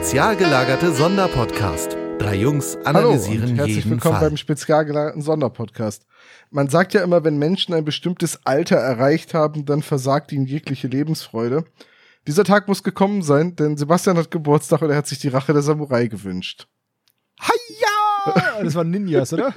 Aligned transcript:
Spezial 0.00 0.34
gelagerte 0.34 0.94
Sonderpodcast. 0.94 1.94
Drei 2.18 2.36
Jungs 2.36 2.78
analysieren 2.86 3.42
Hallo 3.42 3.50
und 3.50 3.58
herzlich 3.58 3.76
jeden 3.76 3.90
willkommen 3.90 4.18
Fall. 4.18 4.30
beim 4.30 4.38
spezial 4.38 4.86
gelagerten 4.86 5.20
Sonderpodcast. 5.20 6.06
Man 6.50 6.70
sagt 6.70 6.94
ja 6.94 7.02
immer, 7.02 7.22
wenn 7.22 7.36
Menschen 7.36 7.74
ein 7.74 7.84
bestimmtes 7.84 8.40
Alter 8.46 8.76
erreicht 8.76 9.34
haben, 9.34 9.66
dann 9.66 9.82
versagt 9.82 10.32
ihnen 10.32 10.46
jegliche 10.46 10.88
Lebensfreude. 10.88 11.66
Dieser 12.26 12.44
Tag 12.44 12.66
muss 12.66 12.82
gekommen 12.82 13.20
sein, 13.20 13.56
denn 13.56 13.76
Sebastian 13.76 14.16
hat 14.16 14.30
Geburtstag 14.30 14.80
und 14.80 14.88
er 14.88 14.96
hat 14.96 15.06
sich 15.06 15.18
die 15.18 15.28
Rache 15.28 15.52
der 15.52 15.60
Samurai 15.60 16.06
gewünscht. 16.06 16.66
Hiya! 17.38 18.62
Das 18.64 18.74
waren 18.74 18.90
Ninjas, 18.90 19.34
oder? 19.34 19.52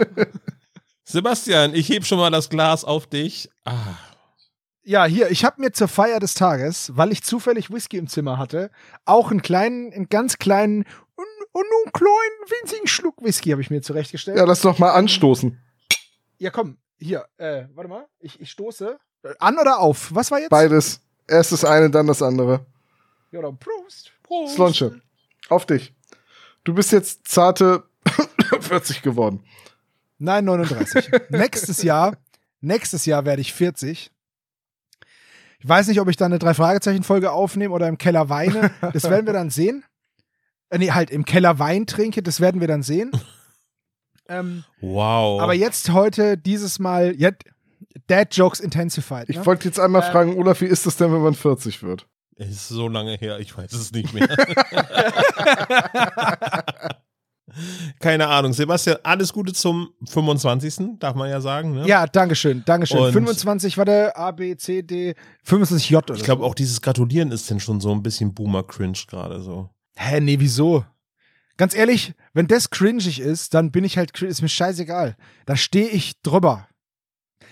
Sebastian, 1.06 1.74
ich 1.74 1.88
heb 1.88 2.06
schon 2.06 2.18
mal 2.18 2.32
das 2.32 2.50
Glas 2.50 2.84
auf 2.84 3.08
dich. 3.08 3.50
Ah, 3.64 3.96
Ja, 4.86 5.06
hier, 5.06 5.32
ich 5.32 5.46
habe 5.46 5.62
mir 5.62 5.72
zur 5.72 5.88
Feier 5.88 6.20
des 6.20 6.34
Tages, 6.34 6.92
weil 6.96 7.14
ich 7.14 7.24
zufällig 7.24 7.72
Whisky 7.72 7.98
im 7.98 8.08
Zimmer 8.08 8.38
hatte, 8.38 8.70
auch 9.06 9.32
einen 9.32 9.42
kleinen, 9.42 9.94
einen 9.94 10.10
ganz 10.10 10.40
kleinen 10.40 10.84
und, 11.16 11.26
und 11.54 11.64
einen 11.64 11.94
kleinen, 11.94 12.62
winzigen 12.62 12.88
Schluck 12.88 13.24
Whisky 13.24 13.52
habe 13.52 13.62
ich 13.62 13.70
mir 13.70 13.82
zurechtgestellt. 13.82 14.38
Ja, 14.38 14.44
lass 14.44 14.60
doch 14.60 14.80
mal 14.80 14.92
anstoßen. 14.92 15.58
Ja, 16.38 16.50
komm, 16.50 16.78
hier, 16.98 17.26
äh, 17.38 17.64
warte 17.74 17.90
mal, 17.90 18.08
ich, 18.20 18.42
ich 18.42 18.52
stoße. 18.52 19.00
An 19.40 19.58
oder 19.58 19.80
auf? 19.80 20.14
Was 20.14 20.32
war 20.32 20.40
jetzt? 20.40 20.50
Beides. 20.50 21.00
Erst 21.30 21.54
das 21.54 21.64
eine, 21.64 21.90
dann 21.90 22.08
das 22.08 22.22
andere. 22.22 22.66
Ja, 23.32 23.42
dann 23.42 23.58
Prost. 23.58 24.12
Slonche, 24.50 25.02
auf 25.48 25.66
dich. 25.66 25.96
Du 26.66 26.74
bist 26.74 26.92
jetzt 26.92 27.26
zarte 27.28 27.84
40 28.60 29.02
geworden. 29.02 29.46
Nein, 30.18 30.44
39. 30.44 31.10
nächstes 31.30 31.84
Jahr, 31.84 32.18
nächstes 32.60 33.06
Jahr 33.06 33.24
werde 33.24 33.42
ich 33.42 33.54
40. 33.54 34.13
Ich 35.64 35.70
weiß 35.70 35.88
nicht, 35.88 36.02
ob 36.02 36.10
ich 36.10 36.18
dann 36.18 36.32
eine 36.34 36.40
Drei-Fragezeichen-Folge 36.40 37.32
aufnehme 37.32 37.74
oder 37.74 37.88
im 37.88 37.98
Keller 37.98 38.28
weine. 38.30 38.72
Das 38.92 39.10
werden 39.10 39.26
wir 39.26 39.34
dann 39.34 39.50
sehen. 39.50 39.86
Äh, 40.70 40.80
nee, 40.80 40.92
halt 40.92 41.10
im 41.10 41.24
Keller 41.24 41.58
Wein 41.58 41.88
trinke, 41.88 42.22
das 42.22 42.42
werden 42.42 42.60
wir 42.60 42.68
dann 42.68 42.84
sehen. 42.84 43.12
Ähm, 44.28 44.66
wow. 44.82 45.42
Aber 45.42 45.54
jetzt 45.54 45.92
heute, 45.92 46.38
dieses 46.38 46.80
Mal, 46.80 47.16
jetzt, 47.16 47.44
Dad 48.08 48.36
Jokes 48.36 48.60
Intensified. 48.60 49.30
Ich 49.30 49.38
Ne? 49.38 49.46
wollte 49.46 49.66
jetzt 49.66 49.80
einmal 49.80 50.04
Ähm. 50.04 50.12
fragen, 50.12 50.38
Olaf, 50.38 50.60
wie 50.62 50.66
ist 50.66 50.86
das 50.86 50.98
denn, 50.98 51.14
wenn 51.14 51.22
man 51.22 51.34
40 51.34 51.82
wird? 51.84 52.08
es 52.36 52.50
ist 52.50 52.68
so 52.70 52.88
lange 52.90 53.16
her, 53.16 53.40
ich 53.40 53.56
weiß 53.56 53.72
es 53.72 53.92
nicht 53.92 54.12
mehr. 54.14 54.28
Keine 58.00 58.28
Ahnung. 58.28 58.54
Sebastian, 58.54 58.98
alles 59.04 59.32
Gute 59.34 59.54
zum 59.54 59.90
25. 60.08 61.00
darf 61.00 61.16
man 61.16 61.30
ja 61.30 61.42
sagen. 61.42 61.74
Ne? 61.74 61.88
Ja, 61.88 62.06
Dankeschön, 62.08 62.64
Dankeschön. 62.66 63.00
Und- 63.00 63.14
25 63.14 63.78
war 63.78 63.86
der 63.86 64.18
A, 64.18 64.32
B, 64.32 64.56
C, 64.58 64.82
D, 64.82 65.16
25 65.44 65.90
J 65.90 66.04
oder 66.10 66.18
Ich 66.20 66.24
glaube, 66.26 66.42
so. 66.42 66.48
auch 66.48 66.56
dieses 66.56 66.82
Gratulieren 66.82 67.32
ist 67.32 67.50
denn 67.50 67.60
schon 67.60 67.80
so 67.82 67.92
ein 67.92 68.04
bisschen 68.04 68.34
Boomer-Cringe 68.34 68.98
gerade 69.08 69.42
so. 69.42 69.70
Hä, 69.96 70.20
nee, 70.20 70.38
wieso? 70.40 70.86
Ganz 71.58 71.76
ehrlich, 71.76 72.14
wenn 72.34 72.48
das 72.48 72.72
cringig 72.72 73.20
ist, 73.20 73.54
dann 73.54 73.72
bin 73.72 73.84
ich 73.84 73.98
halt, 73.98 74.20
ist 74.24 74.42
mir 74.42 74.50
scheißegal. 74.50 75.16
Da 75.46 75.56
stehe 75.56 75.88
ich 75.90 76.20
drüber. 76.24 76.68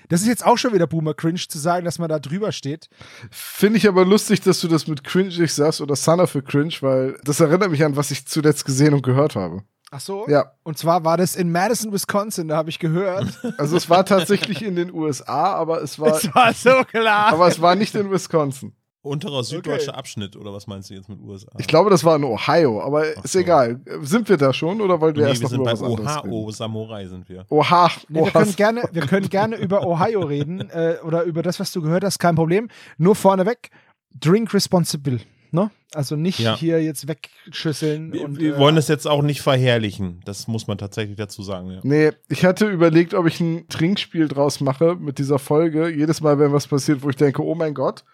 Das 0.09 0.21
ist 0.21 0.27
jetzt 0.27 0.45
auch 0.45 0.57
schon 0.57 0.73
wieder 0.73 0.87
Boomer-Cringe 0.87 1.39
zu 1.47 1.57
sagen, 1.57 1.85
dass 1.85 1.97
man 1.99 2.09
da 2.09 2.19
drüber 2.19 2.51
steht. 2.51 2.89
Finde 3.29 3.77
ich 3.77 3.87
aber 3.87 4.03
lustig, 4.03 4.41
dass 4.41 4.59
du 4.59 4.67
das 4.67 4.87
mit 4.87 5.03
cringe 5.05 5.47
sagst 5.47 5.79
oder 5.79 5.95
Son 5.95 6.19
of 6.19 6.35
a 6.35 6.41
Cringe, 6.41 6.73
weil 6.81 7.17
das 7.23 7.39
erinnert 7.39 7.71
mich 7.71 7.83
an, 7.85 7.95
was 7.95 8.11
ich 8.11 8.25
zuletzt 8.25 8.65
gesehen 8.65 8.93
und 8.93 9.03
gehört 9.03 9.35
habe. 9.35 9.63
Ach 9.93 9.99
so? 9.99 10.25
Ja, 10.29 10.53
Und 10.63 10.77
zwar 10.77 11.03
war 11.03 11.17
das 11.17 11.35
in 11.35 11.51
Madison, 11.51 11.91
Wisconsin, 11.91 12.47
da 12.47 12.55
habe 12.55 12.69
ich 12.69 12.79
gehört. 12.79 13.27
also 13.57 13.75
es 13.75 13.89
war 13.89 14.05
tatsächlich 14.05 14.63
in 14.63 14.75
den 14.77 14.93
USA, 14.93 15.53
aber 15.53 15.81
es 15.81 15.99
war, 15.99 16.15
Es 16.15 16.33
war 16.33 16.53
so 16.53 16.83
klar. 16.85 17.27
aber 17.33 17.47
es 17.47 17.61
war 17.61 17.75
nicht 17.75 17.93
in 17.95 18.09
Wisconsin. 18.09 18.73
Unterer 19.03 19.43
süddeutscher 19.43 19.89
Okay. 19.93 19.97
Abschnitt, 19.97 20.35
oder 20.37 20.53
was 20.53 20.67
meinst 20.67 20.91
du 20.91 20.93
jetzt 20.93 21.09
mit 21.09 21.19
USA? 21.19 21.49
Ich 21.57 21.65
glaube, 21.67 21.89
das 21.89 22.03
war 22.05 22.15
in 22.17 22.23
Ohio, 22.23 22.81
aber 22.83 23.03
Ach 23.17 23.23
ist 23.25 23.31
so. 23.33 23.39
egal. 23.39 23.81
Sind 24.01 24.29
wir 24.29 24.37
da 24.37 24.53
schon 24.53 24.79
oder 24.79 25.01
wollt 25.01 25.17
ihr 25.17 25.23
nee, 25.23 25.29
erst 25.29 25.41
wir 25.41 25.45
noch 25.45 25.49
sind 25.49 25.59
über 25.61 25.65
bei 25.65 25.71
was 25.73 25.81
anderes 25.81 26.23
reden? 26.23 26.51
Samurai 26.51 27.07
sind 27.07 27.27
wir. 27.27 27.45
Oha, 27.49 27.89
Nee, 28.09 28.23
wir, 28.25 28.31
können 28.31 28.55
gerne, 28.55 28.83
wir 28.91 29.01
können 29.07 29.27
gerne 29.29 29.55
über 29.57 29.87
Ohio 29.87 30.21
reden 30.21 30.69
äh, 30.69 30.97
oder 31.03 31.23
über 31.23 31.41
das, 31.41 31.59
was 31.59 31.71
du 31.71 31.81
gehört 31.81 32.03
hast, 32.03 32.19
kein 32.19 32.35
Problem. 32.35 32.69
Nur 32.99 33.15
vorneweg, 33.15 33.71
drink 34.13 34.53
responsible. 34.53 35.19
Ne? 35.53 35.69
Also 35.93 36.15
nicht 36.15 36.39
Ja. 36.39 36.55
hier 36.55 36.81
jetzt 36.81 37.07
wegschüsseln. 37.07 38.13
Wir, 38.13 38.23
und, 38.23 38.39
wir 38.39 38.55
äh, 38.55 38.59
wollen 38.59 38.75
das 38.77 38.87
jetzt 38.87 39.05
auch 39.05 39.21
nicht 39.21 39.41
verherrlichen. 39.41 40.21
Das 40.25 40.47
muss 40.47 40.67
man 40.67 40.77
tatsächlich 40.77 41.17
dazu 41.17 41.43
sagen. 41.43 41.71
Ja. 41.71 41.79
Nee, 41.83 42.11
ich 42.29 42.45
hatte 42.45 42.67
überlegt, 42.69 43.13
ob 43.13 43.27
ich 43.27 43.39
ein 43.41 43.67
Trinkspiel 43.67 44.27
draus 44.29 44.61
mache 44.61 44.95
mit 44.95 45.19
dieser 45.19 45.39
Folge. 45.39 45.89
Jedes 45.89 46.21
Mal, 46.21 46.39
wenn 46.39 46.53
was 46.53 46.67
passiert, 46.67 47.03
wo 47.03 47.09
ich 47.09 47.17
denke, 47.17 47.43
oh 47.43 47.55
mein 47.55 47.73
Gott. 47.73 48.05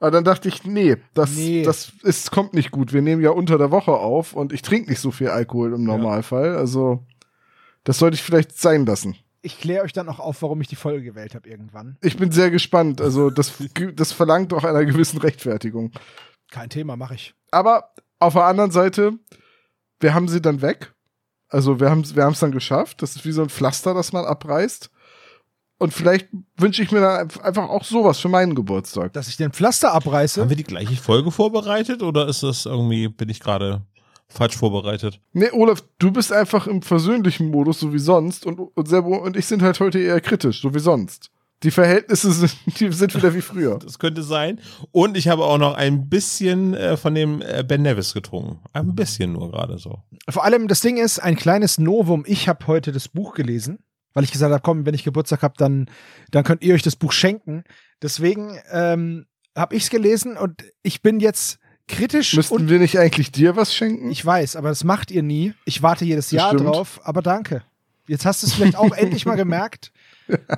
Aber 0.00 0.10
dann 0.10 0.24
dachte 0.24 0.48
ich, 0.48 0.64
nee, 0.64 0.96
das, 1.14 1.36
Nee. 1.36 1.62
das 1.62 1.92
ist, 2.02 2.30
kommt 2.30 2.54
nicht 2.54 2.70
gut. 2.70 2.92
Wir 2.92 3.02
nehmen 3.02 3.22
ja 3.22 3.30
unter 3.30 3.58
der 3.58 3.70
Woche 3.70 3.92
auf 3.92 4.32
und 4.34 4.52
ich 4.52 4.62
trinke 4.62 4.90
nicht 4.90 5.00
so 5.00 5.10
viel 5.10 5.28
Alkohol 5.28 5.74
im 5.74 5.84
Normalfall. 5.84 6.56
Also, 6.56 7.04
das 7.84 7.98
sollte 7.98 8.14
ich 8.14 8.22
vielleicht 8.22 8.58
sein 8.58 8.84
lassen. 8.86 9.16
Ich 9.42 9.58
kläre 9.60 9.84
euch 9.84 9.92
dann 9.92 10.08
auch 10.08 10.18
auf, 10.18 10.42
warum 10.42 10.60
ich 10.60 10.66
die 10.68 10.76
Folge 10.76 11.02
gewählt 11.04 11.34
habe 11.34 11.48
irgendwann. 11.48 11.96
Ich 12.02 12.16
bin 12.16 12.30
sehr 12.32 12.50
gespannt. 12.50 13.00
Also, 13.00 13.30
das, 13.30 13.52
das 13.94 14.12
verlangt 14.12 14.52
auch 14.52 14.64
einer 14.64 14.84
gewissen 14.84 15.18
Rechtfertigung. 15.18 15.92
Kein 16.50 16.70
Thema, 16.70 16.96
mache 16.96 17.14
ich. 17.14 17.34
Aber 17.50 17.90
auf 18.18 18.34
der 18.34 18.44
anderen 18.44 18.70
Seite, 18.70 19.12
wir 20.00 20.14
haben 20.14 20.28
sie 20.28 20.40
dann 20.40 20.62
weg. 20.62 20.94
Also 21.48 21.80
wir 21.80 21.90
haben 21.90 22.04
wir 22.14 22.26
es 22.26 22.40
dann 22.40 22.52
geschafft. 22.52 23.02
Das 23.02 23.16
ist 23.16 23.24
wie 23.24 23.32
so 23.32 23.42
ein 23.42 23.48
Pflaster, 23.48 23.94
das 23.94 24.12
man 24.12 24.24
abreißt. 24.24 24.90
Und 25.78 25.92
vielleicht 25.92 26.28
wünsche 26.56 26.82
ich 26.82 26.90
mir 26.90 27.00
dann 27.00 27.30
einfach 27.42 27.68
auch 27.68 27.84
sowas 27.84 28.18
für 28.18 28.28
meinen 28.28 28.54
Geburtstag. 28.54 29.12
Dass 29.12 29.28
ich 29.28 29.36
den 29.36 29.52
Pflaster 29.52 29.92
abreiße. 29.92 30.40
Haben 30.40 30.48
wir 30.48 30.56
die 30.56 30.64
gleiche 30.64 30.96
Folge 30.96 31.30
vorbereitet 31.30 32.02
oder 32.02 32.28
ist 32.28 32.42
das 32.42 32.64
irgendwie, 32.64 33.08
bin 33.08 33.28
ich 33.28 33.40
gerade 33.40 33.82
falsch 34.28 34.56
vorbereitet? 34.56 35.20
Nee, 35.32 35.50
Olaf, 35.52 35.84
du 35.98 36.10
bist 36.10 36.32
einfach 36.32 36.66
im 36.66 36.80
versöhnlichen 36.80 37.50
Modus, 37.50 37.80
so 37.80 37.92
wie 37.92 37.98
sonst. 37.98 38.46
Und, 38.46 38.58
und 38.58 38.88
Sebo 38.88 39.16
und 39.16 39.36
ich 39.36 39.46
sind 39.46 39.62
halt 39.62 39.78
heute 39.80 39.98
eher 39.98 40.20
kritisch, 40.20 40.62
so 40.62 40.74
wie 40.74 40.80
sonst. 40.80 41.30
Die 41.62 41.70
Verhältnisse 41.70 42.32
sind, 42.32 42.54
die 42.78 42.92
sind 42.92 43.14
wieder 43.14 43.34
wie 43.34 43.40
früher. 43.40 43.78
Das 43.78 43.98
könnte 43.98 44.22
sein. 44.22 44.60
Und 44.92 45.16
ich 45.16 45.28
habe 45.28 45.44
auch 45.44 45.58
noch 45.58 45.74
ein 45.74 46.08
bisschen 46.08 46.74
äh, 46.74 46.96
von 46.96 47.14
dem 47.14 47.40
äh, 47.40 47.64
Ben 47.66 47.82
Nevis 47.82 48.12
getrunken. 48.12 48.60
Ein 48.72 48.94
bisschen 48.94 49.32
nur 49.32 49.50
gerade 49.50 49.78
so. 49.78 50.02
Vor 50.28 50.44
allem, 50.44 50.68
das 50.68 50.80
Ding 50.80 50.98
ist, 50.98 51.18
ein 51.18 51.36
kleines 51.36 51.78
Novum. 51.78 52.24
Ich 52.26 52.48
habe 52.48 52.66
heute 52.66 52.92
das 52.92 53.08
Buch 53.08 53.34
gelesen, 53.34 53.78
weil 54.12 54.24
ich 54.24 54.32
gesagt 54.32 54.52
habe, 54.52 54.62
komm, 54.62 54.84
wenn 54.84 54.94
ich 54.94 55.04
Geburtstag 55.04 55.42
habe, 55.42 55.54
dann, 55.56 55.88
dann 56.30 56.44
könnt 56.44 56.62
ihr 56.62 56.74
euch 56.74 56.82
das 56.82 56.96
Buch 56.96 57.12
schenken. 57.12 57.64
Deswegen 58.02 58.58
ähm, 58.70 59.26
habe 59.56 59.74
ich 59.74 59.84
es 59.84 59.90
gelesen 59.90 60.36
und 60.36 60.62
ich 60.82 61.00
bin 61.00 61.20
jetzt 61.20 61.58
kritisch 61.88 62.34
Müssten 62.34 62.54
und 62.54 62.68
wir 62.68 62.78
nicht 62.78 62.98
eigentlich 62.98 63.32
dir 63.32 63.56
was 63.56 63.74
schenken? 63.74 64.10
ich 64.10 64.24
weiß, 64.24 64.56
aber 64.56 64.68
das 64.68 64.84
macht 64.84 65.10
ihr 65.10 65.22
nie. 65.22 65.54
Ich 65.64 65.82
warte 65.82 66.04
jedes 66.04 66.30
Jahr 66.30 66.52
Bestimmt. 66.52 66.74
drauf, 66.74 67.00
aber 67.04 67.22
danke. 67.22 67.62
Jetzt 68.08 68.26
hast 68.26 68.42
du 68.42 68.46
es 68.46 68.54
vielleicht 68.54 68.76
auch 68.76 68.92
endlich 68.96 69.26
mal 69.26 69.36
gemerkt. 69.36 69.92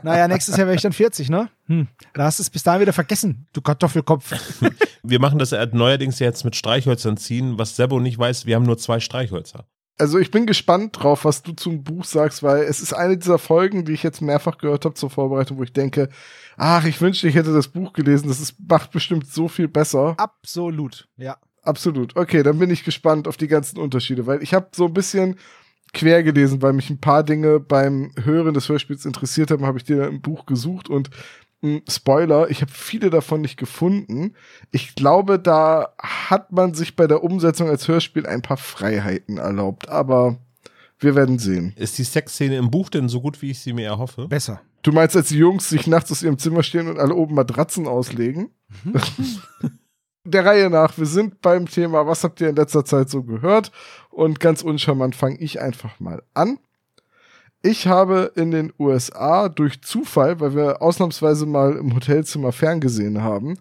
Naja, 0.03 0.29
nächstes 0.29 0.57
Jahr 0.57 0.67
werde 0.67 0.77
ich 0.77 0.83
dann 0.83 0.93
40, 0.93 1.31
ne? 1.31 1.49
Hm. 1.67 1.89
Da 2.15 2.25
hast 2.25 2.39
du 2.39 2.43
es 2.43 2.51
bis 2.51 2.63
dahin 2.63 2.81
wieder 2.81 2.93
vergessen, 2.93 3.47
du 3.53 3.61
Kartoffelkopf. 3.61 4.33
Wir 5.03 5.21
machen 5.21 5.39
das 5.39 5.51
ja 5.51 5.65
neuerdings 5.67 6.19
jetzt 6.19 6.45
mit 6.45 6.57
Streichhölzern 6.57 7.17
ziehen. 7.17 7.59
Was 7.59 7.77
Sebo 7.77 8.01
nicht 8.01 8.19
weiß, 8.19 8.47
wir 8.47 8.57
haben 8.57 8.65
nur 8.65 8.79
zwei 8.79 9.01
Streichhölzer. 9.01 9.65
Also 9.97 10.19
ich 10.19 10.31
bin 10.31 10.47
gespannt 10.47 10.97
drauf, 10.99 11.25
was 11.25 11.43
du 11.43 11.53
zum 11.53 11.83
Buch 11.83 12.05
sagst, 12.05 12.43
weil 12.43 12.63
es 12.63 12.81
ist 12.81 12.93
eine 12.93 13.17
dieser 13.17 13.39
Folgen, 13.39 13.85
die 13.85 13.93
ich 13.93 14.03
jetzt 14.03 14.21
mehrfach 14.21 14.59
gehört 14.59 14.85
habe 14.85 14.95
zur 14.95 15.11
Vorbereitung, 15.11 15.59
wo 15.59 15.63
ich 15.63 15.73
denke, 15.73 16.09
ach, 16.57 16.85
ich 16.85 17.01
wünschte, 17.01 17.27
ich 17.27 17.35
hätte 17.35 17.53
das 17.53 17.69
Buch 17.69 17.93
gelesen. 17.93 18.29
Das 18.29 18.41
ist, 18.41 18.57
macht 18.69 18.93
bestimmt 18.93 19.27
so 19.27 19.49
viel 19.49 19.67
besser. 19.67 20.15
Absolut, 20.19 21.09
ja. 21.17 21.37
Absolut. 21.63 22.17
Okay, 22.17 22.43
dann 22.43 22.59
bin 22.59 22.71
ich 22.71 22.85
gespannt 22.85 23.29
auf 23.29 23.37
die 23.37 23.49
ganzen 23.49 23.79
Unterschiede, 23.79 24.27
weil 24.27 24.43
ich 24.43 24.55
habe 24.55 24.69
so 24.73 24.87
ein 24.87 24.95
bisschen 24.95 25.37
quer 25.93 26.23
gelesen, 26.23 26.63
weil 26.63 26.73
mich 26.73 26.91
ein 26.91 27.01
paar 27.01 27.23
Dinge 27.23 27.61
beim 27.61 28.13
Hören 28.23 28.55
des 28.55 28.69
Hörspiels 28.69 29.05
interessiert 29.05 29.51
haben, 29.51 29.67
habe 29.67 29.79
ich 29.79 29.85
dir 29.85 30.07
im 30.07 30.21
Buch 30.21 30.47
gesucht 30.47 30.89
und 30.89 31.11
mh, 31.63 31.81
Spoiler, 31.89 32.51
ich 32.51 32.61
habe 32.61 32.73
viele 32.73 33.11
davon 33.11 33.41
nicht 33.41 33.57
gefunden. 33.57 34.35
Ich 34.71 34.95
glaube, 34.95 35.39
da 35.39 35.95
hat 35.99 36.53
man 36.53 36.75
sich 36.75 36.97
bei 36.97 37.07
der 37.07 37.23
Umsetzung 37.23 37.69
als 37.69 37.89
Hörspiel 37.89 38.27
ein 38.27 38.43
paar 38.43 38.57
Freiheiten 38.57 39.39
erlaubt, 39.39 39.89
aber 39.89 40.39
wir 40.99 41.15
werden 41.15 41.39
sehen. 41.39 41.75
Ist 41.77 41.99
die 41.99 42.05
Sexszene 42.05 42.57
im 42.57 42.71
Buch 42.71 42.91
denn 42.91 43.09
so 43.09 43.21
gut, 43.21 43.41
wie 43.41 43.51
ich 43.51 43.61
sie 43.61 43.73
mir 43.73 43.87
erhoffe? 43.87 44.27
Besser. 44.29 44.61
Du 44.83 44.93
meinst, 44.93 45.17
als 45.17 45.29
die 45.29 45.39
Jungs 45.39 45.69
sich 45.69 45.87
nachts 45.87 46.11
aus 46.11 46.23
ihrem 46.23 46.39
Zimmer 46.39 46.63
stehen 46.63 46.89
und 46.89 46.99
alle 46.99 47.15
oben 47.15 47.35
Matratzen 47.35 47.87
auslegen? 47.87 48.51
Der 50.31 50.45
Reihe 50.45 50.69
nach, 50.69 50.99
wir 50.99 51.07
sind 51.07 51.41
beim 51.41 51.67
Thema, 51.67 52.07
was 52.07 52.23
habt 52.23 52.43
ihr 52.43 52.51
in 52.51 52.57
letzter 52.57 52.85
Zeit 52.85 53.09
so 53.09 53.23
gehört? 53.23 53.73
Und 54.11 54.41
ganz 54.41 54.61
uncharmant 54.61 55.17
fange 55.17 55.39
ich 55.39 55.59
einfach 55.59 56.01
mal 56.01 56.23
an. 56.35 56.59
Ich 57.63 57.87
habe 57.87 58.33
in 58.37 58.51
den 58.51 58.71
USA 58.79 59.49
durch 59.49 59.81
Zufall, 59.81 60.39
weil 60.39 60.55
wir 60.55 60.83
ausnahmsweise 60.83 61.47
mal 61.47 61.77
im 61.77 61.95
Hotelzimmer 61.95 62.53
ferngesehen 62.53 63.23
haben, 63.23 63.59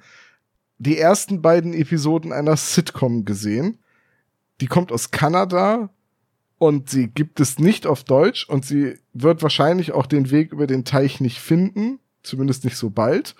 die 0.77 0.97
ersten 0.97 1.41
beiden 1.41 1.73
Episoden 1.73 2.33
einer 2.33 2.57
Sitcom 2.57 3.23
gesehen. 3.23 3.79
Die 4.59 4.67
kommt 4.67 4.91
aus 4.91 5.09
Kanada 5.11 5.89
und 6.57 6.89
sie 6.89 7.07
gibt 7.07 7.39
es 7.39 7.59
nicht 7.59 7.87
auf 7.87 8.03
Deutsch 8.03 8.47
und 8.49 8.65
sie 8.65 8.99
wird 9.13 9.41
wahrscheinlich 9.41 9.93
auch 9.93 10.05
den 10.05 10.31
Weg 10.31 10.51
über 10.51 10.67
den 10.67 10.83
Teich 10.83 11.21
nicht 11.21 11.39
finden, 11.39 11.99
zumindest 12.23 12.65
nicht 12.65 12.75
so 12.75 12.89
bald. 12.89 13.35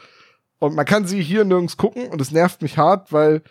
Und 0.60 0.76
man 0.76 0.86
kann 0.86 1.06
sie 1.06 1.22
hier 1.22 1.46
nirgends 1.46 1.78
gucken 1.78 2.08
und 2.08 2.20
es 2.22 2.32
nervt 2.32 2.62
mich 2.62 2.78
hart, 2.78 3.12
weil 3.14 3.42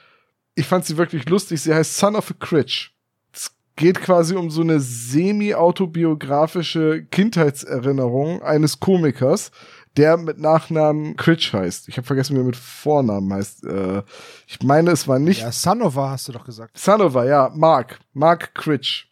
Ich 0.58 0.66
fand 0.66 0.86
sie 0.86 0.96
wirklich 0.96 1.28
lustig. 1.28 1.60
Sie 1.60 1.74
heißt 1.74 1.98
Son 1.98 2.16
of 2.16 2.30
a 2.30 2.34
Critch. 2.34 2.94
Es 3.32 3.50
geht 3.76 4.00
quasi 4.00 4.34
um 4.34 4.50
so 4.50 4.62
eine 4.62 4.80
semi-autobiografische 4.80 7.04
Kindheitserinnerung 7.10 8.42
eines 8.42 8.80
Komikers, 8.80 9.50
der 9.98 10.16
mit 10.16 10.38
Nachnamen 10.38 11.14
Critch 11.16 11.52
heißt. 11.52 11.88
Ich 11.88 11.98
habe 11.98 12.06
vergessen, 12.06 12.36
wie 12.36 12.40
er 12.40 12.44
mit 12.44 12.56
Vornamen 12.56 13.30
heißt. 13.34 13.64
Äh, 13.64 14.02
ich 14.46 14.62
meine, 14.62 14.92
es 14.92 15.06
war 15.06 15.18
nicht 15.18 15.42
Ja, 15.42 15.52
Sanova 15.52 16.08
hast 16.10 16.28
du 16.28 16.32
doch 16.32 16.46
gesagt. 16.46 16.78
Sanova, 16.78 17.26
ja, 17.26 17.50
Mark. 17.54 17.98
Mark 18.14 18.54
Critch. 18.54 19.10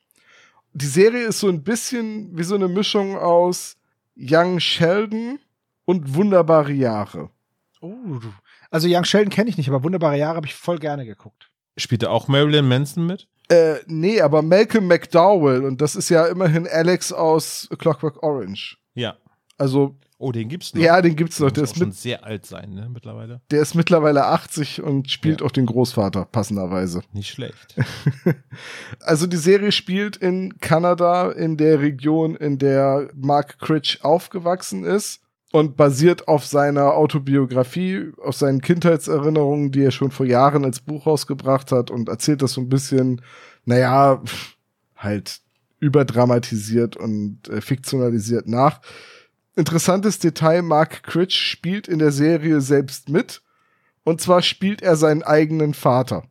Die 0.72 0.86
Serie 0.86 1.26
ist 1.26 1.40
so 1.40 1.48
ein 1.48 1.62
bisschen 1.62 2.30
wie 2.36 2.42
so 2.42 2.54
eine 2.54 2.68
Mischung 2.68 3.18
aus 3.18 3.76
Young 4.16 4.60
Sheldon 4.60 5.38
und 5.84 6.14
Wunderbare 6.14 6.72
Jahre. 6.72 7.28
Oh, 7.84 8.20
also 8.70 8.88
Young 8.90 9.04
Sheldon 9.04 9.30
kenne 9.30 9.50
ich 9.50 9.56
nicht, 9.56 9.68
aber 9.68 9.82
Wunderbare 9.84 10.16
Jahre 10.16 10.36
habe 10.36 10.46
ich 10.46 10.54
voll 10.54 10.78
gerne 10.78 11.04
geguckt. 11.04 11.50
Spielte 11.76 12.10
auch 12.10 12.28
Marilyn 12.28 12.66
Manson 12.68 13.06
mit? 13.06 13.28
Äh, 13.48 13.74
nee, 13.86 14.20
aber 14.20 14.42
Malcolm 14.42 14.86
McDowell, 14.86 15.64
und 15.64 15.80
das 15.80 15.96
ist 15.96 16.08
ja 16.08 16.24
immerhin 16.26 16.66
Alex 16.66 17.12
aus 17.12 17.68
Clockwork 17.78 18.22
Orange. 18.22 18.78
Ja. 18.94 19.16
Also, 19.58 19.96
Oh, 20.16 20.32
den 20.32 20.48
gibt's 20.48 20.72
noch. 20.72 20.80
ja, 20.80 21.02
den 21.02 21.16
gibt's 21.16 21.38
noch. 21.40 21.50
Der 21.50 21.64
auch 21.64 21.66
ist, 21.66 21.76
schon 21.76 21.88
mit, 21.88 21.96
sehr 21.96 22.24
alt 22.24 22.46
sein, 22.46 22.70
ne, 22.72 22.88
mittlerweile. 22.90 23.42
der 23.50 23.60
ist 23.60 23.74
mittlerweile 23.74 24.24
80 24.26 24.80
und 24.80 25.10
spielt 25.10 25.40
Ja. 25.40 25.46
auch 25.46 25.50
den 25.50 25.66
Großvater, 25.66 26.24
passenderweise. 26.24 27.02
Nicht 27.12 27.30
schlecht. 27.30 27.74
Also 29.00 29.26
die 29.26 29.36
Serie 29.36 29.72
spielt 29.72 30.16
in 30.16 30.58
Kanada, 30.60 31.30
in 31.32 31.56
der 31.56 31.80
Region, 31.80 32.36
in 32.36 32.58
der 32.58 33.10
Mark 33.14 33.58
Critch 33.58 34.02
aufgewachsen 34.02 34.84
ist 34.84 35.20
und 35.54 35.76
basiert 35.76 36.26
auf 36.26 36.44
seiner 36.44 36.94
Autobiografie, 36.94 38.10
auf 38.20 38.34
seinen 38.34 38.60
Kindheitserinnerungen, 38.60 39.70
die 39.70 39.84
er 39.84 39.92
schon 39.92 40.10
vor 40.10 40.26
Jahren 40.26 40.64
als 40.64 40.80
Buch 40.80 41.06
rausgebracht 41.06 41.70
hat 41.70 41.92
und 41.92 42.08
erzählt 42.08 42.42
das 42.42 42.54
so 42.54 42.60
ein 42.60 42.68
bisschen, 42.68 43.22
naja, 43.64 44.20
halt 44.96 45.42
überdramatisiert 45.78 46.96
und 46.96 47.48
äh, 47.48 47.60
fiktionalisiert 47.60 48.48
nach. 48.48 48.80
Interessantes 49.54 50.18
Detail, 50.18 50.62
Mark 50.62 51.04
Critch 51.04 51.36
spielt 51.36 51.86
in 51.86 52.00
der 52.00 52.10
Serie 52.10 52.60
selbst 52.60 53.08
mit. 53.08 53.40
Und 54.02 54.20
zwar 54.20 54.42
spielt 54.42 54.82
er 54.82 54.96
seinen 54.96 55.22
eigenen 55.22 55.72
Vater. 55.72 56.24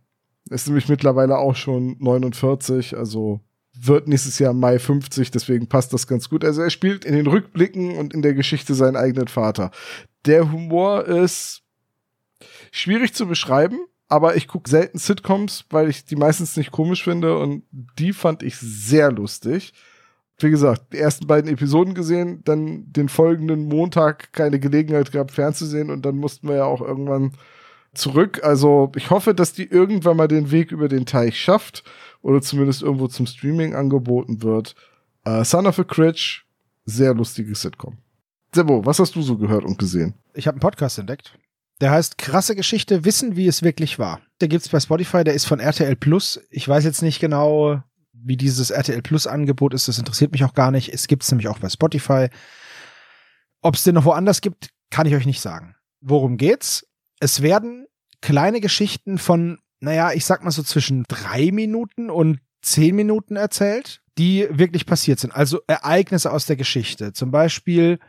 Ist 0.49 0.67
nämlich 0.67 0.89
mittlerweile 0.89 1.37
auch 1.37 1.55
schon 1.55 1.95
49, 1.97 2.97
also 2.97 3.39
wird 3.75 4.07
nächstes 4.07 4.39
Jahr 4.39 4.53
Mai 4.53 4.79
50, 4.79 5.31
deswegen 5.31 5.67
passt 5.67 5.93
das 5.93 6.07
ganz 6.07 6.29
gut. 6.29 6.45
Also 6.45 6.61
er 6.61 6.69
spielt 6.69 7.05
in 7.05 7.15
den 7.15 7.27
Rückblicken 7.27 7.97
und 7.97 8.13
in 8.13 8.21
der 8.21 8.33
Geschichte 8.33 8.75
seinen 8.75 8.95
eigenen 8.95 9.27
Vater. 9.27 9.71
Der 10.25 10.51
Humor 10.51 11.05
ist 11.05 11.63
schwierig 12.71 13.13
zu 13.13 13.27
beschreiben, 13.27 13.79
aber 14.07 14.35
ich 14.35 14.47
gucke 14.47 14.69
selten 14.69 14.99
Sitcoms, 14.99 15.65
weil 15.69 15.89
ich 15.89 16.05
die 16.05 16.15
meistens 16.15 16.55
nicht 16.55 16.71
komisch 16.71 17.03
finde 17.03 17.37
und 17.37 17.63
die 17.71 18.13
fand 18.13 18.43
ich 18.43 18.57
sehr 18.57 19.11
lustig. 19.11 19.73
Wie 20.37 20.49
gesagt, 20.49 20.93
die 20.93 20.97
ersten 20.97 21.25
beiden 21.25 21.51
Episoden 21.51 21.93
gesehen, 21.93 22.41
dann 22.43 22.91
den 22.91 23.09
folgenden 23.09 23.67
Montag 23.67 24.33
keine 24.33 24.59
Gelegenheit 24.59 25.11
gehabt 25.11 25.31
fernzusehen 25.31 25.89
und 25.89 26.05
dann 26.05 26.17
mussten 26.17 26.47
wir 26.47 26.57
ja 26.57 26.65
auch 26.65 26.81
irgendwann 26.81 27.31
zurück. 27.93 28.43
Also 28.43 28.91
ich 28.95 29.09
hoffe, 29.09 29.33
dass 29.33 29.53
die 29.53 29.65
irgendwann 29.65 30.17
mal 30.17 30.27
den 30.27 30.51
Weg 30.51 30.71
über 30.71 30.87
den 30.87 31.05
Teich 31.05 31.39
schafft 31.39 31.83
oder 32.21 32.41
zumindest 32.41 32.81
irgendwo 32.81 33.07
zum 33.07 33.25
Streaming 33.25 33.75
angeboten 33.75 34.41
wird. 34.41 34.75
Äh, 35.25 35.43
Son 35.43 35.67
of 35.67 35.79
a 35.79 35.83
Critch, 35.83 36.45
sehr 36.85 37.13
lustiges 37.13 37.61
Sitcom. 37.61 37.97
Sebo, 38.53 38.85
was 38.85 38.99
hast 38.99 39.15
du 39.15 39.21
so 39.21 39.37
gehört 39.37 39.63
und 39.65 39.77
gesehen? 39.77 40.13
Ich 40.33 40.47
habe 40.47 40.55
einen 40.55 40.61
Podcast 40.61 40.99
entdeckt. 40.99 41.37
Der 41.81 41.91
heißt 41.91 42.17
Krasse 42.17 42.55
Geschichte, 42.55 43.03
Wissen, 43.03 43.35
wie 43.35 43.47
es 43.47 43.63
wirklich 43.63 43.99
war. 43.99 44.21
Der 44.41 44.47
gibt's 44.47 44.69
bei 44.69 44.79
Spotify, 44.79 45.23
der 45.23 45.33
ist 45.33 45.45
von 45.45 45.59
RTL 45.59 45.95
Plus. 45.95 46.39
Ich 46.49 46.67
weiß 46.67 46.83
jetzt 46.83 47.01
nicht 47.01 47.19
genau, 47.19 47.81
wie 48.13 48.37
dieses 48.37 48.69
RTL 48.69 49.01
Plus 49.01 49.27
Angebot 49.27 49.73
ist. 49.73 49.87
Das 49.87 49.97
interessiert 49.97 50.31
mich 50.31 50.43
auch 50.43 50.53
gar 50.53 50.71
nicht. 50.71 50.93
Es 50.93 51.07
gibt's 51.07 51.31
nämlich 51.31 51.47
auch 51.47 51.59
bei 51.59 51.69
Spotify. 51.69 52.29
Ob 53.61 53.75
es 53.75 53.83
den 53.83 53.95
noch 53.95 54.05
woanders 54.05 54.41
gibt, 54.41 54.69
kann 54.91 55.07
ich 55.07 55.15
euch 55.15 55.25
nicht 55.25 55.41
sagen. 55.41 55.75
Worum 55.99 56.37
geht's? 56.37 56.85
Es 57.23 57.41
werden 57.41 57.87
kleine 58.19 58.59
Geschichten 58.59 59.17
von, 59.17 59.59
naja, 59.79 60.11
ich 60.11 60.25
sag 60.25 60.43
mal 60.43 60.51
so 60.51 60.61
zwischen 60.61 61.05
drei 61.07 61.51
Minuten 61.53 62.09
und 62.09 62.41
zehn 62.61 62.97
Minuten 62.97 63.37
erzählt, 63.37 64.01
die 64.17 64.45
wirklich 64.51 64.85
passiert 64.85 65.21
sind. 65.21 65.33
Also 65.33 65.61
Ereignisse 65.67 66.33
aus 66.33 66.47
der 66.47 66.57
Geschichte. 66.57 67.13
Zum 67.13 67.31
Beispiel, 67.31 67.99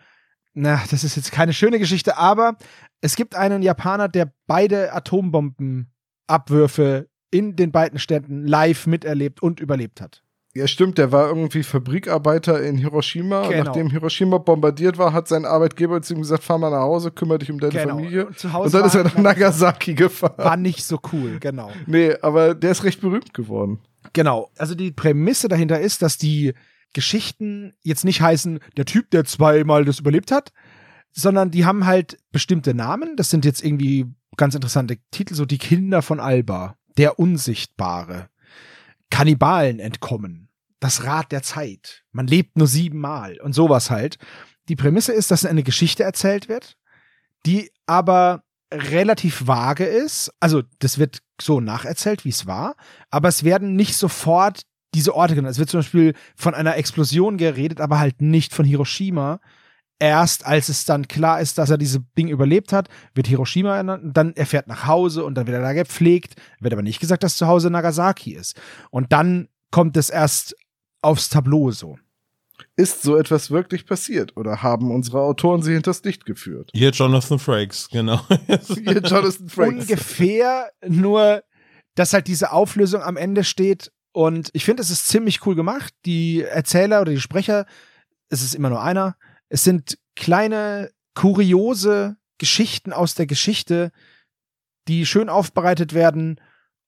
na, 0.53 0.83
das 0.91 1.05
ist 1.05 1.15
jetzt 1.15 1.31
keine 1.31 1.53
schöne 1.53 1.79
Geschichte, 1.79 2.17
aber 2.17 2.57
es 3.03 3.15
gibt 3.15 3.37
einen 3.37 3.63
Japaner, 3.63 4.09
der 4.09 4.33
beide 4.49 4.93
Atombombenabwürfe 4.93 7.09
in 7.31 7.55
den 7.55 7.71
beiden 7.71 8.01
Städten 8.01 8.49
live 8.49 8.89
miterlebt 8.89 9.41
und 9.41 9.61
überlebt 9.61 10.01
hat. 10.01 10.24
Ja, 10.57 10.69
stimmt, 10.69 10.99
der 10.99 11.11
war 11.11 11.27
irgendwie 11.27 11.65
Fabrikarbeiter 11.65 12.63
in 12.63 12.77
Hiroshima. 12.77 13.49
Genau. 13.49 13.65
nachdem 13.65 13.91
Hiroshima 13.91 14.39
bombardiert 14.39 14.99
war, 14.99 15.13
hat 15.13 15.27
sein 15.27 15.45
Arbeitgeber 15.45 16.01
zu 16.01 16.15
ihm 16.15 16.21
gesagt, 16.21 16.45
fahr 16.45 16.59
mal 16.59 16.71
nach 16.71 16.83
Hause, 16.83 17.11
kümmere 17.11 17.41
dich 17.41 17.51
um 17.51 17.59
deine 17.59 17.81
Familie. 17.81 18.27
Und 18.27 18.39
zu 18.39 18.53
Hause 18.53 18.67
Und 18.67 18.75
dann 18.75 18.85
ist 18.87 18.95
er 18.95 19.05
nach 19.05 19.19
Nagasaki 19.19 19.95
gefahren. 19.95 20.39
War 20.39 20.57
nicht 20.57 20.85
so 20.85 21.01
cool, 21.13 21.41
genau. 21.41 21.73
Nee, 21.87 22.15
aber 22.23 22.55
der 22.55 22.71
ist 22.71 22.85
recht 22.85 23.01
berühmt 23.01 23.35
geworden. 23.35 23.81
Genau. 24.13 24.51
Also 24.57 24.77
die 24.77 24.93
Prämisse 24.93 25.49
dahinter 25.49 25.81
ist, 25.81 26.03
dass 26.03 26.19
die 26.19 26.55
Geschichten 26.93 27.73
jetzt 27.83 28.05
nicht 28.05 28.21
heißen, 28.21 28.61
der 28.77 28.85
Typ, 28.85 29.11
der 29.11 29.25
zweimal 29.25 29.85
das 29.85 29.99
überlebt 29.99 30.31
hat, 30.31 30.53
sondern 31.11 31.51
die 31.51 31.65
haben 31.65 31.85
halt 31.85 32.19
bestimmte 32.31 32.75
Namen. 32.75 33.17
Das 33.17 33.29
sind 33.29 33.45
jetzt 33.45 33.65
irgendwie 33.65 34.07
ganz 34.37 34.55
interessante 34.55 34.99
Titel, 35.11 35.35
so 35.35 35.45
die 35.45 35.59
Kinder 35.59 36.01
von 36.01 36.21
Alba, 36.21 36.77
der 36.97 37.19
Unsichtbare, 37.19 38.29
Kannibalen 39.11 39.79
entkommen, 39.79 40.49
das 40.81 41.05
Rad 41.05 41.33
der 41.33 41.43
Zeit, 41.43 42.05
man 42.13 42.27
lebt 42.27 42.57
nur 42.57 42.67
siebenmal 42.67 43.39
und 43.41 43.55
sowas 43.55 43.91
halt. 43.91 44.19
Die 44.69 44.77
Prämisse 44.77 45.13
ist, 45.13 45.31
dass 45.31 45.45
eine 45.45 45.63
Geschichte 45.63 46.03
erzählt 46.03 46.49
wird, 46.49 46.77
die 47.47 47.71
aber 47.87 48.45
relativ 48.73 49.47
vage 49.47 49.85
ist. 49.85 50.33
Also 50.41 50.63
das 50.79 50.99
wird 50.99 51.21
so 51.41 51.61
nacherzählt, 51.61 52.25
wie 52.25 52.31
es 52.31 52.47
war, 52.47 52.77
aber 53.11 53.29
es 53.29 53.45
werden 53.45 53.77
nicht 53.77 53.97
sofort 53.97 54.63
diese 54.95 55.15
Orte 55.15 55.35
genannt. 55.35 55.53
Es 55.53 55.59
wird 55.59 55.71
zum 55.71 55.81
Beispiel 55.81 56.15
von 56.37 56.55
einer 56.55 56.77
Explosion 56.77 57.37
geredet, 57.37 57.81
aber 57.81 57.99
halt 57.99 58.23
nicht 58.23 58.55
von 58.55 58.65
Hiroshima. 58.65 59.41
Erst 59.99 60.45
als 60.45 60.69
es 60.69 60.85
dann 60.85 61.09
klar 61.09 61.41
ist, 61.41 61.59
dass 61.59 61.71
er 61.71 61.79
diese 61.79 62.01
Ding 62.19 62.29
überlebt 62.29 62.73
hat, 62.73 62.89
wird 63.15 63.29
Hiroshima 63.29 63.77
ernannt. 63.77 64.05
Und 64.05 64.17
dann 64.17 64.33
er 64.35 64.47
fährt 64.47 64.67
nach 64.67 64.87
Hause 64.87 65.25
und 65.25 65.35
dann 65.37 65.47
wird 65.47 65.57
er 65.57 65.63
da 65.63 65.73
gepflegt. 65.73 66.35
Wird 66.61 66.73
aber 66.73 66.83
nicht 66.83 67.01
gesagt, 67.01 67.23
dass 67.23 67.37
zu 67.37 67.47
Hause 67.47 67.71
Nagasaki 67.71 68.35
ist. 68.35 68.61
Und 68.91 69.13
dann 69.13 69.49
kommt 69.71 69.97
es 69.97 70.11
erst 70.11 70.57
aufs 71.01 71.29
Tableau 71.29 71.71
so. 71.71 71.99
Ist 72.77 73.03
so 73.03 73.17
etwas 73.17 73.51
wirklich 73.51 73.87
passiert 73.87 74.37
oder 74.37 74.63
haben 74.63 74.91
unsere 74.91 75.21
Autoren 75.21 75.63
sie 75.63 75.73
hinters 75.73 76.03
Licht 76.05 76.25
geführt? 76.25 76.71
Hier 76.73 76.91
Jonathan 76.91 77.39
Frakes, 77.39 77.89
genau. 77.89 78.21
Hier 78.29 79.01
Jonathan 79.01 79.49
Frakes. 79.49 79.85
ungefähr, 79.85 80.71
nur 80.87 81.43
dass 81.95 82.13
halt 82.13 82.27
diese 82.27 82.53
Auflösung 82.53 83.03
am 83.03 83.17
Ende 83.17 83.45
steht. 83.45 83.93
Und 84.13 84.51
ich 84.53 84.65
finde, 84.65 84.83
es 84.83 84.91
ist 84.91 85.09
ziemlich 85.09 85.47
cool 85.47 85.55
gemacht. 85.55 85.95
Die 86.05 86.43
Erzähler 86.43 87.01
oder 87.01 87.13
die 87.13 87.21
Sprecher, 87.21 87.67
es 88.29 88.43
ist 88.43 88.55
immer 88.55 88.71
nur 88.71 88.83
einer, 88.83 89.17
es 89.49 89.65
sind 89.65 89.99
kleine, 90.17 90.91
kuriose 91.15 92.17
Geschichten 92.39 92.93
aus 92.93 93.15
der 93.15 93.27
Geschichte, 93.27 93.93
die 94.89 95.07
schön 95.07 95.29
aufbereitet 95.29 95.95
werden. 95.95 96.41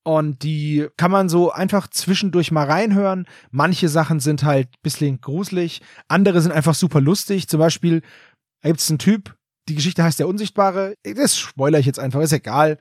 Und 0.04 0.44
die 0.44 0.86
kann 0.96 1.10
man 1.10 1.28
so 1.28 1.50
einfach 1.50 1.88
zwischendurch 1.88 2.52
mal 2.52 2.66
reinhören. 2.66 3.26
Manche 3.50 3.88
Sachen 3.88 4.20
sind 4.20 4.44
halt 4.44 4.68
ein 4.68 4.82
bisschen 4.82 5.20
gruselig, 5.20 5.82
andere 6.06 6.40
sind 6.40 6.52
einfach 6.52 6.74
super 6.74 7.00
lustig. 7.00 7.48
Zum 7.48 7.58
Beispiel 7.58 8.02
gibt 8.62 8.80
es 8.80 8.88
einen 8.88 9.00
Typ, 9.00 9.36
die 9.68 9.74
Geschichte 9.74 10.04
heißt 10.04 10.20
der 10.20 10.28
Unsichtbare. 10.28 10.94
Das 11.02 11.36
spoiler 11.36 11.80
ich 11.80 11.86
jetzt 11.86 11.98
einfach, 11.98 12.20
ist 12.20 12.32
egal. 12.32 12.78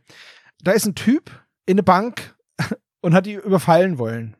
Da 0.61 0.71
ist 0.71 0.85
ein 0.85 0.95
Typ 0.95 1.31
in 1.65 1.75
eine 1.75 1.83
Bank 1.83 2.35
und 3.01 3.15
hat 3.15 3.25
die 3.25 3.33
überfallen 3.33 3.97
wollen. 3.97 4.37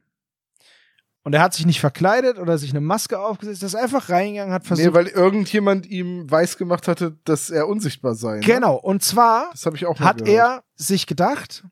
Und 1.25 1.33
er 1.33 1.41
hat 1.41 1.55
sich 1.55 1.65
nicht 1.65 1.79
verkleidet 1.79 2.37
oder 2.37 2.59
sich 2.59 2.69
eine 2.69 2.81
Maske 2.81 3.19
aufgesetzt, 3.19 3.63
er 3.63 3.67
ist 3.67 3.75
einfach 3.75 4.09
reingegangen, 4.09 4.53
hat 4.53 4.63
versucht. 4.63 4.85
Nee, 4.85 4.93
weil 4.93 5.07
irgendjemand 5.07 5.87
ihm 5.87 6.29
weiß 6.29 6.55
gemacht 6.55 6.87
hatte, 6.87 7.17
dass 7.25 7.49
er 7.49 7.67
unsichtbar 7.67 8.13
sei. 8.13 8.35
Ne? 8.35 8.41
genau, 8.41 8.75
und 8.75 9.03
zwar 9.03 9.49
hat 9.51 10.23
gehört. 10.23 10.27
er 10.27 10.63
sich 10.75 11.07
gedacht, 11.07 11.63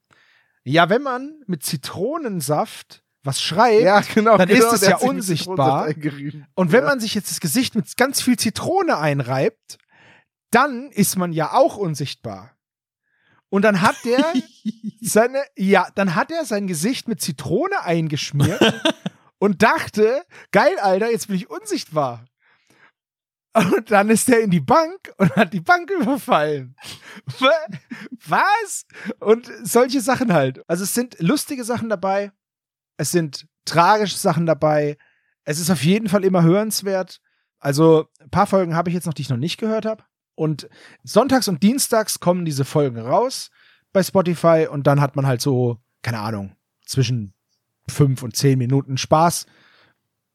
ja, 0.63 0.89
wenn 0.89 1.03
man 1.03 1.35
mit 1.45 1.63
Zitronensaft 1.63 3.03
was 3.21 3.43
schreibt, 3.43 3.83
ja, 3.83 4.01
genau, 4.01 4.37
dann 4.37 4.49
genau, 4.49 4.65
ist 4.65 4.81
es 4.81 4.87
ja 4.87 4.97
unsichtbar. 4.97 5.87
Und 6.55 6.71
wenn 6.71 6.83
ja. 6.83 6.89
man 6.89 6.99
sich 6.99 7.13
jetzt 7.13 7.29
das 7.29 7.39
Gesicht 7.39 7.75
mit 7.75 7.95
ganz 7.95 8.21
viel 8.21 8.37
Zitrone 8.37 8.97
einreibt, 8.97 9.77
dann 10.49 10.89
ist 10.89 11.15
man 11.15 11.31
ja 11.31 11.53
auch 11.53 11.77
unsichtbar. 11.77 12.51
Und 13.49 13.61
dann 13.61 13.81
hat 13.81 13.97
der 14.03 14.33
seine, 14.99 15.43
ja, 15.55 15.87
dann 15.93 16.15
hat 16.15 16.31
er 16.31 16.43
sein 16.43 16.65
Gesicht 16.65 17.07
mit 17.07 17.21
Zitrone 17.21 17.83
eingeschmiert 17.83 18.59
und 19.43 19.61
dachte, 19.61 20.23
geil, 20.53 20.79
Alter, 20.79 21.11
jetzt 21.11 21.27
bin 21.27 21.35
ich 21.35 21.49
unsichtbar. 21.49 22.23
Und 23.53 23.91
dann 23.91 24.09
ist 24.09 24.29
er 24.29 24.39
in 24.39 24.49
die 24.51 24.61
Bank 24.61 25.13
und 25.17 25.35
hat 25.35 25.51
die 25.51 25.59
Bank 25.59 25.91
überfallen. 25.91 26.77
Wa- 27.39 27.67
Was? 28.25 28.85
Und 29.19 29.51
solche 29.63 29.99
Sachen 29.99 30.31
halt. 30.31 30.61
Also 30.69 30.85
es 30.85 30.93
sind 30.93 31.19
lustige 31.19 31.65
Sachen 31.65 31.89
dabei. 31.89 32.31
Es 32.95 33.11
sind 33.11 33.45
tragische 33.65 34.17
Sachen 34.17 34.45
dabei. 34.45 34.97
Es 35.43 35.59
ist 35.59 35.69
auf 35.69 35.83
jeden 35.83 36.07
Fall 36.07 36.23
immer 36.23 36.43
hörenswert. 36.43 37.19
Also 37.59 38.07
ein 38.21 38.29
paar 38.29 38.47
Folgen 38.47 38.75
habe 38.77 38.89
ich 38.89 38.95
jetzt 38.95 39.07
noch, 39.07 39.13
die 39.13 39.23
ich 39.23 39.29
noch 39.29 39.35
nicht 39.35 39.57
gehört 39.59 39.85
habe. 39.85 40.05
Und 40.35 40.69
sonntags 41.03 41.49
und 41.49 41.61
dienstags 41.63 42.21
kommen 42.21 42.45
diese 42.45 42.63
Folgen 42.63 42.97
raus 42.97 43.51
bei 43.91 44.03
Spotify 44.03 44.67
und 44.71 44.87
dann 44.87 45.01
hat 45.01 45.17
man 45.17 45.27
halt 45.27 45.41
so, 45.41 45.79
keine 46.01 46.19
Ahnung, 46.19 46.55
zwischen 46.85 47.33
fünf 47.87 48.23
und 48.23 48.35
zehn 48.35 48.57
Minuten 48.57 48.97
Spaß, 48.97 49.45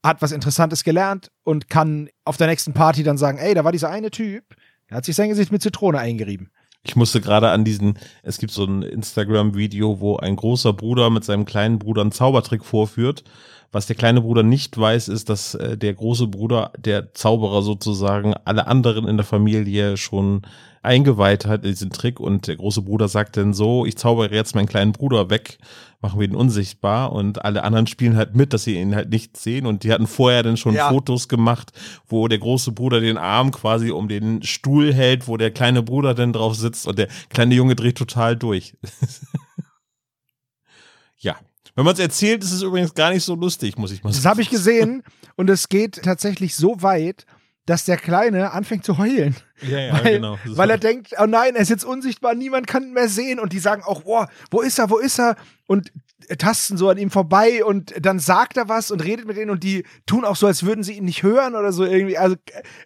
hat 0.05 0.23
was 0.23 0.33
Interessantes 0.33 0.85
gelernt 0.85 1.31
und 1.45 1.69
kann 1.69 2.09
auf 2.25 2.37
der 2.37 2.47
nächsten 2.47 2.73
Party 2.73 3.03
dann 3.03 3.19
sagen, 3.19 3.39
ey, 3.39 3.55
da 3.55 3.65
war 3.65 3.73
dieser 3.73 3.91
eine 3.91 4.11
Typ, 4.11 4.45
der 4.89 4.99
hat 4.99 5.05
sich 5.05 5.17
sein 5.17 5.29
Gesicht 5.29 5.53
mit 5.53 5.63
Zitrone 5.63 5.99
eingerieben. 5.99 6.51
Ich 6.85 6.97
musste 6.97 7.21
gerade 7.21 7.51
an 7.51 7.65
diesen, 7.65 7.99
es 8.23 8.39
gibt 8.39 8.53
so 8.53 8.65
ein 8.65 8.83
Instagram-Video, 8.83 10.01
wo 10.01 10.17
ein 10.17 10.37
großer 10.37 10.73
Bruder 10.73 11.11
mit 11.11 11.25
seinem 11.25 11.45
kleinen 11.45 11.79
Bruder 11.79 12.03
einen 12.03 12.13
Zaubertrick 12.13 12.65
vorführt. 12.65 13.25
Was 13.71 13.87
der 13.87 13.97
kleine 13.97 14.23
Bruder 14.23 14.43
nicht 14.43 14.79
weiß, 14.79 15.09
ist, 15.09 15.29
dass 15.29 15.55
äh, 15.55 15.77
der 15.77 15.93
große 15.93 16.27
Bruder, 16.27 16.73
der 16.79 17.13
Zauberer 17.13 17.63
sozusagen, 17.63 18.33
alle 18.45 18.67
anderen 18.67 19.07
in 19.07 19.19
der 19.19 19.27
Familie 19.27 19.99
schon 19.99 20.43
eingeweiht 20.83 21.45
hat 21.45 21.65
in 21.65 21.71
diesen 21.71 21.91
Trick 21.91 22.19
und 22.19 22.47
der 22.47 22.57
große 22.57 22.83
Bruder 22.83 23.09
sagt 23.09 23.37
dann 23.37 23.53
so, 23.53 23.85
ich 23.85 23.97
zaubere 23.97 24.35
jetzt 24.35 24.55
meinen 24.55 24.69
kleinen 24.69 24.93
Bruder 24.93 25.29
weg, 25.29 25.59
machen 26.01 26.21
wir 26.21 26.27
ihn 26.27 26.35
unsichtbar 26.35 27.13
und 27.13 27.45
alle 27.45 27.63
anderen 27.63 27.87
spielen 27.87 28.17
halt 28.17 28.35
mit, 28.35 28.53
dass 28.53 28.65
sie 28.65 28.81
ihn 28.81 28.95
halt 28.95 29.11
nicht 29.11 29.37
sehen 29.37 29.67
und 29.67 29.83
die 29.83 29.93
hatten 29.93 30.07
vorher 30.07 30.43
dann 30.43 30.57
schon 30.57 30.75
Ja. 30.75 30.89
Fotos 30.89 31.29
gemacht, 31.29 31.73
wo 32.07 32.29
der 32.29 32.39
große 32.39 32.73
Bruder 32.73 33.01
den 33.01 33.19
Arm 33.19 33.51
quasi 33.51 33.91
um 33.91 34.09
den 34.09 34.43
Stuhl 34.43 34.95
hält, 34.95 35.29
wo 35.29 35.37
der 35.37 35.51
kleine 35.51 35.83
Bruder 35.83 36.15
dann 36.15 36.33
drauf 36.33 36.55
sitzt 36.55 36.87
und 36.87 36.99
der 36.99 37.09
kleine 37.29 37.55
Junge 37.55 37.75
dreht 37.75 37.99
total 37.99 38.37
durch. 38.37 38.77
ja. 41.19 41.37
Wenn 41.79 41.85
man 41.85 41.95
es 41.95 42.01
erzählt, 42.01 42.43
ist 42.43 42.51
es 42.51 42.63
übrigens 42.63 42.93
gar 42.93 43.13
nicht 43.13 43.23
so 43.23 43.37
lustig, 43.37 43.79
muss 43.79 43.93
ich 43.93 44.03
mal 44.03 44.11
Das 44.11 44.25
habe 44.25 44.43
ich 44.43 44.51
gesehen 44.51 45.05
und 45.37 45.49
es 45.49 45.69
geht 45.69 46.03
tatsächlich 46.03 46.57
so 46.57 46.83
weit, 46.83 47.25
dass 47.67 47.85
der 47.85 47.97
Kleine 47.97 48.51
anfängt 48.51 48.85
zu 48.85 48.99
heulen. 48.99 49.37
Ja, 49.63 49.79
ja, 49.79 49.93
weil, 49.93 50.15
genau. 50.15 50.39
Weil 50.45 50.71
er 50.71 50.79
denkt, 50.79 51.15
oh 51.21 51.27
nein, 51.27 51.55
er 51.55 51.63
ist 51.63 51.69
jetzt 51.69 51.85
unsichtbar, 51.85 52.35
niemand 52.35 52.67
kann 52.67 52.83
ihn 52.83 52.95
mehr 52.95 53.09
sehen 53.09 53.39
und 53.39 53.53
die 53.53 53.61
sagen 53.61 53.85
auch, 53.85 54.03
boah, 54.03 54.29
wo 54.51 54.61
ist 54.61 54.81
er, 54.81 54.91
wo 54.91 54.99
ist 54.99 55.21
er? 55.21 55.37
Und 55.69 55.93
tasten 56.37 56.77
so 56.77 56.89
an 56.89 56.99
ihm 56.99 57.11
vorbei 57.11 57.65
und 57.65 57.95
dann 58.05 58.19
sagt 58.19 58.57
er 58.57 58.69
was 58.69 58.91
und 58.91 59.03
redet 59.05 59.27
mit 59.27 59.37
denen 59.37 59.51
und 59.51 59.63
die 59.63 59.85
tun 60.07 60.25
auch 60.25 60.37
so, 60.37 60.47
als 60.47 60.65
würden 60.65 60.83
sie 60.83 60.95
ihn 60.95 61.05
nicht 61.05 61.23
hören 61.23 61.55
oder 61.55 61.73
so 61.73 61.85
irgendwie. 61.85 62.19
Also 62.19 62.37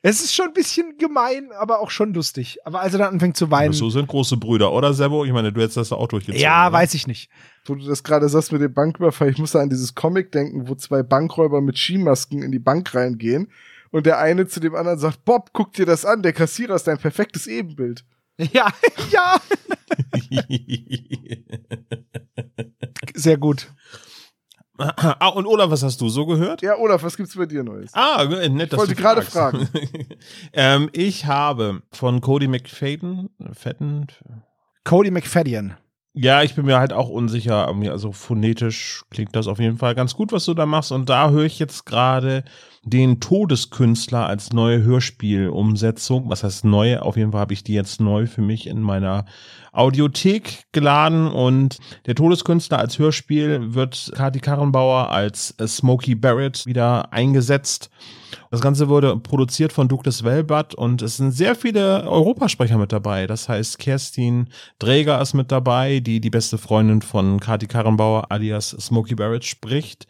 es 0.02 0.22
ist 0.22 0.34
schon 0.34 0.48
ein 0.48 0.52
bisschen 0.52 0.96
gemein, 0.98 1.50
aber 1.58 1.80
auch 1.80 1.90
schon 1.90 2.14
lustig. 2.14 2.58
Aber 2.64 2.80
als 2.80 2.92
er 2.92 3.00
dann 3.00 3.14
anfängt 3.14 3.36
zu 3.36 3.50
weinen, 3.50 3.72
so 3.72 3.90
sind 3.90 4.08
große 4.08 4.36
Brüder, 4.36 4.72
oder 4.72 4.94
Sebo? 4.94 5.24
Ich 5.24 5.32
meine, 5.32 5.52
du 5.52 5.60
hättest 5.60 5.76
das 5.76 5.92
auch 5.92 6.08
durchgezogen. 6.08 6.42
ja, 6.42 6.66
oder? 6.66 6.78
weiß 6.78 6.94
ich 6.94 7.06
nicht. 7.06 7.30
Wo 7.64 7.74
du 7.74 7.86
das 7.86 8.02
gerade 8.02 8.28
sagst 8.28 8.52
mit 8.52 8.60
dem 8.60 8.74
Banküberfall, 8.74 9.30
ich 9.30 9.38
musste 9.38 9.60
an 9.60 9.70
dieses 9.70 9.94
Comic 9.94 10.32
denken, 10.32 10.68
wo 10.68 10.74
zwei 10.74 11.02
Bankräuber 11.02 11.60
mit 11.60 11.78
Skimasken 11.78 12.42
in 12.42 12.52
die 12.52 12.58
Bank 12.58 12.94
reingehen 12.94 13.48
und 13.90 14.06
der 14.06 14.18
eine 14.18 14.46
zu 14.46 14.58
dem 14.58 14.74
anderen 14.74 14.98
sagt, 14.98 15.24
Bob, 15.24 15.50
guck 15.52 15.72
dir 15.74 15.86
das 15.86 16.04
an, 16.04 16.22
der 16.22 16.32
Kassierer 16.32 16.74
ist 16.74 16.86
dein 16.86 16.98
perfektes 16.98 17.46
Ebenbild. 17.46 18.04
Ja, 18.52 18.72
ja, 19.10 19.40
sehr 23.14 23.36
gut. 23.36 23.70
ah, 24.78 25.28
und 25.28 25.46
Olaf, 25.46 25.70
was 25.70 25.82
hast 25.82 26.00
du 26.00 26.08
so 26.08 26.26
gehört? 26.26 26.62
Ja, 26.62 26.76
Olaf, 26.76 27.02
was 27.02 27.16
gibt's 27.16 27.36
bei 27.36 27.46
dir 27.46 27.62
Neues? 27.62 27.92
Ah, 27.94 28.24
nett, 28.24 28.72
dass 28.72 28.78
wollte 28.78 28.94
du 28.94 29.00
gerade 29.00 29.22
fragst. 29.22 29.70
ähm, 30.52 30.88
ich 30.92 31.26
habe 31.26 31.82
von 31.92 32.20
Cody 32.20 32.48
McFadden, 32.48 33.30
Fetten, 33.52 34.06
Cody 34.84 35.10
McFadden. 35.10 35.76
Ja, 36.14 36.42
ich 36.42 36.54
bin 36.54 36.66
mir 36.66 36.78
halt 36.78 36.92
auch 36.92 37.08
unsicher. 37.08 37.68
Also 37.68 38.12
phonetisch 38.12 39.02
klingt 39.10 39.34
das 39.34 39.46
auf 39.46 39.58
jeden 39.58 39.78
Fall 39.78 39.94
ganz 39.94 40.14
gut, 40.14 40.30
was 40.30 40.44
du 40.44 40.52
da 40.52 40.66
machst. 40.66 40.92
Und 40.92 41.08
da 41.08 41.30
höre 41.30 41.44
ich 41.44 41.58
jetzt 41.58 41.86
gerade 41.86 42.44
den 42.84 43.18
Todeskünstler 43.20 44.26
als 44.26 44.52
neue 44.52 44.82
Hörspielumsetzung. 44.82 46.28
Was 46.28 46.44
heißt 46.44 46.66
neue? 46.66 47.02
Auf 47.02 47.16
jeden 47.16 47.32
Fall 47.32 47.40
habe 47.40 47.54
ich 47.54 47.64
die 47.64 47.72
jetzt 47.72 48.00
neu 48.00 48.26
für 48.26 48.42
mich 48.42 48.66
in 48.66 48.82
meiner 48.82 49.24
Audiothek 49.72 50.64
geladen. 50.72 51.28
Und 51.28 51.78
der 52.04 52.14
Todeskünstler 52.14 52.78
als 52.78 52.98
Hörspiel 52.98 53.74
wird 53.74 54.12
Kati 54.14 54.40
Karrenbauer 54.40 55.10
als 55.10 55.54
Smokey 55.66 56.14
Barrett 56.14 56.66
wieder 56.66 57.10
eingesetzt. 57.12 57.88
Das 58.50 58.60
Ganze 58.60 58.88
wurde 58.88 59.16
produziert 59.16 59.72
von 59.72 59.88
Douglas 59.88 60.24
Welbert 60.24 60.74
und 60.74 61.02
es 61.02 61.16
sind 61.16 61.32
sehr 61.32 61.54
viele 61.54 62.04
Europasprecher 62.04 62.78
mit 62.78 62.92
dabei. 62.92 63.26
Das 63.26 63.48
heißt, 63.48 63.78
Kerstin 63.78 64.48
Dräger 64.78 65.20
ist 65.20 65.34
mit 65.34 65.52
dabei, 65.52 66.00
die 66.00 66.20
die 66.20 66.30
beste 66.30 66.58
Freundin 66.58 67.02
von 67.02 67.40
Kati 67.40 67.66
Karrenbauer 67.66 68.30
alias 68.30 68.70
Smokey 68.70 69.14
Barrett 69.14 69.44
spricht. 69.44 70.06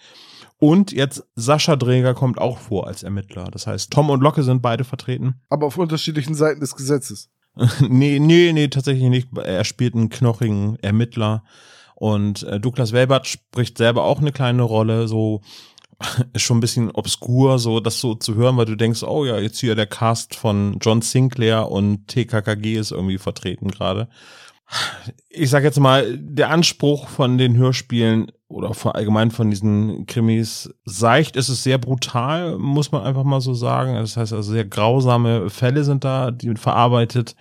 Und 0.58 0.92
jetzt 0.92 1.24
Sascha 1.34 1.74
Dräger 1.74 2.14
kommt 2.14 2.38
auch 2.38 2.58
vor 2.58 2.86
als 2.86 3.02
Ermittler. 3.02 3.46
Das 3.50 3.66
heißt, 3.66 3.90
Tom 3.90 4.10
und 4.10 4.20
Locke 4.22 4.44
sind 4.44 4.62
beide 4.62 4.84
vertreten. 4.84 5.40
Aber 5.48 5.66
auf 5.66 5.76
unterschiedlichen 5.76 6.36
Seiten 6.36 6.60
des 6.60 6.76
Gesetzes. 6.76 7.30
nee, 7.88 8.20
nee, 8.20 8.52
nee, 8.52 8.68
tatsächlich 8.68 9.08
nicht. 9.08 9.28
Er 9.36 9.64
spielt 9.64 9.94
einen 9.94 10.08
knochigen 10.08 10.76
Ermittler. 10.80 11.42
Und 11.96 12.42
äh, 12.44 12.60
Douglas 12.60 12.92
Welbert 12.92 13.26
spricht 13.26 13.78
selber 13.78 14.04
auch 14.04 14.20
eine 14.20 14.32
kleine 14.32 14.62
Rolle, 14.62 15.08
so 15.08 15.40
ist 16.32 16.42
schon 16.42 16.58
ein 16.58 16.60
bisschen 16.60 16.90
obskur, 16.90 17.58
so 17.58 17.80
das 17.80 18.00
so 18.00 18.14
zu 18.14 18.34
hören, 18.34 18.56
weil 18.56 18.66
du 18.66 18.76
denkst, 18.76 19.02
oh 19.02 19.24
ja, 19.24 19.38
jetzt 19.38 19.58
hier 19.60 19.74
der 19.74 19.86
Cast 19.86 20.34
von 20.34 20.78
John 20.80 21.02
Sinclair 21.02 21.70
und 21.70 22.08
TKKG 22.08 22.76
ist 22.76 22.92
irgendwie 22.92 23.18
vertreten 23.18 23.68
gerade. 23.68 24.08
Ich 25.28 25.50
sag 25.50 25.64
jetzt 25.64 25.78
mal, 25.78 26.16
der 26.18 26.50
Anspruch 26.50 27.08
von 27.08 27.36
den 27.36 27.56
Hörspielen 27.56 28.32
oder 28.48 28.72
vor 28.72 28.94
allgemein 28.94 29.30
von 29.30 29.50
diesen 29.50 30.06
Krimis 30.06 30.72
seicht, 30.84 31.36
ist 31.36 31.50
es 31.50 31.62
sehr 31.62 31.76
brutal, 31.78 32.56
muss 32.58 32.90
man 32.90 33.02
einfach 33.02 33.24
mal 33.24 33.40
so 33.40 33.52
sagen. 33.52 33.94
Das 33.94 34.16
heißt 34.16 34.32
also 34.32 34.50
sehr 34.50 34.64
grausame 34.64 35.50
Fälle 35.50 35.84
sind 35.84 36.04
da, 36.04 36.30
die 36.30 36.54
verarbeitet, 36.54 37.34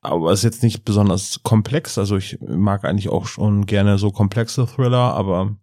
aber 0.00 0.32
es 0.32 0.40
ist 0.40 0.44
jetzt 0.44 0.62
nicht 0.62 0.84
besonders 0.84 1.40
komplex. 1.44 1.98
Also 1.98 2.16
ich 2.16 2.38
mag 2.40 2.84
eigentlich 2.84 3.10
auch 3.10 3.26
schon 3.26 3.66
gerne 3.66 3.98
so 3.98 4.10
komplexe 4.10 4.66
Thriller, 4.66 5.14
aber 5.14 5.56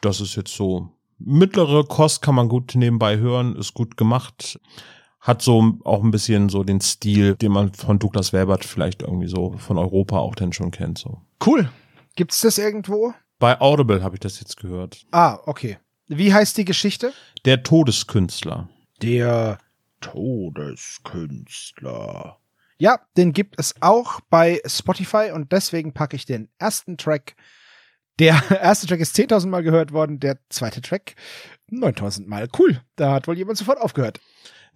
das 0.00 0.20
ist 0.20 0.34
jetzt 0.34 0.54
so 0.54 0.93
mittlere 1.18 1.84
Kost, 1.84 2.22
kann 2.22 2.34
man 2.34 2.48
gut 2.48 2.72
nebenbei 2.74 3.18
hören, 3.18 3.54
ist 3.56 3.74
gut 3.74 3.96
gemacht. 3.96 4.58
Hat 5.20 5.42
so 5.42 5.78
auch 5.84 6.02
ein 6.02 6.10
bisschen 6.10 6.48
so 6.50 6.64
den 6.64 6.80
Stil, 6.80 7.36
den 7.36 7.52
man 7.52 7.72
von 7.72 7.98
Douglas 7.98 8.32
Welbert 8.32 8.64
vielleicht 8.64 9.02
irgendwie 9.02 9.28
so 9.28 9.52
von 9.56 9.78
Europa 9.78 10.18
auch 10.18 10.34
denn 10.34 10.52
schon 10.52 10.70
kennt. 10.70 10.98
So. 10.98 11.20
Cool. 11.44 11.68
Gibt's 12.16 12.40
das 12.42 12.58
irgendwo? 12.58 13.12
Bei 13.38 13.60
Audible 13.60 14.02
habe 14.02 14.16
ich 14.16 14.20
das 14.20 14.40
jetzt 14.40 14.58
gehört. 14.58 15.06
Ah, 15.10 15.38
okay. 15.46 15.78
Wie 16.08 16.34
heißt 16.34 16.58
die 16.58 16.66
Geschichte? 16.66 17.14
Der 17.44 17.62
Todeskünstler. 17.62 18.68
Der 19.00 19.58
Todeskünstler. 20.00 22.38
Ja, 22.76 22.98
den 23.16 23.32
gibt 23.32 23.54
es 23.58 23.76
auch 23.80 24.20
bei 24.28 24.60
Spotify 24.66 25.30
und 25.32 25.52
deswegen 25.52 25.94
packe 25.94 26.16
ich 26.16 26.26
den 26.26 26.50
ersten 26.58 26.98
Track. 26.98 27.36
Der 28.18 28.42
erste 28.62 28.86
Track 28.86 29.00
ist 29.00 29.16
10.000 29.16 29.48
Mal 29.48 29.62
gehört 29.62 29.92
worden, 29.92 30.20
der 30.20 30.38
zweite 30.48 30.80
Track 30.80 31.14
9.000 31.70 32.26
Mal. 32.26 32.48
Cool, 32.58 32.80
da 32.96 33.12
hat 33.12 33.26
wohl 33.26 33.36
jemand 33.36 33.58
sofort 33.58 33.80
aufgehört. 33.80 34.20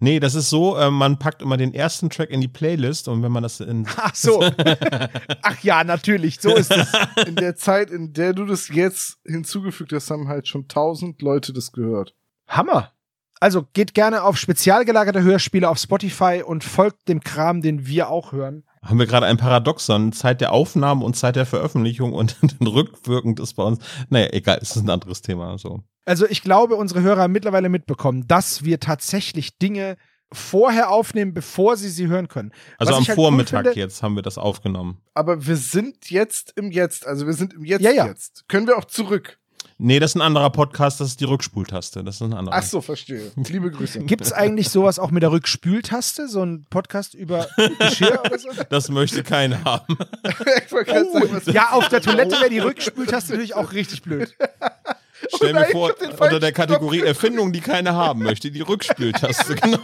Nee, 0.01 0.21
das 0.21 0.33
ist 0.33 0.49
so, 0.49 0.77
äh, 0.77 0.89
man 0.89 1.19
packt 1.19 1.41
immer 1.41 1.57
den 1.57 1.73
ersten 1.73 2.09
Track 2.09 2.29
in 2.29 2.39
die 2.39 2.47
Playlist 2.47 3.09
und 3.09 3.21
wenn 3.21 3.33
man 3.33 3.43
das 3.43 3.59
in 3.59 3.85
Ach 3.97 4.15
so. 4.15 4.41
Ach 5.41 5.59
ja, 5.61 5.83
natürlich, 5.83 6.39
so 6.39 6.55
ist 6.55 6.71
es. 6.71 6.87
In 7.27 7.35
der 7.35 7.55
Zeit, 7.57 7.91
in 7.91 8.13
der 8.13 8.33
du 8.33 8.45
das 8.45 8.69
jetzt 8.69 9.17
hinzugefügt 9.25 9.91
hast, 9.91 10.09
haben 10.09 10.29
halt 10.29 10.47
schon 10.47 10.69
tausend 10.69 11.21
Leute 11.21 11.51
das 11.51 11.73
gehört. 11.73 12.15
Hammer. 12.47 12.93
Also 13.41 13.67
geht 13.73 13.93
gerne 13.93 14.23
auf 14.23 14.37
spezial 14.37 14.85
gelagerte 14.85 15.21
Hörspiele 15.21 15.69
auf 15.69 15.77
Spotify 15.77 16.43
und 16.45 16.63
folgt 16.63 17.07
dem 17.07 17.21
Kram, 17.21 17.61
den 17.61 17.85
wir 17.85 18.09
auch 18.09 18.31
hören. 18.31 18.63
Haben 18.83 18.99
wir 18.99 19.05
gerade 19.07 19.25
ein 19.25 19.37
Paradoxon, 19.37 20.11
Zeit 20.13 20.41
der 20.41 20.51
Aufnahme 20.53 21.03
und 21.05 21.15
Zeit 21.15 21.35
der 21.35 21.45
Veröffentlichung 21.45 22.13
und 22.13 22.37
dann 22.59 22.67
rückwirkend 22.67 23.39
ist 23.39 23.53
bei 23.55 23.63
uns, 23.63 23.79
naja, 24.09 24.27
egal, 24.31 24.59
es 24.61 24.75
ist 24.75 24.83
ein 24.83 24.89
anderes 24.89 25.21
Thema, 25.21 25.57
so. 25.57 25.81
Also 26.05 26.25
ich 26.27 26.41
glaube, 26.41 26.75
unsere 26.75 27.01
Hörer 27.01 27.23
haben 27.23 27.33
mittlerweile 27.33 27.69
mitbekommen, 27.69 28.27
dass 28.27 28.63
wir 28.63 28.79
tatsächlich 28.79 29.57
Dinge 29.59 29.95
vorher 30.31 30.91
aufnehmen, 30.91 31.33
bevor 31.33 31.75
sie 31.75 31.89
sie 31.89 32.07
hören 32.07 32.27
können. 32.27 32.51
Also 32.77 32.91
Was 32.93 32.99
am 32.99 33.07
halt 33.07 33.15
Vormittag 33.15 33.65
finde- 33.65 33.79
jetzt 33.79 34.03
haben 34.03 34.15
wir 34.15 34.21
das 34.21 34.37
aufgenommen. 34.37 34.99
Aber 35.13 35.45
wir 35.47 35.57
sind 35.57 36.09
jetzt 36.09 36.53
im 36.55 36.71
Jetzt, 36.71 37.05
also 37.07 37.25
wir 37.25 37.33
sind 37.33 37.53
im 37.53 37.65
Jetzt 37.65 37.81
Ja, 37.81 37.91
ja. 37.91 38.05
jetzt. 38.07 38.47
Können 38.47 38.67
wir 38.67 38.77
auch 38.77 38.85
zurück? 38.85 39.38
Nee, 39.81 39.99
das 40.01 40.11
ist 40.11 40.15
ein 40.15 40.21
anderer 40.21 40.49
Podcast, 40.49 40.99
das 40.99 41.07
ist 41.07 41.21
die 41.21 41.25
Rückspultaste, 41.25 42.03
das 42.03 42.15
ist 42.15 42.21
ein 42.21 42.33
anderer. 42.33 42.57
Ach 42.57 42.63
so, 42.63 42.81
verstehe. 42.81 43.31
Liebe 43.37 43.71
Grüße. 43.71 43.99
Gibt 44.01 44.23
es 44.25 44.33
eigentlich 44.33 44.69
sowas 44.69 44.99
auch 44.99 45.09
mit 45.09 45.23
der 45.23 45.31
Rückspültaste? 45.31 46.27
So 46.27 46.43
ein 46.43 46.65
Podcast 46.69 47.13
über 47.13 47.47
Geschirr 47.79 48.19
oder 48.25 48.37
so? 48.37 48.49
Das 48.69 48.89
möchte 48.89 49.23
keiner 49.23 49.63
haben. 49.63 49.97
gerade 50.69 51.11
sagen, 51.13 51.29
was- 51.31 51.45
Ja, 51.45 51.69
auf 51.71 51.87
der 51.87 52.01
Toilette 52.01 52.31
wäre 52.41 52.49
die 52.49 52.59
Rückspültaste 52.59 53.31
natürlich 53.31 53.55
auch 53.55 53.71
richtig 53.71 54.01
blöd. 54.01 54.35
Stell 55.33 55.53
mir 55.53 55.65
vor, 55.67 55.93
unter 56.19 56.41
der 56.41 56.51
Kategorie 56.51 56.99
Erfindungen, 56.99 57.53
die 57.53 57.61
keiner 57.61 57.93
haben 57.95 58.21
möchte, 58.21 58.51
die 58.51 58.61
Rückspültaste. 58.61 59.55
Genau. 59.61 59.79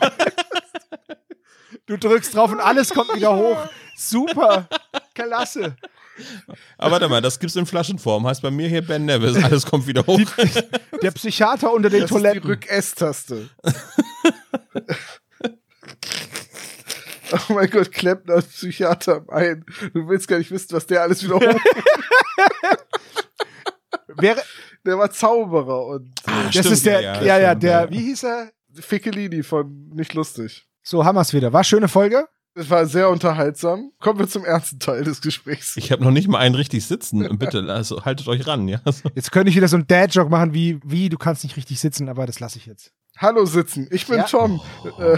Du 1.85 1.97
drückst 1.97 2.35
drauf 2.35 2.51
und 2.51 2.59
alles 2.59 2.89
kommt 2.89 3.15
wieder 3.15 3.35
hoch. 3.35 3.59
Super. 3.95 4.67
Klasse. 5.13 5.75
Aber 6.77 6.91
warte 6.91 7.10
mal, 7.10 7.22
das 7.22 7.39
gibt's 7.39 7.55
in 7.55 7.65
Flaschenform. 7.65 8.25
Heißt 8.27 8.41
bei 8.41 8.51
mir 8.51 8.67
hier 8.69 8.81
Ben 8.81 9.05
Nevis, 9.05 9.41
alles 9.43 9.65
kommt 9.65 9.86
wieder 9.88 10.05
hoch. 10.05 10.19
Der 11.01 11.12
Psychiater 11.12 11.72
unter 11.74 11.89
den 11.89 12.01
Das 12.01 12.12
ist 12.12 12.17
die 12.17 12.22
Toiletten. 12.24 12.50
Rück-S-Taste. 12.50 13.50
oh 17.50 17.53
mein 17.53 17.69
Gott, 17.69 17.91
Klempner 17.91 18.36
als 18.36 18.48
Psychiater 18.48 19.24
ein. 19.29 19.65
Du 19.93 20.07
willst 20.07 20.27
gar 20.27 20.38
nicht 20.38 20.51
wissen, 20.51 20.72
was 20.72 20.86
der 20.86 21.01
alles 21.01 21.24
wieder 21.24 21.36
hoch. 21.36 21.41
Wäre, 24.17 24.41
Der 24.86 24.98
war 24.98 25.12
Zauberer 25.12 25.86
und 25.88 26.12
Ah, 26.25 26.43
das 26.43 26.51
stimmt, 26.51 26.72
ist 26.72 26.86
der, 26.86 27.01
ja, 27.01 27.22
ja, 27.24 27.50
stimmt, 27.50 27.63
der, 27.63 27.89
wie 27.91 28.00
hieß 28.00 28.24
er? 28.24 28.51
Fickelini 28.74 29.43
von 29.43 29.89
Nicht 29.93 30.13
lustig. 30.13 30.67
So, 30.81 31.03
haben 31.03 31.15
wir's 31.15 31.34
wieder. 31.34 31.51
War 31.53 31.63
schöne 31.63 31.88
Folge. 31.88 32.27
Es 32.57 32.69
war 32.69 32.85
sehr 32.85 33.09
unterhaltsam. 33.09 33.91
Kommen 34.00 34.19
wir 34.19 34.29
zum 34.29 34.45
ernsten 34.45 34.79
Teil 34.79 35.03
des 35.03 35.19
Gesprächs. 35.21 35.75
Ich 35.75 35.91
habe 35.91 36.01
noch 36.01 36.12
nicht 36.12 36.29
mal 36.29 36.39
einen 36.39 36.55
richtig 36.55 36.85
sitzen. 36.85 37.38
Bitte, 37.38 37.65
also 37.67 38.05
haltet 38.05 38.29
euch 38.29 38.47
ran, 38.47 38.69
ja. 38.69 38.79
Jetzt 39.13 39.33
könnte 39.33 39.50
ich 39.50 39.57
wieder 39.57 39.67
so 39.67 39.75
einen 39.75 39.88
Dad-Joke 39.88 40.29
machen 40.29 40.53
wie, 40.53 40.79
wie, 40.85 41.09
du 41.09 41.17
kannst 41.17 41.43
nicht 41.43 41.57
richtig 41.57 41.81
sitzen, 41.81 42.07
aber 42.07 42.25
das 42.25 42.39
lasse 42.39 42.57
ich 42.57 42.65
jetzt. 42.65 42.93
Hallo 43.17 43.45
Sitzen, 43.45 43.89
ich 43.91 44.07
bin 44.07 44.17
Ja. 44.19 44.24
Tom. 44.24 44.62
Äh, 45.00 45.17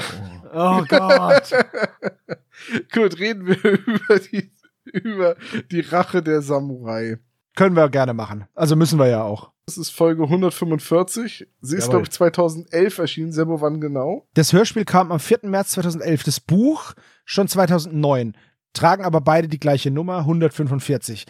Oh 0.54 0.84
Gott. 0.88 1.52
gut, 2.94 3.20
reden 3.20 3.46
wir 3.46 3.64
über 3.86 4.20
die, 4.20 4.52
über 4.86 5.36
die 5.70 5.82
Rache 5.82 6.24
der 6.24 6.42
Samurai. 6.42 7.20
Können 7.56 7.76
wir 7.76 7.90
gerne 7.90 8.16
machen. 8.16 8.46
Also 8.56 8.76
müssen 8.76 8.98
wir 8.98 9.08
ja 9.08 9.24
auch. 9.24 9.52
Das 9.68 9.78
ist 9.78 9.90
Folge 9.90 10.24
145. 10.24 11.46
Sie 11.60 11.76
ist, 11.76 11.90
glaube 11.90 12.04
ich, 12.04 12.12
2011 12.12 13.00
erschienen. 13.00 13.34
Sebo, 13.34 13.60
wann 13.60 13.82
genau? 13.82 14.26
Das 14.34 14.54
Hörspiel 14.54 14.86
kam 14.86 15.12
am 15.12 15.20
4. 15.20 15.40
März 15.44 15.72
2011. 15.72 16.24
Das 16.24 16.40
Buch 16.40 16.94
schon 17.26 17.50
2009. 17.50 18.38
Tragen 18.72 19.04
aber 19.04 19.20
beide 19.20 19.50
die 19.50 19.60
gleiche 19.60 19.92
Nummer, 19.92 20.20
145. 20.20 21.26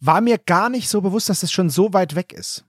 War 0.00 0.20
mir 0.20 0.36
gar 0.36 0.68
nicht 0.68 0.90
so 0.90 1.00
bewusst, 1.00 1.30
dass 1.30 1.40
das 1.40 1.50
schon 1.50 1.70
so 1.70 1.94
weit 1.94 2.14
weg 2.14 2.34
ist. 2.34 2.66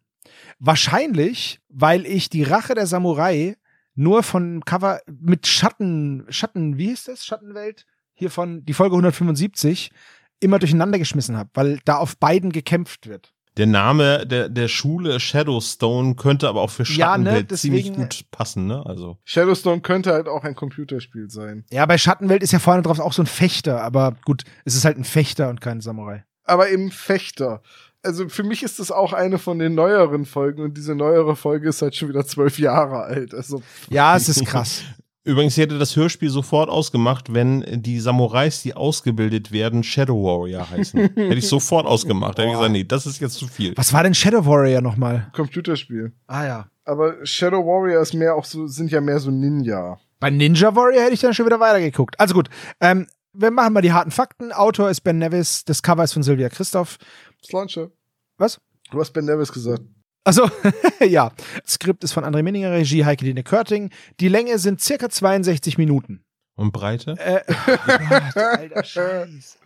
Wahrscheinlich, 0.57 1.59
weil 1.67 2.05
ich 2.05 2.29
die 2.29 2.43
Rache 2.43 2.73
der 2.73 2.87
Samurai 2.87 3.57
nur 3.95 4.23
von 4.23 4.63
Cover 4.63 5.01
mit 5.05 5.47
Schatten, 5.47 6.27
Schatten, 6.29 6.77
wie 6.77 6.87
hieß 6.87 7.03
das? 7.03 7.25
Schattenwelt? 7.25 7.85
Hier 8.13 8.31
von 8.31 8.63
die 8.63 8.73
Folge 8.73 8.95
175 8.95 9.91
immer 10.39 10.59
durcheinander 10.59 10.97
geschmissen 10.97 11.35
habe, 11.35 11.49
weil 11.55 11.79
da 11.83 11.97
auf 11.97 12.17
beiden 12.17 12.53
gekämpft 12.53 13.07
wird. 13.07 13.33
Der 13.59 13.67
Name 13.67 14.25
der, 14.25 14.47
der 14.47 14.69
Schule 14.69 15.19
Shadowstone 15.19 16.15
könnte 16.15 16.47
aber 16.47 16.61
auch 16.61 16.69
für 16.69 16.83
Ja, 16.83 17.17
ne, 17.17 17.25
Schattenwelt 17.25 17.57
ziemlich 17.57 17.93
gut 17.93 18.31
passen, 18.31 18.67
ne? 18.67 18.85
Also. 18.85 19.17
Shadowstone 19.25 19.81
könnte 19.81 20.13
halt 20.13 20.29
auch 20.29 20.45
ein 20.45 20.55
Computerspiel 20.55 21.29
sein. 21.29 21.65
Ja, 21.69 21.85
bei 21.85 21.97
Schattenwelt 21.97 22.41
ist 22.41 22.53
ja 22.53 22.59
vorne 22.59 22.83
drauf 22.83 23.01
auch 23.01 23.11
so 23.11 23.21
ein 23.21 23.25
Fechter, 23.25 23.83
aber 23.83 24.15
gut, 24.23 24.45
es 24.63 24.75
ist 24.75 24.85
halt 24.85 24.97
ein 24.97 25.03
Fechter 25.03 25.49
und 25.49 25.59
kein 25.59 25.81
Samurai. 25.81 26.23
Aber 26.45 26.69
eben 26.69 26.89
Fechter. 26.89 27.61
Also 28.01 28.29
für 28.29 28.43
mich 28.43 28.63
ist 28.63 28.79
das 28.79 28.91
auch 28.91 29.11
eine 29.11 29.37
von 29.37 29.59
den 29.59 29.75
neueren 29.75 30.23
Folgen 30.23 30.61
und 30.61 30.77
diese 30.77 30.95
neuere 30.95 31.35
Folge 31.35 31.67
ist 31.67 31.81
halt 31.81 31.97
schon 31.97 32.07
wieder 32.07 32.25
zwölf 32.25 32.57
Jahre 32.59 33.01
alt. 33.01 33.33
Also 33.33 33.61
Ja, 33.89 34.15
es 34.15 34.29
ist 34.29 34.45
krass. 34.45 34.83
Übrigens 35.25 35.57
ich 35.57 35.63
hätte 35.63 35.77
das 35.77 35.95
Hörspiel 35.95 36.29
sofort 36.29 36.69
ausgemacht, 36.69 37.33
wenn 37.33 37.63
die 37.81 37.99
Samurais, 37.99 38.61
die 38.61 38.73
ausgebildet 38.73 39.51
werden, 39.51 39.83
Shadow 39.83 40.23
Warrior 40.23 40.69
heißen. 40.69 40.99
hätte 41.15 41.35
ich 41.35 41.47
sofort 41.47 41.85
ausgemacht. 41.85 42.37
Hätte 42.37 42.47
ich 42.47 42.53
gesagt, 42.53 42.71
nee, 42.71 42.83
das 42.85 43.05
ist 43.05 43.19
jetzt 43.19 43.35
zu 43.35 43.47
viel. 43.47 43.75
Was 43.75 43.91
war 43.91 44.03
denn 44.03 44.13
Shadow 44.13 44.45
Warrior 44.45 44.81
nochmal? 44.81 45.29
Computerspiel. 45.33 46.13
Ah 46.27 46.45
ja. 46.45 46.71
Aber 46.85 47.25
Shadow 47.25 47.65
Warrior 47.65 48.01
ist 48.01 48.13
mehr 48.13 48.33
auch 48.35 48.45
so, 48.45 48.65
sind 48.67 48.91
ja 48.91 49.01
mehr 49.01 49.19
so 49.19 49.29
Ninja. 49.29 49.99
Bei 50.19 50.29
Ninja 50.29 50.75
Warrior 50.75 51.03
hätte 51.03 51.13
ich 51.13 51.21
dann 51.21 51.33
schon 51.33 51.45
wieder 51.45 51.59
weitergeguckt. 51.59 52.19
Also 52.19 52.33
gut, 52.33 52.49
ähm, 52.79 53.07
wir 53.33 53.51
machen 53.51 53.73
mal 53.73 53.81
die 53.81 53.93
harten 53.93 54.11
Fakten. 54.11 54.51
Autor 54.51 54.89
ist 54.89 55.01
Ben 55.01 55.17
Nevis, 55.17 55.63
das 55.65 55.83
Cover 55.83 56.03
ist 56.03 56.13
von 56.13 56.23
Sylvia 56.23 56.49
Christoph. 56.49 56.97
Slanche. 57.45 57.91
Was? 58.37 58.59
Du 58.91 58.99
hast 58.99 59.11
Ben 59.11 59.25
Nevis 59.25 59.51
gesagt. 59.51 59.83
Also, 60.29 60.47
ja. 60.99 61.31
Das 61.63 61.73
Skript 61.73 62.03
ist 62.03 62.13
von 62.13 62.23
André 62.23 62.43
Minninger, 62.43 62.71
Regie 62.71 63.03
Heike 63.03 63.25
Dine 63.25 63.41
Körting. 63.41 63.89
Die 64.19 64.27
Länge 64.27 64.59
sind 64.59 64.79
circa 64.79 65.09
62 65.09 65.79
Minuten. 65.79 66.23
Und 66.53 66.71
Breite? 66.71 67.17
Äh, 67.17 67.41
oh 67.49 67.77
Gott, 68.07 68.37
alter 68.37 68.83
Scheiß. 68.83 69.57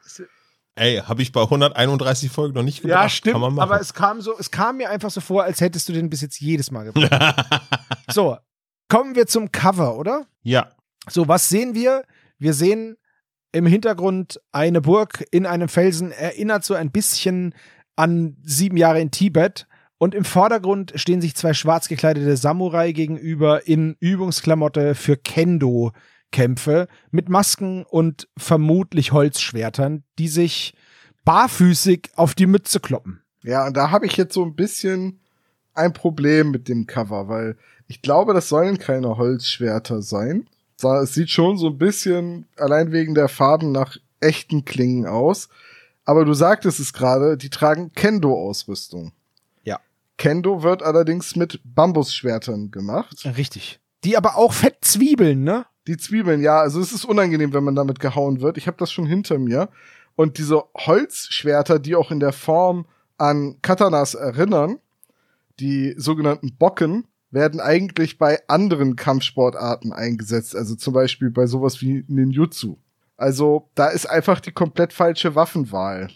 Ey, 0.75 0.99
habe 0.99 1.21
ich 1.21 1.33
bei 1.33 1.41
131 1.41 2.31
Folgen 2.31 2.53
noch 2.53 2.63
nicht 2.63 2.81
gebracht. 2.81 2.95
Ja, 2.95 3.01
Kann 3.01 3.09
stimmt, 3.09 3.59
aber 3.59 3.81
es 3.81 3.93
kam 3.93 4.21
so, 4.21 4.39
es 4.39 4.51
kam 4.51 4.77
mir 4.77 4.89
einfach 4.89 5.11
so 5.11 5.19
vor, 5.19 5.43
als 5.43 5.59
hättest 5.59 5.89
du 5.89 5.93
den 5.93 6.09
bis 6.09 6.21
jetzt 6.21 6.39
jedes 6.39 6.71
Mal 6.71 6.85
gebracht. 6.85 7.45
so, 8.09 8.37
kommen 8.87 9.15
wir 9.15 9.27
zum 9.27 9.51
Cover, 9.51 9.97
oder? 9.97 10.27
ja. 10.43 10.69
So, 11.09 11.27
was 11.27 11.49
sehen 11.49 11.75
wir? 11.75 12.05
Wir 12.37 12.53
sehen 12.53 12.95
im 13.51 13.65
Hintergrund 13.65 14.39
eine 14.53 14.79
Burg 14.79 15.25
in 15.31 15.45
einem 15.45 15.67
Felsen, 15.67 16.13
erinnert 16.13 16.63
so 16.63 16.73
ein 16.73 16.89
bisschen 16.89 17.53
an 17.97 18.37
sieben 18.43 18.77
Jahre 18.77 19.01
in 19.01 19.11
Tibet. 19.11 19.67
Und 20.03 20.13
im 20.13 20.25
Vordergrund 20.25 20.91
stehen 20.95 21.21
sich 21.21 21.33
zwei 21.33 21.53
schwarz 21.53 21.87
gekleidete 21.87 22.35
Samurai 22.35 22.91
gegenüber 22.91 23.65
in 23.65 23.95
Übungsklamotte 24.01 24.95
für 24.95 25.15
Kendo-Kämpfe 25.15 26.89
mit 27.11 27.29
Masken 27.29 27.85
und 27.85 28.27
vermutlich 28.35 29.13
Holzschwertern, 29.13 30.03
die 30.19 30.27
sich 30.27 30.73
barfüßig 31.23 32.09
auf 32.17 32.35
die 32.35 32.47
Mütze 32.47 32.81
kloppen. 32.81 33.21
Ja, 33.43 33.65
und 33.65 33.77
da 33.77 33.91
habe 33.91 34.05
ich 34.05 34.17
jetzt 34.17 34.33
so 34.33 34.43
ein 34.43 34.55
bisschen 34.55 35.21
ein 35.73 35.93
Problem 35.93 36.51
mit 36.51 36.67
dem 36.67 36.85
Cover, 36.85 37.29
weil 37.29 37.55
ich 37.87 38.01
glaube, 38.01 38.33
das 38.33 38.49
sollen 38.49 38.79
keine 38.79 39.15
Holzschwerter 39.15 40.01
sein. 40.01 40.49
Es 41.01 41.13
sieht 41.13 41.29
schon 41.29 41.57
so 41.57 41.67
ein 41.67 41.77
bisschen 41.77 42.45
allein 42.57 42.91
wegen 42.91 43.15
der 43.15 43.29
Farben 43.29 43.71
nach 43.71 43.95
echten 44.19 44.65
Klingen 44.65 45.07
aus. 45.07 45.47
Aber 46.03 46.25
du 46.25 46.33
sagtest 46.33 46.81
es 46.81 46.91
gerade, 46.91 47.37
die 47.37 47.49
tragen 47.49 47.93
Kendo-Ausrüstung. 47.93 49.13
Kendo 50.17 50.63
wird 50.63 50.83
allerdings 50.83 51.35
mit 51.35 51.59
Bambusschwertern 51.63 52.71
gemacht. 52.71 53.25
Richtig. 53.37 53.79
Die 54.03 54.17
aber 54.17 54.37
auch 54.37 54.53
fett 54.53 54.77
zwiebeln, 54.81 55.43
ne? 55.43 55.65
Die 55.87 55.97
Zwiebeln, 55.97 56.41
ja, 56.41 56.61
also 56.61 56.79
es 56.79 56.93
ist 56.93 57.03
unangenehm, 57.03 57.53
wenn 57.53 57.63
man 57.63 57.75
damit 57.75 57.99
gehauen 57.99 58.39
wird. 58.39 58.57
Ich 58.57 58.67
habe 58.67 58.77
das 58.77 58.91
schon 58.91 59.05
hinter 59.05 59.37
mir. 59.37 59.69
Und 60.15 60.37
diese 60.37 60.63
Holzschwerter, 60.77 61.79
die 61.79 61.95
auch 61.95 62.09
in 62.09 62.21
der 62.21 62.31
Form 62.31 62.85
an 63.17 63.57
Katanas 63.61 64.13
erinnern, 64.13 64.79
die 65.59 65.93
sogenannten 65.97 66.55
Bocken, 66.55 67.05
werden 67.31 67.59
eigentlich 67.59 68.17
bei 68.17 68.39
anderen 68.47 68.95
Kampfsportarten 68.95 69.91
eingesetzt. 69.91 70.55
Also 70.55 70.75
zum 70.75 70.93
Beispiel 70.93 71.31
bei 71.31 71.47
sowas 71.47 71.81
wie 71.81 72.05
Ninjutsu. 72.07 72.77
Also 73.17 73.69
da 73.75 73.87
ist 73.87 74.05
einfach 74.05 74.39
die 74.39 74.51
komplett 74.51 74.93
falsche 74.93 75.35
Waffenwahl. 75.35 76.09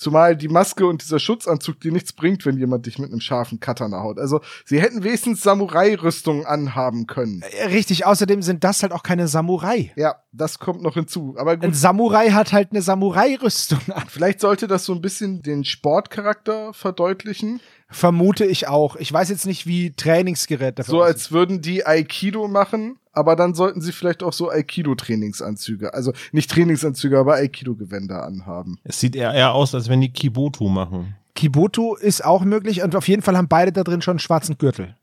Zumal 0.00 0.34
die 0.34 0.48
Maske 0.48 0.86
und 0.86 1.02
dieser 1.02 1.18
Schutzanzug 1.18 1.78
dir 1.78 1.92
nichts 1.92 2.14
bringt, 2.14 2.46
wenn 2.46 2.56
jemand 2.56 2.86
dich 2.86 2.98
mit 2.98 3.10
einem 3.10 3.20
scharfen 3.20 3.60
Katana 3.60 4.00
haut. 4.00 4.18
Also 4.18 4.40
sie 4.64 4.80
hätten 4.80 5.04
wenigstens 5.04 5.42
Samurai-Rüstung 5.42 6.46
anhaben 6.46 7.06
können. 7.06 7.42
Äh, 7.42 7.66
Richtig, 7.66 8.06
außerdem 8.06 8.40
sind 8.40 8.64
das 8.64 8.82
halt 8.82 8.92
auch 8.92 9.02
keine 9.02 9.28
Samurai. 9.28 9.92
Ja, 9.96 10.14
das 10.32 10.58
kommt 10.58 10.80
noch 10.80 10.94
hinzu. 10.94 11.34
Aber 11.36 11.50
Ein 11.50 11.60
gut, 11.60 11.76
Samurai 11.76 12.30
hat 12.30 12.54
halt 12.54 12.70
eine 12.70 12.80
Samurai-Rüstung 12.80 13.80
an. 13.94 14.04
vielleicht 14.08 14.40
sollte 14.40 14.66
das 14.66 14.86
so 14.86 14.94
ein 14.94 15.02
bisschen 15.02 15.42
den 15.42 15.64
Sportcharakter 15.64 16.72
verdeutlichen. 16.72 17.60
Vermute 17.90 18.44
ich 18.44 18.68
auch. 18.68 18.96
Ich 18.96 19.12
weiß 19.12 19.28
jetzt 19.30 19.46
nicht, 19.46 19.66
wie 19.66 19.92
Trainingsgerät 19.92 20.78
dafür 20.78 20.90
So 20.90 21.02
als 21.02 21.32
würden 21.32 21.60
die 21.60 21.84
Aikido 21.84 22.46
machen, 22.46 22.98
aber 23.12 23.34
dann 23.34 23.54
sollten 23.54 23.80
sie 23.80 23.92
vielleicht 23.92 24.22
auch 24.22 24.32
so 24.32 24.48
Aikido-Trainingsanzüge, 24.50 25.92
also 25.92 26.12
nicht 26.32 26.50
Trainingsanzüge, 26.50 27.18
aber 27.18 27.34
Aikido-Gewänder 27.34 28.22
anhaben. 28.24 28.78
Es 28.84 29.00
sieht 29.00 29.16
eher, 29.16 29.32
eher 29.32 29.54
aus, 29.54 29.74
als 29.74 29.88
wenn 29.88 30.00
die 30.00 30.12
Kibotu 30.12 30.68
machen. 30.68 31.16
Kiboto 31.34 31.96
ist 31.96 32.24
auch 32.24 32.42
möglich 32.44 32.82
und 32.82 32.94
auf 32.94 33.08
jeden 33.08 33.22
Fall 33.22 33.36
haben 33.36 33.48
beide 33.48 33.72
da 33.72 33.82
drin 33.82 34.02
schon 34.02 34.12
einen 34.12 34.18
schwarzen 34.20 34.58
Gürtel. 34.58 34.94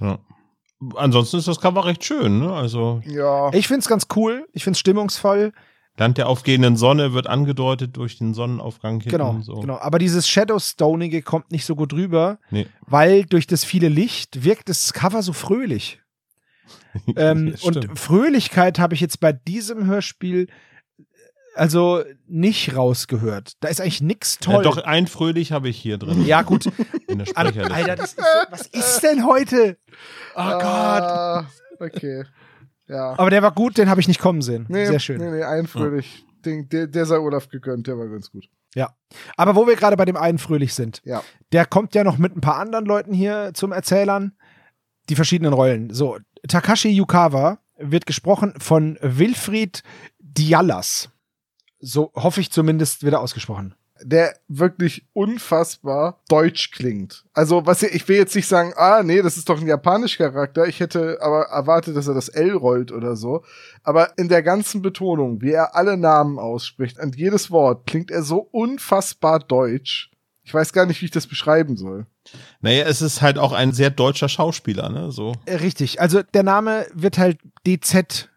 Ja. 0.00 0.18
Ansonsten 0.96 1.36
ist 1.36 1.46
das 1.46 1.60
Cover 1.60 1.84
recht 1.84 2.04
schön, 2.04 2.40
ne? 2.40 2.52
Also 2.52 3.00
Ja, 3.06 3.52
Ich 3.52 3.68
find's 3.68 3.88
ganz 3.88 4.08
cool. 4.16 4.48
Ich 4.52 4.64
find's 4.64 4.80
stimmungsvoll. 4.80 5.52
Land 5.98 6.16
der 6.18 6.28
aufgehenden 6.28 6.76
Sonne 6.76 7.12
wird 7.12 7.26
angedeutet 7.26 7.96
durch 7.96 8.16
den 8.18 8.32
Sonnenaufgang 8.34 9.00
hinten. 9.00 9.10
Genau, 9.10 9.40
so. 9.42 9.54
genau. 9.60 9.78
Aber 9.78 9.98
dieses 9.98 10.26
Shadowstonige 10.28 11.20
kommt 11.22 11.50
nicht 11.52 11.66
so 11.66 11.76
gut 11.76 11.92
rüber, 11.92 12.38
Nee. 12.50 12.66
weil 12.86 13.24
durch 13.24 13.46
das 13.46 13.64
viele 13.64 13.88
Licht 13.88 14.42
wirkt 14.44 14.68
das 14.68 14.92
Cover 14.92 15.22
so 15.22 15.32
fröhlich. 15.32 15.98
Ähm, 17.16 17.54
Ja, 17.58 17.66
und 17.68 17.98
Fröhlichkeit 17.98 18.78
habe 18.78 18.94
ich 18.94 19.00
jetzt 19.00 19.18
bei 19.20 19.32
diesem 19.32 19.86
Hörspiel 19.86 20.48
also 21.54 22.02
nicht 22.26 22.74
rausgehört. 22.76 23.52
Da 23.60 23.68
ist 23.68 23.80
eigentlich 23.80 24.00
nix 24.00 24.38
Ja, 24.42 24.52
toll. 24.52 24.64
doch, 24.64 24.78
ein 24.78 25.06
Fröhlich 25.06 25.52
habe 25.52 25.68
ich 25.68 25.76
hier 25.78 25.98
drin. 25.98 26.24
Ja, 26.24 26.42
gut. 26.42 26.66
In 27.08 27.18
der 27.18 27.28
Alter, 27.34 27.50
Sprecherliste. 27.64 27.74
Alter, 27.74 27.96
das 27.96 28.10
ist 28.12 28.16
so, 28.16 28.22
was 28.50 28.66
ist 28.68 29.00
denn 29.02 29.26
heute? 29.26 29.76
Oh 30.34 30.42
Gott. 30.50 30.62
Ah, 30.62 31.46
okay. 31.80 32.24
Ja. 32.92 33.14
Aber 33.18 33.30
der 33.30 33.42
war 33.42 33.52
gut, 33.52 33.78
den 33.78 33.88
habe 33.88 34.00
ich 34.00 34.08
nicht 34.08 34.20
kommen 34.20 34.42
sehen. 34.42 34.66
Nee, 34.68 34.86
Sehr 34.86 35.00
schön. 35.00 35.18
Nee, 35.18 35.30
nee, 35.30 35.42
ein 35.42 35.66
fröhlich. 35.66 36.24
Den, 36.44 36.68
der, 36.68 36.86
der 36.88 37.06
sei 37.06 37.18
Olaf 37.18 37.48
gegönnt, 37.48 37.86
der 37.86 37.96
war 37.98 38.06
ganz 38.08 38.30
gut. 38.30 38.44
Ja. 38.74 38.90
Aber 39.36 39.54
wo 39.56 39.66
wir 39.66 39.76
gerade 39.76 39.96
bei 39.96 40.04
dem 40.04 40.16
einen 40.16 40.38
fröhlich 40.38 40.74
sind, 40.74 41.00
Ja. 41.04 41.22
der 41.52 41.66
kommt 41.66 41.94
ja 41.94 42.04
noch 42.04 42.18
mit 42.18 42.36
ein 42.36 42.40
paar 42.40 42.56
anderen 42.56 42.84
Leuten 42.84 43.12
hier 43.14 43.52
zum 43.54 43.72
Erzählern, 43.72 44.32
die 45.08 45.14
verschiedenen 45.14 45.52
Rollen. 45.52 45.92
So, 45.92 46.18
Takashi 46.48 46.88
Yukawa 46.90 47.58
wird 47.78 48.06
gesprochen 48.06 48.54
von 48.58 48.98
Wilfried 49.00 49.82
Diallas. 50.18 51.10
So 51.80 52.12
hoffe 52.14 52.40
ich 52.40 52.50
zumindest 52.52 53.04
wieder 53.04 53.20
ausgesprochen. 53.20 53.74
Der 54.04 54.36
wirklich 54.48 55.06
unfassbar 55.12 56.20
deutsch 56.28 56.70
klingt. 56.70 57.24
Also, 57.32 57.66
was 57.66 57.82
ich 57.82 58.06
will 58.08 58.16
jetzt 58.16 58.34
nicht 58.34 58.48
sagen, 58.48 58.72
ah, 58.76 59.02
nee, 59.02 59.22
das 59.22 59.36
ist 59.36 59.48
doch 59.48 59.60
ein 59.60 59.66
japanischer 59.66 60.30
Charakter. 60.30 60.66
Ich 60.66 60.80
hätte 60.80 61.18
aber 61.20 61.44
erwartet, 61.44 61.96
dass 61.96 62.08
er 62.08 62.14
das 62.14 62.28
L 62.28 62.52
rollt 62.52 62.92
oder 62.92 63.16
so. 63.16 63.42
Aber 63.82 64.16
in 64.18 64.28
der 64.28 64.42
ganzen 64.42 64.82
Betonung, 64.82 65.40
wie 65.40 65.52
er 65.52 65.74
alle 65.74 65.96
Namen 65.96 66.38
ausspricht, 66.38 66.98
und 66.98 67.16
jedes 67.16 67.50
Wort, 67.50 67.86
klingt 67.86 68.10
er 68.10 68.22
so 68.22 68.38
unfassbar 68.38 69.38
deutsch. 69.38 70.10
Ich 70.44 70.52
weiß 70.52 70.72
gar 70.72 70.86
nicht, 70.86 71.00
wie 71.00 71.06
ich 71.06 71.12
das 71.12 71.26
beschreiben 71.26 71.76
soll. 71.76 72.06
Naja, 72.60 72.84
es 72.84 73.02
ist 73.02 73.22
halt 73.22 73.38
auch 73.38 73.52
ein 73.52 73.72
sehr 73.72 73.90
deutscher 73.90 74.28
Schauspieler, 74.28 74.88
ne? 74.88 75.12
So. 75.12 75.34
Äh, 75.46 75.56
Richtig. 75.56 76.00
Also 76.00 76.22
der 76.22 76.42
Name 76.42 76.86
wird 76.94 77.18
halt 77.18 77.38
DZ 77.66 78.28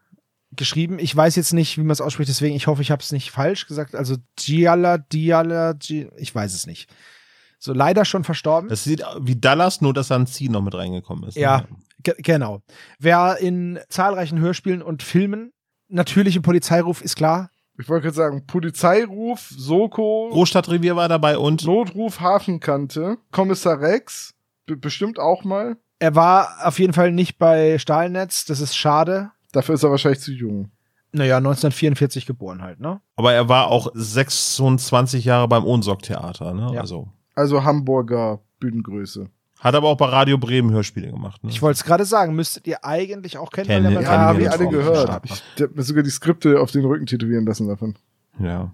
geschrieben. 0.56 0.98
Ich 0.98 1.14
weiß 1.14 1.36
jetzt 1.36 1.52
nicht, 1.52 1.76
wie 1.78 1.82
man 1.82 1.90
es 1.90 2.00
ausspricht, 2.00 2.28
deswegen 2.28 2.56
ich 2.56 2.66
hoffe, 2.66 2.82
ich 2.82 2.90
habe 2.90 3.02
es 3.02 3.12
nicht 3.12 3.30
falsch 3.30 3.66
gesagt. 3.66 3.94
Also 3.94 4.16
Giala, 4.36 4.98
Diala, 4.98 5.72
Gi 5.74 6.08
ich 6.16 6.34
weiß 6.34 6.54
es 6.54 6.66
nicht. 6.66 6.88
So 7.58 7.72
leider 7.72 8.04
schon 8.04 8.24
verstorben. 8.24 8.68
Das 8.68 8.84
sieht 8.84 9.02
wie 9.20 9.36
Dallas, 9.36 9.80
nur 9.80 9.94
dass 9.94 10.08
da 10.08 10.16
ein 10.16 10.26
C 10.26 10.48
noch 10.48 10.62
mit 10.62 10.74
reingekommen 10.74 11.24
ist. 11.28 11.36
Ja. 11.36 11.58
Ne? 11.58 11.66
Ge 12.02 12.14
genau. 12.18 12.62
Wer 12.98 13.38
in 13.40 13.78
zahlreichen 13.88 14.38
Hörspielen 14.38 14.82
und 14.82 15.02
Filmen 15.02 15.52
natürlich 15.88 16.36
im 16.36 16.42
Polizeiruf 16.42 17.00
ist 17.00 17.16
klar. 17.16 17.50
Ich 17.78 17.88
wollte 17.88 18.04
gerade 18.04 18.16
sagen, 18.16 18.46
Polizeiruf, 18.46 19.48
Soko, 19.50 20.28
Großstadtrevier 20.32 20.96
war 20.96 21.08
dabei 21.08 21.36
und 21.36 21.64
Notruf, 21.64 22.20
Hafenkante, 22.20 23.18
Kommissar 23.32 23.80
Rex, 23.80 24.34
be- 24.66 24.76
bestimmt 24.76 25.18
auch 25.18 25.44
mal. 25.44 25.76
Er 25.98 26.14
war 26.14 26.56
auf 26.64 26.78
jeden 26.78 26.92
Fall 26.92 27.12
nicht 27.12 27.38
bei 27.38 27.78
Stahlnetz, 27.78 28.44
das 28.46 28.60
ist 28.60 28.76
schade. 28.76 29.30
Dafür 29.52 29.74
ist 29.74 29.82
er 29.82 29.90
wahrscheinlich 29.90 30.20
zu 30.20 30.32
jung. 30.32 30.70
Naja, 31.12 31.36
1944 31.38 32.26
geboren 32.26 32.60
halt, 32.62 32.80
ne? 32.80 33.00
aber 33.16 33.32
er 33.32 33.48
war 33.48 33.68
auch 33.68 33.88
26 33.94 35.24
Jahre 35.24 35.48
beim 35.48 35.64
Ohnsorg-Theater, 35.64 36.52
ne? 36.52 36.72
Ja. 36.74 36.80
Also 36.80 37.08
Also 37.34 37.64
Hamburger 37.64 38.40
Bühnengröße. 38.60 39.28
hat 39.60 39.74
aber 39.74 39.88
auch 39.88 39.96
bei 39.96 40.06
Radio 40.06 40.36
Bremen 40.36 40.72
Hörspiele 40.72 41.10
gemacht. 41.10 41.42
Ne? 41.44 41.50
Ich 41.50 41.62
wollte 41.62 41.76
es 41.78 41.84
gerade 41.84 42.04
sagen, 42.04 42.34
müsstet 42.34 42.66
ihr 42.66 42.84
eigentlich 42.84 43.38
auch 43.38 43.50
kennen. 43.50 43.66
Kennen- 43.68 43.86
weil 43.94 43.96
er 43.96 44.02
Ja, 44.02 44.18
haben 44.18 44.38
wir 44.38 44.52
alle 44.52 44.68
gehört. 44.68 45.22
Ich 45.24 45.62
hab 45.62 45.74
mir 45.74 45.82
sogar 45.82 46.02
die 46.02 46.10
Skripte 46.10 46.60
auf 46.60 46.70
den 46.72 46.84
Rücken 46.84 47.06
tätowieren 47.06 47.46
lassen 47.46 47.68
davon. 47.68 47.94
ja. 48.38 48.72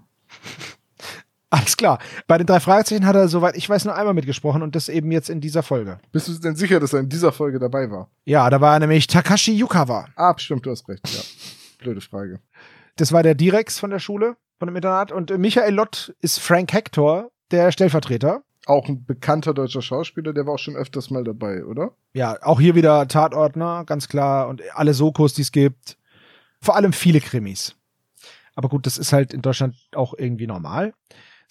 Alles 1.53 1.77
klar. 1.77 1.99
Bei 2.25 2.39
den 2.39 2.47
drei 2.47 2.59
Fragezeichen 2.59 3.05
hat 3.05 3.15
er, 3.15 3.27
soweit 3.27 3.55
ich 3.55 3.69
weiß, 3.69 3.85
nur 3.85 3.95
einmal 3.95 4.15
mitgesprochen 4.15 4.63
und 4.63 4.75
das 4.75 4.89
eben 4.89 5.11
jetzt 5.11 5.29
in 5.29 5.39
dieser 5.39 5.61
Folge. 5.61 5.99
Bist 6.11 6.27
du 6.27 6.33
denn 6.33 6.55
sicher, 6.55 6.79
dass 6.79 6.93
er 6.93 7.01
in 7.01 7.09
dieser 7.09 7.31
Folge 7.31 7.59
dabei 7.59 7.91
war? 7.91 8.09
Ja, 8.25 8.49
da 8.49 8.59
war 8.59 8.73
er 8.73 8.79
nämlich 8.79 9.05
Takashi 9.05 9.53
Yukawa. 9.53 10.07
Ah, 10.15 10.33
stimmt, 10.35 10.65
du 10.65 10.71
hast 10.71 10.89
recht, 10.89 11.07
ja. 11.07 11.21
Blöde 11.77 12.01
Frage. 12.01 12.39
Das 12.95 13.11
war 13.11 13.21
der 13.21 13.35
Direx 13.35 13.77
von 13.77 13.91
der 13.91 13.99
Schule, 13.99 14.35
von 14.57 14.67
dem 14.67 14.75
Internat. 14.75 15.11
Und 15.11 15.37
Michael 15.37 15.75
Lott 15.75 16.15
ist 16.21 16.39
Frank 16.39 16.73
Hector, 16.73 17.29
der 17.51 17.71
Stellvertreter. 17.71 18.41
Auch 18.65 18.87
ein 18.87 19.05
bekannter 19.05 19.53
deutscher 19.53 19.83
Schauspieler, 19.83 20.33
der 20.33 20.47
war 20.47 20.55
auch 20.55 20.59
schon 20.59 20.75
öfters 20.75 21.11
mal 21.11 21.23
dabei, 21.23 21.65
oder? 21.65 21.91
Ja, 22.13 22.35
auch 22.41 22.59
hier 22.59 22.73
wieder 22.73 23.07
Tatortner, 23.07 23.83
ganz 23.85 24.07
klar. 24.07 24.47
Und 24.47 24.63
alle 24.73 24.95
Sokos, 24.95 25.35
die 25.35 25.43
es 25.43 25.51
gibt. 25.51 25.97
Vor 26.59 26.75
allem 26.75 26.93
viele 26.93 27.21
Krimis. 27.21 27.75
Aber 28.55 28.69
gut, 28.69 28.87
das 28.87 28.97
ist 28.97 29.13
halt 29.13 29.35
in 29.35 29.43
Deutschland 29.43 29.75
auch 29.93 30.15
irgendwie 30.17 30.47
normal. 30.47 30.95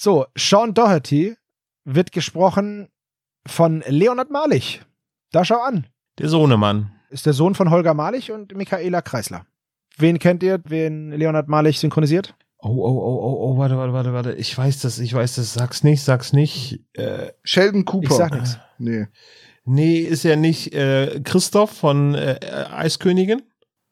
So, 0.03 0.27
Sean 0.37 0.75
Doherty 0.75 1.37
wird 1.85 2.11
gesprochen 2.11 2.89
von 3.47 3.85
Leonard 3.87 4.33
Malich. 4.33 4.83
Da 5.31 5.45
schau 5.45 5.61
an. 5.61 5.87
Der 6.19 6.29
Sohnemann. 6.29 6.91
Ist 7.11 7.25
der 7.25 7.35
Sohn 7.35 7.55
von 7.55 7.71
Holger 7.71 7.95
Malich 7.95 8.33
und 8.33 8.53
Michaela 8.57 9.01
Kreisler. 9.01 9.47
Wen 9.99 10.19
kennt 10.19 10.43
ihr, 10.43 10.61
wen 10.65 11.13
Leonard 11.13 11.47
Malich 11.47 11.79
synchronisiert? 11.79 12.35
Oh, 12.59 12.71
oh, 12.71 12.99
oh, 12.99 13.21
oh, 13.23 13.53
oh, 13.53 13.59
warte, 13.59 13.77
warte, 13.77 13.93
warte, 13.93 14.13
warte. 14.13 14.33
Ich 14.33 14.59
weiß 14.59 14.81
das, 14.81 14.99
ich 14.99 15.15
weiß 15.15 15.37
das. 15.37 15.55
Sag's 15.55 15.85
nicht, 15.85 16.03
sag's 16.03 16.33
nicht. 16.33 16.81
Äh, 16.95 17.31
Sheldon 17.45 17.85
Cooper. 17.85 18.11
Ich 18.11 18.17
sag 18.17 18.35
nichts. 18.35 18.59
Nee. 18.79 19.07
nee, 19.65 19.99
ist 19.99 20.25
ja 20.25 20.35
nicht 20.35 20.75
äh, 20.75 21.21
Christoph 21.23 21.71
von 21.71 22.17
äh, 22.17 22.41
Eiskönigin? 22.73 23.43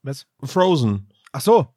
Was? 0.03 0.27
Frozen. 0.43 1.09
Ach 1.31 1.41
so. 1.41 1.69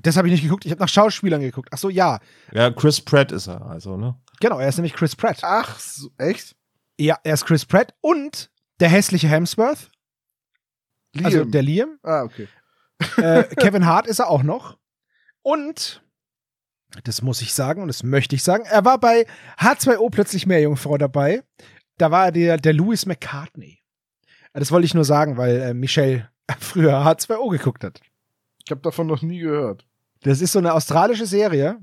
Das 0.00 0.16
habe 0.16 0.28
ich 0.28 0.32
nicht 0.32 0.42
geguckt. 0.42 0.64
Ich 0.64 0.70
habe 0.70 0.80
nach 0.80 0.88
Schauspielern 0.88 1.40
geguckt. 1.42 1.68
Ach 1.70 1.78
so, 1.78 1.90
ja. 1.90 2.18
Ja, 2.52 2.70
Chris 2.70 3.00
Pratt 3.00 3.30
ist 3.30 3.46
er, 3.46 3.66
also, 3.66 3.96
ne? 3.96 4.16
Genau, 4.40 4.58
er 4.58 4.68
ist 4.68 4.76
nämlich 4.76 4.94
Chris 4.94 5.14
Pratt. 5.14 5.40
Ach, 5.42 5.78
so, 5.78 6.10
echt? 6.16 6.56
Ja, 6.98 7.18
er 7.24 7.34
ist 7.34 7.44
Chris 7.44 7.66
Pratt 7.66 7.94
und 8.00 8.50
der 8.80 8.88
hässliche 8.88 9.28
Hemsworth, 9.28 9.90
Liam. 11.14 11.26
also 11.26 11.44
der 11.44 11.62
Liam. 11.62 11.98
ah, 12.02 12.22
okay. 12.22 12.48
Äh, 13.18 13.44
Kevin 13.56 13.86
Hart 13.86 14.06
ist 14.06 14.18
er 14.18 14.28
auch 14.28 14.42
noch. 14.42 14.78
Und, 15.42 16.02
das 17.04 17.22
muss 17.22 17.42
ich 17.42 17.52
sagen 17.52 17.82
und 17.82 17.88
das 17.88 18.02
möchte 18.02 18.34
ich 18.34 18.42
sagen, 18.42 18.64
er 18.64 18.84
war 18.84 18.98
bei 18.98 19.26
H2O 19.58 20.10
plötzlich 20.10 20.46
Meerjungfrau 20.46 20.96
dabei. 20.98 21.42
Da 21.98 22.10
war 22.10 22.26
er 22.26 22.32
der, 22.32 22.56
der 22.56 22.72
Louis 22.72 23.06
McCartney. 23.06 23.80
Das 24.52 24.70
wollte 24.70 24.86
ich 24.86 24.94
nur 24.94 25.04
sagen, 25.04 25.36
weil 25.36 25.60
äh, 25.60 25.74
Michelle 25.74 26.30
früher 26.58 27.04
H2O 27.04 27.50
geguckt 27.50 27.84
hat. 27.84 28.00
Ich 28.64 28.70
habe 28.70 28.80
davon 28.80 29.06
noch 29.06 29.22
nie 29.22 29.38
gehört. 29.38 29.86
Das 30.22 30.40
ist 30.40 30.52
so 30.52 30.58
eine 30.58 30.74
australische 30.74 31.26
Serie, 31.26 31.78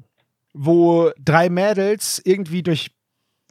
wo 0.54 1.12
drei 1.20 1.50
Mädels 1.50 2.22
irgendwie 2.24 2.63
durch 2.63 2.92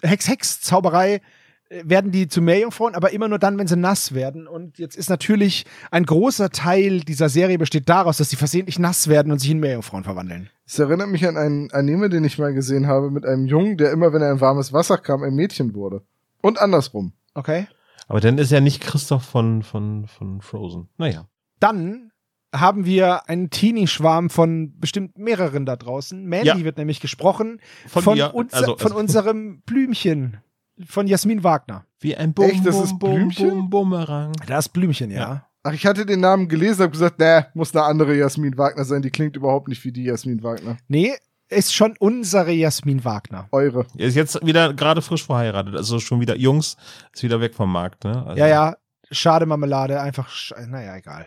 Hex-Hex-Zauberei 0.03 1.21
äh, 1.69 1.83
werden 1.85 2.11
die 2.11 2.29
zu 2.29 2.41
Meerjungfrauen, 2.41 2.95
aber 2.95 3.13
immer 3.13 3.29
nur 3.29 3.39
dann, 3.39 3.59
wenn 3.59 3.67
sie 3.67 3.77
nass 3.77 4.15
werden. 4.15 4.47
Und 4.47 4.79
jetzt 4.79 4.97
ist 4.97 5.11
natürlich 5.11 5.67
ein 5.91 6.05
großer 6.05 6.51
Teil 6.51 7.01
dieser 7.01 7.29
Serie 7.29 7.59
besteht 7.59 7.89
daraus, 7.89 8.19
dass 8.19 8.31
sie 8.31 8.37
versehentlich 8.37 8.79
nass 8.79 9.09
werden 9.09 9.33
und 9.33 9.39
sich 9.39 9.51
in 9.51 9.61
Meerjungfrauen 9.61 10.05
verwandeln. 10.05 10.49
Es 10.67 10.79
erinnert 10.79 11.09
mich 11.09 11.27
an 11.27 11.37
einen 11.37 11.71
Anime, 11.73 12.09
den 12.09 12.25
ich 12.25 12.39
mal 12.39 12.53
gesehen 12.53 12.87
habe, 12.87 13.11
mit 13.11 13.25
einem 13.27 13.47
Jungen, 13.47 13.77
der 13.77 13.93
immer, 13.93 14.13
wenn 14.13 14.23
er 14.23 14.33
in 14.33 14.41
warmes 14.41 14.73
Wasser 14.73 14.99
kam, 14.99 15.23
ein 15.23 15.35
Mädchen 15.35 15.75
wurde. 15.75 16.03
Und 16.41 16.61
andersrum. 16.61 17.13
Okay. 17.35 17.67
Aber 18.07 18.21
dann 18.21 18.39
ist 18.39 18.51
ja 18.51 18.61
nicht 18.61 18.83
Christoph 18.83 19.25
von, 19.25 19.63
von, 19.63 20.07
von 20.07 20.41
Frozen. 20.41 20.89
Naja. 20.97 21.27
Dann 21.61 22.08
haben 22.55 22.85
wir 22.87 23.29
einen 23.29 23.51
Teenie-Schwarm 23.51 24.31
von 24.31 24.79
bestimmt 24.79 25.19
mehreren 25.19 25.67
da 25.67 25.77
draußen. 25.77 26.25
Mandy 26.25 26.47
Ja. 26.47 26.65
wird 26.65 26.79
nämlich 26.79 27.01
gesprochen 27.01 27.61
Von 27.87 28.03
von, 28.03 28.15
mir, 28.17 28.35
unser, 28.35 28.57
also- 28.57 28.77
von 28.77 28.87
also- 28.93 28.99
unserem 28.99 29.61
Blümchen, 29.63 30.39
von 30.87 31.07
Jasmin 31.07 31.45
Wagner. 31.45 31.85
Wie 32.01 32.17
ein 32.17 32.33
Bum, 32.33 32.47
Echt, 32.47 32.65
das 32.67 32.75
Bum, 32.77 32.85
ist 32.85 32.99
Blümchen? 32.99 33.49
Bum, 33.51 33.71
Bumerang. 33.71 34.33
Das 34.47 34.69
Blümchen, 34.69 35.11
ja. 35.11 35.19
Ja. 35.21 35.45
Ach, 35.65 35.73
ich 35.73 35.85
hatte 35.85 36.07
den 36.07 36.21
Namen 36.21 36.49
gelesen, 36.49 36.83
habe 36.83 36.93
gesagt, 36.93 37.19
nee, 37.19 37.41
muss 37.53 37.75
eine 37.75 37.85
andere 37.85 38.17
Jasmin 38.17 38.57
Wagner 38.57 38.85
sein. 38.85 39.03
Die 39.03 39.11
klingt 39.11 39.37
überhaupt 39.37 39.69
nicht 39.69 39.85
wie 39.85 39.93
die 39.93 40.05
Jasmin 40.05 40.43
Wagner. 40.43 40.77
Nee, 40.87 41.15
ist 41.51 41.75
schon 41.75 41.95
unsere 41.99 42.53
Jasmin 42.53 43.05
Wagner. 43.05 43.49
Eure. 43.51 43.85
Er 43.97 44.07
ist 44.07 44.15
jetzt 44.15 44.47
wieder 44.47 44.73
gerade 44.73 45.03
frisch 45.03 45.27
verheiratet. 45.27 45.75
Also 45.75 45.99
schon 45.99 46.21
wieder, 46.21 46.37
Jungs, 46.37 46.77
ist 47.13 47.23
wieder 47.25 47.41
weg 47.41 47.55
vom 47.55 47.73
Markt, 47.73 48.05
ne? 48.05 48.25
Also, 48.25 48.39
Ja, 48.39 48.47
ja, 48.47 48.77
schade 49.11 49.45
Marmelade, 49.47 50.01
einfach, 50.01 50.29
sch 50.31 50.55
naja, 50.69 50.97
egal. 50.97 51.27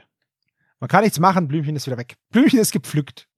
Man 0.81 0.87
kann 0.87 1.03
nichts 1.03 1.19
machen, 1.19 1.47
Blümchen 1.47 1.75
ist 1.75 1.85
wieder 1.85 1.97
weg. 1.97 2.15
Blümchen 2.31 2.59
ist 2.59 2.71
gepflückt. 2.71 3.29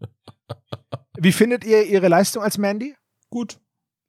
Wie 1.19 1.33
findet 1.33 1.65
ihr 1.65 1.83
ihre 1.83 2.07
Leistung 2.07 2.41
als 2.41 2.57
Mandy? 2.57 2.95
Gut. 3.29 3.59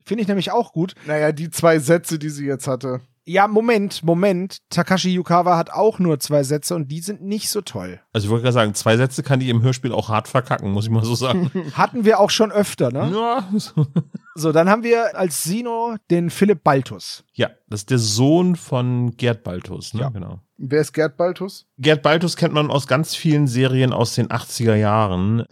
Finde 0.05 0.23
ich 0.23 0.29
nämlich 0.29 0.53
auch 0.53 0.73
gut. 0.73 0.94
Naja, 1.07 1.33
die 1.33 1.51
zwei 1.51 1.81
Sätze, 1.81 2.18
die 2.18 2.29
sie 2.29 2.47
jetzt 2.47 2.68
hatte. 2.68 3.01
Ja, 3.27 3.49
Moment, 3.49 4.03
Moment. 4.03 4.59
Takashi 4.69 5.11
Yukawa 5.15 5.57
hat 5.57 5.71
auch 5.71 5.99
nur 5.99 6.21
zwei 6.21 6.43
Sätze 6.43 6.75
und 6.75 6.89
die 6.89 7.01
sind 7.01 7.23
nicht 7.23 7.49
so 7.49 7.63
toll. 7.63 8.01
Also 8.13 8.27
ich 8.27 8.31
wollte 8.31 8.43
gerade 8.43 8.53
sagen, 8.53 8.75
zwei 8.75 8.99
Sätze 8.99 9.23
kann 9.23 9.41
die 9.41 9.49
im 9.49 9.63
Hörspiel 9.63 9.93
auch 9.93 10.11
hart 10.11 10.29
verkacken, 10.29 10.71
muss 10.71 10.85
ich 10.85 10.91
mal 10.91 11.05
so 11.05 11.15
sagen. 11.15 11.51
Hatten 11.73 12.05
wir 12.05 12.21
auch 12.21 12.31
schon 12.31 12.53
öfter, 12.53 12.91
ne? 12.91 13.11
ja. 13.15 13.49
So, 14.35 14.53
dann 14.53 14.69
haben 14.69 14.83
wir 14.83 15.17
als 15.17 15.43
Sino 15.45 15.97
den 16.11 16.29
Philipp 16.29 16.65
Baltus. 16.65 17.25
ja, 17.33 17.51
das 17.69 17.81
ist 17.81 17.91
der 17.91 17.99
Sohn 17.99 18.57
von 18.57 19.17
Gerd 19.17 19.43
Baltus, 19.45 19.95
ne? 19.95 20.03
Ja. 20.03 20.09
Genau. 20.11 20.41
Wer 20.57 20.81
ist 20.81 20.93
Gerd 20.93 21.17
Baltus? 21.17 21.67
Gerd 21.79 22.03
Baltus 22.03 22.37
kennt 22.37 22.53
man 22.53 22.71
aus 22.71 22.87
ganz 22.87 23.15
vielen 23.15 23.47
Serien 23.47 23.93
aus 23.93 24.15
den 24.15 24.29
80er 24.29 24.75
Jahren. 24.75 25.45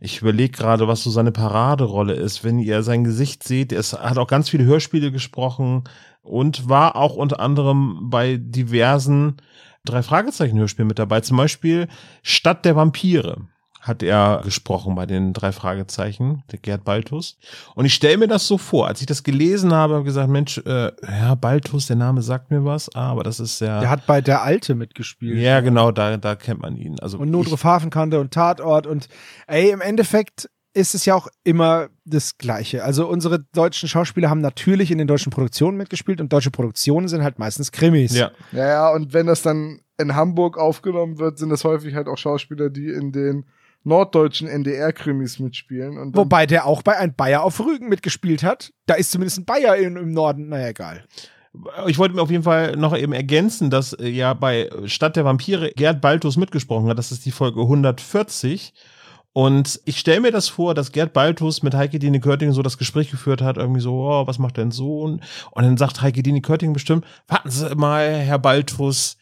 Ich 0.00 0.22
überlege 0.22 0.56
gerade, 0.56 0.86
was 0.86 1.02
so 1.02 1.10
seine 1.10 1.32
Paraderolle 1.32 2.14
ist. 2.14 2.44
Wenn 2.44 2.58
ihr 2.58 2.82
sein 2.82 3.04
Gesicht 3.04 3.42
seht, 3.42 3.72
er 3.72 3.82
hat 3.82 4.18
auch 4.18 4.28
ganz 4.28 4.48
viele 4.48 4.64
Hörspiele 4.64 5.10
gesprochen 5.10 5.84
und 6.22 6.68
war 6.68 6.96
auch 6.96 7.16
unter 7.16 7.40
anderem 7.40 8.10
bei 8.10 8.36
diversen 8.38 9.36
drei 9.84 10.02
Fragezeichen 10.02 10.58
Hörspielen 10.58 10.88
mit 10.88 10.98
dabei. 10.98 11.20
Zum 11.20 11.36
Beispiel 11.36 11.88
Stadt 12.22 12.64
der 12.64 12.76
Vampire 12.76 13.48
hat 13.80 14.02
er 14.02 14.42
gesprochen 14.44 14.94
bei 14.94 15.06
den 15.06 15.32
drei 15.32 15.52
Fragezeichen, 15.52 16.42
der 16.50 16.58
Gerd 16.58 16.84
Baltus. 16.84 17.38
Und 17.74 17.84
ich 17.84 17.94
stelle 17.94 18.18
mir 18.18 18.28
das 18.28 18.46
so 18.46 18.58
vor, 18.58 18.86
als 18.86 19.00
ich 19.00 19.06
das 19.06 19.22
gelesen 19.22 19.72
habe, 19.72 19.94
habe 19.94 20.02
ich 20.02 20.06
gesagt, 20.06 20.28
Mensch, 20.28 20.58
äh, 20.58 20.92
ja, 21.06 21.34
Baltus, 21.36 21.86
der 21.86 21.96
Name 21.96 22.20
sagt 22.20 22.50
mir 22.50 22.64
was, 22.64 22.94
ah, 22.94 23.10
aber 23.10 23.22
das 23.22 23.40
ist 23.40 23.60
ja. 23.60 23.80
Der 23.80 23.88
hat 23.88 24.06
bei 24.06 24.20
Der 24.20 24.42
Alte 24.42 24.74
mitgespielt. 24.74 25.38
Ja, 25.38 25.60
genau, 25.60 25.90
da, 25.92 26.16
da 26.16 26.34
kennt 26.34 26.60
man 26.60 26.76
ihn. 26.76 26.98
Also 27.00 27.18
Und 27.18 27.30
Notruf 27.30 27.64
Hafenkante 27.64 28.20
und 28.20 28.32
Tatort 28.32 28.86
und 28.86 29.08
ey, 29.46 29.70
im 29.70 29.80
Endeffekt 29.80 30.50
ist 30.78 30.94
es 30.94 31.04
ja 31.04 31.16
auch 31.16 31.26
immer 31.42 31.88
das 32.04 32.38
Gleiche. 32.38 32.84
Also 32.84 33.08
unsere 33.08 33.40
deutschen 33.52 33.88
Schauspieler 33.88 34.30
haben 34.30 34.40
natürlich 34.40 34.92
in 34.92 34.98
den 34.98 35.08
deutschen 35.08 35.30
Produktionen 35.30 35.76
mitgespielt 35.76 36.20
und 36.20 36.32
deutsche 36.32 36.52
Produktionen 36.52 37.08
sind 37.08 37.24
halt 37.24 37.40
meistens 37.40 37.72
Krimis. 37.72 38.16
Ja. 38.16 38.30
Ja, 38.52 38.66
ja, 38.68 38.88
und 38.90 39.12
wenn 39.12 39.26
das 39.26 39.42
dann 39.42 39.80
in 39.98 40.14
Hamburg 40.14 40.56
aufgenommen 40.56 41.18
wird, 41.18 41.38
sind 41.38 41.50
das 41.50 41.64
häufig 41.64 41.96
halt 41.96 42.06
auch 42.06 42.16
Schauspieler, 42.16 42.70
die 42.70 42.90
in 42.90 43.10
den 43.10 43.46
norddeutschen 43.82 44.46
NDR-Krimis 44.46 45.40
mitspielen. 45.40 46.14
Wobei 46.14 46.46
der 46.46 46.64
auch 46.66 46.82
bei 46.82 46.96
ein 46.96 47.14
Bayer 47.14 47.42
auf 47.42 47.58
Rügen 47.58 47.88
mitgespielt 47.88 48.44
hat. 48.44 48.72
Da 48.86 48.94
ist 48.94 49.10
zumindest 49.10 49.38
ein 49.38 49.44
Bayer 49.46 49.76
in, 49.76 49.96
im 49.96 50.12
Norden. 50.12 50.48
Naja, 50.48 50.68
egal. 50.68 51.04
Ich 51.88 51.98
wollte 51.98 52.14
mir 52.14 52.22
auf 52.22 52.30
jeden 52.30 52.44
Fall 52.44 52.76
noch 52.76 52.96
eben 52.96 53.12
ergänzen, 53.12 53.70
dass 53.70 53.94
äh, 53.94 54.06
ja 54.06 54.34
bei 54.34 54.70
Stadt 54.84 55.16
der 55.16 55.24
Vampire 55.24 55.72
Gerd 55.74 56.00
Baltus 56.00 56.36
mitgesprochen 56.36 56.88
hat. 56.88 56.98
Das 56.98 57.10
ist 57.10 57.26
die 57.26 57.32
Folge 57.32 57.62
140. 57.62 58.74
Und 59.32 59.80
ich 59.84 59.98
stelle 59.98 60.20
mir 60.20 60.32
das 60.32 60.48
vor, 60.48 60.74
dass 60.74 60.92
Gerd 60.92 61.12
Baltus 61.12 61.62
mit 61.62 61.74
Heike 61.74 61.98
Dine 61.98 62.20
Körting 62.20 62.52
so 62.52 62.62
das 62.62 62.78
Gespräch 62.78 63.10
geführt 63.10 63.42
hat, 63.42 63.56
irgendwie 63.56 63.80
so, 63.80 63.94
oh, 63.94 64.26
was 64.26 64.38
macht 64.38 64.58
dein 64.58 64.70
Sohn? 64.72 65.22
Und 65.52 65.62
dann 65.62 65.76
sagt 65.76 66.02
Heike 66.02 66.22
Dine 66.22 66.40
Körting 66.40 66.72
bestimmt, 66.72 67.04
warten 67.28 67.50
Sie 67.50 67.74
mal, 67.76 68.10
Herr 68.10 68.38
Baltus, 68.38 69.16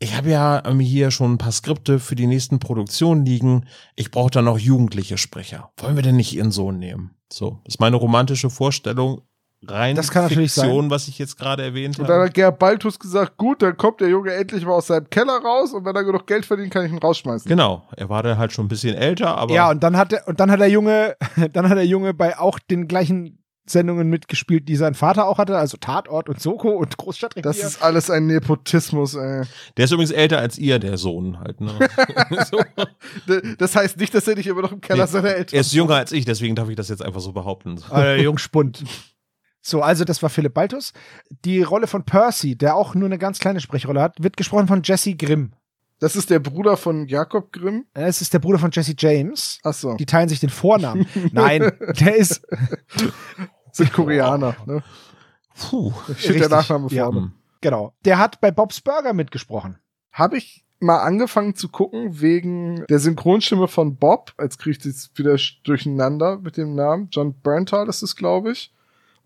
ich 0.00 0.16
habe 0.16 0.30
ja 0.30 0.62
ähm, 0.64 0.78
hier 0.78 1.10
schon 1.10 1.34
ein 1.34 1.38
paar 1.38 1.52
Skripte 1.52 1.98
für 1.98 2.14
die 2.14 2.28
nächsten 2.28 2.60
Produktionen 2.60 3.26
liegen. 3.26 3.66
Ich 3.96 4.12
brauche 4.12 4.30
da 4.30 4.42
noch 4.42 4.58
jugendliche 4.58 5.18
Sprecher. 5.18 5.72
Wollen 5.78 5.96
wir 5.96 6.04
denn 6.04 6.16
nicht 6.16 6.32
Ihren 6.34 6.52
Sohn 6.52 6.78
nehmen? 6.78 7.16
So, 7.32 7.60
ist 7.64 7.80
meine 7.80 7.96
romantische 7.96 8.48
Vorstellung. 8.48 9.22
Rein 9.66 9.96
Das 9.96 10.10
kann 10.10 10.22
natürlich 10.24 10.52
Fiktion, 10.52 10.88
was 10.90 11.08
ich 11.08 11.18
jetzt 11.18 11.36
gerade 11.36 11.64
erwähnt 11.64 11.98
Und 11.98 12.08
dann 12.08 12.16
habe. 12.16 12.26
hat 12.26 12.34
Gerhard 12.34 12.58
Baltus 12.60 12.98
gesagt, 12.98 13.36
gut, 13.36 13.60
dann 13.60 13.76
kommt 13.76 14.00
der 14.00 14.08
Junge 14.08 14.32
endlich 14.32 14.64
mal 14.64 14.72
aus 14.74 14.86
seinem 14.86 15.10
Keller 15.10 15.40
raus 15.42 15.72
und 15.72 15.84
wenn 15.84 15.96
er 15.96 16.04
genug 16.04 16.26
Geld 16.28 16.46
verdient, 16.46 16.72
kann 16.72 16.86
ich 16.86 16.92
ihn 16.92 16.98
rausschmeißen. 16.98 17.48
Genau, 17.48 17.82
er 17.96 18.08
war 18.08 18.22
dann 18.22 18.38
halt 18.38 18.52
schon 18.52 18.66
ein 18.66 18.68
bisschen 18.68 18.94
älter, 18.94 19.36
aber 19.36 19.52
Ja, 19.52 19.70
und 19.70 19.82
dann 19.82 19.96
hat 19.96 20.12
der, 20.12 20.28
und 20.28 20.38
dann 20.38 20.50
hat 20.50 20.60
der 20.60 20.70
Junge, 20.70 21.16
dann 21.52 21.68
hat 21.68 21.76
der 21.76 21.86
Junge 21.86 22.14
bei 22.14 22.38
auch 22.38 22.60
den 22.60 22.86
gleichen 22.86 23.38
Sendungen 23.70 24.08
mitgespielt, 24.08 24.68
die 24.68 24.76
sein 24.76 24.94
Vater 24.94 25.26
auch 25.26 25.38
hatte, 25.38 25.56
also 25.56 25.76
Tatort 25.76 26.28
und 26.28 26.40
Soko 26.40 26.70
und 26.70 26.96
Großstadtrevier. 26.96 27.42
Das 27.42 27.58
ist 27.58 27.82
alles 27.82 28.10
ein 28.10 28.26
Nepotismus, 28.26 29.14
ey. 29.14 29.42
der 29.76 29.84
ist 29.84 29.90
übrigens 29.90 30.10
älter 30.12 30.38
als 30.38 30.56
ihr, 30.56 30.78
der 30.78 30.96
Sohn 30.96 31.38
halt. 31.40 31.60
Ne? 31.60 31.72
so. 32.50 32.60
Das 33.58 33.76
heißt 33.76 33.98
nicht, 33.98 34.14
dass 34.14 34.26
er 34.26 34.36
nicht 34.36 34.46
immer 34.46 34.62
noch 34.62 34.72
im 34.72 34.80
Keller 34.80 35.04
Nee, 35.04 35.10
seiner 35.10 35.34
Eltern 35.34 35.56
Er 35.56 35.60
ist 35.60 35.72
jünger 35.72 35.96
als 35.96 36.12
ich, 36.12 36.24
deswegen 36.24 36.54
darf 36.54 36.68
ich 36.68 36.76
das 36.76 36.88
jetzt 36.88 37.04
einfach 37.04 37.20
so 37.20 37.32
behaupten. 37.32 37.78
Ah, 37.90 38.02
der 38.02 38.22
Jungspund. 38.22 38.84
So, 39.60 39.82
also 39.82 40.04
das 40.04 40.22
war 40.22 40.30
Philipp 40.30 40.54
Baltus. 40.54 40.92
Die 41.44 41.62
Rolle 41.62 41.86
von 41.86 42.04
Percy, 42.04 42.56
der 42.56 42.76
auch 42.76 42.94
nur 42.94 43.06
eine 43.06 43.18
ganz 43.18 43.38
kleine 43.38 43.60
Sprechrolle 43.60 44.00
hat, 44.00 44.22
wird 44.22 44.36
gesprochen 44.36 44.68
von 44.68 44.82
Jesse 44.82 45.14
Grimm. 45.14 45.52
Das 46.00 46.14
ist 46.14 46.30
der 46.30 46.38
Bruder 46.38 46.76
von 46.76 47.08
Jakob 47.08 47.52
Grimm. 47.52 47.86
Es 47.92 48.20
ist 48.20 48.32
der 48.32 48.38
Bruder 48.38 48.58
von 48.60 48.70
Jesse 48.70 48.94
James. 48.96 49.58
Achso, 49.64 49.96
Die 49.96 50.06
teilen 50.06 50.28
sich 50.28 50.38
den 50.38 50.50
Vornamen. 50.50 51.06
Nein, 51.32 51.72
der 52.00 52.16
ist 52.16 52.46
sind 53.72 53.92
Koreaner. 53.92 54.56
Ne? 54.66 54.82
Puh. 55.58 55.92
Steht 56.16 56.40
der 56.40 56.48
Nachname 56.48 56.88
ja. 56.90 57.04
vorne. 57.04 57.32
Genau. 57.60 57.94
Der 58.04 58.18
hat 58.18 58.40
bei 58.40 58.52
Bob's 58.52 58.80
Burger 58.80 59.12
mitgesprochen. 59.12 59.78
Habe 60.12 60.38
ich 60.38 60.64
mal 60.80 61.00
angefangen 61.00 61.56
zu 61.56 61.68
gucken 61.68 62.20
wegen 62.20 62.84
der 62.88 63.00
Synchronstimme 63.00 63.66
von 63.66 63.96
Bob. 63.96 64.32
Jetzt 64.40 64.58
kriege 64.58 64.76
ich 64.76 64.78
das 64.78 65.10
wieder 65.16 65.36
durcheinander 65.64 66.38
mit 66.38 66.56
dem 66.56 66.76
Namen. 66.76 67.08
John 67.10 67.40
Berntal 67.40 67.88
ist 67.88 68.02
es, 68.02 68.14
glaube 68.14 68.52
ich. 68.52 68.72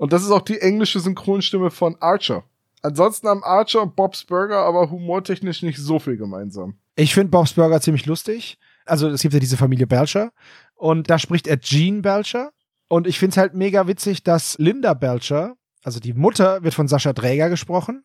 Und 0.02 0.12
das 0.12 0.24
ist 0.24 0.32
auch 0.32 0.42
die 0.42 0.60
englische 0.60 0.98
Synchronstimme 0.98 1.70
von 1.70 1.94
Archer. 2.00 2.42
Ansonsten 2.82 3.28
haben 3.28 3.44
Archer 3.44 3.82
und 3.82 3.94
Bob's 3.94 4.24
Burger 4.24 4.64
aber 4.64 4.90
humortechnisch 4.90 5.62
nicht 5.62 5.78
so 5.78 6.00
viel 6.00 6.16
gemeinsam. 6.16 6.74
Ich 6.96 7.14
finde 7.14 7.30
Bob's 7.30 7.52
Burger 7.52 7.80
ziemlich 7.80 8.04
lustig. 8.06 8.58
Also 8.84 9.08
es 9.08 9.22
gibt 9.22 9.32
ja 9.32 9.38
diese 9.38 9.56
Familie 9.56 9.86
Belcher 9.86 10.32
und 10.74 11.08
da 11.08 11.20
spricht 11.20 11.46
er 11.46 11.56
Gene 11.56 12.00
Belcher. 12.00 12.50
Und 12.88 13.06
ich 13.06 13.20
finde 13.20 13.34
es 13.34 13.36
halt 13.36 13.54
mega 13.54 13.86
witzig, 13.86 14.24
dass 14.24 14.58
Linda 14.58 14.92
Belcher, 14.94 15.54
also 15.84 16.00
die 16.00 16.14
Mutter, 16.14 16.64
wird 16.64 16.74
von 16.74 16.88
Sascha 16.88 17.12
Dräger 17.12 17.48
gesprochen. 17.48 18.02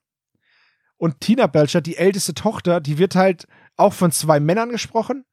Und 0.98 1.20
Tina 1.20 1.48
Belcher, 1.48 1.82
die 1.82 1.98
älteste 1.98 2.36
Tochter, 2.36 2.80
die 2.80 3.00
wird 3.00 3.16
halt 3.16 3.48
auch 3.76 3.94
von 3.94 4.12
zwei 4.12 4.40
Männern 4.40 4.70
gesprochen. 4.70 5.26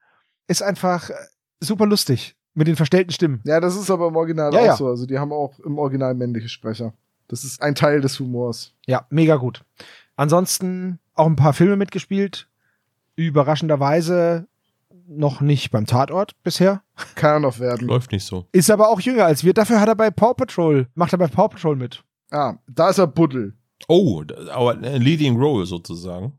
Ist 0.48 0.62
einfach 0.62 1.10
äh, 1.10 1.14
super 1.60 1.84
lustig 1.84 2.36
mit 2.54 2.68
den 2.68 2.76
verstellten 2.76 3.12
Stimmen. 3.12 3.40
Ja, 3.44 3.60
das 3.60 3.76
ist 3.76 3.90
aber 3.90 4.08
im 4.08 4.16
Original 4.16 4.52
Ja, 4.54 4.60
auch 4.60 4.64
ja. 4.66 4.76
so. 4.76 4.86
Also 4.88 5.06
die 5.06 5.18
haben 5.18 5.32
auch 5.32 5.58
im 5.60 5.78
Original 5.78 6.14
männliche 6.14 6.48
Sprecher. 6.48 6.92
Das 7.28 7.44
ist 7.44 7.62
ein 7.62 7.74
Teil 7.74 8.00
des 8.00 8.18
Humors. 8.20 8.72
Ja, 8.86 9.06
mega 9.10 9.36
gut. 9.36 9.64
Ansonsten 10.16 10.98
auch 11.14 11.26
ein 11.26 11.36
paar 11.36 11.52
Filme 11.52 11.76
mitgespielt. 11.76 12.48
Überraschenderweise 13.16 14.46
noch 15.06 15.40
nicht 15.40 15.70
beim 15.70 15.86
Tatort 15.86 16.32
bisher. 16.42 16.82
Kann 17.14 17.34
er 17.34 17.40
noch 17.40 17.58
werden. 17.58 17.86
Läuft 17.88 18.12
nicht 18.12 18.24
so. 18.24 18.46
Ist 18.52 18.70
aber 18.70 18.88
auch 18.88 19.00
jünger 19.00 19.24
als 19.26 19.44
wir. 19.44 19.52
Dafür 19.54 19.80
hat 19.80 19.88
er 19.88 19.94
bei 19.94 20.10
Paw 20.10 20.34
Patrol, 20.34 20.86
macht 20.94 21.12
er 21.12 21.18
bei 21.18 21.26
Paw 21.28 21.48
Patrol 21.48 21.76
mit. 21.76 22.02
Ah, 22.30 22.54
da 22.66 22.90
ist 22.90 22.98
er 22.98 23.06
Buddel. 23.06 23.54
Oh, 23.88 24.22
aber 24.50 24.72
ein 24.72 25.02
Leading 25.02 25.36
Role 25.36 25.66
sozusagen. 25.66 26.32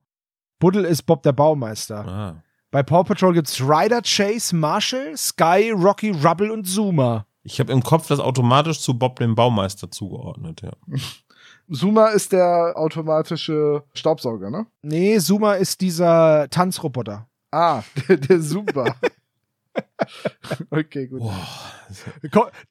Buddel 0.60 0.86
ist 0.86 1.04
Bob 1.04 1.22
der 1.24 1.34
Baumeister. 1.34 2.06
Ah. 2.08 2.44
Bei 2.76 2.84
Paw 2.84 3.06
Patrol 3.06 3.32
gibt's 3.32 3.62
Ryder, 3.62 4.02
Chase, 4.02 4.54
Marshall, 4.54 5.16
Sky, 5.16 5.72
Rocky, 5.74 6.10
Rubble 6.10 6.52
und 6.52 6.66
Zuma. 6.66 7.26
Ich 7.44 7.62
habe 7.62 7.72
im 7.72 7.82
Kopf 7.82 8.08
das 8.08 8.20
automatisch 8.20 8.82
zu 8.82 9.00
Bob 9.00 9.18
dem 9.20 9.34
Baumeister 9.34 9.90
zugeordnet, 9.90 10.62
ja. 10.62 10.74
Zuma 11.72 12.08
ist 12.08 12.34
der 12.34 12.74
automatische 12.76 13.86
Staubsauger, 13.94 14.50
ne? 14.50 14.66
Nee, 14.82 15.18
Zuma 15.20 15.54
ist 15.54 15.80
dieser 15.80 16.50
Tanzroboter. 16.50 17.30
Ah, 17.50 17.82
der, 18.10 18.18
der 18.18 18.42
Zumba. 18.42 18.94
okay, 20.70 21.08
gut. 21.08 21.20
Boah. 21.20 21.48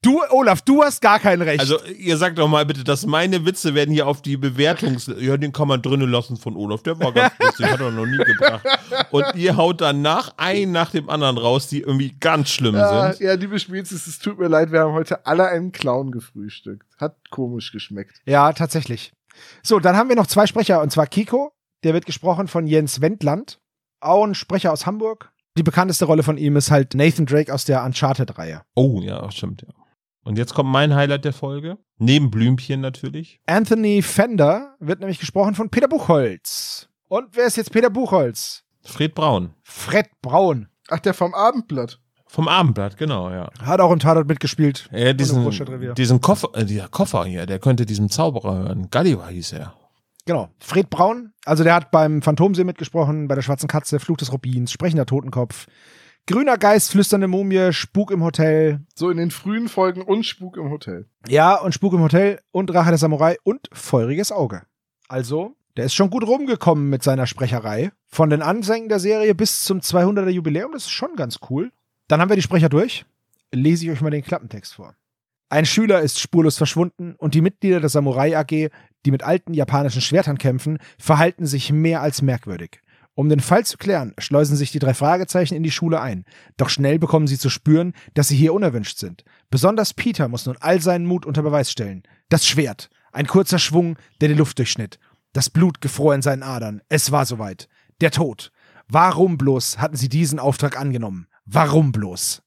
Du, 0.03 0.21
Olaf, 0.31 0.63
du 0.63 0.83
hast 0.83 1.01
gar 1.01 1.19
kein 1.19 1.41
Recht. 1.41 1.61
Also, 1.61 1.79
ihr 1.85 2.17
sagt 2.17 2.39
doch 2.39 2.49
mal 2.49 2.67
bitte, 2.67 2.85
dass 2.85 3.07
meine 3.07 3.45
Witze 3.47 3.75
werden 3.75 3.93
hier 3.93 4.07
auf 4.07 4.23
die 4.23 4.37
Bewertungs... 4.37 5.11
Ja, 5.19 5.37
den 5.37 5.53
kann 5.53 5.69
man 5.69 5.83
drinnen 5.83 6.11
lassen 6.11 6.37
von 6.37 6.57
Olaf. 6.57 6.83
Der 6.83 6.99
war 6.99 7.13
ganz 7.13 7.33
lustig, 7.39 7.67
hat 7.67 7.81
er 7.81 7.91
noch 7.91 8.07
nie 8.07 8.17
gebracht. 8.19 8.65
Und 9.11 9.25
ihr 9.35 9.57
haut 9.57 9.81
danach 9.81 10.35
ein 10.37 10.73
nach 10.73 10.91
dem 10.91 11.09
anderen 11.09 11.39
raus, 11.39 11.69
die 11.69 11.81
irgendwie 11.81 12.15
ganz 12.19 12.51
schlimm 12.51 12.75
Ja, 12.75 13.13
sind. 13.13 13.27
ja, 13.27 13.35
liebe 13.35 13.59
Spezies, 13.59 14.07
es 14.07 14.19
tut 14.19 14.39
mir 14.39 14.49
leid, 14.49 14.73
wir 14.73 14.81
haben 14.81 14.93
heute 14.93 15.25
alle 15.27 15.47
einen 15.49 15.73
Clown 15.73 16.11
gefrühstückt. 16.11 16.87
Hat 16.99 17.17
komisch 17.31 17.73
geschmeckt. 17.73 18.21
ja, 18.27 18.53
tatsächlich. 18.53 19.13
So, 19.63 19.81
dann 19.81 19.97
haben 19.97 20.09
wir 20.09 20.17
noch 20.17 20.27
zwei 20.29 20.47
Sprecher, 20.47 20.81
und 20.81 20.91
zwar 20.93 21.07
Kiko. 21.07 21.53
Der 21.83 21.93
wird 21.93 22.07
gesprochen 22.07 22.49
von 22.49 22.67
Jens 22.67 23.01
Wendland. 23.01 23.61
Auch 24.01 24.25
ein 24.25 24.35
Sprecher 24.35 24.73
aus 24.73 24.87
Hamburg. 24.87 25.33
Die 25.57 25.63
bekannteste 25.63 26.05
Rolle 26.07 26.25
von 26.25 26.37
ihm 26.37 26.57
ist 26.57 26.71
halt 26.71 26.95
Nathan 26.95 27.27
Drake 27.27 27.53
aus 27.53 27.65
der 27.65 27.85
Uncharted-Reihe. 27.85 28.63
Oh, 28.75 29.01
ja, 29.01 29.31
stimmt, 29.31 29.63
ja. 29.63 29.69
Und 30.25 30.39
jetzt 30.39 30.55
kommt 30.55 30.71
mein 30.71 30.95
Highlight 30.95 31.25
der 31.25 31.33
Folge. 31.33 31.79
Neben 31.99 32.31
Blümchen 32.31 32.81
natürlich. 32.81 33.41
Anthony 33.47 34.03
Fender 34.03 34.75
wird 34.81 35.01
nämlich 35.01 35.21
gesprochen 35.21 35.55
von 35.55 35.71
Peter 35.71 35.87
Buchholz. 35.87 36.89
Und 37.09 37.29
wer 37.37 37.47
ist 37.47 37.57
jetzt 37.57 37.71
Peter 37.73 37.91
Buchholz? 37.91 38.65
Fred 38.83 39.15
Braun. 39.15 39.55
Fred 39.63 40.07
Braun. 40.23 40.69
Ach, 40.89 40.99
der 40.99 41.15
vom 41.15 41.35
Abendblatt. 41.35 42.01
Vom 42.27 42.49
Abendblatt, 42.49 42.97
genau, 42.97 43.31
ja. 43.31 43.49
Hat 43.61 43.81
auch 43.81 43.93
im 43.93 44.01
Tatort 44.01 44.27
mitgespielt. 44.27 44.89
Ja, 44.91 45.13
diesen, 45.13 45.49
diesen 45.95 46.21
Koffer, 46.21 46.49
äh, 46.55 46.65
dieser 46.65 46.89
Koffer 46.89 47.25
hier, 47.27 47.47
der 47.47 47.61
könnte 47.61 47.87
diesem 47.87 48.09
Zauberer 48.09 48.57
hören. 48.57 48.89
Gulliver 48.91 49.29
hieß 49.29 49.53
er. 49.53 49.75
Genau. 50.27 50.49
Fred 50.59 50.89
Braun, 50.89 51.33
also 51.45 51.65
der 51.65 51.75
hat 51.75 51.91
beim 51.91 52.23
Phantomsee 52.23 52.65
mitgesprochen, 52.65 53.29
bei 53.29 53.35
der 53.35 53.43
Schwarzen 53.43 53.69
Katze, 53.69 54.01
Fluch 54.01 54.17
des 54.17 54.33
Rubins, 54.33 54.73
Sprechender 54.73 55.07
Totenkopf, 55.07 55.67
Grüner 56.27 56.57
Geist, 56.57 56.91
Flüsternde 56.91 57.29
Mumie, 57.29 57.73
Spuk 57.73 58.11
im 58.11 58.25
Hotel. 58.25 58.81
So 58.95 59.11
in 59.11 59.19
den 59.19 59.31
frühen 59.31 59.69
Folgen 59.69 60.01
und 60.01 60.25
Spuk 60.25 60.57
im 60.57 60.71
Hotel. 60.71 61.07
Ja, 61.29 61.57
und 61.57 61.75
Spuk 61.75 61.93
im 61.93 62.01
Hotel 62.01 62.41
und 62.51 62.73
Rache 62.73 62.89
der 62.89 62.99
Samurai 62.99 63.37
und 63.43 63.69
Feuriges 63.73 64.33
Auge. 64.33 64.63
Also, 65.07 65.55
der 65.77 65.85
ist 65.85 65.95
schon 65.95 66.09
gut 66.09 66.27
rumgekommen 66.27 66.89
mit 66.89 67.03
seiner 67.03 67.27
Sprecherei. 67.27 67.93
Von 68.07 68.31
den 68.31 68.41
Anfängen 68.41 68.89
der 68.89 69.01
Serie 69.01 69.35
bis 69.35 69.65
zum 69.65 69.81
200er 69.81 70.31
Jubiläum, 70.31 70.73
das 70.73 70.85
ist 70.85 70.93
schon 70.93 71.15
ganz 71.17 71.41
cool. 71.51 71.73
Dann 72.09 72.23
haben 72.23 72.31
wir 72.31 72.37
die 72.37 72.43
Sprecher 72.43 72.71
durch. 72.71 73.05
Lese 73.53 73.85
ich 73.85 73.91
euch 73.91 74.01
mal 74.01 74.11
den 74.11 74.25
Klappentext 74.25 74.75
vor. 74.75 74.95
Ein 75.51 75.67
Schüler 75.67 76.01
ist 76.01 76.19
spurlos 76.19 76.57
verschwunden 76.57 77.15
und 77.19 77.35
die 77.35 77.43
Mitglieder 77.43 77.81
der 77.81 77.91
Samurai 77.91 78.37
AG, 78.37 78.71
die 79.05 79.11
mit 79.11 79.23
alten 79.23 79.55
japanischen 79.55 80.01
Schwertern 80.01 80.39
kämpfen, 80.39 80.79
verhalten 80.99 81.47
sich 81.47 81.73
mehr 81.73 82.01
als 82.01 82.23
merkwürdig. 82.23 82.81
Um 83.17 83.29
den 83.29 83.41
Fall 83.41 83.65
zu 83.65 83.79
klären, 83.79 84.13
schleusen 84.19 84.57
sich 84.57 84.73
die 84.73 84.81
drei 84.81 84.93
Fragezeichen 84.93 85.55
in 85.55 85.63
die 85.63 85.71
Schule 85.71 86.01
ein. 86.01 86.25
Doch 86.57 86.69
schnell 86.69 86.99
bekommen 86.99 87.29
sie 87.29 87.39
zu 87.39 87.49
spüren, 87.49 87.95
dass 88.15 88.29
sie 88.29 88.37
hier 88.37 88.53
unerwünscht 88.53 88.99
sind. 88.99 89.25
Besonders 89.51 89.95
Peter 89.95 90.27
muss 90.27 90.47
nun 90.47 90.57
all 90.61 90.81
seinen 90.81 91.07
Mut 91.07 91.25
unter 91.25 91.43
Beweis 91.43 91.71
stellen. 91.71 92.03
Das 92.29 92.45
Schwert. 92.47 92.91
Ein 93.13 93.29
kurzer 93.29 93.61
Schwung, 93.61 93.97
der 94.21 94.29
die 94.29 94.35
Luft 94.35 94.59
durchschnitt. 94.59 94.99
Das 95.33 95.49
Blut 95.49 95.81
gefror 95.81 96.15
in 96.15 96.23
seinen 96.23 96.43
Adern. 96.43 96.83
Es 96.89 97.13
war 97.13 97.25
soweit. 97.25 97.69
Der 98.01 98.11
Tod. 98.11 98.51
Warum 98.89 99.39
bloß 99.39 99.79
hatten 99.79 99.97
sie 99.97 100.09
diesen 100.09 100.41
Auftrag 100.41 100.79
angenommen? 100.79 101.29
Warum 101.45 101.93
bloß? 101.93 102.43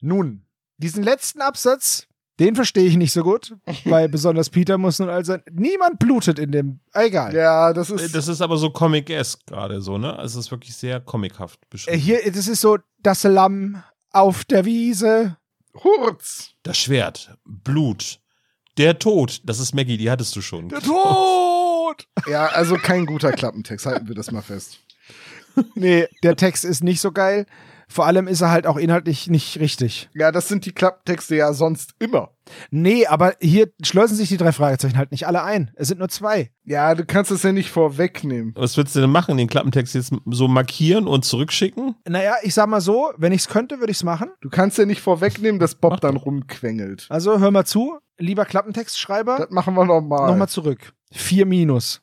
Nun, 0.00 0.44
diesen 0.76 1.02
letzten 1.02 1.40
Absatz, 1.40 2.06
den 2.38 2.54
verstehe 2.54 2.84
ich 2.86 2.96
nicht 2.96 3.12
so 3.12 3.22
gut, 3.22 3.56
weil 3.84 4.08
besonders 4.08 4.50
Peter 4.50 4.76
muss 4.78 4.98
nun 4.98 5.08
all 5.08 5.24
sein. 5.24 5.42
Niemand 5.50 5.98
blutet 5.98 6.38
in 6.38 6.52
dem. 6.52 6.80
Egal. 6.92 7.34
Ja, 7.34 7.72
das 7.72 7.90
Äh, 7.90 7.94
ist. 7.96 8.14
Das 8.14 8.28
ist 8.28 8.40
aber 8.42 8.56
so 8.58 8.70
Comic-esque 8.70 9.46
gerade 9.46 9.80
so, 9.80 9.96
ne? 9.98 10.16
Also 10.18 10.38
es 10.38 10.46
ist 10.46 10.50
wirklich 10.50 10.76
sehr 10.76 11.00
comichaft 11.00 11.58
Äh, 11.62 11.66
beschrieben. 11.70 11.98
Hier, 11.98 12.30
das 12.32 12.46
ist 12.48 12.60
so 12.60 12.78
das 13.02 13.22
Lamm 13.24 13.82
auf 14.12 14.44
der 14.44 14.64
Wiese. 14.64 15.36
Hurz. 15.82 16.50
Das 16.62 16.76
Schwert. 16.78 17.36
Blut. 17.44 18.20
Der 18.78 18.98
Tod. 18.98 19.40
Das 19.44 19.58
ist 19.58 19.74
Maggie, 19.74 19.96
die 19.96 20.10
hattest 20.10 20.34
du 20.36 20.42
schon. 20.42 20.68
Der 20.68 20.80
Tod! 20.80 22.06
Ja, 22.28 22.46
also 22.46 22.76
kein 22.76 23.06
guter 23.06 23.30
Klappentext, 23.32 23.86
halten 23.86 24.08
wir 24.08 24.14
das 24.16 24.32
mal 24.32 24.42
fest. 24.42 24.80
Nee, 25.74 26.06
der 26.22 26.36
Text 26.36 26.64
ist 26.64 26.82
nicht 26.82 27.00
so 27.00 27.12
geil. 27.12 27.46
Vor 27.88 28.06
allem 28.06 28.26
ist 28.26 28.40
er 28.40 28.50
halt 28.50 28.66
auch 28.66 28.78
inhaltlich 28.78 29.28
nicht 29.28 29.60
richtig. 29.60 30.10
Ja, 30.12 30.32
das 30.32 30.48
sind 30.48 30.66
die 30.66 30.72
Klapptexte 30.72 31.36
ja 31.36 31.52
sonst 31.52 31.94
immer. 32.00 32.30
Nee, 32.70 33.06
aber 33.06 33.34
hier 33.40 33.68
schleusen 33.82 34.16
sich 34.16 34.28
die 34.28 34.36
drei 34.36 34.50
Fragezeichen 34.50 34.98
halt 34.98 35.12
nicht 35.12 35.26
alle 35.26 35.44
ein. 35.44 35.70
Es 35.76 35.88
sind 35.88 35.98
nur 35.98 36.08
zwei. 36.08 36.50
Ja, 36.64 36.96
du 36.96 37.04
kannst 37.04 37.30
es 37.30 37.44
ja 37.44 37.52
nicht 37.52 37.70
vorwegnehmen. 37.70 38.52
Was 38.56 38.76
willst 38.76 38.96
du 38.96 39.00
denn 39.00 39.10
machen? 39.10 39.36
Den 39.36 39.46
Klappentext 39.46 39.94
jetzt 39.94 40.12
so 40.26 40.48
markieren 40.48 41.06
und 41.06 41.24
zurückschicken? 41.24 41.94
Naja, 42.08 42.34
ich 42.42 42.54
sag 42.54 42.68
mal 42.68 42.80
so, 42.80 43.12
wenn 43.18 43.32
ich's 43.32 43.48
könnte, 43.48 43.78
würde 43.78 43.92
ich's 43.92 44.04
machen. 44.04 44.30
Du 44.40 44.50
kannst 44.50 44.78
ja 44.78 44.84
nicht 44.84 45.00
vorwegnehmen, 45.00 45.60
dass 45.60 45.76
Bob 45.76 46.00
dann 46.00 46.16
rumquengelt. 46.16 47.06
Also 47.08 47.38
hör 47.38 47.52
mal 47.52 47.66
zu, 47.66 47.98
lieber 48.18 48.44
Klappentextschreiber. 48.46 49.36
Das 49.38 49.50
machen 49.50 49.74
wir 49.74 49.84
nochmal. 49.84 50.28
Nochmal 50.28 50.48
zurück. 50.48 50.92
Vier 51.12 51.46
Minus. 51.46 52.02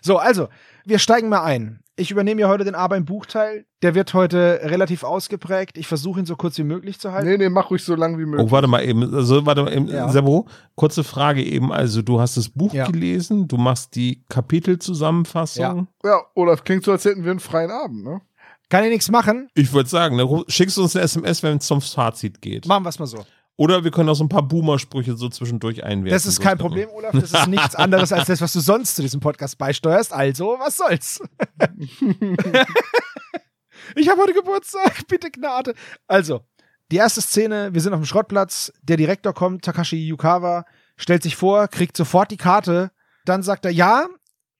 So, 0.00 0.18
also, 0.18 0.48
wir 0.84 1.00
steigen 1.00 1.28
mal 1.28 1.42
ein. 1.42 1.80
Ich 1.98 2.10
übernehme 2.10 2.42
ja 2.42 2.48
heute 2.48 2.64
den 2.64 2.74
A 2.74 2.86
beim 2.88 3.06
Buchteil. 3.06 3.64
Der 3.80 3.94
wird 3.94 4.12
heute 4.12 4.60
relativ 4.64 5.02
ausgeprägt. 5.02 5.78
Ich 5.78 5.86
versuche 5.86 6.20
ihn 6.20 6.26
so 6.26 6.36
kurz 6.36 6.58
wie 6.58 6.62
möglich 6.62 7.00
zu 7.00 7.10
halten. 7.12 7.26
Nee, 7.26 7.38
nee, 7.38 7.48
mach 7.48 7.70
ruhig 7.70 7.82
so 7.82 7.94
lang 7.94 8.18
wie 8.18 8.26
möglich. 8.26 8.46
Oh, 8.46 8.50
warte 8.50 8.68
mal 8.68 8.84
eben. 8.84 9.14
Also, 9.14 9.46
warte 9.46 9.62
mal 9.62 9.72
eben. 9.72 9.88
Ja. 9.88 10.06
Servo, 10.10 10.46
kurze 10.74 11.04
Frage 11.04 11.42
eben. 11.42 11.72
Also, 11.72 12.02
du 12.02 12.20
hast 12.20 12.36
das 12.36 12.50
Buch 12.50 12.74
Ja. 12.74 12.86
gelesen, 12.86 13.48
du 13.48 13.56
machst 13.56 13.94
die 13.96 14.22
Kapitelzusammenfassung. 14.28 15.88
Ja, 16.04 16.20
Olaf, 16.34 16.64
klingt 16.64 16.84
so, 16.84 16.92
als 16.92 17.04
hätten 17.06 17.24
wir 17.24 17.30
einen 17.30 17.40
freien 17.40 17.70
Abend, 17.70 18.04
ne? 18.04 18.20
Kann 18.68 18.84
ich 18.84 18.90
nichts 18.90 19.10
machen? 19.10 19.48
Ich 19.54 19.72
würde 19.72 19.88
sagen, 19.88 20.16
ne, 20.16 20.44
schickst 20.48 20.76
du 20.76 20.82
uns 20.82 20.96
eine 20.96 21.04
SMS, 21.04 21.42
wenn 21.42 21.58
es 21.58 21.66
zum 21.66 21.80
Fazit 21.80 22.42
geht. 22.42 22.66
Machen 22.66 22.84
wir 22.84 22.88
es 22.88 22.98
mal 22.98 23.06
so. 23.06 23.24
Oder 23.58 23.84
wir 23.84 23.90
können 23.90 24.08
auch 24.10 24.14
so 24.14 24.24
ein 24.24 24.28
paar 24.28 24.42
Boomer-Sprüche 24.46 25.16
so 25.16 25.28
zwischendurch 25.30 25.82
einwerfen. 25.82 26.14
Das 26.14 26.26
ist 26.26 26.40
kein 26.40 26.58
Problem, 26.58 26.90
Olaf. 26.90 27.12
Das 27.12 27.32
ist 27.32 27.46
nichts 27.46 27.74
anderes 27.74 28.12
als 28.12 28.26
das, 28.26 28.40
was 28.42 28.52
du 28.52 28.60
sonst 28.60 28.96
zu 28.96 29.02
diesem 29.02 29.20
Podcast 29.20 29.56
beisteuerst. 29.56 30.12
Also, 30.12 30.56
was 30.58 30.76
soll's? 30.76 31.20
ich 33.94 34.08
habe 34.08 34.20
heute 34.20 34.34
Geburtstag. 34.34 35.06
Bitte 35.08 35.30
Gnade. 35.30 35.74
Also, 36.06 36.42
die 36.90 36.96
erste 36.96 37.20
Szene. 37.22 37.70
Wir 37.72 37.80
sind 37.80 37.92
auf 37.94 38.00
dem 38.00 38.06
Schrottplatz. 38.06 38.72
Der 38.82 38.96
Direktor 38.96 39.32
kommt, 39.34 39.64
Takashi 39.64 40.06
Yukawa, 40.06 40.64
stellt 40.96 41.22
sich 41.22 41.36
vor, 41.36 41.68
kriegt 41.68 41.96
sofort 41.96 42.30
die 42.30 42.36
Karte. 42.36 42.90
Dann 43.24 43.42
sagt 43.42 43.64
er, 43.64 43.70
ja, 43.72 44.06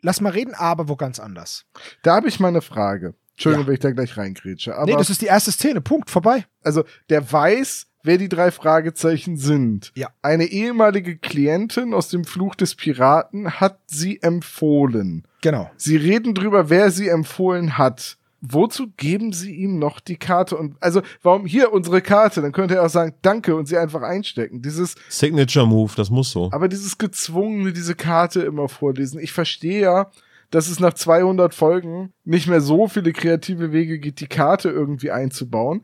lass 0.03 0.21
mal 0.21 0.33
reden, 0.33 0.55
aber 0.55 0.89
wo 0.89 0.97
ganz 0.97 1.21
anders. 1.21 1.65
Da 2.03 2.17
habe 2.17 2.29
ich 2.29 2.41
mal 2.41 2.49
eine 2.49 2.63
Frage. 2.63 3.15
Entschuldigung, 3.33 3.65
Ja. 3.65 3.69
wenn 3.69 3.75
ich 3.75 3.81
da 3.81 3.91
gleich 3.91 4.17
reingrätsche. 4.17 4.75
Aber 4.75 4.87
nee, 4.87 4.97
das 4.97 5.11
ist 5.11 5.21
die 5.21 5.27
erste 5.27 5.53
Szene. 5.53 5.81
Punkt. 5.83 6.11
Vorbei. 6.11 6.47
also, 6.63 6.85
der 7.11 7.31
weiß, 7.31 7.87
wer 8.07 8.19
die 8.19 8.29
drei 8.29 8.51
Fragezeichen 8.51 9.37
sind. 9.37 9.93
Ja. 9.95 10.09
Eine 10.23 10.45
ehemalige 10.45 11.17
Klientin 11.17 11.93
aus 11.93 12.09
dem 12.09 12.25
Fluch 12.25 12.55
des 12.55 12.75
Piraten 12.75 13.61
hat 13.61 13.79
sie 13.87 14.23
empfohlen. 14.23 15.27
Genau. 15.43 15.71
Sie 15.77 15.97
reden 15.97 16.35
drüber, 16.35 16.71
wer 16.71 16.91
sie 16.91 17.09
empfohlen 17.09 17.79
hat. 17.79 18.17
Wozu 18.41 18.89
geben 18.97 19.33
sie 19.33 19.55
ihm 19.55 19.79
noch 19.79 19.99
die 19.99 20.17
Karte? 20.17 20.57
Und 20.57 20.77
also, 20.81 21.03
warum 21.23 21.47
hier 21.47 21.73
unsere 21.73 22.01
Karte? 22.01 22.43
Dann 22.43 22.53
könnte 22.53 22.77
er 22.77 22.85
auch 22.85 22.91
sagen, 22.91 23.15
danke 23.23 23.57
und 23.57 23.67
sie 23.67 23.79
einfach 23.79 24.03
einstecken. 24.03 24.63
Dieses, 24.63 24.95
Signature 25.09 25.67
Move, 25.67 25.93
das 25.97 26.11
muss 26.11 26.31
so. 26.31 26.51
aber 26.53 26.69
dieses 26.69 26.99
gezwungene, 26.99 27.73
diese 27.73 27.95
Karte 27.95 28.43
immer 28.43 28.69
vorlesen. 28.69 29.19
Ich 29.21 29.33
verstehe 29.33 29.81
ja, 29.81 30.11
dass 30.51 30.69
es 30.69 30.81
nach 30.81 30.95
200 30.95 31.55
Folgen 31.55 32.13
nicht 32.25 32.47
mehr 32.47 32.61
so 32.61 32.89
viele 32.89 33.13
kreative 33.13 33.73
Wege 33.73 33.99
gibt, 33.99 34.21
die 34.21 34.27
Karte 34.27 34.69
irgendwie 34.69 35.11
einzubauen. 35.11 35.83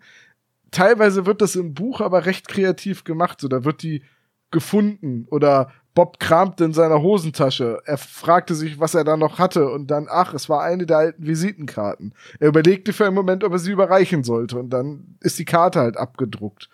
Teilweise 0.72 1.26
wird 1.26 1.40
das 1.40 1.54
im 1.54 1.74
Buch 1.74 2.00
aber 2.00 2.26
recht 2.26 2.48
kreativ 2.48 3.04
gemacht. 3.04 3.40
So, 3.40 3.46
da 3.46 3.64
wird 3.64 3.82
die 3.82 4.02
gefunden 4.50 5.26
oder 5.30 5.70
Bob 5.94 6.18
kramte 6.18 6.64
in 6.64 6.72
seiner 6.72 7.02
Hosentasche. 7.02 7.80
Er 7.84 7.98
fragte 7.98 8.54
sich, 8.54 8.80
was 8.80 8.94
er 8.94 9.04
da 9.04 9.16
noch 9.16 9.38
hatte 9.38 9.68
und 9.70 9.88
dann, 9.90 10.06
ach, 10.10 10.32
es 10.34 10.48
war 10.48 10.62
eine 10.62 10.86
der 10.86 10.98
alten 10.98 11.26
Visitenkarten. 11.26 12.14
Er 12.40 12.48
überlegte 12.48 12.92
für 12.92 13.04
einen 13.04 13.14
Moment, 13.14 13.44
ob 13.44 13.52
er 13.52 13.58
sie 13.58 13.72
überreichen 13.72 14.24
sollte 14.24 14.58
und 14.58 14.70
dann 14.70 15.16
ist 15.20 15.38
die 15.38 15.44
Karte 15.44 15.80
halt 15.80 15.96
abgedruckt. 15.96 16.68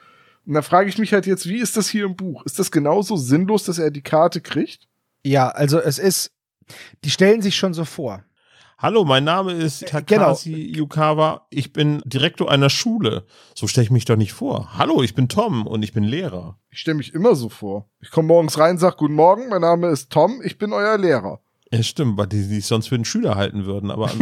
Und 0.46 0.54
da 0.54 0.62
frage 0.62 0.88
ich 0.88 0.98
mich 0.98 1.12
halt 1.12 1.26
jetzt, 1.26 1.48
wie 1.48 1.58
ist 1.58 1.76
das 1.76 1.88
hier 1.88 2.04
im 2.04 2.16
Buch? 2.16 2.44
Ist 2.46 2.58
das 2.58 2.70
genauso 2.70 3.16
sinnlos, 3.16 3.64
dass 3.64 3.78
er 3.78 3.90
die 3.90 4.02
Karte 4.02 4.40
kriegt? 4.40 4.88
Ja, 5.24 5.48
also 5.48 5.80
es 5.80 5.98
ist, 5.98 6.30
die 7.04 7.10
stellen 7.10 7.42
sich 7.42 7.56
schon 7.56 7.74
so 7.74 7.84
vor. 7.84 8.24
Hallo, 8.80 9.04
mein 9.04 9.24
Name 9.24 9.54
ist 9.54 9.88
Takashi 9.88 10.72
Yukawa. 10.76 11.48
Ich 11.50 11.72
bin 11.72 12.00
Direktor 12.04 12.48
einer 12.48 12.70
Schule. 12.70 13.24
So 13.56 13.66
stelle 13.66 13.86
ich 13.86 13.90
mich 13.90 14.04
doch 14.04 14.14
nicht 14.14 14.32
vor. 14.32 14.78
Hallo, 14.78 15.02
ich 15.02 15.16
bin 15.16 15.28
Tom 15.28 15.66
und 15.66 15.82
ich 15.82 15.92
bin 15.92 16.04
Lehrer. 16.04 16.60
Ich 16.70 16.78
stelle 16.78 16.96
mich 16.96 17.12
immer 17.12 17.34
so 17.34 17.48
vor. 17.48 17.90
Ich 17.98 18.12
komme 18.12 18.28
morgens 18.28 18.56
rein, 18.56 18.78
sag 18.78 18.96
Guten 18.98 19.14
Morgen, 19.14 19.48
mein 19.48 19.62
Name 19.62 19.88
ist 19.88 20.10
Tom, 20.10 20.40
ich 20.44 20.58
bin 20.58 20.72
euer 20.72 20.96
Lehrer. 20.96 21.40
Ja, 21.72 21.82
stimmt, 21.82 22.18
weil 22.18 22.28
die 22.28 22.40
sich 22.40 22.66
sonst 22.66 22.86
für 22.86 22.94
einen 22.94 23.04
Schüler 23.04 23.34
halten 23.34 23.66
würden. 23.66 23.90
Aber 23.90 24.12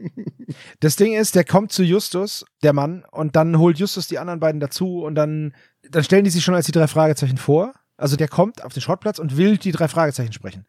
Das 0.80 0.96
Ding 0.96 1.14
ist, 1.14 1.34
der 1.34 1.44
kommt 1.44 1.72
zu 1.72 1.82
Justus, 1.82 2.44
der 2.62 2.74
Mann, 2.74 3.06
und 3.10 3.36
dann 3.36 3.58
holt 3.58 3.78
Justus 3.78 4.06
die 4.06 4.18
anderen 4.18 4.38
beiden 4.38 4.60
dazu 4.60 5.02
und 5.02 5.14
dann, 5.14 5.54
dann 5.90 6.04
stellen 6.04 6.24
die 6.24 6.30
sich 6.30 6.44
schon 6.44 6.54
als 6.54 6.66
die 6.66 6.72
drei 6.72 6.88
Fragezeichen 6.88 7.38
vor. 7.38 7.72
Also 7.96 8.16
der 8.16 8.28
kommt 8.28 8.62
auf 8.62 8.74
den 8.74 8.82
Schrottplatz 8.82 9.18
und 9.18 9.38
will 9.38 9.56
die 9.56 9.72
drei 9.72 9.88
Fragezeichen 9.88 10.34
sprechen. 10.34 10.66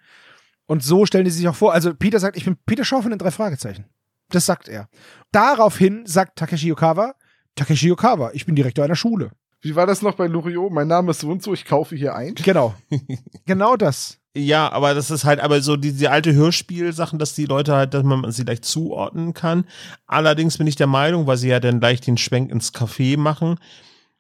Und 0.70 0.84
so 0.84 1.08
stellen 1.08 1.26
die 1.26 1.32
sich 1.32 1.48
auch 1.48 1.56
vor. 1.56 1.74
Also 1.74 1.96
Peter 1.96 2.20
sagt, 2.20 2.38
ich 2.38 2.46
bin 2.46 2.56
Peter 2.68 2.86
Shaw 2.86 3.02
von 3.02 3.10
den 3.10 3.18
drei 3.18 3.32
Fragezeichen. 3.32 3.86
Das 4.30 4.46
sagt 4.46 4.70
er. 4.70 4.88
Daraufhin 5.32 6.06
sagt 6.06 6.38
Takeshi 6.38 6.68
Yukawa, 6.68 7.16
Takeshi 7.56 7.88
Yukawa, 7.88 8.30
ich 8.34 8.46
bin 8.46 8.56
Direktor 8.56 8.86
einer 8.86 8.96
Schule. 8.96 9.32
Wie 9.62 9.76
war 9.76 9.88
das 9.88 10.04
noch 10.04 10.14
bei 10.14 10.28
Loriot? 10.28 10.72
Mein 10.72 10.88
Name 10.88 11.10
ist 11.10 11.22
so 11.22 11.30
und 11.32 11.42
so, 11.42 11.56
ich 11.56 11.66
kaufe 11.66 11.96
hier 11.96 12.14
ein. 12.14 12.36
Genau. 12.36 12.76
genau 13.48 13.78
das. 13.78 14.20
ja, 14.36 14.72
aber 14.72 14.94
das 14.94 15.10
ist 15.10 15.26
halt 15.26 15.40
aber 15.40 15.60
so 15.62 15.76
diese 15.76 16.12
alte 16.12 16.34
Hörspielsachen, 16.36 17.18
dass 17.18 17.34
die 17.34 17.46
Leute 17.46 17.74
halt, 17.74 17.96
dass 17.96 18.04
man 18.04 18.32
sie 18.32 18.44
leicht 18.44 18.64
zuordnen 18.64 19.34
kann. 19.34 19.66
Allerdings 20.06 20.60
bin 20.60 20.68
ich 20.68 20.76
der 20.76 20.86
Meinung, 20.86 21.26
weil 21.26 21.38
sie 21.38 21.50
ja 21.50 21.60
dann 21.60 21.82
leicht 21.82 22.06
den 22.06 22.18
Schwenk 22.18 22.52
ins 22.52 22.76
Café 22.76 23.18
machen, 23.18 23.58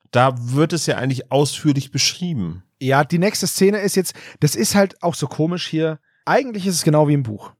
da 0.09 0.33
wird 0.35 0.73
es 0.73 0.87
ja 0.87 0.97
eigentlich 0.97 1.31
ausführlich 1.31 1.91
beschrieben. 1.91 2.63
Ja, 2.81 3.03
die 3.03 3.19
nächste 3.19 3.45
Szene 3.45 3.77
ist 3.81 3.95
jetzt, 3.95 4.15
das 4.39 4.55
ist 4.55 4.73
halt 4.73 5.03
auch 5.03 5.13
so 5.13 5.27
komisch 5.27 5.67
hier. 5.67 5.99
Eigentlich 6.29 6.67
ist 6.67 6.75
es 6.75 6.83
genau 6.83 7.07
wie 7.07 7.15
im 7.15 7.23
Buch. 7.23 7.53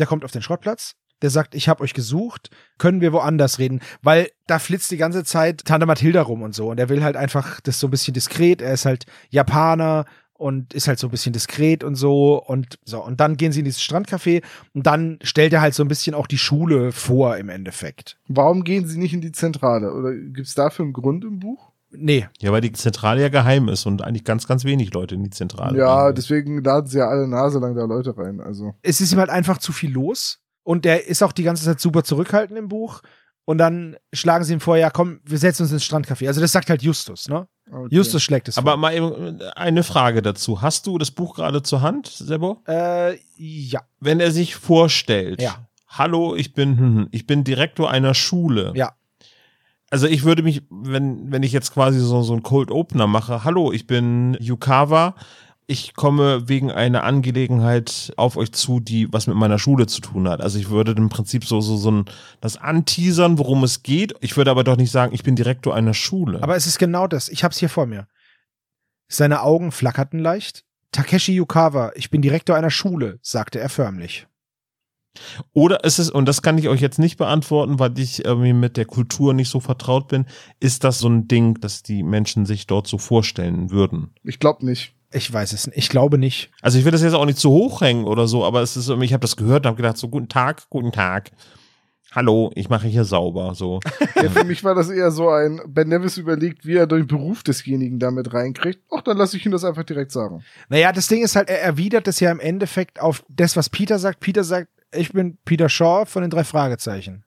Der 0.00 0.06
kommt 0.08 0.24
auf 0.24 0.32
den 0.32 0.42
Schrottplatz, 0.42 0.96
der 1.22 1.30
sagt, 1.30 1.54
ich 1.54 1.68
habe 1.68 1.84
euch 1.84 1.94
gesucht, 1.94 2.50
können 2.76 3.00
wir 3.00 3.12
woanders 3.12 3.60
reden? 3.60 3.78
Weil 4.02 4.32
da 4.48 4.58
flitzt 4.58 4.90
die 4.90 4.96
ganze 4.96 5.22
Zeit 5.22 5.64
Tante 5.64 5.86
Mathilda 5.86 6.22
rum 6.22 6.42
und 6.42 6.52
so. 6.52 6.70
Und 6.70 6.80
er 6.80 6.88
will 6.88 7.04
halt 7.04 7.14
einfach 7.14 7.60
das 7.60 7.78
so 7.78 7.86
ein 7.86 7.92
bisschen 7.92 8.12
diskret. 8.12 8.62
Er 8.62 8.72
ist 8.72 8.84
halt 8.84 9.06
Japaner 9.28 10.06
und 10.32 10.74
ist 10.74 10.88
halt 10.88 10.98
so 10.98 11.06
ein 11.06 11.12
bisschen 11.12 11.32
diskret 11.32 11.84
und 11.84 11.94
so. 11.94 12.42
Und 12.42 12.80
so. 12.84 13.00
Und 13.00 13.20
dann 13.20 13.36
gehen 13.36 13.52
sie 13.52 13.60
in 13.60 13.64
dieses 13.64 13.80
Strandcafé 13.80 14.42
und 14.74 14.88
dann 14.88 15.20
stellt 15.22 15.52
er 15.52 15.60
halt 15.60 15.74
so 15.74 15.84
ein 15.84 15.88
bisschen 15.88 16.16
auch 16.16 16.26
die 16.26 16.38
Schule 16.38 16.90
vor 16.90 17.36
im 17.36 17.48
Endeffekt. 17.48 18.18
Warum 18.26 18.64
gehen 18.64 18.88
sie 18.88 18.98
nicht 18.98 19.14
in 19.14 19.20
die 19.20 19.30
Zentrale? 19.30 19.94
Oder 19.94 20.16
gibt 20.16 20.48
es 20.48 20.54
dafür 20.56 20.84
einen 20.84 20.94
Grund 20.94 21.22
im 21.22 21.38
Buch? 21.38 21.69
Nee, 21.92 22.28
Ja, 22.40 22.52
weil 22.52 22.60
die 22.60 22.72
Zentrale 22.72 23.20
ja 23.20 23.28
geheim 23.28 23.68
ist 23.68 23.84
und 23.86 24.02
eigentlich 24.02 24.24
ganz, 24.24 24.46
ganz 24.46 24.64
wenig 24.64 24.92
Leute 24.94 25.14
in 25.16 25.24
die 25.24 25.30
Zentrale. 25.30 25.76
ja, 25.78 26.06
gehen. 26.06 26.14
deswegen 26.14 26.62
laden 26.64 26.86
sie 26.86 26.98
ja 26.98 27.08
alle 27.08 27.26
Nase 27.26 27.58
lang 27.58 27.74
da 27.74 27.84
Leute 27.84 28.16
rein. 28.16 28.40
Also. 28.40 28.74
es 28.82 29.00
ist 29.00 29.12
ihm 29.12 29.18
halt 29.18 29.30
einfach 29.30 29.58
zu 29.58 29.72
viel 29.72 29.90
los. 29.92 30.38
Und 30.62 30.84
der 30.84 31.06
ist 31.08 31.22
auch 31.22 31.32
die 31.32 31.42
ganze 31.42 31.64
Zeit 31.64 31.80
super 31.80 32.04
zurückhaltend 32.04 32.58
im 32.58 32.68
Buch. 32.68 33.00
Und 33.46 33.58
dann 33.58 33.96
schlagen 34.12 34.44
sie 34.44 34.52
ihm 34.52 34.60
vor, 34.60 34.76
ja 34.76 34.90
komm, 34.90 35.18
wir 35.24 35.38
setzen 35.38 35.62
uns 35.62 35.72
ins 35.72 35.82
Strandcafé. 35.84 36.28
Also 36.28 36.40
das 36.40 36.52
sagt 36.52 36.70
halt 36.70 36.82
Justus, 36.82 37.28
ne? 37.28 37.48
Okay. 37.72 37.88
Justus 37.94 38.22
schlägt 38.22 38.46
es 38.48 38.58
Aber 38.58 38.72
vor. 38.72 38.78
mal 38.78 38.94
eben 38.94 39.40
eine 39.56 39.82
Frage 39.82 40.22
dazu. 40.22 40.60
Hast 40.62 40.86
du 40.86 40.98
das 40.98 41.10
Buch 41.10 41.34
gerade 41.34 41.62
zur 41.62 41.80
Hand, 41.82 42.06
Sebo? 42.08 42.62
Äh, 42.68 43.16
ja. 43.36 43.80
Wenn 43.98 44.20
er 44.20 44.30
sich 44.30 44.54
vorstellt, 44.54 45.40
Ja. 45.42 45.66
hallo, 45.88 46.36
ich 46.36 46.52
bin, 46.52 46.78
hm, 46.78 46.96
hm, 46.96 47.08
ich 47.10 47.26
bin 47.26 47.42
Direktor 47.42 47.90
einer 47.90 48.14
Schule. 48.14 48.72
Ja. 48.76 48.92
Also 49.90 50.06
ich 50.06 50.22
würde 50.22 50.44
mich, 50.44 50.62
wenn, 50.70 51.32
wenn 51.32 51.42
ich 51.42 51.52
jetzt 51.52 51.72
quasi 51.72 51.98
so, 51.98 52.22
so 52.22 52.32
einen 52.32 52.44
Cold 52.44 52.70
Opener 52.70 53.08
mache, 53.08 53.42
hallo, 53.42 53.72
ich 53.72 53.88
bin 53.88 54.36
Yukawa, 54.40 55.16
ich 55.66 55.94
komme 55.94 56.48
wegen 56.48 56.70
einer 56.70 57.04
Angelegenheit 57.04 58.12
auf 58.16 58.36
euch 58.36 58.52
zu, 58.52 58.80
die 58.80 59.12
was 59.12 59.26
mit 59.26 59.36
meiner 59.36 59.58
Schule 59.58 59.86
zu 59.86 60.00
tun 60.00 60.28
hat. 60.28 60.40
Also 60.40 60.58
ich 60.58 60.70
würde 60.70 60.92
im 60.92 61.08
Prinzip 61.08 61.44
so, 61.44 61.60
so, 61.60 61.76
so 61.76 61.90
ein, 61.90 62.04
das 62.40 62.56
anteasern, 62.56 63.38
worum 63.38 63.64
es 63.64 63.82
geht. 63.82 64.14
Ich 64.20 64.36
würde 64.36 64.50
aber 64.52 64.64
doch 64.64 64.76
nicht 64.76 64.90
sagen, 64.90 65.12
ich 65.14 65.24
bin 65.24 65.36
Direktor 65.36 65.74
einer 65.74 65.94
Schule. 65.94 66.42
Aber 66.42 66.56
es 66.56 66.66
ist 66.66 66.78
genau 66.78 67.06
das. 67.06 67.28
Ich 67.28 67.44
hab's 67.44 67.58
hier 67.58 67.68
vor 67.68 67.86
mir. 67.86 68.06
Seine 69.08 69.42
Augen 69.42 69.72
flackerten 69.72 70.20
leicht. 70.20 70.64
Takeshi 70.92 71.34
Yukawa, 71.34 71.92
ich 71.94 72.10
bin 72.10 72.20
Direktor 72.20 72.56
einer 72.56 72.70
Schule, 72.70 73.20
sagte 73.22 73.60
er 73.60 73.68
förmlich. 73.68 74.26
Oder 75.52 75.84
ist 75.84 75.98
es, 75.98 76.10
und 76.10 76.26
das 76.26 76.42
kann 76.42 76.58
ich 76.58 76.68
euch 76.68 76.80
jetzt 76.80 76.98
nicht 76.98 77.16
beantworten, 77.16 77.78
weil 77.78 77.98
ich 77.98 78.24
irgendwie 78.24 78.52
mit 78.52 78.76
der 78.76 78.84
Kultur 78.84 79.34
nicht 79.34 79.48
so 79.48 79.60
vertraut 79.60 80.08
bin, 80.08 80.26
ist 80.60 80.84
das 80.84 80.98
so 80.98 81.08
ein 81.08 81.26
Ding, 81.28 81.60
dass 81.60 81.82
die 81.82 82.02
Menschen 82.02 82.46
sich 82.46 82.66
dort 82.66 82.86
so 82.86 82.98
vorstellen 82.98 83.70
würden? 83.70 84.10
Ich 84.22 84.38
glaube 84.38 84.64
nicht. 84.64 84.94
Ich 85.12 85.32
weiß 85.32 85.52
es 85.52 85.66
nicht. 85.66 85.76
Ich 85.76 85.88
glaube 85.88 86.18
nicht. 86.18 86.50
Also 86.62 86.78
ich 86.78 86.84
will 86.84 86.92
das 86.92 87.02
jetzt 87.02 87.14
auch 87.14 87.26
nicht 87.26 87.38
zu 87.38 87.50
hoch 87.50 87.80
hängen 87.80 88.04
oder 88.04 88.28
so, 88.28 88.44
aber 88.44 88.62
es 88.62 88.76
ist 88.76 88.88
irgendwie, 88.88 89.06
ich 89.06 89.12
habe 89.12 89.22
das 89.22 89.36
gehört 89.36 89.64
und 89.64 89.70
habe 89.70 89.76
gedacht, 89.76 89.96
so 89.96 90.08
guten 90.08 90.28
Tag, 90.28 90.70
guten 90.70 90.92
Tag. 90.92 91.30
hallo, 92.12 92.50
ich 92.54 92.68
mache 92.68 92.86
hier 92.88 93.04
sauber, 93.04 93.54
so. 93.54 93.80
Ja, 94.16 94.30
für 94.30 94.44
mich 94.44 94.62
war 94.64 94.74
das 94.74 94.88
eher 94.90 95.10
so 95.10 95.28
ein, 95.28 95.60
Ben 95.66 95.88
Nevis 95.88 96.16
überlegt, 96.16 96.66
wie 96.66 96.76
er 96.76 96.86
den 96.86 97.06
Beruf 97.06 97.42
desjenigen 97.42 97.98
damit 97.98 98.32
reinkriegt. 98.32 98.82
Ach, 98.90 99.02
dann 99.02 99.16
lasse 99.16 99.36
ich 99.36 99.46
ihn 99.46 99.52
das 99.52 99.64
einfach 99.64 99.84
direkt 99.84 100.12
sagen. 100.12 100.42
Naja, 100.68 100.92
das 100.92 101.08
Ding 101.08 101.22
ist 101.22 101.36
halt, 101.36 101.48
er 101.48 101.62
erwidert 101.62 102.06
das 102.06 102.20
ja 102.20 102.30
im 102.30 102.40
Endeffekt 102.40 103.00
auf 103.00 103.24
das, 103.28 103.56
was 103.56 103.68
Peter 103.68 103.98
sagt. 103.98 104.20
Peter 104.20 104.44
sagt, 104.44 104.68
ich 104.92 105.12
bin 105.12 105.38
Peter 105.44 105.68
Shaw 105.68 106.04
von 106.06 106.22
den 106.22 106.30
drei 106.30 106.44
Fragezeichen. 106.44 107.24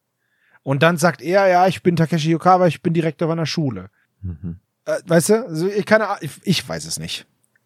Und 0.63 0.81
dann 0.81 0.97
sagt 0.97 1.21
er, 1.21 1.47
ja, 1.47 1.67
ich 1.67 1.83
bin 1.83 1.95
Takeshi 1.95 2.31
Yokawa, 2.31 2.67
ich 2.67 2.81
bin 2.81 2.93
Direktor 2.93 3.31
einer 3.31 3.45
Schule. 3.45 3.89
Mhm. 4.21 4.59
Äh, 4.85 4.99
weißt 5.05 5.29
du, 5.29 5.45
also 5.47 5.67
ich, 5.67 5.85
keine, 5.85 6.09
Ah- 6.09 6.17
ich, 6.21 6.31
ich 6.43 6.67
weiß 6.67 6.85
es 6.85 6.99
nicht. 6.99 7.25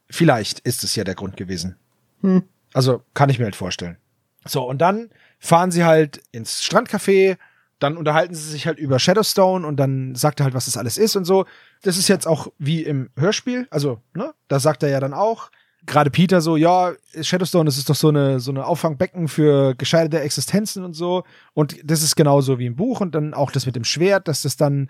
Vielleicht 0.10 0.60
ist 0.62 0.84
es 0.84 0.96
ja 0.96 1.04
der 1.04 1.16
Grund 1.16 1.38
gewesen. 1.38 1.76
Hm. 2.22 2.44
Also 2.74 3.04
kann 3.14 3.30
ich 3.30 3.40
mir 3.40 3.46
halt 3.46 3.56
vorstellen. 3.56 3.98
So, 4.46 4.64
und 4.64 4.80
dann 4.80 5.10
fahren 5.40 5.72
sie 5.72 5.84
halt 5.84 6.22
ins 6.32 6.62
Strandcafé, 6.64 7.38
dann 7.80 7.98
unterhalten 7.98 8.34
sie 8.34 8.50
sich 8.50 8.66
halt 8.66 8.80
über 8.80 8.98
Shadowstone 8.98 9.68
und 9.68 9.78
dann 9.78 10.16
sagt 10.16 10.40
er 10.40 10.46
halt, 10.46 10.54
was 10.56 10.66
das 10.66 10.78
alles 10.78 10.98
ist 10.98 11.16
und 11.16 11.26
so. 11.26 11.46
Das 11.84 11.98
ist 11.98 12.08
jetzt 12.08 12.26
auch 12.26 12.48
wie 12.58 12.84
im 12.84 13.10
Hörspiel, 13.16 13.68
also, 13.70 14.02
ne, 14.16 14.34
da 14.48 14.60
sagt 14.60 14.82
er 14.84 14.90
ja 14.90 15.00
dann 15.00 15.14
auch, 15.14 15.52
gerade 15.88 16.12
Peter 16.12 16.42
so, 16.42 16.58
ja, 16.58 16.94
Shadowstone, 17.20 17.66
das 17.66 17.78
ist 17.78 17.90
doch 17.90 17.96
so 17.96 18.10
eine, 18.10 18.40
so 18.40 18.52
eine 18.52 18.66
Auffangbecken 18.66 19.28
für 19.28 19.74
gescheiterte 19.76 20.20
Existenzen 20.20 20.84
und 20.84 20.94
so. 20.94 21.24
Und 21.54 21.78
das 21.84 22.04
ist 22.04 22.16
genauso 22.16 22.60
wie 22.60 22.68
im 22.68 22.76
Buch 22.76 23.02
und 23.02 23.16
dann 23.16 23.34
auch 23.34 23.52
das 23.52 23.66
mit 23.66 23.76
dem 23.76 23.86
Schwert, 23.86 24.28
dass 24.28 24.44
das 24.44 24.58
dann 24.58 24.90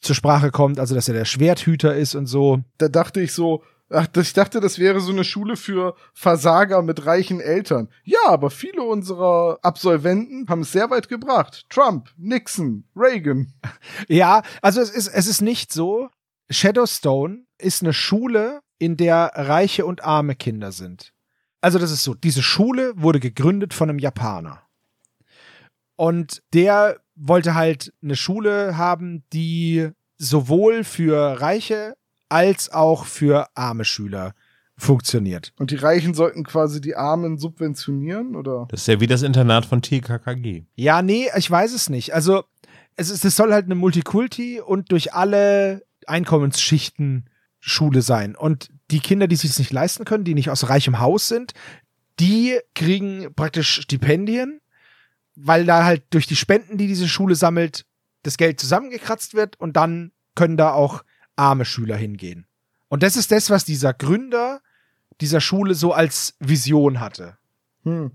zur 0.00 0.14
Sprache 0.14 0.50
kommt, 0.50 0.78
also 0.78 0.94
dass 0.94 1.08
er 1.08 1.14
der 1.14 1.24
Schwerthüter 1.24 1.94
ist 1.94 2.14
und 2.14 2.26
so. 2.26 2.60
Da 2.78 2.88
dachte 2.88 3.20
ich 3.20 3.32
so, 3.32 3.62
ach, 3.90 4.06
ich 4.16 4.32
dachte, 4.32 4.60
das 4.60 4.78
wäre 4.78 5.00
so 5.00 5.12
eine 5.12 5.24
Schule 5.24 5.56
für 5.56 5.94
Versager 6.14 6.82
mit 6.82 7.06
reichen 7.06 7.40
Eltern. 7.40 7.88
Ja, 8.04 8.26
aber 8.26 8.50
viele 8.50 8.82
unserer 8.82 9.58
Absolventen 9.62 10.48
haben 10.48 10.60
es 10.60 10.72
sehr 10.72 10.90
weit 10.90 11.08
gebracht. 11.08 11.66
Trump, 11.70 12.10
Nixon, 12.16 12.84
Reagan. 12.94 13.52
Ja, 14.08 14.42
also 14.62 14.80
es 14.80 14.90
ist, 14.90 15.08
es 15.08 15.26
ist 15.26 15.42
nicht 15.42 15.72
so. 15.72 16.08
Shadowstone 16.50 17.44
ist 17.58 17.82
eine 17.82 17.92
Schule, 17.92 18.60
in 18.78 18.96
der 18.96 19.32
reiche 19.34 19.86
und 19.86 20.04
arme 20.04 20.34
Kinder 20.34 20.72
sind. 20.72 21.12
Also 21.60 21.78
das 21.78 21.90
ist 21.90 22.04
so, 22.04 22.14
diese 22.14 22.42
Schule 22.42 22.92
wurde 22.96 23.20
gegründet 23.20 23.74
von 23.74 23.90
einem 23.90 23.98
Japaner. 23.98 24.62
Und 25.96 26.42
der 26.52 27.00
wollte 27.14 27.54
halt 27.54 27.92
eine 28.02 28.16
Schule 28.16 28.76
haben, 28.76 29.24
die 29.32 29.88
sowohl 30.18 30.84
für 30.84 31.40
reiche 31.40 31.96
als 32.28 32.70
auch 32.70 33.06
für 33.06 33.48
arme 33.54 33.84
Schüler 33.84 34.34
funktioniert. 34.76 35.52
Und 35.58 35.70
die 35.70 35.76
Reichen 35.76 36.12
sollten 36.12 36.44
quasi 36.44 36.80
die 36.80 36.96
Armen 36.96 37.38
subventionieren, 37.38 38.36
oder? 38.36 38.66
Das 38.70 38.82
ist 38.82 38.88
ja 38.88 39.00
wie 39.00 39.06
das 39.06 39.22
Internat 39.22 39.64
von 39.64 39.80
TKKG. 39.80 40.64
Ja, 40.74 41.00
nee, 41.00 41.28
ich 41.36 41.50
weiß 41.50 41.72
es 41.72 41.88
nicht. 41.88 42.14
Also, 42.14 42.44
es, 42.96 43.10
ist, 43.10 43.24
es 43.24 43.36
soll 43.36 43.52
halt 43.52 43.66
eine 43.66 43.74
Multikulti 43.74 44.60
und 44.60 44.92
durch 44.92 45.14
alle 45.14 45.86
Einkommensschichten 46.06 47.28
Schule 47.66 48.00
sein. 48.00 48.36
Und 48.36 48.70
die 48.90 49.00
Kinder, 49.00 49.26
die 49.26 49.36
sich 49.36 49.50
es 49.50 49.58
nicht 49.58 49.72
leisten 49.72 50.04
können, 50.04 50.24
die 50.24 50.34
nicht 50.34 50.50
aus 50.50 50.68
reichem 50.68 51.00
Haus 51.00 51.28
sind, 51.28 51.52
die 52.20 52.58
kriegen 52.74 53.34
praktisch 53.34 53.82
Stipendien, 53.82 54.60
weil 55.34 55.66
da 55.66 55.84
halt 55.84 56.04
durch 56.10 56.26
die 56.26 56.36
Spenden, 56.36 56.78
die 56.78 56.86
diese 56.86 57.08
Schule 57.08 57.34
sammelt, 57.34 57.84
das 58.22 58.36
Geld 58.36 58.60
zusammengekratzt 58.60 59.34
wird 59.34 59.58
und 59.60 59.76
dann 59.76 60.12
können 60.34 60.56
da 60.56 60.72
auch 60.72 61.04
arme 61.34 61.64
Schüler 61.64 61.96
hingehen. 61.96 62.46
Und 62.88 63.02
das 63.02 63.16
ist 63.16 63.32
das, 63.32 63.50
was 63.50 63.64
dieser 63.64 63.92
Gründer 63.92 64.60
dieser 65.20 65.40
Schule 65.40 65.74
so 65.74 65.92
als 65.92 66.34
Vision 66.38 67.00
hatte. 67.00 67.36
Hm. 67.82 68.12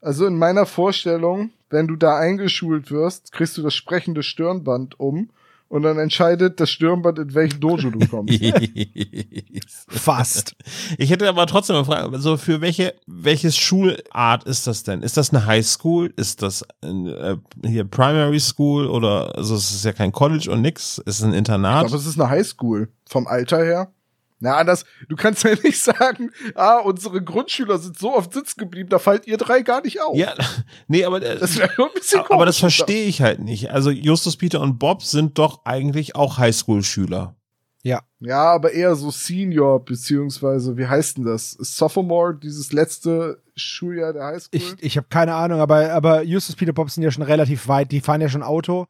Also 0.00 0.26
in 0.26 0.36
meiner 0.36 0.66
Vorstellung, 0.66 1.50
wenn 1.70 1.88
du 1.88 1.96
da 1.96 2.18
eingeschult 2.18 2.90
wirst, 2.90 3.32
kriegst 3.32 3.56
du 3.56 3.62
das 3.62 3.74
sprechende 3.74 4.22
Stirnband 4.22 5.00
um 5.00 5.30
und 5.74 5.82
dann 5.82 5.98
entscheidet 5.98 6.60
das 6.60 6.70
Stirnband, 6.70 7.18
in 7.18 7.34
welchen 7.34 7.58
Dojo 7.58 7.90
du 7.90 8.06
kommst. 8.06 8.38
Fast. 9.88 10.54
Ich 10.98 11.10
hätte 11.10 11.28
aber 11.28 11.46
trotzdem 11.48 11.74
eine 11.74 11.84
Frage, 11.84 12.14
also 12.14 12.36
für 12.36 12.60
welche, 12.60 12.94
welches 13.08 13.56
Schulart 13.56 14.44
ist 14.44 14.68
das 14.68 14.84
denn? 14.84 15.02
Ist 15.02 15.16
das 15.16 15.30
eine 15.34 15.46
Highschool? 15.46 16.12
Ist 16.16 16.42
das 16.42 16.62
äh, 16.82 17.34
hier 17.66 17.84
Primary 17.86 18.38
School 18.38 18.86
oder, 18.86 19.36
also 19.36 19.56
es 19.56 19.72
ist 19.72 19.84
ja 19.84 19.92
kein 19.92 20.12
College 20.12 20.48
und 20.48 20.62
nix, 20.62 21.02
es 21.06 21.16
ist 21.18 21.24
ein 21.24 21.32
Ich 21.32 21.38
Internat? 21.38 21.88
glaube, 21.88 21.96
es 21.96 22.06
ist 22.06 22.20
eine 22.20 22.30
Highschool. 22.30 22.88
Vom 23.08 23.26
Alter 23.26 23.58
her. 23.64 23.92
Na, 24.40 24.56
anders, 24.56 24.84
du 25.08 25.16
kannst 25.16 25.44
ja 25.44 25.54
nicht 25.62 25.80
sagen, 25.80 26.30
ah, 26.54 26.78
unsere 26.78 27.22
Grundschüler 27.22 27.78
sind 27.78 27.98
so 27.98 28.14
oft 28.14 28.32
sitzen 28.32 28.58
geblieben, 28.58 28.88
da 28.88 28.98
fallt 28.98 29.26
ihr 29.26 29.38
drei 29.38 29.62
gar 29.62 29.82
nicht 29.82 30.00
auf. 30.02 30.16
Ja, 30.16 30.34
nee, 30.88 31.04
aber 31.04 31.22
äh, 31.22 31.38
Das 31.38 31.56
wäre 31.56 31.70
schon 31.72 31.86
ein 31.86 31.94
bisschen 31.94 32.20
aber 32.28 32.46
das 32.46 32.58
verstehe 32.58 33.04
ich 33.04 33.22
halt 33.22 33.40
nicht. 33.40 33.70
Also 33.70 33.90
Justus, 33.90 34.36
Peter 34.36 34.60
und 34.60 34.78
Bob 34.78 35.02
sind 35.02 35.38
doch 35.38 35.64
eigentlich 35.64 36.16
auch 36.16 36.38
Highschool-Schüler. 36.38 37.36
Ja. 37.84 38.00
Ja, 38.18 38.54
aber 38.54 38.72
eher 38.72 38.96
so 38.96 39.10
Senior, 39.10 39.84
beziehungsweise, 39.84 40.76
wie 40.78 40.86
heißt 40.86 41.18
denn 41.18 41.24
das? 41.24 41.50
Sophomore, 41.50 42.34
dieses 42.34 42.72
letzte 42.72 43.42
Schuljahr 43.56 44.14
der 44.14 44.24
Highschool? 44.24 44.48
Ich, 44.52 44.74
ich 44.80 44.96
habe 44.96 45.06
keine 45.10 45.34
Ahnung, 45.34 45.60
aber, 45.60 45.92
aber 45.92 46.22
Justus 46.22 46.56
Peter 46.56 46.72
Bob 46.72 46.90
sind 46.90 47.02
ja 47.02 47.10
schon 47.10 47.22
relativ 47.22 47.68
weit. 47.68 47.92
Die 47.92 48.00
fahren 48.00 48.22
ja 48.22 48.30
schon 48.30 48.42
Auto. 48.42 48.86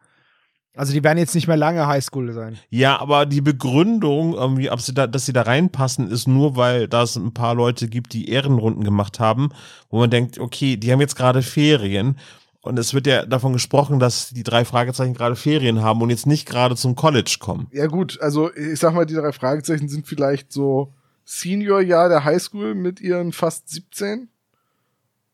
Also 0.76 0.92
die 0.92 1.04
werden 1.04 1.18
jetzt 1.18 1.34
nicht 1.36 1.46
mehr 1.46 1.56
lange 1.56 1.86
Highschool 1.86 2.32
sein. 2.32 2.58
Ja, 2.68 2.98
aber 3.00 3.26
die 3.26 3.40
Begründung, 3.40 4.34
irgendwie, 4.34 4.70
ob 4.70 4.80
sie 4.80 4.92
da, 4.92 5.06
dass 5.06 5.24
sie 5.24 5.32
da 5.32 5.42
reinpassen, 5.42 6.10
ist 6.10 6.26
nur, 6.26 6.56
weil 6.56 6.88
da 6.88 7.02
es 7.04 7.14
ein 7.14 7.32
paar 7.32 7.54
Leute 7.54 7.86
gibt, 7.88 8.12
die 8.12 8.28
Ehrenrunden 8.28 8.82
gemacht 8.82 9.20
haben, 9.20 9.50
wo 9.88 9.98
man 10.00 10.10
denkt, 10.10 10.38
okay, 10.40 10.76
die 10.76 10.90
haben 10.90 11.00
jetzt 11.00 11.14
gerade 11.16 11.42
Ferien. 11.42 12.18
Und 12.60 12.78
es 12.78 12.92
wird 12.94 13.06
ja 13.06 13.24
davon 13.26 13.52
gesprochen, 13.52 14.00
dass 14.00 14.30
die 14.30 14.42
drei 14.42 14.64
Fragezeichen 14.64 15.14
gerade 15.14 15.36
Ferien 15.36 15.82
haben 15.82 16.00
und 16.02 16.10
jetzt 16.10 16.26
nicht 16.26 16.48
gerade 16.48 16.74
zum 16.76 16.96
College 16.96 17.36
kommen. 17.38 17.68
ja 17.72 17.86
gut, 17.86 18.18
also 18.20 18.52
ich 18.54 18.80
sag 18.80 18.94
mal, 18.94 19.04
die 19.06 19.14
drei 19.14 19.32
Fragezeichen 19.32 19.88
sind 19.88 20.06
vielleicht 20.08 20.50
so 20.52 20.92
Senior-Jahr 21.24 22.08
der 22.08 22.24
Highschool 22.24 22.74
mit 22.74 23.00
ihren 23.00 23.32
fast 23.32 23.68
17, 23.68 24.28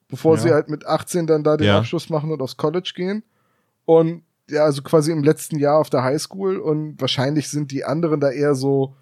bevor 0.08 0.34
Ja. 0.36 0.40
sie 0.42 0.50
halt 0.50 0.68
mit 0.68 0.84
18 0.86 1.26
dann 1.26 1.44
da 1.44 1.56
den 1.56 1.68
Ja. 1.68 1.78
Abschluss 1.78 2.10
machen 2.10 2.30
und 2.30 2.42
aufs 2.42 2.56
College 2.56 2.92
gehen. 2.94 3.22
Und 3.86 4.22
ja, 4.50 4.64
also 4.64 4.82
quasi 4.82 5.12
im 5.12 5.22
letzten 5.22 5.58
Jahr 5.58 5.78
auf 5.78 5.90
der 5.90 6.02
Highschool 6.02 6.58
und 6.58 7.00
wahrscheinlich 7.00 7.48
sind 7.48 7.70
die 7.70 7.84
anderen 7.84 8.20
da 8.20 8.30
eher 8.30 8.54
so 8.54 8.94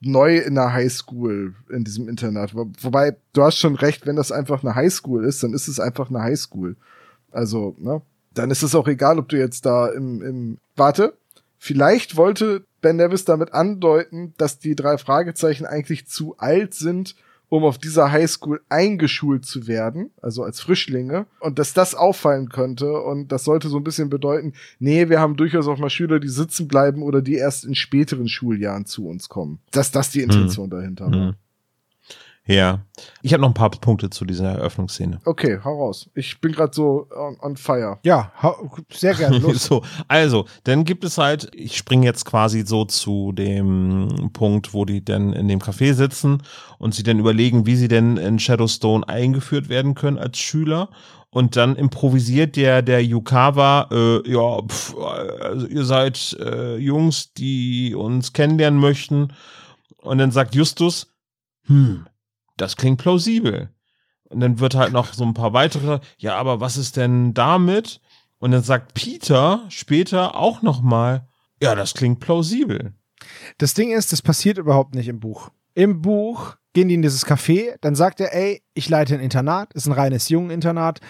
neu 0.00 0.38
in 0.38 0.56
der 0.56 0.72
Highschool 0.72 1.54
in 1.70 1.84
diesem 1.84 2.08
Internat. 2.08 2.54
Wo- 2.54 2.70
Wobei, 2.80 3.16
du 3.32 3.42
hast 3.42 3.58
schon 3.58 3.76
recht, 3.76 4.06
wenn 4.06 4.16
das 4.16 4.32
einfach 4.32 4.62
eine 4.64 4.74
Highschool 4.74 5.24
ist, 5.24 5.42
dann 5.42 5.54
ist 5.54 5.68
es 5.68 5.78
einfach 5.78 6.10
eine 6.10 6.22
Highschool. 6.22 6.76
Also, 7.30 7.76
ne? 7.78 8.02
Dann 8.34 8.50
ist 8.50 8.62
es 8.62 8.74
auch 8.74 8.88
egal, 8.88 9.18
ob 9.18 9.28
du 9.28 9.38
jetzt 9.38 9.64
da 9.66 9.88
im, 9.88 10.22
im, 10.22 10.58
warte, 10.74 11.14
vielleicht 11.58 12.16
wollte 12.16 12.64
Ben 12.80 12.96
Nevis 12.96 13.24
damit 13.24 13.52
andeuten, 13.52 14.34
dass 14.38 14.58
die 14.58 14.74
drei 14.74 14.98
Fragezeichen 14.98 15.66
eigentlich 15.66 16.06
zu 16.08 16.36
alt 16.38 16.74
sind, 16.74 17.14
um 17.52 17.64
auf 17.64 17.76
dieser 17.76 18.10
Highschool 18.10 18.62
eingeschult 18.70 19.44
zu 19.44 19.66
werden, 19.66 20.10
also 20.22 20.42
als 20.42 20.62
Frischlinge, 20.62 21.26
und 21.38 21.58
dass 21.58 21.74
das 21.74 21.94
auffallen 21.94 22.48
könnte 22.48 22.90
und 23.02 23.30
das 23.30 23.44
sollte 23.44 23.68
so 23.68 23.76
ein 23.76 23.84
bisschen 23.84 24.08
bedeuten, 24.08 24.54
nee, 24.78 25.10
wir 25.10 25.20
haben 25.20 25.36
durchaus 25.36 25.68
auch 25.68 25.76
mal 25.76 25.90
Schüler, 25.90 26.18
die 26.18 26.30
sitzen 26.30 26.66
bleiben 26.66 27.02
oder 27.02 27.20
die 27.20 27.34
erst 27.34 27.66
in 27.66 27.74
späteren 27.74 28.26
Schuljahren 28.26 28.86
zu 28.86 29.06
uns 29.06 29.28
kommen. 29.28 29.58
Dass 29.70 29.90
das 29.90 30.08
die 30.08 30.22
Intention 30.22 30.70
dahinter 30.70 31.10
war. 31.10 31.26
Mhm. 31.26 31.34
Ja. 32.44 32.80
Ich 33.22 33.32
habe 33.32 33.40
noch 33.40 33.50
ein 33.50 33.54
paar 33.54 33.70
Punkte 33.70 34.10
zu 34.10 34.24
dieser 34.24 34.50
Eröffnungsszene. 34.50 35.20
Okay, 35.24 35.60
hau 35.62 35.84
raus. 35.84 36.10
Ich 36.14 36.40
bin 36.40 36.52
gerade 36.52 36.74
so 36.74 37.06
on, 37.14 37.38
on 37.40 37.56
fire. 37.56 37.98
Ja, 38.02 38.32
sehr 38.92 39.14
gerne. 39.14 39.38
Los. 39.38 39.64
so, 39.64 39.82
also, 40.08 40.46
dann 40.64 40.84
gibt 40.84 41.04
es 41.04 41.18
halt, 41.18 41.50
ich 41.54 41.76
springe 41.76 42.04
jetzt 42.04 42.24
quasi 42.24 42.66
so 42.66 42.84
zu 42.84 43.30
dem 43.32 44.30
Punkt, 44.32 44.74
wo 44.74 44.84
die 44.84 45.04
denn 45.04 45.32
in 45.32 45.46
dem 45.46 45.60
Café 45.60 45.94
sitzen 45.94 46.42
und 46.78 46.94
sie 46.94 47.04
dann 47.04 47.20
überlegen, 47.20 47.64
wie 47.66 47.76
sie 47.76 47.88
denn 47.88 48.16
in 48.16 48.40
Shadowstone 48.40 49.08
eingeführt 49.08 49.68
werden 49.68 49.94
können 49.94 50.18
als 50.18 50.38
Schüler. 50.38 50.90
Und 51.30 51.56
dann 51.56 51.76
improvisiert 51.76 52.56
der, 52.56 52.82
der 52.82 53.02
Yukawa, 53.02 53.88
äh, 53.90 54.30
ja, 54.30 54.60
pf, 54.66 54.94
also 55.40 55.66
ihr 55.66 55.84
seid 55.84 56.36
äh, 56.38 56.76
Jungs, 56.76 57.32
die 57.32 57.94
uns 57.94 58.34
kennenlernen 58.34 58.78
möchten. 58.78 59.32
Und 59.96 60.18
dann 60.18 60.30
sagt 60.30 60.54
Justus, 60.54 61.14
hm, 61.66 62.04
das 62.62 62.76
klingt 62.76 62.98
plausibel. 62.98 63.68
Und 64.30 64.40
dann 64.40 64.60
wird 64.60 64.74
halt 64.74 64.92
noch 64.92 65.12
so 65.12 65.24
ein 65.24 65.34
paar 65.34 65.52
weitere, 65.52 66.00
ja, 66.16 66.36
aber 66.36 66.60
was 66.60 66.76
ist 66.76 66.96
denn 66.96 67.34
damit? 67.34 68.00
Und 68.38 68.52
dann 68.52 68.62
sagt 68.62 68.94
Peter 68.94 69.64
später 69.68 70.36
auch 70.36 70.62
noch 70.62 70.80
mal, 70.80 71.28
ja, 71.60 71.74
das 71.74 71.92
klingt 71.94 72.20
plausibel. 72.20 72.94
Das 73.58 73.74
Ding 73.74 73.92
ist, 73.92 74.12
das 74.12 74.22
passiert 74.22 74.58
überhaupt 74.58 74.94
nicht 74.94 75.08
im 75.08 75.20
Buch. 75.20 75.50
Im 75.74 76.02
Buch 76.02 76.56
gehen 76.72 76.88
die 76.88 76.94
in 76.94 77.02
dieses 77.02 77.26
Café, 77.26 77.76
dann 77.80 77.94
sagt 77.94 78.20
er, 78.20 78.34
ey, 78.34 78.62
ich 78.74 78.88
leite 78.88 79.14
ein 79.14 79.20
Internat, 79.20 79.74
ist 79.74 79.86
ein 79.86 79.92
reines 79.92 80.28
Jungeninternat, 80.28 81.00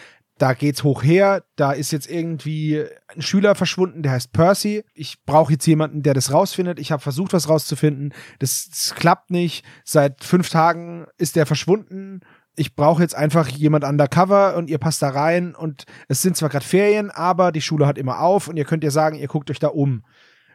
da 0.42 0.54
geht's 0.54 0.82
hoch 0.82 1.04
her, 1.04 1.44
da 1.54 1.70
ist 1.70 1.92
jetzt 1.92 2.10
irgendwie 2.10 2.84
ein 3.14 3.22
Schüler 3.22 3.54
verschwunden, 3.54 4.02
der 4.02 4.10
heißt 4.10 4.32
Percy. 4.32 4.82
Ich 4.92 5.22
brauche 5.24 5.52
jetzt 5.52 5.66
jemanden, 5.66 6.02
der 6.02 6.14
das 6.14 6.32
rausfindet. 6.32 6.80
Ich 6.80 6.90
habe 6.90 7.00
versucht, 7.00 7.32
was 7.32 7.48
rauszufinden. 7.48 8.12
Das, 8.40 8.68
das 8.68 8.96
klappt 8.96 9.30
nicht. 9.30 9.64
Seit 9.84 10.24
fünf 10.24 10.48
Tagen 10.48 11.06
ist 11.16 11.36
der 11.36 11.46
verschwunden 11.46 12.20
ich 12.54 12.74
brauche 12.74 13.00
jetzt 13.00 13.14
einfach 13.14 13.48
jemand 13.48 13.82
undercover 13.82 14.56
und 14.56 14.68
ihr 14.68 14.76
passt 14.76 15.00
da 15.00 15.08
rein 15.08 15.54
und 15.54 15.84
es 16.08 16.20
sind 16.20 16.36
zwar 16.36 16.50
gerade 16.50 16.66
Ferien, 16.66 17.10
aber 17.10 17.50
die 17.50 17.62
Schule 17.62 17.86
hat 17.86 17.96
immer 17.96 18.20
auf 18.20 18.46
und 18.46 18.58
ihr 18.58 18.66
könnt 18.66 18.84
ihr 18.84 18.90
sagen, 18.90 19.16
ihr 19.16 19.26
guckt 19.26 19.50
euch 19.50 19.58
da 19.58 19.68
um. 19.68 20.04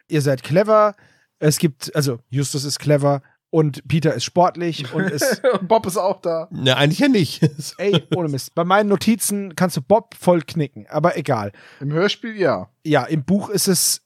Ihr 0.06 0.22
seid 0.22 0.44
clever, 0.44 0.94
es 1.40 1.58
gibt, 1.58 1.94
also 1.96 2.20
Justus 2.28 2.62
ist 2.62 2.78
clever 2.78 3.22
und 3.50 3.86
Peter 3.88 4.14
ist 4.14 4.24
sportlich 4.24 4.92
und 4.92 5.04
ist, 5.04 5.42
Bob 5.62 5.86
ist 5.86 5.96
auch 5.96 6.20
da. 6.20 6.48
Ne, 6.50 6.76
eigentlich 6.76 6.98
ja 6.98 7.08
nicht. 7.08 7.42
ey, 7.78 8.04
ohne 8.14 8.28
Mist. 8.28 8.54
Bei 8.54 8.64
meinen 8.64 8.88
Notizen 8.88 9.56
kannst 9.56 9.76
du 9.76 9.82
Bob 9.82 10.14
voll 10.14 10.42
knicken, 10.42 10.86
aber 10.88 11.16
egal. 11.16 11.52
Im 11.80 11.92
Hörspiel 11.92 12.36
ja. 12.36 12.68
Ja, 12.84 13.04
im 13.04 13.24
Buch 13.24 13.48
ist 13.48 13.68
es, 13.68 14.02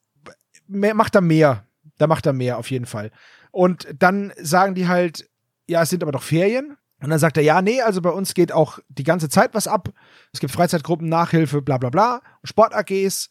mehr, 0.66 0.94
macht 0.94 1.14
er 1.14 1.20
mehr. 1.20 1.66
Da 1.98 2.06
macht 2.06 2.26
er 2.26 2.32
mehr 2.32 2.58
auf 2.58 2.70
jeden 2.70 2.86
Fall. 2.86 3.10
Und 3.50 3.86
dann 3.98 4.32
sagen 4.40 4.74
die 4.74 4.88
halt, 4.88 5.28
ja, 5.68 5.82
es 5.82 5.90
sind 5.90 6.02
aber 6.02 6.12
doch 6.12 6.22
Ferien. 6.22 6.76
Und 7.00 7.10
dann 7.10 7.18
sagt 7.18 7.36
er, 7.36 7.42
ja, 7.42 7.62
nee, 7.62 7.80
also 7.80 8.00
bei 8.00 8.10
uns 8.10 8.32
geht 8.34 8.52
auch 8.52 8.78
die 8.88 9.02
ganze 9.02 9.28
Zeit 9.28 9.54
was 9.54 9.66
ab. 9.66 9.88
Es 10.32 10.38
gibt 10.38 10.52
Freizeitgruppen, 10.52 11.08
Nachhilfe, 11.08 11.60
bla 11.60 11.78
bla 11.78 11.90
bla, 11.90 12.22
Sport-AGs. 12.44 13.28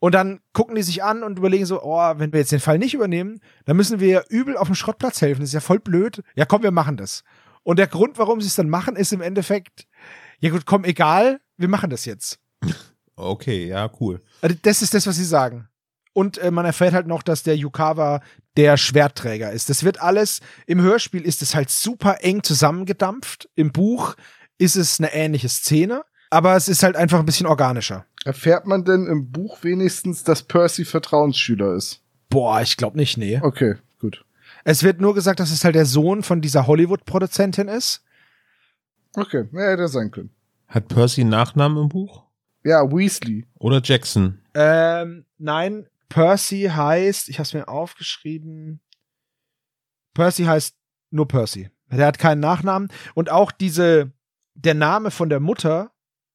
Und 0.00 0.14
dann 0.14 0.40
gucken 0.54 0.74
die 0.74 0.82
sich 0.82 1.04
an 1.04 1.22
und 1.22 1.38
überlegen 1.38 1.66
so, 1.66 1.82
oh, 1.82 2.14
wenn 2.16 2.32
wir 2.32 2.40
jetzt 2.40 2.52
den 2.52 2.60
Fall 2.60 2.78
nicht 2.78 2.94
übernehmen, 2.94 3.40
dann 3.66 3.76
müssen 3.76 4.00
wir 4.00 4.08
ja 4.08 4.22
übel 4.28 4.56
auf 4.56 4.66
dem 4.66 4.74
Schrottplatz 4.74 5.20
helfen. 5.20 5.42
Das 5.42 5.50
ist 5.50 5.54
ja 5.54 5.60
voll 5.60 5.78
blöd. 5.78 6.22
Ja, 6.34 6.46
komm, 6.46 6.62
wir 6.62 6.70
machen 6.70 6.96
das. 6.96 7.22
Und 7.62 7.78
der 7.78 7.86
Grund, 7.86 8.18
warum 8.18 8.40
sie 8.40 8.46
es 8.46 8.54
dann 8.56 8.70
machen, 8.70 8.96
ist 8.96 9.12
im 9.12 9.20
Endeffekt, 9.20 9.86
ja 10.38 10.50
gut, 10.50 10.64
komm, 10.64 10.84
egal, 10.84 11.40
wir 11.58 11.68
machen 11.68 11.90
das 11.90 12.06
jetzt. 12.06 12.40
Okay, 13.14 13.66
ja, 13.66 13.90
cool. 14.00 14.22
Also 14.40 14.56
das 14.62 14.80
ist 14.80 14.94
das, 14.94 15.06
was 15.06 15.16
sie 15.16 15.24
sagen. 15.24 15.68
Und 16.14 16.38
äh, 16.38 16.50
man 16.50 16.64
erfährt 16.64 16.94
halt 16.94 17.06
noch, 17.06 17.22
dass 17.22 17.42
der 17.42 17.56
Yukawa 17.56 18.22
der 18.56 18.78
Schwertträger 18.78 19.52
ist. 19.52 19.68
Das 19.68 19.84
wird 19.84 20.00
alles, 20.00 20.40
im 20.66 20.80
Hörspiel 20.80 21.22
ist 21.22 21.42
es 21.42 21.54
halt 21.54 21.68
super 21.70 22.24
eng 22.24 22.42
zusammengedampft. 22.42 23.48
Im 23.54 23.70
Buch 23.70 24.16
ist 24.58 24.76
es 24.76 24.98
eine 24.98 25.12
ähnliche 25.12 25.48
Szene, 25.48 26.02
aber 26.30 26.56
es 26.56 26.68
ist 26.68 26.82
halt 26.82 26.96
einfach 26.96 27.18
ein 27.18 27.26
bisschen 27.26 27.46
organischer. 27.46 28.06
Erfährt 28.24 28.66
man 28.66 28.84
denn 28.84 29.06
im 29.06 29.30
Buch 29.30 29.62
wenigstens, 29.62 30.24
dass 30.24 30.42
Percy 30.42 30.84
Vertrauensschüler 30.84 31.74
ist? 31.74 32.02
Boah, 32.28 32.60
ich 32.60 32.76
glaube 32.76 32.96
nicht, 32.96 33.16
nee. 33.16 33.40
Okay, 33.42 33.76
gut. 33.98 34.24
Es 34.64 34.82
wird 34.82 35.00
nur 35.00 35.14
gesagt, 35.14 35.40
dass 35.40 35.50
es 35.50 35.64
halt 35.64 35.74
der 35.74 35.86
Sohn 35.86 36.22
von 36.22 36.40
dieser 36.40 36.66
Hollywood-Produzentin 36.66 37.68
ist. 37.68 38.04
Okay, 39.16 39.48
ja, 39.52 39.60
hätte 39.60 39.88
sein 39.88 40.10
können. 40.10 40.30
Hat 40.68 40.88
Percy 40.88 41.22
einen 41.22 41.30
Nachnamen 41.30 41.82
im 41.82 41.88
Buch? 41.88 42.24
Ja, 42.62 42.82
Weasley. 42.82 43.46
Oder 43.58 43.80
Jackson? 43.82 44.38
Ähm, 44.54 45.24
nein, 45.38 45.86
Percy 46.08 46.70
heißt, 46.72 47.28
ich 47.28 47.38
habe 47.38 47.44
es 47.44 47.54
mir 47.54 47.68
aufgeschrieben, 47.68 48.80
Percy 50.14 50.44
heißt 50.44 50.76
nur 51.10 51.26
Percy. 51.26 51.70
Der 51.90 52.06
hat 52.06 52.18
keinen 52.18 52.40
Nachnamen. 52.40 52.88
Und 53.14 53.30
auch 53.30 53.50
diese, 53.50 54.12
der 54.54 54.74
Name 54.74 55.10
von 55.10 55.28
der 55.28 55.40
Mutter, 55.40 55.92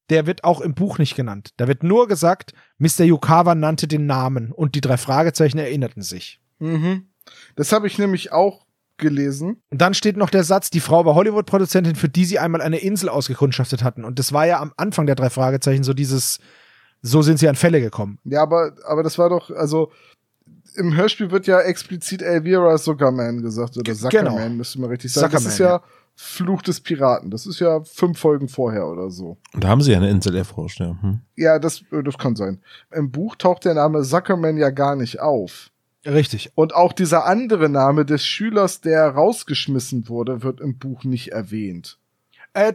der 0.09 0.27
wird 0.27 0.43
auch 0.43 0.61
im 0.61 0.73
Buch 0.75 0.97
nicht 0.97 1.15
genannt. 1.15 1.51
Da 1.57 1.67
wird 1.67 1.83
nur 1.83 2.07
gesagt, 2.07 2.53
Mr. 2.77 3.01
Yukawa 3.03 3.55
nannte 3.55 3.87
den 3.87 4.05
Namen 4.05 4.51
und 4.51 4.75
die 4.75 4.81
drei 4.81 4.97
Fragezeichen 4.97 5.57
erinnerten 5.57 6.01
sich. 6.01 6.39
Mhm. 6.59 7.07
Das 7.55 7.71
habe 7.71 7.87
ich 7.87 7.97
nämlich 7.97 8.31
auch 8.31 8.65
gelesen. 8.97 9.61
Und 9.71 9.81
dann 9.81 9.93
steht 9.93 10.15
noch 10.15 10.29
der 10.29 10.43
Satz, 10.43 10.69
die 10.69 10.79
Frau 10.79 11.05
war 11.05 11.15
Hollywood-Produzentin, 11.15 11.95
für 11.95 12.07
die 12.07 12.25
sie 12.25 12.39
einmal 12.39 12.61
eine 12.61 12.77
Insel 12.77 13.09
ausgekundschaftet 13.09 13.83
hatten. 13.83 14.05
Und 14.05 14.19
das 14.19 14.31
war 14.31 14.45
ja 14.45 14.59
am 14.61 14.73
Anfang 14.77 15.05
der 15.05 15.15
drei 15.15 15.29
Fragezeichen 15.29 15.83
so 15.83 15.93
dieses, 15.93 16.39
so 17.01 17.21
sind 17.21 17.37
sie 17.39 17.49
an 17.49 17.55
Fälle 17.55 17.81
gekommen. 17.81 18.19
Ja, 18.23 18.41
aber, 18.41 18.73
aber 18.85 19.03
das 19.03 19.17
war 19.17 19.29
doch, 19.29 19.49
also 19.51 19.91
im 20.75 20.95
Hörspiel 20.95 21.31
wird 21.31 21.47
ja 21.47 21.59
explizit 21.61 22.21
Elvira 22.21 22.77
Zuckerman 22.77 23.41
gesagt, 23.41 23.77
oder 23.77 23.93
Zuckerman, 23.93 24.35
Genau. 24.35 24.49
müsste 24.49 24.79
man 24.79 24.89
richtig 24.89 25.11
sagen. 25.11 25.31
das 25.31 25.43
Zuckerman, 25.43 25.51
ist 25.53 25.59
ja, 25.59 25.81
Fluch 26.15 26.61
des 26.61 26.79
Piraten. 26.81 27.29
Das 27.29 27.45
ist 27.45 27.59
ja 27.59 27.83
fünf 27.83 28.17
Folgen 28.19 28.47
vorher 28.47 28.87
oder 28.87 29.09
so. 29.11 29.37
Und 29.53 29.63
da 29.63 29.67
haben 29.67 29.81
sie 29.81 29.91
ja 29.91 29.97
eine 29.97 30.09
Insel 30.09 30.35
erforscht, 30.35 30.79
ja. 30.79 30.95
Hm. 31.01 31.19
Ja, 31.35 31.59
das, 31.59 31.81
äh, 31.91 32.03
das 32.03 32.17
kann 32.17 32.35
sein. 32.35 32.61
Im 32.91 33.11
Buch 33.11 33.35
taucht 33.35 33.65
der 33.65 33.73
Name 33.73 34.01
Zuckerman 34.03 34.57
ja 34.57 34.69
gar 34.69 34.95
nicht 34.95 35.19
auf. 35.19 35.71
Richtig. 36.05 36.51
Und 36.55 36.73
auch 36.75 36.93
dieser 36.93 37.25
andere 37.25 37.67
Name 37.67 38.05
des 38.05 38.25
Schülers, 38.25 38.79
der 38.81 39.09
rausgeschmissen 39.09 40.07
wurde, 40.07 40.43
wird 40.43 40.61
im 40.61 40.77
Buch 40.77 41.03
nicht 41.03 41.31
erwähnt. 41.31 41.97
Äh, 42.53 42.73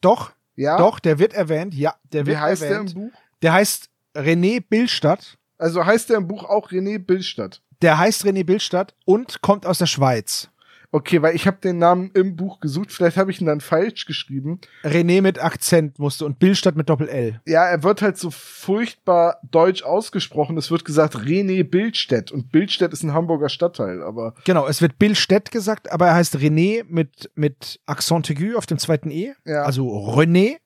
doch, 0.00 0.32
Ja? 0.56 0.78
doch, 0.78 1.00
der 1.00 1.18
wird 1.18 1.34
erwähnt, 1.34 1.74
ja, 1.74 1.94
der 2.12 2.24
Wie 2.26 2.30
wird 2.30 2.40
heißt 2.40 2.62
der 2.62 2.70
erwähnt. 2.70 2.94
im 2.94 3.02
Buch? 3.10 3.18
Der 3.42 3.52
heißt 3.54 3.88
René 4.14 4.62
Billstadt. 4.66 5.36
Also 5.58 5.84
heißt 5.84 6.08
der 6.10 6.16
im 6.18 6.28
Buch 6.28 6.44
auch 6.44 6.70
René 6.70 6.98
Billstadt. 6.98 7.60
Der 7.82 7.98
heißt 7.98 8.24
René 8.24 8.44
Billstadt 8.44 8.94
und 9.04 9.42
kommt 9.42 9.66
aus 9.66 9.78
der 9.78 9.86
Schweiz. 9.86 10.48
Okay, 10.92 11.22
weil 11.22 11.36
ich 11.36 11.46
habe 11.46 11.58
den 11.62 11.78
Namen 11.78 12.10
im 12.14 12.34
Buch 12.34 12.58
gesucht. 12.58 12.90
Vielleicht 12.90 13.16
habe 13.16 13.30
ich 13.30 13.40
ihn 13.40 13.46
dann 13.46 13.60
falsch 13.60 14.06
geschrieben. 14.06 14.60
René 14.82 15.22
mit 15.22 15.42
Akzent 15.42 16.00
musste 16.00 16.26
und 16.26 16.40
Billstadt 16.40 16.74
mit 16.74 16.88
Doppel-L. 16.88 17.40
Ja, 17.46 17.64
er 17.64 17.84
wird 17.84 18.02
halt 18.02 18.18
so 18.18 18.30
furchtbar 18.30 19.40
deutsch 19.48 19.84
ausgesprochen. 19.84 20.56
Es 20.58 20.70
wird 20.70 20.84
gesagt 20.84 21.16
René 21.16 21.62
Bildstedt. 21.62 22.32
Und 22.32 22.50
Bildstedt 22.50 22.92
ist 22.92 23.04
ein 23.04 23.14
Hamburger 23.14 23.48
Stadtteil, 23.48 24.02
aber 24.02 24.34
Genau, 24.44 24.66
es 24.66 24.82
wird 24.82 24.98
Billstedt 24.98 25.52
gesagt, 25.52 25.92
aber 25.92 26.08
er 26.08 26.14
heißt 26.14 26.36
René 26.36 26.84
mit, 26.88 27.30
mit 27.36 27.80
Accent 27.86 28.28
aigu 28.28 28.56
auf 28.56 28.66
dem 28.66 28.78
zweiten 28.78 29.10
E. 29.10 29.34
Ja. 29.44 29.62
Also 29.62 29.86
René 29.86 30.56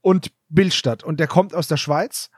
und 0.00 0.32
Billstadt. 0.48 1.04
Und 1.04 1.20
der 1.20 1.28
kommt 1.28 1.54
aus 1.54 1.68
der 1.68 1.76
Schweiz 1.76 2.30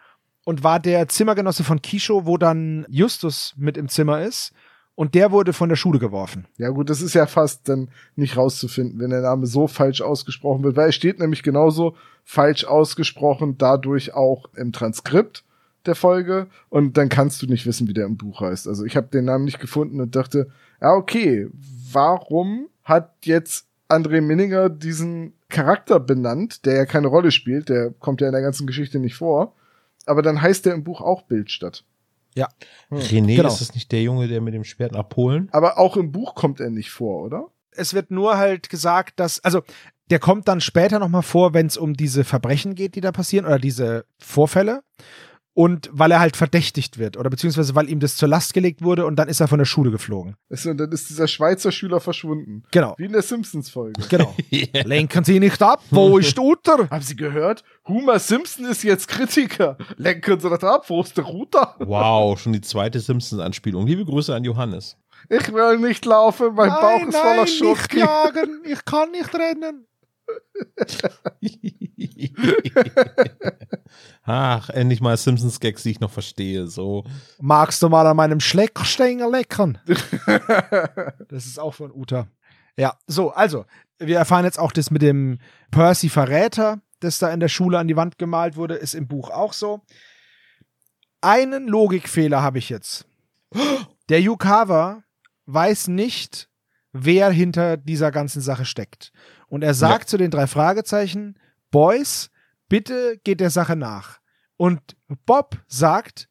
und 0.44 0.62
war 0.62 0.80
der 0.80 1.08
Zimmergenosse 1.08 1.64
von 1.64 1.80
Kisho, 1.80 2.26
wo 2.26 2.36
dann 2.36 2.86
Justus 2.88 3.54
mit 3.56 3.76
im 3.76 3.88
Zimmer 3.88 4.22
ist. 4.22 4.52
Und 4.96 5.14
der 5.14 5.30
wurde 5.30 5.52
von 5.52 5.68
der 5.68 5.76
Schule 5.76 5.98
geworfen. 5.98 6.46
ja 6.56 6.70
gut, 6.70 6.88
das 6.88 7.02
ist 7.02 7.14
ja 7.14 7.26
fast 7.26 7.68
dann 7.68 7.90
nicht 8.16 8.36
rauszufinden, 8.36 8.98
wenn 8.98 9.10
der 9.10 9.20
Name 9.20 9.46
so 9.46 9.68
falsch 9.68 10.00
ausgesprochen 10.00 10.64
wird, 10.64 10.74
weil 10.74 10.86
er 10.86 10.92
steht 10.92 11.20
nämlich 11.20 11.42
genauso 11.42 11.94
falsch 12.24 12.64
ausgesprochen, 12.64 13.58
dadurch 13.58 14.14
auch 14.14 14.46
im 14.56 14.72
Transkript 14.72 15.44
der 15.84 15.94
Folge 15.94 16.48
und 16.70 16.96
dann 16.96 17.10
kannst 17.10 17.42
du 17.42 17.46
nicht 17.46 17.66
wissen, 17.66 17.88
wie 17.88 17.92
der 17.92 18.06
im 18.06 18.16
Buch 18.16 18.40
heißt. 18.40 18.66
Also 18.66 18.84
ich 18.84 18.96
habe 18.96 19.08
den 19.08 19.26
Namen 19.26 19.44
nicht 19.44 19.60
gefunden 19.60 20.00
und 20.00 20.16
dachte, 20.16 20.48
ja 20.80 20.94
okay, 20.94 21.48
warum 21.92 22.68
hat 22.82 23.12
jetzt 23.24 23.66
André 23.88 24.22
Minninger 24.22 24.70
diesen 24.70 25.34
Charakter 25.50 26.00
benannt, 26.00 26.64
der 26.64 26.74
ja 26.74 26.86
keine 26.86 27.08
Rolle 27.08 27.30
spielt, 27.30 27.68
der 27.68 27.90
kommt 27.90 28.22
ja 28.22 28.28
in 28.28 28.32
der 28.32 28.42
ganzen 28.42 28.66
Geschichte 28.66 28.98
nicht 28.98 29.14
vor, 29.14 29.54
aber 30.06 30.22
dann 30.22 30.40
heißt 30.40 30.64
der 30.64 30.74
im 30.74 30.84
Buch 30.84 31.02
auch 31.02 31.22
Bildstadt. 31.22 31.84
René, 32.90 33.36
Genau. 33.36 33.48
ist 33.48 33.60
das 33.60 33.74
nicht 33.74 33.90
der 33.92 34.02
Junge, 34.02 34.28
der 34.28 34.40
mit 34.40 34.54
dem 34.54 34.64
Schwert 34.64 34.92
nach 34.92 35.08
Polen? 35.08 35.48
Aber 35.52 35.78
auch 35.78 35.96
im 35.96 36.12
Buch 36.12 36.34
kommt 36.34 36.60
er 36.60 36.70
nicht 36.70 36.90
vor, 36.90 37.22
oder? 37.24 37.48
es 37.78 37.92
wird 37.94 38.10
nur 38.10 38.38
halt 38.38 38.70
gesagt, 38.70 39.20
dass, 39.20 39.38
also 39.44 39.62
der 40.10 40.18
kommt 40.18 40.48
dann 40.48 40.60
später 40.60 40.98
nochmal 40.98 41.22
vor, 41.22 41.52
wenn 41.52 41.66
es 41.66 41.76
um 41.76 41.94
diese 41.94 42.24
Verbrechen 42.24 42.74
geht, 42.74 42.94
die 42.94 43.00
da 43.00 43.12
passieren, 43.12 43.44
oder 43.44 43.58
diese 43.58 44.06
Vorfälle. 44.18 44.82
Und 45.58 45.88
weil 45.90 46.10
er 46.10 46.20
halt 46.20 46.36
verdächtigt 46.36 46.98
wird, 46.98 47.16
oder 47.16 47.30
beziehungsweise 47.30 47.74
weil 47.74 47.88
ihm 47.88 47.98
das 47.98 48.16
zur 48.18 48.28
Last 48.28 48.52
gelegt 48.52 48.82
wurde 48.82 49.06
und 49.06 49.16
dann 49.16 49.26
ist 49.26 49.40
er 49.40 49.48
von 49.48 49.56
der 49.58 49.64
Schule 49.64 49.90
geflogen. 49.90 50.36
Du, 50.50 50.68
Und 50.70 50.76
dann 50.76 50.92
ist 50.92 51.08
dieser 51.08 51.26
Schweizer 51.26 51.72
Schüler 51.72 51.98
verschwunden. 51.98 52.62
Genau. 52.72 52.94
Wie 52.98 53.06
in 53.06 53.12
der 53.12 53.22
Simpsons-Folge. 53.22 54.02
Genau. 54.10 54.36
Lenken 54.84 55.24
Sie 55.24 55.40
nicht 55.40 55.62
ab, 55.62 55.82
wo 55.90 56.18
ist 56.18 56.38
Uter? 56.38 56.90
Haben 56.90 57.02
Sie 57.02 57.16
gehört? 57.16 57.64
Homer 57.88 58.18
Simpson 58.18 58.66
ist 58.66 58.82
jetzt 58.82 59.08
Kritiker. 59.08 59.78
Lenken 59.96 60.38
Sie 60.38 60.50
das 60.50 60.62
ab, 60.62 60.84
wo 60.90 61.00
ist 61.00 61.16
der 61.16 61.24
Router? 61.24 61.74
Wow, 61.78 62.38
schon 62.38 62.52
die 62.52 62.60
zweite 62.60 63.00
Simpsons-Anspielung. 63.00 63.86
Liebe 63.86 64.04
Grüße 64.04 64.34
an 64.34 64.44
Johannes. 64.44 64.98
Ich 65.30 65.50
will 65.54 65.78
nicht 65.78 66.04
laufen, 66.04 66.54
mein 66.54 66.68
Bauch 66.68 67.00
ist 67.08 67.16
voller 67.16 67.46
Schoki. 67.46 68.00
jagen, 68.00 68.60
ich 68.70 68.84
kann 68.84 69.10
nicht 69.10 69.34
rennen. 69.34 69.86
Ach, 74.22 74.68
endlich 74.70 75.00
mal 75.00 75.16
Simpsons-Gags, 75.16 75.82
die 75.84 75.92
ich 75.92 76.00
noch 76.00 76.10
verstehe. 76.10 76.66
So. 76.66 77.04
Magst 77.40 77.82
du 77.82 77.88
mal 77.88 78.06
an 78.06 78.16
meinem 78.16 78.40
Schleckerstängel 78.40 79.30
leckern? 79.30 79.78
das 81.28 81.46
ist 81.46 81.58
auch 81.58 81.74
von 81.74 81.92
Uta. 81.92 82.28
Ja, 82.76 82.98
so, 83.06 83.30
also, 83.30 83.64
wir 83.98 84.18
erfahren 84.18 84.44
jetzt 84.44 84.58
auch 84.58 84.72
das 84.72 84.90
mit 84.90 85.02
dem 85.02 85.38
Percy 85.70 86.08
Verräter, 86.08 86.80
das 87.00 87.18
da 87.18 87.30
in 87.30 87.40
der 87.40 87.48
Schule 87.48 87.78
an 87.78 87.88
die 87.88 87.96
Wand 87.96 88.18
gemalt 88.18 88.56
wurde, 88.56 88.74
ist 88.74 88.94
im 88.94 89.08
Buch 89.08 89.30
auch 89.30 89.52
so. 89.52 89.82
Einen 91.20 91.66
Logikfehler 91.68 92.42
habe 92.42 92.58
ich 92.58 92.68
jetzt. 92.68 93.06
Der 94.08 94.20
Yukawa 94.20 95.02
weiß 95.46 95.88
nicht, 95.88 96.48
wer 96.92 97.30
hinter 97.30 97.76
dieser 97.76 98.10
ganzen 98.10 98.42
Sache 98.42 98.64
steckt. 98.64 99.12
Und 99.48 99.62
er 99.62 99.74
sagt 99.74 100.08
zu 100.08 100.16
den 100.16 100.30
drei 100.30 100.46
Fragezeichen, 100.46 101.38
Boys, 101.70 102.30
bitte 102.68 103.18
geht 103.24 103.40
der 103.40 103.50
Sache 103.50 103.76
nach. 103.76 104.18
Und 104.56 104.80
Bob 105.24 105.58
sagt, 105.68 106.28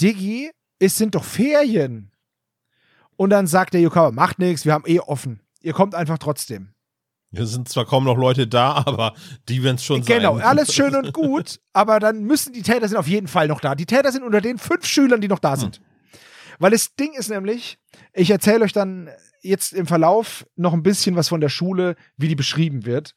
Diggi, 0.00 0.50
es 0.78 0.96
sind 0.96 1.14
doch 1.14 1.24
Ferien. 1.24 2.12
Und 3.16 3.30
dann 3.30 3.46
sagt 3.46 3.74
der 3.74 3.80
Yukawa, 3.80 4.10
macht 4.10 4.38
nichts, 4.38 4.64
wir 4.64 4.72
haben 4.72 4.84
eh 4.86 5.00
offen. 5.00 5.40
Ihr 5.60 5.72
kommt 5.72 5.94
einfach 5.94 6.18
trotzdem. 6.18 6.74
Hier 7.34 7.46
sind 7.46 7.68
zwar 7.68 7.86
kaum 7.86 8.04
noch 8.04 8.16
Leute 8.18 8.46
da, 8.46 8.82
aber 8.86 9.14
die 9.48 9.62
werden 9.62 9.76
es 9.76 9.84
schon 9.84 10.02
Genau, 10.04 10.36
sein. 10.36 10.44
alles 10.46 10.74
schön 10.74 10.94
und 10.94 11.12
gut, 11.14 11.60
aber 11.72 11.98
dann 11.98 12.24
müssen 12.24 12.52
die 12.52 12.62
Täter 12.62 12.88
sind 12.88 12.98
auf 12.98 13.06
jeden 13.08 13.28
Fall 13.28 13.48
noch 13.48 13.60
da. 13.60 13.74
Die 13.74 13.86
Täter 13.86 14.12
sind 14.12 14.22
unter 14.22 14.40
den 14.42 14.58
fünf 14.58 14.84
Schülern, 14.84 15.20
die 15.20 15.28
noch 15.28 15.38
da 15.38 15.56
sind. 15.56 15.80
Weil 16.58 16.72
das 16.72 16.94
Ding 16.94 17.14
ist 17.14 17.30
nämlich, 17.30 17.78
ich 18.12 18.30
erzähle 18.30 18.64
euch 18.64 18.72
dann 18.74 19.08
jetzt 19.42 19.72
im 19.72 19.86
Verlauf 19.86 20.46
noch 20.56 20.72
ein 20.72 20.82
bisschen 20.82 21.16
was 21.16 21.28
von 21.28 21.40
der 21.40 21.48
Schule, 21.50 21.96
wie 22.16 22.28
die 22.28 22.34
beschrieben 22.36 22.84
wird. 22.86 23.14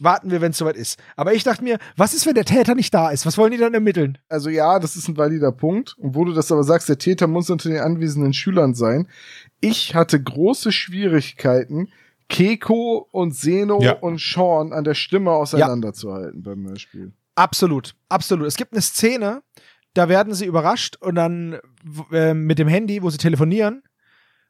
warten 0.00 0.30
wir, 0.32 0.40
wenn 0.40 0.50
es 0.50 0.58
soweit 0.58 0.74
ist. 0.76 0.98
Aber 1.14 1.34
ich 1.34 1.44
dachte 1.44 1.62
mir, 1.62 1.78
was 1.96 2.14
ist, 2.14 2.26
wenn 2.26 2.34
der 2.34 2.44
Täter 2.44 2.74
nicht 2.74 2.92
da 2.92 3.10
ist? 3.10 3.26
Was 3.26 3.38
wollen 3.38 3.52
die 3.52 3.58
dann 3.58 3.74
ermitteln? 3.74 4.18
Also 4.28 4.50
ja, 4.50 4.80
das 4.80 4.96
ist 4.96 5.06
ein 5.06 5.16
valider 5.16 5.52
Punkt. 5.52 5.94
Und 5.98 6.16
wo 6.16 6.24
du 6.24 6.32
das 6.32 6.50
aber 6.50 6.64
sagst, 6.64 6.88
der 6.88 6.98
Täter 6.98 7.28
muss 7.28 7.48
unter 7.48 7.68
den 7.68 7.78
anwesenden 7.78 8.32
Schülern 8.32 8.74
sein. 8.74 9.06
Ich 9.60 9.94
hatte 9.94 10.20
große 10.20 10.72
Schwierigkeiten, 10.72 11.90
Keiko 12.28 13.06
und 13.12 13.36
Seno 13.36 13.80
Ja. 13.82 13.92
und 13.92 14.20
Sean 14.20 14.72
an 14.72 14.82
der 14.84 14.94
Stimme 14.94 15.30
auseinanderzuhalten 15.30 16.42
beim 16.42 16.66
Hörspiel. 16.68 17.12
Absolut, 17.36 17.94
absolut. 18.08 18.46
Es 18.46 18.56
gibt 18.56 18.72
eine 18.72 18.82
Szene, 18.82 19.42
da 19.92 20.08
werden 20.08 20.34
sie 20.34 20.46
überrascht 20.46 20.96
und 21.00 21.14
dann 21.14 21.58
äh, 22.10 22.34
mit 22.34 22.58
dem 22.58 22.66
Handy, 22.68 23.02
wo 23.02 23.10
sie 23.10 23.18
telefonieren, 23.18 23.82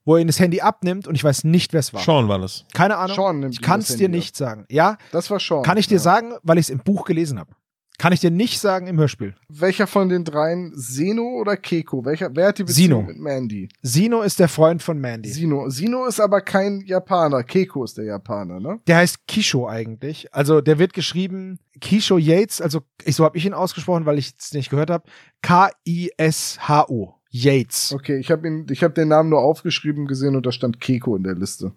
wo 0.04 0.14
er 0.14 0.20
ihnen 0.20 0.28
das 0.28 0.38
Handy 0.40 0.60
abnimmt 0.60 1.06
und 1.06 1.14
ich 1.14 1.24
weiß 1.24 1.44
nicht, 1.44 1.72
wer 1.72 1.80
es 1.80 1.92
war. 1.94 2.00
Schauen 2.02 2.26
wir 2.26 2.38
das. 2.38 2.64
Keine 2.74 2.96
Ahnung. 2.96 3.16
Sean 3.16 3.40
nimmt 3.40 3.54
ich 3.54 3.62
kann 3.62 3.80
es 3.80 3.88
dir 3.96 4.04
Handy 4.04 4.18
nicht 4.18 4.36
sagen. 4.36 4.64
Ja, 4.70 4.98
Das 5.12 5.30
war 5.30 5.40
Sean. 5.40 5.62
kann 5.62 5.76
ich 5.78 5.86
dir 5.88 5.94
ja. 5.94 6.00
sagen, 6.00 6.34
weil 6.42 6.58
ich 6.58 6.66
es 6.66 6.70
im 6.70 6.78
Buch 6.78 7.04
gelesen 7.04 7.38
habe. 7.38 7.52
Kann 7.96 8.12
ich 8.12 8.18
dir 8.18 8.32
nicht 8.32 8.58
sagen 8.58 8.88
im 8.88 8.98
Hörspiel. 8.98 9.36
Welcher 9.48 9.86
von 9.86 10.08
den 10.08 10.24
dreien, 10.24 10.72
Seno 10.74 11.38
oder 11.40 11.56
Keiko? 11.56 12.04
Welcher, 12.04 12.28
wer 12.34 12.48
hat 12.48 12.58
die 12.58 12.64
Beziehung 12.64 13.02
Sino. 13.02 13.02
mit 13.02 13.18
Mandy? 13.20 13.68
Sino 13.82 14.22
ist 14.22 14.40
der 14.40 14.48
Freund 14.48 14.82
von 14.82 14.98
Mandy. 14.98 15.28
Sino. 15.28 15.68
Sino 15.70 16.04
ist 16.06 16.18
aber 16.18 16.40
kein 16.40 16.80
Japaner. 16.80 17.44
Keiko 17.44 17.84
ist 17.84 17.96
der 17.96 18.06
Japaner, 18.06 18.58
ne? 18.58 18.80
Der 18.88 18.96
heißt 18.96 19.28
Kisho 19.28 19.68
eigentlich. 19.68 20.34
Also 20.34 20.60
der 20.60 20.80
wird 20.80 20.92
geschrieben 20.92 21.60
Kisho 21.80 22.18
Yates, 22.18 22.60
also 22.60 22.80
ich, 23.04 23.14
so 23.14 23.24
habe 23.24 23.38
ich 23.38 23.46
ihn 23.46 23.54
ausgesprochen, 23.54 24.06
weil 24.06 24.18
ich 24.18 24.34
es 24.40 24.52
nicht 24.54 24.70
gehört 24.70 24.90
habe. 24.90 25.04
K-I-S-H-O. 25.42 27.14
Yates. 27.34 27.92
Okay, 27.92 28.16
ich 28.18 28.30
habe 28.30 28.46
ihn, 28.46 28.66
ich 28.70 28.84
habe 28.84 28.94
den 28.94 29.08
Namen 29.08 29.28
nur 29.28 29.40
aufgeschrieben 29.40 30.06
gesehen 30.06 30.36
und 30.36 30.46
da 30.46 30.52
stand 30.52 30.80
Keiko 30.80 31.16
in 31.16 31.24
der 31.24 31.34
Liste. 31.34 31.72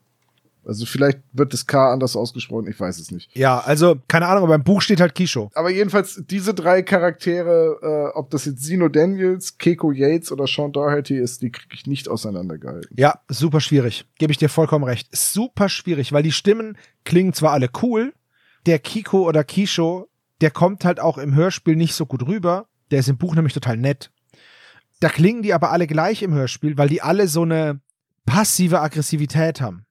Also 0.63 0.85
vielleicht 0.85 1.19
wird 1.31 1.53
das 1.53 1.65
K 1.65 1.93
anders 1.93 2.15
ausgesprochen, 2.15 2.67
ich 2.67 2.79
weiß 2.79 2.99
es 2.99 3.09
nicht. 3.09 3.35
Ja, 3.35 3.59
also 3.59 3.95
keine 4.07 4.27
Ahnung, 4.27 4.43
aber 4.43 4.55
im 4.55 4.63
Buch 4.63 4.81
steht 4.81 4.99
halt 4.99 5.15
Kisho. 5.15 5.49
Aber 5.55 5.71
jedenfalls 5.71 6.21
diese 6.29 6.53
drei 6.53 6.83
Charaktere, 6.83 8.11
äh, 8.13 8.17
ob 8.17 8.29
das 8.29 8.45
jetzt 8.45 8.63
Sino 8.63 8.87
Daniels, 8.87 9.57
Keiko 9.57 9.91
Yates 9.91 10.31
oder 10.31 10.45
Sean 10.45 10.73
Doherty 10.73 11.17
ist, 11.17 11.41
die 11.41 11.51
kriege 11.51 11.73
ich 11.73 11.87
nicht 11.87 12.07
auseinandergehalten. 12.07 12.95
Ja, 12.95 13.19
super 13.29 13.61
schwierig. 13.61 14.05
Gebe 14.19 14.31
ich 14.31 14.37
dir 14.37 14.49
vollkommen 14.49 14.83
recht. 14.83 15.07
Super 15.15 15.69
schwierig, 15.69 16.11
weil 16.11 16.23
die 16.23 16.33
Stimmen 16.33 16.77
klingen 17.03 17.33
zwar 17.33 17.53
alle 17.53 17.69
cool, 17.81 18.13
der 18.67 18.77
Kiko 18.77 19.27
oder 19.27 19.43
Kisho, 19.43 20.09
der 20.41 20.51
kommt 20.51 20.85
halt 20.85 20.99
auch 20.99 21.17
im 21.17 21.33
Hörspiel 21.33 21.75
nicht 21.77 21.95
so 21.95 22.05
gut 22.05 22.27
rüber. 22.27 22.67
Der 22.91 22.99
ist 22.99 23.09
im 23.09 23.17
Buch 23.17 23.33
nämlich 23.35 23.53
total 23.53 23.77
nett. 23.77 24.11
Da 24.99 25.09
klingen 25.09 25.43
die 25.43 25.53
aber 25.53 25.71
alle 25.71 25.87
gleich 25.87 26.23
im 26.23 26.33
Hörspiel, 26.33 26.77
weil 26.77 26.89
die 26.89 27.01
alle 27.01 27.27
so 27.27 27.43
eine 27.43 27.81
passive 28.25 28.81
Aggressivität 28.81 29.61
haben. 29.61 29.85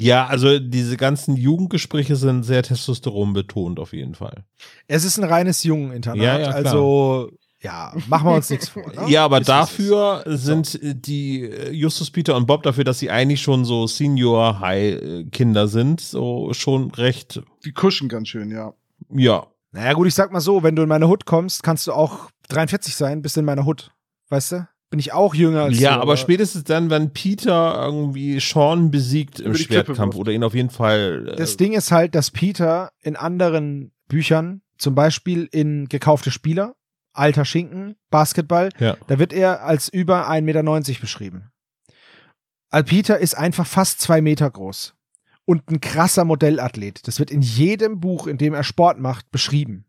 Ja, 0.00 0.26
also 0.26 0.58
diese 0.58 0.96
ganzen 0.96 1.36
Jugendgespräche 1.36 2.16
sind 2.16 2.44
sehr 2.44 2.62
Testosteron 2.62 3.32
betont 3.32 3.80
auf 3.80 3.92
jeden 3.92 4.14
Fall. 4.14 4.44
Es 4.86 5.04
ist 5.04 5.18
ein 5.18 5.24
reines 5.24 5.64
Jungeninternat. 5.64 6.22
Ja, 6.22 6.38
ja, 6.38 6.50
also, 6.50 7.30
ja, 7.60 7.92
machen 8.08 8.28
wir 8.28 8.34
uns 8.34 8.50
nichts 8.50 8.68
vor. 8.68 8.86
Ne? 8.86 9.04
Ja, 9.08 9.24
aber 9.24 9.40
Ist, 9.40 9.48
dafür 9.48 10.22
sind 10.26 10.80
äh, 10.82 10.94
die 10.94 11.42
äh, 11.42 11.70
Justus, 11.72 12.10
Peter 12.10 12.36
und 12.36 12.46
Bob 12.46 12.62
dafür, 12.62 12.84
dass 12.84 12.98
sie 12.98 13.10
eigentlich 13.10 13.42
schon 13.42 13.64
so 13.64 13.86
Senior 13.86 14.60
High 14.60 15.02
äh, 15.02 15.24
Kinder 15.24 15.66
sind, 15.66 16.00
so 16.00 16.52
schon 16.52 16.90
recht, 16.92 17.42
Die 17.64 17.72
kuschen 17.72 18.08
ganz 18.08 18.28
schön, 18.28 18.50
ja. 18.50 18.74
ja. 19.10 19.46
Naja, 19.72 19.92
gut, 19.94 20.06
ich 20.06 20.14
sag 20.14 20.30
mal 20.30 20.40
so, 20.40 20.62
wenn 20.62 20.76
du 20.76 20.82
in 20.82 20.88
meine 20.88 21.08
Hut 21.08 21.24
kommst, 21.26 21.62
kannst 21.62 21.86
du 21.86 21.92
auch 21.92 22.30
43 22.48 22.94
sein, 22.94 23.22
bist 23.22 23.36
in 23.38 23.44
meiner 23.44 23.64
Hut. 23.64 23.90
Weißt 24.34 24.50
du? 24.50 24.68
Bin 24.90 24.98
ich 24.98 25.12
auch 25.12 25.32
jünger 25.32 25.62
als 25.62 25.78
Ja, 25.78 25.94
du, 25.94 26.02
aber 26.02 26.16
spätestens 26.16 26.64
dann, 26.64 26.90
wenn 26.90 27.12
Peter 27.12 27.80
irgendwie 27.84 28.40
Sean 28.40 28.90
besiegt 28.90 29.38
im 29.38 29.54
Schwertkampf 29.54 30.16
oder 30.16 30.32
ihn 30.32 30.42
auf 30.42 30.54
jeden 30.54 30.70
Fall. 30.70 31.28
Äh, 31.28 31.36
Das 31.36 31.56
Ding 31.56 31.72
ist 31.72 31.92
halt, 31.92 32.16
dass 32.16 32.32
Peter 32.32 32.90
in 33.00 33.14
anderen 33.14 33.92
Büchern, 34.08 34.62
zum 34.76 34.96
Beispiel 34.96 35.48
in 35.52 35.88
Gekaufte 35.88 36.32
Spieler, 36.32 36.74
Alter 37.12 37.44
Schinken, 37.44 37.94
Basketball, 38.10 38.70
Ja. 38.80 38.96
da 39.06 39.20
wird 39.20 39.32
er 39.32 39.62
als 39.64 39.88
über 39.88 40.28
1,90 40.28 40.42
Meter 40.88 41.00
beschrieben. 41.00 41.52
Al 42.70 42.82
Peter 42.82 43.18
ist 43.20 43.38
einfach 43.38 43.68
fast 43.68 44.00
zwei 44.00 44.20
Meter 44.20 44.50
groß 44.50 44.94
und 45.44 45.70
ein 45.70 45.80
krasser 45.80 46.24
Modellathlet. 46.24 47.06
Das 47.06 47.20
wird 47.20 47.30
in 47.30 47.40
jedem 47.40 48.00
Buch, 48.00 48.26
in 48.26 48.36
dem 48.36 48.52
er 48.52 48.64
Sport 48.64 48.98
macht, 48.98 49.30
beschrieben. 49.30 49.84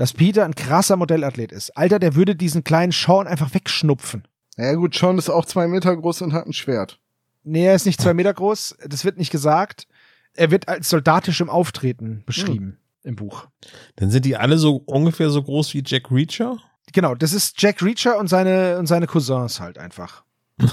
Dass 0.00 0.14
Peter 0.14 0.46
ein 0.46 0.54
krasser 0.54 0.96
Modellathlet 0.96 1.52
ist. 1.52 1.76
Alter, 1.76 1.98
der 1.98 2.14
würde 2.14 2.34
diesen 2.34 2.64
kleinen 2.64 2.90
Sean 2.90 3.26
einfach 3.26 3.52
wegschnupfen. 3.52 4.26
Naja 4.56 4.72
gut, 4.72 4.94
Sean 4.94 5.18
ist 5.18 5.28
auch 5.28 5.44
zwei 5.44 5.68
Meter 5.68 5.94
groß 5.94 6.22
und 6.22 6.32
hat 6.32 6.46
ein 6.46 6.54
Schwert. 6.54 6.98
Nee, 7.44 7.66
er 7.66 7.74
ist 7.74 7.84
nicht 7.84 8.00
zwei 8.00 8.14
Meter 8.14 8.32
groß, 8.32 8.78
das 8.88 9.04
wird 9.04 9.18
nicht 9.18 9.30
gesagt. 9.30 9.86
Er 10.32 10.50
wird 10.50 10.68
als 10.68 10.88
soldatisch 10.88 11.42
im 11.42 11.50
Auftreten 11.50 12.22
beschrieben 12.24 12.78
im 13.02 13.14
Buch. 13.14 13.48
Dann 13.96 14.10
sind 14.10 14.24
die 14.24 14.38
alle 14.38 14.56
so 14.56 14.76
ungefähr 14.86 15.28
so 15.28 15.42
groß 15.42 15.74
wie 15.74 15.82
Jack 15.84 16.10
Reacher. 16.10 16.56
Genau, 16.94 17.14
das 17.14 17.34
ist 17.34 17.60
Jack 17.60 17.82
Reacher 17.82 18.18
und 18.18 18.28
seine, 18.28 18.78
und 18.78 18.86
seine 18.86 19.06
Cousins 19.06 19.60
halt 19.60 19.76
einfach. 19.76 20.24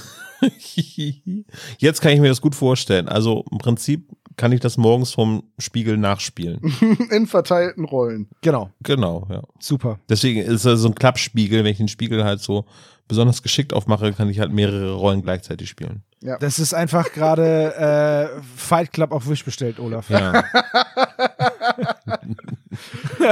Jetzt 1.80 2.00
kann 2.00 2.14
ich 2.14 2.22
mir 2.22 2.30
das 2.30 2.40
gut 2.40 2.56
vorstellen. 2.56 3.10
Also 3.10 3.44
im 3.52 3.58
Prinzip 3.58 4.10
kann 4.38 4.52
ich 4.52 4.60
das 4.60 4.78
morgens 4.78 5.12
vom 5.12 5.44
Spiegel 5.58 5.98
nachspielen. 5.98 6.62
In 7.12 7.28
verteilten 7.28 7.86
Rollen. 7.86 8.30
Genau, 8.42 8.70
genau, 8.82 9.28
ja. 9.30 9.42
super. 9.60 10.00
Deswegen 10.10 10.42
ist 10.42 10.64
es 10.64 10.80
so 10.80 10.88
ein 10.88 10.96
Klappspiegel. 10.96 11.64
Wenn 11.64 11.72
ich 11.72 11.78
den 11.78 11.88
Spiegel 11.88 12.24
halt 12.24 12.40
so 12.40 12.66
besonders 13.08 13.44
geschickt 13.44 13.74
aufmache, 13.74 14.14
kann 14.14 14.30
ich 14.30 14.40
halt 14.40 14.52
mehrere 14.52 14.94
Rollen 14.94 15.22
gleichzeitig 15.22 15.70
spielen. 15.70 16.04
Das 16.40 16.58
ist 16.58 16.74
einfach 16.74 17.12
gerade 17.12 17.76
äh, 17.76 18.42
Fight 18.56 18.92
Club 18.92 19.12
auf 19.12 19.30
Wish 19.30 19.46
bestellt, 19.46 19.80
Olaf. 19.80 20.10
Ja. 20.10 20.44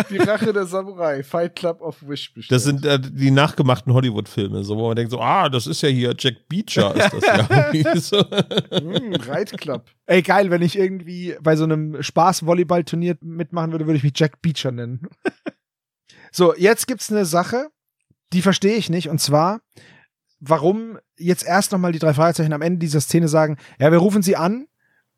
Die 0.09 0.17
Rache 0.17 0.53
der 0.53 0.65
Samurai, 0.65 1.23
Fight 1.23 1.55
Club 1.55 1.81
auf 1.81 2.07
Wish 2.07 2.33
bestellt. 2.33 2.55
Das 2.55 2.63
sind 2.63 2.85
äh, 2.85 2.99
die 2.99 3.31
nachgemachten 3.31 3.93
Hollywood-Filme, 3.93 4.63
so, 4.63 4.77
wo 4.77 4.87
man 4.87 4.95
denkt 4.95 5.11
so, 5.11 5.19
ah, 5.19 5.49
das 5.49 5.67
ist 5.67 5.81
ja 5.81 5.89
hier 5.89 6.15
Jack 6.17 6.47
Beecher, 6.47 6.95
ist 6.95 7.13
das 7.13 7.25
ja. 7.25 7.95
so. 7.99 8.23
hm, 8.71 9.15
Reitclub. 9.15 9.83
Ey, 10.05 10.21
geil, 10.21 10.51
wenn 10.51 10.61
ich 10.61 10.77
irgendwie 10.77 11.35
bei 11.41 11.55
so 11.55 11.63
einem 11.63 12.01
Spaß-Volleyball-Turnier 12.01 13.17
mitmachen 13.21 13.71
würde, 13.71 13.87
würde 13.87 13.97
ich 13.97 14.03
mich 14.03 14.13
Jack 14.15 14.41
Beecher 14.41 14.71
nennen. 14.71 15.07
so, 16.31 16.55
jetzt 16.55 16.87
gibt's 16.87 17.11
eine 17.11 17.25
Sache, 17.25 17.69
die 18.35 18.41
verstehe 18.41 18.75
ich 18.75 18.89
nicht, 18.89 19.09
und 19.09 19.19
zwar, 19.19 19.61
warum 20.39 20.99
jetzt 21.17 21.45
erst 21.45 21.71
nochmal 21.71 21.91
die 21.91 21.99
drei 21.99 22.13
Fragezeichen 22.13 22.53
am 22.53 22.61
Ende 22.61 22.79
dieser 22.79 23.01
Szene 23.01 23.27
sagen, 23.27 23.57
ja, 23.79 23.91
wir 23.91 23.99
rufen 23.99 24.21
sie 24.21 24.35
an, 24.35 24.67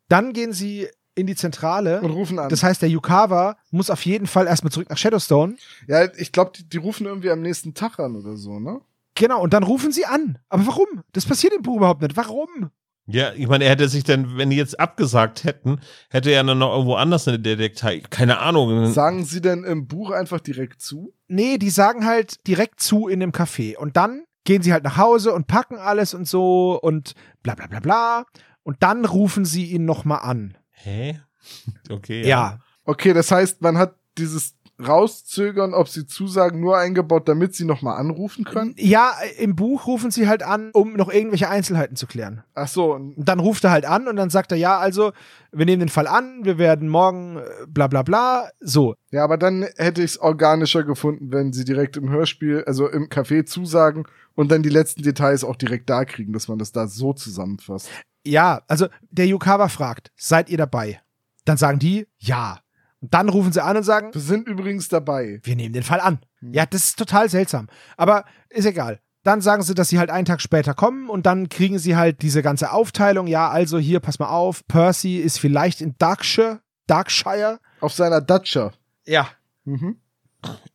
dann 0.07 0.34
gehen 0.34 0.53
sie 0.53 0.88
in 1.15 1.26
die 1.26 1.36
Zentrale. 1.36 2.01
Und 2.01 2.11
rufen 2.11 2.38
an. 2.38 2.49
Das 2.49 2.61
heißt, 2.61 2.82
der 2.82 2.89
Yukawa 2.89 3.57
muss 3.72 3.89
auf 3.89 4.05
jeden 4.05 4.28
Fall 4.28 4.45
erstmal 4.45 4.72
zurück 4.72 4.89
nach 4.89 4.97
Shadowstone. 4.97 5.55
ja, 5.88 6.05
ich 6.15 6.32
glaube, 6.32 6.51
die, 6.55 6.70
die 6.70 6.78
rufen 6.78 7.07
irgendwie 7.07 7.32
am 7.32 7.41
nächsten 7.41 7.74
Tag 7.74 7.99
an 7.99 8.15
oder 8.15 8.38
so, 8.38 8.59
ne? 8.59 8.82
Genau, 9.15 9.41
und 9.41 9.51
dann 9.53 9.63
rufen 9.63 9.91
sie 9.91 10.05
an. 10.05 10.38
Aber 10.47 10.68
warum? 10.68 10.86
Das 11.13 11.26
passiert 11.26 11.53
im 11.53 11.63
Buch 11.63 11.78
überhaupt 11.78 12.03
nicht. 12.03 12.15
Warum? 12.15 12.70
Ja, 13.08 13.32
ich 13.34 13.47
meine, 13.47 13.64
er 13.64 13.72
hätte 13.72 13.88
sich 13.88 14.03
dann, 14.03 14.38
wenn 14.38 14.49
die 14.49 14.58
jetzt 14.58 14.80
abgesagt 14.80 15.45
hätten, 15.45 15.80
hätte 16.10 16.30
er 16.32 16.43
dann 16.43 16.58
noch 16.58 16.74
irgendwo 16.74 16.95
anders 16.95 17.28
eine 17.28 17.39
Detektei, 17.39 18.01
keine 18.10 18.39
Ahnung. 18.39 18.91
Sagen 18.91 19.24
sie 19.24 19.39
denn 19.39 19.64
im 19.64 19.88
Buch 19.88 20.12
einfach 20.12 20.41
direkt 20.41 20.82
zu? 20.82 21.14
Nee, 21.28 21.58
die 21.58 21.70
sagen 21.70 22.05
halt 22.05 22.45
direkt 22.47 22.82
zu 22.82 23.08
in 23.08 23.22
dem 23.22 23.32
Café. 23.32 23.78
Und 23.78 23.95
dann 23.95 24.26
gehen 24.43 24.62
sie 24.62 24.74
halt 24.74 24.84
nach 24.84 24.97
Hause 24.97 25.34
und 25.34 25.47
packen 25.47 25.78
alles 25.78 26.14
und 26.14 26.28
so 26.28 26.80
und 26.82 27.14
bla 27.43 27.55
bla 27.55 27.68
bla 27.68 27.80
bla. 27.80 28.26
Und 28.64 28.84
dann 28.84 29.05
rufen 29.05 29.45
sie 29.45 29.66
ihn 29.66 29.86
nochmal 29.86 30.20
an. 30.22 30.58
Hä? 30.72 31.20
Okay. 31.89 32.28
Ja. 32.28 32.60
Okay, 32.84 33.14
das 33.14 33.32
heißt, 33.32 33.62
man 33.62 33.78
hat 33.78 33.95
dieses 34.18 34.57
Rauszögern, 34.80 35.73
ob 35.73 35.88
sie 35.88 36.05
zusagen, 36.05 36.59
nur 36.59 36.78
eingebaut, 36.78 37.28
damit 37.28 37.55
sie 37.55 37.65
nochmal 37.65 37.97
anrufen 37.97 38.45
können? 38.45 38.75
Ja, 38.78 39.13
im 39.39 39.55
Buch 39.55 39.88
rufen 39.88 40.11
sie 40.11 40.28
halt 40.28 40.43
an, 40.43 40.69
um 40.73 40.93
noch 40.93 41.11
irgendwelche 41.11 41.49
Einzelheiten 41.49 41.95
zu 41.95 42.05
klären. 42.05 42.43
Ach 42.53 42.67
so, 42.67 42.93
und 42.93 43.15
dann 43.17 43.39
ruft 43.39 43.63
er 43.63 43.71
halt 43.71 43.86
an 43.86 44.07
und 44.07 44.15
dann 44.17 44.30
sagt 44.30 44.51
er, 44.51 44.57
ja, 44.57 44.78
also, 44.78 45.13
wir 45.51 45.65
nehmen 45.65 45.80
den 45.80 45.89
Fall 45.89 46.07
an, 46.07 46.45
wir 46.45 46.59
werden 46.59 46.89
morgen 46.89 47.38
äh, 47.38 47.43
bla 47.67 47.88
bla 47.88 48.03
bla. 48.03 48.49
So. 48.59 48.93
Ja, 49.09 49.23
aber 49.23 49.38
dann 49.38 49.65
hätte 49.78 50.03
ich 50.03 50.11
es 50.11 50.19
organischer 50.19 50.84
gefunden, 50.84 51.32
wenn 51.32 51.53
sie 51.53 51.65
direkt 51.65 51.97
im 51.97 52.09
Hörspiel, 52.09 52.63
also 52.67 52.88
im 52.88 53.09
Café 53.09 53.45
zusagen 53.45 54.05
und 54.36 54.51
dann 54.51 54.61
die 54.61 54.69
letzten 54.69 55.01
Details 55.01 55.43
auch 55.43 55.55
direkt 55.55 55.89
da 55.89 56.05
kriegen, 56.05 56.34
dass 56.34 56.47
man 56.47 56.59
das 56.59 56.71
da 56.71 56.88
so 56.88 57.13
zusammenfasst. 57.13 57.89
Ja, 58.23 58.61
also 58.67 58.88
der 59.09 59.25
Yukawa 59.25 59.69
fragt, 59.69 60.11
seid 60.15 60.49
ihr 60.49 60.57
dabei? 60.57 61.01
Dann 61.45 61.57
sagen 61.57 61.80
die, 61.80 62.07
ja. 62.17 62.59
Und 63.02 63.14
dann 63.14 63.30
rufen 63.30 63.52
sie 63.52 63.64
an 63.64 63.78
und 63.78 63.84
sagen, 63.84 64.14
Wir 64.14 64.22
sind 64.22 64.48
übrigens 64.48 64.88
dabei. 64.89 65.39
wir 65.43 65.56
nehmen 65.56 65.74
den 65.74 65.84
Fall 65.84 66.00
an. 66.00 66.20
Ja, 66.41 66.66
das 66.66 66.86
ist 66.86 67.00
total 67.00 67.30
seltsam. 67.30 67.68
Aber 67.95 68.26
ist 68.50 68.66
egal. 68.66 69.00
Dann 69.24 69.41
sagen 69.41 69.62
sie, 69.62 69.76
dass 69.76 69.89
sie 69.89 70.00
halt 70.00 70.10
einen 70.10 70.26
Tag 70.26 70.41
später 70.41 70.74
kommen 70.74 71.10
und 71.10 71.26
dann 71.26 71.50
kriegen 71.50 71.80
sie 71.80 71.95
halt 71.98 72.22
diese 72.22 72.41
ganze 72.41 72.72
Aufteilung. 72.72 73.28
Ja, 73.28 73.50
also 73.50 73.78
hier, 73.78 74.00
pass 74.00 74.20
mal 74.20 74.30
auf, 74.30 74.66
Percy 74.68 75.18
ist 75.18 75.38
vielleicht 75.39 75.82
in 75.82 75.95
Darkshire, 75.98 76.62
Darkshire. 76.88 77.60
Auf 77.82 77.93
seiner 77.93 78.22
Datscha. 78.22 78.72
Ja. 79.06 79.28
Mhm. 79.66 79.98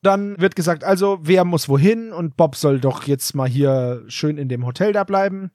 Dann 0.03 0.39
wird 0.41 0.55
gesagt, 0.55 0.85
also 0.85 1.19
wer 1.23 1.45
muss 1.45 1.69
wohin 1.69 2.13
und 2.13 2.37
Bob 2.37 2.57
soll 2.57 2.79
doch 2.79 3.05
jetzt 3.05 3.35
mal 3.35 3.49
hier 3.49 4.05
schön 4.09 4.37
in 4.37 4.49
dem 4.49 4.67
Hotel 4.67 4.93
da 4.93 5.05
bleiben. 5.05 5.51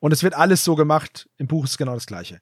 Und 0.00 0.12
es 0.12 0.22
wird 0.22 0.34
alles 0.34 0.64
so 0.64 0.74
gemacht. 0.74 1.28
Im 1.36 1.48
Buch 1.48 1.64
ist 1.64 1.76
genau 1.76 1.94
das 1.94 2.06
gleiche. 2.06 2.40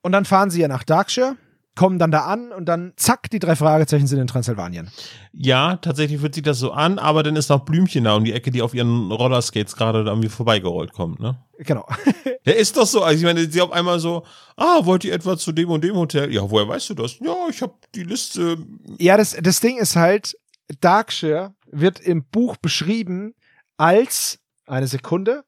Und 0.00 0.12
dann 0.12 0.24
fahren 0.24 0.50
sie 0.50 0.60
ja 0.60 0.68
nach 0.68 0.84
Darkshire 0.84 1.36
kommen 1.74 1.98
dann 1.98 2.10
da 2.10 2.26
an 2.26 2.52
und 2.52 2.66
dann 2.66 2.92
zack, 2.96 3.30
die 3.30 3.38
drei 3.38 3.56
Fragezeichen 3.56 4.06
sind 4.06 4.18
in 4.18 4.26
Transsilvanien. 4.26 4.90
Ja, 5.32 5.76
tatsächlich 5.76 6.20
fühlt 6.20 6.34
sich 6.34 6.42
das 6.42 6.58
so 6.58 6.72
an, 6.72 6.98
aber 6.98 7.22
dann 7.22 7.36
ist 7.36 7.48
noch 7.48 7.64
Blümchen 7.64 8.04
da 8.04 8.14
um 8.14 8.24
die 8.24 8.32
Ecke, 8.32 8.50
die 8.50 8.60
auf 8.60 8.74
ihren 8.74 9.10
Rollerskates 9.10 9.76
gerade 9.76 10.04
da 10.04 10.10
irgendwie 10.10 10.28
vorbeigerollt 10.28 10.92
kommt, 10.92 11.20
ne? 11.20 11.38
Genau. 11.58 11.86
Ja, 12.44 12.54
ist 12.54 12.76
doch 12.76 12.86
so. 12.86 13.04
Also 13.04 13.18
ich 13.18 13.24
meine, 13.24 13.48
sie 13.48 13.60
auf 13.60 13.70
einmal 13.70 14.00
so, 14.00 14.24
ah, 14.56 14.84
wollt 14.84 15.04
ihr 15.04 15.14
etwa 15.14 15.38
zu 15.38 15.52
dem 15.52 15.70
und 15.70 15.84
dem 15.84 15.94
Hotel? 15.94 16.34
Ja, 16.34 16.50
woher 16.50 16.66
weißt 16.66 16.90
du 16.90 16.94
das? 16.94 17.20
Ja, 17.20 17.36
ich 17.48 17.62
habe 17.62 17.74
die 17.94 18.02
Liste. 18.02 18.58
Ja, 18.98 19.16
das, 19.16 19.36
das 19.40 19.60
Ding 19.60 19.78
ist 19.78 19.94
halt, 19.94 20.36
Darkshire 20.80 21.54
wird 21.70 22.00
im 22.00 22.24
Buch 22.24 22.56
beschrieben 22.56 23.34
als, 23.76 24.40
eine 24.66 24.88
Sekunde, 24.88 25.44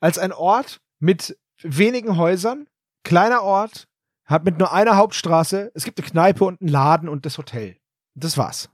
als 0.00 0.18
ein 0.18 0.32
Ort 0.32 0.80
mit 0.98 1.38
wenigen 1.62 2.16
Häusern, 2.16 2.66
kleiner 3.04 3.42
Ort, 3.42 3.86
hat 4.24 4.44
mit 4.44 4.58
nur 4.58 4.72
einer 4.72 4.96
Hauptstraße, 4.96 5.70
es 5.74 5.84
gibt 5.84 5.98
eine 6.00 6.08
Kneipe 6.08 6.44
und 6.44 6.60
einen 6.60 6.70
Laden 6.70 7.08
und 7.08 7.26
das 7.26 7.38
Hotel. 7.38 7.76
Das 8.14 8.38
war's. 8.38 8.70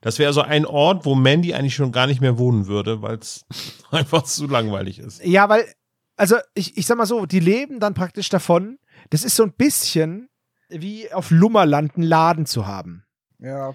Das 0.00 0.18
wäre 0.18 0.32
so 0.32 0.42
ein 0.42 0.66
Ort, 0.66 1.04
wo 1.04 1.14
Mandy 1.14 1.54
eigentlich 1.54 1.74
schon 1.74 1.92
gar 1.92 2.06
nicht 2.06 2.20
mehr 2.20 2.38
wohnen 2.38 2.66
würde, 2.66 3.02
weil 3.02 3.16
es 3.18 3.44
einfach 3.90 4.22
zu 4.22 4.46
langweilig 4.46 4.98
ist. 4.98 5.24
Ja, 5.24 5.48
weil, 5.48 5.64
also 6.16 6.36
ich, 6.54 6.76
ich 6.76 6.86
sag 6.86 6.96
mal 6.96 7.06
so, 7.06 7.26
die 7.26 7.40
leben 7.40 7.80
dann 7.80 7.94
praktisch 7.94 8.28
davon, 8.28 8.78
das 9.10 9.24
ist 9.24 9.36
so 9.36 9.42
ein 9.42 9.52
bisschen 9.52 10.28
wie 10.68 11.12
auf 11.12 11.30
Lummerland 11.30 11.96
einen 11.96 12.06
Laden 12.06 12.46
zu 12.46 12.66
haben. 12.66 13.04
Ja. 13.38 13.72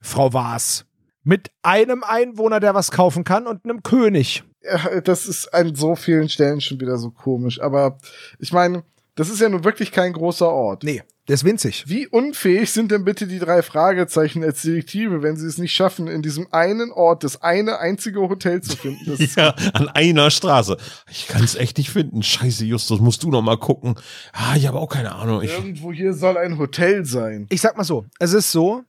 Frau 0.00 0.32
Waas. 0.32 0.86
Mit 1.22 1.50
einem 1.62 2.04
Einwohner, 2.04 2.60
der 2.60 2.74
was 2.74 2.90
kaufen 2.90 3.24
kann 3.24 3.46
und 3.46 3.64
einem 3.64 3.82
König. 3.82 4.44
ja. 4.62 5.00
Das 5.00 5.26
ist 5.26 5.52
an 5.54 5.74
so 5.74 5.96
vielen 5.96 6.28
Stellen 6.28 6.60
schon 6.60 6.80
wieder 6.80 6.98
so 6.98 7.10
komisch. 7.10 7.60
Aber 7.60 7.98
ich 8.38 8.52
meine, 8.52 8.84
das 9.16 9.28
ist 9.28 9.40
ja 9.40 9.48
nun 9.48 9.64
wirklich 9.64 9.92
kein 9.92 10.12
großer 10.12 10.48
Ort. 10.48 10.82
Nee, 10.82 11.02
der 11.28 11.34
ist 11.34 11.44
winzig. 11.44 11.84
Wie 11.86 12.06
unfähig 12.06 12.70
sind 12.70 12.90
denn 12.90 13.04
bitte 13.04 13.26
die 13.26 13.38
drei 13.38 13.62
Fragezeichen 13.62 14.44
als 14.44 14.62
Detektive, 14.62 15.22
wenn 15.22 15.36
sie 15.36 15.46
es 15.46 15.56
nicht 15.56 15.72
schaffen, 15.72 16.06
in 16.06 16.20
diesem 16.20 16.52
einen 16.52 16.92
Ort 16.92 17.24
das 17.24 17.40
eine 17.40 17.78
einzige 17.78 18.20
Hotel 18.20 18.60
zu 18.60 18.76
finden? 18.76 19.04
Das 19.06 19.20
ist 19.20 19.36
Ja, 19.36 19.54
an 19.72 19.88
einer 19.88 20.30
Straße. 20.30 20.76
Ich 21.10 21.28
kann 21.28 21.42
es 21.42 21.54
echt 21.54 21.78
nicht 21.78 21.90
finden. 21.90 22.22
Scheiße, 22.22 22.64
Justus, 22.64 23.00
musst 23.00 23.22
du 23.22 23.30
noch 23.30 23.40
mal 23.40 23.56
gucken. 23.56 23.94
Ah, 24.32 24.56
ich 24.56 24.66
habe 24.66 24.78
auch 24.78 24.88
keine 24.88 25.14
Ahnung. 25.14 25.42
Ich, 25.42 25.52
Irgendwo 25.52 25.92
hier 25.92 26.12
soll 26.12 26.36
ein 26.36 26.58
Hotel 26.58 27.04
sein. 27.06 27.46
Ich 27.50 27.60
sag 27.60 27.76
mal 27.76 27.84
so, 27.84 28.04
es 28.18 28.32
ist 28.34 28.52
so, 28.52 28.82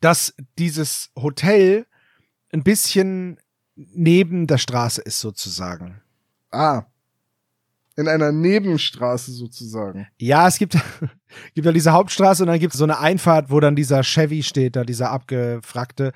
dass 0.00 0.34
dieses 0.58 1.10
Hotel 1.16 1.86
ein 2.52 2.64
bisschen 2.64 3.38
neben 3.76 4.46
der 4.46 4.58
Straße 4.58 5.00
ist 5.00 5.20
sozusagen. 5.20 6.02
Ah. 6.50 6.82
In 8.00 8.08
einer 8.08 8.32
Nebenstraße 8.32 9.30
sozusagen. 9.32 10.06
Ja, 10.18 10.48
es 10.48 10.58
gibt, 10.58 10.74
gibt 11.54 11.66
ja 11.66 11.72
diese 11.72 11.92
Hauptstraße 11.92 12.42
und 12.42 12.48
dann 12.48 12.58
gibt 12.58 12.72
es 12.74 12.78
so 12.78 12.84
eine 12.84 12.98
Einfahrt, 12.98 13.50
wo 13.50 13.60
dann 13.60 13.76
dieser 13.76 14.02
Chevy 14.02 14.42
steht, 14.42 14.76
da 14.76 14.84
dieser 14.84 15.10
abgefragte. 15.10 16.12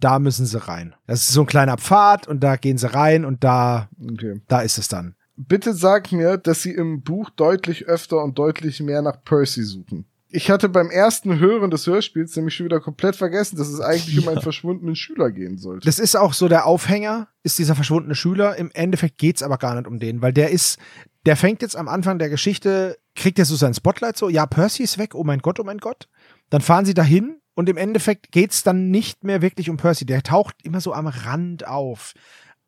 Da 0.00 0.18
müssen 0.18 0.46
sie 0.46 0.58
rein. 0.66 0.94
Das 1.06 1.20
ist 1.20 1.32
so 1.32 1.42
ein 1.42 1.46
kleiner 1.46 1.76
Pfad 1.78 2.26
und 2.26 2.40
da 2.40 2.56
gehen 2.56 2.76
sie 2.78 2.92
rein 2.92 3.24
und 3.24 3.44
da, 3.44 3.88
Okay. 4.12 4.40
da 4.48 4.60
ist 4.60 4.78
es 4.78 4.88
dann. 4.88 5.14
Bitte 5.36 5.74
sag 5.74 6.12
mir, 6.12 6.36
dass 6.36 6.62
sie 6.62 6.72
im 6.72 7.02
Buch 7.02 7.30
deutlich 7.30 7.86
öfter 7.86 8.22
und 8.22 8.38
deutlich 8.38 8.80
mehr 8.80 9.00
nach 9.02 9.24
Percy 9.24 9.62
suchen. 9.62 10.04
Ich 10.34 10.50
hatte 10.50 10.68
beim 10.70 10.90
ersten 10.90 11.38
Hören 11.38 11.70
des 11.70 11.86
Hörspiels 11.86 12.34
nämlich 12.36 12.54
schon 12.54 12.64
wieder 12.64 12.80
komplett 12.80 13.16
vergessen, 13.16 13.56
dass 13.58 13.68
es 13.68 13.80
eigentlich 13.80 14.18
um 14.18 14.28
einen 14.32 14.40
verschwundenen 14.40 14.96
Schüler 14.96 15.30
gehen 15.30 15.58
sollte. 15.58 15.84
Das 15.84 15.98
ist 15.98 16.16
auch 16.16 16.32
so 16.32 16.48
der 16.48 16.66
Aufhänger, 16.66 17.28
ist 17.42 17.58
dieser 17.58 17.74
verschwundene 17.74 18.14
Schüler. 18.14 18.56
Im 18.56 18.70
Endeffekt 18.72 19.18
geht's 19.18 19.42
aber 19.42 19.58
gar 19.58 19.74
nicht 19.74 19.86
um 19.86 19.98
den, 19.98 20.22
weil 20.22 20.32
der 20.32 20.50
ist, 20.50 20.78
der 21.26 21.36
fängt 21.36 21.62
jetzt 21.62 21.76
am 21.76 21.88
Anfang 21.88 22.18
der 22.18 22.28
Geschichte, 22.28 22.98
kriegt 23.14 23.38
er 23.38 23.44
so 23.44 23.56
sein 23.56 23.74
Spotlight 23.74 24.16
so, 24.16 24.28
ja, 24.28 24.46
Percy 24.46 24.82
ist 24.82 24.98
weg, 24.98 25.14
oh 25.14 25.24
mein 25.24 25.40
Gott, 25.40 25.60
oh 25.60 25.64
mein 25.64 25.78
Gott. 25.78 26.08
Dann 26.50 26.60
fahren 26.60 26.84
sie 26.84 26.94
dahin 26.94 27.40
und 27.54 27.68
im 27.68 27.76
Endeffekt 27.76 28.32
geht's 28.32 28.62
dann 28.62 28.90
nicht 28.90 29.24
mehr 29.24 29.42
wirklich 29.42 29.70
um 29.70 29.76
Percy. 29.76 30.06
Der 30.06 30.22
taucht 30.22 30.56
immer 30.62 30.80
so 30.80 30.92
am 30.92 31.06
Rand 31.06 31.66
auf. 31.66 32.14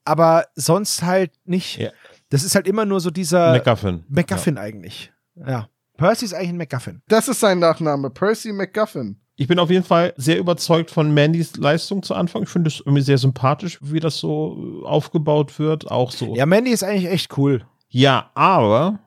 Aber 0.05 0.47
sonst 0.55 1.03
halt 1.03 1.33
nicht. 1.45 1.79
Ja. 1.79 1.91
Das 2.29 2.45
ist 2.45 2.55
halt 2.55 2.67
immer 2.69 2.85
nur 2.85 3.01
so 3.01 3.11
dieser 3.11 3.53
MacGuffin. 3.53 4.05
MacGuffin 4.09 4.59
eigentlich. 4.59 5.13
Ja. 5.35 5.69
Percy 5.97 6.27
ist 6.27 6.35
eigentlich 6.35 6.51
ein 6.51 6.57
MacGuffin. 6.59 7.03
Das 7.09 7.29
ist 7.29 7.41
sein 7.41 7.59
Nachname, 7.59 8.11
Percy 8.11 8.53
McGuffin. 8.53 9.21
Ich 9.37 9.49
bin 9.49 9.59
auf 9.59 9.71
jeden 9.71 9.85
Fall 9.85 10.15
sehr 10.17 10.39
überzeugt 10.39 10.91
von 10.91 11.13
Mandys 11.13 11.57
Leistung 11.57 12.03
zu 12.03 12.15
Anfang. 12.15 12.45
Ich 12.45 12.49
finde 12.49 12.69
es 12.69 12.81
irgendwie 12.81 13.03
sehr 13.03 13.19
sympathisch, 13.19 13.79
wie 13.83 13.99
das 13.99 14.19
so 14.19 14.83
aufgebaut 14.85 15.59
wird. 15.59 15.91
Auch 15.91 16.13
so. 16.13 16.37
Ja, 16.37 16.47
Mandy 16.47 16.71
ist 16.71 16.85
eigentlich 16.85 17.11
echt 17.11 17.37
cool. 17.37 17.67
Ja, 17.95 18.31
aber 18.35 18.99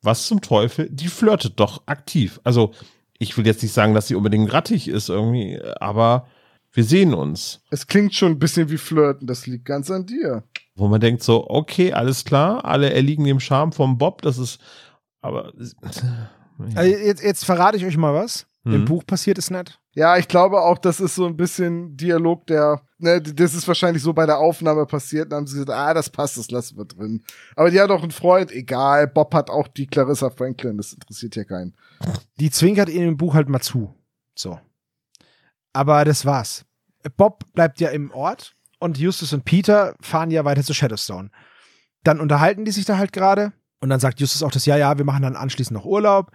was 0.00 0.26
zum 0.26 0.40
Teufel? 0.40 0.88
Die 0.90 1.08
flirtet 1.08 1.60
doch 1.60 1.82
aktiv. 1.86 2.40
Also, 2.42 2.72
ich 3.18 3.36
will 3.36 3.46
jetzt 3.46 3.62
nicht 3.62 3.72
sagen, 3.74 3.92
dass 3.92 4.06
sie 4.08 4.14
unbedingt 4.14 4.50
rattig 4.52 4.88
ist 4.88 5.08
irgendwie, 5.10 5.60
aber 5.78 6.26
wir 6.72 6.84
sehen 6.84 7.12
uns. 7.12 7.60
Es 7.70 7.86
klingt 7.86 8.14
schon 8.14 8.32
ein 8.32 8.38
bisschen 8.38 8.70
wie 8.70 8.78
Flirten, 8.78 9.26
das 9.26 9.46
liegt 9.46 9.64
ganz 9.66 9.90
an 9.90 10.06
dir. 10.06 10.44
Wo 10.74 10.88
man 10.88 11.00
denkt 11.00 11.22
so, 11.22 11.50
okay, 11.50 11.92
alles 11.92 12.24
klar, 12.24 12.64
alle 12.64 12.92
erliegen 12.94 13.24
dem 13.24 13.40
Charme 13.40 13.72
vom 13.72 13.98
Bob, 13.98 14.22
das 14.22 14.38
ist, 14.38 14.58
aber, 15.20 15.52
Also 16.74 16.90
jetzt, 16.90 17.22
jetzt 17.22 17.44
verrate 17.44 17.76
ich 17.76 17.84
euch 17.84 17.96
mal 17.96 18.14
was. 18.14 18.46
Im 18.64 18.82
Mhm. 18.82 18.84
Buch 18.86 19.04
passiert 19.06 19.38
es 19.38 19.50
nicht. 19.50 19.78
Ja, 19.98 20.16
ich 20.16 20.28
glaube 20.28 20.60
auch, 20.60 20.78
das 20.78 21.00
ist 21.00 21.16
so 21.16 21.26
ein 21.26 21.36
bisschen 21.36 21.96
Dialog, 21.96 22.46
der, 22.46 22.82
ne, 22.98 23.20
das 23.20 23.52
ist 23.52 23.66
wahrscheinlich 23.66 24.00
so 24.00 24.12
bei 24.12 24.26
der 24.26 24.38
Aufnahme 24.38 24.86
passiert. 24.86 25.32
Dann 25.32 25.38
haben 25.38 25.46
sie 25.48 25.54
gesagt, 25.54 25.76
ah, 25.76 25.92
das 25.92 26.08
passt, 26.08 26.38
das 26.38 26.52
lassen 26.52 26.78
wir 26.78 26.84
drin. 26.84 27.24
Aber 27.56 27.68
die 27.68 27.80
hat 27.80 27.90
auch 27.90 28.02
einen 28.02 28.12
Freund, 28.12 28.52
egal. 28.52 29.08
Bob 29.08 29.34
hat 29.34 29.50
auch 29.50 29.66
die 29.66 29.88
Clarissa 29.88 30.30
Franklin, 30.30 30.76
das 30.76 30.92
interessiert 30.92 31.34
ja 31.34 31.42
keinen. 31.42 31.74
Die 32.38 32.48
zwinkert 32.48 32.90
ihnen 32.90 33.08
im 33.08 33.16
Buch 33.16 33.34
halt 33.34 33.48
mal 33.48 33.58
zu. 33.58 33.92
So. 34.36 34.60
Aber 35.72 36.04
das 36.04 36.24
war's. 36.24 36.64
Bob 37.16 37.52
bleibt 37.52 37.80
ja 37.80 37.88
im 37.88 38.12
Ort 38.12 38.54
und 38.78 38.98
Justus 38.98 39.32
und 39.32 39.44
Peter 39.44 39.96
fahren 40.00 40.30
ja 40.30 40.44
weiter 40.44 40.62
zu 40.62 40.74
Shadowstone. 40.74 41.32
Dann 42.04 42.20
unterhalten 42.20 42.64
die 42.64 42.70
sich 42.70 42.84
da 42.84 42.98
halt 42.98 43.12
gerade 43.12 43.52
und 43.80 43.88
dann 43.88 43.98
sagt 43.98 44.20
Justus 44.20 44.44
auch 44.44 44.52
das, 44.52 44.64
ja, 44.64 44.76
ja, 44.76 44.96
wir 44.96 45.04
machen 45.04 45.22
dann 45.22 45.34
anschließend 45.34 45.76
noch 45.76 45.86
Urlaub. 45.86 46.30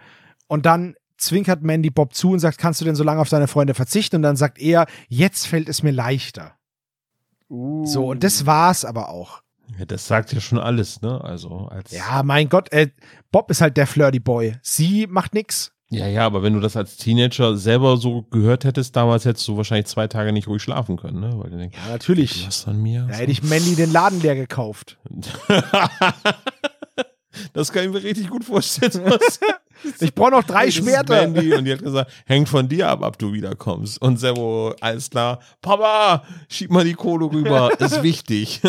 Und 0.48 0.66
dann 0.66 0.96
zwinkert 1.16 1.62
Mandy 1.62 1.90
Bob 1.90 2.14
zu 2.14 2.32
und 2.32 2.38
sagt, 2.40 2.58
kannst 2.58 2.80
du 2.80 2.84
denn 2.84 2.94
so 2.96 3.04
lange 3.04 3.20
auf 3.20 3.28
deine 3.28 3.46
Freunde 3.48 3.74
verzichten? 3.74 4.16
Und 4.16 4.22
dann 4.22 4.36
sagt 4.36 4.58
er, 4.60 4.86
jetzt 5.08 5.46
fällt 5.46 5.68
es 5.68 5.82
mir 5.82 5.92
leichter. 5.92 6.52
Uh. 7.48 7.84
So, 7.86 8.06
und 8.10 8.24
das 8.24 8.46
war's 8.46 8.84
aber 8.84 9.08
auch. 9.10 9.42
ja, 9.78 9.84
das 9.84 10.06
sagt 10.06 10.32
ja 10.32 10.40
schon 10.40 10.58
alles, 10.58 11.00
ne? 11.02 11.20
Also, 11.22 11.68
als. 11.70 11.90
Ja, 11.92 12.22
mein 12.22 12.48
Gott, 12.48 12.72
äh, 12.72 12.88
Bob 13.30 13.50
ist 13.50 13.60
halt 13.60 13.76
der 13.76 13.86
Flirty 13.86 14.18
Boy. 14.20 14.56
Sie 14.62 15.06
macht 15.06 15.34
nix. 15.34 15.70
Ja, 15.90 16.06
ja, 16.08 16.24
aber 16.26 16.42
wenn 16.42 16.54
du 16.54 16.60
das 16.60 16.76
als 16.76 16.96
Teenager 16.96 17.56
selber 17.56 17.96
so 17.98 18.22
gehört 18.22 18.64
hättest, 18.64 18.96
damals 18.96 19.26
hättest 19.26 19.46
du 19.46 19.56
wahrscheinlich 19.56 19.86
zwei 19.86 20.08
Tage 20.08 20.32
nicht 20.32 20.48
ruhig 20.48 20.62
schlafen 20.62 20.96
können, 20.96 21.20
ne? 21.20 21.30
Weil 21.36 21.50
du 21.50 21.58
denkst, 21.58 21.76
Ja, 21.84 21.92
natürlich. 21.92 22.46
was 22.46 22.66
an 22.66 22.82
mir? 22.82 23.06
Da 23.08 23.14
hätte 23.16 23.30
ich 23.30 23.42
Mandy 23.44 23.76
den 23.76 23.92
Laden 23.92 24.20
leer 24.20 24.34
gekauft. 24.34 24.98
das 27.52 27.72
kann 27.72 27.84
ich 27.84 27.90
mir 27.90 28.02
richtig 28.02 28.28
gut 28.28 28.44
vorstellen. 28.44 29.12
Ich 30.00 30.14
brauche 30.14 30.30
noch 30.30 30.44
drei 30.44 30.66
ist 30.66 30.76
Schwerter. 30.76 31.26
Mandy 31.26 31.54
und 31.58 31.64
die 31.64 31.72
hat 31.72 31.82
gesagt, 31.82 32.10
hängt 32.26 32.48
von 32.48 32.68
dir 32.68 32.88
ab, 32.88 33.00
ob 33.02 33.18
du 33.18 33.32
wiederkommst. 33.32 34.00
Und 34.00 34.18
Servo, 34.18 34.74
alles 34.80 35.10
klar, 35.10 35.40
Papa, 35.62 36.24
schieb 36.48 36.70
mal 36.70 36.84
die 36.84 36.94
Kohle 36.94 37.26
rüber, 37.26 37.70
ist 37.78 38.02
wichtig. 38.02 38.60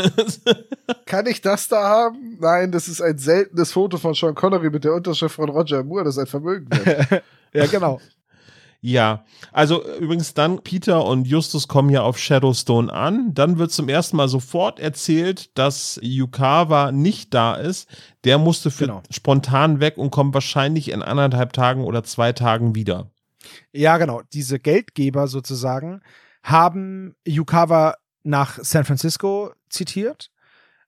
Kann 1.05 1.25
ich 1.27 1.41
das 1.41 1.67
da 1.67 1.83
haben? 1.83 2.37
Nein, 2.39 2.71
das 2.71 2.87
ist 2.87 3.01
ein 3.01 3.17
seltenes 3.17 3.71
Foto 3.71 3.97
von 3.97 4.13
Sean 4.13 4.35
Connery 4.35 4.69
mit 4.69 4.83
der 4.83 4.93
Unterschrift 4.93 5.35
von 5.35 5.49
Roger 5.49 5.83
Moore, 5.83 6.05
das 6.05 6.17
ein 6.17 6.27
Vermögen 6.27 6.67
wird. 6.69 7.23
Ja, 7.53 7.65
genau. 7.67 8.01
Ja, 8.87 9.25
also 9.51 9.83
übrigens 9.97 10.35
dann, 10.35 10.61
Peter 10.61 11.03
und 11.05 11.25
Justus 11.25 11.67
kommen 11.67 11.89
ja 11.89 12.03
auf 12.03 12.19
Shadowstone 12.19 12.93
an. 12.93 13.33
Dann 13.33 13.57
wird 13.57 13.71
zum 13.71 13.89
ersten 13.89 14.15
Mal 14.15 14.27
sofort 14.27 14.79
erzählt, 14.79 15.57
dass 15.57 15.99
Yukawa 16.03 16.91
nicht 16.91 17.33
da 17.33 17.55
ist. 17.55 17.89
Der 18.25 18.37
musste 18.37 18.69
für 18.69 18.85
Genau. 18.85 19.01
spontan 19.09 19.79
weg 19.79 19.97
und 19.97 20.11
kommt 20.11 20.35
wahrscheinlich 20.35 20.91
in 20.91 21.01
anderthalb 21.01 21.51
Tagen 21.53 21.83
oder 21.83 22.03
zwei 22.03 22.31
Tagen 22.31 22.75
wieder. 22.75 23.09
Ja, 23.73 23.97
genau. 23.97 24.21
Diese 24.33 24.59
Geldgeber 24.59 25.27
sozusagen 25.27 26.01
haben 26.43 27.15
Yukawa 27.25 27.95
nach 28.21 28.59
San 28.61 28.85
Francisco 28.85 29.51
zitiert, 29.67 30.29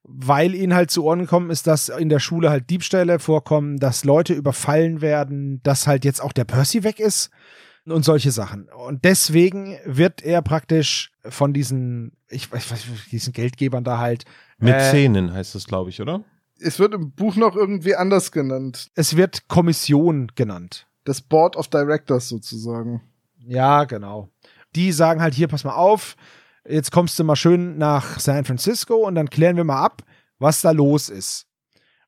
weil 0.03 0.53
ihnen 0.53 0.75
halt 0.75 0.91
zu 0.91 1.03
Ohren 1.03 1.21
gekommen 1.21 1.49
ist, 1.49 1.65
dass 1.65 1.89
in 1.89 2.09
der 2.09 2.19
Schule 2.19 2.51
halt 2.51 2.69
Diebstähle 2.69 3.17
vorkommen, 3.17 3.77
dass 3.77 4.05
Leute 4.05 4.35
überfallen 4.35 5.01
werden, 5.01 5.61
dass 5.63 5.87
halt 5.87 6.05
jetzt 6.05 6.21
auch 6.21 6.31
der 6.31 6.45
Percy 6.45 6.83
weg 6.83 6.99
ist 6.99 7.31
und 7.91 8.03
solche 8.03 8.31
Sachen. 8.31 8.69
Und 8.69 9.03
deswegen 9.05 9.77
wird 9.85 10.21
er 10.23 10.41
praktisch 10.41 11.11
von 11.27 11.53
diesen, 11.53 12.13
ich 12.29 12.51
weiß, 12.51 12.71
nicht, 12.71 13.11
diesen 13.11 13.33
Geldgebern 13.33 13.83
da 13.83 13.97
halt, 13.99 14.25
Mit 14.59 14.73
Äh, 14.75 14.91
Zähnen 14.91 15.33
heißt 15.33 15.55
es, 15.55 15.65
glaube 15.67 15.89
ich, 15.89 16.01
oder? 16.01 16.23
es 16.59 16.79
wird 16.79 16.93
im 16.95 17.11
Buch 17.11 17.35
noch 17.35 17.55
irgendwie 17.55 17.95
anders 17.95 18.31
genannt. 18.31 18.89
es 18.95 19.15
wird 19.15 19.47
Kommission 19.47 20.31
genannt. 20.35 20.87
Das 21.03 21.21
Board 21.21 21.55
of 21.55 21.67
Directors 21.67 22.29
sozusagen. 22.29 23.01
Ja, 23.37 23.83
genau. 23.85 24.29
Die 24.75 24.91
sagen 24.91 25.21
halt, 25.21 25.33
hier, 25.35 25.47
pass 25.47 25.63
mal 25.63 25.75
auf, 25.75 26.15
jetzt 26.67 26.91
kommst 26.91 27.17
du 27.19 27.23
mal 27.23 27.35
schön 27.35 27.77
nach 27.77 28.19
San 28.19 28.43
Francisco 28.43 28.95
und 29.07 29.15
dann 29.15 29.29
klären 29.29 29.55
wir 29.55 29.63
mal 29.63 29.81
ab, 29.83 30.01
was 30.39 30.61
da 30.61 30.71
los 30.71 31.09
ist. 31.09 31.45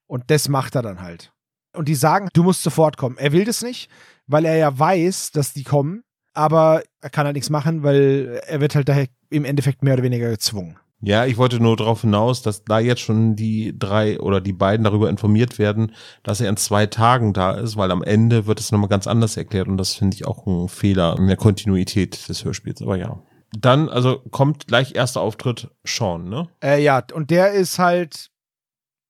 Und 0.07 0.31
das 0.31 0.49
macht 0.49 0.75
er 0.75 0.81
dann 0.81 1.01
halt. 1.01 1.31
Und 1.73 1.87
die 1.87 1.95
sagen, 1.95 2.29
du 2.33 2.41
musst 2.43 2.63
sofort 2.63 2.97
kommen. 2.97 3.17
Er 3.19 3.31
will 3.31 3.45
das 3.45 3.61
nicht, 3.61 3.89
weil 4.29 4.45
er 4.45 4.55
ja 4.55 4.77
weiß, 4.77 5.31
dass 5.31 5.53
die 5.53 5.63
kommen, 5.63 6.03
aber 6.33 6.83
er 7.01 7.09
kann 7.09 7.25
halt 7.25 7.35
nichts 7.35 7.49
machen, 7.49 7.83
weil 7.83 8.41
er 8.47 8.61
wird 8.61 8.75
halt 8.75 8.87
daher 8.87 9.07
im 9.29 9.43
Endeffekt 9.43 9.83
mehr 9.83 9.95
oder 9.95 10.03
weniger 10.03 10.29
gezwungen. 10.29 10.77
Ja, 11.01 11.25
ich 11.25 11.37
wollte 11.37 11.61
nur 11.61 11.77
darauf 11.77 12.01
hinaus, 12.01 12.41
dass 12.41 12.65
da 12.65 12.79
jetzt 12.79 12.99
schon 12.99 13.35
die 13.35 13.73
drei 13.77 14.19
oder 14.19 14.41
die 14.41 14.53
beiden 14.53 14.83
darüber 14.83 15.09
informiert 15.09 15.57
werden, 15.57 15.93
dass 16.23 16.41
er 16.41 16.49
in 16.49 16.57
zwei 16.57 16.87
Tagen 16.87 17.33
da 17.33 17.51
ist, 17.51 17.77
weil 17.77 17.89
am 17.91 18.03
Ende 18.03 18.45
wird 18.47 18.59
es 18.59 18.71
nochmal 18.71 18.89
ganz 18.89 19.07
anders 19.07 19.37
erklärt 19.37 19.67
und 19.69 19.77
das 19.77 19.95
finde 19.95 20.15
ich 20.15 20.27
auch 20.27 20.45
ein 20.45 20.67
Fehler 20.67 21.15
in 21.17 21.27
der 21.27 21.37
Kontinuität 21.37 22.27
des 22.27 22.43
Hörspiels. 22.43 22.81
Aber 22.81 22.97
ja. 22.97 23.21
Dann, 23.57 23.89
also 23.89 24.19
kommt 24.29 24.67
gleich 24.67 24.93
erster 24.93 25.21
Auftritt 25.21 25.69
Sean, 25.85 26.29
ne? 26.29 26.49
Äh, 26.61 26.83
ja, 26.83 27.01
und 27.13 27.31
der 27.31 27.53
ist 27.53 27.79
halt 27.79 28.29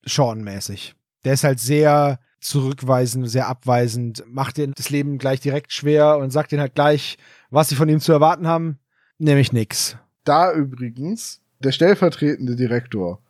Sean-mäßig. 0.05 0.95
Der 1.25 1.33
ist 1.33 1.43
halt 1.43 1.59
sehr 1.59 2.19
zurückweisend, 2.39 3.29
sehr 3.29 3.47
abweisend, 3.47 4.23
macht 4.27 4.57
den 4.57 4.73
das 4.73 4.89
Leben 4.89 5.17
gleich 5.17 5.39
direkt 5.39 5.73
schwer 5.73 6.17
und 6.17 6.31
sagt 6.31 6.51
denen 6.51 6.61
halt 6.61 6.75
gleich, 6.75 7.17
was 7.49 7.69
sie 7.69 7.75
von 7.75 7.89
ihm 7.89 7.99
zu 7.99 8.11
erwarten 8.11 8.47
haben, 8.47 8.79
nämlich 9.17 9.53
nix. 9.53 9.97
Da 10.23 10.53
übrigens, 10.53 11.41
der 11.59 11.71
stellvertretende 11.71 12.55
Direktor 12.55 13.21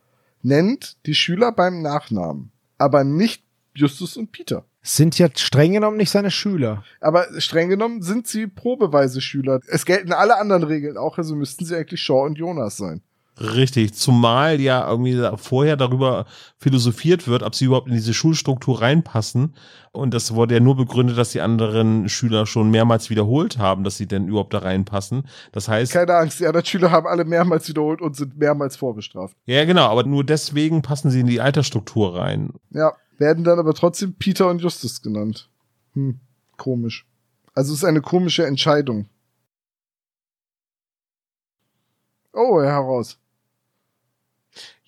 nennt 0.41 0.97
die 1.05 1.16
Schüler 1.16 1.51
beim 1.51 1.82
Nachnamen, 1.82 2.51
aber 2.78 3.03
nicht 3.03 3.43
Justus 3.74 4.18
und 4.18 4.32
Peter. 4.32 4.66
Sind 4.82 5.18
ja 5.20 5.28
streng 5.36 5.74
genommen 5.74 5.97
nicht 5.97 6.10
seine 6.10 6.32
Schüler. 6.32 6.84
Aber 7.01 7.28
streng 7.41 7.70
genommen 7.70 8.01
sind 8.01 8.28
sie 8.28 8.47
probeweise 8.47 9.20
Schüler. 9.20 9.60
Es 9.68 9.86
gelten 9.86 10.14
alle 10.14 10.38
anderen 10.38 10.64
Regeln 10.64 10.97
auch, 10.97 11.18
also 11.18 11.36
müssten 11.36 11.66
sie 11.66 11.76
eigentlich 11.76 12.01
Shaw 12.01 12.26
und 12.26 12.38
Jonas 12.38 12.78
sein. 12.78 13.01
Richtig, 13.39 13.93
zumal 13.93 14.59
ja 14.59 14.89
irgendwie 14.89 15.21
vorher 15.37 15.77
darüber 15.77 16.25
philosophiert 16.57 17.27
wird, 17.27 17.41
ob 17.43 17.55
sie 17.55 17.65
überhaupt 17.65 17.87
in 17.87 17.93
diese 17.93 18.13
Schulstruktur 18.13 18.81
reinpassen. 18.81 19.55
Und 19.91 20.13
das 20.13 20.35
wurde 20.35 20.55
ja 20.55 20.59
nur 20.59 20.75
begründet, 20.75 21.17
dass 21.17 21.31
die 21.31 21.41
anderen 21.41 22.09
Schüler 22.09 22.45
schon 22.45 22.69
mehrmals 22.69 23.09
wiederholt 23.09 23.57
haben, 23.57 23.83
dass 23.83 23.97
sie 23.97 24.07
denn 24.07 24.27
überhaupt 24.27 24.53
da 24.53 24.59
reinpassen. 24.59 25.23
Das 25.51 25.69
heißt. 25.69 25.93
Keine 25.93 26.15
Angst, 26.15 26.39
die 26.39 26.47
anderen 26.47 26.65
Schüler 26.65 26.91
haben 26.91 27.07
alle 27.07 27.23
mehrmals 27.23 27.69
wiederholt 27.69 28.01
und 28.01 28.15
sind 28.15 28.37
mehrmals 28.37 28.75
vorbestraft. 28.75 29.35
Ja, 29.45 29.63
genau, 29.63 29.87
aber 29.87 30.03
nur 30.03 30.23
deswegen 30.25 30.81
passen 30.81 31.09
sie 31.09 31.21
in 31.21 31.27
die 31.27 31.39
Altersstruktur 31.39 32.17
rein. 32.17 32.53
Ja, 32.71 32.93
werden 33.17 33.43
dann 33.45 33.57
aber 33.57 33.73
trotzdem 33.73 34.15
Peter 34.15 34.49
und 34.49 34.61
Justus 34.61 35.01
genannt. 35.01 35.49
Hm, 35.93 36.19
komisch. 36.57 37.07
Also 37.55 37.73
es 37.73 37.79
ist 37.79 37.85
eine 37.85 38.01
komische 38.01 38.45
Entscheidung. 38.45 39.07
Oh, 42.33 42.61
heraus. 42.61 43.17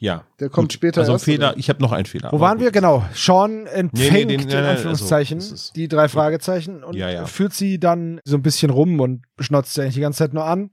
Ja. 0.02 0.26
Der 0.40 0.50
kommt 0.50 0.70
gut. 0.70 0.74
später 0.74 1.02
Also 1.02 1.14
erst, 1.14 1.26
Fehler, 1.26 1.50
oder? 1.52 1.60
ich 1.60 1.70
habe 1.70 1.80
noch 1.82 1.92
einen 1.92 2.06
Fehler. 2.08 2.32
Wo 2.32 2.40
waren 2.40 2.58
gut. 2.58 2.66
wir? 2.66 2.72
Genau. 2.72 3.06
Sean 3.14 3.68
empfängt, 3.68 3.94
Nee, 4.14 4.26
nee, 4.26 4.38
nein, 4.38 4.48
in 4.48 4.48
nein, 4.50 4.66
Anführungszeichen, 4.66 5.38
also, 5.38 5.74
die 5.76 5.88
drei 5.88 6.08
Fragezeichen 6.10 6.84
und 6.84 6.96
Ja, 6.96 7.10
ja. 7.10 7.26
führt 7.28 7.54
sie 7.54 7.80
dann 7.80 8.20
so 8.26 8.36
ein 8.36 8.42
bisschen 8.42 8.72
rum 8.72 9.00
und 9.00 9.22
schnotzt 9.40 9.76
sie 9.76 9.82
eigentlich 9.82 9.94
die 9.96 10.02
ganze 10.02 10.18
Zeit 10.18 10.34
nur 10.34 10.44
an 10.46 10.72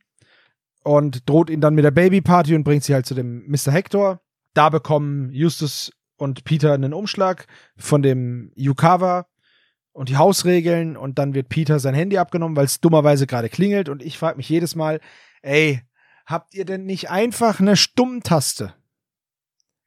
und 0.83 1.29
droht 1.29 1.51
ihn 1.51 1.61
dann 1.61 1.74
mit 1.74 1.85
der 1.85 1.91
Babyparty 1.91 2.55
und 2.55 2.64
bringt 2.64 2.85
sie 2.85 2.95
halt 2.95 3.05
zu 3.05 3.14
dem 3.14 3.45
Mr. 3.47 3.70
Hector. 3.70 4.20
Da 4.55 4.70
bekommen 4.70 5.31
Justus 5.31 5.93
und 6.16 6.45
Peter 6.45 6.72
einen 6.72 6.95
Umschlag 6.95 7.47
von 7.76 8.01
dem 8.01 8.51
Yukawa 8.57 9.26
und 9.93 10.09
die 10.09 10.16
Hausregeln 10.16 10.97
und 10.97 11.18
dann 11.18 11.35
wird 11.35 11.51
Peter 11.51 11.79
sein 11.81 11.95
Handy 11.95 12.16
abgenommen, 12.16 12.57
weil 12.57 12.64
es 12.64 12.81
dummerweise 12.81 13.26
gerade 13.26 13.51
klingelt 13.51 13.91
und 13.91 14.03
ich 14.03 14.16
frage 14.16 14.39
mich 14.39 14.49
jedes 14.49 14.74
Mal, 14.74 15.01
ey, 15.43 15.83
habt 16.24 16.55
ihr 16.55 16.64
denn 16.64 16.87
nicht 16.87 17.11
einfach 17.11 17.61
eine 17.61 17.76
Stummtaste? 17.76 18.72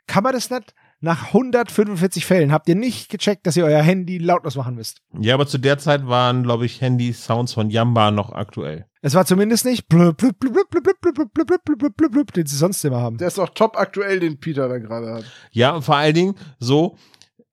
Kann 0.07 0.23
man 0.23 0.33
das 0.33 0.49
nicht? 0.49 0.73
Nach 1.03 1.27
145 1.27 2.27
Fällen 2.27 2.51
habt 2.51 2.69
ihr 2.69 2.75
nicht 2.75 3.09
gecheckt, 3.09 3.47
dass 3.47 3.57
ihr 3.57 3.65
euer 3.65 3.81
Handy 3.81 4.19
lautlos 4.19 4.55
machen 4.55 4.75
müsst. 4.75 5.01
Ja, 5.19 5.33
aber 5.33 5.47
zu 5.47 5.57
der 5.57 5.79
Zeit 5.79 6.07
waren, 6.07 6.43
glaube 6.43 6.65
ich, 6.65 6.79
Handy-Sounds 6.79 7.53
von 7.53 7.71
Yamba 7.71 8.11
noch 8.11 8.31
aktuell. 8.31 8.85
Es 9.01 9.15
war 9.15 9.25
zumindest 9.25 9.65
nicht 9.65 9.87
blub, 9.87 10.17
blub, 10.17 10.39
blub, 10.39 10.53
blub, 10.53 10.69
blub, 10.69 10.83
blub, 11.01 11.15
blub, 11.15 11.33
blub, 11.33 11.47
blub, 11.47 11.77
blub, 11.79 11.97
blub, 11.97 12.11
blub, 12.11 12.33
den 12.33 12.45
sie 12.45 12.55
sonst 12.55 12.85
immer 12.85 13.01
haben. 13.01 13.17
Der 13.17 13.29
ist 13.29 13.39
auch 13.39 13.49
top 13.49 13.77
aktuell, 13.77 14.19
den 14.19 14.39
Peter 14.39 14.69
da 14.69 14.77
gerade 14.77 15.11
hat. 15.11 15.23
Ja, 15.49 15.71
und 15.71 15.81
vor 15.81 15.95
allen 15.95 16.13
Dingen 16.13 16.35
so, 16.59 16.97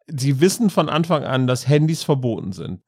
sie 0.06 0.42
wissen 0.42 0.68
von 0.68 0.90
Anfang 0.90 1.24
an, 1.24 1.46
dass 1.46 1.66
Handys 1.66 2.02
verboten 2.02 2.52
sind. 2.52 2.82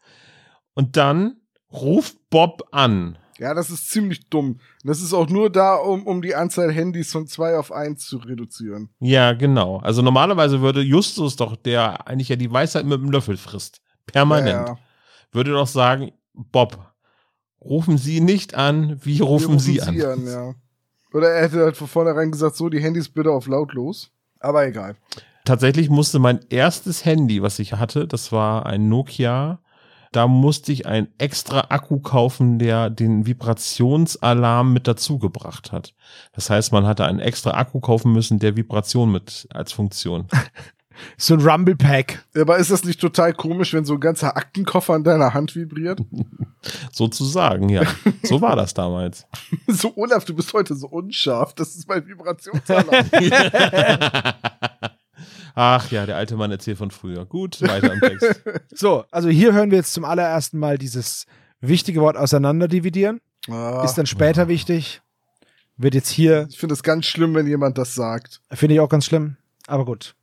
Und 0.74 0.98
dann 0.98 1.36
ruft 1.72 2.18
Bob 2.28 2.68
an. 2.70 3.16
Ja, 3.40 3.54
das 3.54 3.70
ist 3.70 3.88
ziemlich 3.88 4.28
dumm. 4.28 4.60
Das 4.84 5.00
ist 5.00 5.14
auch 5.14 5.26
nur 5.30 5.48
da, 5.48 5.76
um, 5.76 6.06
um 6.06 6.20
die 6.20 6.34
Anzahl 6.34 6.70
Handys 6.70 7.10
von 7.10 7.26
zwei 7.26 7.56
auf 7.56 7.72
eins 7.72 8.04
zu 8.04 8.18
reduzieren. 8.18 8.90
Ja, 9.00 9.32
genau. 9.32 9.78
Also 9.78 10.02
normalerweise 10.02 10.60
würde 10.60 10.82
Justus 10.82 11.36
doch, 11.36 11.56
der 11.56 12.06
eigentlich 12.06 12.28
ja 12.28 12.36
die 12.36 12.52
Weisheit 12.52 12.84
mit 12.84 13.00
dem 13.00 13.10
Löffel 13.10 13.38
frisst, 13.38 13.80
permanent, 14.04 14.68
Ja, 14.68 14.78
würde 15.32 15.52
doch 15.52 15.66
sagen, 15.66 16.12
Bob, 16.34 16.78
rufen 17.62 17.96
Sie 17.96 18.20
nicht 18.20 18.54
an, 18.54 19.00
wie 19.04 19.20
wir 19.20 19.24
rufen, 19.24 19.58
Sie 19.58 19.80
an? 19.80 19.96
ja. 19.96 20.54
Oder 21.14 21.30
er 21.30 21.42
hätte 21.42 21.60
halt 21.64 21.78
von 21.78 21.88
vornherein 21.88 22.30
gesagt, 22.30 22.56
so, 22.56 22.68
die 22.68 22.80
Handys 22.82 23.08
bitte 23.08 23.30
auf 23.30 23.46
lautlos. 23.46 24.10
Aber 24.38 24.66
egal. 24.66 24.96
Tatsächlich 25.46 25.88
musste 25.88 26.18
mein 26.18 26.40
erstes 26.50 27.06
Handy, 27.06 27.40
was 27.42 27.58
ich 27.58 27.72
hatte, 27.72 28.06
das 28.06 28.32
war 28.32 28.66
ein 28.66 28.90
Nokia, 28.90 29.60
da 30.12 30.26
musste 30.26 30.72
ich 30.72 30.86
einen 30.86 31.08
extra 31.18 31.66
Akku 31.68 32.00
kaufen, 32.00 32.58
der 32.58 32.90
den 32.90 33.26
Vibrationsalarm 33.26 34.72
mit 34.72 34.88
dazugebracht 34.88 35.72
hat. 35.72 35.94
Das 36.32 36.50
heißt, 36.50 36.72
man 36.72 36.86
hatte 36.86 37.04
einen 37.04 37.20
extra 37.20 37.52
Akku 37.52 37.80
kaufen 37.80 38.12
müssen, 38.12 38.38
der 38.38 38.56
Vibration 38.56 39.12
mit 39.12 39.46
als 39.52 39.72
Funktion. 39.72 40.26
So 41.16 41.32
ein 41.32 41.40
Rumble 41.40 41.76
Pack. 41.76 42.24
Aber 42.36 42.58
ist 42.58 42.70
das 42.70 42.84
nicht 42.84 43.00
total 43.00 43.32
komisch, 43.32 43.72
wenn 43.72 43.86
so 43.86 43.94
ein 43.94 44.00
ganzer 44.00 44.36
Aktenkoffer 44.36 44.96
in 44.96 45.02
deiner 45.04 45.32
Hand 45.32 45.56
vibriert? 45.56 46.00
Sozusagen, 46.92 47.70
ja. 47.70 47.84
So 48.22 48.42
war 48.42 48.54
das 48.54 48.74
damals. 48.74 49.26
so, 49.66 49.96
Olaf, 49.96 50.26
du 50.26 50.34
bist 50.34 50.52
heute 50.52 50.74
so 50.74 50.88
unscharf. 50.88 51.54
Das 51.54 51.74
ist 51.74 51.88
mein 51.88 52.06
Vibrationsalarm. 52.06 53.06
Ach 55.54 55.90
ja, 55.90 56.06
der 56.06 56.16
alte 56.16 56.36
Mann 56.36 56.50
erzählt 56.50 56.78
von 56.78 56.90
früher. 56.90 57.24
Gut, 57.26 57.60
weiter 57.62 57.92
im 57.92 58.00
Text. 58.00 58.42
So, 58.74 59.04
also 59.10 59.28
hier 59.28 59.52
hören 59.52 59.70
wir 59.70 59.78
jetzt 59.78 59.92
zum 59.92 60.04
allerersten 60.04 60.58
Mal 60.58 60.78
dieses 60.78 61.26
wichtige 61.60 62.00
Wort 62.00 62.16
auseinander 62.16 62.68
dividieren. 62.68 63.20
Ah, 63.48 63.82
Ist 63.84 63.94
dann 63.94 64.06
später 64.06 64.48
wichtig. 64.48 65.02
Wird 65.76 65.94
jetzt 65.94 66.10
hier, 66.10 66.46
ich 66.50 66.58
finde 66.58 66.74
es 66.74 66.82
ganz 66.82 67.06
schlimm, 67.06 67.34
wenn 67.34 67.46
jemand 67.46 67.78
das 67.78 67.94
sagt. 67.94 68.40
finde 68.52 68.74
ich 68.74 68.80
auch 68.80 68.88
ganz 68.88 69.06
schlimm. 69.06 69.36
Aber 69.66 69.84
gut. 69.84 70.14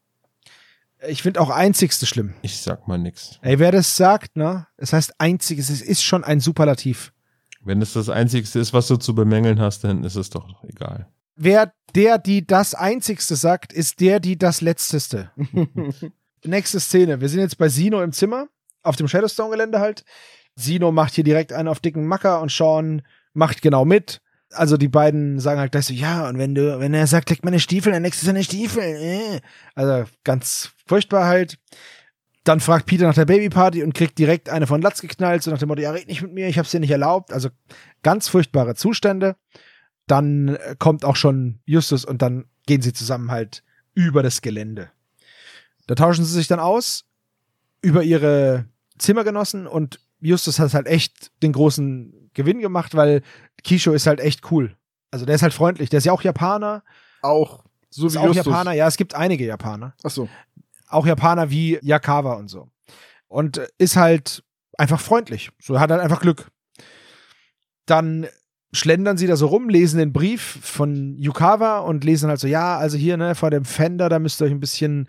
Ich 1.07 1.21
finde 1.21 1.41
auch 1.41 1.49
einzigste 1.49 2.05
schlimm. 2.05 2.33
Ich 2.41 2.61
sag 2.61 2.87
mal 2.87 2.97
nix. 2.97 3.39
Ey, 3.41 3.59
wer 3.59 3.71
das 3.71 3.97
sagt, 3.97 4.35
ne? 4.35 4.67
Es 4.77 4.93
heißt 4.93 5.19
einziges, 5.19 5.69
es 5.69 5.81
ist 5.81 6.03
schon 6.03 6.23
ein 6.23 6.39
Superlativ. 6.39 7.13
Wenn 7.61 7.81
es 7.81 7.93
das 7.93 8.09
Einzigste 8.09 8.59
ist, 8.59 8.73
was 8.73 8.87
du 8.87 8.97
zu 8.97 9.13
bemängeln 9.13 9.59
hast, 9.59 9.83
dann 9.83 10.03
ist 10.03 10.15
es 10.15 10.29
doch 10.29 10.63
egal. 10.63 11.07
Wer 11.35 11.73
der, 11.95 12.17
die 12.17 12.45
das 12.45 12.75
einzigste 12.75 13.35
sagt, 13.35 13.73
ist 13.73 13.99
der, 13.99 14.19
die 14.19 14.37
das 14.37 14.61
letzteste. 14.61 15.31
Nächste 16.43 16.79
Szene. 16.79 17.21
Wir 17.21 17.29
sind 17.29 17.39
jetzt 17.39 17.57
bei 17.57 17.69
Sino 17.69 18.01
im 18.01 18.11
Zimmer, 18.11 18.47
auf 18.83 18.95
dem 18.95 19.07
Shadowstone-Gelände 19.07 19.79
halt. 19.79 20.03
Sino 20.55 20.91
macht 20.91 21.13
hier 21.13 21.23
direkt 21.23 21.53
einen 21.53 21.67
auf 21.67 21.79
dicken 21.79 22.05
Macker 22.05 22.41
und 22.41 22.51
Sean 22.51 23.03
macht 23.33 23.61
genau 23.61 23.85
mit. 23.85 24.21
Also 24.51 24.77
die 24.77 24.87
beiden 24.87 25.39
sagen 25.39 25.59
halt 25.59 25.71
gleich 25.71 25.85
so, 25.85 25.93
ja, 25.93 26.27
und 26.27 26.37
wenn 26.37 26.55
du, 26.55 26.79
wenn 26.79 26.93
er 26.93 27.05
sagt, 27.07 27.29
leg 27.29 27.43
meine 27.43 27.59
Stiefel, 27.59 27.91
dann 27.91 28.03
legst 28.03 28.21
du 28.21 28.25
seine 28.25 28.43
Stiefel. 28.43 28.83
Äh. 28.83 29.41
Also 29.75 30.09
ganz 30.23 30.71
furchtbar 30.87 31.25
halt. 31.25 31.59
Dann 32.43 32.61
fragt 32.61 32.85
Peter 32.85 33.05
nach 33.05 33.13
der 33.13 33.25
Babyparty 33.25 33.83
und 33.83 33.93
kriegt 33.93 34.17
direkt 34.17 34.49
eine 34.49 34.67
von 34.67 34.81
Latz 34.81 35.01
geknallt, 35.01 35.43
so 35.43 35.51
nach 35.51 35.59
dem 35.59 35.67
Motto, 35.67 35.81
ja, 35.81 35.91
red 35.91 36.07
nicht 36.07 36.21
mit 36.21 36.31
mir, 36.31 36.47
ich 36.47 36.57
hab's 36.57 36.71
dir 36.71 36.79
nicht 36.79 36.91
erlaubt. 36.91 37.33
Also 37.33 37.49
ganz 38.03 38.29
furchtbare 38.29 38.73
Zustände. 38.73 39.35
Dann 40.07 40.55
äh, 40.55 40.75
kommt 40.79 41.05
auch 41.05 41.15
schon 41.15 41.59
Justus 41.65 42.05
und 42.05 42.21
dann 42.21 42.45
gehen 42.65 42.81
sie 42.81 42.93
zusammen 42.93 43.31
halt 43.31 43.63
über 43.93 44.23
das 44.23 44.41
Gelände. 44.41 44.89
Da 45.87 45.95
tauschen 45.95 46.25
sie 46.25 46.33
sich 46.33 46.47
dann 46.47 46.59
aus 46.59 47.05
über 47.81 48.03
ihre 48.03 48.65
Zimmergenossen 48.97 49.67
und 49.67 49.99
Justus 50.19 50.59
hat 50.59 50.73
halt 50.73 50.87
echt 50.87 51.31
den 51.43 51.53
großen 51.53 52.31
Gewinn 52.33 52.59
gemacht, 52.59 52.95
weil 52.95 53.21
Kisho 53.63 53.93
ist 53.93 54.07
halt 54.07 54.19
echt 54.19 54.51
cool. 54.51 54.75
Also 55.11 55.25
der 55.25 55.35
ist 55.35 55.41
halt 55.41 55.53
freundlich. 55.53 55.89
Der 55.89 55.99
ist 55.99 56.05
ja 56.05 56.11
auch 56.11 56.21
Japaner. 56.21 56.83
Auch 57.21 57.63
so 57.89 58.07
Ist 58.07 58.13
wie 58.13 58.19
auch 58.19 58.27
Justus. 58.27 58.45
Japaner. 58.45 58.73
Ja, 58.73 58.87
es 58.87 58.97
gibt 58.97 59.15
einige 59.15 59.45
Japaner. 59.45 59.93
Achso. 60.03 60.27
Auch 60.89 61.05
Japaner 61.05 61.49
wie 61.49 61.79
Yakawa 61.81 62.33
und 62.33 62.49
so. 62.49 62.69
Und 63.27 63.57
ist 63.77 63.95
halt 63.95 64.43
einfach 64.77 64.99
freundlich. 64.99 65.51
So 65.59 65.79
hat 65.79 65.91
halt 65.91 66.01
einfach 66.01 66.21
Glück. 66.21 66.49
Dann 67.85 68.27
schlendern 68.73 69.17
sie 69.17 69.27
da 69.27 69.35
so 69.35 69.47
rum, 69.47 69.69
lesen 69.69 69.97
den 69.99 70.13
Brief 70.13 70.41
von 70.61 71.15
Yukawa 71.17 71.79
und 71.79 72.03
lesen 72.03 72.29
halt 72.29 72.39
so, 72.39 72.47
ja, 72.47 72.77
also 72.77 72.97
hier, 72.97 73.17
ne, 73.17 73.33
vor 73.35 73.49
dem 73.49 73.65
Fender, 73.65 74.09
da 74.09 74.19
müsst 74.19 74.41
ihr 74.41 74.45
euch 74.45 74.51
ein 74.51 74.59
bisschen, 74.59 75.07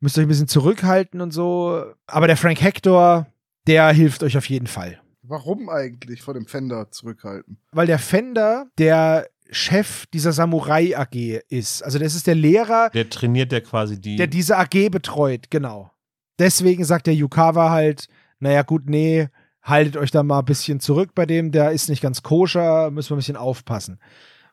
müsst 0.00 0.16
ihr 0.16 0.20
euch 0.20 0.26
ein 0.26 0.28
bisschen 0.28 0.48
zurückhalten 0.48 1.20
und 1.20 1.30
so. 1.32 1.84
Aber 2.06 2.26
der 2.26 2.36
Frank 2.36 2.60
Hector, 2.62 3.26
der 3.66 3.88
hilft 3.92 4.22
euch 4.22 4.36
auf 4.36 4.48
jeden 4.48 4.66
Fall. 4.66 5.00
Warum 5.22 5.68
eigentlich 5.70 6.22
vor 6.22 6.34
dem 6.34 6.46
Fender 6.46 6.90
zurückhalten? 6.90 7.58
Weil 7.72 7.86
der 7.86 7.98
Fender 7.98 8.66
der 8.78 9.26
Chef 9.50 10.06
dieser 10.06 10.32
Samurai 10.32 10.96
AG 10.96 11.40
ist. 11.48 11.82
Also 11.82 11.98
das 11.98 12.14
ist 12.14 12.26
der 12.26 12.34
Lehrer, 12.34 12.90
Der 12.90 13.08
trainiert 13.08 13.52
ja 13.52 13.60
quasi 13.60 14.00
die. 14.00 14.16
der 14.16 14.26
diese 14.26 14.56
AG 14.58 14.88
betreut, 14.90 15.50
genau. 15.50 15.90
Deswegen 16.38 16.84
sagt 16.84 17.06
der 17.06 17.14
Yukawa 17.14 17.70
halt, 17.70 18.08
naja 18.40 18.62
gut, 18.62 18.88
nee, 18.88 19.28
haltet 19.64 19.96
euch 19.96 20.10
da 20.10 20.22
mal 20.22 20.40
ein 20.40 20.44
bisschen 20.44 20.78
zurück 20.78 21.10
bei 21.14 21.26
dem, 21.26 21.50
der 21.50 21.72
ist 21.72 21.88
nicht 21.88 22.02
ganz 22.02 22.22
koscher, 22.22 22.90
müssen 22.90 23.10
wir 23.10 23.16
ein 23.16 23.18
bisschen 23.18 23.36
aufpassen. 23.36 23.98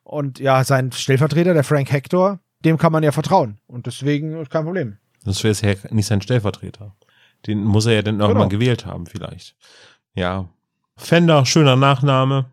Und 0.02 0.40
ja, 0.40 0.64
sein 0.64 0.90
Stellvertreter, 0.90 1.54
der 1.54 1.64
Frank 1.64 1.92
Hector, 1.92 2.40
dem 2.64 2.78
kann 2.78 2.92
man 2.92 3.02
ja 3.04 3.12
vertrauen. 3.12 3.58
Und 3.66 3.86
deswegen 3.86 4.40
ist 4.40 4.50
kein 4.50 4.64
Problem. 4.64 4.96
Das 5.24 5.44
wäre 5.44 5.54
ja 5.54 5.74
nicht 5.90 6.06
sein 6.06 6.20
Stellvertreter. 6.22 6.96
Den 7.46 7.62
muss 7.62 7.86
er 7.86 7.94
ja 7.94 8.02
dann 8.02 8.20
irgendwann 8.20 8.48
Genau. 8.48 8.60
gewählt 8.60 8.86
haben, 8.86 9.06
vielleicht. 9.06 9.54
Ja. 10.14 10.48
Fender, 10.96 11.44
schöner 11.46 11.76
Nachname. 11.76 12.46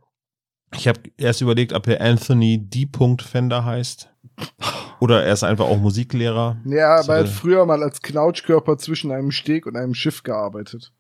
Ich 0.75 0.87
habe 0.87 0.99
erst 1.17 1.41
überlegt, 1.41 1.73
ob 1.73 1.87
er 1.87 2.01
Anthony 2.01 2.59
D. 2.59 2.87
Fender 3.21 3.65
heißt. 3.65 4.09
Oder 4.99 5.23
er 5.23 5.33
ist 5.33 5.43
einfach 5.43 5.65
auch 5.65 5.77
Musiklehrer. 5.77 6.57
Ja, 6.65 7.01
So 7.01 7.11
aber 7.11 7.21
er 7.21 7.25
hat 7.25 7.31
früher 7.31 7.65
mal 7.65 7.81
als 7.81 8.01
Knautschkörper 8.01 8.77
zwischen 8.77 9.11
einem 9.11 9.31
Steg 9.31 9.65
und 9.65 9.75
einem 9.77 9.93
Schiff 9.93 10.23
gearbeitet. 10.23 10.91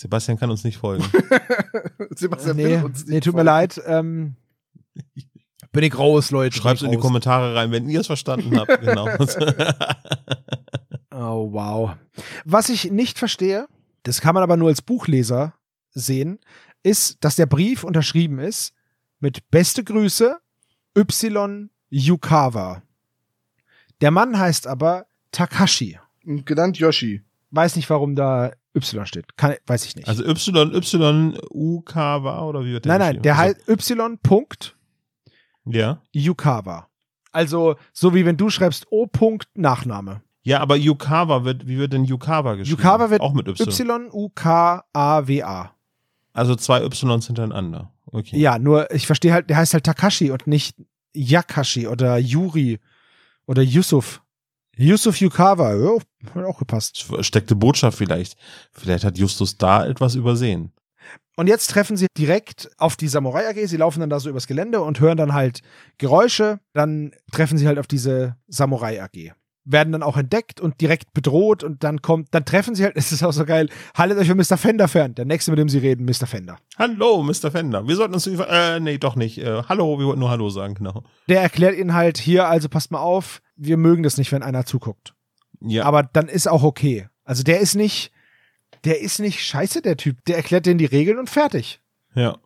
Sebastian 0.00 0.38
kann 0.38 0.50
uns 0.50 0.64
nicht 0.64 0.78
folgen. 0.78 1.04
Sebastian 2.16 2.56
nee, 2.56 2.64
will 2.64 2.84
uns 2.84 3.00
nicht 3.00 3.10
nee, 3.10 3.20
tut 3.20 3.34
mir 3.34 3.44
folgen. 3.44 3.46
leid. 3.46 3.82
Ähm, 3.84 4.36
bin 5.72 5.84
ich 5.84 5.98
raus, 5.98 6.30
Leute. 6.30 6.56
Schreibt 6.56 6.80
bin 6.80 6.86
in 6.86 6.92
die. 6.92 7.02
Kommentare 7.02 7.54
rein, 7.54 7.70
wenn 7.70 7.86
ihr 7.90 8.00
es 8.00 8.06
verstanden 8.06 8.58
habt. 8.58 8.80
Genau. 8.80 9.08
Oh, 11.12 11.52
wow. 11.52 11.96
Was 12.46 12.70
ich 12.70 12.92
nicht 12.92 13.18
verstehe, 13.18 13.66
das 14.04 14.22
kann 14.22 14.32
man 14.32 14.42
aber 14.42 14.56
nur 14.56 14.68
als 14.68 14.80
Buchleser 14.80 15.52
sehen, 15.90 16.38
ist, 16.82 17.22
dass 17.22 17.36
der 17.36 17.44
Brief 17.44 17.84
unterschrieben 17.84 18.38
ist 18.38 18.72
mit 19.18 19.50
beste 19.50 19.84
Grüße 19.84 20.38
Y 20.96 21.68
Yukawa. 21.90 22.82
Der 24.00 24.10
Mann 24.12 24.38
heißt 24.38 24.66
aber 24.66 25.06
Takashi. 25.30 25.98
Und 26.24 26.46
genannt 26.46 26.78
Yoshi. 26.78 27.22
Weiß 27.50 27.76
nicht, 27.76 27.90
warum 27.90 28.14
da 28.14 28.52
Y 28.74 29.06
steht. 29.06 29.36
Kann, 29.36 29.54
weiß 29.66 29.84
ich 29.84 29.96
nicht. 29.96 30.08
also 30.08 30.24
Y, 30.24 30.74
Y, 30.74 31.38
U, 31.50 31.80
K 31.82 32.22
war 32.22 32.46
oder 32.46 32.64
wie 32.64 32.72
wird 32.72 32.84
der 32.84 32.98
nein, 32.98 33.14
nein, 33.14 33.22
der 33.22 33.38
also, 33.38 33.56
heißt 33.68 33.90
Y. 33.90 34.18
Punkt 34.22 34.76
Ja. 35.64 36.02
Yukawa. 36.12 36.88
Also, 37.32 37.76
so 37.92 38.14
wie 38.14 38.24
wenn 38.24 38.36
du 38.36 38.50
schreibst 38.50 38.86
O. 38.90 39.06
Punkt 39.06 39.48
Nachname. 39.54 40.22
Ja, 40.42 40.60
aber 40.60 40.76
Yukawa 40.76 41.44
wird, 41.44 41.66
wie 41.68 41.78
wird 41.78 41.92
denn 41.92 42.04
Yukawa 42.04 42.54
geschrieben? 42.54 42.78
Yukawa 42.78 43.10
wird 43.10 43.20
auch 43.20 43.34
mit 43.34 43.46
Y. 43.46 44.06
Y-U-K-A-W-A. 44.06 45.70
Also 46.32 46.54
zwei 46.56 46.82
Ys 46.84 47.00
hintereinander. 47.00 47.92
Okay. 48.06 48.38
Ja, 48.38 48.58
nur 48.58 48.90
ich 48.92 49.06
verstehe 49.06 49.32
halt, 49.32 49.50
der 49.50 49.58
heißt 49.58 49.74
halt 49.74 49.84
Takashi 49.84 50.30
und 50.30 50.46
nicht 50.46 50.76
Yakashi 51.14 51.86
oder 51.86 52.18
Yuri 52.18 52.80
oder 53.46 53.62
Yusuf. 53.62 54.22
Yusuf 54.80 55.20
Yukawa, 55.20 55.74
ja, 55.74 55.98
hat 56.34 56.44
auch 56.44 56.58
gepasst. 56.58 57.02
Versteckte 57.02 57.54
Botschaft 57.54 57.98
vielleicht. 57.98 58.36
Vielleicht 58.72 59.04
hat 59.04 59.18
Justus 59.18 59.58
da 59.58 59.86
etwas 59.86 60.14
übersehen. 60.14 60.72
Und 61.36 61.46
jetzt 61.46 61.68
treffen 61.68 61.96
sie 61.96 62.06
direkt 62.16 62.70
auf 62.78 62.96
die 62.96 63.08
Samurai 63.08 63.48
AG. 63.48 63.66
Sie 63.66 63.76
laufen 63.76 64.00
dann 64.00 64.10
da 64.10 64.20
so 64.20 64.28
übers 64.30 64.46
Gelände 64.46 64.80
und 64.80 65.00
hören 65.00 65.16
dann 65.16 65.32
halt 65.32 65.60
Geräusche. 65.98 66.60
Dann 66.72 67.12
treffen 67.30 67.58
sie 67.58 67.66
halt 67.66 67.78
auf 67.78 67.86
diese 67.86 68.36
Samurai 68.48 69.02
AG. 69.02 69.32
Werden 69.64 69.92
dann 69.92 70.02
auch 70.02 70.16
entdeckt 70.16 70.60
und 70.60 70.80
direkt 70.80 71.12
bedroht 71.12 71.62
und 71.62 71.84
dann 71.84 72.00
kommt, 72.00 72.28
dann 72.30 72.44
treffen 72.44 72.74
sie 72.74 72.84
halt, 72.84 72.94
es 72.96 73.12
ist 73.12 73.22
auch 73.22 73.32
so 73.32 73.44
geil, 73.44 73.68
haltet 73.94 74.18
euch 74.18 74.28
von 74.28 74.36
Mr. 74.38 74.56
Fender 74.56 74.88
fern. 74.88 75.14
Der 75.14 75.26
nächste, 75.26 75.50
mit 75.50 75.58
dem 75.58 75.68
sie 75.68 75.78
reden, 75.78 76.06
Mr. 76.06 76.26
Fender. 76.26 76.56
Hallo, 76.78 77.22
Mr. 77.22 77.50
Fender. 77.50 77.86
Wir 77.86 77.96
sollten 77.96 78.14
uns, 78.14 78.26
äh, 78.26 78.80
nee, 78.80 78.98
doch 78.98 79.16
nicht. 79.16 79.38
Äh, 79.38 79.62
hallo, 79.68 79.98
wir 79.98 80.06
wollten 80.06 80.20
nur 80.20 80.30
Hallo 80.30 80.48
sagen, 80.50 80.74
genau. 80.74 81.04
Der 81.28 81.42
erklärt 81.42 81.76
ihnen 81.76 81.94
halt 81.94 82.18
hier, 82.18 82.48
also 82.48 82.68
passt 82.68 82.90
mal 82.90 83.00
auf, 83.00 83.42
wir 83.56 83.76
mögen 83.76 84.02
das 84.02 84.16
nicht, 84.16 84.32
wenn 84.32 84.42
einer 84.42 84.64
zuguckt. 84.64 85.14
Ja, 85.60 85.84
Aber 85.84 86.02
dann 86.04 86.28
ist 86.28 86.48
auch 86.48 86.62
okay. 86.62 87.08
Also 87.24 87.42
der 87.42 87.60
ist 87.60 87.74
nicht, 87.74 88.12
der 88.84 89.02
ist 89.02 89.20
nicht 89.20 89.44
scheiße, 89.44 89.82
der 89.82 89.98
Typ. 89.98 90.24
Der 90.24 90.36
erklärt 90.36 90.64
denen 90.64 90.78
die 90.78 90.86
Regeln 90.86 91.18
und 91.18 91.28
fertig. 91.28 91.80
ja. 92.14 92.38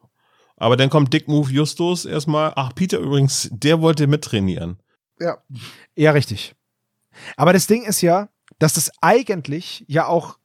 Aber 0.56 0.76
dann 0.76 0.88
kommt 0.88 1.12
Dick 1.12 1.26
Move 1.26 1.50
Justus 1.50 2.04
erstmal. 2.04 2.52
Ach, 2.54 2.72
Peter 2.76 2.98
übrigens, 2.98 3.50
der 3.52 3.80
wollte 3.80 4.06
mittrainieren. 4.06 4.78
Ja, 5.18 5.38
Ja, 5.96 6.12
richtig. 6.12 6.54
Aber 7.36 7.52
das 7.52 7.66
Ding 7.66 7.84
ist 7.84 8.00
ja, 8.00 8.28
dass 8.58 8.74
das 8.74 8.90
eigentlich 9.00 9.84
ja 9.88 10.06
auch 10.06 10.38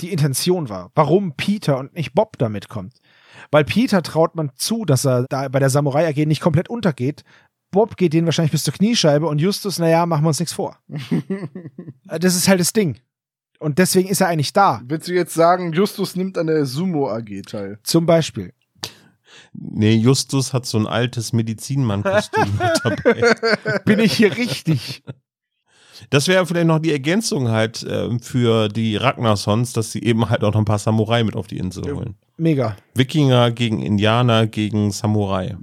die 0.00 0.12
Intention 0.12 0.68
war, 0.68 0.90
warum 0.94 1.34
Peter 1.36 1.78
und 1.78 1.94
nicht 1.94 2.14
Bob 2.14 2.36
da 2.38 2.48
mitkommt. 2.48 2.94
Weil 3.50 3.64
Peter 3.64 4.02
traut 4.02 4.34
man 4.34 4.50
zu, 4.56 4.84
dass 4.84 5.04
er 5.04 5.26
da 5.28 5.48
bei 5.48 5.58
der 5.58 5.70
Samurai 5.70 6.08
AG 6.08 6.26
nicht 6.26 6.40
komplett 6.40 6.68
untergeht. 6.68 7.24
Bob 7.70 7.96
geht 7.96 8.12
denen 8.12 8.26
wahrscheinlich 8.26 8.52
bis 8.52 8.64
zur 8.64 8.74
Kniescheibe 8.74 9.26
und 9.26 9.40
Justus, 9.40 9.78
naja, 9.78 10.06
machen 10.06 10.24
wir 10.24 10.28
uns 10.28 10.40
nichts 10.40 10.52
vor. 10.52 10.78
das 12.04 12.36
ist 12.36 12.48
halt 12.48 12.60
das 12.60 12.72
Ding. 12.72 13.00
Und 13.58 13.78
deswegen 13.78 14.08
ist 14.08 14.20
er 14.20 14.28
eigentlich 14.28 14.52
da. 14.52 14.82
willst 14.84 15.08
du 15.08 15.12
jetzt 15.12 15.34
sagen, 15.34 15.72
Justus 15.72 16.16
nimmt 16.16 16.38
an 16.38 16.48
der 16.48 16.66
Sumo 16.66 17.08
AG 17.08 17.42
teil? 17.46 17.78
Zum 17.82 18.06
Beispiel. 18.06 18.52
Nee, 19.52 19.94
Justus 19.94 20.52
hat 20.52 20.66
so 20.66 20.78
ein 20.78 20.86
altes 20.86 21.32
Medizinmann-Kostüm 21.32 22.58
mit 22.58 22.80
dabei. 22.84 23.80
Bin 23.84 23.98
ich 24.00 24.12
hier 24.12 24.36
richtig? 24.36 25.02
Das 26.10 26.28
wäre 26.28 26.44
vielleicht 26.46 26.66
noch 26.66 26.78
die 26.78 26.92
Ergänzung 26.92 27.48
halt 27.48 27.84
ähm, 27.88 28.20
für 28.20 28.68
die 28.68 28.96
Ragnarsons, 28.96 29.72
dass 29.72 29.92
sie 29.92 30.02
eben 30.02 30.28
halt 30.28 30.42
auch 30.44 30.52
noch 30.52 30.60
ein 30.60 30.64
paar 30.64 30.78
Samurai 30.78 31.22
mit 31.24 31.36
auf 31.36 31.46
die 31.46 31.58
Insel 31.58 31.86
Ja. 31.86 31.94
holen. 31.94 32.16
Mega. 32.36 32.76
Wikinger 32.94 33.50
gegen 33.52 33.80
Indianer 33.82 34.46
gegen 34.46 34.90
Samurai. 34.90 35.56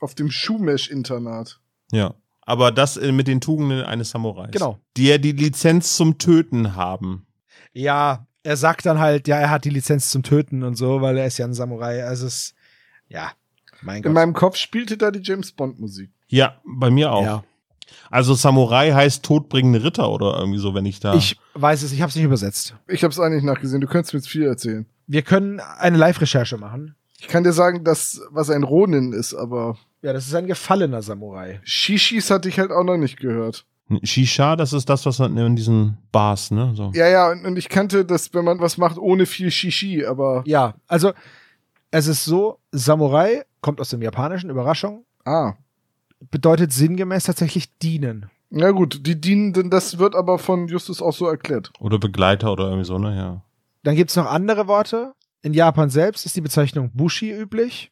Auf 0.00 0.14
dem 0.14 0.30
Schumesh-Internat. 0.30 1.60
Ja. 1.92 2.14
Aber 2.44 2.72
das 2.72 2.96
äh, 2.96 3.12
mit 3.12 3.28
den 3.28 3.40
Tugenden 3.40 3.82
eines 3.82 4.10
Samurais. 4.10 4.50
Genau. 4.50 4.78
Die 4.96 5.06
ja 5.06 5.18
die 5.18 5.32
Lizenz 5.32 5.96
zum 5.96 6.18
Töten 6.18 6.74
haben. 6.74 7.26
Ja, 7.72 8.26
er 8.42 8.56
sagt 8.56 8.84
dann 8.86 8.98
halt, 8.98 9.28
ja, 9.28 9.36
er 9.38 9.50
hat 9.50 9.64
die 9.64 9.70
Lizenz 9.70 10.10
zum 10.10 10.22
Töten 10.22 10.62
und 10.64 10.74
so, 10.76 11.00
weil 11.00 11.16
er 11.18 11.26
ist 11.26 11.38
ja 11.38 11.46
ein 11.46 11.54
Samurai. 11.54 12.04
Also 12.04 12.26
es 12.26 12.54
ja, 13.08 13.30
mein 13.82 13.98
In 13.98 14.02
Gott. 14.04 14.12
meinem 14.12 14.32
Kopf 14.32 14.56
spielte 14.56 14.96
da 14.96 15.10
die 15.10 15.20
James 15.22 15.52
Bond-Musik. 15.52 16.10
Ja, 16.28 16.60
bei 16.64 16.90
mir 16.90 17.12
auch. 17.12 17.24
Ja. 17.24 17.44
Also 18.10 18.34
Samurai 18.34 18.92
heißt 18.92 19.24
todbringende 19.24 19.82
Ritter 19.84 20.10
oder 20.10 20.38
irgendwie 20.38 20.58
so, 20.58 20.74
wenn 20.74 20.86
ich 20.86 21.00
da. 21.00 21.14
Ich 21.14 21.38
weiß 21.54 21.82
es, 21.82 21.92
ich 21.92 22.00
habe 22.02 22.10
es 22.10 22.16
nicht 22.16 22.24
übersetzt. 22.24 22.74
Ich 22.88 23.02
habe 23.04 23.12
es 23.12 23.20
eigentlich 23.20 23.42
nachgesehen. 23.42 23.80
Du 23.80 23.86
könntest 23.86 24.12
mir 24.14 24.18
jetzt 24.20 24.28
viel 24.28 24.44
erzählen. 24.44 24.86
Wir 25.06 25.22
können 25.22 25.60
eine 25.60 25.96
Live-Recherche 25.96 26.56
machen. 26.56 26.94
Ich 27.20 27.28
kann 27.28 27.44
dir 27.44 27.52
sagen, 27.52 27.84
dass 27.84 28.20
was 28.30 28.50
ein 28.50 28.62
Ronin 28.64 29.12
ist, 29.12 29.34
aber 29.34 29.76
Ja, 30.02 30.12
das 30.12 30.26
ist 30.26 30.34
ein 30.34 30.46
gefallener 30.46 31.02
Samurai. 31.02 31.60
Shishis 31.64 32.30
hatte 32.30 32.48
ich 32.48 32.58
halt 32.58 32.70
auch 32.72 32.84
noch 32.84 32.96
nicht 32.96 33.18
gehört. 33.18 33.64
Shisha, 34.02 34.56
das 34.56 34.72
ist 34.72 34.88
das, 34.88 35.04
was 35.06 35.18
man 35.18 35.36
in 35.36 35.56
diesen 35.56 35.98
Bars, 36.12 36.50
ne? 36.50 36.72
So. 36.74 36.90
Ja, 36.94 37.08
ja, 37.08 37.30
und, 37.30 37.44
und 37.44 37.56
ich 37.58 37.68
kannte 37.68 38.04
das, 38.04 38.32
wenn 38.32 38.44
man 38.44 38.58
was 38.60 38.78
macht 38.78 38.96
ohne 38.96 39.26
viel 39.26 39.50
Shishi, 39.50 40.04
aber 40.06 40.42
Ja, 40.46 40.74
also 40.88 41.12
es 41.90 42.06
ist 42.06 42.24
so, 42.24 42.58
Samurai 42.72 43.44
kommt 43.60 43.80
aus 43.80 43.90
dem 43.90 44.00
Japanischen, 44.02 44.50
Überraschung, 44.50 45.04
ah. 45.24 45.52
Bedeutet 46.30 46.72
sinngemäß 46.72 47.24
tatsächlich 47.24 47.76
dienen. 47.78 48.30
Na 48.50 48.70
gut, 48.70 49.06
die 49.06 49.20
Dienenden, 49.20 49.70
das 49.70 49.98
wird 49.98 50.14
aber 50.14 50.38
von 50.38 50.68
Justus 50.68 51.00
auch 51.00 51.14
so 51.14 51.26
erklärt. 51.26 51.72
Oder 51.80 51.98
Begleiter 51.98 52.52
oder 52.52 52.64
irgendwie 52.64 52.84
so, 52.84 52.98
ne? 52.98 53.16
Ja. 53.16 53.42
Dann 53.82 53.96
gibt's 53.96 54.16
noch 54.16 54.26
andere 54.26 54.66
Worte. 54.66 55.14
In 55.42 55.54
Japan 55.54 55.90
selbst 55.90 56.26
ist 56.26 56.36
die 56.36 56.42
Bezeichnung 56.42 56.90
Bushi 56.92 57.32
üblich. 57.32 57.90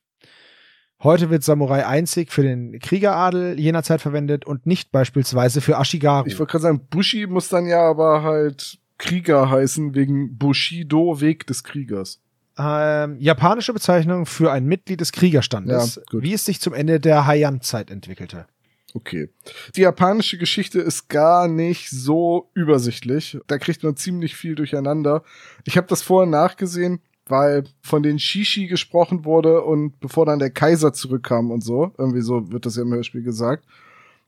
Heute 1.02 1.30
wird 1.30 1.42
Samurai 1.42 1.86
einzig 1.86 2.30
für 2.30 2.42
den 2.42 2.78
Kriegeradel 2.78 3.58
jener 3.58 3.82
Zeit 3.82 4.02
verwendet 4.02 4.44
und 4.44 4.66
nicht 4.66 4.92
beispielsweise 4.92 5.62
für 5.62 5.78
Ashigaru. 5.78 6.26
Ich 6.26 6.38
wollte 6.38 6.50
gerade 6.52 6.62
sagen, 6.62 6.86
Bushi 6.90 7.26
muss 7.26 7.48
dann 7.48 7.66
ja 7.66 7.80
aber 7.80 8.22
halt 8.22 8.78
Krieger 8.98 9.48
heißen, 9.48 9.94
wegen 9.94 10.36
Bushido, 10.36 11.22
Weg 11.22 11.46
des 11.46 11.64
Kriegers. 11.64 12.20
Ähm, 12.60 13.16
japanische 13.20 13.72
Bezeichnung 13.72 14.26
für 14.26 14.52
ein 14.52 14.66
Mitglied 14.66 15.00
des 15.00 15.12
Kriegerstandes, 15.12 15.96
Ja, 15.96 16.22
wie 16.22 16.34
es 16.34 16.44
sich 16.44 16.60
zum 16.60 16.74
Ende 16.74 17.00
der 17.00 17.26
Heian-Zeit 17.26 17.90
entwickelte. 17.90 18.46
Okay. 18.94 19.28
Die 19.76 19.82
japanische 19.82 20.36
Geschichte 20.36 20.80
ist 20.80 21.08
gar 21.08 21.46
nicht 21.46 21.90
so 21.90 22.50
übersichtlich. 22.54 23.38
Da 23.46 23.58
kriegt 23.58 23.84
man 23.84 23.96
ziemlich 23.96 24.34
viel 24.36 24.54
durcheinander. 24.54 25.22
Ich 25.64 25.76
habe 25.76 25.86
das 25.86 26.02
vorher 26.02 26.28
nachgesehen, 26.28 27.00
weil 27.26 27.64
von 27.80 28.02
den 28.02 28.18
Shishi 28.18 28.66
gesprochen 28.66 29.24
wurde 29.24 29.62
und 29.62 30.00
bevor 30.00 30.26
dann 30.26 30.40
der 30.40 30.50
Kaiser 30.50 30.92
zurückkam 30.92 31.50
und 31.50 31.62
so, 31.62 31.92
irgendwie 31.96 32.22
so 32.22 32.50
wird 32.50 32.66
das 32.66 32.76
ja 32.76 32.82
im 32.82 32.92
Hörspiel 32.92 33.22
gesagt. 33.22 33.64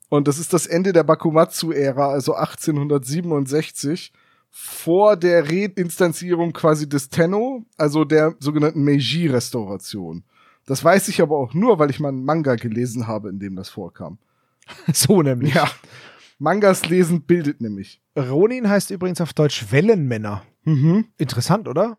Und 0.09 0.29
das 0.29 0.39
ist 0.39 0.53
das 0.53 0.67
Ende 0.67 0.93
der 0.93 1.05
Bakumatsu-Ära, 1.05 2.11
also 2.11 2.35
1867, 2.35 4.13
vor 4.55 5.17
der 5.17 5.49
Reinstanzierung 5.49 6.53
quasi 6.53 6.87
des 6.87 7.09
Tenno, 7.09 7.65
also 7.79 8.05
der 8.05 8.37
sogenannten 8.39 8.85
Meiji-Restauration. 8.85 10.25
Das 10.67 10.85
weiß 10.85 11.09
ich 11.09 11.23
aber 11.23 11.39
auch 11.39 11.55
nur, 11.55 11.79
weil 11.79 11.91
ich 11.91 11.99
mal 11.99 12.11
einen 12.11 12.25
Manga 12.25 12.55
gelesen 12.57 13.07
habe, 13.07 13.31
in 13.31 13.41
dem 13.41 13.57
das 13.57 13.71
vorkam. 13.71 14.19
so 14.93 15.23
nämlich. 15.23 15.55
Ja. 15.55 15.69
Mangas 16.39 16.89
lesen 16.89 17.23
bildet 17.23 17.61
nämlich. 17.61 18.03
Ronin 18.17 18.69
heißt 18.69 18.91
übrigens 18.91 19.21
auf 19.21 19.33
Deutsch 19.33 19.73
Wellenmänner. 19.73 20.43
Mhm. 20.65 21.07
Interessant, 21.17 21.67
oder? 21.67 21.99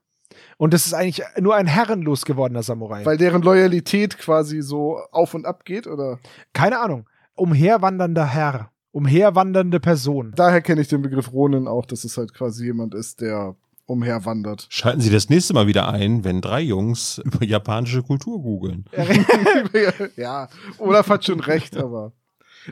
Und 0.57 0.73
das 0.73 0.85
ist 0.85 0.93
eigentlich 0.93 1.25
nur 1.39 1.55
ein 1.55 1.67
herrenlos 1.67 2.25
gewordener 2.25 2.63
Samurai. 2.63 3.05
Weil 3.05 3.17
deren 3.17 3.41
Loyalität 3.41 4.17
quasi 4.17 4.61
so 4.61 4.99
auf 5.11 5.33
und 5.33 5.45
ab 5.45 5.65
geht, 5.65 5.87
oder? 5.87 6.19
Keine 6.53 6.79
Ahnung. 6.79 7.09
Umherwandernder 7.35 8.25
Herr. 8.25 8.72
Umherwandernde 8.93 9.79
Person. 9.79 10.33
Daher 10.35 10.61
kenne 10.61 10.81
ich 10.81 10.87
den 10.87 11.01
Begriff 11.01 11.33
Ronin 11.33 11.67
auch, 11.67 11.85
dass 11.85 12.03
es 12.03 12.15
halt 12.17 12.33
quasi 12.33 12.65
jemand 12.65 12.93
ist, 12.93 13.21
der 13.21 13.55
umherwandert. 13.85 14.67
Schalten 14.69 15.01
Sie 15.01 15.09
das 15.09 15.29
nächste 15.29 15.53
Mal 15.53 15.67
wieder 15.67 15.89
ein, 15.89 16.23
wenn 16.23 16.41
drei 16.41 16.61
Jungs 16.61 17.17
über 17.25 17.43
japanische 17.43 18.03
Kultur 18.03 18.41
googeln. 18.41 18.85
ja, 20.15 20.47
Olaf 20.77 21.09
hat 21.09 21.25
schon 21.25 21.39
recht, 21.39 21.75
aber 21.75 22.13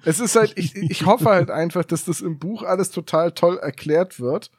es 0.05 0.19
ist 0.19 0.36
halt, 0.36 0.53
ich, 0.55 0.76
ich 0.76 1.05
hoffe 1.07 1.26
halt 1.26 1.49
einfach, 1.49 1.84
dass 1.84 2.05
das 2.05 2.22
im 2.22 2.38
Buch 2.38 2.63
alles 2.63 2.91
total 2.91 3.32
toll 3.32 3.57
erklärt 3.57 4.19
wird. 4.19 4.51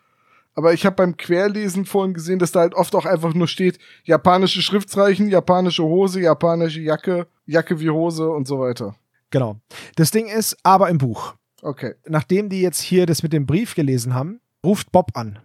Aber 0.55 0.75
ich 0.75 0.85
habe 0.85 0.97
beim 0.97 1.17
Querlesen 1.17 1.87
vorhin 1.87 2.13
gesehen, 2.13 2.39
dass 2.39 2.53
da 2.53 2.61
halt 2.61 2.75
oft 2.75 2.95
auch 2.95 3.07
einfach 3.07 3.33
nur 3.33 3.49
steht, 3.49 3.79
japanische 4.05 4.61
Schriftzeichen, 4.61 5.29
japanische 5.29 5.85
Hose, 5.85 6.21
japanische 6.21 6.81
Jacke, 6.81 7.27
Jacke 7.47 7.81
wie 7.81 7.89
Hose 7.89 8.29
und 8.29 8.47
so 8.47 8.59
weiter. 8.59 8.95
Genau. 9.31 9.57
Das 9.97 10.11
Ding 10.11 10.27
ist 10.27 10.59
aber 10.63 10.91
im 10.91 10.99
Buch. 10.99 11.35
Okay. 11.63 11.95
Nachdem 12.07 12.49
die 12.49 12.61
jetzt 12.61 12.81
hier 12.81 13.07
das 13.07 13.23
mit 13.23 13.33
dem 13.33 13.47
Brief 13.47 13.75
gelesen 13.75 14.15
haben, 14.15 14.41
ruft 14.65 14.93
Bob 14.93 15.17
an. 15.17 15.39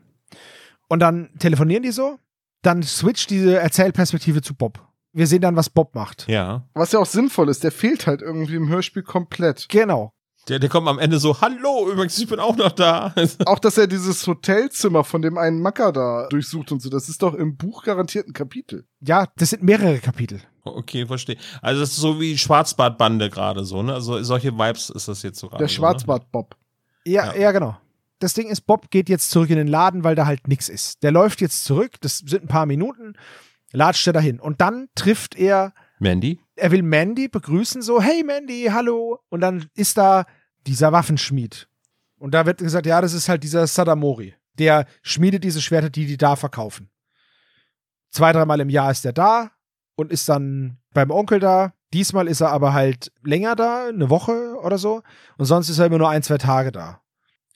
Und 0.89 0.99
dann 0.99 1.29
telefonieren 1.39 1.83
die 1.83 1.91
so, 1.91 2.17
dann 2.63 2.83
switcht 2.83 3.29
diese 3.29 3.59
Erzählperspektive 3.59 4.41
zu 4.41 4.55
Bob. 4.55 4.81
Wir 5.13 5.27
sehen 5.27 5.41
dann, 5.41 5.55
was 5.55 5.69
Bob 5.69 5.95
macht. 5.95 6.27
Ja. 6.27 6.67
Was 6.73 6.91
ja 6.91 6.99
auch 6.99 7.05
sinnvoll 7.05 7.49
ist, 7.49 7.63
der 7.63 7.71
fehlt 7.71 8.07
halt 8.07 8.21
irgendwie 8.21 8.55
im 8.55 8.67
Hörspiel 8.67 9.03
komplett. 9.03 9.69
Genau. 9.69 10.11
Der, 10.47 10.59
der 10.59 10.69
kommt 10.69 10.87
am 10.87 10.99
Ende 10.99 11.19
so, 11.19 11.41
hallo, 11.41 11.89
übrigens, 11.91 12.17
ich 12.17 12.27
bin 12.27 12.39
auch 12.39 12.55
noch 12.55 12.71
da. 12.71 13.13
Auch, 13.45 13.59
dass 13.59 13.77
er 13.77 13.87
dieses 13.87 14.25
Hotelzimmer 14.25 15.03
von 15.03 15.21
dem 15.21 15.37
einen 15.37 15.61
Macker 15.61 15.91
da 15.91 16.27
durchsucht 16.29 16.71
und 16.71 16.81
so, 16.81 16.89
das 16.89 17.09
ist 17.09 17.21
doch 17.21 17.33
im 17.33 17.57
Buch 17.57 17.83
garantiert 17.83 18.27
ein 18.27 18.33
Kapitel. 18.33 18.85
Ja, 19.01 19.27
das 19.35 19.49
sind 19.49 19.63
mehrere 19.63 19.99
Kapitel. 19.99 20.39
Okay, 20.75 21.05
verstehe. 21.05 21.37
Also 21.61 21.81
das 21.81 21.89
ist 21.91 21.97
so 21.97 22.19
wie 22.19 22.37
Schwarzbartbande 22.37 23.29
gerade 23.29 23.65
so, 23.65 23.81
ne? 23.83 23.93
Also 23.93 24.21
solche 24.23 24.51
Vibes 24.57 24.89
ist 24.89 25.07
das 25.07 25.23
jetzt 25.23 25.39
so 25.39 25.47
gerade. 25.49 25.59
Der 25.59 25.67
so, 25.67 25.75
Schwarzbart-Bob. 25.75 26.55
Ja, 27.05 27.33
Ja. 27.33 27.35
ja, 27.35 27.51
genau. 27.51 27.77
Das 28.19 28.33
Ding 28.33 28.47
ist, 28.49 28.61
Bob 28.61 28.89
geht 28.89 29.09
jetzt 29.09 29.29
zurück 29.29 29.49
in 29.51 29.57
den 29.57 29.67
Laden, 29.67 30.03
weil 30.03 30.15
da 30.15 30.25
halt 30.25 30.47
nichts 30.47 30.69
ist. 30.69 31.03
Der 31.03 31.11
läuft 31.11 31.39
jetzt 31.39 31.65
zurück, 31.65 31.93
das 32.01 32.17
sind 32.17 32.43
ein 32.45 32.47
paar 32.47 32.65
Minuten, 32.65 33.13
latscht 33.71 34.07
er 34.07 34.13
dahin. 34.13 34.39
Und 34.39 34.59
dann 34.59 34.87
trifft 34.95 35.35
er, 35.35 35.73
Ne? 35.99 36.09
Mandy? 36.09 36.39
er 36.55 36.71
will 36.71 36.81
Mandy 36.83 37.27
begrüßen, 37.27 37.81
so, 37.81 38.01
hey 38.01 38.23
Mandy, 38.23 38.69
hallo. 38.71 39.19
Und 39.29 39.41
dann 39.41 39.67
ist 39.75 39.97
da 39.97 40.25
dieser 40.65 40.91
Waffenschmied. 40.91 41.67
Und 42.17 42.31
da 42.33 42.45
wird 42.45 42.59
gesagt, 42.59 42.85
ja, 42.87 43.01
das 43.01 43.13
ist 43.13 43.29
halt 43.29 43.43
dieser 43.43 43.65
Sadamori. 43.67 44.33
Der 44.53 44.85
schmiedet 45.03 45.43
diese 45.43 45.61
Schwerter, 45.61 45.89
die 45.91 46.07
die 46.07 46.17
da 46.17 46.35
verkaufen. 46.35 46.89
Zwei, 48.09 48.31
dreimal 48.31 48.59
im 48.59 48.69
Jahr 48.69 48.89
ist 48.91 49.05
er 49.05 49.13
da 49.13 49.51
und 49.97 50.11
ist 50.11 50.29
dann 50.29 50.77
beim 50.93 51.11
Onkel 51.11 51.39
da. 51.39 51.73
Diesmal 51.93 52.27
ist 52.27 52.41
er 52.41 52.51
aber 52.51 52.73
halt 52.73 53.11
länger 53.23 53.55
da, 53.55 53.87
eine 53.87 54.09
Woche 54.09 54.55
oder 54.63 54.77
so. 54.77 55.01
Und 55.37 55.45
sonst 55.45 55.69
ist 55.69 55.79
er 55.79 55.87
immer 55.87 55.97
nur 55.97 56.09
ein, 56.09 56.23
zwei 56.23 56.37
Tage 56.37 56.71
da. 56.71 57.01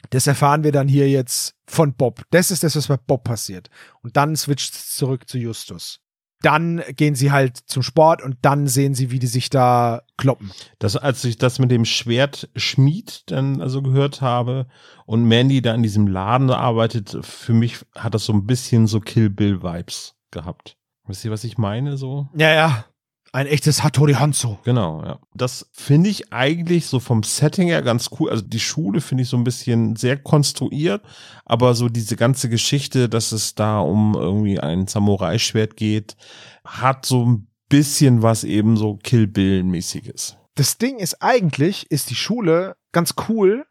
Das 0.10 0.28
erfahren 0.28 0.64
wir 0.64 0.72
dann 0.72 0.88
hier 0.88 1.10
jetzt 1.10 1.56
von 1.68 1.94
Bob. 1.94 2.24
Das 2.32 2.50
ist 2.50 2.64
das, 2.64 2.76
was 2.76 2.88
bei 2.88 2.98
Bob 2.98 3.24
passiert. 3.24 3.70
Und 4.02 4.18
dann 4.18 4.36
switcht 4.36 4.74
es 4.74 4.96
zurück 4.96 5.30
zu 5.30 5.38
Justus. 5.38 6.00
Dann 6.42 6.82
gehen 6.96 7.14
sie 7.14 7.32
halt 7.32 7.58
zum 7.58 7.84
Sport 7.84 8.24
und 8.24 8.38
dann 8.42 8.66
sehen 8.66 8.96
sie, 8.96 9.12
wie 9.12 9.20
die 9.20 9.28
sich 9.28 9.52
da 9.52 10.02
kloppen. 10.18 10.52
Das, 10.80 10.98
als 10.98 11.24
ich 11.24 11.38
das 11.38 11.60
mit 11.60 11.70
dem 11.70 11.86
Schwert 11.86 12.50
Schmied 12.56 13.24
dann 13.28 13.62
also 13.62 13.84
gehört 13.84 14.22
habe 14.22 14.66
und 15.06 15.26
Mandy 15.26 15.62
da 15.62 15.76
in 15.76 15.84
diesem 15.84 16.08
Laden 16.08 16.50
arbeitet, 16.50 17.16
für 17.22 17.54
mich 17.54 17.86
hat 17.96 18.16
das 18.16 18.26
so 18.26 18.34
ein 18.34 18.48
bisschen 18.48 18.88
so 18.88 19.00
Kill 19.00 19.30
Bill 19.30 19.62
Vibes 19.62 20.16
gehabt. 20.32 20.78
Wisst 21.12 21.26
ihr, 21.26 21.32
was 21.32 21.44
ich 21.44 21.58
meine 21.58 21.98
so? 21.98 22.30
Ja, 22.38 22.54
ja. 22.54 22.86
Ein 23.34 23.46
echtes 23.46 23.84
Hattori 23.84 24.14
Hanzo. 24.14 24.60
Genau, 24.64 25.04
ja. 25.04 25.20
Das 25.34 25.70
finde 25.74 26.10
ich 26.10 26.32
eigentlich 26.32 26.86
so 26.86 27.02
vom 27.02 27.24
Setting 27.24 27.68
her 27.68 27.82
ganz 27.82 28.12
cool. 28.18 28.30
Also 28.30 28.46
die 28.46 28.62
Schule 28.62 29.02
finde 29.02 29.24
ich 29.24 29.30
so 29.30 29.36
ein 29.36 29.44
bisschen 29.44 29.98
sehr 29.98 30.16
konstruiert, 30.16 31.04
aber 31.44 31.74
so 31.74 31.90
diese 31.90 32.16
ganze 32.16 32.48
Geschichte, 32.48 33.10
dass 33.10 33.34
es 33.34 33.56
da 33.56 33.82
um 33.82 34.16
irgendwie 34.16 34.62
ein 34.62 34.88
Samurai-Schwert 34.88 35.76
geht, 35.76 36.16
hat 36.64 37.06
so 37.06 37.26
ein 37.26 37.48
bisschen 37.68 38.22
was 38.22 38.46
eben 38.46 38.78
so 38.78 38.96
Kill 38.96 39.28
Bill-mäßiges. 39.28 40.38
Das 40.56 40.78
Ding 40.78 40.98
ist 41.00 41.22
eigentlich, 41.22 41.92
ist 41.92 42.10
die 42.10 42.16
Schule 42.16 42.78
ganz 42.94 43.16
cool. 43.28 43.66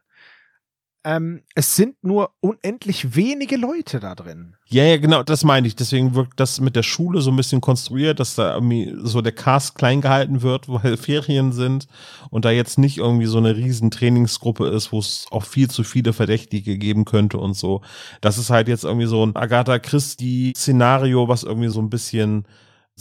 Ähm, 1.03 1.43
es 1.55 1.77
sind 1.77 1.97
nur 2.03 2.31
unendlich 2.41 3.17
wenige 3.17 3.57
Leute 3.57 4.01
da 4.01 4.15
drin. 4.15 4.55
Ja, 4.67 4.85
ja, 4.85 4.99
genau, 4.99 5.23
das 5.23 5.45
meine 5.45 5.67
ich. 5.67 5.75
Deswegen 5.75 6.15
wirkt 6.15 6.39
das 6.39 6.61
mit 6.61 6.77
der 6.77 6.83
Schule 6.83 7.23
so 7.23 7.31
ein 7.31 7.37
bisschen 7.37 7.63
konstruiert, 7.63 8.21
dass 8.21 8.35
da 8.35 8.55
irgendwie 8.55 8.95
so 9.03 9.23
der 9.23 9.33
Cast 9.33 9.77
klein 9.77 10.03
gehalten 10.03 10.43
wird, 10.43 10.69
weil 10.69 10.97
Ferien 10.99 11.53
sind 11.53 11.87
und 12.31 12.45
da 12.45 12.51
jetzt 12.51 12.79
nicht 12.79 12.99
irgendwie 12.99 13.27
so 13.27 13.39
eine 13.39 13.57
riesen 13.57 13.91
Trainingsgruppe 13.91 14.69
ist, 14.69 14.93
wo 14.93 14.99
es 14.99 15.27
auch 15.31 15.45
viel 15.45 15.71
zu 15.71 15.85
viele 15.85 16.13
Verdächtige 16.13 16.77
geben 16.77 17.07
könnte 17.07 17.39
und 17.39 17.55
so. 17.55 17.81
Das 18.21 18.37
ist 18.37 18.51
halt 18.51 18.69
jetzt 18.69 18.85
irgendwie 18.85 19.07
so 19.07 19.25
ein 19.25 19.35
Agatha 19.35 19.79
Christie-Szenario, 19.79 21.29
was 21.29 21.45
irgendwie 21.45 21.71
so 21.71 21.81
ein 21.81 21.91
bisschen 21.91 22.47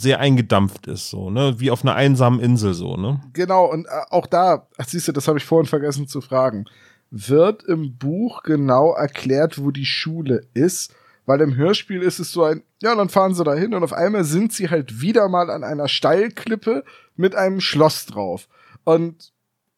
sehr 0.00 0.18
eingedampft 0.18 0.86
ist, 0.86 1.10
so, 1.10 1.28
ne? 1.28 1.60
Wie 1.60 1.70
auf 1.70 1.84
einer 1.84 1.94
einsamen 1.94 2.40
Insel, 2.40 2.72
so, 2.72 2.96
ne? 2.96 3.20
Genau, 3.34 3.66
und 3.66 3.84
äh, 3.84 3.90
auch 4.08 4.26
da, 4.26 4.66
ach, 4.78 4.88
siehst 4.88 5.08
du, 5.08 5.12
das 5.12 5.28
habe 5.28 5.36
ich 5.36 5.44
vorhin 5.44 5.66
vergessen 5.68 6.08
zu 6.08 6.22
fragen. 6.22 6.64
Wird 7.10 7.64
im 7.64 7.96
Buch 7.96 8.42
genau 8.42 8.92
erklärt, 8.94 9.58
wo 9.58 9.70
die 9.70 9.86
Schule 9.86 10.46
ist? 10.54 10.94
Weil 11.26 11.40
im 11.42 11.54
Hörspiel 11.54 12.02
ist 12.02 12.18
es 12.18 12.32
so 12.32 12.44
ein, 12.44 12.62
ja, 12.82 12.94
dann 12.94 13.08
fahren 13.08 13.34
sie 13.34 13.44
da 13.44 13.54
hin 13.54 13.74
und 13.74 13.82
auf 13.82 13.92
einmal 13.92 14.24
sind 14.24 14.52
sie 14.52 14.70
halt 14.70 15.00
wieder 15.00 15.28
mal 15.28 15.50
an 15.50 15.64
einer 15.64 15.88
Steilklippe 15.88 16.84
mit 17.16 17.34
einem 17.34 17.60
Schloss 17.60 18.06
drauf. 18.06 18.48
Und 18.84 19.32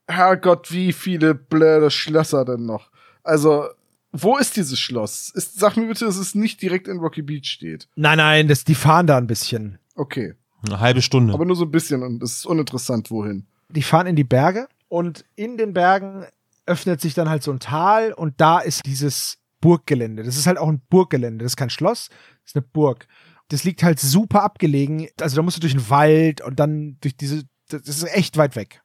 Herrgott, 0.07 0.73
wie 0.73 0.93
viele 0.93 1.35
blöde 1.35 1.91
Schlösser 1.91 2.45
denn 2.45 2.65
noch? 2.65 2.91
Also, 3.23 3.67
wo 4.13 4.37
ist 4.37 4.57
dieses 4.57 4.79
Schloss? 4.79 5.31
Ist, 5.35 5.59
sag 5.59 5.77
mir 5.77 5.89
bitte, 5.89 6.05
dass 6.05 6.17
es 6.17 6.35
nicht 6.35 6.61
direkt 6.61 6.87
in 6.89 6.99
Rocky 6.99 7.23
Beach 7.23 7.47
steht. 7.47 7.89
Nein, 7.97 8.19
nein, 8.19 8.49
das, 8.49 8.65
die 8.65 8.75
fahren 8.75 9.07
da 9.07 9.17
ein 9.17 9.27
bisschen. 9.27 9.79
Okay. 9.95 10.35
Eine 10.67 10.81
halbe 10.81 11.03
Stunde. 11.03 11.33
Aber 11.33 11.45
nur 11.45 11.57
so 11.57 11.65
ein 11.65 11.71
bisschen 11.71 12.03
und 12.03 12.23
es 12.23 12.39
ist 12.39 12.47
uninteressant, 12.47 13.11
wohin. 13.11 13.47
Die 13.69 13.83
fahren 13.83 14.07
in 14.07 14.17
die 14.17 14.25
Berge 14.25 14.69
und 14.89 15.25
in 15.35 15.57
den 15.57 15.73
Bergen 15.73 16.27
öffnet 16.67 17.01
sich 17.01 17.15
dann 17.15 17.29
halt 17.29 17.43
so 17.43 17.53
ein 17.53 17.61
Tal 17.61 18.13
und 18.13 18.41
da 18.41 18.59
ist 18.59 18.87
dieses 18.87 19.39
Burggelände. 19.61 20.23
Das 20.23 20.37
ist 20.37 20.47
halt 20.47 20.59
auch 20.59 20.69
ein 20.69 20.83
Burggelände. 20.89 21.45
Das 21.45 21.53
ist 21.53 21.57
kein 21.57 21.71
Schloss, 21.71 22.09
das 22.09 22.53
ist 22.53 22.57
eine 22.57 22.63
Burg. 22.63 23.07
Das 23.49 23.65
liegt 23.65 23.83
halt 23.83 24.01
super 24.01 24.43
abgelegen. 24.43 25.09
Also 25.21 25.37
da 25.37 25.43
musst 25.43 25.57
du 25.57 25.61
durch 25.61 25.75
den 25.75 25.91
Wald 25.91 26.41
und 26.41 26.59
dann 26.59 26.97
durch 27.01 27.17
diese, 27.17 27.43
das 27.69 27.87
ist 27.87 28.05
echt 28.15 28.37
weit 28.37 28.57
weg. 28.57 28.83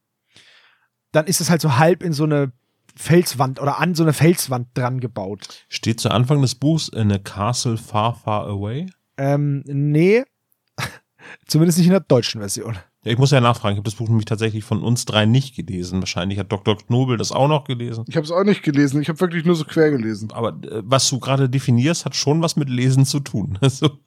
Dann 1.11 1.25
ist 1.25 1.41
es 1.41 1.49
halt 1.49 1.61
so 1.61 1.77
halb 1.77 2.03
in 2.03 2.13
so 2.13 2.25
eine 2.25 2.51
Felswand 2.95 3.61
oder 3.61 3.79
an 3.79 3.95
so 3.95 4.03
eine 4.03 4.13
Felswand 4.13 4.69
dran 4.73 4.99
gebaut. 4.99 5.65
Steht 5.69 5.99
zu 5.99 6.09
Anfang 6.09 6.41
des 6.41 6.55
Buchs 6.55 6.89
in 6.89 7.11
a 7.11 7.17
castle 7.17 7.77
far, 7.77 8.15
far 8.15 8.47
away. 8.47 8.87
Ähm, 9.17 9.63
nee. 9.65 10.23
Zumindest 11.47 11.77
nicht 11.77 11.87
in 11.87 11.93
der 11.93 12.01
deutschen 12.01 12.41
Version. 12.41 12.77
Ja, 13.03 13.11
ich 13.13 13.17
muss 13.17 13.31
ja 13.31 13.39
nachfragen, 13.39 13.75
ich 13.75 13.77
habe 13.77 13.89
das 13.89 13.95
Buch 13.95 14.09
nämlich 14.09 14.25
tatsächlich 14.25 14.65
von 14.65 14.81
uns 14.83 15.05
drei 15.05 15.25
nicht 15.25 15.55
gelesen. 15.55 15.99
Wahrscheinlich 15.99 16.39
hat 16.39 16.51
Dr. 16.51 16.77
Knobel 16.77 17.17
das 17.17 17.31
auch 17.31 17.47
noch 17.47 17.63
gelesen. 17.63 18.03
Ich 18.07 18.17
habe 18.17 18.25
es 18.25 18.31
auch 18.31 18.43
nicht 18.43 18.63
gelesen. 18.63 19.01
Ich 19.01 19.07
habe 19.07 19.19
wirklich 19.21 19.45
nur 19.45 19.55
so 19.55 19.63
quer 19.63 19.91
gelesen. 19.91 20.29
Aber 20.33 20.49
äh, 20.49 20.81
was 20.83 21.09
du 21.09 21.19
gerade 21.19 21.49
definierst, 21.49 22.05
hat 22.05 22.15
schon 22.15 22.41
was 22.41 22.57
mit 22.57 22.69
Lesen 22.69 23.05
zu 23.05 23.19
tun. 23.19 23.57
Also, 23.67 23.99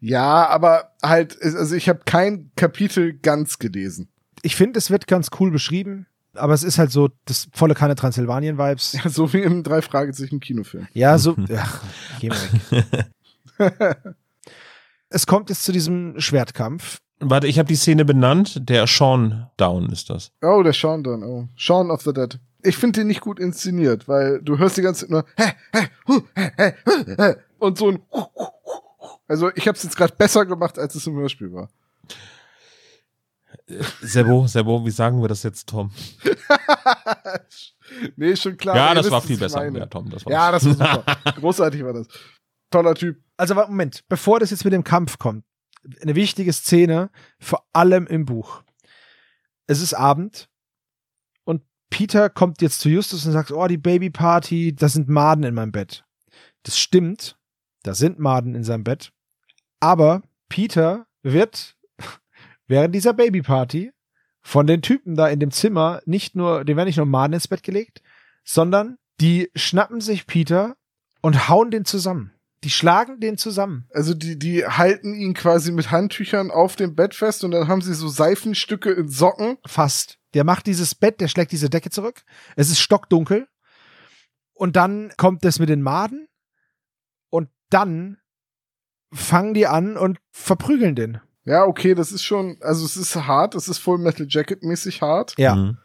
Ja, 0.00 0.48
aber 0.48 0.92
halt, 1.02 1.40
also 1.40 1.74
ich 1.74 1.88
habe 1.88 2.00
kein 2.04 2.50
Kapitel 2.56 3.14
ganz 3.14 3.58
gelesen. 3.58 4.08
Ich 4.42 4.56
finde, 4.56 4.78
es 4.78 4.90
wird 4.90 5.06
ganz 5.06 5.28
cool 5.40 5.50
beschrieben, 5.50 6.06
aber 6.34 6.52
es 6.52 6.62
ist 6.62 6.78
halt 6.78 6.90
so 6.90 7.10
das 7.24 7.48
volle 7.52 7.74
Kanne 7.74 7.94
Transsilvanien-Vibes. 7.94 8.92
Ja, 9.04 9.08
so 9.08 9.32
wie 9.32 9.40
im 9.40 9.62
drei 9.62 9.82
Fragezeichen 9.82 10.40
Kinofilm. 10.40 10.88
Ja, 10.92 11.16
so. 11.16 11.36
Ach, 11.56 11.82
geh 12.20 12.28
mal 12.28 12.38
weg. 12.70 13.06
es 15.08 15.26
kommt 15.26 15.48
jetzt 15.50 15.64
zu 15.64 15.72
diesem 15.72 16.18
Schwertkampf. 16.20 16.98
warte, 17.20 17.46
ich 17.46 17.58
habe 17.58 17.68
die 17.68 17.76
Szene 17.76 18.04
benannt. 18.04 18.68
Der 18.68 18.86
Sean 18.86 19.48
Down 19.56 19.90
ist 19.90 20.10
das. 20.10 20.30
Oh, 20.42 20.62
der 20.62 20.72
Sean 20.72 21.02
dann, 21.02 21.22
oh. 21.22 21.48
Sean 21.56 21.90
of 21.90 22.02
the 22.02 22.12
Dead. 22.12 22.38
Ich 22.62 22.76
finde 22.76 23.00
den 23.00 23.06
nicht 23.06 23.20
gut 23.20 23.38
inszeniert, 23.38 24.08
weil 24.08 24.40
du 24.42 24.58
hörst 24.58 24.76
die 24.76 24.82
ganze 24.82 25.02
Zeit 25.02 25.10
nur 25.10 25.24
hä, 25.36 25.52
hä, 25.72 25.88
hu, 26.08 26.20
hä, 26.34 26.52
hä, 26.56 26.74
hä, 27.16 27.36
und 27.58 27.78
so 27.78 27.90
ein. 27.90 28.02
Also 29.28 29.50
ich 29.54 29.66
habe 29.68 29.76
es 29.76 29.84
jetzt 29.84 29.96
gerade 29.96 30.14
besser 30.16 30.46
gemacht, 30.46 30.78
als 30.78 30.94
es 30.94 31.06
im 31.06 31.14
Hörspiel 31.16 31.52
war. 31.52 31.68
Sebo, 34.00 34.46
Sebo, 34.46 34.84
wie 34.86 34.90
sagen 34.90 35.20
wir 35.20 35.28
das 35.28 35.42
jetzt, 35.42 35.68
Tom? 35.68 35.90
nee, 38.16 38.36
schon 38.36 38.56
klar. 38.56 38.76
ja, 38.76 38.94
das 38.94 39.10
war 39.10 39.20
viel 39.20 39.38
besser, 39.38 39.68
ja, 39.68 39.86
Tom. 39.86 40.08
Das 40.10 40.24
war 40.24 40.32
Ja, 40.32 40.52
das 40.52 40.64
war 40.64 40.72
super. 41.04 41.32
Großartig 41.40 41.84
war 41.84 41.92
das. 41.92 42.06
Toller 42.70 42.94
Typ. 42.94 43.18
Also, 43.36 43.54
Moment, 43.54 44.04
bevor 44.08 44.40
das 44.40 44.50
jetzt 44.50 44.64
mit 44.64 44.72
dem 44.72 44.84
Kampf 44.84 45.18
kommt, 45.18 45.44
eine 46.00 46.14
wichtige 46.14 46.52
Szene, 46.52 47.10
vor 47.38 47.66
allem 47.72 48.06
im 48.06 48.24
Buch. 48.24 48.62
Es 49.66 49.80
ist 49.80 49.94
Abend 49.94 50.48
und 51.44 51.62
Peter 51.90 52.30
kommt 52.30 52.62
jetzt 52.62 52.80
zu 52.80 52.88
Justus 52.88 53.26
und 53.26 53.32
sagt, 53.32 53.50
oh, 53.50 53.66
die 53.66 53.78
Babyparty, 53.78 54.74
da 54.74 54.88
sind 54.88 55.08
Maden 55.08 55.44
in 55.44 55.54
meinem 55.54 55.72
Bett. 55.72 56.04
Das 56.62 56.78
stimmt, 56.78 57.38
da 57.82 57.94
sind 57.94 58.18
Maden 58.18 58.54
in 58.54 58.64
seinem 58.64 58.84
Bett. 58.84 59.12
Aber 59.80 60.22
Peter 60.48 61.06
wird 61.22 61.76
während 62.66 62.94
dieser 62.94 63.12
Babyparty 63.12 63.92
von 64.42 64.66
den 64.66 64.82
Typen 64.82 65.16
da 65.16 65.28
in 65.28 65.40
dem 65.40 65.50
Zimmer 65.50 66.00
nicht 66.06 66.36
nur, 66.36 66.64
dem 66.64 66.76
werden 66.76 66.86
nicht 66.86 66.98
nur 66.98 67.06
Maden 67.06 67.34
ins 67.34 67.48
Bett 67.48 67.62
gelegt, 67.62 68.02
sondern 68.44 68.98
die 69.20 69.50
schnappen 69.56 70.00
sich 70.00 70.26
Peter 70.26 70.76
und 71.20 71.48
hauen 71.48 71.70
den 71.70 71.84
zusammen. 71.84 72.35
Die 72.64 72.70
schlagen 72.70 73.20
den 73.20 73.36
zusammen. 73.36 73.86
Also 73.92 74.14
die, 74.14 74.38
die 74.38 74.66
halten 74.66 75.14
ihn 75.14 75.34
quasi 75.34 75.72
mit 75.72 75.90
Handtüchern 75.90 76.50
auf 76.50 76.76
dem 76.76 76.94
Bett 76.94 77.14
fest 77.14 77.44
und 77.44 77.50
dann 77.50 77.68
haben 77.68 77.82
sie 77.82 77.94
so 77.94 78.08
Seifenstücke 78.08 78.90
in 78.90 79.08
Socken. 79.08 79.58
Fast. 79.66 80.18
Der 80.34 80.44
macht 80.44 80.66
dieses 80.66 80.94
Bett, 80.94 81.20
der 81.20 81.28
schlägt 81.28 81.52
diese 81.52 81.70
Decke 81.70 81.90
zurück. 81.90 82.22
Es 82.56 82.70
ist 82.70 82.80
stockdunkel. 82.80 83.46
Und 84.54 84.76
dann 84.76 85.12
kommt 85.16 85.44
das 85.44 85.58
mit 85.58 85.68
den 85.68 85.82
Maden. 85.82 86.28
Und 87.28 87.50
dann 87.70 88.18
fangen 89.12 89.54
die 89.54 89.66
an 89.66 89.96
und 89.96 90.18
verprügeln 90.30 90.94
den. 90.94 91.20
Ja, 91.44 91.64
okay, 91.64 91.94
das 91.94 92.10
ist 92.10 92.24
schon, 92.24 92.58
also 92.60 92.84
es 92.84 92.96
ist 92.96 93.14
hart, 93.14 93.54
es 93.54 93.68
ist 93.68 93.78
Full 93.78 93.98
Metal 93.98 94.26
Jacket 94.28 94.62
mäßig 94.62 95.00
hart. 95.00 95.34
Ja. 95.38 95.54
Mhm. 95.54 95.78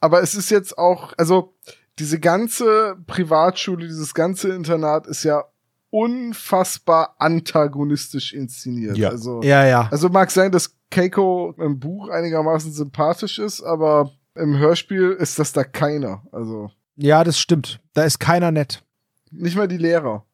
Aber 0.00 0.22
es 0.22 0.34
ist 0.34 0.50
jetzt 0.50 0.76
auch, 0.76 1.14
also 1.16 1.56
diese 1.98 2.20
ganze 2.20 2.96
Privatschule, 3.06 3.86
dieses 3.86 4.14
ganze 4.14 4.54
Internat 4.54 5.06
ist 5.06 5.24
ja 5.24 5.44
unfassbar 5.90 7.14
antagonistisch 7.18 8.32
inszeniert. 8.32 8.96
Ja. 8.96 9.10
Also, 9.10 9.40
Ja, 9.42 9.64
ja. 9.66 9.88
also 9.90 10.08
mag 10.08 10.30
sein, 10.30 10.52
dass 10.52 10.74
Keiko 10.90 11.54
im 11.58 11.78
Buch 11.78 12.08
einigermaßen 12.08 12.72
sympathisch 12.72 13.38
ist, 13.38 13.62
aber 13.62 14.10
im 14.34 14.56
Hörspiel 14.58 15.10
ist 15.12 15.38
das 15.38 15.52
da 15.52 15.64
keiner. 15.64 16.22
Also 16.32 16.70
Ja, 16.96 17.22
das 17.24 17.38
stimmt. 17.38 17.80
Da 17.94 18.04
ist 18.04 18.18
keiner 18.18 18.50
nett. 18.50 18.82
nicht 19.30 19.56
mal 19.56 19.68
die 19.68 19.76
Lehrer. 19.78 20.24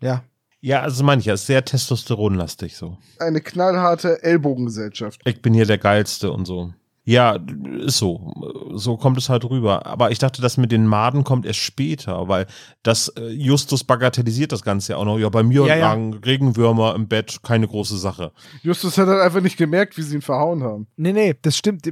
Ja. 0.00 0.22
Ja, 0.60 0.80
also 0.80 1.04
mancher 1.04 1.34
ist 1.34 1.46
sehr 1.46 1.62
testosteronlastig 1.64 2.74
so. 2.76 2.96
Eine 3.18 3.40
knallharte 3.42 4.22
Ellbogengesellschaft. 4.22 5.20
Ich 5.26 5.42
bin 5.42 5.52
hier 5.52 5.66
der 5.66 5.76
Geilste 5.78 6.32
und 6.32 6.46
so. 6.46 6.72
Ja, 7.06 7.38
ist 7.80 7.98
so. 7.98 8.32
So 8.74 8.96
kommt 8.96 9.18
es 9.18 9.28
halt 9.28 9.44
rüber. 9.44 9.84
Aber 9.84 10.10
ich 10.10 10.18
dachte, 10.18 10.40
das 10.40 10.56
mit 10.56 10.72
den 10.72 10.86
Maden 10.86 11.22
kommt 11.22 11.44
erst 11.44 11.58
später, 11.58 12.28
weil 12.28 12.46
das 12.82 13.08
äh, 13.08 13.28
Justus 13.28 13.84
bagatellisiert 13.84 14.52
das 14.52 14.62
Ganze 14.62 14.92
ja 14.92 14.98
auch 14.98 15.04
noch. 15.04 15.18
Ja, 15.18 15.28
bei 15.28 15.42
mir 15.42 15.66
Ja, 15.66 15.76
ja. 15.76 15.88
lagen 15.88 16.14
Regenwürmer 16.14 16.94
im 16.94 17.06
Bett, 17.06 17.40
keine 17.42 17.68
große 17.68 17.98
Sache. 17.98 18.32
Justus 18.62 18.96
hat 18.96 19.06
halt 19.06 19.20
einfach 19.20 19.42
nicht 19.42 19.58
gemerkt, 19.58 19.98
wie 19.98 20.02
sie 20.02 20.14
ihn 20.16 20.22
verhauen 20.22 20.62
haben. 20.62 20.86
Nee, 20.96 21.12
nee, 21.12 21.34
das 21.42 21.58
stimmt. 21.58 21.86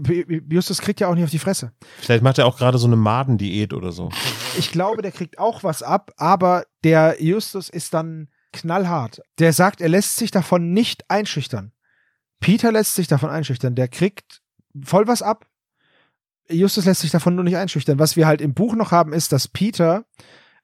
Justus 0.50 0.80
kriegt 0.80 1.00
ja 1.00 1.08
auch 1.08 1.14
nicht 1.14 1.24
auf 1.24 1.30
die 1.30 1.38
Fresse. 1.38 1.72
Vielleicht 1.98 2.22
macht 2.22 2.38
er 2.38 2.46
auch 2.46 2.56
gerade 2.56 2.78
so 2.78 2.86
eine 2.86 2.96
Madendiät 2.96 3.74
oder 3.74 3.92
so. 3.92 4.08
Ich 4.58 4.70
glaube, 4.72 5.02
der 5.02 5.12
kriegt 5.12 5.38
auch 5.38 5.62
was 5.62 5.82
ab, 5.82 6.10
aber 6.16 6.64
der 6.84 7.22
Justus 7.22 7.68
ist 7.68 7.92
dann 7.92 8.28
knallhart. 8.54 9.20
Der 9.38 9.52
sagt, 9.52 9.80
er 9.82 9.88
lässt 9.90 10.16
sich 10.16 10.30
davon 10.30 10.72
nicht 10.72 11.04
einschüchtern. 11.08 11.72
Peter 12.40 12.72
lässt 12.72 12.94
sich 12.94 13.08
davon 13.08 13.30
einschüchtern. 13.30 13.74
Der 13.74 13.88
kriegt 13.88 14.41
voll 14.82 15.06
was 15.06 15.22
ab. 15.22 15.46
Justus 16.48 16.84
lässt 16.84 17.00
sich 17.00 17.10
davon 17.10 17.34
nur 17.34 17.44
nicht 17.44 17.56
einschüchtern. 17.56 17.98
Was 17.98 18.16
wir 18.16 18.26
halt 18.26 18.40
im 18.40 18.54
Buch 18.54 18.74
noch 18.74 18.90
haben, 18.90 19.12
ist, 19.12 19.32
dass 19.32 19.48
Peter, 19.48 20.04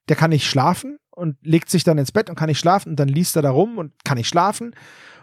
der 0.08 0.16
kann 0.16 0.30
nicht 0.30 0.46
schlafen 0.48 0.98
und 1.10 1.36
legt 1.42 1.70
sich 1.70 1.84
dann 1.84 1.98
ins 1.98 2.12
Bett 2.12 2.30
und 2.30 2.36
kann 2.36 2.48
nicht 2.48 2.58
schlafen 2.58 2.90
und 2.90 2.96
dann 2.96 3.08
liest 3.08 3.36
er 3.36 3.42
da 3.42 3.50
rum 3.50 3.78
und 3.78 3.92
kann 4.04 4.18
nicht 4.18 4.28
schlafen. 4.28 4.74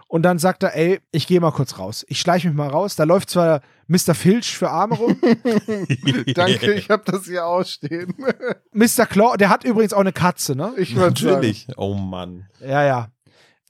Und 0.08 0.22
dann 0.22 0.38
sagt 0.38 0.62
er, 0.64 0.76
ey, 0.76 1.00
ich 1.12 1.26
gehe 1.26 1.40
mal 1.40 1.52
kurz 1.52 1.80
raus. 1.80 2.06
Ich 2.08 2.20
schleiche 2.20 2.48
mich 2.48 2.56
mal 2.56 2.70
raus. 2.70 2.96
Da 2.96 3.06
läuft 3.06 3.30
zwar 3.30 3.62
Mr. 3.88 4.14
Filch 4.14 4.56
für 4.56 4.70
Arme 4.70 4.96
rum. 4.96 5.18
Danke, 6.36 6.74
ich 6.74 6.90
habe 6.90 7.04
das 7.06 7.26
hier 7.26 7.46
ausstehen. 7.46 8.14
Mr. 8.72 9.08
Claw, 9.08 9.36
der 9.36 9.50
hat 9.50 9.64
übrigens 9.64 9.94
auch 9.94 10.02
eine 10.02 10.14
Katze, 10.14 10.56
ne? 10.56 10.74
Ich 10.78 10.96
würde 10.96 11.20
sagen. 11.20 11.36
Natürlich. 11.36 11.68
Oh 11.76 11.96
Mann. 11.96 12.48
Ja, 12.62 12.84
ja. 12.84 13.10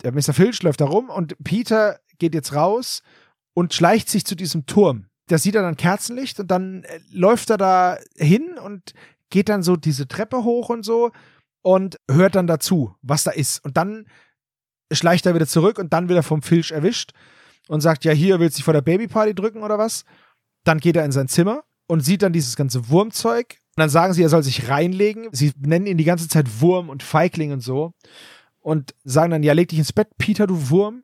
Der 0.03 0.11
Mr. 0.11 0.33
Filch 0.33 0.61
läuft 0.61 0.81
da 0.81 0.85
rum 0.85 1.09
und 1.09 1.41
Peter 1.43 1.99
geht 2.19 2.35
jetzt 2.35 2.53
raus 2.53 3.01
und 3.55 3.73
schleicht 3.73 4.09
sich 4.09 4.25
zu 4.25 4.35
diesem 4.35 4.67
Turm. 4.67 5.07
Da 5.27 5.39
sieht 5.39 5.55
er 5.55 5.63
dann 5.63 5.77
Kerzenlicht 5.77 6.39
und 6.39 6.51
dann 6.51 6.83
äh, 6.83 6.99
läuft 7.09 7.49
er 7.49 7.57
da 7.57 7.97
hin 8.15 8.59
und 8.63 8.93
geht 9.31 9.49
dann 9.49 9.63
so 9.63 9.75
diese 9.75 10.07
Treppe 10.07 10.43
hoch 10.43 10.69
und 10.69 10.85
so 10.85 11.11
und 11.63 11.97
hört 12.09 12.35
dann 12.35 12.45
dazu, 12.45 12.95
was 13.01 13.23
da 13.23 13.31
ist. 13.31 13.63
Und 13.65 13.77
dann 13.77 14.05
schleicht 14.91 15.25
er 15.25 15.33
wieder 15.33 15.47
zurück 15.47 15.79
und 15.79 15.93
dann 15.93 16.09
wird 16.09 16.19
er 16.19 16.23
vom 16.23 16.43
Filch 16.43 16.71
erwischt 16.71 17.13
und 17.67 17.81
sagt, 17.81 18.05
ja, 18.05 18.11
hier 18.11 18.39
willst 18.39 18.57
du 18.57 18.59
dich 18.59 18.65
vor 18.65 18.73
der 18.73 18.81
Babyparty 18.81 19.33
drücken 19.33 19.63
oder 19.63 19.79
was? 19.79 20.05
Dann 20.63 20.79
geht 20.79 20.95
er 20.95 21.05
in 21.05 21.11
sein 21.11 21.27
Zimmer 21.27 21.63
und 21.87 22.01
sieht 22.01 22.21
dann 22.21 22.33
dieses 22.33 22.55
ganze 22.55 22.89
Wurmzeug. 22.89 23.57
Und 23.75 23.81
dann 23.81 23.89
sagen 23.89 24.13
sie, 24.13 24.21
er 24.21 24.29
soll 24.29 24.43
sich 24.43 24.69
reinlegen. 24.69 25.29
Sie 25.31 25.53
nennen 25.57 25.87
ihn 25.87 25.97
die 25.97 26.03
ganze 26.03 26.27
Zeit 26.27 26.61
Wurm 26.61 26.89
und 26.89 27.03
Feigling 27.03 27.51
und 27.51 27.61
so. 27.61 27.93
Und 28.59 28.93
sagen 29.03 29.31
dann, 29.31 29.43
ja, 29.43 29.53
leg 29.53 29.69
dich 29.69 29.79
ins 29.79 29.93
Bett, 29.93 30.09
Peter, 30.17 30.45
du 30.45 30.69
Wurm. 30.69 31.03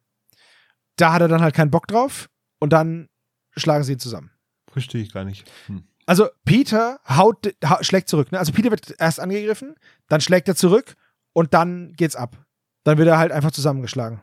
Da 0.96 1.14
hat 1.14 1.22
er 1.22 1.28
dann 1.28 1.42
halt 1.42 1.56
keinen 1.56 1.72
Bock 1.72 1.88
drauf. 1.88 2.30
Und 2.62 2.72
dann 2.72 3.10
schlagen 3.58 3.84
sie 3.84 3.94
ihn 3.94 4.00
zusammen. 4.00 4.32
Verstehe 4.72 5.02
ich 5.02 5.12
gar 5.12 5.26
nicht. 5.26 5.50
Hm. 5.66 5.84
Also 6.06 6.28
Peter 6.46 7.00
haut, 7.10 7.54
ha, 7.64 7.84
schlägt 7.84 8.08
zurück. 8.08 8.32
Ne? 8.32 8.40
Also 8.40 8.54
Peter 8.54 8.72
wird 8.72 8.96
erst 9.00 9.20
angegriffen, 9.20 9.76
dann 10.08 10.22
schlägt 10.22 10.48
er 10.48 10.56
zurück 10.56 10.96
und 11.34 11.54
dann 11.54 11.94
geht's 11.94 12.16
ab. 12.16 12.38
Dann 12.84 12.98
wird 12.98 13.08
er 13.08 13.18
halt 13.18 13.32
einfach 13.32 13.52
zusammengeschlagen. 13.52 14.22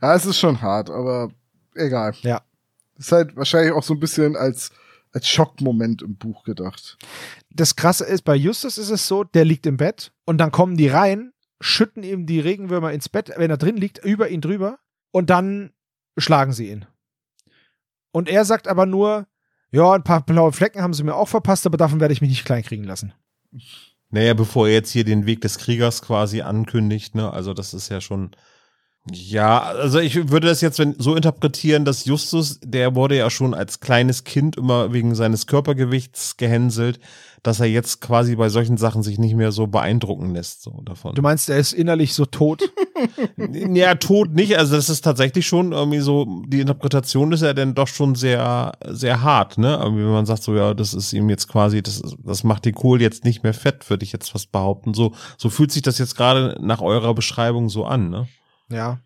Ja, 0.00 0.14
es 0.14 0.26
ist 0.26 0.38
schon 0.38 0.60
hart, 0.60 0.90
aber 0.90 1.30
egal. 1.74 2.14
Ja. 2.22 2.42
Ist 2.98 3.12
halt 3.12 3.36
wahrscheinlich 3.36 3.72
auch 3.72 3.82
so 3.82 3.94
ein 3.94 4.00
bisschen 4.00 4.36
als, 4.36 4.70
als 5.12 5.28
Schockmoment 5.28 6.02
im 6.02 6.16
Buch 6.16 6.44
gedacht. 6.44 6.98
Das 7.50 7.76
Krasse 7.76 8.04
ist, 8.04 8.22
bei 8.22 8.34
Justus 8.34 8.78
ist 8.78 8.90
es 8.90 9.06
so, 9.06 9.24
der 9.24 9.44
liegt 9.44 9.66
im 9.66 9.76
Bett 9.76 10.12
und 10.26 10.38
dann 10.38 10.50
kommen 10.52 10.76
die 10.76 10.88
rein, 10.88 11.32
schütten 11.60 12.02
ihm 12.02 12.26
die 12.26 12.40
Regenwürmer 12.40 12.92
ins 12.92 13.08
Bett, 13.08 13.32
wenn 13.36 13.50
er 13.50 13.56
drin 13.56 13.76
liegt, 13.76 14.04
über 14.04 14.28
ihn 14.28 14.40
drüber 14.40 14.78
und 15.12 15.30
dann 15.30 15.72
schlagen 16.18 16.52
sie 16.52 16.70
ihn. 16.70 16.86
Und 18.12 18.28
er 18.28 18.44
sagt 18.44 18.68
aber 18.68 18.86
nur, 18.86 19.26
ja, 19.72 19.92
ein 19.92 20.02
paar 20.02 20.24
blaue 20.24 20.52
Flecken 20.52 20.82
haben 20.82 20.94
sie 20.94 21.04
mir 21.04 21.14
auch 21.14 21.28
verpasst, 21.28 21.66
aber 21.66 21.76
davon 21.76 22.00
werde 22.00 22.12
ich 22.12 22.20
mich 22.20 22.30
nicht 22.30 22.44
kleinkriegen 22.44 22.84
lassen. 22.84 23.12
Naja, 24.10 24.34
bevor 24.34 24.66
er 24.66 24.74
jetzt 24.74 24.90
hier 24.90 25.04
den 25.04 25.26
Weg 25.26 25.40
des 25.40 25.58
Kriegers 25.58 26.02
quasi 26.02 26.42
ankündigt, 26.42 27.14
ne, 27.14 27.32
also 27.32 27.54
das 27.54 27.74
ist 27.74 27.88
ja 27.88 28.00
schon. 28.00 28.32
Ja, 29.10 29.62
also 29.62 29.98
ich 29.98 30.30
würde 30.30 30.48
das 30.48 30.60
jetzt 30.60 30.82
so 30.98 31.16
interpretieren, 31.16 31.86
dass 31.86 32.04
Justus, 32.04 32.60
der 32.62 32.94
wurde 32.94 33.16
ja 33.16 33.30
schon 33.30 33.54
als 33.54 33.80
kleines 33.80 34.24
Kind 34.24 34.56
immer 34.56 34.92
wegen 34.92 35.14
seines 35.14 35.46
Körpergewichts 35.46 36.36
gehänselt, 36.36 37.00
dass 37.42 37.60
er 37.60 37.66
jetzt 37.66 38.02
quasi 38.02 38.36
bei 38.36 38.50
solchen 38.50 38.76
Sachen 38.76 39.02
sich 39.02 39.18
nicht 39.18 39.36
mehr 39.36 39.52
so 39.52 39.68
beeindrucken 39.68 40.34
lässt, 40.34 40.62
so 40.62 40.82
davon. 40.82 41.14
Du 41.14 41.22
meinst, 41.22 41.48
er 41.48 41.56
ist 41.56 41.72
innerlich 41.72 42.12
so 42.12 42.26
tot? 42.26 42.70
Ja, 43.74 43.94
tot 43.94 44.34
nicht. 44.34 44.56
Also 44.58 44.76
das 44.76 44.88
ist 44.88 45.02
tatsächlich 45.02 45.46
schon 45.46 45.72
irgendwie 45.72 46.00
so, 46.00 46.42
die 46.46 46.60
Interpretation 46.60 47.32
ist 47.32 47.42
ja 47.42 47.52
dann 47.54 47.74
doch 47.74 47.88
schon 47.88 48.14
sehr, 48.14 48.72
sehr 48.86 49.22
hart, 49.22 49.58
ne? 49.58 49.78
Irgendwie, 49.82 50.04
wenn 50.04 50.12
man 50.12 50.26
sagt 50.26 50.42
so, 50.42 50.54
ja, 50.54 50.74
das 50.74 50.94
ist 50.94 51.12
ihm 51.12 51.28
jetzt 51.30 51.48
quasi, 51.48 51.82
das, 51.82 52.02
das 52.18 52.44
macht 52.44 52.64
den 52.64 52.74
Kohl 52.74 53.00
jetzt 53.00 53.24
nicht 53.24 53.42
mehr 53.42 53.54
fett, 53.54 53.88
würde 53.90 54.04
ich 54.04 54.12
jetzt 54.12 54.30
fast 54.30 54.52
behaupten. 54.52 54.94
So, 54.94 55.12
so 55.38 55.50
fühlt 55.50 55.72
sich 55.72 55.82
das 55.82 55.98
jetzt 55.98 56.16
gerade 56.16 56.56
nach 56.60 56.80
eurer 56.80 57.14
Beschreibung 57.14 57.68
so 57.68 57.84
an, 57.84 58.10
ne? 58.10 58.28
ja. 58.70 58.98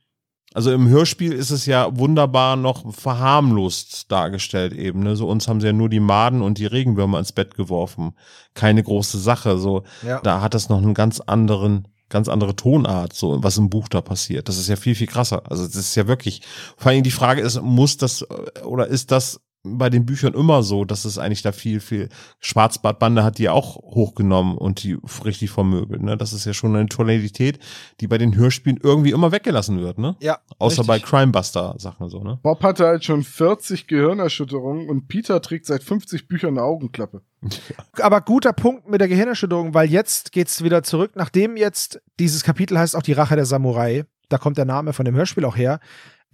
Also 0.56 0.70
im 0.72 0.86
Hörspiel 0.88 1.32
ist 1.32 1.50
es 1.50 1.66
ja 1.66 1.98
wunderbar 1.98 2.54
noch 2.54 2.94
verharmlost 2.94 4.12
dargestellt 4.12 4.72
eben. 4.72 5.02
Ne? 5.02 5.16
So 5.16 5.26
uns 5.28 5.48
haben 5.48 5.60
sie 5.60 5.66
ja 5.66 5.72
nur 5.72 5.88
die 5.88 5.98
Maden 5.98 6.42
und 6.42 6.58
die 6.58 6.66
Regenwürmer 6.66 7.18
ins 7.18 7.32
Bett 7.32 7.56
geworfen. 7.56 8.12
Keine 8.54 8.80
große 8.84 9.18
Sache. 9.18 9.58
So 9.58 9.82
Ja. 10.06 10.20
da 10.20 10.40
hat 10.40 10.54
das 10.54 10.68
noch 10.68 10.78
einen 10.78 10.94
ganz 10.94 11.18
anderen, 11.18 11.88
ganz 12.14 12.28
andere 12.28 12.54
Tonart, 12.54 13.12
so 13.12 13.42
was 13.42 13.58
im 13.58 13.68
Buch 13.68 13.88
da 13.88 14.00
passiert. 14.00 14.48
Das 14.48 14.56
ist 14.56 14.68
ja 14.68 14.76
viel, 14.76 14.94
viel 14.94 15.08
krasser. 15.08 15.42
Also 15.50 15.66
das 15.66 15.74
ist 15.74 15.96
ja 15.96 16.06
wirklich, 16.06 16.42
vor 16.76 16.92
allem 16.92 17.02
die 17.02 17.10
Frage 17.10 17.42
ist, 17.42 17.60
muss 17.60 17.96
das 17.96 18.22
äh, 18.22 18.60
oder 18.62 18.86
ist 18.86 19.10
das 19.10 19.40
bei 19.64 19.88
den 19.88 20.04
Büchern 20.04 20.34
immer 20.34 20.62
so, 20.62 20.84
dass 20.84 21.06
es 21.06 21.18
eigentlich 21.18 21.40
da 21.42 21.50
viel, 21.50 21.80
viel 21.80 22.10
Schwarzbartbande 22.40 23.24
hat 23.24 23.38
die 23.38 23.48
auch 23.48 23.76
hochgenommen 23.76 24.58
und 24.58 24.82
die 24.82 24.98
richtig 25.24 25.50
vermöbelt. 25.50 26.02
Ne? 26.02 26.16
Das 26.18 26.34
ist 26.34 26.44
ja 26.44 26.52
schon 26.52 26.76
eine 26.76 26.86
Tonalität, 26.86 27.58
die 28.00 28.06
bei 28.06 28.18
den 28.18 28.36
Hörspielen 28.36 28.78
irgendwie 28.82 29.10
immer 29.10 29.32
weggelassen 29.32 29.80
wird, 29.80 29.98
ne? 29.98 30.16
Ja. 30.20 30.38
Außer 30.58 30.82
richtig. 30.82 30.86
bei 30.86 30.98
Crimebuster-Sachen 30.98 32.10
so, 32.10 32.22
ne? 32.22 32.38
Bob 32.42 32.62
hatte 32.62 32.86
halt 32.86 33.04
schon 33.04 33.22
40 33.22 33.86
Gehirnerschütterungen 33.86 34.88
und 34.90 35.08
Peter 35.08 35.40
trägt 35.40 35.64
seit 35.64 35.82
50 35.82 36.28
Büchern 36.28 36.50
eine 36.50 36.62
Augenklappe. 36.62 37.22
Aber 38.00 38.20
guter 38.20 38.52
Punkt 38.52 38.88
mit 38.88 39.00
der 39.00 39.08
Gehirnerschütterung, 39.08 39.72
weil 39.72 39.90
jetzt 39.90 40.32
geht's 40.32 40.62
wieder 40.62 40.82
zurück, 40.82 41.12
nachdem 41.14 41.56
jetzt 41.56 42.02
dieses 42.20 42.44
Kapitel 42.44 42.78
heißt 42.78 42.94
auch 42.94 43.02
die 43.02 43.12
Rache 43.12 43.36
der 43.36 43.46
Samurai. 43.46 44.04
Da 44.28 44.36
kommt 44.38 44.58
der 44.58 44.64
Name 44.64 44.92
von 44.92 45.04
dem 45.04 45.14
Hörspiel 45.14 45.44
auch 45.44 45.56
her. 45.56 45.80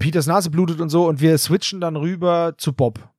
Peters 0.00 0.26
Nase 0.26 0.50
blutet 0.50 0.80
und 0.80 0.88
so 0.88 1.06
und 1.06 1.20
wir 1.20 1.36
switchen 1.38 1.80
dann 1.80 1.94
rüber 1.94 2.54
zu 2.56 2.72
Bob. 2.72 3.10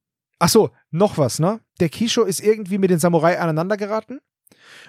Ach 0.41 0.49
so, 0.49 0.71
noch 0.89 1.19
was, 1.19 1.37
ne? 1.37 1.59
Der 1.79 1.89
Kisho 1.89 2.23
ist 2.23 2.39
irgendwie 2.39 2.79
mit 2.79 2.89
den 2.89 2.97
Samurai 2.97 3.39
aneinander 3.39 3.77
geraten 3.77 4.19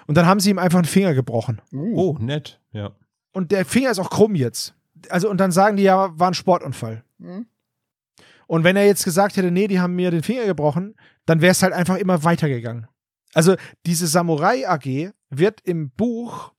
und 0.07 0.17
dann 0.17 0.25
haben 0.25 0.39
sie 0.39 0.49
ihm 0.49 0.57
einfach 0.57 0.79
einen 0.79 0.85
Finger 0.85 1.13
gebrochen. 1.13 1.61
Uh. 1.71 1.93
Oh, 1.95 2.17
nett, 2.19 2.59
ja. 2.71 2.95
Und 3.33 3.51
der 3.51 3.63
Finger 3.63 3.91
ist 3.91 3.99
auch 3.99 4.09
krumm 4.09 4.33
jetzt. 4.33 4.73
Also 5.09 5.29
und 5.29 5.37
dann 5.37 5.51
sagen 5.51 5.77
die 5.77 5.83
ja, 5.83 6.17
war 6.17 6.31
ein 6.31 6.33
Sportunfall. 6.33 7.03
Hm. 7.19 7.45
Und 8.47 8.63
wenn 8.63 8.75
er 8.75 8.87
jetzt 8.87 9.03
gesagt 9.03 9.37
hätte, 9.37 9.51
nee, 9.51 9.67
die 9.67 9.79
haben 9.79 9.95
mir 9.95 10.09
den 10.09 10.23
Finger 10.23 10.45
gebrochen, 10.45 10.95
dann 11.27 11.41
wäre 11.41 11.51
es 11.51 11.61
halt 11.61 11.73
einfach 11.73 11.97
immer 11.97 12.23
weitergegangen. 12.23 12.87
Also 13.35 13.55
diese 13.85 14.07
Samurai 14.07 14.67
AG 14.67 15.11
wird 15.29 15.61
im 15.61 15.91
Buch 15.91 16.51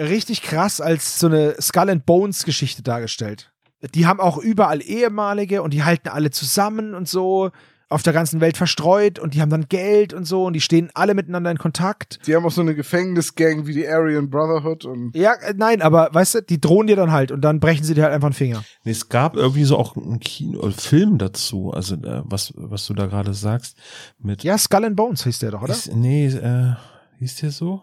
richtig 0.00 0.40
krass 0.40 0.80
als 0.80 1.20
so 1.20 1.26
eine 1.26 1.60
Skull 1.60 1.90
and 1.90 2.06
Bones 2.06 2.44
Geschichte 2.44 2.82
dargestellt. 2.82 3.52
Die 3.94 4.06
haben 4.06 4.20
auch 4.20 4.38
überall 4.38 4.80
ehemalige 4.80 5.60
und 5.60 5.74
die 5.74 5.84
halten 5.84 6.08
alle 6.08 6.30
zusammen 6.30 6.94
und 6.94 7.08
so. 7.08 7.50
Auf 7.92 8.02
der 8.02 8.12
ganzen 8.12 8.40
Welt 8.40 8.56
verstreut 8.56 9.18
und 9.18 9.34
die 9.34 9.40
haben 9.40 9.50
dann 9.50 9.66
Geld 9.68 10.12
und 10.14 10.24
so 10.24 10.44
und 10.46 10.52
die 10.54 10.60
stehen 10.60 10.90
alle 10.94 11.14
miteinander 11.14 11.50
in 11.50 11.58
Kontakt. 11.58 12.18
Die 12.26 12.34
haben 12.34 12.44
auch 12.44 12.50
so 12.50 12.60
eine 12.60 12.74
Gefängnisgang 12.74 13.66
wie 13.66 13.74
die 13.74 13.86
Aryan 13.86 14.30
Brotherhood 14.30 14.84
und 14.84 15.14
Ja, 15.14 15.34
äh, 15.34 15.54
nein, 15.56 15.82
aber 15.82 16.08
weißt 16.12 16.34
du, 16.36 16.42
die 16.42 16.60
drohen 16.60 16.86
dir 16.86 16.96
dann 16.96 17.12
halt 17.12 17.30
und 17.32 17.40
dann 17.42 17.60
brechen 17.60 17.84
sie 17.84 17.94
dir 17.94 18.04
halt 18.04 18.14
einfach 18.14 18.28
den 18.30 18.34
Finger. 18.34 18.64
Nee, 18.84 18.92
es 18.92 19.08
gab 19.08 19.36
irgendwie 19.36 19.64
so 19.64 19.76
auch 19.78 19.96
einen 19.96 20.20
Kino 20.20 20.66
äh, 20.66 20.72
Film 20.72 21.18
dazu, 21.18 21.70
also 21.72 21.94
äh, 21.96 22.22
was, 22.24 22.52
was 22.56 22.86
du 22.86 22.94
da 22.94 23.06
gerade 23.06 23.34
sagst. 23.34 23.76
Mit 24.18 24.42
Ja, 24.44 24.58
Skull 24.58 24.84
and 24.84 24.96
Bones 24.96 25.24
hieß 25.24 25.38
der 25.40 25.50
doch, 25.52 25.62
oder? 25.62 25.72
Ist, 25.72 25.94
nee, 25.94 26.26
äh, 26.26 26.74
hieß 27.18 27.36
der 27.36 27.50
so? 27.50 27.82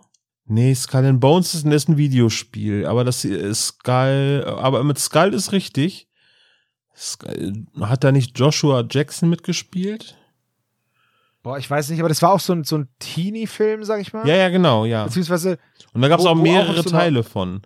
Nee, 0.52 0.74
Skull 0.74 1.06
and 1.06 1.20
Bones 1.20 1.54
ist, 1.54 1.64
ein- 1.66 1.72
ist 1.72 1.88
ein 1.90 1.98
Videospiel, 1.98 2.88
aber 2.88 3.04
das 3.04 3.24
ist 3.24 3.68
Skull, 3.68 4.44
aber 4.48 4.84
mit 4.84 4.98
Skull 4.98 5.34
ist 5.36 5.52
richtig. 5.52 6.09
Skull, 7.00 7.66
hat 7.82 8.04
da 8.04 8.12
nicht 8.12 8.38
Joshua 8.38 8.84
Jackson 8.90 9.30
mitgespielt? 9.30 10.18
Boah, 11.42 11.58
ich 11.58 11.70
weiß 11.70 11.90
nicht, 11.90 12.00
aber 12.00 12.10
das 12.10 12.22
war 12.22 12.32
auch 12.32 12.40
so 12.42 12.52
ein, 12.54 12.66
so 12.66 12.78
ein 12.78 12.90
Teenie-Film, 13.00 13.84
sag 13.86 14.02
ich 14.02 14.12
mal. 14.12 14.28
Ja, 14.28 14.36
ja, 14.36 14.50
genau, 14.50 14.84
ja. 14.86 15.06
Beziehungsweise, 15.06 15.58
Und 15.94 16.02
da 16.02 16.10
gab 16.10 16.20
es 16.20 16.26
auch 16.26 16.32
auch 16.32 16.36
mehrere 16.36 16.80
auf 16.80 16.84
so 16.84 16.90
Teile 16.90 17.24
von. 17.24 17.62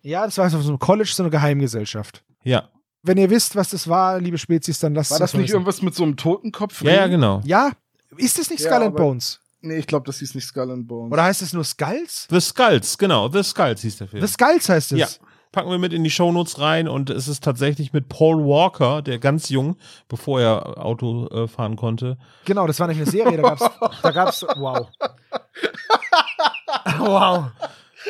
ja, 0.00 0.24
das 0.24 0.38
war 0.38 0.48
so 0.48 0.72
ein 0.72 0.78
College, 0.78 1.10
so 1.12 1.22
eine 1.22 1.30
Geheimgesellschaft. 1.30 2.24
Ja. 2.42 2.70
Wenn 3.02 3.18
ihr 3.18 3.28
wisst, 3.28 3.54
was 3.54 3.70
das 3.70 3.86
war, 3.86 4.18
liebe 4.20 4.38
Spezies, 4.38 4.78
dann 4.78 4.94
lasst 4.94 5.10
war 5.10 5.16
es 5.16 5.20
das 5.20 5.34
uns 5.34 5.38
nicht 5.40 5.48
wissen. 5.48 5.54
irgendwas 5.56 5.82
mit 5.82 5.94
so 5.94 6.02
einem 6.04 6.16
Totenkopf? 6.16 6.82
Ja, 6.82 6.92
ja, 6.92 7.06
genau. 7.06 7.42
Ja, 7.44 7.72
ist 8.16 8.38
das 8.38 8.48
nicht 8.50 8.60
Ja, 8.62 8.70
Skull 8.70 8.86
and 8.86 8.96
Bones? 8.96 9.40
Nee, 9.60 9.76
ich 9.76 9.86
glaube, 9.86 10.06
das 10.06 10.18
hieß 10.20 10.34
nicht 10.34 10.46
Skull 10.46 10.70
and 10.70 10.88
Bones. 10.88 11.12
Oder 11.12 11.24
heißt 11.24 11.42
es 11.42 11.52
nur 11.52 11.64
Skulls? 11.64 12.26
The 12.30 12.40
Skulls, 12.40 12.96
genau. 12.96 13.28
The 13.28 13.42
Skulls 13.42 13.82
hieß 13.82 13.98
der 13.98 14.08
Film. 14.08 14.26
The 14.26 14.32
Skulls 14.32 14.68
heißt 14.68 14.92
es. 14.92 14.98
Ja. 14.98 15.08
Packen 15.52 15.70
wir 15.70 15.78
mit 15.78 15.92
in 15.92 16.04
die 16.04 16.10
Shownotes 16.10 16.60
rein 16.60 16.88
und 16.88 17.08
es 17.08 17.28
ist 17.28 17.42
tatsächlich 17.42 17.92
mit 17.92 18.08
Paul 18.08 18.44
Walker, 18.44 19.02
der 19.02 19.18
ganz 19.18 19.48
jung, 19.48 19.76
bevor 20.08 20.40
er 20.40 20.84
Auto 20.84 21.28
äh, 21.28 21.48
fahren 21.48 21.76
konnte. 21.76 22.18
Genau, 22.44 22.66
das 22.66 22.78
war 22.78 22.88
nicht 22.88 22.98
eine 22.98 23.10
Serie, 23.10 23.36
da 23.36 23.42
gab's, 23.42 23.64
da 24.02 24.10
gab's, 24.10 24.42
wow. 24.56 24.88
wow. 26.98 27.44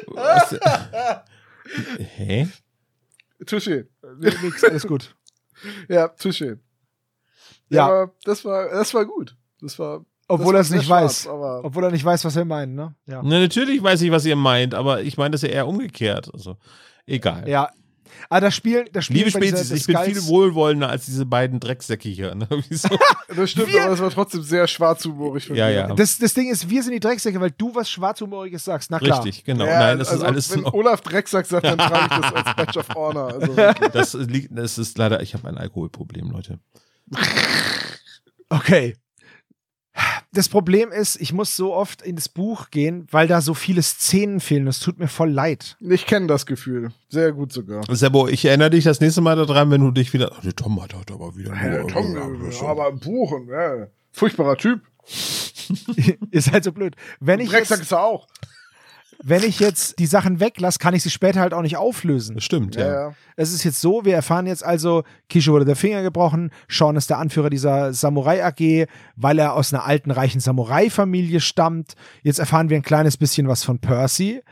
Was, 0.08 0.58
hä? 2.16 2.48
Touché. 3.44 3.86
Nix, 4.18 4.64
alles 4.64 4.86
gut. 4.86 5.14
Ja, 5.88 6.06
Touché. 6.06 6.58
Ja. 7.68 7.86
aber 7.86 8.14
das 8.24 8.44
war, 8.44 8.68
das 8.70 8.94
war 8.94 9.04
gut. 9.04 9.36
Das 9.60 9.78
war. 9.78 10.04
Obwohl 10.28 10.56
er 10.56 10.60
es 10.60 10.70
nicht 10.70 10.86
schwarz, 10.86 11.26
weiß. 11.26 11.28
Aber 11.28 11.64
Obwohl 11.64 11.84
er 11.84 11.90
nicht 11.90 12.04
weiß, 12.04 12.24
was 12.24 12.34
wir 12.34 12.44
meinen, 12.44 12.74
ne? 12.74 12.94
Ja. 13.06 13.22
Na, 13.22 13.38
natürlich 13.38 13.82
weiß 13.82 14.02
ich, 14.02 14.10
was 14.10 14.24
ihr 14.24 14.34
meint, 14.34 14.74
aber 14.74 15.02
ich 15.02 15.16
meine 15.16 15.32
das 15.32 15.42
ja 15.42 15.48
eher 15.48 15.68
umgekehrt. 15.68 16.30
Also, 16.34 16.56
egal. 17.06 17.48
Ja. 17.48 17.70
Aber 18.30 18.40
das 18.40 18.54
Spiel, 18.54 18.86
das 18.92 19.04
Spiel 19.04 19.18
Liebe 19.18 19.30
Spezies, 19.30 19.70
ich 19.72 19.86
bin 19.86 19.98
viel 19.98 20.24
wohlwollender 20.26 20.88
als 20.88 21.04
diese 21.06 21.26
beiden 21.26 21.60
Drecksäcke 21.60 22.08
hier. 22.08 22.34
Ne? 22.34 22.48
Das 23.36 23.50
stimmt, 23.50 23.68
Wir- 23.72 23.82
aber 23.82 23.90
das 23.90 24.00
war 24.00 24.10
trotzdem 24.10 24.42
sehr 24.42 24.66
schwarzhumorig 24.66 25.48
Ja, 25.48 25.66
mir. 25.66 25.72
ja. 25.72 25.94
Das, 25.94 26.16
das 26.18 26.32
Ding 26.32 26.50
ist, 26.50 26.70
wir 26.70 26.82
sind 26.82 26.92
die 26.92 27.00
Drecksäcke, 27.00 27.38
weil 27.40 27.50
du 27.50 27.74
was 27.74 27.90
Schwarzhumoriges 27.90 28.64
sagst. 28.64 28.90
Na 28.90 28.98
klar. 28.98 29.22
Richtig, 29.24 29.44
genau. 29.44 29.66
Ja, 29.66 29.80
Nein, 29.80 29.98
das 29.98 30.08
also 30.08 30.22
ist 30.22 30.28
alles 30.28 30.50
wenn. 30.56 30.64
Olaf 30.64 31.00
Drecksack 31.02 31.44
sagt, 31.46 31.66
dann 31.66 31.78
trage 31.78 32.14
ich 32.14 32.20
das 32.20 32.32
als 32.32 32.56
Badge 32.56 32.78
of 32.78 32.88
Honor. 32.94 33.34
Also. 33.34 33.88
Das 33.92 34.14
liegt, 34.14 34.56
das 34.56 34.78
ist 34.78 34.96
leider, 34.96 35.20
ich 35.20 35.34
habe 35.34 35.48
ein 35.48 35.58
Alkoholproblem, 35.58 36.30
Leute. 36.30 36.58
Okay. 38.48 38.96
Das 40.32 40.48
Problem 40.50 40.92
ist, 40.92 41.18
ich 41.20 41.32
muss 41.32 41.56
so 41.56 41.74
oft 41.74 42.02
in 42.02 42.16
das 42.16 42.28
Buch 42.28 42.70
gehen, 42.70 43.06
weil 43.10 43.26
da 43.26 43.40
so 43.40 43.54
viele 43.54 43.82
Szenen 43.82 44.40
fehlen. 44.40 44.66
Das 44.66 44.80
tut 44.80 44.98
mir 44.98 45.08
voll 45.08 45.30
leid. 45.30 45.76
ich 45.80 46.04
kenne 46.06 46.26
das 46.26 46.44
Gefühl. 46.44 46.90
Sehr 47.08 47.32
gut 47.32 47.52
sogar. 47.52 47.82
Sebo, 47.88 48.28
ich 48.28 48.44
erinnere 48.44 48.70
dich 48.70 48.84
das 48.84 49.00
nächste 49.00 49.22
Mal 49.22 49.36
daran, 49.36 49.70
wenn 49.70 49.80
du 49.80 49.90
dich 49.92 50.12
wieder. 50.12 50.32
Oh, 50.36 50.40
der 50.44 50.54
Tom 50.54 50.82
hat 50.82 50.92
heute 50.94 51.14
aber 51.14 51.36
wieder. 51.36 51.54
Ja, 51.54 51.78
nur- 51.80 51.88
Tom, 51.88 52.16
äh, 52.16 52.64
aber 52.66 52.88
im 52.90 52.98
Buch 52.98 53.32
und 53.32 53.48
ja, 53.48 53.86
furchtbarer 54.12 54.56
Typ. 54.56 54.80
Ihr 56.30 56.42
seid 56.42 56.64
so 56.64 56.72
blöd. 56.72 56.96
Wenn 57.20 57.40
ich, 57.40 57.48
Drecksack 57.50 57.78
jetzt, 57.78 57.86
ist 57.86 57.92
er 57.92 58.02
auch. 58.04 58.26
Wenn 59.22 59.42
ich 59.42 59.60
jetzt 59.60 59.98
die 59.98 60.06
Sachen 60.06 60.40
weglasse, 60.40 60.78
kann 60.78 60.94
ich 60.94 61.02
sie 61.02 61.10
später 61.10 61.40
halt 61.40 61.54
auch 61.54 61.62
nicht 61.62 61.76
auflösen. 61.76 62.34
Das 62.34 62.44
stimmt, 62.44 62.76
Ja, 62.76 63.08
ja. 63.08 63.14
Es 63.36 63.52
ist 63.52 63.64
jetzt 63.64 63.80
so, 63.80 64.04
wir 64.04 64.14
erfahren 64.14 64.46
jetzt 64.46 64.64
also, 64.64 65.04
Kisho 65.28 65.52
wurde 65.52 65.64
der 65.64 65.76
Finger 65.76 66.02
gebrochen, 66.02 66.50
Sean 66.68 66.96
ist 66.96 67.10
der 67.10 67.18
Anführer 67.18 67.50
dieser 67.50 67.92
Samurai 67.92 68.44
AG, 68.44 68.88
weil 69.16 69.38
er 69.38 69.54
aus 69.54 69.72
einer 69.72 69.84
alten, 69.84 70.10
reichen 70.10 70.40
Samurai-Familie 70.40 71.40
stammt. 71.40 71.94
Jetzt 72.22 72.38
erfahren 72.38 72.70
wir 72.70 72.76
ein 72.76 72.82
kleines 72.82 73.16
bisschen 73.16 73.48
was 73.48 73.64
von 73.64 73.78
Percy. 73.78 74.42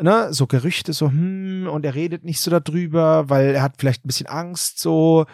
Ne, 0.00 0.32
so 0.32 0.46
Gerüchte, 0.46 0.92
so, 0.92 1.08
hm, 1.08 1.68
und 1.70 1.84
er 1.84 1.94
redet 1.94 2.24
nicht 2.24 2.40
so 2.40 2.50
darüber, 2.50 3.28
weil 3.28 3.54
er 3.54 3.62
hat 3.62 3.74
vielleicht 3.78 4.04
ein 4.04 4.08
bisschen 4.08 4.26
Angst, 4.26 4.80
so. 4.80 5.26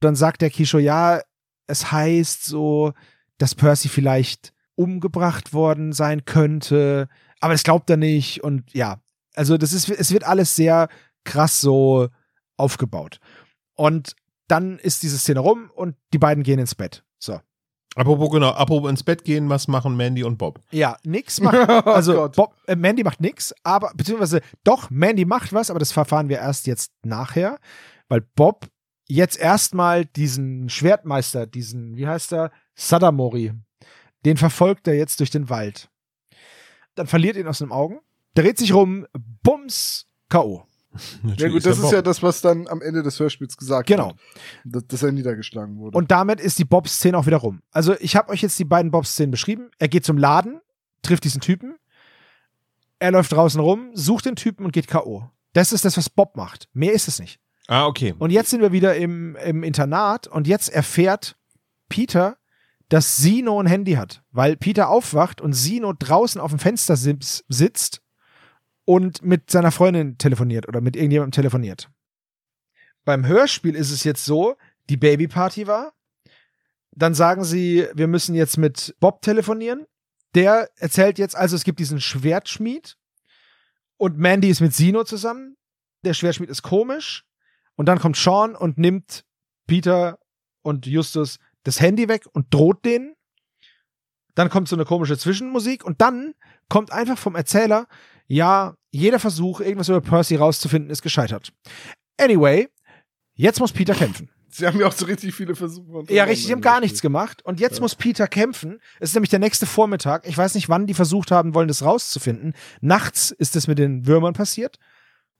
Dann 0.00 0.16
sagt 0.16 0.42
der 0.42 0.50
Kisho, 0.50 0.78
ja, 0.78 1.20
es 1.66 1.92
heißt 1.92 2.44
so, 2.44 2.92
dass 3.36 3.54
Percy 3.54 3.88
vielleicht 3.88 4.52
umgebracht 4.74 5.52
worden 5.52 5.92
sein 5.92 6.24
könnte, 6.24 7.08
aber 7.40 7.54
das 7.54 7.62
glaubt 7.62 7.88
er 7.90 7.96
nicht 7.96 8.42
und 8.42 8.72
ja, 8.72 9.00
also 9.34 9.56
das 9.56 9.72
ist, 9.72 9.88
es 9.88 10.12
wird 10.12 10.24
alles 10.24 10.56
sehr 10.56 10.88
krass 11.24 11.60
so 11.60 12.08
aufgebaut. 12.56 13.20
Und 13.74 14.16
dann 14.48 14.78
ist 14.78 15.02
diese 15.02 15.18
Szene 15.18 15.40
rum 15.40 15.70
und 15.74 15.94
die 16.12 16.18
beiden 16.18 16.42
gehen 16.42 16.58
ins 16.58 16.74
Bett. 16.74 17.04
So. 17.18 17.40
Apropos, 17.94 18.30
genau, 18.30 18.50
apropos 18.50 18.90
ins 18.90 19.02
Bett 19.02 19.24
gehen, 19.24 19.48
was 19.48 19.68
machen 19.68 19.96
Mandy 19.96 20.24
und 20.24 20.38
Bob? 20.38 20.60
Ja, 20.70 20.96
nix 21.04 21.40
macht, 21.40 21.56
Oh 21.86 21.90
also 21.90 22.14
Gott. 22.14 22.36
Bob, 22.36 22.54
äh, 22.66 22.76
Mandy 22.76 23.02
macht 23.02 23.20
nix, 23.20 23.54
aber, 23.62 23.92
beziehungsweise 23.94 24.40
doch, 24.64 24.90
Mandy 24.90 25.24
macht 25.24 25.52
was, 25.52 25.70
aber 25.70 25.78
das 25.78 25.92
verfahren 25.92 26.28
wir 26.28 26.38
erst 26.38 26.66
jetzt 26.66 26.92
nachher, 27.04 27.58
weil 28.08 28.20
Bob 28.20 28.68
jetzt 29.08 29.38
erstmal 29.38 30.04
diesen 30.04 30.68
Schwertmeister, 30.68 31.46
diesen, 31.46 31.96
wie 31.96 32.06
heißt 32.06 32.32
er, 32.32 32.52
Sadamori, 32.74 33.52
den 34.24 34.36
verfolgt 34.36 34.86
er 34.86 34.94
jetzt 34.94 35.20
durch 35.20 35.30
den 35.30 35.48
Wald. 35.48 35.90
Dann 36.98 37.06
verliert 37.06 37.36
ihn 37.36 37.46
aus 37.46 37.58
den 37.58 37.70
Augen, 37.72 38.00
dreht 38.34 38.58
sich 38.58 38.74
rum, 38.74 39.06
bums, 39.42 40.06
K.O. 40.28 40.64
Ja 41.36 41.48
gut, 41.48 41.64
das 41.64 41.78
ist 41.78 41.92
ja 41.92 42.02
das, 42.02 42.22
was 42.22 42.40
dann 42.40 42.66
am 42.66 42.82
Ende 42.82 43.02
des 43.02 43.20
Hörspiels 43.20 43.56
gesagt 43.56 43.86
Genau. 43.86 44.08
wird. 44.08 44.18
Dass, 44.64 44.86
dass 44.88 45.02
er 45.04 45.12
niedergeschlagen 45.12 45.76
wurde. 45.78 45.96
Und 45.96 46.10
damit 46.10 46.40
ist 46.40 46.58
die 46.58 46.64
Bob-Szene 46.64 47.16
auch 47.16 47.26
wieder 47.26 47.36
rum. 47.36 47.62
Also 47.70 47.94
ich 48.00 48.16
habe 48.16 48.30
euch 48.30 48.42
jetzt 48.42 48.58
die 48.58 48.64
beiden 48.64 48.90
Bob-Szenen 48.90 49.30
beschrieben. 49.30 49.70
Er 49.78 49.88
geht 49.88 50.04
zum 50.04 50.18
Laden, 50.18 50.60
trifft 51.02 51.24
diesen 51.24 51.40
Typen. 51.40 51.76
Er 52.98 53.12
läuft 53.12 53.30
draußen 53.32 53.60
rum, 53.60 53.90
sucht 53.94 54.24
den 54.26 54.34
Typen 54.34 54.64
und 54.64 54.72
geht 54.72 54.88
K.O. 54.88 55.30
Das 55.52 55.72
ist 55.72 55.84
das, 55.84 55.96
was 55.96 56.10
Bob 56.10 56.36
macht. 56.36 56.68
Mehr 56.72 56.92
ist 56.94 57.06
es 57.06 57.20
nicht. 57.20 57.38
Ah, 57.68 57.86
okay. 57.86 58.14
Und 58.18 58.30
jetzt 58.30 58.50
sind 58.50 58.60
wir 58.62 58.72
wieder 58.72 58.96
im, 58.96 59.36
im 59.36 59.62
Internat 59.62 60.26
und 60.26 60.48
jetzt 60.48 60.68
erfährt 60.68 61.36
Peter, 61.88 62.38
dass 62.88 63.16
Sino 63.16 63.60
ein 63.60 63.66
Handy 63.66 63.92
hat. 63.92 64.22
Weil 64.30 64.56
Peter 64.56 64.88
aufwacht 64.88 65.40
und 65.40 65.52
Sino 65.52 65.92
draußen 65.92 66.40
auf 66.40 66.50
dem 66.50 66.58
Fenster 66.58 66.96
sitzt 66.96 68.02
und 68.84 69.22
mit 69.22 69.50
seiner 69.50 69.70
Freundin 69.70 70.16
telefoniert 70.18 70.66
oder 70.66 70.80
mit 70.80 70.96
irgendjemandem 70.96 71.32
telefoniert. 71.32 71.90
Beim 73.04 73.26
Hörspiel 73.26 73.74
ist 73.74 73.90
es 73.90 74.04
jetzt 74.04 74.24
so, 74.24 74.56
die 74.88 74.96
Babyparty 74.96 75.66
war. 75.66 75.92
Dann 76.92 77.14
sagen 77.14 77.44
sie, 77.44 77.86
wir 77.94 78.06
müssen 78.06 78.34
jetzt 78.34 78.56
mit 78.56 78.94
Bob 79.00 79.22
telefonieren. 79.22 79.86
Der 80.34 80.70
erzählt 80.76 81.18
jetzt 81.18 81.36
also, 81.36 81.56
es 81.56 81.64
gibt 81.64 81.78
diesen 81.78 82.00
Schwertschmied 82.00 82.96
und 83.96 84.18
Mandy 84.18 84.48
ist 84.48 84.60
mit 84.60 84.74
Sino 84.74 85.04
zusammen. 85.04 85.56
Der 86.04 86.14
Schwertschmied 86.14 86.50
ist 86.50 86.62
komisch. 86.62 87.24
Und 87.76 87.86
dann 87.86 87.98
kommt 87.98 88.16
Sean 88.16 88.56
und 88.56 88.78
nimmt 88.78 89.24
Peter 89.66 90.18
und 90.62 90.86
Justus 90.86 91.38
das 91.68 91.80
Handy 91.80 92.08
weg 92.08 92.26
und 92.32 92.52
droht 92.52 92.84
denen. 92.84 93.14
Dann 94.34 94.50
kommt 94.50 94.68
so 94.68 94.76
eine 94.76 94.84
komische 94.84 95.18
Zwischenmusik 95.18 95.84
und 95.84 96.00
dann 96.00 96.34
kommt 96.68 96.92
einfach 96.92 97.18
vom 97.18 97.34
Erzähler, 97.34 97.86
ja, 98.26 98.74
jeder 98.90 99.18
Versuch, 99.18 99.60
irgendwas 99.60 99.88
über 99.88 100.00
Percy 100.00 100.36
rauszufinden, 100.36 100.90
ist 100.90 101.02
gescheitert. 101.02 101.52
Anyway, 102.18 102.68
jetzt 103.34 103.60
muss 103.60 103.72
Peter 103.72 103.94
kämpfen. 103.94 104.30
Sie 104.50 104.66
haben 104.66 104.80
ja 104.80 104.86
auch 104.86 104.92
so 104.92 105.04
richtig 105.04 105.34
viele 105.34 105.54
Versuche. 105.54 106.04
Ja, 106.12 106.24
richtig, 106.24 106.46
die 106.46 106.52
haben 106.52 106.62
gar 106.62 106.80
nichts 106.80 107.02
gemacht. 107.02 107.44
Und 107.44 107.60
jetzt 107.60 107.80
muss 107.80 107.94
Peter 107.94 108.26
kämpfen. 108.26 108.80
Es 108.98 109.10
ist 109.10 109.14
nämlich 109.14 109.30
der 109.30 109.38
nächste 109.38 109.66
Vormittag. 109.66 110.26
Ich 110.26 110.38
weiß 110.38 110.54
nicht, 110.54 110.68
wann 110.70 110.86
die 110.86 110.94
versucht 110.94 111.30
haben 111.30 111.54
wollen, 111.54 111.68
das 111.68 111.84
rauszufinden. 111.84 112.54
Nachts 112.80 113.30
ist 113.30 113.56
es 113.56 113.66
mit 113.66 113.78
den 113.78 114.06
Würmern 114.06 114.32
passiert. 114.32 114.78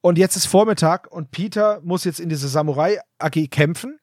Und 0.01 0.19
jetzt 0.19 0.37
ist 0.37 0.47
Vormittag 0.47 1.11
und 1.11 1.31
Peter 1.31 1.81
muss 1.83 2.05
jetzt 2.05 2.21
in 2.21 2.29
diese 2.29 2.49
Samurai-AG 2.49 3.49
kämpfen. 3.51 3.99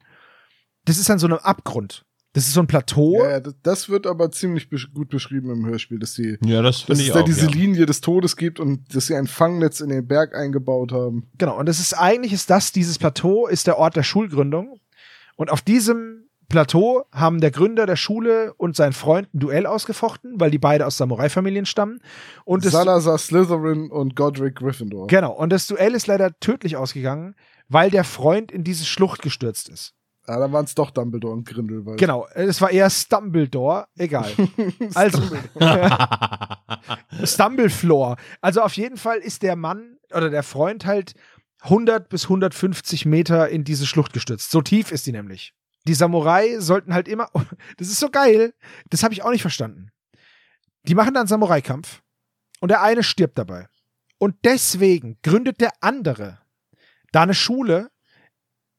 Das 0.85 0.97
ist 0.97 1.09
an 1.09 1.19
so 1.19 1.27
einem 1.27 1.37
Abgrund. 1.37 2.04
Das 2.35 2.47
ist 2.47 2.53
so 2.53 2.59
ein 2.59 2.67
Plateau. 2.67 3.23
Ja, 3.23 3.31
ja, 3.31 3.39
das, 3.39 3.87
wird 3.87 4.05
aber 4.05 4.29
ziemlich 4.29 4.69
besch 4.69 4.93
gut 4.93 5.07
beschrieben 5.07 5.49
im 5.51 5.65
Hörspiel, 5.65 5.99
dass 5.99 6.15
die 6.15 6.37
Ja, 6.43 6.61
das 6.61 6.85
dass 6.85 6.99
es 6.99 7.07
da 7.07 7.21
auch. 7.21 7.23
diese 7.23 7.45
ja. 7.45 7.51
Linie 7.51 7.85
des 7.85 8.01
Todes 8.01 8.35
gibt 8.35 8.59
und 8.59 8.93
dass 8.93 9.07
sie 9.07 9.15
ein 9.15 9.25
Fangnetz 9.25 9.79
in 9.79 9.87
den 9.87 10.05
Berg 10.05 10.35
eingebaut 10.35 10.91
haben. 10.91 11.27
Genau. 11.37 11.57
Und 11.57 11.69
das 11.69 11.79
ist 11.79 11.93
eigentlich 11.93 12.33
ist 12.33 12.49
das, 12.49 12.73
dieses 12.73 12.99
Plateau 12.99 13.47
ist 13.47 13.67
der 13.67 13.77
Ort 13.77 13.95
der 13.95 14.03
Schulgründung. 14.03 14.81
Und 15.37 15.49
auf 15.49 15.61
diesem 15.61 16.25
Plateau 16.49 17.05
haben 17.13 17.39
der 17.39 17.51
Gründer 17.51 17.85
der 17.85 17.95
Schule 17.95 18.53
und 18.55 18.75
sein 18.75 18.91
Freund 18.91 19.33
ein 19.33 19.39
Duell 19.39 19.65
ausgefochten, 19.65 20.33
weil 20.37 20.51
die 20.51 20.59
beide 20.59 20.85
aus 20.85 20.97
Samurai-Familien 20.97 21.65
stammen. 21.65 22.01
Und 22.43 22.65
das, 22.65 22.73
Salazar 22.73 23.17
Slytherin 23.17 23.89
und 23.89 24.15
Godric 24.17 24.55
Gryffindor. 24.55 25.07
Genau, 25.07 25.31
und 25.31 25.51
das 25.51 25.67
Duell 25.67 25.95
ist 25.95 26.07
leider 26.07 26.37
tödlich 26.39 26.75
ausgegangen, 26.75 27.35
weil 27.69 27.89
der 27.89 28.03
Freund 28.03 28.51
in 28.51 28.65
diese 28.65 28.85
Schlucht 28.85 29.21
gestürzt 29.21 29.69
ist. 29.69 29.94
Ja, 30.27 30.39
dann 30.39 30.51
waren 30.51 30.65
es 30.65 30.73
doch 30.73 30.91
Dumbledore 30.91 31.33
und 31.33 31.45
Grindelwald. 31.47 31.99
Genau, 31.99 32.27
es 32.33 32.59
war 32.59 32.71
eher 32.71 32.89
Stumbledore, 32.89 33.87
egal. 33.95 34.31
Also, 34.95 35.21
Stumblefloor. 37.23 38.17
Also 38.41 38.61
auf 38.61 38.73
jeden 38.73 38.97
Fall 38.97 39.19
ist 39.19 39.43
der 39.43 39.55
Mann 39.55 39.97
oder 40.11 40.29
der 40.29 40.43
Freund 40.43 40.85
halt 40.85 41.13
100 41.61 42.09
bis 42.09 42.23
150 42.25 43.05
Meter 43.05 43.49
in 43.49 43.63
diese 43.63 43.85
Schlucht 43.85 44.13
gestürzt. 44.13 44.51
So 44.51 44.61
tief 44.61 44.91
ist 44.91 45.05
die 45.05 45.11
nämlich. 45.11 45.53
Die 45.87 45.93
Samurai 45.93 46.59
sollten 46.59 46.93
halt 46.93 47.07
immer, 47.07 47.29
das 47.77 47.87
ist 47.87 47.99
so 47.99 48.09
geil, 48.09 48.53
das 48.89 49.03
habe 49.03 49.13
ich 49.13 49.23
auch 49.23 49.31
nicht 49.31 49.41
verstanden. 49.41 49.91
Die 50.83 50.95
machen 50.95 51.13
dann 51.13 51.27
Samurai-Kampf 51.27 52.01
und 52.59 52.69
der 52.69 52.81
eine 52.81 53.03
stirbt 53.03 53.37
dabei. 53.37 53.67
Und 54.17 54.35
deswegen 54.43 55.17
gründet 55.21 55.61
der 55.61 55.71
andere 55.81 56.39
da 57.11 57.23
eine 57.23 57.33
Schule. 57.33 57.91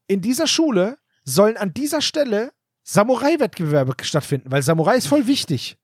In 0.08 0.20
dieser 0.20 0.46
Schule 0.46 0.98
sollen 1.26 1.58
an 1.58 1.74
dieser 1.74 2.00
Stelle 2.00 2.52
Samurai-Wettbewerbe 2.84 3.94
stattfinden, 4.02 4.50
weil 4.50 4.62
Samurai 4.62 4.96
ist 4.96 5.08
voll 5.08 5.26
wichtig. 5.26 5.76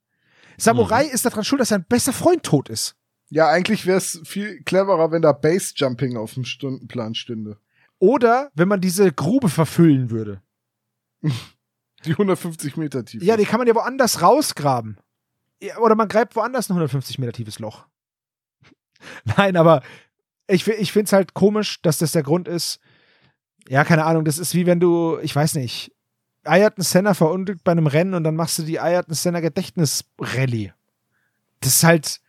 Samurai 0.57 1.05
ist 1.05 1.27
daran 1.27 1.45
schuld, 1.45 1.61
dass 1.61 1.71
sein 1.71 1.85
bester 1.85 2.13
Freund 2.13 2.45
tot 2.45 2.69
ist. 2.69 2.95
Ja, 3.29 3.49
eigentlich 3.49 3.87
wäre 3.87 3.99
es 3.99 4.21
viel 4.25 4.63
cleverer, 4.63 5.11
wenn 5.11 5.23
da 5.23 5.33
Base-Jumping 5.33 6.17
auf 6.17 6.35
dem 6.35 6.45
Stundenplan 6.45 7.15
stünde. 7.15 7.59
Oder 7.99 8.51
wenn 8.55 8.69
man 8.69 8.81
diese 8.81 9.13
Grube 9.13 9.49
verfüllen 9.49 10.11
würde. 10.11 10.43
Die 12.05 12.13
150 12.13 12.77
Meter 12.77 13.05
tief. 13.05 13.23
Ja, 13.23 13.37
die 13.37 13.45
kann 13.45 13.59
man 13.59 13.69
ja 13.69 13.77
woanders 13.77 14.23
rausgraben. 14.23 14.99
Ja, 15.63 15.79
Oder 15.79 15.95
man 15.95 16.09
gräbt 16.09 16.35
woanders 16.35 16.69
ein 16.69 16.73
150 16.73 17.21
Meter 17.21 17.33
tiefes 17.33 17.61
Loch. 17.61 17.87
Nein, 19.37 19.57
aber 19.57 19.83
ich, 20.49 20.67
ich 20.67 20.91
finde 20.91 21.05
es 21.05 21.13
halt 21.13 21.35
komisch, 21.35 21.81
dass 21.83 21.99
das 21.99 22.11
der 22.11 22.25
Grund 22.25 22.49
ist. 22.49 22.81
Ja, 23.69 23.85
keine 23.85 24.05
Ahnung, 24.05 24.25
das 24.25 24.39
ist 24.39 24.55
wie 24.55 24.67
wenn 24.67 24.81
du, 24.81 25.19
ich 25.23 25.35
weiß 25.35 25.55
nicht, 25.55 25.93
Ayrton 26.45 26.83
Senna 26.83 27.15
verunglückt 27.15 27.63
bei 27.65 27.73
einem 27.73 27.87
Rennen 27.87 28.15
und 28.15 28.25
dann 28.25 28.37
machst 28.37 28.59
du 28.59 28.63
die 28.63 28.81
Ayrton 28.81 29.15
Senna 29.15 29.41
Gedächtnis-Rallye. 29.41 30.73
Das 31.61 31.75
ist 31.75 31.85
halt, 31.85 32.21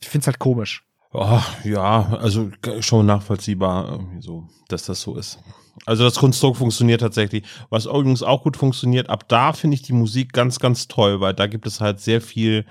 ich 0.00 0.08
finde 0.08 0.24
es 0.24 0.26
halt 0.26 0.38
komisch. 0.38 0.84
Oh, 1.12 1.40
ja, 1.64 2.18
also 2.20 2.50
schon 2.80 3.06
nachvollziehbar, 3.06 4.00
so, 4.20 4.48
dass 4.68 4.84
das 4.84 5.00
so 5.00 5.16
ist. 5.16 5.38
Also 5.86 6.04
das 6.04 6.16
Konstrukt 6.16 6.58
funktioniert 6.58 7.00
tatsächlich. 7.00 7.44
Was 7.70 7.86
übrigens 7.86 8.22
auch 8.22 8.42
gut 8.42 8.56
funktioniert, 8.56 9.08
ab 9.08 9.28
da 9.28 9.52
finde 9.52 9.74
ich 9.74 9.82
die 9.82 9.92
Musik 9.92 10.32
ganz, 10.32 10.58
ganz 10.58 10.88
toll, 10.88 11.20
weil 11.20 11.34
da 11.34 11.46
gibt 11.46 11.66
es 11.66 11.80
halt 11.80 12.00
sehr 12.00 12.20
viel 12.20 12.66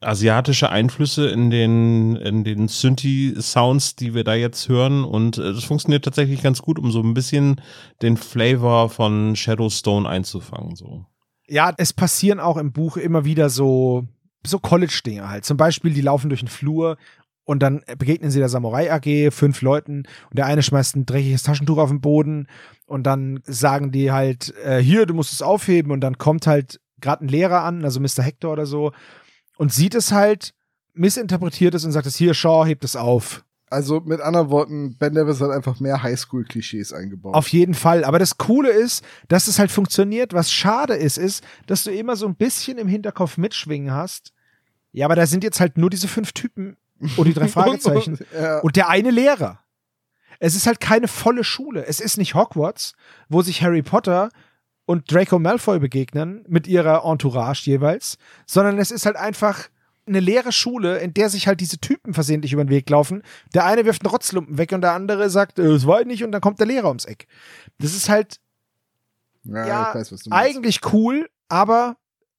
asiatische 0.00 0.70
Einflüsse 0.70 1.28
in 1.28 1.50
den, 1.50 2.16
in 2.16 2.44
den 2.44 2.68
Synthi-Sounds, 2.68 3.96
die 3.96 4.14
wir 4.14 4.24
da 4.24 4.34
jetzt 4.34 4.68
hören. 4.68 5.04
Und 5.04 5.38
äh, 5.38 5.52
das 5.52 5.64
funktioniert 5.64 6.04
tatsächlich 6.04 6.42
ganz 6.42 6.62
gut, 6.62 6.78
um 6.78 6.90
so 6.90 7.02
ein 7.02 7.14
bisschen 7.14 7.60
den 8.02 8.16
Flavor 8.16 8.90
von 8.90 9.34
Shadowstone 9.34 10.08
einzufangen. 10.08 10.76
So. 10.76 11.04
Ja, 11.46 11.72
es 11.76 11.92
passieren 11.92 12.38
auch 12.38 12.56
im 12.56 12.72
Buch 12.72 12.96
immer 12.96 13.24
wieder 13.24 13.50
so, 13.50 14.06
so 14.46 14.58
College-Dinge 14.58 15.28
halt. 15.28 15.44
Zum 15.44 15.56
Beispiel, 15.56 15.92
die 15.92 16.00
laufen 16.00 16.28
durch 16.28 16.40
den 16.40 16.48
Flur 16.48 16.96
und 17.44 17.62
dann 17.62 17.82
begegnen 17.96 18.30
sie 18.30 18.40
der 18.40 18.50
Samurai 18.50 18.92
AG, 18.92 19.32
fünf 19.32 19.62
Leuten 19.62 20.02
und 20.28 20.38
der 20.38 20.44
eine 20.44 20.62
schmeißt 20.62 20.96
ein 20.96 21.06
dreckiges 21.06 21.42
Taschentuch 21.42 21.78
auf 21.78 21.88
den 21.88 22.02
Boden 22.02 22.46
und 22.86 23.04
dann 23.04 23.40
sagen 23.44 23.90
die 23.90 24.12
halt, 24.12 24.54
äh, 24.64 24.78
hier, 24.80 25.06
du 25.06 25.14
musst 25.14 25.32
es 25.32 25.40
aufheben 25.40 25.90
und 25.90 26.02
dann 26.02 26.18
kommt 26.18 26.46
halt 26.46 26.78
gerade 27.00 27.24
ein 27.24 27.28
Lehrer 27.28 27.64
an, 27.64 27.84
also 27.84 28.00
Mr. 28.00 28.22
Hector 28.22 28.52
oder 28.52 28.66
so 28.66 28.92
und 29.58 29.72
sieht 29.72 29.94
es 29.94 30.12
halt, 30.12 30.54
missinterpretiert 30.94 31.74
es 31.74 31.84
und 31.84 31.92
sagt 31.92 32.06
es, 32.06 32.16
hier, 32.16 32.32
Shaw, 32.32 32.64
hebt 32.64 32.84
es 32.84 32.96
auf. 32.96 33.44
Also 33.70 34.00
mit 34.00 34.22
anderen 34.22 34.48
Worten, 34.48 34.96
Ben 34.96 35.12
Nevis 35.12 35.42
hat 35.42 35.50
einfach 35.50 35.78
mehr 35.78 36.02
Highschool-Klischees 36.02 36.94
eingebaut. 36.94 37.34
Auf 37.34 37.48
jeden 37.48 37.74
Fall. 37.74 38.04
Aber 38.04 38.18
das 38.18 38.38
Coole 38.38 38.70
ist, 38.70 39.04
dass 39.28 39.46
es 39.46 39.58
halt 39.58 39.70
funktioniert. 39.70 40.32
Was 40.32 40.50
schade 40.50 40.94
ist, 40.94 41.18
ist, 41.18 41.44
dass 41.66 41.84
du 41.84 41.90
immer 41.92 42.16
so 42.16 42.26
ein 42.26 42.34
bisschen 42.34 42.78
im 42.78 42.88
Hinterkopf 42.88 43.36
mitschwingen 43.36 43.92
hast. 43.92 44.32
Ja, 44.92 45.04
aber 45.04 45.16
da 45.16 45.26
sind 45.26 45.44
jetzt 45.44 45.60
halt 45.60 45.76
nur 45.76 45.90
diese 45.90 46.08
fünf 46.08 46.32
Typen 46.32 46.78
und 47.18 47.26
die 47.26 47.34
drei 47.34 47.48
Fragezeichen 47.48 48.14
Und, 48.14 48.26
ja. 48.32 48.60
und 48.60 48.76
der 48.76 48.88
eine 48.88 49.10
Lehrer. 49.10 49.60
Es 50.38 50.54
ist 50.54 50.66
halt 50.66 50.80
keine 50.80 51.08
volle 51.08 51.44
Schule. 51.44 51.84
Es 51.84 52.00
ist 52.00 52.16
nicht 52.16 52.34
Hogwarts, 52.34 52.94
wo 53.28 53.42
sich 53.42 53.62
Harry 53.62 53.82
Potter 53.82 54.30
und 54.88 55.12
Draco 55.12 55.38
Malfoy 55.38 55.80
begegnen 55.80 56.46
mit 56.48 56.66
ihrer 56.66 57.04
Entourage 57.04 57.66
jeweils, 57.66 58.16
sondern 58.46 58.78
es 58.78 58.90
ist 58.90 59.04
halt 59.04 59.16
einfach 59.16 59.68
eine 60.06 60.18
leere 60.18 60.50
Schule, 60.50 60.96
in 60.96 61.12
der 61.12 61.28
sich 61.28 61.46
halt 61.46 61.60
diese 61.60 61.76
Typen 61.76 62.14
versehentlich 62.14 62.54
über 62.54 62.64
den 62.64 62.70
Weg 62.70 62.88
laufen. 62.88 63.22
Der 63.52 63.66
eine 63.66 63.84
wirft 63.84 64.02
einen 64.02 64.10
Rotzlumpen 64.10 64.56
weg 64.56 64.72
und 64.72 64.80
der 64.80 64.94
andere 64.94 65.28
sagt, 65.28 65.58
äh, 65.58 65.68
das 65.68 65.86
war 65.86 66.00
ich 66.00 66.06
nicht 66.06 66.24
und 66.24 66.32
dann 66.32 66.40
kommt 66.40 66.58
der 66.58 66.66
Lehrer 66.66 66.88
ums 66.88 67.04
Eck. 67.04 67.26
Das 67.78 67.94
ist 67.94 68.08
halt 68.08 68.40
ja, 69.44 69.66
ja, 69.66 69.94
weiß, 69.94 70.30
eigentlich 70.30 70.80
cool, 70.94 71.28
aber 71.50 71.98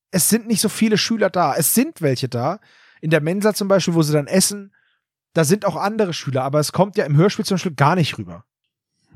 es 0.10 0.28
sind 0.30 0.48
nicht 0.48 0.62
so 0.62 0.70
viele 0.70 0.98
Schüler 0.98 1.30
da. 1.30 1.54
Es 1.54 1.76
sind 1.76 2.02
welche 2.02 2.30
da. 2.30 2.60
In 3.00 3.12
der 3.12 3.22
Mensa 3.22 3.54
zum 3.54 3.68
Beispiel, 3.68 3.94
wo 3.94 4.02
sie 4.02 4.14
dann 4.14 4.26
essen, 4.26 4.74
da 5.34 5.44
sind 5.44 5.66
auch 5.66 5.76
andere 5.76 6.14
Schüler, 6.14 6.42
aber 6.46 6.60
es 6.60 6.72
kommt 6.72 6.98
ja 6.98 7.06
im 7.06 7.16
Hörspiel 7.16 7.46
zum 7.46 7.56
Beispiel 7.56 7.76
gar 7.76 7.94
nicht 7.94 8.18
rüber. 8.18 8.44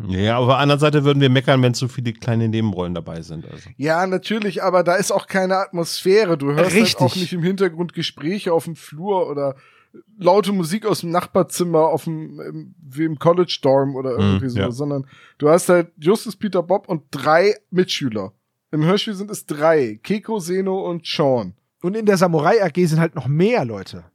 Ja, 0.08 0.38
aber 0.38 0.46
auf 0.46 0.50
der 0.50 0.58
anderen 0.58 0.80
Seite 0.80 1.04
würden 1.04 1.22
wir 1.22 1.30
meckern, 1.30 1.62
wenn 1.62 1.74
zu 1.74 1.88
viele 1.88 2.14
kleine 2.14 2.50
Nebenrollen 2.50 2.96
dabei 2.96 3.22
sind. 3.22 3.46
Also. 3.50 3.70
Ja, 3.78 4.06
natürlich, 4.08 4.64
aber 4.64 4.84
da 4.84 4.96
ist 4.96 5.12
auch 5.12 5.28
keine 5.28 5.58
Atmosphäre. 5.58 6.38
Du 6.38 6.52
hörst 6.52 6.76
halt 6.76 6.98
auch 6.98 7.16
nicht 7.16 7.32
im 7.32 7.44
Hintergrund 7.44 7.94
Gespräche 7.94 8.54
auf 8.54 8.66
dem 8.66 8.76
Flur 8.76 9.30
oder 9.30 9.56
laute 10.18 10.52
Musik 10.52 10.86
aus 10.86 11.02
dem 11.02 11.12
Nachbarzimmer 11.12 11.88
auf 11.88 12.06
dem, 12.06 12.40
im, 12.40 12.76
wie 12.82 13.04
im 13.04 13.20
College 13.20 13.60
Dorm 13.62 13.96
oder 13.96 14.18
irgendwie 14.18 14.50
so, 14.50 14.60
ja. 14.60 14.72
sondern 14.72 15.06
du 15.38 15.50
hast 15.50 15.70
halt 15.70 15.92
Justus, 15.98 16.36
Peter, 16.36 16.64
Bob 16.64 16.90
und 16.90 17.04
drei 17.12 17.56
Mitschüler. 17.70 18.34
Im 18.72 18.84
Hörspiel 18.84 19.14
sind 19.14 19.30
es 19.30 19.46
drei. 19.46 20.00
Keiko, 20.04 20.40
Seno 20.40 20.90
und 20.90 21.06
Sean. 21.06 21.54
Und 21.84 21.96
in 21.96 22.06
der 22.08 22.18
Samurai 22.18 22.64
AG 22.64 22.88
sind 22.88 23.00
halt 23.00 23.14
noch 23.14 23.28
mehr 23.28 23.66
Leute. 23.66 24.06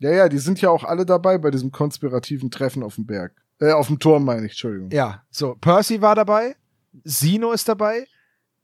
Ja, 0.00 0.10
ja, 0.10 0.28
die 0.28 0.38
sind 0.38 0.60
ja 0.60 0.70
auch 0.70 0.84
alle 0.84 1.06
dabei 1.06 1.38
bei 1.38 1.50
diesem 1.50 1.70
konspirativen 1.70 2.50
Treffen 2.50 2.82
auf 2.82 2.96
dem 2.96 3.06
Berg. 3.06 3.32
Äh, 3.60 3.72
auf 3.72 3.88
dem 3.88 3.98
Turm 3.98 4.24
meine 4.24 4.46
ich, 4.46 4.52
Entschuldigung. 4.52 4.90
Ja, 4.90 5.24
so, 5.30 5.54
Percy 5.54 6.00
war 6.00 6.14
dabei, 6.14 6.56
Sino 7.04 7.52
ist 7.52 7.68
dabei, 7.68 8.06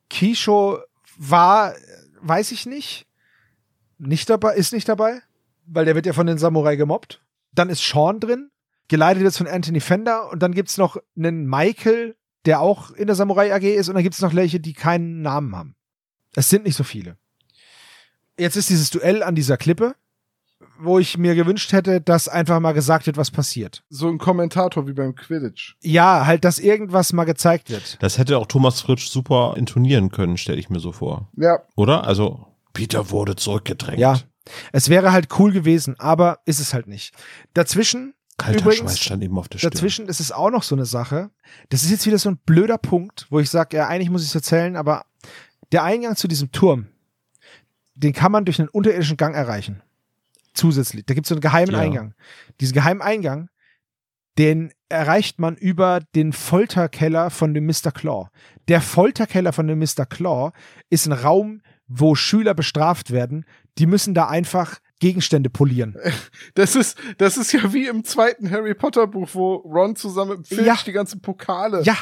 Kisho 0.08 0.78
war, 1.16 1.74
weiß 2.20 2.52
ich 2.52 2.66
nicht, 2.66 3.06
nicht 3.98 4.30
dabei, 4.30 4.54
ist 4.54 4.72
nicht 4.72 4.88
dabei, 4.88 5.20
weil 5.66 5.84
der 5.84 5.94
wird 5.94 6.06
ja 6.06 6.12
von 6.12 6.26
den 6.26 6.38
Samurai 6.38 6.76
gemobbt. 6.76 7.22
Dann 7.52 7.70
ist 7.70 7.82
Sean 7.82 8.20
drin, 8.20 8.50
geleitet 8.88 9.22
jetzt 9.22 9.38
von 9.38 9.46
Anthony 9.46 9.80
Fender 9.80 10.30
und 10.30 10.42
dann 10.42 10.52
gibt's 10.52 10.76
noch 10.76 10.96
einen 11.16 11.46
Michael, 11.48 12.16
der 12.44 12.60
auch 12.60 12.90
in 12.90 13.06
der 13.06 13.16
Samurai 13.16 13.54
AG 13.54 13.62
ist 13.62 13.88
und 13.88 13.94
dann 13.94 14.02
gibt's 14.02 14.20
noch 14.20 14.34
welche, 14.34 14.60
die 14.60 14.74
keinen 14.74 15.22
Namen 15.22 15.56
haben. 15.56 15.76
Es 16.34 16.48
sind 16.50 16.64
nicht 16.64 16.76
so 16.76 16.84
viele. 16.84 17.16
Jetzt 18.38 18.56
ist 18.56 18.68
dieses 18.68 18.90
Duell 18.90 19.22
an 19.22 19.34
dieser 19.34 19.56
Klippe, 19.56 19.94
wo 20.78 20.98
ich 20.98 21.18
mir 21.18 21.34
gewünscht 21.34 21.72
hätte, 21.72 22.00
dass 22.00 22.28
einfach 22.28 22.60
mal 22.60 22.72
gesagt 22.72 23.06
wird, 23.06 23.16
was 23.16 23.30
passiert. 23.30 23.82
So 23.88 24.08
ein 24.08 24.18
Kommentator 24.18 24.86
wie 24.86 24.92
beim 24.92 25.14
Quidditch. 25.14 25.76
Ja, 25.82 26.26
halt, 26.26 26.44
dass 26.44 26.58
irgendwas 26.58 27.12
mal 27.12 27.24
gezeigt 27.24 27.70
wird. 27.70 27.96
Das 28.02 28.18
hätte 28.18 28.38
auch 28.38 28.46
Thomas 28.46 28.80
Fritsch 28.80 29.08
super 29.08 29.54
intonieren 29.56 30.10
können, 30.10 30.36
stelle 30.36 30.58
ich 30.58 30.70
mir 30.70 30.80
so 30.80 30.92
vor. 30.92 31.30
Ja, 31.36 31.60
Oder? 31.76 32.04
Also, 32.06 32.46
Peter 32.72 33.10
wurde 33.10 33.36
zurückgedrängt. 33.36 33.98
Ja. 33.98 34.18
Es 34.72 34.88
wäre 34.88 35.12
halt 35.12 35.28
cool 35.38 35.52
gewesen, 35.52 35.98
aber 35.98 36.40
ist 36.44 36.60
es 36.60 36.74
halt 36.74 36.86
nicht. 36.86 37.14
Dazwischen, 37.54 38.14
Kalter 38.36 38.60
Übrigens, 38.60 38.78
Schweiß 38.78 38.98
stand 38.98 39.22
eben 39.22 39.38
auf 39.38 39.48
der 39.48 39.58
Stirn. 39.58 39.70
dazwischen 39.70 40.08
ist 40.08 40.20
es 40.20 40.32
auch 40.32 40.50
noch 40.50 40.64
so 40.64 40.74
eine 40.74 40.86
Sache. 40.86 41.30
Das 41.68 41.84
ist 41.84 41.90
jetzt 41.90 42.04
wieder 42.04 42.18
so 42.18 42.30
ein 42.30 42.36
blöder 42.44 42.78
Punkt, 42.78 43.26
wo 43.30 43.38
ich 43.38 43.48
sage, 43.48 43.76
ja, 43.76 43.86
eigentlich 43.86 44.10
muss 44.10 44.22
ich 44.22 44.28
es 44.28 44.34
erzählen, 44.34 44.76
aber 44.76 45.04
der 45.70 45.84
Eingang 45.84 46.16
zu 46.16 46.26
diesem 46.26 46.50
Turm, 46.50 46.88
den 47.94 48.12
kann 48.12 48.32
man 48.32 48.44
durch 48.44 48.58
einen 48.58 48.68
unterirdischen 48.68 49.16
Gang 49.16 49.36
erreichen. 49.36 49.82
Zusätzlich. 50.54 51.04
Da 51.06 51.14
gibt 51.14 51.26
es 51.26 51.28
so 51.28 51.34
einen 51.34 51.40
geheimen 51.42 51.72
Ja. 51.74 51.80
Eingang. 51.80 52.14
Diesen 52.60 52.74
geheimen 52.74 53.02
Eingang, 53.02 53.48
den 54.38 54.72
erreicht 54.88 55.38
man 55.38 55.56
über 55.56 56.00
den 56.14 56.32
Folterkeller 56.32 57.30
von 57.30 57.54
dem 57.54 57.66
Mr. 57.66 57.92
Claw. 57.92 58.28
Der 58.68 58.80
Folterkeller 58.80 59.52
von 59.52 59.66
dem 59.66 59.78
Mr. 59.78 60.06
Claw 60.08 60.52
ist 60.90 61.06
ein 61.06 61.12
Raum, 61.12 61.60
wo 61.86 62.14
Schüler 62.14 62.54
bestraft 62.54 63.10
werden. 63.10 63.44
Die 63.78 63.86
müssen 63.86 64.14
da 64.14 64.28
einfach 64.28 64.78
Gegenstände 65.00 65.50
polieren. 65.50 65.96
das 66.54 66.76
ist, 66.76 66.96
das 67.18 67.36
ist 67.36 67.52
ja 67.52 67.72
wie 67.72 67.86
im 67.88 68.04
zweiten 68.04 68.50
Harry 68.50 68.74
Potter 68.74 69.06
Buch, 69.06 69.28
wo 69.34 69.56
Ron 69.56 69.94
zusammen 69.96 70.38
mit 70.38 70.48
Filch 70.48 70.66
Ja. 70.66 70.76
die 70.86 70.92
ganzen 70.92 71.20
Pokale. 71.20 71.82
Ja, 71.82 71.96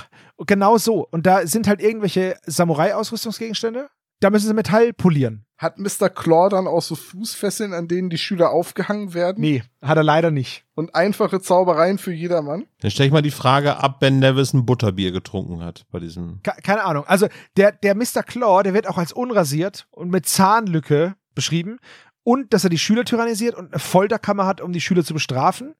genau 0.46 0.78
so. 0.78 1.06
Und 1.10 1.26
da 1.26 1.46
sind 1.46 1.66
halt 1.66 1.80
irgendwelche 1.82 2.36
Samurai-Ausrüstungsgegenstände. 2.46 3.88
Da 4.20 4.30
müssen 4.30 4.46
sie 4.46 4.54
Metall 4.54 4.92
polieren. 4.92 5.46
Hat 5.62 5.78
Mr. 5.78 6.10
Claw 6.10 6.48
dann 6.50 6.66
auch 6.66 6.82
so 6.82 6.96
Fußfesseln, 6.96 7.72
an 7.72 7.86
denen 7.88 8.10
die 8.10 8.18
Schüler 8.18 8.50
aufgehangen 8.50 9.14
werden? 9.14 9.40
Nee, 9.40 9.62
hat 9.80 9.96
er 9.96 10.02
leider 10.02 10.30
nicht. 10.32 10.64
Und 10.74 10.94
einfache 10.94 11.40
Zaubereien 11.40 11.98
für 11.98 12.12
jedermann? 12.12 12.66
Dann 12.80 12.90
stelle 12.90 13.06
ich 13.06 13.12
mal 13.12 13.22
die 13.22 13.30
Frage 13.30 13.76
ab, 13.76 14.00
Ben 14.00 14.18
Nevis 14.18 14.52
ein 14.52 14.66
Butterbier 14.66 15.12
getrunken 15.12 15.62
hat 15.64 15.86
bei 15.92 16.00
diesem. 16.00 16.40
Ke- 16.42 16.60
keine 16.62 16.82
Ahnung. 16.84 17.04
Also 17.06 17.28
der, 17.56 17.70
der 17.72 17.94
Mr. 17.94 18.22
Claw, 18.26 18.62
der 18.64 18.74
wird 18.74 18.88
auch 18.88 18.98
als 18.98 19.12
unrasiert 19.12 19.86
und 19.92 20.10
mit 20.10 20.26
Zahnlücke 20.26 21.14
beschrieben. 21.34 21.78
Und 22.24 22.52
dass 22.52 22.64
er 22.64 22.70
die 22.70 22.78
Schüler 22.78 23.04
tyrannisiert 23.04 23.54
und 23.54 23.72
eine 23.72 23.78
Folterkammer 23.80 24.46
hat, 24.46 24.60
um 24.60 24.72
die 24.72 24.80
Schüler 24.80 25.04
zu 25.04 25.14
bestrafen. 25.14 25.74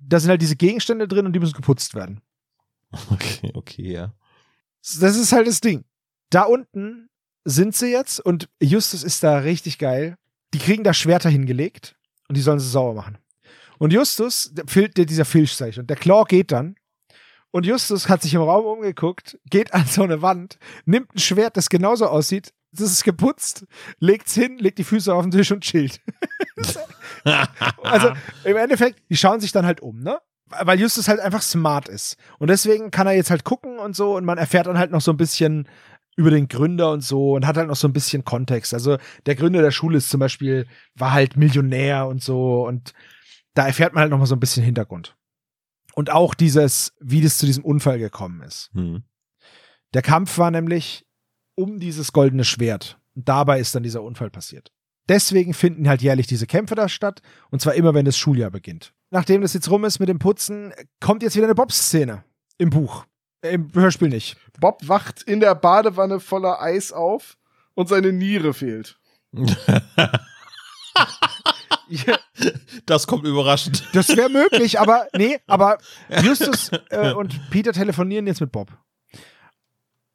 Da 0.00 0.20
sind 0.20 0.30
halt 0.30 0.42
diese 0.42 0.56
Gegenstände 0.56 1.08
drin 1.08 1.26
und 1.26 1.32
die 1.32 1.40
müssen 1.40 1.54
geputzt 1.56 1.94
werden. 1.94 2.20
Okay, 3.12 3.52
okay, 3.54 3.92
ja. 3.92 4.12
Das 5.00 5.16
ist 5.16 5.32
halt 5.32 5.46
das 5.46 5.60
Ding. 5.60 5.84
da 6.30 6.42
unten 6.42 7.08
sind 7.50 7.74
sie 7.74 7.90
jetzt 7.90 8.20
und 8.20 8.48
Justus 8.60 9.02
ist 9.02 9.22
da 9.22 9.38
richtig 9.38 9.78
geil. 9.78 10.16
Die 10.54 10.58
kriegen 10.58 10.84
da 10.84 10.92
Schwerter 10.92 11.30
hingelegt 11.30 11.96
und 12.28 12.36
die 12.36 12.42
sollen 12.42 12.58
sie 12.58 12.68
sauer 12.68 12.94
machen. 12.94 13.18
Und 13.78 13.92
Justus, 13.92 14.50
der, 14.52 14.66
Fil- 14.66 14.88
dieser 14.88 15.24
Filch, 15.24 15.54
sag 15.54 15.68
ich, 15.70 15.78
und 15.78 15.88
der 15.88 15.96
Claw 15.96 16.24
geht 16.26 16.52
dann. 16.52 16.76
Und 17.50 17.64
Justus 17.64 18.08
hat 18.10 18.20
sich 18.20 18.34
im 18.34 18.42
Raum 18.42 18.66
umgeguckt, 18.66 19.38
geht 19.48 19.72
an 19.72 19.86
so 19.86 20.02
eine 20.02 20.20
Wand, 20.20 20.58
nimmt 20.84 21.14
ein 21.14 21.18
Schwert, 21.18 21.56
das 21.56 21.70
genauso 21.70 22.06
aussieht, 22.06 22.52
das 22.72 22.90
ist 22.92 23.04
geputzt, 23.04 23.64
legt's 23.98 24.34
hin, 24.34 24.58
legt 24.58 24.78
die 24.78 24.84
Füße 24.84 25.14
auf 25.14 25.22
den 25.22 25.30
Tisch 25.30 25.50
und 25.50 25.62
chillt. 25.62 26.02
also 27.82 28.10
im 28.44 28.56
Endeffekt, 28.56 29.00
die 29.08 29.16
schauen 29.16 29.40
sich 29.40 29.52
dann 29.52 29.64
halt 29.64 29.80
um, 29.80 30.00
ne? 30.00 30.18
Weil 30.50 30.80
Justus 30.80 31.08
halt 31.08 31.20
einfach 31.20 31.42
smart 31.42 31.88
ist. 31.88 32.16
Und 32.38 32.48
deswegen 32.48 32.90
kann 32.90 33.06
er 33.06 33.14
jetzt 33.14 33.30
halt 33.30 33.44
gucken 33.44 33.78
und 33.78 33.96
so 33.96 34.16
und 34.16 34.24
man 34.24 34.38
erfährt 34.38 34.66
dann 34.66 34.78
halt 34.78 34.90
noch 34.90 35.00
so 35.02 35.10
ein 35.12 35.16
bisschen 35.18 35.68
über 36.18 36.30
den 36.30 36.48
Gründer 36.48 36.90
und 36.90 37.02
so 37.02 37.36
und 37.36 37.46
hat 37.46 37.56
halt 37.56 37.68
noch 37.68 37.76
so 37.76 37.86
ein 37.86 37.92
bisschen 37.92 38.24
Kontext. 38.24 38.74
Also 38.74 38.98
der 39.26 39.36
Gründer 39.36 39.62
der 39.62 39.70
Schule 39.70 39.98
ist 39.98 40.10
zum 40.10 40.18
Beispiel, 40.18 40.66
war 40.96 41.12
halt 41.12 41.36
Millionär 41.36 42.08
und 42.08 42.20
so 42.20 42.66
und 42.66 42.92
da 43.54 43.68
erfährt 43.68 43.94
man 43.94 44.02
halt 44.02 44.10
noch 44.10 44.18
mal 44.18 44.26
so 44.26 44.34
ein 44.34 44.40
bisschen 44.40 44.64
Hintergrund. 44.64 45.16
Und 45.94 46.10
auch 46.10 46.34
dieses, 46.34 46.92
wie 46.98 47.20
das 47.20 47.38
zu 47.38 47.46
diesem 47.46 47.64
Unfall 47.64 48.00
gekommen 48.00 48.42
ist. 48.42 48.70
Hm. 48.74 49.04
Der 49.94 50.02
Kampf 50.02 50.38
war 50.38 50.50
nämlich 50.50 51.06
um 51.54 51.78
dieses 51.78 52.12
goldene 52.12 52.44
Schwert. 52.44 52.98
Und 53.14 53.28
dabei 53.28 53.60
ist 53.60 53.74
dann 53.74 53.84
dieser 53.84 54.02
Unfall 54.02 54.30
passiert. 54.30 54.72
Deswegen 55.08 55.54
finden 55.54 55.88
halt 55.88 56.02
jährlich 56.02 56.26
diese 56.26 56.46
Kämpfe 56.48 56.74
da 56.74 56.88
statt. 56.88 57.22
Und 57.50 57.62
zwar 57.62 57.74
immer, 57.74 57.94
wenn 57.94 58.04
das 58.04 58.18
Schuljahr 58.18 58.50
beginnt. 58.50 58.92
Nachdem 59.10 59.40
das 59.40 59.54
jetzt 59.54 59.70
rum 59.70 59.84
ist 59.84 60.00
mit 60.00 60.08
dem 60.08 60.18
Putzen, 60.18 60.72
kommt 61.00 61.22
jetzt 61.22 61.36
wieder 61.36 61.46
eine 61.46 61.54
Bob-Szene. 61.54 62.24
Im 62.58 62.70
Buch. 62.70 63.06
Äh, 63.42 63.54
Im 63.54 63.72
Hörspiel 63.74 64.08
nicht. 64.08 64.36
Bob 64.60 64.80
wacht 64.86 65.22
in 65.22 65.40
der 65.40 65.54
Badewanne 65.54 66.20
voller 66.20 66.60
Eis 66.60 66.92
auf 66.92 67.36
und 67.74 67.88
seine 67.88 68.12
Niere 68.12 68.54
fehlt. 68.54 68.98
Das 72.86 73.06
kommt 73.06 73.24
überraschend. 73.24 73.82
Das 73.94 74.08
wäre 74.16 74.28
möglich, 74.28 74.78
aber 74.78 75.08
nee, 75.16 75.38
aber 75.46 75.78
Justus 76.22 76.70
äh, 76.90 77.12
und 77.12 77.50
Peter 77.50 77.72
telefonieren 77.72 78.26
jetzt 78.26 78.40
mit 78.40 78.52
Bob. 78.52 78.70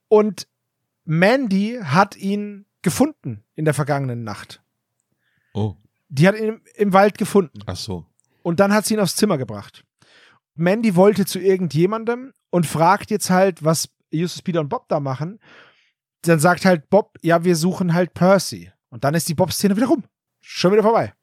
Und 0.07 0.47
Mandy 1.05 1.79
hat 1.83 2.15
ihn 2.15 2.65
gefunden 2.83 3.43
in 3.55 3.65
der 3.65 3.73
vergangenen 3.73 4.23
Nacht. 4.23 4.61
Oh, 5.53 5.75
Die 6.09 6.27
hat 6.27 6.35
ihn 6.37 6.45
im, 6.47 6.61
im 6.75 6.93
Wald 6.93 7.17
gefunden. 7.17 7.59
ach 7.65 7.75
so. 7.75 8.05
Und 8.43 8.59
dann 8.59 8.73
hat 8.73 8.85
sie 8.85 8.93
ihn 8.95 8.99
aufs 8.99 9.15
Zimmer 9.15 9.37
gebracht. 9.37 9.83
Mandy 10.55 10.95
wollte 10.95 11.25
zu 11.25 11.39
irgendjemandem 11.39 12.33
und 12.53 12.67
fragt 12.67 13.09
jetzt 13.09 13.31
halt, 13.31 13.63
was 13.63 13.89
Justus, 14.11 14.43
Peter 14.43 14.59
und 14.59 14.69
Bob 14.69 14.87
da 14.87 14.99
machen. 14.99 15.39
Dann 16.21 16.37
sagt 16.37 16.65
halt 16.65 16.87
Bob, 16.91 17.17
ja, 17.23 17.43
wir 17.43 17.55
suchen 17.55 17.95
halt 17.95 18.13
Percy. 18.13 18.71
Und 18.89 19.03
dann 19.03 19.15
ist 19.15 19.27
die 19.27 19.33
Bob-Szene 19.33 19.75
wieder 19.75 19.87
rum. 19.87 20.03
Schon 20.39 20.71
wieder 20.71 20.83
vorbei. 20.83 21.13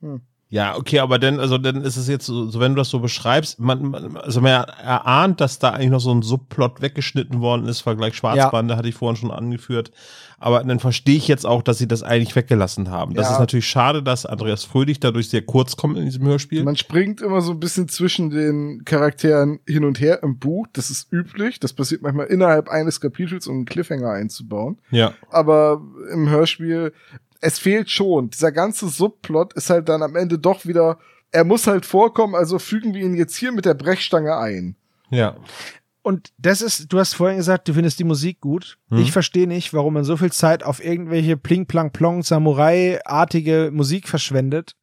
Ja, 0.53 0.77
okay, 0.77 0.99
aber 0.99 1.21
dann, 1.21 1.39
also 1.39 1.59
dann 1.59 1.83
ist 1.83 1.97
es 1.97 2.09
jetzt 2.09 2.27
so, 2.27 2.49
so 2.51 2.59
wenn 2.59 2.73
du 2.75 2.79
das 2.81 2.91
so 2.91 2.99
beschreibst, 2.99 3.61
man, 3.61 3.83
man 3.91 4.17
also 4.17 4.41
man 4.41 4.65
erahnt, 4.65 5.41
dass 5.41 5.61
da 5.61 5.71
eigentlich 5.71 5.91
noch 5.91 6.01
so 6.01 6.13
ein 6.13 6.23
Subplot 6.23 6.83
weggeschnitten 6.83 7.41
worden 7.41 7.67
ist, 7.67 7.83
Vergleich 7.83 8.17
Schwarzbande, 8.17 8.77
hatte 8.77 8.89
ich 8.89 8.97
vorhin 8.97 9.15
schon 9.17 9.31
angeführt. 9.31 9.93
Aber 10.41 10.65
dann 10.65 10.81
verstehe 10.81 11.17
ich 11.17 11.29
jetzt 11.29 11.47
auch, 11.47 11.63
dass 11.63 11.79
sie 11.79 11.87
das 11.87 12.03
eigentlich 12.03 12.35
weggelassen 12.35 12.91
haben. 12.91 13.15
Das 13.15 13.27
Ja. 13.29 13.35
ist 13.35 13.39
natürlich 13.39 13.69
schade, 13.69 14.03
dass 14.03 14.27
Andreas 14.27 14.65
Fröhlich 14.65 14.99
dadurch 14.99 15.29
sehr 15.29 15.43
kurz 15.43 15.77
kommt 15.77 15.97
in 15.99 16.05
diesem 16.07 16.27
Hörspiel. 16.27 16.65
Man 16.65 16.77
springt 16.77 17.21
immer 17.21 17.43
so 17.43 17.53
ein 17.53 17.61
bisschen 17.61 17.87
zwischen 17.89 18.31
den 18.31 18.83
Charakteren 18.85 19.61
hin 19.69 19.85
und 19.85 20.01
her 20.01 20.21
im 20.25 20.39
Buch. 20.39 20.67
Das 20.73 20.91
ist 20.91 21.13
üblich. 21.13 21.61
Das 21.61 21.75
passiert 21.75 22.03
manchmal 22.03 22.27
innerhalb 22.27 22.69
eines 22.71 23.01
Kapitels, 23.01 23.47
um 23.47 23.55
einen 23.57 23.65
Cliffhanger 23.67 24.11
einzubauen. 24.11 24.79
ja. 24.91 25.13
Aber 25.31 25.81
im 26.13 26.29
Hörspiel, 26.29 26.93
es 27.41 27.59
fehlt 27.59 27.91
schon. 27.91 28.31
Dieser 28.31 28.53
ganze 28.53 28.89
Subplot 28.89 29.55
ist 29.55 29.71
halt 29.71 29.89
dann 29.89 30.03
am 30.03 30.17
Ende 30.17 30.39
doch 30.39 30.67
wieder, 30.67 30.99
er 31.33 31.45
muss 31.45 31.67
halt 31.67 31.87
vorkommen, 31.87 32.35
also 32.35 32.59
fügen 32.59 32.95
wir 32.95 33.03
ihn 33.03 33.15
jetzt 33.15 33.37
hier 33.37 33.53
mit 33.53 33.65
der 33.65 33.75
Brechstange 33.75 34.37
ein. 34.37 34.77
Ja. 35.11 35.37
Und 36.03 36.33
das 36.39 36.63
ist, 36.63 36.93
du 36.93 36.99
hast 36.99 37.15
vorhin 37.15 37.37
gesagt, 37.39 37.69
du 37.69 37.75
findest 37.75 37.99
die 37.99 38.05
Musik 38.05 38.41
gut. 38.41 38.79
Hm. 38.89 38.99
Ich 38.99 39.13
verstehe 39.13 39.47
nicht, 39.47 39.75
warum 39.75 39.95
man 39.95 40.05
so 40.05 40.17
viel 40.17 40.33
Zeit 40.33 40.63
auf 40.63 40.83
irgendwelche 40.83 41.37
Pling 41.37 41.67
Plang 41.67 41.93
Plong 41.93 42.23
Samurai-artige 42.23 43.71
Musik 43.73 44.09
verschwendet 44.09 44.77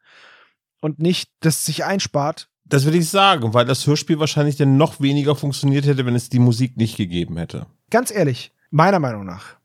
und 0.79 0.99
nicht 0.99 1.31
das 1.39 1.65
sich 1.65 1.85
einspart. 1.85 2.49
Das 2.65 2.85
würde 2.85 2.97
ich 2.97 3.09
sagen, 3.09 3.53
weil 3.53 3.65
das 3.65 3.87
Hörspiel 3.87 4.19
wahrscheinlich 4.19 4.57
dann 4.57 4.77
noch 4.77 4.99
weniger 4.99 5.35
funktioniert 5.35 5.85
hätte, 5.85 6.05
wenn 6.05 6.15
es 6.15 6.29
die 6.29 6.39
Musik 6.39 6.77
nicht 6.77 6.97
gegeben 6.97 7.37
hätte. 7.37 7.65
Ganz 7.89 8.11
ehrlich, 8.11 8.51
meiner 8.69 8.99
Meinung 8.99 9.25
nach, 9.25 9.56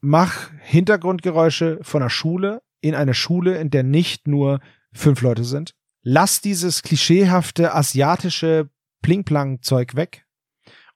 mach 0.00 0.50
Hintergrundgeräusche 0.60 1.78
von 1.82 2.02
einer 2.02 2.10
Schule 2.10 2.62
in 2.80 2.94
eine 2.94 3.14
Schule, 3.14 3.58
in 3.58 3.70
der 3.70 3.82
nicht 3.82 4.28
nur 4.28 4.60
fünf 4.92 5.22
Leute 5.22 5.44
sind. 5.44 5.74
Lass 6.02 6.40
dieses 6.40 6.82
klischeehafte 6.82 7.74
asiatische 7.74 8.70
Pling-Plang-Zeug 9.02 9.96
weg 9.96 10.26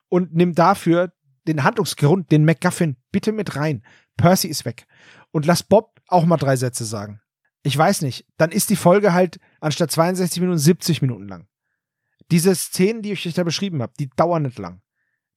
und 0.09 0.35
nimm 0.35 0.55
dafür 0.55 1.12
den 1.47 1.65
Handlungsgrund, 1.65 2.31
den 2.31 2.45
MacGuffin, 2.45 2.97
bitte 3.11 3.33
mit 3.33 3.57
rein. 3.57 3.85
Percy 4.16 4.49
ist 4.49 4.65
weg. 4.65 4.87
Und 5.31 5.47
lass 5.47 5.62
Bob 5.62 6.01
auch 6.07 6.24
mal 6.24 6.37
drei 6.37 6.57
Sätze 6.57 6.85
sagen. 6.85 7.20
Ich 7.62 7.77
weiß 7.77 8.03
nicht, 8.03 8.27
dann 8.37 8.51
ist 8.51 8.70
die 8.70 8.77
Folge 8.77 9.12
halt 9.12 9.39
anstatt 9.61 9.91
62 9.91 10.41
Minuten 10.41 10.59
70 10.59 11.03
Minuten 11.03 11.29
lang. 11.29 11.49
Diese 12.31 12.55
Szenen, 12.55 13.03
die 13.03 13.12
ich 13.12 13.27
euch 13.27 13.35
da 13.35 13.45
beschrieben 13.45 13.83
habe, 13.83 13.93
die 13.99 14.11
dauern 14.11 14.43
nicht 14.43 14.59
lang. 14.59 14.83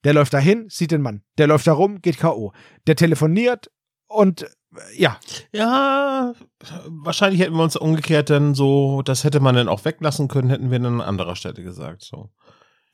Der 0.06 0.14
läuft 0.14 0.32
dahin, 0.34 0.66
sieht 0.68 0.92
den 0.92 1.02
Mann. 1.02 1.22
Der 1.36 1.48
läuft 1.48 1.66
da 1.66 1.72
rum, 1.72 2.00
geht 2.00 2.18
K.O. 2.18 2.52
Der 2.86 2.94
telefoniert 2.94 3.72
und 4.06 4.42
äh, 4.42 4.46
ja, 4.96 5.18
Ja, 5.52 6.32
wahrscheinlich 6.86 7.40
hätten 7.40 7.56
wir 7.56 7.64
uns 7.64 7.74
umgekehrt 7.74 8.30
dann 8.30 8.54
so, 8.54 9.02
das 9.02 9.24
hätte 9.24 9.40
man 9.40 9.56
dann 9.56 9.66
auch 9.66 9.84
weglassen 9.84 10.28
können, 10.28 10.48
hätten 10.48 10.70
wir 10.70 10.78
dann 10.78 11.00
an 11.00 11.08
anderer 11.08 11.34
Stelle 11.34 11.60
gesagt. 11.60 12.02
So. 12.04 12.30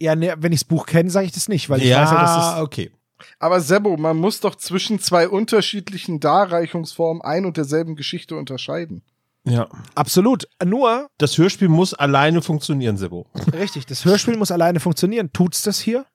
ja, 0.01 0.16
ne, 0.16 0.36
wenn 0.39 0.52
ich 0.52 0.60
das 0.60 0.68
Buch 0.68 0.86
kenne, 0.86 1.10
sage 1.10 1.26
ich 1.26 1.32
das 1.32 1.48
nicht, 1.48 1.68
weil 1.68 1.82
ich 1.82 1.90
weiß 1.94 2.10
ja, 2.10 2.18
dass 2.22 2.55
es 2.55 2.62
okay. 2.62 2.90
Aber 3.39 3.60
Sebo, 3.60 3.98
man 3.98 4.16
muss 4.16 4.40
doch 4.40 4.55
zwischen 4.55 4.98
zwei 4.98 5.28
unterschiedlichen 5.28 6.18
Darreichungsformen 6.18 7.20
ein 7.20 7.44
und 7.44 7.59
derselben 7.59 7.94
Geschichte 7.94 8.36
unterscheiden. 8.36 9.02
Ja. 9.44 9.68
absolut. 9.94 10.48
Nur, 10.64 11.09
Das 11.18 11.36
Hörspiel 11.36 11.68
muss 11.68 11.93
alleine 11.93 12.40
funktionieren, 12.40 12.97
Sebo. 12.97 13.26
richtig, 13.52 13.84
das 13.84 14.06
Hörspiel 14.06 14.39
muss 14.39 14.51
alleine 14.51 14.80
funktionieren. 14.80 15.30
Tut's 15.34 15.62
das 15.62 15.78
hier? 15.78 16.06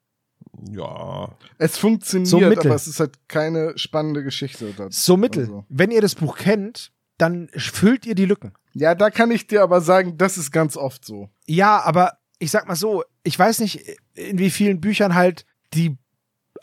Ja. 0.71 1.35
Es 1.57 1.77
funktioniert, 1.77 2.27
So 2.29 2.39
mittel. 2.39 2.67
aber 2.67 2.75
es 2.75 2.87
ist 2.87 2.99
halt 2.99 3.27
keine 3.27 3.77
spannende 3.77 4.23
Geschichte. 4.23 4.73
So 4.89 5.17
mittel. 5.17 5.43
Also. 5.43 5.65
Wenn 5.69 5.91
ihr 5.91 6.01
das 6.01 6.15
Buch 6.15 6.37
kennt, 6.37 6.91
dann 7.17 7.49
füllt 7.55 8.05
ihr 8.05 8.15
die 8.15 8.25
Lücken. 8.25 8.53
Ja, 8.73 8.93
da 8.95 9.09
kann 9.09 9.31
ich 9.31 9.47
dir 9.47 9.63
aber 9.63 9.81
sagen, 9.81 10.17
das 10.17 10.37
ist 10.37 10.51
ganz 10.51 10.77
oft 10.77 11.03
so. 11.05 11.29
Ja, 11.47 11.81
aber 11.81 12.17
ich 12.39 12.51
sag 12.51 12.67
mal 12.67 12.75
so, 12.75 13.03
ich 13.23 13.37
weiß 13.37 13.59
nicht, 13.59 13.81
in 14.13 14.37
wie 14.37 14.51
vielen 14.51 14.79
Büchern 14.81 15.15
halt 15.15 15.45
die 15.73 15.97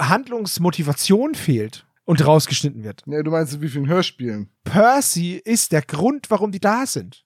Handlungsmotivation 0.00 1.34
fehlt 1.34 1.86
und 2.04 2.24
rausgeschnitten 2.26 2.84
wird. 2.84 3.02
Ja, 3.06 3.22
du 3.22 3.30
meinst 3.30 3.54
in 3.54 3.60
wie 3.62 3.68
vielen 3.68 3.88
Hörspielen? 3.88 4.50
Percy 4.64 5.40
ist 5.44 5.72
der 5.72 5.82
Grund, 5.82 6.30
warum 6.30 6.52
die 6.52 6.60
da 6.60 6.86
sind. 6.86 7.24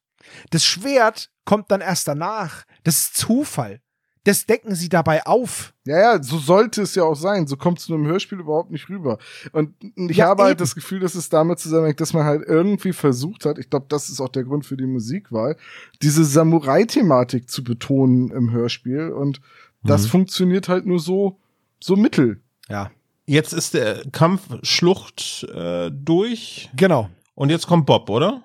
Das 0.51 0.65
Schwert 0.65 1.31
kommt 1.45 1.71
dann 1.71 1.81
erst 1.81 2.09
danach. 2.09 2.65
Das 2.85 2.99
ist 2.99 3.17
Zufall. 3.17 3.81
Das 4.29 4.45
decken 4.45 4.75
sie 4.75 4.89
dabei 4.91 5.25
auf. 5.25 5.73
Ja, 5.87 5.99
ja, 5.99 6.23
so 6.23 6.37
sollte 6.39 6.83
es 6.83 6.95
ja 6.95 7.03
auch 7.05 7.15
sein. 7.15 7.47
So 7.47 7.57
kommt 7.57 7.79
es 7.79 7.87
zu 7.87 7.95
einem 7.95 8.07
Hörspiel 8.07 8.41
überhaupt 8.41 8.71
nicht 8.71 8.89
rüber. 8.91 9.17
Und 9.53 9.75
ich 10.11 10.19
Ja, 10.19 10.27
habe 10.27 10.43
halt 10.43 10.53
eben. 10.53 10.59
das 10.59 10.75
Gefühl, 10.75 11.01
dass 11.01 11.15
es 11.15 11.31
damit 11.31 11.59
zusammenhängt, 11.61 11.99
dass 12.01 12.13
man 12.13 12.25
halt 12.25 12.43
irgendwie 12.47 12.93
versucht 12.93 13.47
hat, 13.47 13.57
ich 13.59 13.71
glaube, 13.71 13.87
das 13.89 14.11
ist 14.11 14.21
auch 14.21 14.29
der 14.29 14.45
Grund 14.45 14.67
für 14.67 14.77
die 14.77 14.85
Musikwahl, 14.87 15.57
diese 16.03 16.25
Samurai-Thematik 16.25 17.49
zu 17.49 17.65
betonen 17.65 18.31
im 18.31 18.51
Hörspiel. 18.51 19.09
Und 19.11 19.41
das 19.83 20.05
Mhm. 20.05 20.09
funktioniert 20.09 20.69
halt 20.69 20.85
nur 20.85 20.99
so, 21.01 21.39
so 21.81 21.97
mittel. 21.97 22.43
Ja. 22.69 22.91
Jetzt 23.25 23.53
ist 23.55 23.73
der 23.75 24.03
Kampf 24.13 24.43
Schlucht 24.63 25.45
äh, 25.55 25.91
durch 25.91 26.71
Genau. 26.77 27.09
und 27.35 27.51
jetzt 27.51 27.67
kommt 27.67 27.87
Bob, 27.87 28.11
oder? 28.11 28.43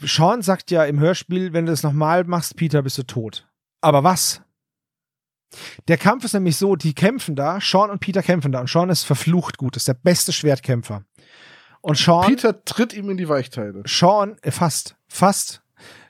Sean 0.00 0.42
sagt 0.42 0.70
ja 0.70 0.84
im 0.84 1.00
Hörspiel, 1.00 1.52
wenn 1.52 1.66
du 1.66 1.72
das 1.72 1.82
nochmal 1.82 2.22
machst, 2.24 2.56
Peter, 2.56 2.82
bist 2.82 2.98
du 2.98 3.02
tot. 3.02 3.48
Aber 3.80 4.04
was? 4.04 4.42
Der 5.88 5.96
Kampf 5.96 6.24
ist 6.24 6.34
nämlich 6.34 6.56
so, 6.56 6.76
die 6.76 6.94
kämpfen 6.94 7.34
da, 7.34 7.60
Sean 7.60 7.90
und 7.90 8.00
Peter 8.00 8.22
kämpfen 8.22 8.52
da 8.52 8.60
und 8.60 8.68
Sean 8.68 8.90
ist 8.90 9.04
verflucht 9.04 9.56
gut, 9.56 9.76
ist 9.76 9.88
der 9.88 9.94
beste 9.94 10.32
Schwertkämpfer. 10.32 11.04
Und 11.80 11.96
Sean, 11.96 12.26
Peter 12.26 12.64
tritt 12.64 12.92
ihm 12.92 13.08
in 13.10 13.16
die 13.16 13.28
Weichteile. 13.28 13.82
Sean, 13.86 14.36
äh, 14.42 14.50
fast, 14.50 14.96
fast. 15.06 15.62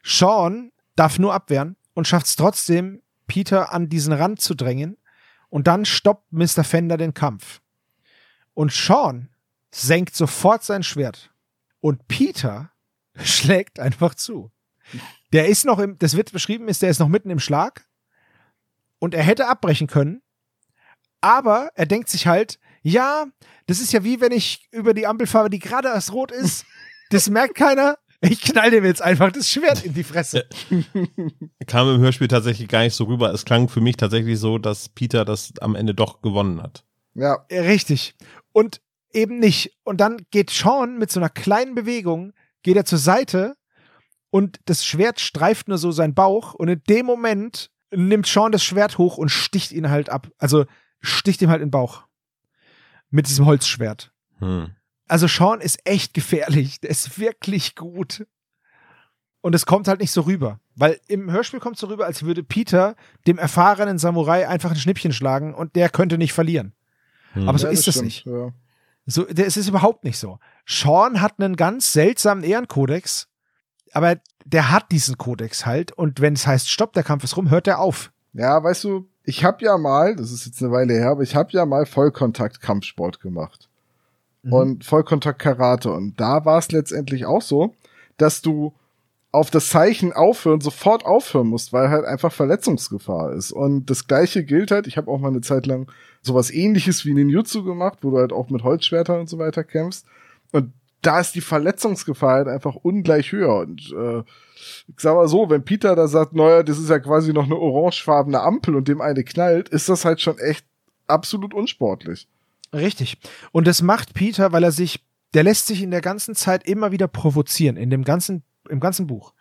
Sean 0.02 0.73
darf 0.97 1.19
nur 1.19 1.35
abwehren 1.35 1.77
und 1.94 2.09
schafft 2.09 2.27
es 2.27 2.36
trotzdem, 2.36 3.02
Peter 3.27 3.73
an 3.73 3.89
diesen 3.89 4.12
Rand 4.12 4.40
zu 4.40 4.55
drängen 4.55 4.97
und 5.51 5.66
dann 5.66 5.85
stoppt 5.85 6.32
Mr. 6.32 6.65
Fender 6.65 6.97
den 6.97 7.15
Kampf. 7.15 7.60
Und 8.55 8.73
Sean 8.73 9.28
senkt 9.70 10.16
sofort 10.16 10.65
sein 10.65 10.82
Schwert 10.82 11.31
und 11.81 12.09
Peter 12.09 12.70
schlägt 13.23 13.78
einfach 13.78 14.15
zu. 14.15 14.51
Der 15.32 15.48
ist 15.48 15.66
noch 15.66 15.78
im, 15.78 15.98
das 15.98 16.16
wird 16.16 16.32
beschrieben, 16.32 16.69
ist, 16.69 16.82
der 16.82 16.90
ist 16.90 16.98
noch 16.98 17.09
mitten 17.09 17.31
im 17.31 17.40
Schlag 17.40 17.88
und 18.99 19.15
er 19.15 19.23
hätte 19.23 19.49
abbrechen 19.49 19.87
können, 19.87 20.23
aber 21.20 21.70
er 21.75 21.87
denkt 21.87 22.09
sich 22.09 22.27
halt, 22.27 22.59
Ja, 22.83 23.27
das 23.66 23.81
ist 23.81 23.93
ja 23.93 24.05
wie 24.05 24.20
wenn 24.20 24.33
ich 24.33 24.69
über 24.70 24.95
die 24.95 25.07
Ampel 25.07 25.27
fahre, 25.27 25.51
die 25.51 25.59
gerade 25.59 25.89
erst 25.89 26.12
rot 26.12 26.33
ist. 26.33 26.65
Das 27.11 27.29
merkt 27.29 27.55
keiner. 27.55 27.99
Ich 28.20 28.41
knall 28.41 28.70
dem 28.70 28.85
jetzt 28.85 29.03
einfach 29.03 29.31
das 29.31 29.49
Schwert 29.49 29.85
in 29.85 29.95
die 29.95 30.03
Fresse. 30.03 30.47
Kam 31.66 31.95
im 31.95 32.01
Hörspiel 32.01 32.29
tatsächlich 32.29 32.69
gar 32.69 32.81
nicht 32.81 32.95
so 32.95 33.05
rüber. 33.05 33.33
Es 33.33 33.45
klang 33.45 33.69
für 33.69 33.81
mich 33.81 33.97
tatsächlich 33.97 34.39
so, 34.41 34.59
dass 34.59 34.89
Peter 34.89 35.25
das 35.25 35.53
am 35.61 35.77
Ende 35.77 35.95
doch 35.95 36.20
gewonnen 36.20 36.61
hat. 36.61 36.85
Ja, 37.15 37.45
Richtig. 37.51 38.16
Und 38.53 38.81
eben 39.12 39.39
nicht. 39.39 39.77
Und 39.85 40.01
dann 40.01 40.19
geht 40.31 40.51
Sean 40.51 40.99
mit 40.99 41.11
so 41.11 41.20
einer 41.20 41.29
kleinen 41.29 41.75
Bewegung, 41.75 42.33
geht 42.62 42.77
er 42.77 42.85
zur 42.85 42.99
Seite 42.99 43.55
und 44.31 44.59
das 44.66 44.85
Schwert 44.85 45.20
streift 45.20 45.69
nur 45.69 45.79
so 45.79 45.91
seinen 45.91 46.15
Bauch 46.15 46.55
und 46.55 46.69
in 46.69 46.83
dem 46.89 47.07
Moment 47.07 47.70
nimmt 47.90 48.27
Sean 48.27 48.52
das 48.52 48.65
Schwert 48.65 48.98
hoch 48.98 49.19
und 49.19 49.28
sticht 49.28 49.73
ihn 49.73 49.90
halt 49.90 50.10
ab. 50.10 50.28
Also 50.39 50.66
sticht 51.01 51.43
ihm 51.43 51.51
halt 51.51 51.62
in 51.62 51.69
den 51.69 51.73
Bauch. 51.73 52.05
Mit 53.10 53.28
diesem 53.28 53.47
Holzschwert. 53.47 54.12
Hm. 54.39 54.70
Also 55.06 55.27
Sean 55.27 55.60
ist 55.60 55.81
echt 55.86 56.12
gefährlich. 56.15 56.81
Der 56.81 56.90
ist 56.90 57.19
wirklich 57.19 57.74
gut. 57.74 58.27
Und 59.40 59.55
es 59.55 59.66
kommt 59.66 59.89
halt 59.89 60.01
nicht 60.01 60.10
so 60.10 60.23
rüber. 60.23 60.60
Weil 60.74 61.01
im 61.06 61.31
Hörspiel 61.31 61.60
kommt 61.60 61.77
es 61.77 61.81
so 61.81 61.86
rüber, 61.86 62.06
als 62.06 62.24
würde 62.24 62.43
Peter 62.43 62.97
dem 63.27 63.39
erfahrenen 63.39 63.98
Samurai 63.98 64.47
einfach 64.47 64.70
ein 64.70 64.77
Schnippchen 64.77 65.12
schlagen 65.12 65.55
und 65.55 65.77
der 65.77 65.89
könnte 65.89 66.19
nicht 66.19 66.32
verlieren. 66.32 66.74
Hm. 67.32 67.48
Aber 67.48 67.59
so 67.59 67.66
ja, 67.66 67.73
ist 67.73 67.86
das 67.86 68.02
nicht. 68.02 68.27
Ja. 68.27 68.52
So, 69.06 69.27
es 69.27 69.56
ist 69.56 69.69
überhaupt 69.69 70.05
nicht 70.05 70.19
so. 70.19 70.39
Sean 70.66 71.23
hat 71.23 71.40
einen 71.40 71.56
ganz 71.56 71.94
seltsamen 71.94 72.44
Ehrenkodex, 72.44 73.28
aber 73.93 74.16
der 74.44 74.70
hat 74.70 74.90
diesen 74.93 75.19
Kodex 75.19 75.66
halt 75.66 75.93
und 75.93 76.20
wenn 76.20 76.35
es 76.35 76.47
heißt, 76.47 76.70
stopp, 76.70 76.93
der 76.93 77.02
Kampf 77.05 77.24
ist 77.24 77.36
rum, 77.36 77.51
hört 77.51 77.66
er 77.66 77.81
auf. 77.81 78.10
Ja, 78.32 78.62
weißt 78.62 78.85
du, 78.85 79.09
ich 79.24 79.44
habe 79.44 79.65
ja 79.65 79.77
mal, 79.77 80.16
das 80.16 80.32
ist 80.32 80.47
jetzt 80.47 80.62
eine 80.62 80.73
Weile 80.73 80.94
her, 80.94 81.10
aber 81.10 81.23
ich 81.23 81.36
habe 81.36 81.51
ja 81.52 81.66
mal 81.66 81.86
Vollkontakt-Kampfsport 81.86 83.20
gemacht. 83.20 83.69
Mhm. 84.43 84.52
Und 84.52 84.85
Vollkontakt-Karate. 84.85 85.93
Und 85.93 86.19
da 86.20 86.44
war 86.44 86.59
es 86.59 86.73
letztendlich 86.73 87.27
auch 87.27 87.43
so, 87.43 87.74
dass 88.16 88.40
du 88.40 88.74
auf 89.31 89.51
das 89.51 89.69
Zeichen 89.69 90.12
aufhören, 90.12 90.60
sofort 90.60 91.05
aufhören 91.05 91.48
musst, 91.48 91.73
weil 91.73 91.90
halt 91.90 92.06
einfach 92.06 92.32
Verletzungsgefahr 92.32 93.32
ist. 93.35 93.52
Und 93.52 93.90
das 93.90 94.06
gleiche 94.06 94.44
gilt 94.44 94.70
halt, 94.70 94.86
ich 94.86 94.97
habe 94.97 95.10
auch 95.10 95.19
mal 95.19 95.28
eine 95.28 95.43
Zeit 95.43 95.66
lang 95.66 95.90
sowas 96.23 96.51
ähnliches 96.51 97.05
wie 97.05 97.12
Ninjutsu 97.12 97.62
gemacht, 97.62 97.98
wo 98.02 98.10
du 98.10 98.19
halt 98.19 98.32
auch 98.32 98.48
mit 98.48 98.62
Holzschwertern 98.62 99.20
und 99.20 99.28
so 99.28 99.39
weiter 99.39 99.65
kämpfst. 99.65 100.06
Und 100.52 100.73
da 101.03 101.20
ist 101.20 101.35
die 101.35 101.41
Verletzungsgefahr 101.41 102.33
halt 102.35 102.49
einfach 102.49 102.75
ungleich 102.75 103.33
höher. 103.33 103.57
Und 103.59 103.93
äh, 103.97 104.19
ich 104.89 104.95
sag 104.99 105.15
mal 105.15 105.29
so, 105.29 105.49
wenn 105.51 105.65
Peter 105.65 105.95
da 105.95 106.09
sagt, 106.09 106.35
naja, 106.35 106.62
das 106.62 106.79
ist 106.79 106.91
ja 106.91 106.99
quasi 106.99 107.33
noch 107.33 107.45
eine 107.45 107.57
orangefarbene 107.57 108.41
Ampel 108.41 108.75
und 108.75 108.89
dem 108.89 109.01
eine 109.01 109.23
knallt, 109.25 109.69
ist 109.69 109.89
das 109.89 110.05
halt 110.05 110.20
schon 110.20 110.39
echt 110.39 110.65
absolut 111.07 111.55
unsportlich. 111.55 112.27
Richtig. 112.73 113.16
Und 113.53 113.66
das 113.66 113.81
macht 113.83 114.15
Peter, 114.15 114.53
weil 114.53 114.65
er 114.65 114.73
sich, 114.73 115.05
der 115.35 115.43
lässt 115.45 115.66
sich 115.69 115.83
in 115.83 115.91
der 115.91 116.01
ganzen 116.01 116.35
Zeit 116.35 116.65
immer 116.66 116.93
wieder 116.93 117.09
provozieren, 117.09 117.77
in 117.77 117.91
dem 117.91 118.05
ganzen, 118.05 118.43
im 118.69 118.81
ganzen 118.81 119.07
Buch. 119.07 119.33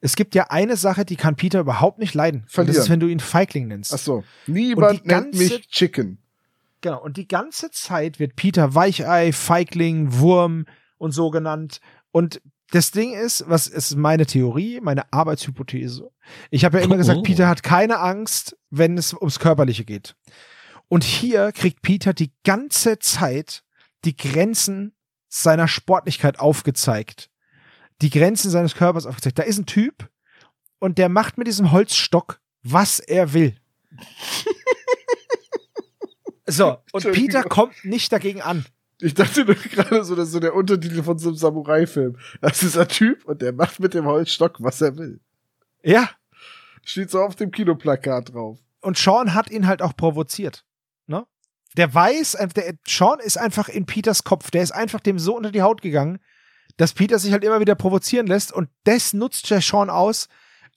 Es 0.00 0.16
gibt 0.16 0.34
ja 0.34 0.44
eine 0.50 0.76
Sache, 0.76 1.04
die 1.04 1.16
kann 1.16 1.34
Peter 1.36 1.60
überhaupt 1.60 1.98
nicht 1.98 2.14
leiden. 2.14 2.40
Und 2.42 2.46
das 2.46 2.54
Verlieren. 2.54 2.82
ist, 2.82 2.90
wenn 2.90 3.00
du 3.00 3.06
ihn 3.08 3.20
Feigling 3.20 3.68
nennst. 3.68 3.92
Ach 3.94 3.98
so, 3.98 4.24
niemand 4.46 5.06
nennt 5.06 5.08
ganze- 5.08 5.38
mich 5.38 5.68
Chicken. 5.68 6.18
Genau. 6.80 7.02
Und 7.02 7.16
die 7.16 7.26
ganze 7.26 7.70
Zeit 7.72 8.20
wird 8.20 8.36
Peter 8.36 8.74
Weichei, 8.74 9.32
Feigling, 9.32 10.18
Wurm 10.18 10.66
und 10.98 11.12
so 11.12 11.30
genannt. 11.30 11.80
Und 12.10 12.40
das 12.70 12.90
Ding 12.90 13.14
ist, 13.14 13.44
was 13.48 13.66
ist 13.66 13.96
meine 13.96 14.26
Theorie, 14.26 14.80
meine 14.80 15.10
Arbeitshypothese. 15.12 16.10
Ich 16.50 16.64
habe 16.64 16.78
ja 16.78 16.84
immer 16.84 16.96
gesagt, 16.98 17.20
Oh. 17.20 17.22
Peter 17.22 17.48
hat 17.48 17.62
keine 17.62 17.98
Angst, 18.00 18.56
wenn 18.70 18.98
es 18.98 19.14
ums 19.14 19.38
Körperliche 19.38 19.84
geht. 19.84 20.14
Und 20.88 21.04
hier 21.04 21.52
kriegt 21.52 21.80
Peter 21.82 22.12
die 22.12 22.32
ganze 22.44 22.98
Zeit 22.98 23.62
die 24.04 24.16
Grenzen 24.16 24.94
seiner 25.28 25.68
Sportlichkeit 25.68 26.40
aufgezeigt. 26.40 27.30
Die 28.00 28.10
Grenzen 28.10 28.50
seines 28.50 28.74
Körpers 28.74 29.06
aufgezeigt. 29.06 29.38
Da 29.38 29.42
ist 29.42 29.58
ein 29.58 29.66
Typ 29.66 30.08
und 30.78 30.98
der 30.98 31.08
macht 31.08 31.36
mit 31.38 31.46
diesem 31.46 31.72
Holzstock, 31.72 32.40
was 32.62 33.00
er 33.00 33.32
will. 33.32 33.56
So, 36.50 36.78
und. 36.92 37.12
Peter 37.12 37.42
kommt 37.42 37.84
nicht 37.84 38.10
dagegen 38.10 38.40
an. 38.40 38.64
Ich 39.00 39.14
dachte 39.14 39.44
nur 39.44 39.54
gerade 39.54 40.04
so, 40.04 40.14
das 40.16 40.28
ist 40.28 40.32
so 40.32 40.40
der 40.40 40.54
Untertitel 40.54 41.02
von 41.02 41.18
so 41.18 41.28
einem 41.28 41.36
Samurai-Film. 41.36 42.16
Das 42.40 42.62
ist 42.62 42.76
ein 42.76 42.88
Typ 42.88 43.24
und 43.26 43.40
der 43.42 43.52
macht 43.52 43.78
mit 43.80 43.94
dem 43.94 44.06
Holzstock, 44.06 44.56
was 44.62 44.80
er 44.80 44.96
will. 44.96 45.20
Ja, 45.82 46.10
Steht 46.84 47.10
so 47.10 47.20
auf 47.20 47.36
dem 47.36 47.50
Kinoplakat 47.50 48.32
drauf. 48.32 48.58
und 48.80 48.96
Sean 48.96 49.34
hat 49.34 49.50
ihn 49.50 49.66
halt 49.66 49.82
auch 49.82 49.94
provoziert. 49.94 50.64
Ne? 51.06 51.26
Der 51.76 51.92
weiß, 51.92 52.38
der, 52.56 52.74
Sean 52.86 53.20
ist 53.20 53.36
einfach 53.36 53.68
in 53.68 53.84
Peters 53.84 54.24
Kopf. 54.24 54.50
Der 54.50 54.62
ist 54.62 54.70
einfach 54.70 55.00
dem 55.00 55.18
so 55.18 55.36
unter 55.36 55.50
die 55.52 55.60
Haut 55.62 55.82
gegangen, 55.82 56.18
dass 56.78 56.94
Peter 56.94 57.18
sich 57.18 57.32
halt 57.32 57.44
immer 57.44 57.60
wieder 57.60 57.74
provozieren 57.74 58.26
lässt. 58.26 58.52
Und 58.52 58.70
das 58.84 59.12
nutzt 59.12 59.50
der 59.50 59.60
Sean 59.60 59.90
aus. 59.90 60.28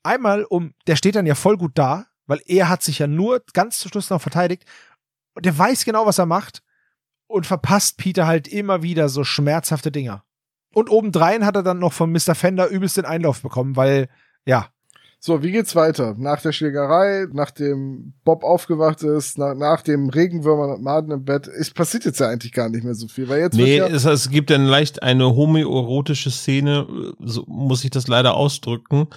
Einmal 0.04 0.44
um, 0.44 0.74
der 0.88 0.96
steht 0.98 1.16
dann 1.16 1.26
ja 1.28 1.36
voll 1.36 1.58
gut 1.58 1.72
da, 1.76 2.08
weil 2.28 2.42
er 2.46 2.68
hat 2.68 2.84
sich 2.84 3.00
ja 3.00 3.08
nur 3.08 3.42
ganz 3.54 3.80
zum 3.80 3.90
Schluss 3.92 4.10
noch 4.10 4.22
verteidigt. 4.22 4.66
Und 5.34 5.46
der 5.46 5.58
weiß 5.58 5.86
genau, 5.86 6.06
was 6.06 6.18
er 6.18 6.26
macht. 6.26 6.62
Und 7.32 7.46
verpasst 7.46 7.98
Peter 7.98 8.28
halt 8.28 8.48
immer 8.48 8.84
wieder 8.84 9.08
so 9.08 9.24
schmerzhafte 9.24 9.92
Dinger. 9.92 10.24
Und 10.74 10.90
obendrein 10.90 11.46
hat 11.46 11.56
er 11.56 11.64
dann 11.64 11.80
noch 11.80 11.94
von 11.94 12.12
Mr. 12.12 12.36
Fender 12.36 12.68
übelst 12.68 12.98
den 12.98 13.06
Einlauf 13.06 13.42
bekommen, 13.42 13.76
weil, 13.76 14.10
ja, 14.46 14.68
So, 15.20 15.44
wie 15.44 15.52
geht's 15.52 15.76
weiter? 15.76 16.16
Nach 16.18 16.42
der 16.42 16.52
Schlägerei, 16.52 17.28
nachdem 17.32 18.14
Bob 18.24 18.44
aufgewacht 18.44 19.04
ist, 19.04 19.38
nach, 19.38 19.54
nach 19.54 19.82
dem 19.82 20.10
Regenwürmer 20.10 20.74
und 20.74 20.82
Maden 20.84 21.12
im 21.12 21.24
Bett, 21.24 21.48
es 21.48 21.70
passiert 21.72 22.06
jetzt 22.06 22.20
ja 22.20 22.28
eigentlich 22.28 22.54
gar 22.54 22.70
nicht 22.70 22.84
mehr 22.84 22.96
so 22.96 23.08
viel, 23.08 23.30
weil 23.30 23.42
jetzt 23.42 23.56
Nee, 23.56 23.78
ja, 23.78 23.88
es, 23.88 24.04
es 24.06 24.30
gibt 24.30 24.50
dann 24.50 24.66
leicht 24.66 25.04
eine 25.04 25.36
homoerotische 25.36 26.32
Szene, 26.32 26.88
so 27.20 27.44
muss 27.48 27.84
ich 27.84 27.92
das 27.92 28.08
leider 28.08 28.34
ausdrücken, 28.36 29.08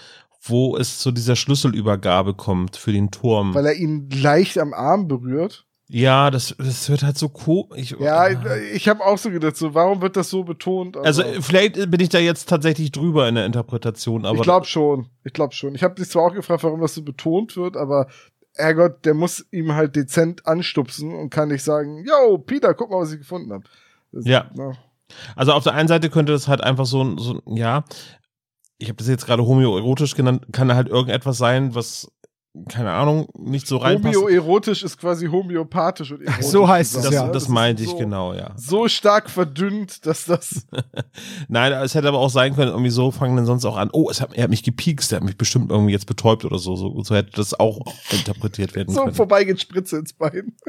wo 0.42 0.76
es 0.76 0.98
zu 0.98 1.10
dieser 1.10 1.36
Schlüsselübergabe 1.36 2.34
kommt 2.34 2.76
für 2.76 2.92
den 2.92 3.10
Turm. 3.10 3.54
weil 3.54 3.64
er 3.66 3.74
ihn 3.74 4.10
leicht 4.10 4.58
am 4.58 4.74
Arm 4.74 5.08
berührt. 5.08 5.66
Ja, 5.88 6.30
das, 6.30 6.54
das 6.58 6.88
wird 6.88 7.02
halt 7.02 7.18
so 7.18 7.28
komisch. 7.28 7.94
Ja, 8.00 8.28
ich 8.72 8.88
habe 8.88 9.04
auch 9.04 9.18
so 9.18 9.30
gedacht, 9.30 9.56
so, 9.56 9.74
warum 9.74 10.00
wird 10.00 10.16
das 10.16 10.30
so 10.30 10.42
betont? 10.44 10.96
Aber 10.96 11.06
Also 11.06 11.22
vielleicht 11.40 11.74
bin 11.90 12.00
ich 12.00 12.08
da 12.08 12.18
jetzt 12.18 12.48
tatsächlich 12.48 12.90
drüber 12.90 13.28
in 13.28 13.34
der 13.34 13.44
Interpretation, 13.46 14.24
aber 14.24 14.36
ich 14.38 14.42
glaube 14.42 14.66
schon, 14.66 15.08
ich 15.24 15.32
glaube 15.32 15.52
schon. 15.54 15.74
Ich 15.74 15.82
habe 15.82 15.94
dich 15.94 16.08
zwar 16.08 16.24
auch 16.24 16.34
gefragt, 16.34 16.62
warum 16.64 16.80
das 16.80 16.94
so 16.94 17.02
betont 17.02 17.56
wird, 17.56 17.76
aber 17.76 18.06
Herrgott, 18.56 19.04
der 19.04 19.14
muss 19.14 19.44
ihm 19.50 19.74
halt 19.74 19.94
dezent 19.96 20.46
anstupsen 20.46 21.12
und 21.14 21.30
kann 21.30 21.48
nicht 21.48 21.62
sagen, 21.64 22.04
yo, 22.06 22.38
Peter, 22.38 22.72
guck 22.74 22.90
mal, 22.90 23.00
was 23.00 23.12
ich 23.12 23.18
gefunden 23.18 23.52
habe. 23.52 23.64
Ja. 24.12 24.50
Also 25.36 25.52
auf 25.52 25.64
der 25.64 25.74
einen 25.74 25.88
Seite 25.88 26.08
könnte 26.08 26.32
das 26.32 26.48
halt 26.48 26.62
einfach 26.62 26.86
so, 26.86 27.02
ein- 27.02 27.18
so 27.18 27.42
ja, 27.46 27.84
ich 28.78 28.88
habe 28.88 28.96
das 28.96 29.08
jetzt 29.08 29.26
gerade 29.26 29.44
homoerotisch 29.44 30.14
genannt, 30.14 30.46
kann 30.52 30.72
halt 30.74 30.88
irgendetwas 30.88 31.36
sein, 31.36 31.74
was, 31.74 32.10
keine 32.68 32.92
Ahnung, 32.92 33.26
nicht 33.36 33.66
so 33.66 33.78
reinpasst. 33.78 34.16
Homoerotisch 34.16 34.84
ist 34.84 34.98
quasi 34.98 35.26
homöopathisch 35.26 36.12
und 36.12 36.22
erotisch 36.22 36.46
So 36.46 36.68
heißt 36.68 36.96
es, 36.96 37.02
das 37.02 37.12
ja. 37.12 37.26
das 37.26 37.44
ist 37.44 37.48
meinte 37.48 37.82
ich 37.82 37.90
so, 37.90 37.98
genau, 37.98 38.32
ja. 38.32 38.52
So 38.56 38.86
stark 38.86 39.28
verdünnt, 39.28 40.06
dass 40.06 40.26
das. 40.26 40.64
Nein, 41.48 41.72
es 41.72 41.96
hätte 41.96 42.06
aber 42.06 42.20
auch 42.20 42.30
sein 42.30 42.54
können, 42.54 42.70
irgendwie 42.70 42.90
so 42.90 43.10
fangen 43.10 43.36
dann 43.36 43.46
sonst 43.46 43.64
auch 43.64 43.76
an, 43.76 43.90
oh, 43.92 44.08
es 44.08 44.20
hat, 44.20 44.34
er 44.34 44.44
hat 44.44 44.50
mich 44.50 44.62
gepiekst, 44.62 45.10
er 45.12 45.16
hat 45.16 45.24
mich 45.24 45.36
bestimmt 45.36 45.72
irgendwie 45.72 45.92
jetzt 45.92 46.06
betäubt 46.06 46.44
oder 46.44 46.58
so. 46.58 46.76
So, 46.76 47.02
so 47.02 47.14
hätte 47.16 47.32
das 47.32 47.58
auch 47.58 47.80
interpretiert 48.12 48.76
werden 48.76 48.94
So 48.94 49.02
können. 49.02 49.14
vorbei 49.14 49.42
geht 49.42 49.60
Spritze 49.60 49.98
ins 49.98 50.12
Bein. 50.12 50.52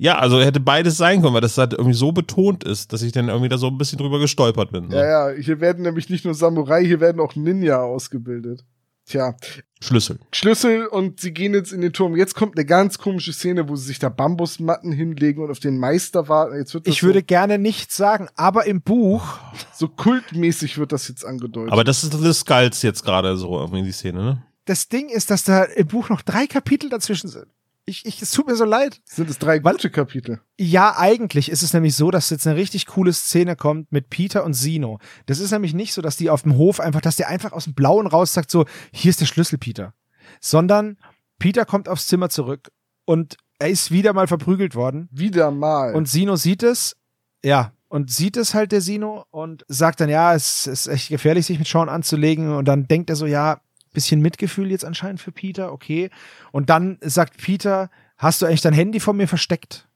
Ja, 0.00 0.18
also 0.18 0.40
hätte 0.40 0.60
beides 0.60 0.96
sein 0.96 1.20
können, 1.22 1.34
weil 1.34 1.40
das 1.40 1.58
halt 1.58 1.72
irgendwie 1.72 1.92
so 1.92 2.12
betont 2.12 2.62
ist, 2.62 2.92
dass 2.92 3.02
ich 3.02 3.10
dann 3.10 3.28
irgendwie 3.28 3.48
da 3.48 3.58
so 3.58 3.66
ein 3.66 3.78
bisschen 3.78 3.98
drüber 3.98 4.20
gestolpert 4.20 4.70
bin. 4.70 4.92
So. 4.92 4.96
Ja, 4.96 5.30
ja, 5.32 5.36
hier 5.36 5.60
werden 5.60 5.82
nämlich 5.82 6.08
nicht 6.08 6.24
nur 6.24 6.34
Samurai, 6.34 6.84
hier 6.84 7.00
werden 7.00 7.20
auch 7.20 7.34
Ninja 7.34 7.82
ausgebildet. 7.82 8.64
Tja, 9.08 9.34
Schlüssel. 9.80 10.18
Schlüssel 10.32 10.86
und 10.86 11.20
sie 11.20 11.32
gehen 11.32 11.54
jetzt 11.54 11.72
in 11.72 11.80
den 11.80 11.92
Turm. 11.92 12.14
Jetzt 12.14 12.34
kommt 12.34 12.56
eine 12.56 12.66
ganz 12.66 12.98
komische 12.98 13.32
Szene, 13.32 13.68
wo 13.68 13.76
sie 13.76 13.86
sich 13.86 13.98
da 13.98 14.10
Bambusmatten 14.10 14.92
hinlegen 14.92 15.42
und 15.42 15.50
auf 15.50 15.60
den 15.60 15.78
Meister 15.78 16.28
warten. 16.28 16.56
Jetzt 16.58 16.74
wird 16.74 16.86
das 16.86 16.94
ich 16.94 17.02
würde 17.02 17.22
gerne 17.22 17.58
nichts 17.58 17.96
sagen, 17.96 18.28
aber 18.34 18.66
im 18.66 18.82
Buch 18.82 19.38
so, 19.72 19.86
so 19.86 19.88
kultmäßig 19.88 20.76
wird 20.76 20.92
das 20.92 21.08
jetzt 21.08 21.24
angedeutet. 21.24 21.72
Aber 21.72 21.84
das 21.84 22.04
ist 22.04 22.12
The 22.12 22.32
Skulls 22.34 22.82
jetzt 22.82 23.02
gerade 23.02 23.36
so 23.36 23.58
irgendwie 23.58 23.82
die 23.82 23.92
Szene, 23.92 24.22
ne? 24.22 24.42
das 24.68 24.88
Ding 24.88 25.08
ist, 25.08 25.30
dass 25.30 25.44
da 25.44 25.64
im 25.64 25.86
Buch 25.86 26.08
noch 26.10 26.22
drei 26.22 26.46
Kapitel 26.46 26.90
dazwischen 26.90 27.28
sind. 27.28 27.46
Ich, 27.88 28.04
ich, 28.04 28.20
es 28.20 28.30
tut 28.32 28.46
mir 28.46 28.54
so 28.54 28.64
leid. 28.64 29.00
sind 29.04 29.30
es 29.30 29.38
drei 29.38 29.60
gute 29.60 29.88
Kapitel. 29.88 30.40
Ja, 30.58 30.98
eigentlich 30.98 31.50
ist 31.50 31.62
es 31.62 31.72
nämlich 31.72 31.96
so, 31.96 32.10
dass 32.10 32.28
jetzt 32.28 32.46
eine 32.46 32.56
richtig 32.56 32.86
coole 32.86 33.12
Szene 33.14 33.56
kommt 33.56 33.90
mit 33.90 34.10
Peter 34.10 34.44
und 34.44 34.52
Sino. 34.52 34.98
Das 35.24 35.38
ist 35.38 35.52
nämlich 35.52 35.72
nicht 35.72 35.94
so, 35.94 36.02
dass 36.02 36.16
die 36.16 36.28
auf 36.28 36.42
dem 36.42 36.56
Hof 36.56 36.80
einfach, 36.80 37.00
dass 37.00 37.16
der 37.16 37.28
einfach 37.28 37.52
aus 37.52 37.64
dem 37.64 37.74
Blauen 37.74 38.06
raus 38.06 38.34
sagt, 38.34 38.50
so, 38.50 38.66
hier 38.92 39.08
ist 39.08 39.22
der 39.22 39.26
Schlüssel, 39.26 39.56
Peter. 39.56 39.94
Sondern 40.40 40.98
Peter 41.38 41.64
kommt 41.64 41.88
aufs 41.88 42.08
Zimmer 42.08 42.28
zurück 42.28 42.68
und 43.06 43.38
er 43.58 43.70
ist 43.70 43.90
wieder 43.90 44.12
mal 44.12 44.26
verprügelt 44.26 44.74
worden. 44.74 45.08
Wieder 45.10 45.50
mal. 45.50 45.94
Und 45.94 46.08
Sino 46.08 46.36
sieht 46.36 46.62
es, 46.62 46.94
ja, 47.42 47.72
und 47.88 48.10
sieht 48.10 48.36
es 48.36 48.52
halt 48.52 48.72
der 48.72 48.82
Sino 48.82 49.24
und 49.30 49.64
sagt 49.68 50.00
dann, 50.00 50.10
ja, 50.10 50.34
es 50.34 50.66
ist 50.66 50.88
echt 50.88 51.08
gefährlich, 51.08 51.46
sich 51.46 51.58
mit 51.58 51.66
Sean 51.66 51.88
anzulegen. 51.88 52.54
Und 52.54 52.66
dann 52.66 52.86
denkt 52.86 53.08
er 53.08 53.16
so, 53.16 53.24
ja, 53.24 53.60
bisschen 53.92 54.20
Mitgefühl 54.20 54.70
jetzt 54.70 54.84
anscheinend 54.84 55.20
für 55.20 55.32
Peter, 55.32 55.72
okay. 55.72 56.10
Und 56.52 56.70
dann 56.70 56.98
sagt 57.00 57.38
Peter, 57.38 57.90
hast 58.16 58.42
du 58.42 58.46
eigentlich 58.46 58.60
dein 58.60 58.72
Handy 58.72 59.00
von 59.00 59.16
mir 59.16 59.28
versteckt? 59.28 59.88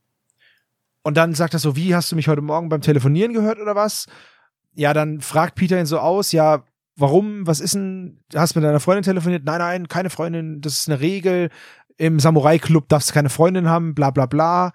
Und 1.03 1.17
dann 1.17 1.35
sagt 1.35 1.55
er 1.55 1.59
so, 1.59 1.77
wie 1.77 1.95
hast 1.95 2.13
du 2.13 2.17
mich 2.17 2.29
heute 2.29 2.43
Morgen 2.43 2.69
beim 2.69 2.81
Telefonieren 2.81 3.33
gehört 3.33 3.59
oder 3.59 3.75
was? 3.75 4.07
Ja, 4.75 4.95
dann 4.95 5.21
fragt 5.21 5.57
Peter 5.57 5.79
ihn 5.79 5.87
so 5.87 5.99
aus, 5.99 6.33
ja, 6.33 6.65
warum, 6.97 7.47
was 7.47 7.61
ist 7.61 7.75
denn, 7.75 8.21
hast 8.35 8.55
du 8.55 8.61
mit 8.61 8.67
deiner 8.67 8.81
Freundin 8.81 9.03
telefoniert? 9.03 9.45
Nein, 9.45 9.59
nein, 9.59 9.89
keine 9.89 10.11
Freundin, 10.11 10.61
das 10.61 10.79
ist 10.79 10.89
eine 10.89 11.01
Regel. 11.01 11.51
Im 11.97 12.21
Samurai-Club 12.21 12.89
darfst 12.89 13.11
du 13.11 13.15
keine 13.15 13.29
Freundin 13.29 13.69
haben, 13.69 13.95
bla 13.95 14.11
bla 14.11 14.27
bla. 14.27 14.73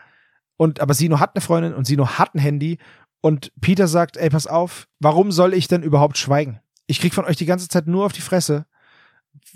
Und 0.58 0.80
aber 0.80 0.94
Sino 0.94 1.20
hat 1.20 1.36
eine 1.36 1.42
Freundin 1.42 1.74
und 1.74 1.86
Sino 1.86 2.08
hat 2.08 2.36
ein 2.36 2.40
Handy. 2.40 2.78
Und 3.22 3.52
Peter 3.62 3.88
sagt, 3.88 4.18
ey, 4.18 4.30
pass 4.30 4.48
auf, 4.48 4.88
warum 5.00 5.32
soll 5.32 5.54
ich 5.54 5.68
denn 5.68 5.84
überhaupt 5.84 6.18
schweigen? 6.18 6.60
Ich 6.88 7.00
krieg 7.00 7.14
von 7.14 7.26
euch 7.26 7.36
die 7.36 7.46
ganze 7.46 7.68
Zeit 7.68 7.88
nur 7.88 8.06
auf 8.06 8.14
die 8.14 8.22
Fresse. 8.22 8.66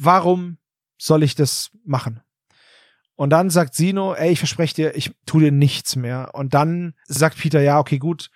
Warum 0.03 0.57
soll 0.97 1.21
ich 1.21 1.35
das 1.35 1.69
machen? 1.85 2.21
Und 3.15 3.29
dann 3.29 3.51
sagt 3.51 3.75
Sino, 3.75 4.15
ey, 4.15 4.31
ich 4.31 4.39
verspreche 4.39 4.73
dir, 4.73 4.95
ich 4.95 5.11
tu 5.27 5.39
dir 5.39 5.51
nichts 5.51 5.95
mehr. 5.95 6.31
Und 6.33 6.55
dann 6.55 6.95
sagt 7.05 7.37
Peter, 7.37 7.61
ja, 7.61 7.77
okay, 7.77 7.99
gut, 7.99 8.31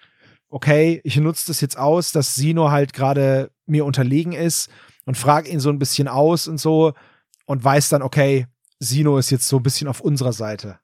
okay, 0.50 1.02
ich 1.04 1.18
nutze 1.18 1.48
das 1.48 1.62
jetzt 1.62 1.76
aus, 1.76 2.12
dass 2.12 2.36
Sino 2.36 2.70
halt 2.70 2.94
gerade 2.94 3.50
mir 3.66 3.84
unterlegen 3.84 4.34
ist 4.34 4.70
und 5.06 5.18
frage 5.18 5.50
ihn 5.50 5.60
so 5.60 5.70
ein 5.70 5.80
bisschen 5.80 6.08
aus 6.08 6.48
und 6.48 6.60
so 6.60 6.94
und 7.48 7.64
weiß 7.64 7.90
dann, 7.90 8.04
okay, 8.04 8.46
Sino 8.78 9.18
ist 9.18 9.32
jetzt 9.32 9.48
so 9.48 9.58
ein 9.58 9.64
bisschen 9.64 9.88
auf 9.88 10.02
unserer 10.02 10.34
Seite. 10.34 10.78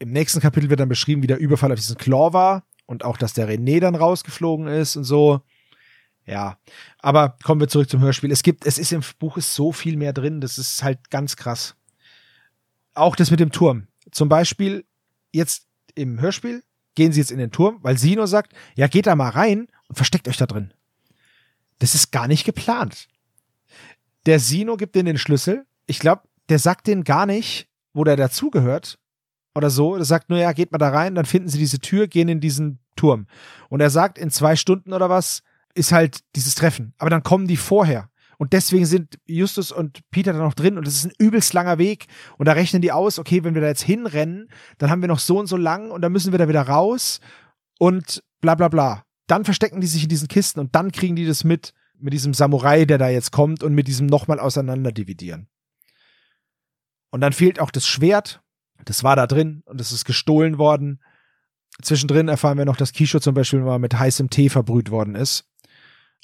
Im 0.00 0.10
nächsten 0.10 0.40
Kapitel 0.40 0.68
wird 0.68 0.80
dann 0.80 0.88
beschrieben, 0.88 1.22
wie 1.22 1.28
der 1.28 1.38
Überfall 1.38 1.70
auf 1.70 1.78
diesen 1.78 1.96
Claw 1.96 2.32
war 2.32 2.64
und 2.86 3.04
auch, 3.04 3.16
dass 3.16 3.34
der 3.34 3.48
René 3.48 3.78
dann 3.78 3.94
rausgeflogen 3.94 4.66
ist 4.66 4.96
und 4.96 5.04
so. 5.04 5.42
Ja, 6.26 6.58
aber 6.98 7.36
kommen 7.42 7.60
wir 7.60 7.68
zurück 7.68 7.90
zum 7.90 8.00
Hörspiel. 8.00 8.32
Es 8.32 8.42
gibt, 8.42 8.66
es 8.66 8.78
ist 8.78 8.92
im 8.92 9.02
Buch 9.18 9.36
ist 9.36 9.54
so 9.54 9.72
viel 9.72 9.96
mehr 9.96 10.12
drin, 10.12 10.40
das 10.40 10.56
ist 10.58 10.82
halt 10.82 11.10
ganz 11.10 11.36
krass. 11.36 11.76
Auch 12.94 13.16
das 13.16 13.30
mit 13.30 13.40
dem 13.40 13.52
Turm. 13.52 13.88
Zum 14.10 14.28
Beispiel 14.28 14.86
jetzt 15.32 15.66
im 15.94 16.20
Hörspiel 16.20 16.62
gehen 16.94 17.12
sie 17.12 17.20
jetzt 17.20 17.32
in 17.32 17.38
den 17.38 17.50
Turm, 17.50 17.78
weil 17.82 17.98
Sino 17.98 18.26
sagt, 18.26 18.54
ja, 18.76 18.86
geht 18.86 19.06
da 19.06 19.16
mal 19.16 19.30
rein 19.30 19.68
und 19.88 19.96
versteckt 19.96 20.28
euch 20.28 20.36
da 20.36 20.46
drin. 20.46 20.72
Das 21.78 21.94
ist 21.94 22.12
gar 22.12 22.28
nicht 22.28 22.44
geplant. 22.44 23.08
Der 24.26 24.40
Sino 24.40 24.76
gibt 24.76 24.94
denen 24.94 25.06
den 25.06 25.18
Schlüssel. 25.18 25.66
Ich 25.86 25.98
glaube, 25.98 26.22
der 26.48 26.58
sagt 26.58 26.86
denen 26.86 27.04
gar 27.04 27.26
nicht, 27.26 27.68
wo 27.92 28.04
der 28.04 28.16
dazugehört 28.16 28.98
oder 29.54 29.70
so. 29.70 29.96
Der 29.96 30.04
sagt 30.04 30.30
nur, 30.30 30.38
ja, 30.38 30.52
geht 30.52 30.72
mal 30.72 30.78
da 30.78 30.90
rein, 30.90 31.14
dann 31.14 31.26
finden 31.26 31.48
sie 31.48 31.58
diese 31.58 31.80
Tür, 31.80 32.06
gehen 32.06 32.28
in 32.28 32.40
diesen 32.40 32.78
Turm. 32.96 33.26
Und 33.68 33.80
er 33.80 33.90
sagt, 33.90 34.18
in 34.18 34.30
zwei 34.30 34.56
Stunden 34.56 34.92
oder 34.92 35.10
was 35.10 35.42
ist 35.74 35.92
halt 35.92 36.20
dieses 36.36 36.54
Treffen. 36.54 36.94
Aber 36.98 37.10
dann 37.10 37.22
kommen 37.22 37.46
die 37.46 37.56
vorher. 37.56 38.08
Und 38.38 38.52
deswegen 38.52 38.86
sind 38.86 39.18
Justus 39.26 39.70
und 39.70 40.00
Peter 40.10 40.32
da 40.32 40.38
noch 40.38 40.54
drin 40.54 40.76
und 40.76 40.86
es 40.86 40.96
ist 40.96 41.06
ein 41.06 41.12
übelst 41.18 41.52
langer 41.52 41.78
Weg. 41.78 42.06
Und 42.36 42.46
da 42.46 42.52
rechnen 42.52 42.82
die 42.82 42.92
aus, 42.92 43.18
okay, 43.18 43.44
wenn 43.44 43.54
wir 43.54 43.62
da 43.62 43.68
jetzt 43.68 43.82
hinrennen, 43.82 44.48
dann 44.78 44.90
haben 44.90 45.02
wir 45.02 45.08
noch 45.08 45.18
so 45.18 45.38
und 45.38 45.46
so 45.46 45.56
lang 45.56 45.90
und 45.90 46.02
dann 46.02 46.12
müssen 46.12 46.32
wir 46.32 46.38
da 46.38 46.48
wieder 46.48 46.62
raus 46.62 47.20
und 47.78 48.22
bla 48.40 48.54
bla 48.54 48.68
bla. 48.68 49.04
Dann 49.26 49.44
verstecken 49.44 49.80
die 49.80 49.86
sich 49.86 50.02
in 50.02 50.08
diesen 50.08 50.28
Kisten 50.28 50.60
und 50.60 50.74
dann 50.74 50.92
kriegen 50.92 51.16
die 51.16 51.26
das 51.26 51.44
mit, 51.44 51.72
mit 51.98 52.12
diesem 52.12 52.34
Samurai, 52.34 52.84
der 52.84 52.98
da 52.98 53.08
jetzt 53.08 53.30
kommt 53.30 53.62
und 53.62 53.74
mit 53.74 53.88
diesem 53.88 54.06
nochmal 54.06 54.40
auseinander 54.40 54.92
dividieren. 54.92 55.48
Und 57.10 57.20
dann 57.20 57.32
fehlt 57.32 57.60
auch 57.60 57.70
das 57.70 57.86
Schwert. 57.86 58.42
Das 58.84 59.04
war 59.04 59.16
da 59.16 59.26
drin 59.26 59.62
und 59.66 59.80
es 59.80 59.92
ist 59.92 60.04
gestohlen 60.04 60.58
worden. 60.58 61.00
Zwischendrin 61.80 62.28
erfahren 62.28 62.58
wir 62.58 62.64
noch, 62.64 62.76
dass 62.76 62.92
Kisho 62.92 63.20
zum 63.20 63.34
Beispiel 63.34 63.60
mal 63.60 63.78
mit 63.78 63.98
heißem 63.98 64.30
Tee 64.30 64.48
verbrüht 64.48 64.90
worden 64.90 65.14
ist, 65.14 65.46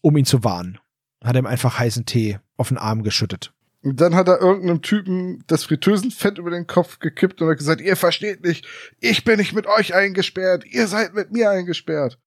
um 0.03 0.17
ihn 0.17 0.25
zu 0.25 0.45
warnen. 0.45 0.79
Hat 1.23 1.37
ihm 1.37 1.47
einfach 1.47 1.79
heißen 1.79 2.07
Tee 2.07 2.39
auf 2.57 2.69
den 2.69 2.79
Arm 2.79 3.03
geschüttet. 3.03 3.53
Und 3.83 4.01
dann 4.01 4.15
hat 4.15 4.29
er 4.29 4.41
irgendeinem 4.41 4.83
Typen 4.83 5.43
das 5.47 5.65
Fritteusenfett 5.65 6.39
über 6.39 6.51
den 6.51 6.67
Kopf 6.67 6.99
gekippt 6.99 7.41
und 7.41 7.49
hat 7.49 7.59
gesagt, 7.59 7.81
ihr 7.81 7.97
versteht 7.97 8.45
nicht, 8.45 8.67
ich 9.01 9.25
bin 9.25 9.39
nicht 9.39 9.55
mit 9.55 9.67
euch 9.67 9.95
eingesperrt, 9.95 10.67
ihr 10.67 10.87
seid 10.87 11.15
mit 11.15 11.33
mir 11.33 11.51
eingesperrt. 11.51 12.19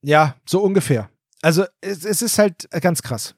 Ja, 0.00 0.36
so 0.46 0.62
ungefähr. 0.62 1.10
Also 1.42 1.64
es, 1.80 2.04
es 2.04 2.22
ist 2.22 2.38
halt 2.38 2.68
ganz 2.80 3.02
krass. 3.02 3.34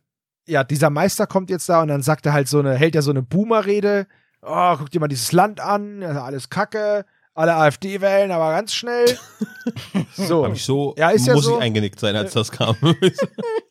Ja, 0.47 0.63
dieser 0.63 0.91
Meister 0.91 1.27
kommt 1.27 1.51
jetzt 1.51 1.69
da 1.69 1.83
und 1.83 1.89
dann 1.89 2.03
sagt 2.03 2.25
er 2.27 2.33
halt 2.33 2.49
so 2.49 2.61
eine, 2.61 2.75
hält 2.75 2.95
er 2.95 3.03
so 3.03 3.11
eine 3.11 3.23
Boomer-Rede. 3.23 4.07
Oh, 4.43 4.77
guck 4.79 4.91
dir 4.91 5.01
mal 5.01 5.09
dieses 5.09 5.33
Land 5.33 5.61
an, 5.61 6.03
alles 6.03 6.51
Kacke, 6.51 7.05
alle 7.35 7.55
AfD 7.55 8.01
wählen, 8.01 8.31
aber 8.31 8.51
ganz 8.53 8.75
schnell. 8.75 9.19
so. 10.17 10.45
Hab 10.45 10.55
ich 10.55 10.65
so, 10.65 10.95
Ja, 10.99 11.11
ist 11.11 11.27
ja 11.27 11.35
muss 11.35 11.45
so. 11.45 11.57
ich 11.57 11.63
eingenickt 11.63 12.01
sein, 12.01 12.17
als 12.17 12.33
das 12.33 12.51
kam. 12.51 12.77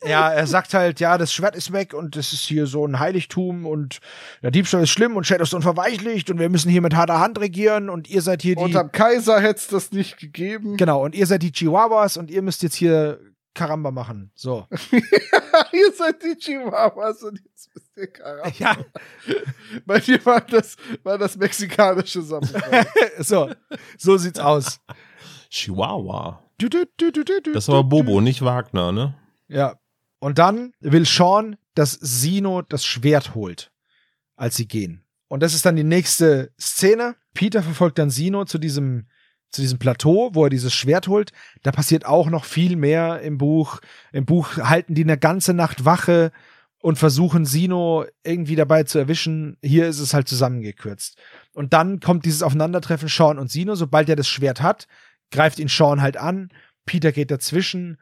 Ja, 0.07 0.31
er 0.31 0.47
sagt 0.47 0.73
halt, 0.73 1.01
ja, 1.01 1.17
das 1.17 1.33
Schwert 1.33 1.57
ist 1.57 1.73
weg 1.73 1.93
und 1.93 2.15
das 2.15 2.31
ist 2.31 2.43
hier 2.43 2.67
so 2.67 2.85
ein 2.85 2.99
Heiligtum 2.99 3.65
und 3.65 3.99
der 4.41 4.49
Diebstahl 4.49 4.83
ist 4.83 4.91
schlimm 4.91 5.17
und 5.17 5.27
Shadow 5.27 5.43
ist 5.43 5.53
unverweichlicht 5.53 6.31
und 6.31 6.39
wir 6.39 6.47
müssen 6.49 6.69
hier 6.69 6.81
mit 6.81 6.95
harter 6.95 7.19
Hand 7.19 7.37
regieren 7.39 7.89
und 7.89 8.09
ihr 8.09 8.21
seid 8.21 8.41
hier 8.41 8.55
die. 8.55 8.63
Unterm 8.63 8.93
Kaiser 8.93 9.41
hätte 9.41 9.59
es 9.59 9.67
das 9.67 9.91
nicht 9.91 10.17
gegeben. 10.17 10.77
Genau, 10.77 11.03
und 11.03 11.15
ihr 11.15 11.27
seid 11.27 11.43
die 11.43 11.51
Chihuahuas 11.51 12.15
und 12.15 12.31
ihr 12.31 12.41
müsst 12.41 12.63
jetzt 12.63 12.75
hier 12.75 13.19
Karamba 13.59 13.91
machen. 13.91 14.31
So. 14.35 14.67
ihr 15.73 15.91
seid 15.93 16.23
die 16.23 16.35
Chihuahuas 16.35 17.23
und 17.23 17.41
jetzt 17.43 17.73
bist 17.73 17.97
ihr 17.97 18.07
Karamba. 18.07 18.49
Ja, 18.57 18.77
Bei 19.85 19.99
dir 19.99 20.25
war 20.25 20.39
das, 20.39 20.77
war 21.03 21.17
das 21.17 21.35
mexikanische 21.35 22.21
Samurai. 22.21 22.85
so. 23.19 23.51
So 23.97 24.15
sieht's 24.15 24.39
aus. 24.39 24.79
Chihuahua. 25.49 26.41
Du, 26.57 26.69
du, 26.69 26.85
du, 26.97 27.11
du, 27.11 27.25
du, 27.25 27.41
du, 27.41 27.51
Das 27.51 27.65
du, 27.65 27.83
Bobo, 27.83 28.21
nicht 28.21 28.41
Wagner, 28.41 28.93
ne? 28.93 29.15
Ja. 29.49 29.77
Und 30.19 30.37
dann 30.37 30.71
will 30.79 31.05
Sean, 31.05 31.57
dass 31.75 31.91
Sino 31.91 32.61
das 32.61 32.85
Schwert 32.85 33.35
holt, 33.35 33.71
als 34.37 34.55
sie 34.55 34.67
gehen. 34.67 35.05
Und 35.27 35.43
das 35.43 35.53
ist 35.53 35.65
dann 35.65 35.75
die 35.75 35.83
nächste 35.83 36.53
Szene. 36.59 37.15
Peter 37.33 37.61
verfolgt 37.61 37.99
dann 37.99 38.09
Sino 38.09 38.45
zu 38.45 38.57
diesem, 38.57 39.08
zu 39.51 39.61
diesem 39.61 39.79
Plateau, 39.79 40.29
wo 40.33 40.43
er 40.43 40.49
dieses 40.49 40.73
Schwert 40.73 41.07
holt. 41.07 41.31
Da 41.63 41.71
passiert 41.71 42.05
auch 42.05 42.29
noch 42.29 42.45
viel 42.45 42.75
mehr 42.75 43.21
im 43.21 43.37
Buch. 43.37 43.79
Im 44.11 44.25
Buch 44.25 44.57
halten 44.57 44.95
die 44.95 45.03
eine 45.03 45.17
ganze 45.17 45.53
Nacht 45.53 45.85
Wache 45.85 46.31
und 46.81 46.97
versuchen 46.97 47.45
Sino 47.45 48.05
irgendwie 48.23 48.55
dabei 48.55 48.83
zu 48.83 48.99
erwischen. 48.99 49.57
Hier 49.61 49.87
ist 49.87 49.99
es 49.99 50.13
halt 50.13 50.27
zusammengekürzt. 50.27 51.17
Und 51.53 51.73
dann 51.73 51.99
kommt 51.99 52.25
dieses 52.25 52.43
Aufeinandertreffen 52.43 53.09
Sean 53.09 53.37
und 53.37 53.51
Sino. 53.51 53.75
Sobald 53.75 54.07
er 54.09 54.15
das 54.15 54.27
Schwert 54.27 54.61
hat, 54.61 54.87
greift 55.31 55.59
ihn 55.59 55.67
Sean 55.67 56.01
halt 56.01 56.17
an. 56.17 56.49
Peter 56.85 57.11
geht 57.11 57.31
dazwischen. 57.31 57.99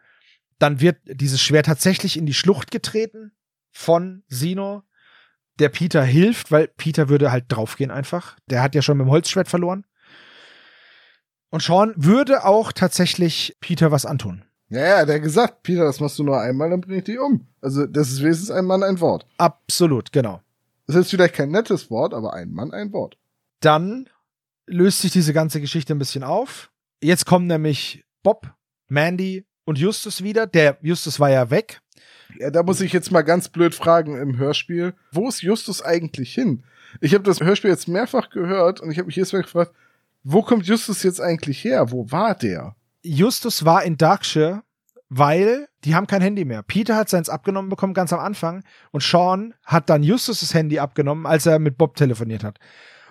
Dann 0.60 0.82
wird 0.82 0.98
dieses 1.06 1.42
Schwert 1.42 1.66
tatsächlich 1.66 2.18
in 2.18 2.26
die 2.26 2.34
Schlucht 2.34 2.72
getreten 2.72 3.32
von 3.72 4.24
Sino. 4.28 4.84
Der 5.60 5.70
Peter 5.70 6.04
hilft, 6.04 6.52
weil 6.52 6.68
Peter 6.68 7.10
würde 7.10 7.32
halt 7.32 7.46
draufgehen 7.48 7.90
einfach. 7.90 8.38
Der 8.48 8.62
hat 8.62 8.76
ja 8.76 8.82
schon 8.82 8.98
mit 8.98 9.08
dem 9.08 9.12
Holzschwert 9.12 9.48
verloren. 9.48 9.86
Und 11.50 11.62
Sean 11.62 11.94
würde 11.96 12.46
auch 12.46 12.72
tatsächlich 12.72 13.56
Peter 13.60 13.92
was 13.92 14.06
antun. 14.06 14.44
Ja, 14.70 14.82
ja, 14.82 15.06
der 15.06 15.16
hat 15.16 15.24
gesagt, 15.24 15.64
Peter, 15.64 15.86
das 15.86 16.00
machst 16.00 16.20
du 16.20 16.24
nur 16.24 16.40
einmal, 16.40 16.70
dann 16.70 16.82
bring 16.82 16.98
ich 16.98 17.06
dich 17.06 17.20
um. 17.20 17.48
Also, 17.62 17.86
das 17.86 18.10
ist 18.10 18.22
wenigstens 18.22 18.52
ein 18.52 18.66
Mann, 18.66 18.84
ein 18.84 19.00
Wort. 19.00 19.26
Absolut, 19.38 20.12
genau. 20.12 20.42
Das 20.88 20.96
ist 20.98 21.10
vielleicht 21.10 21.36
kein 21.36 21.52
nettes 21.52 21.90
Wort, 21.90 22.14
aber 22.14 22.34
ein 22.34 22.52
Mann, 22.52 22.72
ein 22.72 22.92
Wort. 22.92 23.18
Dann 23.62 24.10
löst 24.66 25.02
sich 25.02 25.12
diese 25.12 25.34
ganze 25.34 25.62
Geschichte 25.62 25.94
ein 25.94 26.00
bisschen 26.00 26.24
auf. 26.24 26.70
Jetzt 27.02 27.26
kommen 27.26 27.48
nämlich 27.48 28.04
Bob, 28.24 28.54
Mandy 28.88 29.46
und 29.64 29.78
Justus 29.78 30.24
wieder. 30.24 30.48
Der 30.48 30.78
Justus 30.82 31.20
war 31.20 31.30
ja 31.30 31.50
weg. 31.50 31.82
Ja, 32.40 32.52
da 32.52 32.64
muss 32.64 32.82
ich 32.82 32.92
jetzt 32.92 33.12
mal 33.12 33.22
ganz 33.22 33.48
blöd 33.48 33.74
fragen 33.74 34.20
im 34.20 34.38
Hörspiel. 34.38 34.94
Wo 35.12 35.30
ist 35.30 35.42
Justus 35.42 35.82
eigentlich 35.82 36.34
hin? 36.34 36.64
Ich 37.00 37.14
habe 37.14 37.24
das 37.24 37.40
Hörspiel 37.40 37.72
jetzt 37.72 37.88
mehrfach 37.88 38.30
gehört 38.30 38.82
und 38.82 38.92
ich 38.92 38.98
habe 38.98 39.08
mich 39.08 39.16
jedes 39.16 39.34
Mal 39.34 39.44
gefragt, 39.44 39.74
wo 40.30 40.42
kommt 40.42 40.68
Justus 40.68 41.04
jetzt 41.04 41.22
eigentlich 41.22 41.64
her? 41.64 41.90
Wo 41.92 42.12
war 42.12 42.36
der? 42.36 42.76
Justus 43.02 43.64
war 43.64 43.84
in 43.84 43.98
Darkshire, 43.98 44.64
weil 45.08 45.70
die 45.86 45.96
haben 45.96 46.06
kein 46.06 46.22
Handy 46.22 46.44
mehr. 46.44 46.64
Peter 46.64 46.98
hat 46.98 47.08
seins 47.08 47.30
abgenommen 47.30 47.70
bekommen 47.70 47.94
ganz 47.94 48.12
am 48.12 48.20
Anfang 48.20 48.66
und 48.92 49.02
Sean 49.02 49.54
hat 49.64 49.90
dann 49.90 50.04
Justus 50.04 50.42
das 50.42 50.54
Handy 50.54 50.80
abgenommen, 50.80 51.26
als 51.26 51.46
er 51.46 51.60
mit 51.60 51.78
Bob 51.78 51.96
telefoniert 51.96 52.44
hat. 52.44 52.60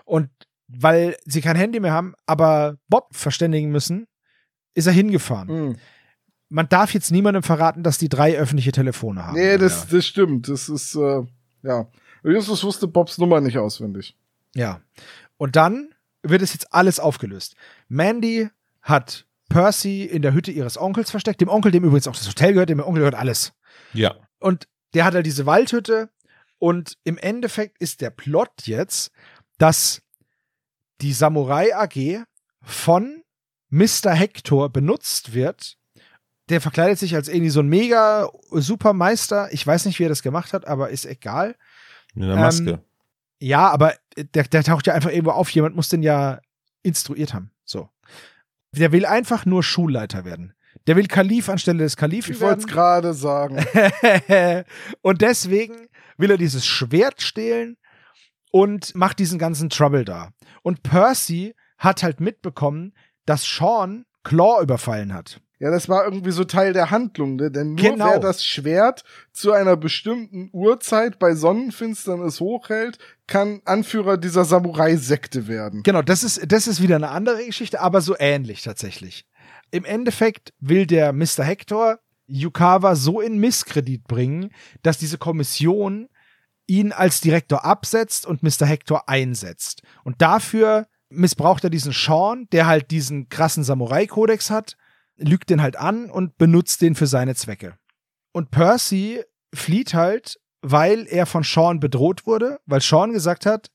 Und 0.04 0.28
weil 0.68 1.16
sie 1.24 1.40
kein 1.40 1.56
Handy 1.56 1.80
mehr 1.80 1.92
haben, 1.92 2.14
aber 2.26 2.76
Bob 2.88 3.08
verständigen 3.16 3.70
müssen, 3.70 4.06
ist 4.74 4.86
er 4.86 4.92
hingefahren. 4.92 5.48
Hm. 5.48 5.76
Man 6.50 6.68
darf 6.68 6.92
jetzt 6.92 7.10
niemandem 7.12 7.42
verraten, 7.42 7.82
dass 7.82 7.96
die 7.96 8.10
drei 8.10 8.36
öffentliche 8.36 8.72
Telefone 8.72 9.24
haben. 9.24 9.36
Nee, 9.36 9.56
das, 9.56 9.88
das 9.88 10.06
stimmt. 10.06 10.50
Das 10.50 10.68
ist, 10.68 10.94
äh, 10.94 11.22
ja. 11.62 11.88
Justus 12.22 12.62
wusste 12.62 12.86
Bobs 12.86 13.16
Nummer 13.16 13.40
nicht 13.40 13.56
auswendig. 13.56 14.14
Ja. 14.54 14.82
Und 15.38 15.56
dann 15.56 15.88
wird 16.30 16.42
es 16.42 16.52
jetzt 16.52 16.72
alles 16.72 17.00
aufgelöst. 17.00 17.56
Mandy 17.88 18.48
hat 18.82 19.26
Percy 19.48 20.04
in 20.04 20.22
der 20.22 20.32
Hütte 20.32 20.50
ihres 20.50 20.78
Onkels 20.78 21.10
versteckt, 21.10 21.40
dem 21.40 21.48
Onkel, 21.48 21.70
dem 21.72 21.84
übrigens 21.84 22.08
auch 22.08 22.16
das 22.16 22.28
Hotel 22.28 22.52
gehört, 22.52 22.68
dem 22.68 22.80
Onkel 22.80 23.00
gehört 23.00 23.14
alles. 23.14 23.52
Ja. 23.92 24.14
Und 24.38 24.68
der 24.94 25.04
hat 25.04 25.14
halt 25.14 25.26
diese 25.26 25.46
Waldhütte 25.46 26.10
und 26.58 26.96
im 27.04 27.18
Endeffekt 27.18 27.78
ist 27.80 28.00
der 28.00 28.10
Plot 28.10 28.66
jetzt, 28.66 29.10
dass 29.58 30.02
die 31.00 31.12
Samurai 31.12 31.74
AG 31.74 32.24
von 32.62 33.22
Mr. 33.70 34.12
Hector 34.12 34.70
benutzt 34.70 35.34
wird. 35.34 35.76
Der 36.48 36.60
verkleidet 36.60 36.98
sich 36.98 37.14
als 37.14 37.28
irgendwie 37.28 37.50
so 37.50 37.60
ein 37.60 37.68
mega 37.68 38.30
Supermeister. 38.50 39.52
Ich 39.52 39.66
weiß 39.66 39.84
nicht, 39.84 39.98
wie 39.98 40.04
er 40.04 40.08
das 40.08 40.22
gemacht 40.22 40.52
hat, 40.52 40.66
aber 40.66 40.90
ist 40.90 41.04
egal. 41.04 41.56
Mit 42.14 42.30
einer 42.30 42.40
Maske. 42.40 42.70
Ähm, 42.70 42.78
Ja, 43.38 43.68
aber 43.68 43.94
der, 44.16 44.44
der 44.44 44.64
taucht 44.64 44.86
ja 44.86 44.94
einfach 44.94 45.10
irgendwo 45.10 45.32
auf. 45.32 45.50
Jemand 45.50 45.76
muss 45.76 45.88
den 45.88 46.02
ja 46.02 46.40
instruiert 46.82 47.34
haben. 47.34 47.50
So. 47.64 47.88
Der 48.72 48.92
will 48.92 49.06
einfach 49.06 49.46
nur 49.46 49.62
Schulleiter 49.62 50.24
werden. 50.24 50.54
Der 50.86 50.96
will 50.96 51.06
Kalif 51.06 51.48
anstelle 51.48 51.78
des 51.78 51.96
Kalifen 51.96 52.34
Ich 52.34 52.40
wollte 52.40 52.60
es 52.60 52.66
werden. 52.66 52.74
gerade 52.74 53.14
sagen. 53.14 53.64
und 55.02 55.22
deswegen 55.22 55.88
will 56.16 56.30
er 56.30 56.38
dieses 56.38 56.66
Schwert 56.66 57.22
stehlen 57.22 57.76
und 58.52 58.94
macht 58.94 59.18
diesen 59.18 59.38
ganzen 59.38 59.70
Trouble 59.70 60.04
da. 60.04 60.30
Und 60.62 60.82
Percy 60.82 61.54
hat 61.78 62.02
halt 62.02 62.20
mitbekommen, 62.20 62.94
dass 63.24 63.44
Sean 63.44 64.04
Claw 64.22 64.62
überfallen 64.62 65.12
hat. 65.12 65.40
Ja, 65.58 65.70
das 65.70 65.88
war 65.88 66.04
irgendwie 66.04 66.32
so 66.32 66.44
Teil 66.44 66.74
der 66.74 66.90
Handlung, 66.90 67.36
ne? 67.36 67.50
denn 67.50 67.74
nur 67.74 67.76
Genau. 67.76 68.06
wer 68.06 68.18
das 68.18 68.44
Schwert 68.44 69.04
zu 69.32 69.52
einer 69.52 69.76
bestimmten 69.76 70.50
Uhrzeit 70.52 71.18
bei 71.18 71.34
Sonnenfinsternis 71.34 72.40
hochhält, 72.40 72.98
kann 73.26 73.62
Anführer 73.64 74.18
dieser 74.18 74.44
Samurai-Sekte 74.44 75.48
werden. 75.48 75.82
Genau, 75.82 76.02
das 76.02 76.22
ist, 76.22 76.52
das 76.52 76.66
ist 76.66 76.82
wieder 76.82 76.96
eine 76.96 77.08
andere 77.08 77.44
Geschichte, 77.44 77.80
aber 77.80 78.02
so 78.02 78.14
ähnlich 78.18 78.62
tatsächlich. 78.62 79.24
Im 79.70 79.84
Endeffekt 79.84 80.52
will 80.60 80.86
der 80.86 81.12
Mr. 81.12 81.42
Hector 81.42 81.98
Yukawa 82.26 82.94
so 82.94 83.20
in 83.20 83.38
Misskredit 83.38 84.04
bringen, 84.04 84.50
dass 84.82 84.98
diese 84.98 85.16
Kommission 85.16 86.08
ihn 86.66 86.92
als 86.92 87.20
Direktor 87.20 87.64
absetzt 87.64 88.26
und 88.26 88.42
Mr. 88.42 88.66
Hector 88.66 89.08
einsetzt. 89.08 89.82
Und 90.04 90.20
dafür 90.20 90.86
missbraucht 91.08 91.64
er 91.64 91.70
diesen 91.70 91.92
Sean, 91.92 92.48
der 92.52 92.66
halt 92.66 92.90
diesen 92.90 93.28
krassen 93.28 93.64
Samurai-Kodex 93.64 94.50
hat, 94.50 94.76
lügt 95.16 95.50
den 95.50 95.62
halt 95.62 95.76
an 95.76 96.10
und 96.10 96.38
benutzt 96.38 96.82
den 96.82 96.94
für 96.94 97.06
seine 97.06 97.34
Zwecke. 97.34 97.78
Und 98.32 98.50
Percy 98.50 99.22
flieht 99.54 99.94
halt, 99.94 100.38
weil 100.60 101.06
er 101.06 101.26
von 101.26 101.42
Sean 101.42 101.80
bedroht 101.80 102.26
wurde, 102.26 102.60
weil 102.66 102.80
Sean 102.80 103.12
gesagt 103.12 103.46
hat, 103.46 103.70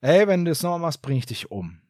ey, 0.00 0.26
wenn 0.26 0.44
du 0.44 0.50
das 0.50 0.62
nochmal 0.62 0.80
machst, 0.80 1.02
bring 1.02 1.16
ich 1.16 1.26
dich 1.26 1.50
um. 1.50 1.80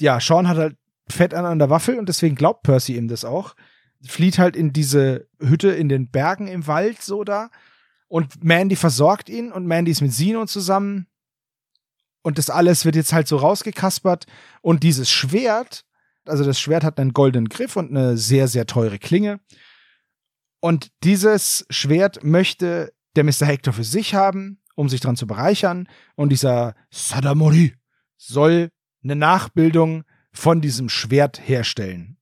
Ja, 0.00 0.20
Sean 0.20 0.48
hat 0.48 0.56
halt 0.56 0.76
Fett 1.08 1.34
an 1.34 1.58
der 1.58 1.70
Waffel 1.70 1.98
und 1.98 2.08
deswegen 2.08 2.34
glaubt 2.34 2.62
Percy 2.62 2.96
ihm 2.96 3.08
das 3.08 3.24
auch. 3.24 3.54
Flieht 4.02 4.38
halt 4.38 4.56
in 4.56 4.72
diese 4.72 5.28
Hütte 5.38 5.68
in 5.68 5.88
den 5.88 6.10
Bergen 6.10 6.48
im 6.48 6.66
Wald 6.66 7.02
so 7.02 7.24
da 7.24 7.50
und 8.08 8.42
Mandy 8.42 8.76
versorgt 8.76 9.28
ihn 9.28 9.52
und 9.52 9.66
Mandy 9.66 9.90
ist 9.90 10.00
mit 10.00 10.12
Sino 10.12 10.46
zusammen 10.46 11.06
und 12.22 12.38
das 12.38 12.50
alles 12.50 12.84
wird 12.84 12.96
jetzt 12.96 13.12
halt 13.12 13.28
so 13.28 13.36
rausgekaspert 13.36 14.26
und 14.62 14.82
dieses 14.82 15.10
Schwert, 15.10 15.84
also 16.26 16.44
das 16.44 16.58
Schwert 16.58 16.84
hat 16.84 16.98
einen 16.98 17.12
goldenen 17.12 17.48
Griff 17.48 17.76
und 17.76 17.90
eine 17.90 18.16
sehr, 18.16 18.48
sehr 18.48 18.66
teure 18.66 18.98
Klinge 18.98 19.40
und 20.64 20.92
dieses 21.02 21.66
Schwert 21.68 22.24
möchte 22.24 22.94
der 23.16 23.24
Mr. 23.24 23.44
Hector 23.44 23.74
für 23.74 23.84
sich 23.84 24.14
haben, 24.14 24.62
um 24.76 24.88
sich 24.88 25.02
dran 25.02 25.14
zu 25.14 25.26
bereichern 25.26 25.90
und 26.16 26.30
dieser 26.30 26.74
Sadamori 26.90 27.74
soll 28.16 28.70
eine 29.02 29.14
Nachbildung 29.14 30.04
von 30.32 30.62
diesem 30.62 30.88
Schwert 30.88 31.38
herstellen. 31.46 32.16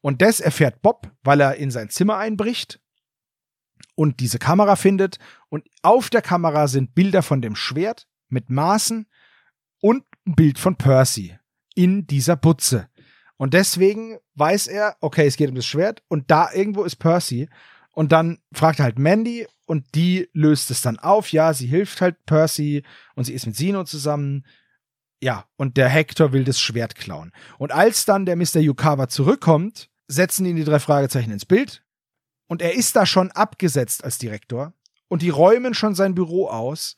Und 0.00 0.22
das 0.22 0.38
erfährt 0.38 0.82
Bob, 0.82 1.10
weil 1.24 1.40
er 1.40 1.56
in 1.56 1.72
sein 1.72 1.90
Zimmer 1.90 2.16
einbricht 2.16 2.80
und 3.96 4.20
diese 4.20 4.38
Kamera 4.38 4.76
findet. 4.76 5.18
Und 5.48 5.66
auf 5.82 6.10
der 6.10 6.22
Kamera 6.22 6.68
sind 6.68 6.94
Bilder 6.94 7.24
von 7.24 7.42
dem 7.42 7.56
Schwert 7.56 8.06
mit 8.28 8.50
Maßen 8.50 9.08
und 9.80 10.04
ein 10.26 10.36
Bild 10.36 10.60
von 10.60 10.76
Percy 10.76 11.36
in 11.74 12.06
dieser 12.06 12.36
Butze. 12.36 12.88
Und 13.36 13.54
deswegen 13.54 14.18
weiß 14.34 14.68
er, 14.68 14.96
okay, 15.00 15.26
es 15.26 15.36
geht 15.36 15.48
um 15.48 15.56
das 15.56 15.66
Schwert 15.66 16.02
und 16.08 16.30
da 16.30 16.52
irgendwo 16.52 16.84
ist 16.84 16.96
Percy. 16.96 17.48
Und 17.92 18.12
dann 18.12 18.38
fragt 18.52 18.80
er 18.80 18.84
halt 18.84 18.98
Mandy 18.98 19.46
und 19.66 19.94
die 19.94 20.28
löst 20.32 20.70
es 20.70 20.82
dann 20.82 20.98
auf. 20.98 21.32
Ja, 21.32 21.52
sie 21.52 21.66
hilft 21.66 22.00
halt 22.00 22.24
Percy 22.26 22.82
und 23.14 23.24
sie 23.24 23.34
ist 23.34 23.46
mit 23.46 23.56
Sino 23.56 23.84
zusammen. 23.84 24.44
Ja, 25.20 25.46
und 25.56 25.76
der 25.76 25.88
Hector 25.88 26.32
will 26.32 26.44
das 26.44 26.60
Schwert 26.60 26.96
klauen. 26.96 27.32
Und 27.58 27.72
als 27.72 28.04
dann 28.04 28.26
der 28.26 28.36
Mr. 28.36 28.58
Yukawa 28.58 29.08
zurückkommt, 29.08 29.90
setzen 30.06 30.44
ihn 30.44 30.56
die 30.56 30.64
drei 30.64 30.78
Fragezeichen 30.78 31.30
ins 31.30 31.46
Bild. 31.46 31.82
Und 32.46 32.62
er 32.62 32.74
ist 32.74 32.94
da 32.94 33.06
schon 33.06 33.30
abgesetzt 33.30 34.04
als 34.04 34.18
Direktor. 34.18 34.74
Und 35.08 35.22
die 35.22 35.30
räumen 35.30 35.74
schon 35.74 35.94
sein 35.94 36.14
Büro 36.14 36.48
aus. 36.48 36.94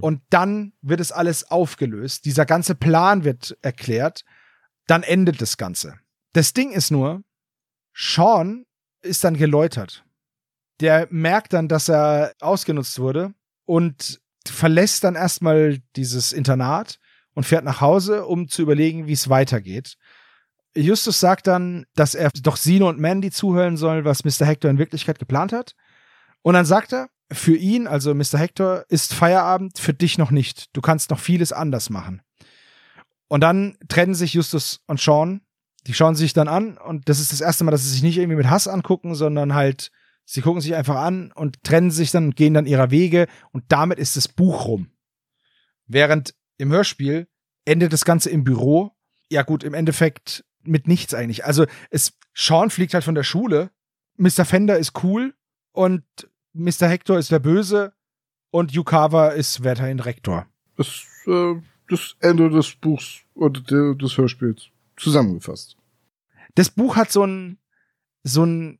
Und 0.00 0.22
dann 0.30 0.72
wird 0.82 1.00
es 1.00 1.12
alles 1.12 1.50
aufgelöst. 1.50 2.24
Dieser 2.24 2.46
ganze 2.46 2.74
Plan 2.74 3.24
wird 3.24 3.56
erklärt. 3.62 4.24
Dann 4.86 5.02
endet 5.02 5.40
das 5.40 5.56
Ganze. 5.56 5.98
Das 6.32 6.52
Ding 6.52 6.72
ist 6.72 6.90
nur, 6.90 7.22
Sean 7.94 8.64
ist 9.02 9.24
dann 9.24 9.36
geläutert. 9.36 10.04
Der 10.80 11.08
merkt 11.10 11.52
dann, 11.52 11.68
dass 11.68 11.88
er 11.88 12.32
ausgenutzt 12.40 12.98
wurde 12.98 13.34
und 13.66 14.20
verlässt 14.46 15.04
dann 15.04 15.14
erstmal 15.14 15.78
dieses 15.96 16.32
Internat 16.32 16.98
und 17.34 17.44
fährt 17.44 17.64
nach 17.64 17.80
Hause, 17.80 18.24
um 18.26 18.48
zu 18.48 18.62
überlegen, 18.62 19.06
wie 19.06 19.12
es 19.12 19.28
weitergeht. 19.28 19.96
Justus 20.74 21.20
sagt 21.20 21.46
dann, 21.46 21.86
dass 21.94 22.14
er 22.14 22.30
doch 22.42 22.56
Sino 22.56 22.88
und 22.88 22.98
Mandy 22.98 23.30
zuhören 23.30 23.76
soll, 23.76 24.04
was 24.04 24.24
Mr. 24.24 24.46
Hector 24.46 24.70
in 24.70 24.78
Wirklichkeit 24.78 25.18
geplant 25.18 25.52
hat. 25.52 25.74
Und 26.42 26.54
dann 26.54 26.64
sagt 26.64 26.92
er, 26.92 27.08
für 27.32 27.56
ihn, 27.56 27.86
also 27.86 28.14
Mr. 28.14 28.38
Hector, 28.38 28.84
ist 28.88 29.14
Feierabend, 29.14 29.78
für 29.78 29.94
dich 29.94 30.18
noch 30.18 30.30
nicht. 30.30 30.74
Du 30.74 30.80
kannst 30.80 31.10
noch 31.10 31.18
vieles 31.20 31.52
anders 31.52 31.90
machen. 31.90 32.22
Und 33.30 33.42
dann 33.42 33.78
trennen 33.86 34.14
sich 34.14 34.34
Justus 34.34 34.82
und 34.88 35.00
Sean. 35.00 35.40
Die 35.86 35.94
schauen 35.94 36.16
sich 36.16 36.32
dann 36.32 36.48
an 36.48 36.76
und 36.76 37.08
das 37.08 37.20
ist 37.20 37.32
das 37.32 37.40
erste 37.40 37.64
Mal, 37.64 37.70
dass 37.70 37.84
sie 37.84 37.90
sich 37.90 38.02
nicht 38.02 38.18
irgendwie 38.18 38.36
mit 38.36 38.50
Hass 38.50 38.68
angucken, 38.68 39.14
sondern 39.14 39.54
halt, 39.54 39.92
sie 40.26 40.42
gucken 40.42 40.60
sich 40.60 40.74
einfach 40.74 40.96
an 40.96 41.32
und 41.32 41.62
trennen 41.62 41.90
sich 41.90 42.10
dann 42.10 42.26
und 42.26 42.36
gehen 42.36 42.52
dann 42.52 42.66
ihrer 42.66 42.90
Wege 42.90 43.28
und 43.52 43.64
damit 43.68 43.98
ist 43.98 44.16
das 44.16 44.28
Buch 44.28 44.66
rum. 44.66 44.90
Während 45.86 46.34
im 46.58 46.70
Hörspiel 46.70 47.28
endet 47.64 47.92
das 47.92 48.04
Ganze 48.04 48.28
im 48.30 48.44
Büro. 48.44 48.90
Ja 49.30 49.42
gut, 49.42 49.64
im 49.64 49.74
Endeffekt 49.74 50.44
mit 50.62 50.86
nichts 50.86 51.14
eigentlich. 51.14 51.44
Also 51.46 51.66
es, 51.90 52.18
Sean 52.34 52.68
fliegt 52.68 52.92
halt 52.92 53.04
von 53.04 53.14
der 53.14 53.22
Schule, 53.22 53.70
Mr. 54.16 54.44
Fender 54.44 54.76
ist 54.76 55.02
cool 55.02 55.34
und 55.72 56.02
Mr. 56.52 56.88
Hector 56.88 57.18
ist 57.18 57.30
der 57.30 57.38
Böse 57.38 57.94
und 58.50 58.72
Yukawa 58.72 59.28
ist 59.28 59.64
weiterhin 59.64 60.00
Rektor. 60.00 60.46
Das, 60.76 61.06
äh, 61.26 61.54
das 61.90 62.16
Ende 62.20 62.50
des 62.50 62.74
Buchs 62.74 63.20
oder 63.34 63.60
de, 63.60 63.96
des 63.96 64.16
Hörspiels 64.16 64.68
zusammengefasst. 64.96 65.76
Das 66.54 66.70
Buch 66.70 66.96
hat 66.96 67.10
so 67.10 67.24
ein, 67.24 67.58
so 68.22 68.44
ein 68.44 68.78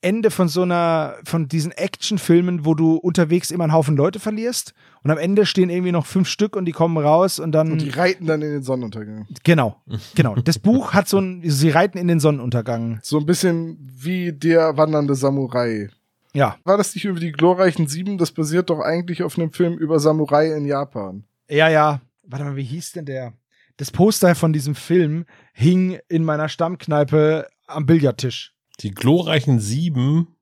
Ende 0.00 0.30
von 0.30 0.48
so 0.48 0.62
einer, 0.62 1.16
von 1.24 1.48
diesen 1.48 1.72
Actionfilmen, 1.72 2.64
wo 2.64 2.74
du 2.74 2.94
unterwegs 2.94 3.50
immer 3.50 3.64
einen 3.64 3.72
Haufen 3.72 3.96
Leute 3.96 4.20
verlierst 4.20 4.72
und 5.02 5.10
am 5.10 5.18
Ende 5.18 5.44
stehen 5.44 5.70
irgendwie 5.70 5.90
noch 5.90 6.06
fünf 6.06 6.28
Stück 6.28 6.54
und 6.54 6.66
die 6.66 6.72
kommen 6.72 6.96
raus 6.96 7.40
und 7.40 7.50
dann. 7.50 7.72
Und 7.72 7.82
die 7.82 7.90
reiten 7.90 8.26
dann 8.26 8.42
in 8.42 8.52
den 8.52 8.62
Sonnenuntergang. 8.62 9.26
genau, 9.42 9.76
genau. 10.14 10.36
Das 10.36 10.58
Buch 10.60 10.92
hat 10.92 11.08
so 11.08 11.18
ein, 11.18 11.42
sie 11.44 11.70
reiten 11.70 11.98
in 11.98 12.06
den 12.06 12.20
Sonnenuntergang. 12.20 13.00
So 13.02 13.18
ein 13.18 13.26
bisschen 13.26 13.76
wie 13.80 14.32
der 14.32 14.76
wandernde 14.76 15.16
Samurai. 15.16 15.88
Ja, 16.32 16.56
War 16.62 16.76
das 16.76 16.94
nicht 16.94 17.04
über 17.04 17.18
die 17.18 17.32
glorreichen 17.32 17.88
Sieben? 17.88 18.18
Das 18.18 18.30
basiert 18.30 18.70
doch 18.70 18.80
eigentlich 18.80 19.24
auf 19.24 19.36
einem 19.36 19.50
Film 19.50 19.76
über 19.78 19.98
Samurai 19.98 20.52
in 20.52 20.66
Japan. 20.66 21.24
ja, 21.48 21.68
ja. 21.68 22.00
Warte 22.30 22.44
mal, 22.44 22.56
wie 22.56 22.62
hieß 22.64 22.92
denn 22.92 23.06
der? 23.06 23.32
Das 23.78 23.90
Poster 23.90 24.34
von 24.34 24.52
diesem 24.52 24.74
Film 24.74 25.24
hing 25.52 25.98
in 26.08 26.24
meiner 26.24 26.48
Stammkneipe 26.48 27.48
am 27.66 27.86
Billardtisch. 27.86 28.54
Die 28.80 28.90
glorreichen 28.90 29.60
Sieben 29.60 30.36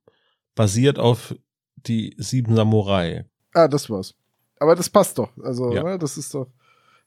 basiert 0.54 0.98
auf 0.98 1.34
die 1.76 2.14
Sieben 2.18 2.56
Samurai. 2.56 3.24
Ah, 3.54 3.68
das 3.68 3.88
war's. 3.88 4.14
Aber 4.58 4.74
das 4.74 4.90
passt 4.90 5.18
doch. 5.18 5.30
Also, 5.42 5.72
Ja. 5.72 5.82
ne, 5.82 5.98
das 5.98 6.16
ist 6.18 6.34
doch. 6.34 6.48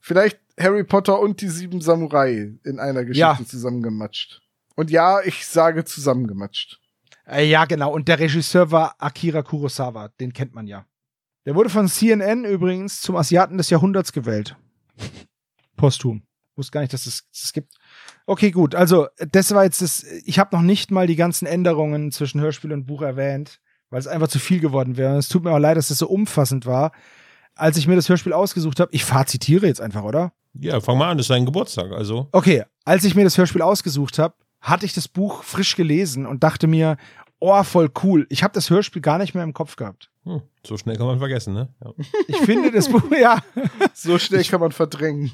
Vielleicht 0.00 0.40
Harry 0.58 0.82
Potter 0.84 1.20
und 1.20 1.40
die 1.42 1.48
sieben 1.48 1.80
Samurai 1.82 2.54
in 2.64 2.78
einer 2.78 3.04
Geschichte 3.04 3.18
Ja. 3.20 3.38
zusammengematscht. 3.44 4.40
Und 4.76 4.90
ja, 4.90 5.20
ich 5.22 5.46
sage 5.46 5.84
zusammengematscht. 5.84 6.80
Äh, 7.26 7.46
ja, 7.48 7.66
genau. 7.66 7.92
Und 7.92 8.08
der 8.08 8.18
Regisseur 8.18 8.70
war 8.70 8.94
Akira 8.98 9.42
Kurosawa. 9.42 10.08
Den 10.20 10.32
kennt 10.32 10.54
man 10.54 10.66
ja. 10.66 10.86
Der 11.44 11.54
wurde 11.54 11.68
von 11.70 11.86
CNN 11.88 12.44
übrigens 12.44 13.00
zum 13.02 13.16
Asiaten 13.16 13.58
des 13.58 13.68
Jahrhunderts 13.70 14.12
gewählt. 14.12 14.56
Posthum. 15.76 16.22
Wusste 16.56 16.72
gar 16.72 16.80
nicht, 16.80 16.92
dass 16.92 17.06
es 17.06 17.24
das 17.32 17.52
gibt. 17.52 17.74
Okay, 18.26 18.50
gut. 18.50 18.74
Also, 18.74 19.06
das 19.18 19.54
war 19.54 19.64
jetzt 19.64 19.80
das. 19.82 20.04
Ich 20.24 20.38
habe 20.38 20.54
noch 20.54 20.62
nicht 20.62 20.90
mal 20.90 21.06
die 21.06 21.16
ganzen 21.16 21.46
Änderungen 21.46 22.12
zwischen 22.12 22.40
Hörspiel 22.40 22.72
und 22.72 22.86
Buch 22.86 23.02
erwähnt, 23.02 23.60
weil 23.88 24.00
es 24.00 24.06
einfach 24.06 24.28
zu 24.28 24.38
viel 24.38 24.60
geworden 24.60 24.96
wäre. 24.96 25.16
Es 25.16 25.28
tut 25.28 25.44
mir 25.44 25.52
auch 25.52 25.58
leid, 25.58 25.76
dass 25.76 25.88
das 25.88 25.98
so 25.98 26.08
umfassend 26.08 26.66
war. 26.66 26.92
Als 27.54 27.76
ich 27.76 27.86
mir 27.86 27.96
das 27.96 28.08
Hörspiel 28.08 28.32
ausgesucht 28.32 28.80
habe, 28.80 28.92
ich 28.92 29.04
fazitiere 29.04 29.66
jetzt 29.66 29.80
einfach, 29.80 30.02
oder? 30.02 30.32
Ja, 30.54 30.80
fang 30.80 30.98
mal 30.98 31.10
an, 31.10 31.18
das 31.18 31.24
ist 31.24 31.30
dein 31.30 31.46
Geburtstag, 31.46 31.92
also. 31.92 32.28
Okay, 32.32 32.64
als 32.84 33.04
ich 33.04 33.14
mir 33.14 33.24
das 33.24 33.38
Hörspiel 33.38 33.62
ausgesucht 33.62 34.18
habe, 34.18 34.34
hatte 34.60 34.84
ich 34.84 34.92
das 34.92 35.08
Buch 35.08 35.42
frisch 35.42 35.76
gelesen 35.76 36.26
und 36.26 36.42
dachte 36.42 36.66
mir, 36.66 36.96
oh, 37.40 37.62
voll 37.64 37.90
cool. 38.02 38.26
Ich 38.30 38.42
habe 38.42 38.54
das 38.54 38.70
Hörspiel 38.70 39.02
gar 39.02 39.18
nicht 39.18 39.34
mehr 39.34 39.44
im 39.44 39.52
Kopf 39.52 39.76
gehabt. 39.76 40.10
Hm, 40.24 40.42
so 40.64 40.76
schnell 40.76 40.96
kann 40.96 41.06
man 41.06 41.18
vergessen, 41.18 41.54
ne? 41.54 41.74
Ja. 41.82 41.92
Ich 42.28 42.36
finde 42.38 42.70
das 42.70 42.88
Buch, 42.88 43.02
ja, 43.20 43.42
So 43.94 44.18
schnell 44.18 44.44
kann 44.44 44.60
man 44.60 44.72
verdrängen. 44.72 45.32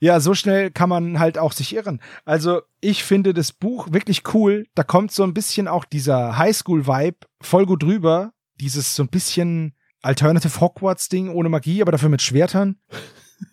ja, 0.00 0.18
so 0.20 0.34
schnell 0.34 0.70
kann 0.70 0.88
man 0.88 1.18
halt 1.20 1.38
auch 1.38 1.52
sich 1.52 1.74
irren. 1.74 2.00
Also, 2.24 2.62
ich 2.80 3.04
finde 3.04 3.32
das 3.32 3.52
Buch 3.52 3.88
wirklich 3.92 4.22
cool. 4.34 4.66
Da 4.74 4.82
kommt 4.82 5.12
so 5.12 5.22
ein 5.22 5.34
bisschen 5.34 5.68
auch 5.68 5.84
dieser 5.84 6.36
Highschool-Vibe 6.36 7.18
voll 7.40 7.66
gut 7.66 7.84
rüber. 7.84 8.32
Dieses 8.60 8.94
so 8.96 9.02
ein 9.04 9.08
bisschen 9.08 9.74
Alternative 10.02 10.60
Hogwarts-Ding 10.60 11.28
ohne 11.30 11.48
Magie, 11.48 11.80
aber 11.80 11.92
dafür 11.92 12.08
mit 12.08 12.22
Schwertern. 12.22 12.78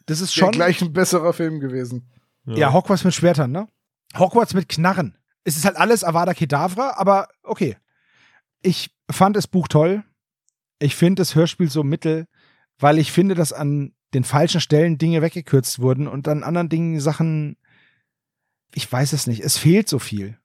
Das 0.05 0.19
ist 0.21 0.33
Schon 0.33 0.51
gleich 0.51 0.81
ein 0.81 0.93
besserer 0.93 1.33
Film 1.33 1.59
gewesen. 1.59 2.09
Ja, 2.45 2.73
Hogwarts 2.73 3.03
mit 3.03 3.13
Schwertern, 3.13 3.51
ne? 3.51 3.67
Hogwarts 4.17 4.53
mit 4.53 4.67
Knarren. 4.67 5.15
Es 5.43 5.57
ist 5.57 5.65
halt 5.65 5.77
alles 5.77 6.03
Avada 6.03 6.33
Kedavra, 6.33 6.93
aber 6.97 7.27
okay. 7.43 7.77
Ich 8.61 8.91
fand 9.09 9.35
das 9.35 9.47
Buch 9.47 9.67
toll. 9.67 10.03
Ich 10.79 10.95
finde 10.95 11.21
das 11.21 11.35
Hörspiel 11.35 11.69
so 11.69 11.83
mittel, 11.83 12.27
weil 12.79 12.97
ich 12.97 13.11
finde, 13.11 13.35
dass 13.35 13.53
an 13.53 13.93
den 14.13 14.23
falschen 14.23 14.61
Stellen 14.61 14.97
Dinge 14.97 15.21
weggekürzt 15.21 15.79
wurden 15.79 16.07
und 16.07 16.27
an 16.27 16.43
anderen 16.43 16.69
Dingen 16.69 16.99
Sachen, 16.99 17.57
ich 18.73 18.91
weiß 18.91 19.13
es 19.13 19.27
nicht, 19.27 19.41
es 19.41 19.57
fehlt 19.57 19.87
so 19.87 19.99
viel. 19.99 20.37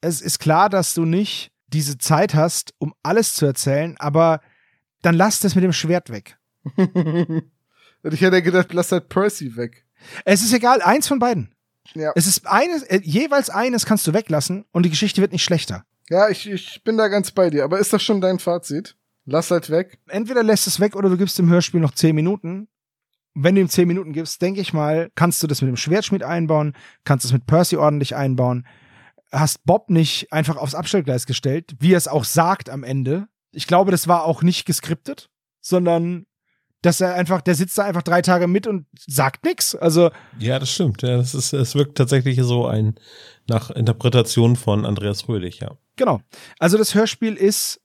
Es 0.00 0.20
ist 0.20 0.38
klar, 0.38 0.68
dass 0.68 0.94
du 0.94 1.04
nicht 1.04 1.52
diese 1.68 1.98
Zeit 1.98 2.34
hast, 2.34 2.74
um 2.78 2.94
alles 3.02 3.34
zu 3.34 3.46
erzählen, 3.46 3.96
aber 3.98 4.40
dann 5.02 5.14
lass 5.14 5.40
das 5.40 5.54
mit 5.54 5.64
dem 5.64 5.72
Schwert 5.72 6.10
weg. 6.10 6.38
ich 6.76 8.20
hätte 8.20 8.42
gedacht, 8.42 8.72
lass 8.72 8.92
halt 8.92 9.08
Percy 9.08 9.56
weg. 9.56 9.86
Es 10.24 10.42
ist 10.42 10.52
egal, 10.52 10.82
eins 10.82 11.08
von 11.08 11.18
beiden. 11.18 11.54
Ja. 11.94 12.12
Es 12.14 12.26
ist 12.26 12.46
eines, 12.46 12.82
äh, 12.84 13.00
jeweils 13.02 13.50
eines 13.50 13.86
kannst 13.86 14.06
du 14.06 14.12
weglassen 14.12 14.64
und 14.72 14.84
die 14.84 14.90
Geschichte 14.90 15.20
wird 15.20 15.32
nicht 15.32 15.44
schlechter. 15.44 15.84
Ja, 16.10 16.28
ich, 16.28 16.48
ich 16.48 16.82
bin 16.84 16.96
da 16.96 17.08
ganz 17.08 17.30
bei 17.30 17.50
dir. 17.50 17.64
Aber 17.64 17.78
ist 17.78 17.92
das 17.92 18.02
schon 18.02 18.20
dein 18.20 18.38
Fazit? 18.38 18.96
Lass 19.24 19.50
halt 19.50 19.70
weg. 19.70 19.98
Entweder 20.06 20.42
lässt 20.42 20.66
es 20.66 20.80
weg 20.80 20.96
oder 20.96 21.08
du 21.08 21.16
gibst 21.16 21.38
dem 21.38 21.48
Hörspiel 21.48 21.80
noch 21.80 21.94
zehn 21.94 22.14
Minuten. 22.14 22.68
Wenn 23.34 23.54
du 23.54 23.62
ihm 23.62 23.68
zehn 23.68 23.88
Minuten 23.88 24.12
gibst, 24.12 24.40
denke 24.42 24.60
ich 24.60 24.72
mal, 24.72 25.10
kannst 25.14 25.42
du 25.42 25.46
das 25.46 25.60
mit 25.60 25.68
dem 25.68 25.76
Schwertschmied 25.76 26.22
einbauen, 26.22 26.76
kannst 27.04 27.24
es 27.24 27.32
mit 27.32 27.46
Percy 27.46 27.76
ordentlich 27.76 28.14
einbauen. 28.14 28.66
Hast 29.32 29.64
Bob 29.64 29.90
nicht 29.90 30.32
einfach 30.32 30.56
aufs 30.56 30.76
Abstellgleis 30.76 31.26
gestellt, 31.26 31.74
wie 31.80 31.94
er 31.94 31.98
es 31.98 32.06
auch 32.06 32.24
sagt 32.24 32.70
am 32.70 32.84
Ende. 32.84 33.26
Ich 33.50 33.66
glaube, 33.66 33.90
das 33.90 34.06
war 34.06 34.24
auch 34.24 34.42
nicht 34.42 34.66
geskriptet, 34.66 35.30
sondern 35.60 36.26
dass 36.84 37.00
er 37.00 37.14
einfach, 37.14 37.40
der 37.40 37.54
sitzt 37.54 37.78
da 37.78 37.84
einfach 37.84 38.02
drei 38.02 38.20
Tage 38.20 38.46
mit 38.46 38.66
und 38.66 38.86
sagt 38.94 39.44
nichts. 39.44 39.74
Also 39.74 40.10
ja, 40.38 40.58
das 40.58 40.70
stimmt. 40.70 41.00
Ja, 41.00 41.16
das 41.16 41.34
ist, 41.34 41.54
es 41.54 41.74
wirkt 41.74 41.96
tatsächlich 41.96 42.38
so 42.42 42.66
ein 42.66 42.96
nach 43.48 43.70
Interpretation 43.70 44.54
von 44.54 44.84
Andreas 44.84 45.22
Fröhlich, 45.22 45.60
ja. 45.60 45.78
Genau. 45.96 46.20
Also 46.58 46.76
das 46.76 46.94
Hörspiel 46.94 47.34
ist, 47.36 47.80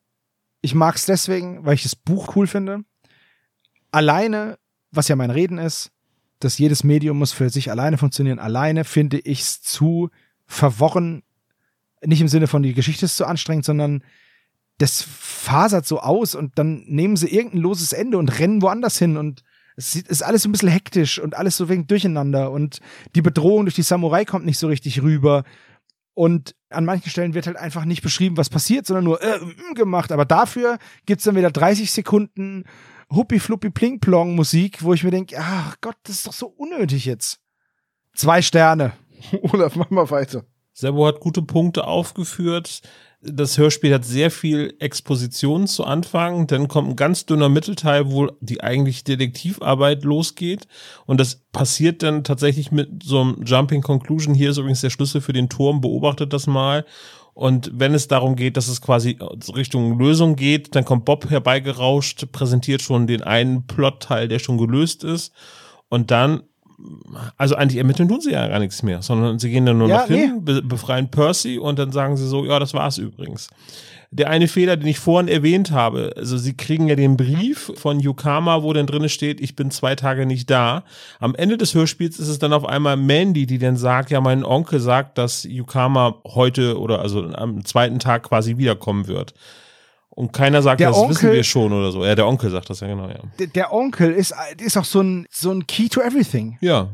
ich 0.61 0.75
mag 0.75 0.95
es 0.95 1.05
deswegen, 1.05 1.65
weil 1.65 1.75
ich 1.75 1.83
das 1.83 1.95
Buch 1.95 2.35
cool 2.35 2.45
finde. 2.45 2.79
Alleine, 3.91 4.57
was 4.91 5.07
ja 5.07 5.15
mein 5.15 5.31
Reden 5.31 5.59
ist, 5.59 5.91
dass 6.39 6.57
jedes 6.57 6.83
Medium 6.83 7.19
muss 7.19 7.31
für 7.31 7.49
sich 7.49 7.71
alleine 7.71 7.97
funktionieren. 7.97 8.39
Alleine 8.39 8.83
finde 8.83 9.19
ich 9.19 9.41
es 9.41 9.61
zu 9.61 10.09
verworren, 10.45 11.23
nicht 12.03 12.21
im 12.21 12.27
Sinne 12.27 12.47
von 12.47 12.63
die 12.63 12.73
Geschichte 12.73 13.05
ist 13.05 13.15
zu 13.15 13.25
anstrengend, 13.25 13.63
sondern 13.63 14.03
das 14.79 15.03
fasert 15.03 15.85
so 15.85 15.99
aus 15.99 16.35
und 16.35 16.57
dann 16.57 16.83
nehmen 16.87 17.15
sie 17.15 17.27
irgendein 17.27 17.61
loses 17.61 17.93
Ende 17.93 18.17
und 18.17 18.39
rennen 18.39 18.61
woanders 18.61 18.97
hin 18.97 19.17
und 19.17 19.43
es 19.75 19.95
ist 19.95 20.23
alles 20.23 20.41
so 20.41 20.49
ein 20.49 20.51
bisschen 20.51 20.69
hektisch 20.69 21.19
und 21.19 21.35
alles 21.35 21.55
so 21.55 21.69
wegen 21.69 21.87
Durcheinander 21.87 22.51
und 22.51 22.79
die 23.15 23.21
Bedrohung 23.21 23.65
durch 23.65 23.75
die 23.75 23.81
Samurai 23.81 24.25
kommt 24.25 24.45
nicht 24.45 24.59
so 24.59 24.67
richtig 24.67 25.01
rüber 25.01 25.43
und 26.19 26.53
an 26.69 26.83
manchen 26.83 27.09
Stellen 27.09 27.33
wird 27.33 27.47
halt 27.47 27.55
einfach 27.55 27.85
nicht 27.85 28.01
beschrieben, 28.01 28.35
was 28.35 28.49
passiert, 28.49 28.85
sondern 28.85 29.05
nur 29.05 29.21
äh, 29.23 29.39
mm, 29.39 29.73
gemacht. 29.75 30.11
Aber 30.11 30.25
dafür 30.25 30.77
gibt's 31.05 31.23
dann 31.23 31.37
wieder 31.37 31.49
30 31.49 31.89
Sekunden 31.89 32.65
Huppi 33.09 33.39
Fluppi 33.39 33.69
Pling 33.69 34.01
Plong 34.01 34.35
Musik, 34.35 34.83
wo 34.83 34.93
ich 34.93 35.05
mir 35.05 35.11
denke, 35.11 35.37
ach 35.39 35.77
Gott, 35.79 35.95
das 36.03 36.17
ist 36.17 36.27
doch 36.27 36.33
so 36.33 36.47
unnötig 36.47 37.05
jetzt. 37.05 37.39
Zwei 38.13 38.41
Sterne. 38.41 38.91
Olaf, 39.43 39.77
mach 39.77 39.89
mal 39.91 40.09
weiter. 40.11 40.43
Servo 40.73 41.07
hat 41.07 41.21
gute 41.21 41.41
Punkte 41.41 41.85
aufgeführt. 41.85 42.81
Das 43.21 43.57
Hörspiel 43.57 43.93
hat 43.93 44.05
sehr 44.05 44.31
viel 44.31 44.75
Exposition 44.79 45.67
zu 45.67 45.83
Anfang, 45.83 46.47
dann 46.47 46.69
kommt 46.69 46.89
ein 46.89 46.95
ganz 46.95 47.25
dünner 47.25 47.49
Mittelteil, 47.49 48.09
wo 48.09 48.27
die 48.39 48.61
eigentlich 48.61 49.03
Detektivarbeit 49.03 50.05
losgeht. 50.05 50.67
Und 51.05 51.19
das 51.19 51.43
passiert 51.51 52.01
dann 52.01 52.23
tatsächlich 52.23 52.71
mit 52.71 53.03
so 53.03 53.19
einem 53.19 53.43
Jumping 53.43 53.81
Conclusion. 53.81 54.33
Hier 54.33 54.51
ist 54.51 54.57
übrigens 54.57 54.79
der 54.79 54.89
Schlüssel 54.89 55.19
für 55.19 55.33
den 55.33 55.49
Turm, 55.49 55.81
beobachtet 55.81 56.31
das 56.31 56.47
mal. 56.47 56.85
Und 57.33 57.71
wenn 57.73 57.93
es 57.93 58.07
darum 58.07 58.37
geht, 58.37 58.55
dass 58.55 58.69
es 58.69 58.81
quasi 58.81 59.17
Richtung 59.53 59.99
Lösung 59.99 60.37
geht, 60.37 60.75
dann 60.75 60.85
kommt 60.85 61.03
Bob 61.03 61.29
herbeigerauscht, 61.29 62.31
präsentiert 62.31 62.81
schon 62.81 63.05
den 63.05 63.21
einen 63.21 63.67
Plotteil, 63.67 64.29
der 64.29 64.39
schon 64.39 64.57
gelöst 64.57 65.03
ist. 65.03 65.33
Und 65.89 66.11
dann 66.11 66.43
also 67.37 67.55
eigentlich 67.55 67.77
ermitteln 67.77 68.07
tun 68.07 68.21
sie 68.21 68.31
ja 68.31 68.47
gar 68.47 68.59
nichts 68.59 68.83
mehr, 68.83 69.01
sondern 69.01 69.39
sie 69.39 69.49
gehen 69.49 69.65
dann 69.65 69.77
nur 69.77 69.89
ja, 69.89 70.01
noch 70.01 70.07
hin, 70.07 70.43
be 70.43 70.61
befreien 70.61 71.09
Percy 71.09 71.57
und 71.57 71.79
dann 71.79 71.91
sagen 71.91 72.17
sie 72.17 72.27
so, 72.27 72.45
ja, 72.45 72.59
das 72.59 72.73
war's 72.73 72.97
übrigens. 72.97 73.49
Der 74.11 74.29
eine 74.29 74.47
Fehler, 74.47 74.75
den 74.75 74.87
ich 74.87 74.97
vorhin 74.97 75.27
erwähnt 75.27 75.69
habe, 75.69 76.13
also 76.17 76.35
sie 76.37 76.57
kriegen 76.57 76.87
ja 76.87 76.95
den 76.95 77.15
Brief 77.15 77.71
von 77.75 77.99
Yukama, 77.99 78.63
wo 78.63 78.73
dann 78.73 78.87
drin 78.87 79.07
steht, 79.07 79.39
ich 79.39 79.55
bin 79.55 79.69
zwei 79.69 79.95
Tage 79.95 80.25
nicht 80.25 80.49
da. 80.49 80.83
Am 81.19 81.35
Ende 81.35 81.57
des 81.57 81.75
Hörspiels 81.75 82.17
ist 82.17 82.27
es 82.27 82.39
dann 82.39 82.53
auf 82.53 82.65
einmal 82.65 82.97
Mandy, 82.97 83.45
die 83.45 83.59
dann 83.59 83.77
sagt, 83.77 84.09
ja, 84.09 84.19
mein 84.19 84.43
Onkel 84.43 84.79
sagt, 84.79 85.19
dass 85.19 85.43
Yukama 85.43 86.15
heute 86.25 86.79
oder 86.79 87.01
also 87.01 87.23
am 87.23 87.63
zweiten 87.65 87.99
Tag 87.99 88.23
quasi 88.23 88.57
wiederkommen 88.57 89.07
wird. 89.07 89.35
Und 90.19 90.33
keiner 90.33 90.61
sagt, 90.61 90.81
der 90.81 90.89
das 90.89 90.97
Onkel, 90.97 91.15
wissen 91.15 91.31
wir 91.31 91.43
schon 91.45 91.71
oder 91.71 91.93
so. 91.93 92.03
Ja, 92.03 92.13
der 92.13 92.27
Onkel 92.27 92.49
sagt 92.49 92.69
das 92.69 92.81
ja 92.81 92.87
genau, 92.87 93.07
ja. 93.07 93.21
Der, 93.39 93.47
der 93.47 93.71
Onkel 93.71 94.11
ist, 94.11 94.35
ist 94.61 94.75
auch 94.75 94.83
so 94.83 94.99
ein, 94.99 95.25
so 95.31 95.49
ein 95.49 95.65
Key 95.65 95.87
to 95.87 96.01
everything. 96.01 96.57
Ja. 96.59 96.89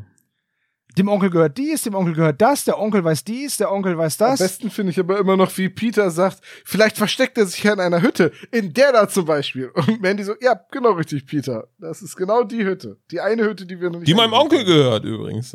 Dem 0.95 1.07
Onkel 1.07 1.31
gehört 1.31 1.57
dies, 1.57 1.81
dem 1.81 1.95
Onkel 1.95 2.14
gehört 2.14 2.39
das, 2.39 2.65
der 2.65 2.80
Onkel 2.80 3.03
weiß 3.03 3.23
dies, 3.23 3.57
der 3.57 3.72
Onkel 3.72 3.97
weiß 3.97 4.18
das. 4.18 4.39
Am 4.39 4.45
besten 4.45 4.69
finde 4.69 4.91
ich 4.91 4.99
aber 4.99 5.18
immer 5.18 5.35
noch, 5.38 5.57
wie 5.57 5.69
Peter 5.69 6.11
sagt, 6.11 6.41
vielleicht 6.64 6.97
versteckt 6.97 7.39
er 7.39 7.47
sich 7.47 7.64
ja 7.64 7.73
in 7.73 7.80
einer 7.80 8.03
Hütte, 8.03 8.31
in 8.52 8.73
der 8.73 8.91
da 8.91 9.10
zum 9.10 9.26
Beispiel. 9.26 9.72
Und 9.73 10.03
Mandy 10.03 10.23
so, 10.23 10.35
ja, 10.39 10.61
genau 10.72 10.91
richtig, 10.91 11.26
Peter. 11.26 11.68
Das 11.80 12.03
ist 12.03 12.15
genau 12.15 12.43
die 12.43 12.64
Hütte. 12.64 12.99
Die 13.10 13.22
eine 13.22 13.43
Hütte, 13.45 13.65
die 13.65 13.81
wir 13.81 13.89
noch 13.89 14.02
nicht 14.02 14.07
Die 14.07 14.14
meinem 14.14 14.34
Onkel 14.34 14.64
gehört 14.64 15.03
übrigens. 15.03 15.52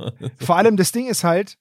Vor 0.40 0.56
allem 0.56 0.76
das 0.76 0.92
Ding 0.92 1.06
ist 1.06 1.24
halt, 1.24 1.56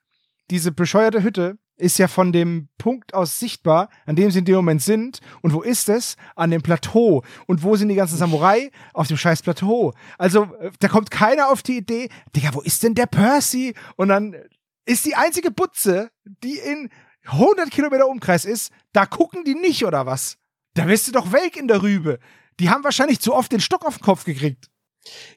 diese 0.52 0.74
bescheuerte 0.74 1.24
Hütte 1.24 1.58
ist 1.78 1.98
ja 1.98 2.08
von 2.08 2.32
dem 2.32 2.70
Punkt 2.78 3.14
aus 3.14 3.40
sichtbar, 3.40 3.90
an 4.06 4.16
dem 4.16 4.32
sie 4.32 4.40
in 4.40 4.46
dem 4.46 4.56
Moment 4.56 4.82
sind. 4.82 5.20
Und 5.42 5.54
wo 5.54 5.62
ist 5.62 5.90
es? 5.90 6.16
An 6.36 6.52
dem 6.52 6.62
Plateau. 6.62 7.24
Und 7.48 7.64
wo 7.64 7.76
sind 7.76 7.90
die 7.90 7.96
ganzen 7.96 8.18
Samurai? 8.18 8.72
Auf 8.94 9.08
dem 9.08 9.18
scheiß 9.18 9.42
Plateau. 9.42 9.94
Also, 10.18 10.44
äh, 10.60 10.72
da 10.80 10.88
kommt 10.88 11.12
keiner 11.12 11.50
auf 11.50 11.64
die 11.64 11.78
Idee, 11.78 12.10
Digga, 12.36 12.54
wo 12.54 12.62
ist 12.62 12.84
denn 12.84 12.96
der 12.96 13.08
Percy? 13.08 13.74
Und 13.96 14.10
dann 14.10 14.36
ist 14.86 15.06
die 15.06 15.16
einzige 15.16 15.52
Butze, 15.52 16.12
die 16.26 16.58
in 16.58 16.90
100 17.26 17.72
Kilometer 17.72 18.08
Umkreis 18.08 18.46
ist, 18.46 18.72
da 18.92 19.06
gucken 19.06 19.44
die 19.44 19.56
nicht, 19.56 19.86
oder 19.86 20.06
was? 20.06 20.38
Da 20.74 20.86
bist 20.86 21.08
du 21.08 21.12
doch 21.12 21.32
weg 21.32 21.56
in 21.56 21.68
der 21.68 21.82
Rübe. 21.82 22.20
Die 22.60 22.70
haben 22.70 22.84
wahrscheinlich 22.84 23.20
zu 23.20 23.34
oft 23.34 23.52
den 23.52 23.62
Stock 23.62 23.86
auf 23.86 23.98
den 23.98 24.04
Kopf 24.04 24.26
gekriegt. 24.26 24.70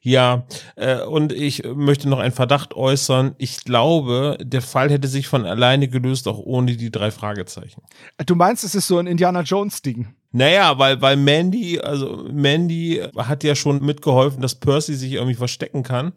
Ja, 0.00 0.46
äh, 0.76 1.00
und 1.02 1.32
ich 1.32 1.64
möchte 1.64 2.08
noch 2.08 2.18
einen 2.18 2.32
Verdacht 2.32 2.74
äußern. 2.74 3.34
Ich 3.38 3.64
glaube, 3.64 4.38
der 4.40 4.62
Fall 4.62 4.90
hätte 4.90 5.08
sich 5.08 5.26
von 5.28 5.44
alleine 5.44 5.88
gelöst, 5.88 6.28
auch 6.28 6.38
ohne 6.38 6.76
die 6.76 6.90
drei 6.90 7.10
Fragezeichen. 7.10 7.82
Du 8.24 8.34
meinst, 8.34 8.64
es 8.64 8.74
ist 8.74 8.86
so 8.86 8.98
ein 8.98 9.06
Indiana 9.06 9.40
Jones-Ding? 9.40 10.14
Naja, 10.32 10.78
weil, 10.78 11.00
weil 11.00 11.16
Mandy, 11.16 11.80
also 11.80 12.26
Mandy 12.30 13.02
hat 13.16 13.42
ja 13.42 13.54
schon 13.54 13.84
mitgeholfen, 13.84 14.42
dass 14.42 14.54
Percy 14.54 14.94
sich 14.94 15.12
irgendwie 15.12 15.34
verstecken 15.34 15.82
kann. 15.82 16.12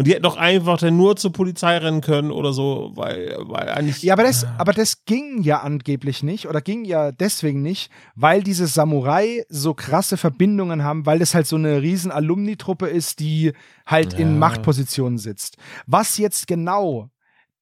Und 0.00 0.06
die 0.06 0.12
hätten 0.12 0.22
doch 0.22 0.38
einfach 0.38 0.78
dann 0.78 0.96
nur 0.96 1.16
zur 1.16 1.30
Polizei 1.30 1.76
rennen 1.76 2.00
können 2.00 2.30
oder 2.30 2.54
so, 2.54 2.92
weil, 2.94 3.36
weil 3.40 3.68
eigentlich. 3.68 4.02
Ja, 4.02 4.14
aber 4.14 4.22
das, 4.22 4.46
aber 4.56 4.72
das 4.72 5.04
ging 5.04 5.42
ja 5.42 5.60
angeblich 5.60 6.22
nicht 6.22 6.48
oder 6.48 6.62
ging 6.62 6.86
ja 6.86 7.12
deswegen 7.12 7.60
nicht, 7.60 7.92
weil 8.14 8.42
diese 8.42 8.66
Samurai 8.66 9.44
so 9.50 9.74
krasse 9.74 10.16
Verbindungen 10.16 10.84
haben, 10.84 11.04
weil 11.04 11.18
das 11.18 11.34
halt 11.34 11.46
so 11.46 11.56
eine 11.56 11.82
riesen 11.82 12.12
Alumni-Truppe 12.12 12.86
ist, 12.86 13.20
die 13.20 13.52
halt 13.84 14.14
ja. 14.14 14.20
in 14.20 14.38
Machtpositionen 14.38 15.18
sitzt. 15.18 15.58
Was 15.86 16.16
jetzt 16.16 16.46
genau 16.46 17.10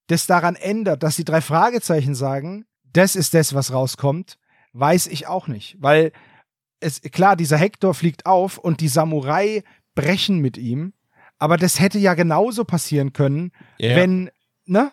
das 0.07 0.25
daran 0.25 0.55
ändert, 0.55 1.03
dass 1.03 1.17
die 1.17 1.25
drei 1.25 1.41
Fragezeichen 1.41 2.15
sagen, 2.15 2.63
das 2.93 3.17
ist 3.17 3.33
das, 3.33 3.53
was 3.53 3.73
rauskommt, 3.73 4.37
weiß 4.71 5.07
ich 5.07 5.27
auch 5.27 5.47
nicht, 5.47 5.75
weil 5.81 6.13
es, 6.79 7.01
klar, 7.01 7.35
dieser 7.35 7.57
Hector 7.57 7.93
fliegt 7.93 8.25
auf 8.25 8.57
und 8.57 8.79
die 8.79 8.87
Samurai 8.87 9.61
brechen 9.93 10.39
mit 10.39 10.57
ihm 10.57 10.93
aber 11.39 11.57
das 11.57 11.79
hätte 11.79 11.97
ja 11.97 12.13
genauso 12.13 12.65
passieren 12.65 13.13
können, 13.13 13.51
ja. 13.79 13.95
wenn, 13.95 14.29
ne? 14.65 14.91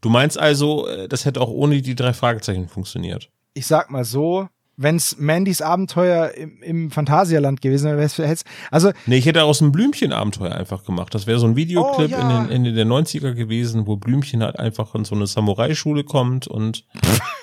Du 0.00 0.08
meinst 0.08 0.38
also, 0.38 0.86
äh, 0.86 1.08
das 1.08 1.24
hätte 1.24 1.40
auch 1.40 1.50
ohne 1.50 1.82
die 1.82 1.94
drei 1.94 2.14
Fragezeichen 2.14 2.68
funktioniert? 2.68 3.30
Ich 3.52 3.66
sag 3.66 3.90
mal 3.90 4.04
so, 4.04 4.48
wenn's 4.78 5.18
Mandys 5.18 5.60
Abenteuer 5.60 6.30
im, 6.30 6.62
im 6.62 6.90
Phantasialand 6.90 7.60
gewesen 7.60 7.96
wäre, 7.96 8.36
also. 8.70 8.92
Nee, 9.06 9.18
ich 9.18 9.26
hätte 9.26 9.42
aus 9.42 9.58
dem 9.58 9.72
Blümchen-Abenteuer 9.72 10.54
einfach 10.54 10.84
gemacht. 10.84 11.14
Das 11.14 11.26
wäre 11.26 11.38
so 11.38 11.46
ein 11.46 11.56
Videoclip 11.56 12.12
oh, 12.12 12.12
ja. 12.12 12.20
in 12.20 12.28
den 12.28 12.56
Ende 12.56 12.72
der 12.72 12.86
90er 12.86 13.34
gewesen, 13.34 13.86
wo 13.86 13.96
Blümchen 13.96 14.42
halt 14.42 14.58
einfach 14.58 14.94
in 14.94 15.04
so 15.04 15.14
eine 15.14 15.26
Samurai-Schule 15.26 16.04
kommt 16.04 16.46
und 16.46 16.86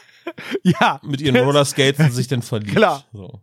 ja. 0.63 0.99
mit 1.03 1.21
ihren 1.21 1.37
Rollerskates 1.37 2.15
sich 2.15 2.27
dann 2.27 2.41
verliebt. 2.41 2.75
Klar. 2.75 3.03
So. 3.13 3.41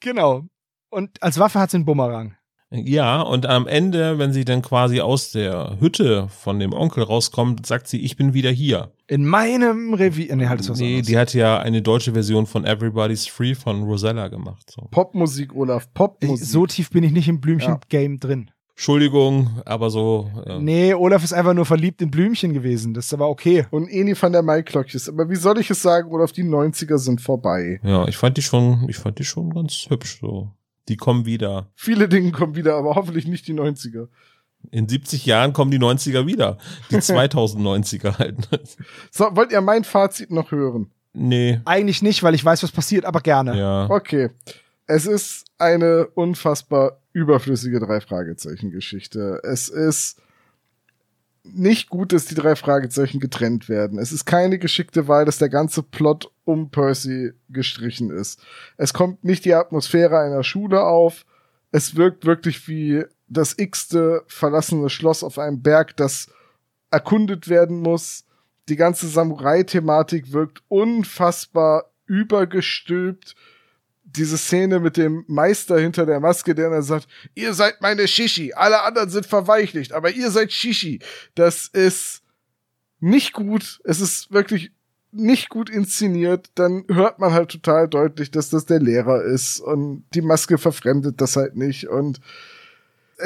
Genau. 0.00 0.44
Und 0.90 1.22
als 1.22 1.38
Waffe 1.38 1.58
hat 1.58 1.70
sie 1.70 1.76
einen 1.76 1.84
Bumerang. 1.84 2.37
Ja, 2.70 3.22
und 3.22 3.46
am 3.46 3.66
Ende, 3.66 4.18
wenn 4.18 4.32
sie 4.32 4.44
dann 4.44 4.60
quasi 4.60 5.00
aus 5.00 5.30
der 5.32 5.78
Hütte 5.80 6.28
von 6.28 6.58
dem 6.58 6.74
Onkel 6.74 7.02
rauskommt, 7.02 7.64
sagt 7.64 7.88
sie, 7.88 8.00
ich 8.00 8.16
bin 8.16 8.34
wieder 8.34 8.50
hier. 8.50 8.92
In 9.06 9.24
meinem 9.24 9.94
Revier. 9.94 10.36
Nee, 10.36 10.48
halt 10.48 10.60
was 10.68 10.78
Nee, 10.78 10.96
anderes. 10.96 11.06
die 11.06 11.16
hat 11.18 11.32
ja 11.32 11.58
eine 11.60 11.80
deutsche 11.80 12.12
Version 12.12 12.44
von 12.46 12.66
Everybody's 12.66 13.26
Free 13.26 13.54
von 13.54 13.84
Rosella 13.84 14.28
gemacht. 14.28 14.70
So. 14.70 14.86
Popmusik, 14.90 15.54
Olaf, 15.54 15.92
Popmusik. 15.94 16.46
so 16.46 16.66
tief 16.66 16.90
bin 16.90 17.04
ich 17.04 17.12
nicht 17.12 17.28
im 17.28 17.40
Blümchen-Game 17.40 18.12
ja. 18.12 18.18
drin. 18.18 18.50
Entschuldigung, 18.76 19.60
aber 19.64 19.90
so. 19.90 20.30
Ja. 20.46 20.60
Nee, 20.60 20.94
Olaf 20.94 21.24
ist 21.24 21.32
einfach 21.32 21.54
nur 21.54 21.64
verliebt 21.64 22.00
in 22.00 22.12
Blümchen 22.12 22.52
gewesen. 22.52 22.94
Das 22.94 23.06
ist 23.06 23.14
aber 23.14 23.28
okay. 23.28 23.66
Und 23.70 23.88
Eni 23.88 24.14
van 24.20 24.30
der 24.30 24.42
Maiklöckches. 24.42 25.08
Aber 25.08 25.28
wie 25.28 25.34
soll 25.34 25.58
ich 25.58 25.68
es 25.70 25.82
sagen, 25.82 26.12
Olaf, 26.12 26.30
die 26.30 26.44
90er 26.44 26.98
sind 26.98 27.20
vorbei. 27.20 27.80
Ja, 27.82 28.06
ich 28.06 28.16
fand 28.16 28.36
die 28.36 28.42
schon, 28.42 28.86
ich 28.88 28.96
fand 28.96 29.18
die 29.18 29.24
schon 29.24 29.50
ganz 29.52 29.86
hübsch 29.88 30.18
so. 30.20 30.52
Die 30.88 30.96
kommen 30.96 31.26
wieder. 31.26 31.70
Viele 31.74 32.08
Dinge 32.08 32.32
kommen 32.32 32.56
wieder, 32.56 32.74
aber 32.76 32.94
hoffentlich 32.94 33.26
nicht 33.26 33.46
die 33.46 33.54
90er. 33.54 34.08
In 34.70 34.88
70 34.88 35.24
Jahren 35.26 35.52
kommen 35.52 35.70
die 35.70 35.78
90er 35.78 36.26
wieder. 36.26 36.58
Die 36.90 36.96
2090er 36.98 38.18
halt. 38.18 38.48
So, 39.10 39.24
wollt 39.36 39.52
ihr 39.52 39.60
mein 39.60 39.84
Fazit 39.84 40.30
noch 40.30 40.50
hören? 40.50 40.90
Nee. 41.12 41.60
Eigentlich 41.64 42.02
nicht, 42.02 42.22
weil 42.22 42.34
ich 42.34 42.44
weiß, 42.44 42.62
was 42.62 42.72
passiert, 42.72 43.04
aber 43.04 43.20
gerne. 43.20 43.58
Ja. 43.58 43.90
Okay. 43.90 44.30
Es 44.86 45.06
ist 45.06 45.44
eine 45.58 46.06
unfassbar 46.14 47.00
überflüssige 47.12 47.80
Drei-Fragezeichen-Geschichte. 47.80 49.40
Es 49.44 49.68
ist 49.68 50.20
nicht 51.52 51.88
gut, 51.88 52.12
dass 52.12 52.26
die 52.26 52.34
drei 52.34 52.56
Fragezeichen 52.56 53.20
getrennt 53.20 53.68
werden. 53.68 53.98
Es 53.98 54.12
ist 54.12 54.24
keine 54.24 54.58
geschickte 54.58 55.08
Wahl, 55.08 55.24
dass 55.24 55.38
der 55.38 55.48
ganze 55.48 55.82
Plot 55.82 56.30
um 56.44 56.70
Percy 56.70 57.32
gestrichen 57.48 58.10
ist. 58.10 58.40
Es 58.76 58.92
kommt 58.92 59.24
nicht 59.24 59.44
die 59.44 59.54
Atmosphäre 59.54 60.18
einer 60.18 60.42
Schule 60.42 60.82
auf. 60.82 61.24
Es 61.70 61.96
wirkt 61.96 62.24
wirklich 62.24 62.68
wie 62.68 63.04
das 63.28 63.54
x-te 63.58 64.22
verlassene 64.26 64.88
Schloss 64.88 65.22
auf 65.22 65.38
einem 65.38 65.62
Berg, 65.62 65.96
das 65.96 66.28
erkundet 66.90 67.48
werden 67.48 67.80
muss. 67.80 68.24
Die 68.68 68.76
ganze 68.76 69.08
Samurai-Thematik 69.08 70.32
wirkt 70.32 70.62
unfassbar 70.68 71.90
übergestülpt 72.06 73.34
diese 74.18 74.36
Szene 74.36 74.80
mit 74.80 74.96
dem 74.96 75.24
Meister 75.26 75.78
hinter 75.78 76.04
der 76.04 76.20
Maske, 76.20 76.54
der 76.54 76.70
dann 76.70 76.82
sagt, 76.82 77.08
ihr 77.34 77.54
seid 77.54 77.80
meine 77.80 78.06
Shishi, 78.08 78.52
alle 78.52 78.82
anderen 78.82 79.10
sind 79.10 79.26
verweichlicht, 79.26 79.92
aber 79.92 80.10
ihr 80.10 80.30
seid 80.30 80.52
Shishi. 80.52 81.00
Das 81.34 81.68
ist 81.68 82.22
nicht 83.00 83.32
gut. 83.32 83.80
Es 83.84 84.00
ist 84.00 84.32
wirklich 84.32 84.72
nicht 85.12 85.48
gut 85.48 85.70
inszeniert. 85.70 86.50
Dann 86.54 86.84
hört 86.88 87.18
man 87.18 87.32
halt 87.32 87.50
total 87.50 87.88
deutlich, 87.88 88.30
dass 88.30 88.50
das 88.50 88.66
der 88.66 88.80
Lehrer 88.80 89.22
ist 89.22 89.60
und 89.60 90.04
die 90.14 90.22
Maske 90.22 90.58
verfremdet 90.58 91.20
das 91.20 91.36
halt 91.36 91.56
nicht 91.56 91.88
und 91.88 92.20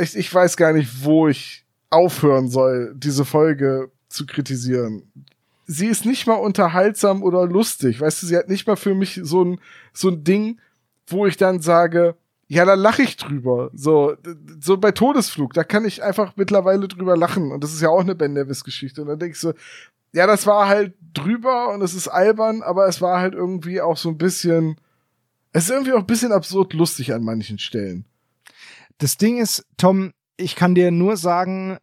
ich, 0.01 0.17
ich 0.17 0.33
weiß 0.33 0.57
gar 0.57 0.73
nicht, 0.73 1.05
wo 1.05 1.29
ich 1.29 1.67
aufhören 1.91 2.49
soll, 2.49 2.95
diese 2.97 3.27
Folge 3.27 3.91
zu 4.09 4.25
kritisieren 4.25 5.11
sie 5.67 5.87
ist 5.87 6.05
nicht 6.05 6.27
mal 6.27 6.35
unterhaltsam 6.35 7.23
oder 7.23 7.47
lustig. 7.47 8.01
Weißt 8.01 8.23
du, 8.23 8.27
sie 8.27 8.37
hat 8.37 8.49
nicht 8.49 8.67
mal 8.67 8.77
für 8.77 8.95
mich 8.95 9.21
so 9.23 9.45
ein, 9.45 9.61
so 9.93 10.09
ein 10.09 10.25
Ding, 10.25 10.61
wo 11.13 11.27
ich 11.27 11.37
dann 11.37 11.61
sage, 11.61 12.17
ja, 12.49 12.65
da 12.65 12.75
lache 12.75 13.03
ich 13.03 13.17
drüber. 13.17 13.71
So, 13.73 14.15
so 14.61 14.77
bei 14.77 14.93
Todesflug, 14.93 15.55
da 15.55 15.65
kann 15.65 15.85
ich 15.85 16.03
einfach 16.03 16.35
mittlerweile 16.37 16.89
drüber 16.89 17.17
lachen. 17.17 17.51
Und 17.51 17.65
das 17.65 17.73
ist 17.73 17.81
ja 17.81 17.89
auch 17.89 18.01
eine 18.01 18.15
Ben 18.15 18.35
Nevis-Geschichte. 18.35 19.01
Und 19.01 19.09
dann 19.09 19.19
denke 19.19 19.35
ich 19.35 19.41
so, 19.41 19.55
ja, 20.13 20.27
das 20.27 20.47
war 20.47 20.69
halt 20.69 20.95
drüber 21.15 21.73
und 21.73 21.83
es 21.83 21.95
ist 21.95 22.09
albern, 22.09 22.63
aber 22.63 22.87
es 22.87 23.01
war 23.01 23.21
halt 23.21 23.35
irgendwie 23.35 23.81
auch 23.81 23.97
so 23.97 24.11
ein 24.11 24.19
bisschen, 24.19 24.77
es 25.53 25.65
ist 25.65 25.71
irgendwie 25.71 25.93
auch 25.93 26.01
ein 26.01 26.07
bisschen 26.07 26.33
absurd 26.33 26.75
lustig 26.75 27.15
an 27.15 27.25
manchen 27.25 27.59
Stellen. 27.59 28.05
Das 28.99 29.17
Ding 29.17 29.39
ist, 29.39 29.65
Tom, 29.79 30.13
ich 30.37 30.55
kann 30.55 30.75
dir 30.75 30.91
nur 30.91 31.17
sagen, 31.17 31.79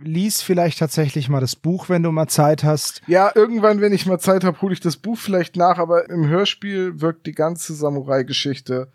lies 0.00 0.42
vielleicht 0.42 0.78
tatsächlich 0.78 1.28
mal 1.28 1.40
das 1.40 1.56
Buch, 1.56 1.88
wenn 1.88 2.02
du 2.02 2.10
mal 2.10 2.28
Zeit 2.28 2.64
hast. 2.64 3.02
Ja, 3.06 3.30
irgendwann, 3.34 3.80
wenn 3.80 3.92
ich 3.92 4.06
mal 4.06 4.18
Zeit 4.18 4.44
habe, 4.44 4.60
hole 4.60 4.72
ich 4.72 4.80
das 4.80 4.96
Buch 4.96 5.16
vielleicht 5.18 5.56
nach, 5.56 5.78
aber 5.78 6.10
im 6.10 6.26
Hörspiel 6.26 7.00
wirkt 7.00 7.26
die 7.26 7.32
ganze 7.32 7.74
Samurai-Geschichte 7.74 8.88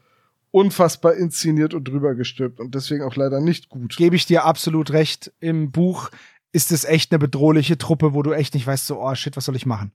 unfassbar 0.51 1.13
inszeniert 1.13 1.73
und 1.73 1.87
drüber 1.87 2.15
gestülpt 2.15 2.59
und 2.59 2.73
deswegen 2.73 3.03
auch 3.03 3.15
leider 3.15 3.39
nicht 3.39 3.69
gut. 3.69 3.95
Gebe 3.97 4.15
ich 4.15 4.25
dir 4.25 4.45
absolut 4.45 4.91
recht. 4.91 5.31
Im 5.39 5.71
Buch 5.71 6.09
ist 6.51 6.71
es 6.71 6.85
echt 6.85 7.11
eine 7.11 7.19
bedrohliche 7.19 7.77
Truppe, 7.77 8.13
wo 8.13 8.23
du 8.23 8.31
echt 8.31 8.55
nicht 8.55 8.65
weißt, 8.65 8.87
so, 8.87 8.99
oh 9.01 9.13
shit, 9.13 9.37
was 9.37 9.45
soll 9.45 9.55
ich 9.55 9.67
machen? 9.67 9.91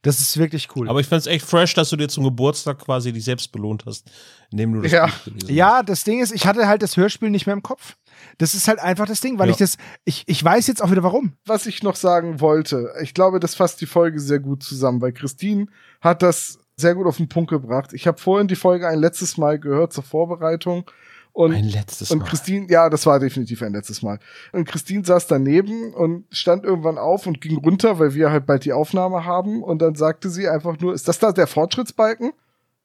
Das 0.00 0.20
ist 0.20 0.36
wirklich 0.38 0.68
cool. 0.76 0.88
Aber 0.88 1.00
ich 1.00 1.06
find's 1.06 1.26
echt 1.26 1.46
fresh, 1.46 1.72
dass 1.74 1.88
du 1.88 1.96
dir 1.96 2.08
zum 2.08 2.24
Geburtstag 2.24 2.78
quasi 2.78 3.10
dich 3.12 3.24
selbst 3.24 3.52
belohnt 3.52 3.84
hast, 3.86 4.10
indem 4.50 4.74
du 4.74 4.82
das 4.82 4.92
Ja. 4.92 5.06
Buch 5.06 5.24
gelesen 5.24 5.54
Ja, 5.54 5.82
das 5.82 6.04
Ding 6.04 6.22
ist, 6.22 6.32
ich 6.32 6.46
hatte 6.46 6.68
halt 6.68 6.82
das 6.82 6.96
Hörspiel 6.98 7.30
nicht 7.30 7.46
mehr 7.46 7.54
im 7.54 7.62
Kopf. 7.62 7.96
Das 8.38 8.54
ist 8.54 8.68
halt 8.68 8.78
einfach 8.78 9.06
das 9.06 9.20
Ding, 9.20 9.38
weil 9.38 9.48
Ja. 9.48 9.52
ich 9.52 9.58
das, 9.58 9.76
ich, 10.04 10.24
ich 10.26 10.42
weiß 10.44 10.66
jetzt 10.66 10.82
auch 10.82 10.90
wieder 10.90 11.02
warum. 11.02 11.32
was 11.46 11.66
ich 11.66 11.82
noch 11.82 11.96
sagen 11.96 12.40
wollte, 12.40 12.92
ich 13.02 13.14
glaube, 13.14 13.40
das 13.40 13.54
fasst 13.54 13.80
die 13.80 13.86
Folge 13.86 14.20
sehr 14.20 14.40
gut 14.40 14.62
zusammen, 14.62 15.00
weil 15.00 15.12
Christine 15.12 15.66
hat 16.00 16.22
das 16.22 16.58
sehr 16.76 16.94
gut 16.94 17.06
auf 17.06 17.18
den 17.18 17.28
Punkt 17.28 17.50
gebracht. 17.50 17.92
Ich 17.92 18.06
habe 18.06 18.20
vorhin 18.20 18.48
die 18.48 18.56
Folge 18.56 18.88
ein 18.88 18.98
letztes 18.98 19.36
Mal 19.38 19.58
gehört 19.60 19.92
zur 19.92 20.02
Vorbereitung 20.04 20.90
und 21.32 21.52
Ein 21.52 21.64
letztes 21.68 22.10
und 22.12 22.18
Mal. 22.20 22.24
Christine, 22.28 22.66
ja, 22.70 22.88
das 22.90 23.06
war 23.06 23.18
definitiv 23.18 23.60
ein 23.62 23.72
letztes 23.72 24.02
Mal. 24.02 24.18
Und 24.52 24.68
Christine 24.68 25.04
saß 25.04 25.26
daneben 25.26 25.92
und 25.94 26.26
stand 26.34 26.64
irgendwann 26.64 26.96
auf 26.98 27.26
und 27.26 27.40
ging 27.40 27.56
runter, 27.58 27.98
weil 27.98 28.14
wir 28.14 28.30
halt 28.30 28.46
bald 28.46 28.64
die 28.64 28.72
Aufnahme 28.72 29.24
haben. 29.24 29.62
Und 29.62 29.82
dann 29.82 29.94
sagte 29.96 30.30
sie 30.30 30.48
einfach 30.48 30.78
nur, 30.78 30.94
ist 30.94 31.08
das 31.08 31.18
da 31.18 31.32
der 31.32 31.46
Fortschrittsbalken? 31.48 32.32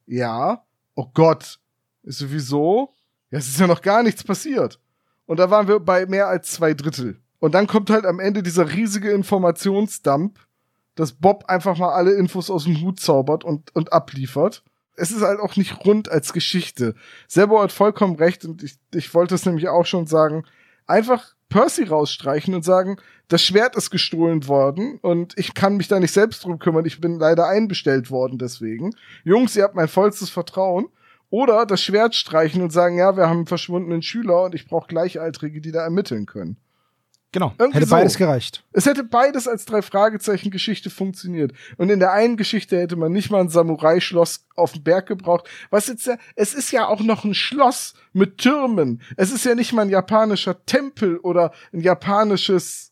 Ja. 0.07 0.63
Oh 0.95 1.05
Gott. 1.13 1.59
Ist 2.03 2.19
sowieso? 2.19 2.93
Ja, 3.29 3.37
es 3.37 3.47
ist 3.47 3.59
ja 3.59 3.67
noch 3.67 3.81
gar 3.83 4.01
nichts 4.01 4.23
passiert. 4.23 4.79
Und 5.29 5.37
da 5.37 5.51
waren 5.51 5.67
wir 5.67 5.79
bei 5.79 6.07
mehr 6.07 6.27
als 6.27 6.53
zwei 6.53 6.73
Drittel. 6.73 7.19
Und 7.37 7.53
dann 7.53 7.67
kommt 7.67 7.91
halt 7.91 8.07
am 8.07 8.19
Ende 8.19 8.41
dieser 8.41 8.73
riesige 8.73 9.11
Informationsdump, 9.11 10.39
dass 10.95 11.11
Bob 11.13 11.45
einfach 11.45 11.77
mal 11.77 11.93
alle 11.93 12.13
Infos 12.13 12.49
aus 12.49 12.63
dem 12.63 12.81
Hut 12.81 12.99
zaubert 12.99 13.43
und, 13.43 13.75
und 13.75 13.93
abliefert. 13.93 14.63
Es 14.95 15.11
ist 15.11 15.21
halt 15.21 15.39
auch 15.39 15.55
nicht 15.55 15.85
rund 15.85 16.09
als 16.09 16.33
Geschichte. 16.33 16.95
Sebo 17.27 17.61
hat 17.61 17.71
vollkommen 17.71 18.15
recht 18.15 18.43
und 18.43 18.63
ich, 18.63 18.79
ich 18.91 19.13
wollte 19.13 19.35
es 19.35 19.45
nämlich 19.45 19.67
auch 19.67 19.85
schon 19.85 20.07
sagen. 20.07 20.45
Einfach 20.87 21.35
Percy 21.47 21.83
rausstreichen 21.83 22.55
und 22.55 22.65
sagen, 22.65 22.97
das 23.27 23.43
Schwert 23.43 23.75
ist 23.75 23.91
gestohlen 23.91 24.47
worden 24.47 24.97
und 25.03 25.37
ich 25.37 25.53
kann 25.53 25.77
mich 25.77 25.87
da 25.87 25.99
nicht 25.99 26.11
selbst 26.11 26.43
drum 26.43 26.57
kümmern. 26.57 26.85
Ich 26.85 27.01
bin 27.01 27.19
leider 27.19 27.47
einbestellt 27.47 28.09
worden 28.09 28.39
deswegen. 28.39 28.95
Jungs, 29.23 29.55
ihr 29.55 29.61
habt 29.61 29.75
mein 29.75 29.89
vollstes 29.89 30.31
Vertrauen. 30.31 30.87
Oder 31.29 31.65
das 31.65 31.81
Schwert 31.81 32.15
streichen 32.15 32.61
und 32.61 32.71
sagen, 32.71 32.97
ja, 32.97 33.15
wir 33.15 33.27
haben 33.27 33.39
einen 33.39 33.45
verschwundenen 33.45 34.01
Schüler 34.01 34.43
und 34.43 34.55
ich 34.55 34.67
brauche 34.67 34.87
Gleichaltrige, 34.87 35.61
die 35.61 35.71
da 35.71 35.83
ermitteln 35.83 36.25
können. 36.25 36.57
Genau. 37.31 37.53
Irgendwie 37.59 37.77
Hätte 37.77 37.87
so. 37.87 37.95
beides 37.95 38.17
gereicht. 38.17 38.63
Es 38.71 38.87
hätte 38.87 39.03
beides 39.03 39.47
als 39.47 39.65
drei 39.65 39.83
Fragezeichen 39.83 40.49
Geschichte 40.49 40.89
funktioniert. 40.89 41.53
Und 41.77 41.91
in 41.91 41.99
der 41.99 42.11
einen 42.11 42.37
Geschichte 42.37 42.79
hätte 42.79 42.95
man 42.95 43.11
nicht 43.11 43.29
mal 43.29 43.41
ein 43.41 43.49
Samurai-Schloss 43.49 44.47
auf 44.55 44.73
dem 44.73 44.83
Berg 44.83 45.07
gebraucht. 45.07 45.47
Was 45.69 45.87
jetzt 45.87 46.07
ja, 46.07 46.17
es 46.35 46.55
ist 46.55 46.71
ja 46.71 46.87
auch 46.87 47.01
noch 47.01 47.25
ein 47.25 47.35
Schloss 47.35 47.93
mit 48.13 48.39
Türmen. 48.39 49.01
Es 49.15 49.31
ist 49.31 49.45
ja 49.45 49.53
nicht 49.53 49.73
mal 49.73 49.83
ein 49.83 49.89
japanischer 49.89 50.65
Tempel 50.65 51.17
oder 51.17 51.51
ein 51.71 51.81
japanisches 51.81 52.88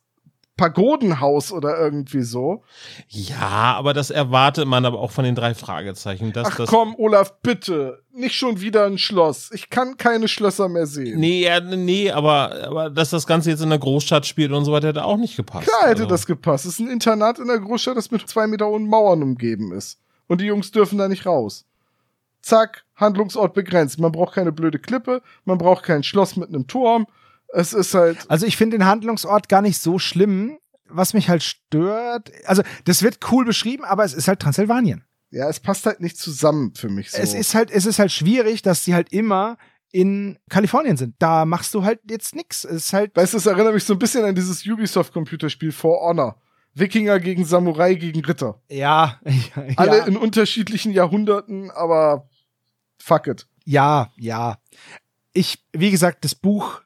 Pagodenhaus 0.57 1.51
oder 1.51 1.77
irgendwie 1.79 2.23
so. 2.23 2.63
Ja, 3.09 3.75
aber 3.77 3.93
das 3.93 4.09
erwartet 4.09 4.67
man 4.67 4.85
aber 4.85 4.99
auch 4.99 5.11
von 5.11 5.23
den 5.23 5.35
drei 5.35 5.53
Fragezeichen. 5.53 6.33
Dass 6.33 6.47
Ach 6.51 6.57
das 6.57 6.69
komm, 6.69 6.95
Olaf, 6.97 7.39
bitte. 7.41 8.03
Nicht 8.11 8.35
schon 8.35 8.59
wieder 8.59 8.85
ein 8.85 8.97
Schloss. 8.97 9.51
Ich 9.53 9.69
kann 9.69 9.97
keine 9.97 10.27
Schlösser 10.27 10.67
mehr 10.67 10.87
sehen. 10.87 11.19
Nee, 11.19 11.43
ja, 11.43 11.59
nee, 11.59 12.09
aber, 12.11 12.51
aber 12.67 12.89
dass 12.89 13.11
das 13.11 13.27
Ganze 13.27 13.51
jetzt 13.51 13.61
in 13.61 13.69
der 13.69 13.77
Großstadt 13.77 14.25
spielt 14.25 14.51
und 14.51 14.65
so 14.65 14.71
weiter, 14.71 14.87
hätte 14.87 15.05
auch 15.05 15.17
nicht 15.17 15.37
gepasst. 15.37 15.67
Klar 15.67 15.81
hätte 15.83 16.01
Also, 16.01 16.05
das 16.07 16.25
gepasst. 16.25 16.65
Es 16.65 16.73
ist 16.73 16.79
ein 16.79 16.89
Internat 16.89 17.37
in 17.37 17.47
der 17.47 17.59
Großstadt, 17.59 17.95
das 17.95 18.09
mit 18.09 18.27
zwei 18.27 18.47
Meter 18.47 18.65
hohen 18.67 18.87
Mauern 18.87 19.21
umgeben 19.21 19.71
ist. 19.71 19.99
Und 20.27 20.41
die 20.41 20.45
Jungs 20.45 20.71
dürfen 20.71 20.97
da 20.97 21.07
nicht 21.07 21.27
raus. 21.27 21.65
Zack, 22.41 22.85
Handlungsort 22.95 23.53
begrenzt. 23.53 23.99
Man 23.99 24.11
braucht 24.11 24.33
keine 24.33 24.51
blöde 24.51 24.79
Klippe, 24.79 25.21
man 25.45 25.57
braucht 25.59 25.83
kein 25.83 26.01
Schloss 26.03 26.35
mit 26.35 26.49
einem 26.49 26.65
Turm. 26.65 27.05
Es 27.53 27.73
ist 27.73 27.93
halt, 27.93 28.25
Also 28.29 28.45
ich 28.45 28.57
finde 28.57 28.77
den 28.77 28.85
Handlungsort 28.87 29.49
gar 29.49 29.61
nicht 29.61 29.79
so 29.79 29.99
schlimm. 29.99 30.57
Was 30.89 31.13
mich 31.13 31.27
halt 31.27 31.43
stört, 31.43 32.31
also 32.45 32.63
das 32.85 33.03
wird 33.03 33.19
cool 33.31 33.43
beschrieben, 33.43 33.83
aber 33.83 34.05
es 34.05 34.13
ist 34.13 34.29
halt 34.29 34.39
Transsilvanien. 34.39 35.03
ja, 35.31 35.49
es 35.49 35.59
passt 35.59 35.85
halt 35.85 35.99
nicht 35.99 36.17
zusammen 36.17 36.73
für 36.75 36.87
mich 36.87 37.11
so. 37.11 37.17
Es 37.17 37.33
ist 37.33 37.53
halt, 37.55 37.71
es 37.71 37.85
ist 37.85 37.99
halt 37.99 38.11
schwierig, 38.13 38.61
dass 38.61 38.85
sie 38.85 38.93
halt 38.95 39.11
immer 39.11 39.57
in 39.91 40.39
Kalifornien 40.49 40.95
sind. 40.95 41.15
Da 41.19 41.43
machst 41.43 41.73
du 41.73 41.83
halt 41.83 41.99
jetzt 42.09 42.35
nix. 42.35 42.63
Es 42.63 42.85
ist 42.85 42.93
halt, 42.93 43.13
weißt 43.17 43.33
du, 43.33 43.37
es 43.37 43.45
erinnert 43.45 43.73
mich 43.73 43.83
so 43.83 43.93
ein 43.93 43.99
bisschen 43.99 44.23
an 44.23 44.33
dieses 44.33 44.65
Ubisoft-Computerspiel 44.65 45.73
For 45.73 45.99
Honor. 46.07 46.41
Wikinger 46.73 47.19
gegen 47.19 47.43
Samurai 47.43 47.95
gegen 47.95 48.23
Ritter. 48.23 48.61
ja, 48.69 49.19
ja, 49.25 49.63
Alle 49.75 49.97
ja, 49.97 50.05
in 50.05 50.15
unterschiedlichen 50.15 50.93
Jahrhunderten, 50.93 51.69
aber 51.71 52.29
fuck 52.97 53.27
it. 53.27 53.45
ja, 53.65 54.11
ja. 54.17 54.57
Ich, 55.33 55.65
wie 55.73 55.91
gesagt, 55.91 56.23
das 56.23 56.33
Buch, 56.33 56.81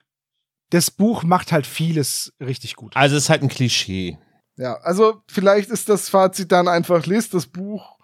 das 0.71 0.89
Buch 0.89 1.23
macht 1.23 1.51
halt 1.51 1.67
vieles 1.67 2.33
richtig 2.39 2.75
gut. 2.75 2.95
Also 2.95 3.15
es 3.15 3.23
ist 3.23 3.29
halt 3.29 3.43
ein 3.43 3.49
Klischee. 3.49 4.17
Ja, 4.57 4.75
also 4.81 5.21
vielleicht 5.29 5.69
ist 5.69 5.89
das 5.89 6.09
Fazit 6.09 6.51
dann 6.51 6.67
einfach, 6.67 7.05
lest 7.05 7.33
das 7.33 7.45
Buch 7.45 7.97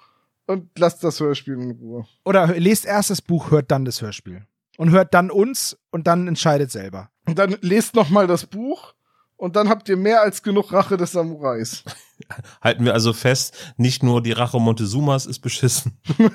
und 0.45 0.69
lasst 0.77 1.03
das 1.03 1.19
Hörspiel 1.19 1.55
in 1.55 1.71
Ruhe. 1.71 2.05
Oder 2.25 2.47
lest 2.59 2.85
erst 2.85 3.09
das 3.09 3.21
Buch, 3.21 3.51
hört 3.51 3.71
dann 3.71 3.85
das 3.85 4.01
Hörspiel. 4.01 4.45
Und 4.77 4.91
hört 4.91 5.13
dann 5.13 5.31
uns 5.31 5.77
und 5.91 6.07
dann 6.07 6.27
entscheidet 6.27 6.71
selber. 6.71 7.09
Und 7.25 7.39
dann 7.39 7.57
lest 7.61 7.95
noch 7.95 8.09
mal 8.09 8.27
das 8.27 8.45
Buch 8.45 8.93
und 9.37 9.55
dann 9.55 9.69
habt 9.69 9.87
ihr 9.87 9.97
mehr 9.97 10.21
als 10.21 10.41
genug 10.41 10.73
Rache 10.73 10.97
des 10.97 11.11
Samurais. 11.11 11.83
Halten 12.61 12.83
wir 12.83 12.93
also 12.93 13.13
fest, 13.13 13.73
nicht 13.77 14.01
nur 14.01 14.21
die 14.21 14.31
Rache 14.31 14.59
Montezumas 14.59 15.25
ist 15.25 15.39
beschissen. 15.39 15.97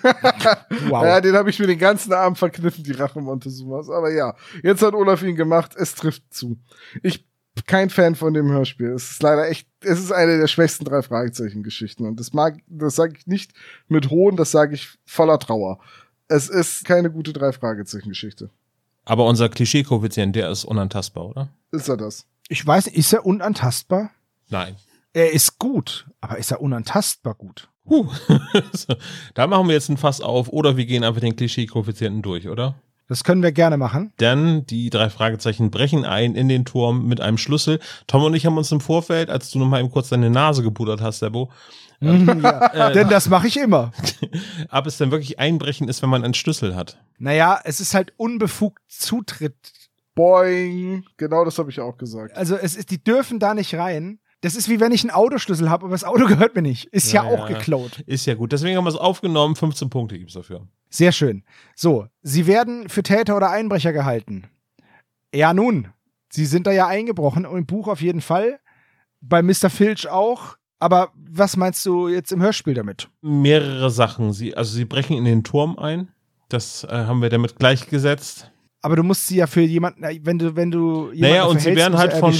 Wow. 0.89 1.05
Ja, 1.05 1.21
den 1.21 1.35
habe 1.35 1.51
ich 1.51 1.59
mir 1.59 1.67
den 1.67 1.79
ganzen 1.79 2.13
Abend 2.13 2.39
verkniffen, 2.39 2.83
die 2.83 2.93
Rache 2.93 3.21
Montezumas. 3.21 3.89
Aber 3.89 4.11
ja, 4.11 4.35
jetzt 4.63 4.83
hat 4.83 4.95
Olaf 4.95 5.23
ihn 5.23 5.37
gemacht, 5.37 5.75
es 5.77 5.95
trifft 5.95 6.33
zu. 6.33 6.59
Ich 7.03 7.25
bin 7.55 7.65
kein 7.67 7.91
Fan 7.91 8.15
von 8.15 8.35
dem 8.35 8.51
Hörspiel. 8.51 8.91
Es 8.91 9.11
ist 9.13 9.23
leider 9.23 9.49
echt, 9.49 9.69
es 9.81 9.99
ist 9.99 10.13
eine 10.13 10.39
der 10.39 10.49
schwächsten 10.49 10.85
drei 10.85 11.03
Fragezeichen-Geschichten. 11.03 12.07
Und 12.07 12.19
das 12.19 12.33
mag, 12.33 12.59
das 12.67 12.97
sage 12.97 13.15
ich 13.17 13.27
nicht 13.27 13.53
mit 13.89 14.11
Hohn, 14.11 14.37
das 14.37 14.51
sage 14.51 14.75
ich 14.75 14.99
voller 15.05 15.39
Trauer. 15.39 15.79
Es 16.29 16.49
ist 16.49 16.85
keine 16.85 17.11
gute 17.11 17.33
drei 17.33 17.53
Fragezeichen-Geschichte. 17.53 18.51
Aber 19.05 19.27
unser 19.27 19.49
Klischee-Koeffizient, 19.49 20.35
der 20.37 20.51
ist 20.51 20.65
unantastbar, 20.65 21.27
oder? 21.27 21.49
Ist 21.71 21.89
er 21.89 21.97
das? 21.97 22.27
Ich 22.53 22.67
weiß 22.67 22.85
nicht, 22.85 22.99
ist 22.99 23.15
er 23.15 23.25
unantastbar? 23.25 24.11
Nein. 24.51 24.77
Er 25.15 25.33
ist 25.33 25.59
gut, 25.59 26.07
aber 26.21 26.37
ist 26.37 26.51
er 26.51 26.61
unantastbar 26.61 27.35
gut? 27.35 27.71
Huh. 27.89 28.11
Da 29.35 29.47
machen 29.47 29.69
wir 29.69 29.75
jetzt 29.75 29.89
ein 29.89 29.97
Fass 29.97 30.21
auf 30.21 30.51
oder 30.51 30.77
wir 30.77 30.85
gehen 30.85 31.03
einfach 31.03 31.23
den 31.23 31.35
Klischee-Koeffizienten 31.35 32.21
durch, 32.21 32.49
oder? 32.49 32.75
Das 33.09 33.25
können 33.25 33.43
wir 33.43 33.53
gerne 33.53 33.79
machen. 33.79 34.13
Denn 34.21 34.67
die 34.67 34.91
drei 34.91 35.09
Fragezeichen 35.09 35.71
brechen 35.71 36.05
ein 36.05 36.35
in 36.35 36.51
den 36.51 36.67
Turm 36.67 37.07
mit 37.07 37.23
einem 37.23 37.39
Schlüssel. 37.39 37.81
Tom 38.07 38.23
und 38.23 38.35
ich 38.35 38.45
haben 38.45 38.59
uns 38.59 38.71
im 38.71 38.83
Vorfeld, 38.83 39.31
als 39.31 39.51
du 39.51 39.59
noch 39.59 39.67
mal 39.67 39.81
eben 39.81 39.91
kurz 39.91 40.11
deine 40.11 40.29
Nase 40.29 40.63
gepudert 40.63 41.01
hast, 41.01 41.21
Sebo, 41.21 41.51
ja, 42.03 42.91
denn 42.91 43.09
das 43.09 43.29
mache 43.29 43.47
ich 43.47 43.57
immer. 43.57 43.93
ob 44.71 44.87
es 44.87 44.99
denn 44.99 45.11
wirklich 45.11 45.39
Einbrechen 45.39 45.89
ist, 45.89 46.03
wenn 46.03 46.11
man 46.11 46.25
einen 46.25 46.35
Schlüssel 46.35 46.75
hat. 46.75 46.99
Naja, 47.19 47.61
es 47.65 47.81
ist 47.81 47.95
halt 47.95 48.13
unbefugt 48.17 48.83
Zutritt. 48.89 49.57
Boing. 50.15 51.05
Genau 51.17 51.45
das 51.45 51.59
habe 51.59 51.71
ich 51.71 51.81
auch 51.81 51.97
gesagt. 51.97 52.37
Also 52.37 52.57
es 52.57 52.77
ist, 52.77 52.91
die 52.91 53.03
dürfen 53.03 53.39
da 53.39 53.55
nicht 53.55 53.75
rein. 53.75 54.19
Das 54.43 54.57
ist 54.57 54.69
wie 54.69 54.81
wenn 54.81 54.91
ich 54.93 55.03
einen 55.05 55.11
Autoschlüssel 55.13 55.71
habe, 55.71 55.85
aber 55.85 55.93
das 55.95 56.05
Auto 56.05 56.27
gehört 56.29 56.55
mir 56.55 56.63
nicht. 56.63 56.87
Ist 56.87 57.13
ja, 57.13 57.25
Ja, 57.25 57.31
auch 57.31 57.49
ja. 57.49 57.57
geklaut. 57.59 58.01
Ist 58.07 58.27
ja 58.27 58.35
gut. 58.35 58.53
Deswegen 58.53 58.77
haben 58.77 58.85
wir 58.85 58.91
es 58.91 58.97
aufgenommen. 58.97 59.55
15 59.57 59.89
Punkte 59.89 60.19
gibt's 60.19 60.35
dafür. 60.35 60.67
Sehr 60.91 61.13
schön. 61.13 61.45
So, 61.75 62.07
sie 62.23 62.47
werden 62.47 62.89
für 62.89 63.03
Täter 63.03 63.37
oder 63.37 63.51
Einbrecher 63.51 63.93
gehalten. 63.93 64.49
Ja, 65.35 65.55
nun, 65.55 65.89
sie 66.31 66.45
sind 66.45 66.67
da 66.67 66.73
ja 66.73 66.87
eingebrochen 66.87 67.47
und 67.47 67.57
im 67.57 67.67
Buch 67.67 67.89
auf 67.89 68.03
jeden 68.03 68.21
Fall. 68.21 68.59
Bei 69.21 69.43
Mr. 69.43 69.71
Filch 69.71 70.09
auch. 70.09 70.57
Aber 70.79 71.13
was 71.15 71.57
meinst 71.57 71.87
du 71.87 72.09
jetzt 72.09 72.33
im 72.33 72.43
Hörspiel 72.43 72.75
damit? 72.75 73.09
Mehrere 73.21 73.89
Sachen. 73.93 74.33
Sie, 74.33 74.57
also 74.57 74.75
sie 74.75 74.85
brechen 74.85 75.17
in 75.17 75.25
den 75.25 75.45
Turm 75.45 75.79
ein. 75.79 76.09
Das 76.49 76.83
äh, 76.85 76.89
haben 77.07 77.23
wir 77.23 77.31
damit 77.31 77.57
gleichgesetzt. 77.57 78.51
Aber 78.83 78.97
du 78.97 79.03
musst 79.05 79.29
sie 79.29 79.37
ja 79.37 79.47
für 79.47 79.61
jemanden, 79.61 80.03
wenn 80.25 80.39
du, 80.39 80.57
wenn 80.57 80.71
du 80.73 81.13
jemanden 81.13 81.21
Naja, 81.21 81.45
und 81.45 81.61
sie 81.61 81.77
werden 81.77 81.97
halt 81.97 82.13
von, 82.15 82.33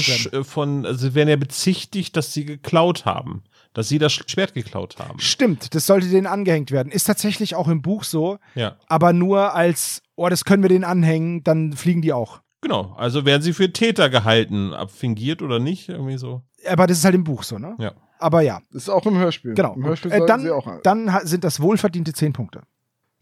von, 0.43 0.85
also 0.85 1.07
sie 1.07 1.15
werden 1.15 1.29
ja 1.29 1.37
bezichtigt, 1.37 2.17
dass 2.17 2.33
sie 2.33 2.43
geklaut 2.45 3.05
haben. 3.05 3.43
Dass 3.73 3.89
sie 3.89 3.97
das 3.97 4.13
Schwert 4.13 4.53
geklaut 4.53 4.97
haben. 4.99 5.19
Stimmt, 5.19 5.73
das 5.73 5.87
sollte 5.87 6.07
denen 6.07 6.27
angehängt 6.27 6.69
werden. 6.71 6.91
Ist 6.91 7.05
tatsächlich 7.05 7.55
auch 7.55 7.67
im 7.67 7.81
Buch 7.81 8.03
so, 8.03 8.37
Ja. 8.53 8.75
aber 8.87 9.13
nur 9.13 9.55
als, 9.55 10.03
oh, 10.15 10.29
das 10.29 10.45
können 10.45 10.61
wir 10.61 10.69
denen 10.69 10.83
anhängen, 10.83 11.43
dann 11.43 11.73
fliegen 11.73 12.01
die 12.03 12.13
auch. 12.13 12.41
Genau. 12.61 12.93
Also 12.97 13.25
werden 13.25 13.41
sie 13.41 13.51
für 13.53 13.73
Täter 13.73 14.09
gehalten. 14.11 14.73
Abfingiert 14.73 15.41
oder 15.41 15.59
nicht? 15.59 15.89
Irgendwie 15.89 16.17
so. 16.17 16.43
Aber 16.67 16.85
das 16.87 16.99
ist 16.99 17.05
halt 17.05 17.15
im 17.15 17.23
Buch 17.23 17.41
so, 17.43 17.57
ne? 17.57 17.75
Ja. 17.79 17.93
Aber 18.19 18.41
ja, 18.41 18.61
Ist 18.71 18.89
auch 18.89 19.05
im 19.05 19.17
Hörspiel. 19.17 19.53
genau. 19.55 19.73
Im 19.73 19.85
Hörspiel 19.85 20.11
Äh, 20.11 20.25
dann 20.27 20.41
sie 20.41 20.51
auch 20.51 20.67
an. 20.67 20.79
dann 20.83 21.11
sind 21.23 21.43
das 21.43 21.59
wohlverdiente 21.59 22.13
10 22.13 22.31
Punkte. 22.33 22.61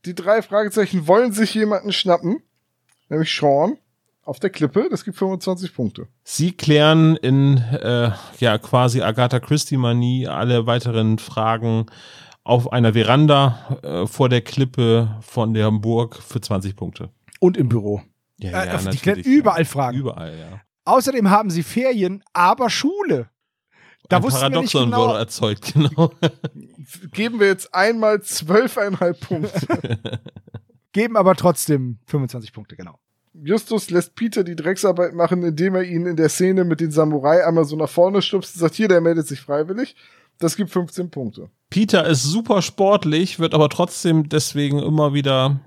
Die 0.06 0.14
drei 0.16 0.42
Fragezeichen 0.42 1.08
wollen 1.08 1.32
sich 1.32 1.54
jemanden 1.56 1.92
schnappen, 1.94 2.42
nämlich 3.12 3.32
Sean 3.36 3.78
auf 4.24 4.40
der 4.40 4.50
Klippe. 4.50 4.88
Das 4.90 5.04
gibt 5.04 5.18
25 5.18 5.74
Punkte. 5.76 6.08
Sie 6.24 6.52
klären 6.52 7.16
in 7.18 7.58
äh, 7.58 8.12
ja 8.40 8.58
quasi 8.58 9.02
Agatha 9.02 9.40
Christie-Manie 9.40 10.28
alle 10.28 10.66
weiteren 10.66 11.20
Fragen 11.20 11.86
auf 12.44 12.72
einer 12.74 12.94
Veranda 12.94 13.78
äh, 13.84 14.08
vor 14.08 14.30
der 14.30 14.42
Klippe 14.42 15.16
von 15.22 15.54
der 15.54 15.70
Burg 15.72 16.16
für 16.22 16.42
20 16.42 16.76
Punkte. 16.76 17.10
Und 17.40 17.58
im 17.58 17.70
Büro. 17.70 18.02
Ja, 18.38 18.64
Äh, 18.64 18.90
die 18.92 18.98
klären 18.98 19.20
überall 19.20 19.66
Fragen. 19.66 19.98
Überall, 19.98 20.38
ja. 20.38 20.62
Außerdem 20.86 21.30
haben 21.30 21.52
sie 21.52 21.62
Ferien, 21.62 22.24
aber 22.34 22.70
Schule. 22.72 23.30
Da 24.10 24.18
Ein 24.18 24.24
Paradoxon 24.24 24.86
genau- 24.86 25.08
wurde 25.10 25.20
erzeugt, 25.20 25.74
genau. 25.74 26.12
Geben 27.14 27.40
wir 27.40 27.48
jetzt 27.48 27.74
einmal 27.74 28.16
12,5 28.18 29.14
Punkte. 29.20 30.00
Geben 30.94 31.16
aber 31.16 31.36
trotzdem 31.36 32.00
25 32.08 32.54
Punkte, 32.54 32.76
genau. 32.76 33.00
Justus 33.34 33.90
lässt 33.90 34.16
Peter 34.16 34.44
die 34.44 34.58
Drecksarbeit 34.58 35.14
machen, 35.14 35.44
indem 35.44 35.76
er 35.76 35.84
ihn 35.84 36.06
in 36.06 36.18
der 36.18 36.28
Szene 36.28 36.66
mit 36.66 36.82
den 36.82 36.92
Samurai 36.92 37.46
einmal 37.46 37.64
so 37.64 37.78
nach 37.78 37.90
vorne 37.90 38.22
stupst 38.22 38.56
und 38.56 38.60
sagt, 38.60 38.76
hier, 38.76 38.90
der 38.90 39.00
meldet 39.00 39.28
sich 39.28 39.40
freiwillig. 39.40 39.96
Das 40.38 40.56
gibt 40.56 40.72
15 40.72 41.10
Punkte. 41.12 41.50
Peter 41.70 42.06
ist 42.06 42.24
super 42.24 42.62
sportlich, 42.62 43.40
wird 43.40 43.54
aber 43.54 43.70
trotzdem 43.70 44.28
deswegen 44.28 44.80
immer 44.80 45.14
wieder 45.14 45.62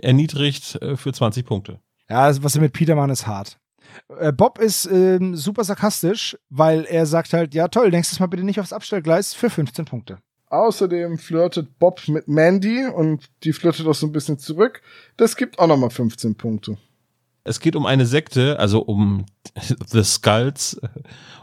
erniedrigt 0.00 0.80
äh, 0.82 0.96
für 0.96 1.12
20 1.12 1.44
Punkte. 1.44 1.80
Ja, 2.08 2.24
also 2.24 2.44
was 2.44 2.52
sie 2.52 2.60
mit 2.60 2.72
Peter 2.72 2.94
machen, 2.94 3.10
ist 3.10 3.26
hart. 3.26 3.58
Äh, 4.18 4.32
Bob 4.32 4.58
ist 4.58 4.86
ähm, 4.86 5.34
super 5.34 5.64
sarkastisch, 5.64 6.36
weil 6.50 6.84
er 6.84 7.06
sagt 7.06 7.32
halt, 7.32 7.54
ja 7.54 7.68
toll, 7.68 7.90
nächstes 7.90 8.20
Mal 8.20 8.26
bitte 8.26 8.44
nicht 8.44 8.60
aufs 8.60 8.72
Abstellgleis 8.72 9.34
für 9.34 9.50
15 9.50 9.86
Punkte. 9.86 10.18
Außerdem 10.52 11.16
flirtet 11.16 11.78
Bob 11.78 12.06
mit 12.08 12.28
Mandy 12.28 12.84
und 12.84 13.30
die 13.42 13.54
flirtet 13.54 13.86
auch 13.86 13.94
so 13.94 14.06
ein 14.06 14.12
bisschen 14.12 14.38
zurück. 14.38 14.82
Das 15.16 15.36
gibt 15.36 15.58
auch 15.58 15.66
nochmal 15.66 15.88
15 15.88 16.34
Punkte. 16.34 16.76
Es 17.42 17.58
geht 17.58 17.74
um 17.74 17.86
eine 17.86 18.04
Sekte, 18.04 18.58
also 18.58 18.80
um 18.82 19.24
The 19.86 20.04
Skulls 20.04 20.78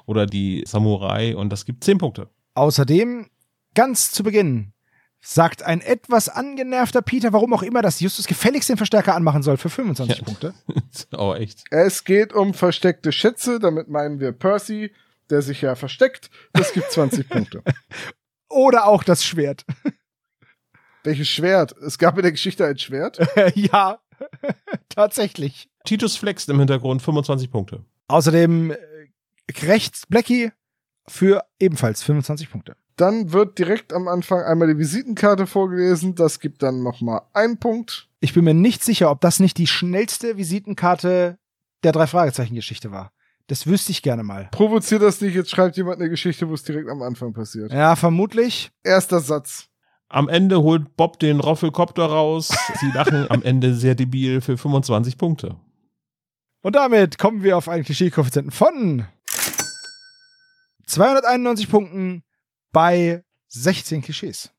oder 0.06 0.28
die 0.28 0.64
Samurai 0.68 1.36
und 1.36 1.50
das 1.50 1.66
gibt 1.66 1.84
10 1.84 1.98
Punkte. 1.98 2.30
Außerdem, 2.54 3.26
ganz 3.74 4.12
zu 4.12 4.22
Beginn, 4.22 4.74
sagt 5.22 5.64
ein 5.64 5.82
etwas 5.82 6.30
angenervter 6.30 7.02
Peter, 7.02 7.34
warum 7.34 7.52
auch 7.56 7.64
immer, 7.64 7.82
dass 7.82 8.00
Justus 8.02 8.28
gefälligst 8.28 8.70
den 8.70 8.78
Verstärker 8.78 9.16
anmachen 9.16 9.42
soll 9.42 9.58
für 9.58 9.72
25 9.72 10.18
Ja. 10.20 10.24
Punkte. 10.24 10.54
oh, 11.18 11.34
echt. 11.34 11.64
Es 11.72 12.04
geht 12.04 12.32
um 12.32 12.54
versteckte 12.54 13.12
Schätze, 13.12 13.58
damit 13.58 13.90
meinen 13.90 14.20
wir 14.20 14.34
Percy, 14.34 14.92
der 15.32 15.42
sich 15.42 15.62
ja 15.62 15.74
versteckt. 15.74 16.30
Das 16.54 16.74
gibt 16.74 16.92
20 16.92 17.28
Punkte. 17.30 17.64
Oder 18.50 18.88
auch 18.88 19.04
das 19.04 19.24
Schwert. 19.24 19.66
Welches 21.04 21.28
Schwert? 21.28 21.72
Es 21.78 21.98
gab 21.98 22.18
in 22.18 22.24
der 22.24 22.32
Geschichte 22.32 22.66
ein 22.66 22.78
Schwert. 22.78 23.20
ja, 23.56 24.00
tatsächlich. 24.90 25.70
Titus 25.86 26.18
flext 26.18 26.50
im 26.50 26.60
Hintergrund 26.60 27.02
25 27.02 27.52
Punkte. 27.52 27.86
Außerdem 28.08 28.72
äh, 28.72 28.78
rechts 29.62 30.06
Blackie 30.08 30.52
für 31.08 31.44
ebenfalls 31.60 32.04
25 32.04 32.52
Punkte. 32.52 32.76
Dann 32.96 33.32
wird 33.32 33.58
direkt 33.58 33.94
am 33.94 34.08
Anfang 34.08 34.42
einmal 34.44 34.68
die 34.68 34.78
Visitenkarte 34.78 35.48
vorgelesen. 35.48 36.16
Das 36.16 36.40
gibt 36.40 36.62
dann 36.62 36.84
nochmal 36.84 37.22
einen 37.34 37.58
Punkt. 37.58 38.10
Ich 38.20 38.34
bin 38.34 38.44
mir 38.44 38.54
nicht 38.54 38.84
sicher, 38.84 39.10
ob 39.10 39.22
das 39.22 39.40
nicht 39.40 39.58
die 39.58 39.68
schnellste 39.68 40.38
Visitenkarte 40.38 41.38
der 41.84 41.92
drei 41.94 42.08
Fragezeichen-Geschichte 42.08 42.92
war. 42.92 43.14
Das 43.50 43.66
wüsste 43.66 43.92
ich 43.92 44.04
gerne 44.04 44.22
mal. 44.22 44.48
Provoziert 44.52 45.02
das 45.02 45.22
nicht, 45.22 45.34
jetzt 45.34 45.50
schreibt 45.50 45.76
jemand 45.76 46.00
eine 46.00 46.10
Geschichte, 46.12 46.48
wo 46.48 46.54
es 46.54 46.64
direkt 46.64 46.88
am 46.88 47.02
Anfang 47.02 47.34
passiert. 47.34 47.74
Ja, 47.74 47.96
vermutlich. 47.96 48.70
Erster 48.84 49.22
Satz. 49.22 49.70
Am 50.08 50.30
Ende 50.30 50.62
holt 50.62 50.96
Bob 50.96 51.20
den 51.20 51.40
Roffelkopter 51.40 52.06
raus. 52.06 52.50
Sie 52.80 52.92
lachen 52.94 53.26
am 53.30 53.42
Ende 53.42 53.74
sehr 53.74 53.96
debil 53.96 54.42
für 54.42 54.56
25 54.56 55.18
Punkte. 55.18 55.56
Und 56.62 56.76
damit 56.76 57.18
kommen 57.18 57.42
wir 57.42 57.58
auf 57.58 57.68
einen 57.70 57.84
Klischee-Koeffizienten 57.84 58.52
von 58.52 59.06
291 60.86 61.70
Punkten 61.70 62.24
bei 62.72 63.24
16 63.48 64.04
Klischees. 64.04 64.52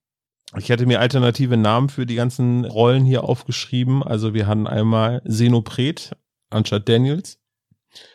Ich 0.56 0.68
hätte 0.68 0.86
mir 0.86 0.98
alternative 0.98 1.56
Namen 1.56 1.90
für 1.90 2.06
die 2.06 2.16
ganzen 2.16 2.64
Rollen 2.64 3.04
hier 3.04 3.22
aufgeschrieben. 3.22 4.02
Also 4.02 4.34
wir 4.34 4.48
hatten 4.48 4.66
einmal 4.66 5.20
Xenopret 5.20 6.16
anstatt 6.50 6.88
Daniels. 6.88 7.38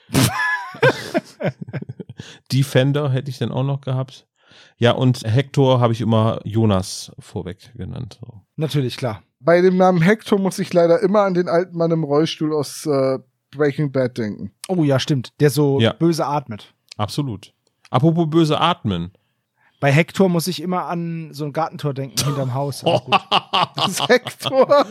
Defender 2.51 3.11
hätte 3.11 3.29
ich 3.29 3.37
dann 3.37 3.51
auch 3.51 3.63
noch 3.63 3.81
gehabt. 3.81 4.27
Ja, 4.77 4.91
und 4.91 5.23
Hector 5.23 5.79
habe 5.79 5.93
ich 5.93 6.01
immer 6.01 6.39
Jonas 6.43 7.11
vorweg 7.19 7.73
genannt. 7.75 8.19
So. 8.21 8.41
Natürlich, 8.55 8.97
klar. 8.97 9.21
Bei 9.39 9.61
dem 9.61 9.77
Namen 9.77 10.01
Hector 10.01 10.39
muss 10.39 10.59
ich 10.59 10.73
leider 10.73 10.99
immer 11.01 11.21
an 11.21 11.33
den 11.33 11.47
alten 11.49 11.77
Mann 11.77 11.91
im 11.91 12.03
Rollstuhl 12.03 12.53
aus 12.53 12.85
äh, 12.85 13.19
Breaking 13.51 13.91
Bad 13.91 14.17
denken. 14.17 14.51
Oh 14.67 14.83
ja, 14.83 14.99
stimmt. 14.99 15.33
Der 15.39 15.49
so 15.49 15.79
Ja. 15.79 15.93
böse 15.93 16.25
atmet. 16.25 16.73
Absolut. 16.97 17.53
Apropos 17.89 18.29
böse 18.29 18.59
Atmen. 18.59 19.11
Bei 19.79 19.91
Hector 19.91 20.29
muss 20.29 20.47
ich 20.47 20.61
immer 20.61 20.85
an 20.85 21.29
so 21.33 21.45
ein 21.45 21.53
Gartentor 21.53 21.93
denken 21.93 22.23
hinterm 22.23 22.53
Haus. 22.53 22.83
Aber 22.83 22.99
gut. 23.01 23.15
Das 23.75 23.87
ist 23.91 24.07
Hector. 24.09 24.85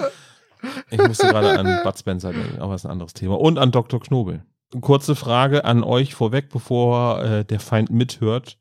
Ich 0.90 0.98
musste 0.98 1.26
gerade 1.26 1.58
an 1.58 1.80
Bud 1.82 1.98
Spencer 1.98 2.32
denken, 2.32 2.60
aber 2.60 2.74
ist 2.74 2.84
ein 2.86 2.90
anderes 2.92 3.12
Thema. 3.14 3.38
Und 3.40 3.58
an 3.58 3.70
Dr. 3.72 4.00
Knobel. 4.00 4.44
Kurze 4.80 5.14
Frage 5.16 5.64
an 5.64 5.82
euch 5.84 6.14
vorweg, 6.14 6.48
bevor 6.50 7.22
äh, 7.22 7.44
der 7.44 7.60
Feind 7.60 7.90
mithört. 7.90 8.58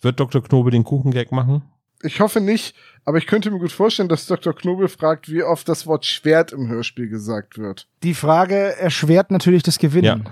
Wird 0.00 0.18
Dr. 0.18 0.42
Knobel 0.42 0.72
den 0.72 0.84
Kuchengag 0.84 1.30
machen? 1.32 1.62
Ich 2.02 2.20
hoffe 2.20 2.40
nicht, 2.40 2.74
aber 3.04 3.18
ich 3.18 3.26
könnte 3.28 3.50
mir 3.50 3.60
gut 3.60 3.70
vorstellen, 3.70 4.08
dass 4.08 4.26
Dr. 4.26 4.52
Knobel 4.54 4.88
fragt, 4.88 5.28
wie 5.30 5.44
oft 5.44 5.68
das 5.68 5.86
Wort 5.86 6.04
Schwert 6.04 6.52
im 6.52 6.68
Hörspiel 6.68 7.08
gesagt 7.08 7.58
wird. 7.58 7.86
Die 8.02 8.14
Frage 8.14 8.76
erschwert 8.76 9.30
natürlich 9.30 9.62
das 9.62 9.78
Gewinnen. 9.78 10.28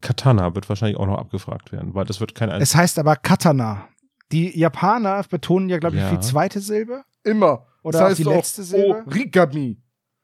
Katana 0.00 0.54
wird 0.54 0.68
wahrscheinlich 0.68 0.98
auch 0.98 1.06
noch 1.06 1.18
abgefragt 1.18 1.70
werden, 1.72 1.94
weil 1.94 2.04
das 2.04 2.20
wird 2.20 2.34
kein 2.34 2.50
Es 2.50 2.74
heißt 2.74 2.98
aber 2.98 3.14
Katana. 3.16 3.88
Die 4.32 4.58
Japaner 4.58 5.22
betonen 5.30 5.68
ja, 5.68 5.78
glaube 5.78 5.96
ich, 5.96 6.02
Ja. 6.02 6.10
die 6.10 6.20
zweite 6.20 6.60
Silbe. 6.60 7.04
Immer. 7.22 7.66
Oder 7.82 8.00
das 8.00 8.08
heißt 8.10 8.18
die 8.18 8.26
auch 8.26 8.32
letzte 8.32 8.62
Silbe? 8.64 9.04
Origami 9.06 9.80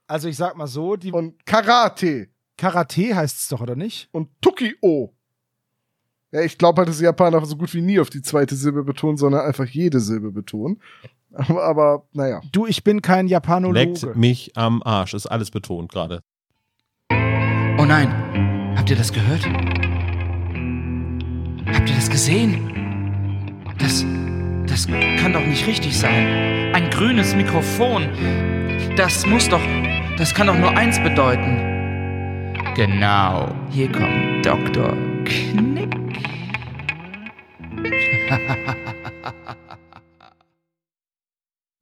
Also 0.08 0.28
ich 0.28 0.36
sag 0.36 0.56
mal 0.56 0.66
so, 0.66 0.96
die 0.96 1.12
und 1.12 1.46
Karate 1.46 2.28
Karate 2.60 3.16
heißt 3.16 3.38
es 3.38 3.48
doch, 3.48 3.62
oder 3.62 3.74
nicht? 3.74 4.10
und 4.12 4.28
Tukio. 4.42 5.14
Ja, 6.30 6.42
ich 6.42 6.58
glaube 6.58 6.78
halt, 6.80 6.90
dass 6.90 6.98
die 6.98 7.04
Japaner 7.04 7.42
so 7.46 7.56
gut 7.56 7.72
wie 7.72 7.80
nie 7.80 7.98
auf 7.98 8.10
die 8.10 8.20
zweite 8.20 8.54
Silbe 8.54 8.84
betonen, 8.84 9.16
sondern 9.16 9.46
einfach 9.46 9.64
jede 9.64 9.98
Silbe 9.98 10.30
betonen. 10.30 10.78
Aber, 11.32 11.64
aber 11.64 12.06
naja. 12.12 12.42
Du, 12.52 12.66
ich 12.66 12.84
bin 12.84 13.00
kein 13.00 13.26
Leckt 13.26 13.30
Japanologe. 13.32 14.12
mich 14.14 14.52
am 14.56 14.82
Arsch, 14.82 15.14
ist 15.14 15.26
alles 15.26 15.50
betont 15.50 15.90
gerade. 15.90 16.22
Oh 17.10 17.86
nein, 17.86 18.74
habt 18.76 18.90
ihr 18.90 18.96
das 18.96 19.10
gehört? 19.12 19.46
Habt 21.74 21.88
ihr 21.88 21.96
das 21.96 22.10
gesehen? 22.10 23.64
Das, 23.78 24.04
das 24.66 24.86
kann 24.86 25.32
doch 25.32 25.46
nicht 25.46 25.66
richtig 25.66 25.98
sein. 25.98 26.74
Ein 26.74 26.90
grünes 26.90 27.34
Mikrofon. 27.34 28.08
Das 28.96 29.24
muss 29.24 29.48
doch, 29.48 29.62
das 30.18 30.34
kann 30.34 30.46
doch 30.48 30.58
nur 30.58 30.76
eins 30.76 31.02
bedeuten. 31.02 31.69
Genau, 32.76 33.48
hier 33.70 33.90
kommt 33.90 34.46
Dr. 34.46 34.96
Knick. 35.24 35.92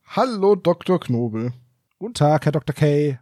Hallo, 0.06 0.56
Dr. 0.56 0.98
Knobel. 0.98 1.52
Guten 1.98 2.14
Tag, 2.14 2.46
Herr 2.46 2.52
Dr. 2.52 2.74
K. 2.74 3.18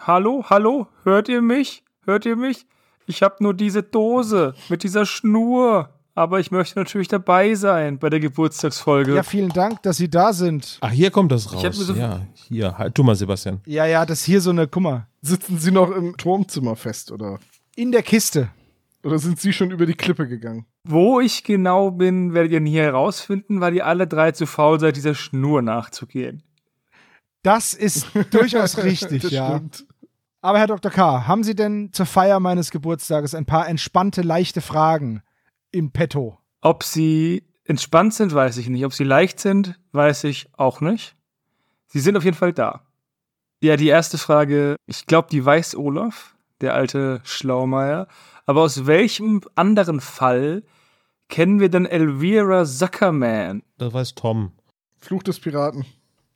Hallo, 0.00 0.44
hallo, 0.48 0.86
hört 1.02 1.28
ihr 1.28 1.42
mich? 1.42 1.82
Hört 2.04 2.24
ihr 2.24 2.36
mich? 2.36 2.66
Ich 3.06 3.22
habe 3.22 3.36
nur 3.40 3.52
diese 3.52 3.82
Dose 3.82 4.54
mit 4.68 4.84
dieser 4.84 5.04
Schnur. 5.04 5.97
Aber 6.18 6.40
ich 6.40 6.50
möchte 6.50 6.76
natürlich 6.80 7.06
dabei 7.06 7.54
sein 7.54 8.00
bei 8.00 8.10
der 8.10 8.18
Geburtstagsfolge. 8.18 9.14
Ja, 9.14 9.22
vielen 9.22 9.50
Dank, 9.50 9.84
dass 9.84 9.98
Sie 9.98 10.10
da 10.10 10.32
sind. 10.32 10.78
Ach, 10.80 10.90
hier 10.90 11.12
kommt 11.12 11.30
das 11.30 11.52
raus. 11.54 11.76
so- 11.76 11.94
ja, 11.94 12.26
hier, 12.34 12.76
halt 12.76 12.98
du 12.98 13.04
mal, 13.04 13.14
Sebastian. 13.14 13.60
Ja, 13.66 13.86
ja, 13.86 14.04
das 14.04 14.18
ist 14.18 14.24
hier 14.24 14.40
so 14.40 14.50
eine, 14.50 14.66
guck 14.66 14.82
mal, 14.82 15.06
Sitzen 15.22 15.58
Sie 15.60 15.70
noch 15.70 15.92
im 15.92 16.16
Turmzimmer 16.16 16.74
fest, 16.74 17.12
oder? 17.12 17.38
in 17.76 17.92
der 17.92 18.02
Kiste. 18.02 18.48
Oder 19.04 19.20
sind 19.20 19.38
Sie 19.38 19.52
schon 19.52 19.70
über 19.70 19.86
die 19.86 19.94
Klippe 19.94 20.26
gegangen? 20.26 20.66
Wo 20.82 21.20
ich 21.20 21.44
genau 21.44 21.92
bin, 21.92 22.34
werdet 22.34 22.50
ihr 22.50 22.58
nie 22.60 22.76
herausfinden, 22.78 23.60
weil 23.60 23.76
ihr 23.76 23.86
alle 23.86 24.08
drei 24.08 24.32
zu 24.32 24.44
faul 24.46 24.80
seid, 24.80 24.96
dieser 24.96 25.14
Schnur 25.14 25.62
nachzugehen. 25.62 26.42
Das 27.44 27.74
ist 27.74 28.08
durchaus 28.32 28.76
richtig, 28.78 29.22
das 29.22 29.30
ja. 29.30 29.50
stimmt. 29.54 29.86
Aber 30.40 30.58
Herr 30.58 30.66
Dr. 30.66 30.90
K., 30.90 31.28
haben 31.28 31.44
Sie 31.44 31.54
denn 31.54 31.90
zur 31.92 32.06
Feier 32.06 32.40
meines 32.40 32.72
Geburtstages 32.72 33.36
ein 33.36 33.46
paar 33.46 33.68
entspannte, 33.68 34.22
leichte 34.22 34.60
Fragen 34.60 35.22
im 35.70 35.90
Petto? 35.92 36.38
Ob 36.60 36.82
sie 36.82 37.44
entspannt 37.64 38.14
sind, 38.14 38.34
weiß 38.34 38.56
ich 38.58 38.68
nicht. 38.68 38.84
Ob 38.84 38.92
sie 38.92 39.04
leicht 39.04 39.40
sind, 39.40 39.78
weiß 39.92 40.24
ich 40.24 40.48
auch 40.56 40.80
nicht. 40.80 41.16
Sie 41.86 42.00
sind 42.00 42.16
auf 42.16 42.24
jeden 42.24 42.36
Fall 42.36 42.52
da. 42.52 42.82
Ja, 43.60 43.76
die 43.76 43.88
erste 43.88 44.18
Frage, 44.18 44.76
ich 44.86 45.06
glaube, 45.06 45.28
die 45.30 45.44
weiß 45.44 45.74
Olaf, 45.76 46.36
der 46.60 46.74
alte 46.74 47.20
Schlaumeier. 47.24 48.06
Aber 48.46 48.62
aus 48.62 48.86
welchem 48.86 49.42
anderen 49.54 50.00
Fall 50.00 50.62
kennen 51.28 51.60
wir 51.60 51.68
denn 51.68 51.84
Elvira 51.86 52.64
Zuckerman? 52.64 53.62
Das 53.76 53.92
weiß 53.92 54.14
Tom. 54.14 54.52
Fluch 54.98 55.22
des 55.22 55.38
Piraten. 55.40 55.84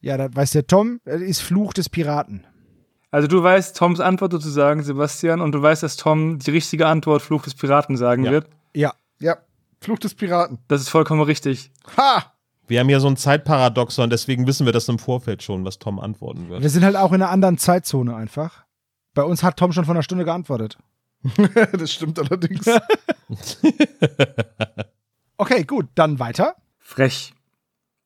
Ja, 0.01 0.17
das 0.17 0.35
weiß 0.35 0.51
der 0.53 0.67
Tom, 0.67 1.01
das 1.05 1.21
ist 1.21 1.41
Fluch 1.41 1.73
des 1.73 1.89
Piraten. 1.89 2.45
Also 3.11 3.29
du 3.29 3.43
weißt 3.43 3.77
Toms 3.77 4.01
Antwort 4.01 4.33
sozusagen, 4.33 4.83
Sebastian, 4.83 5.41
und 5.41 5.53
du 5.53 5.61
weißt, 5.63 5.83
dass 5.83 5.97
Tom 5.97 6.39
die 6.39 6.51
richtige 6.51 6.87
Antwort 6.87 7.23
Fluch 7.23 7.43
des 7.43 7.55
Piraten 7.55 7.97
sagen 7.97 8.25
Ja. 8.25 8.31
wird. 8.31 8.49
Ja. 8.75 8.95
Fluch 9.83 9.99
des 9.99 10.15
Piraten. 10.15 10.59
Das 10.69 10.81
ist 10.81 10.89
vollkommen 10.89 11.23
richtig. 11.23 11.73
Ha! 11.97 12.33
Wir 12.69 12.81
haben 12.81 12.89
ja 12.89 13.01
so 13.01 13.09
ein 13.09 13.17
Zeitparadoxon, 13.17 14.09
deswegen 14.09 14.47
wissen 14.47 14.65
wir 14.65 14.73
das 14.73 14.89
im 14.89 14.99
Vorfeld 14.99 15.43
schon, 15.43 15.65
was 15.65 15.79
Tom 15.79 15.99
antworten 15.99 16.49
wird. 16.49 16.63
Wir 16.63 16.71
sind 16.71 16.85
halt 16.85 16.97
auch 16.97 17.13
in 17.13 17.21
einer 17.21 17.31
anderen 17.31 17.59
Zeitzone 17.59 18.15
einfach. 18.15 18.65
Bei 19.15 19.25
uns 19.25 19.43
hat 19.43 19.59
Tom 19.59 19.73
schon 19.73 19.85
vor 19.85 19.95
einer 19.95 20.03
Stunde 20.03 20.25
geantwortet. 20.25 20.79
das 21.73 21.93
stimmt 21.93 22.19
allerdings. 22.19 22.65
Okay, 25.43 25.65
gut, 25.65 25.89
dann 25.97 26.21
weiter. 26.21 26.55
Frech. 26.79 27.35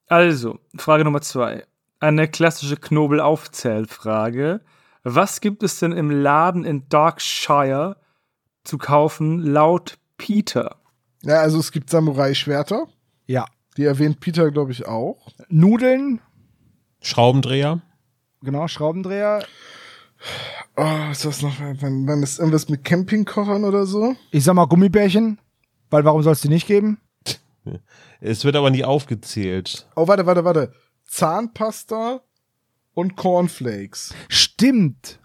Also, 0.06 0.58
Frage 0.74 1.04
Nummer 1.04 1.20
zwei. 1.20 1.66
Eine 2.00 2.28
klassische 2.28 2.78
Knobelaufzählfrage. 2.78 4.62
Was 5.02 5.42
gibt 5.42 5.62
es 5.62 5.78
denn 5.78 5.92
im 5.92 6.10
Laden 6.10 6.64
in 6.64 6.88
Darkshire 6.88 7.98
zu 8.64 8.78
kaufen 8.78 9.40
laut 9.40 9.98
Peter? 10.16 10.76
Ja, 11.26 11.40
also 11.40 11.58
es 11.58 11.72
gibt 11.72 11.90
Samurai-Schwerter. 11.90 12.86
Ja. 13.26 13.46
Die 13.76 13.84
erwähnt 13.84 14.20
Peter, 14.20 14.50
glaube 14.50 14.72
ich, 14.72 14.86
auch. 14.86 15.28
Nudeln, 15.48 16.20
Schraubendreher? 17.02 17.82
genau, 18.42 18.68
Schraubendreher. 18.68 19.44
Oh, 20.76 21.10
ist 21.10 21.24
das 21.24 21.42
noch, 21.42 21.54
wann, 21.60 22.06
wann 22.06 22.22
ist 22.22 22.38
irgendwas 22.38 22.68
mit 22.68 22.84
Campingkochern 22.84 23.64
oder 23.64 23.86
so? 23.86 24.16
Ich 24.30 24.44
sag 24.44 24.54
mal 24.54 24.66
Gummibärchen, 24.66 25.38
weil 25.90 26.04
warum 26.04 26.22
soll 26.22 26.32
es 26.32 26.40
die 26.40 26.48
nicht 26.48 26.66
geben? 26.66 26.98
Es 28.20 28.44
wird 28.44 28.56
aber 28.56 28.70
nie 28.70 28.84
aufgezählt. 28.84 29.86
Oh, 29.96 30.08
warte, 30.08 30.24
warte, 30.26 30.44
warte. 30.44 30.72
Zahnpasta 31.06 32.20
und 32.94 33.16
Cornflakes. 33.16 34.14
Stimmt. 34.28 35.20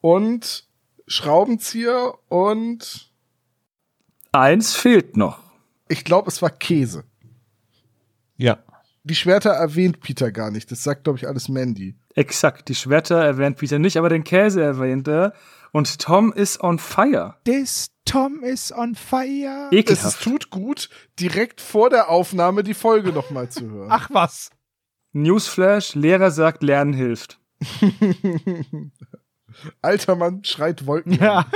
Und 0.00 0.66
Schraubenzieher 1.06 2.14
und 2.28 3.09
Eins 4.32 4.74
fehlt 4.74 5.16
noch. 5.16 5.40
ich 5.88 6.04
glaube, 6.04 6.28
es 6.28 6.40
war 6.42 6.50
Käse. 6.50 7.04
Ja. 8.36 8.58
Die 9.02 9.14
Schwerter 9.14 9.50
erwähnt 9.50 10.00
Peter 10.00 10.30
gar 10.30 10.50
nicht. 10.50 10.70
Das 10.70 10.84
sagt, 10.84 11.04
glaube 11.04 11.18
ich, 11.18 11.26
alles 11.26 11.48
Mandy. 11.48 11.96
Exakt, 12.14 12.68
die 12.68 12.74
Schwerter 12.74 13.22
erwähnt 13.22 13.56
Peter 13.56 13.78
nicht, 13.78 13.96
aber 13.96 14.08
den 14.08 14.24
Käse 14.24 14.62
erwähnt 14.62 15.08
er. 15.08 15.32
Und 15.72 15.98
Tom 16.00 16.32
ist 16.32 16.62
on 16.62 16.78
fire. 16.78 17.36
This 17.44 17.86
Tom 18.04 18.42
is 18.42 18.72
on 18.72 18.94
fire. 18.94 19.68
Es 19.70 19.78
Ekelhaft. 19.78 20.16
ist, 20.16 20.22
tut 20.22 20.50
gut, 20.50 20.90
direkt 21.18 21.60
vor 21.60 21.90
der 21.90 22.08
Aufnahme 22.08 22.62
die 22.62 22.74
Folge 22.74 23.12
nochmal 23.12 23.48
zu 23.48 23.70
hören. 23.70 23.88
Ach 23.90 24.08
was. 24.12 24.50
Newsflash, 25.12 25.94
Lehrer 25.94 26.30
sagt, 26.30 26.62
Lernen 26.62 26.92
hilft. 26.92 27.40
Alter 29.82 30.16
Mann 30.16 30.44
schreit 30.44 30.86
Wolken. 30.86 31.14
Ja. 31.14 31.46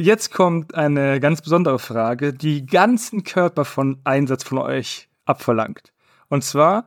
Jetzt 0.00 0.32
kommt 0.32 0.76
eine 0.76 1.18
ganz 1.18 1.42
besondere 1.42 1.80
Frage, 1.80 2.32
die 2.32 2.64
ganzen 2.64 3.24
Körper 3.24 3.64
von 3.64 3.98
Einsatz 4.04 4.44
von 4.44 4.58
euch 4.58 5.08
abverlangt. 5.24 5.92
Und 6.28 6.44
zwar, 6.44 6.84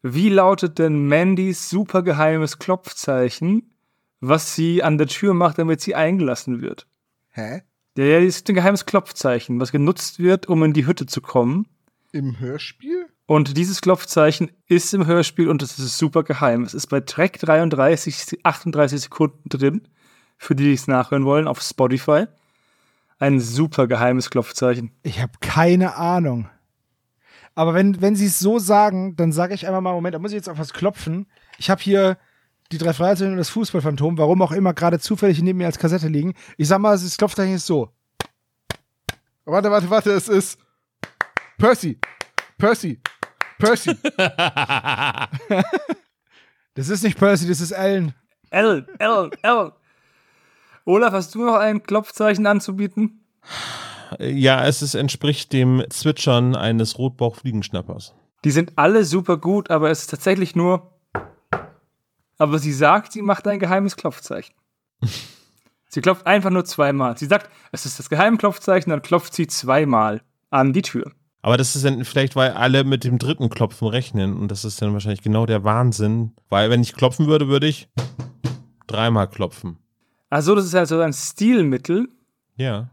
wie 0.00 0.30
lautet 0.30 0.78
denn 0.78 1.06
Mandys 1.06 1.68
supergeheimes 1.68 2.58
Klopfzeichen, 2.58 3.74
was 4.20 4.54
sie 4.54 4.82
an 4.82 4.96
der 4.96 5.06
Tür 5.06 5.34
macht, 5.34 5.58
damit 5.58 5.82
sie 5.82 5.94
eingelassen 5.94 6.62
wird? 6.62 6.86
Hä? 7.28 7.60
Ja, 7.98 8.04
ja, 8.04 8.20
das 8.20 8.36
ist 8.36 8.48
ein 8.48 8.54
geheimes 8.54 8.86
Klopfzeichen, 8.86 9.60
was 9.60 9.70
genutzt 9.70 10.18
wird, 10.18 10.48
um 10.48 10.62
in 10.62 10.72
die 10.72 10.86
Hütte 10.86 11.04
zu 11.04 11.20
kommen. 11.20 11.66
Im 12.12 12.40
Hörspiel? 12.40 13.04
Und 13.26 13.58
dieses 13.58 13.82
Klopfzeichen 13.82 14.50
ist 14.66 14.94
im 14.94 15.04
Hörspiel 15.04 15.50
und 15.50 15.60
es 15.60 15.78
ist 15.78 15.98
super 15.98 16.22
geheim. 16.22 16.62
Es 16.62 16.72
ist 16.72 16.86
bei 16.86 17.00
Track 17.00 17.38
33, 17.38 18.38
38 18.44 18.98
Sekunden 19.02 19.50
drin, 19.50 19.88
für 20.38 20.54
die, 20.54 20.64
die 20.64 20.72
es 20.72 20.88
nachhören 20.88 21.26
wollen, 21.26 21.48
auf 21.48 21.60
Spotify. 21.60 22.28
Ein 23.18 23.40
super 23.40 23.86
geheimes 23.86 24.30
Klopfzeichen. 24.30 24.92
Ich 25.02 25.20
habe 25.20 25.32
keine 25.40 25.96
Ahnung. 25.96 26.48
Aber 27.54 27.72
wenn, 27.72 28.00
wenn 28.02 28.16
sie 28.16 28.26
es 28.26 28.38
so 28.38 28.58
sagen, 28.58 29.16
dann 29.16 29.32
sage 29.32 29.54
ich 29.54 29.66
einfach 29.66 29.80
mal, 29.80 29.94
Moment, 29.94 30.14
da 30.14 30.18
muss 30.18 30.32
ich 30.32 30.36
jetzt 30.36 30.48
auf 30.48 30.58
was 30.58 30.74
klopfen. 30.74 31.26
Ich 31.58 31.70
habe 31.70 31.80
hier 31.80 32.18
die 32.70 32.78
drei 32.78 32.92
Fragezeichen 32.92 33.32
und 33.32 33.38
das 33.38 33.48
Fußballphantom, 33.50 34.18
warum 34.18 34.42
auch 34.42 34.52
immer, 34.52 34.74
gerade 34.74 34.98
zufällig 34.98 35.40
neben 35.40 35.58
mir 35.58 35.66
als 35.66 35.78
Kassette 35.78 36.08
liegen. 36.08 36.34
Ich 36.58 36.68
sag 36.68 36.78
mal, 36.80 36.92
das 36.92 37.16
Klopfzeichen 37.16 37.54
ist 37.54 37.66
so. 37.66 37.90
Warte, 39.44 39.70
warte, 39.70 39.88
warte, 39.88 40.10
es 40.12 40.28
ist 40.28 40.58
Percy. 41.56 41.98
Percy. 42.58 43.00
Percy. 43.58 43.96
Das 46.76 46.90
ist 46.90 47.02
nicht 47.02 47.18
Percy, 47.18 47.48
das 47.48 47.62
ist 47.62 47.72
Ellen. 47.72 48.14
L, 48.50 48.86
L, 48.98 49.30
L. 49.42 49.72
Olaf, 50.88 51.12
hast 51.12 51.34
du 51.34 51.44
noch 51.44 51.56
ein 51.56 51.82
Klopfzeichen 51.82 52.46
anzubieten? 52.46 53.24
Ja, 54.20 54.64
es 54.64 54.82
ist, 54.82 54.94
entspricht 54.94 55.52
dem 55.52 55.82
Zwitschern 55.90 56.54
eines 56.54 56.96
Rotbauchfliegenschnappers. 56.96 58.14
Die 58.44 58.52
sind 58.52 58.72
alle 58.76 59.04
super 59.04 59.36
gut, 59.36 59.68
aber 59.68 59.90
es 59.90 60.02
ist 60.02 60.10
tatsächlich 60.10 60.54
nur. 60.54 60.92
Aber 62.38 62.60
sie 62.60 62.72
sagt, 62.72 63.12
sie 63.12 63.22
macht 63.22 63.48
ein 63.48 63.58
geheimes 63.58 63.96
Klopfzeichen. 63.96 64.54
sie 65.88 66.00
klopft 66.00 66.24
einfach 66.24 66.50
nur 66.50 66.64
zweimal. 66.64 67.18
Sie 67.18 67.26
sagt, 67.26 67.50
es 67.72 67.84
ist 67.84 67.98
das 67.98 68.08
geheime 68.08 68.36
Klopfzeichen, 68.36 68.90
dann 68.90 69.02
klopft 69.02 69.34
sie 69.34 69.48
zweimal 69.48 70.22
an 70.50 70.72
die 70.72 70.82
Tür. 70.82 71.10
Aber 71.42 71.56
das 71.56 71.74
ist 71.74 71.84
dann 71.84 72.04
vielleicht, 72.04 72.36
weil 72.36 72.52
alle 72.52 72.84
mit 72.84 73.02
dem 73.02 73.18
dritten 73.18 73.48
Klopfen 73.48 73.88
rechnen 73.88 74.36
und 74.36 74.52
das 74.52 74.64
ist 74.64 74.80
dann 74.80 74.92
wahrscheinlich 74.92 75.22
genau 75.22 75.46
der 75.46 75.64
Wahnsinn. 75.64 76.36
Weil 76.48 76.70
wenn 76.70 76.82
ich 76.82 76.94
klopfen 76.94 77.26
würde, 77.26 77.48
würde 77.48 77.66
ich 77.66 77.88
dreimal 78.86 79.28
klopfen. 79.28 79.78
Also, 80.30 80.54
das 80.54 80.64
ist 80.66 80.74
also 80.74 81.00
ein 81.00 81.12
Stilmittel, 81.12 82.08
Ja. 82.56 82.90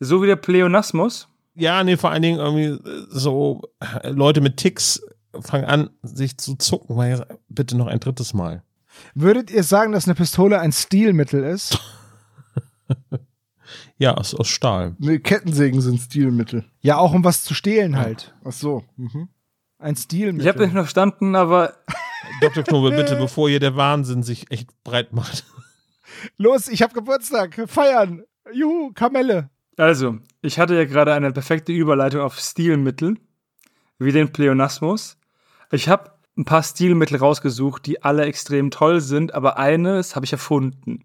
so 0.00 0.22
wie 0.22 0.26
der 0.26 0.36
Pleonasmus. 0.36 1.28
Ja, 1.54 1.82
nee, 1.84 1.96
vor 1.96 2.10
allen 2.10 2.22
Dingen 2.22 2.38
irgendwie 2.38 2.88
äh, 2.88 3.06
so 3.08 3.62
äh, 3.80 4.10
Leute 4.10 4.40
mit 4.40 4.56
Ticks 4.58 5.00
fangen 5.40 5.64
an, 5.64 5.90
sich 6.02 6.36
zu 6.38 6.56
zucken, 6.56 6.96
weil 6.96 7.26
bitte 7.48 7.76
noch 7.76 7.86
ein 7.86 8.00
drittes 8.00 8.34
Mal. 8.34 8.62
Würdet 9.14 9.50
ihr 9.50 9.62
sagen, 9.62 9.92
dass 9.92 10.06
eine 10.06 10.14
Pistole 10.14 10.60
ein 10.60 10.72
Stilmittel 10.72 11.44
ist? 11.44 11.78
Ja, 13.98 14.14
aus, 14.14 14.34
aus 14.34 14.48
Stahl. 14.48 14.94
Nee, 14.98 15.18
Kettensägen 15.18 15.80
sind 15.80 15.98
Stilmittel. 15.98 16.64
Ja, 16.82 16.98
auch 16.98 17.12
um 17.14 17.24
was 17.24 17.42
zu 17.42 17.54
stehlen 17.54 17.96
halt. 17.96 18.34
Ach 18.44 18.52
so. 18.52 18.84
Mhm. 18.96 19.28
Ein 19.78 19.96
Stilmittel. 19.96 20.42
Ich 20.42 20.48
habe 20.48 20.64
nicht 20.64 20.74
noch 20.74 20.82
verstanden, 20.82 21.34
aber 21.34 21.72
Dr. 22.40 22.62
Knobel, 22.62 22.94
bitte, 22.94 23.16
bevor 23.16 23.48
hier 23.48 23.58
der 23.58 23.74
Wahnsinn 23.76 24.22
sich 24.22 24.50
echt 24.50 24.68
breit 24.84 25.12
macht. 25.12 25.44
Los, 26.36 26.68
ich 26.68 26.82
habe 26.82 26.94
Geburtstag. 26.94 27.62
Feiern. 27.66 28.22
Juhu, 28.52 28.92
Kamelle. 28.92 29.50
also, 29.76 30.18
ich 30.40 30.58
hatte 30.58 30.74
ja 30.74 30.84
gerade 30.84 31.12
eine 31.12 31.32
perfekte 31.32 31.72
Überleitung 31.72 32.20
auf 32.20 32.38
Stilmittel, 32.38 33.16
wie 33.98 34.12
den 34.12 34.32
Pleonasmus. 34.32 35.18
Ich 35.72 35.88
habe 35.88 36.12
ein 36.36 36.44
paar 36.44 36.62
Stilmittel 36.62 37.18
rausgesucht, 37.18 37.86
die 37.86 38.02
alle 38.02 38.24
extrem 38.24 38.70
toll 38.70 39.00
sind, 39.00 39.34
aber 39.34 39.58
eines 39.58 40.14
habe 40.14 40.26
ich 40.26 40.32
erfunden. 40.32 41.04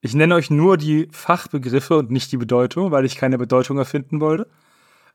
Ich 0.00 0.14
nenne 0.14 0.34
euch 0.34 0.50
nur 0.50 0.76
die 0.76 1.08
Fachbegriffe 1.10 1.96
und 1.96 2.10
nicht 2.10 2.30
die 2.30 2.36
Bedeutung, 2.36 2.90
weil 2.90 3.04
ich 3.04 3.16
keine 3.16 3.38
Bedeutung 3.38 3.78
erfinden 3.78 4.20
wollte. 4.20 4.48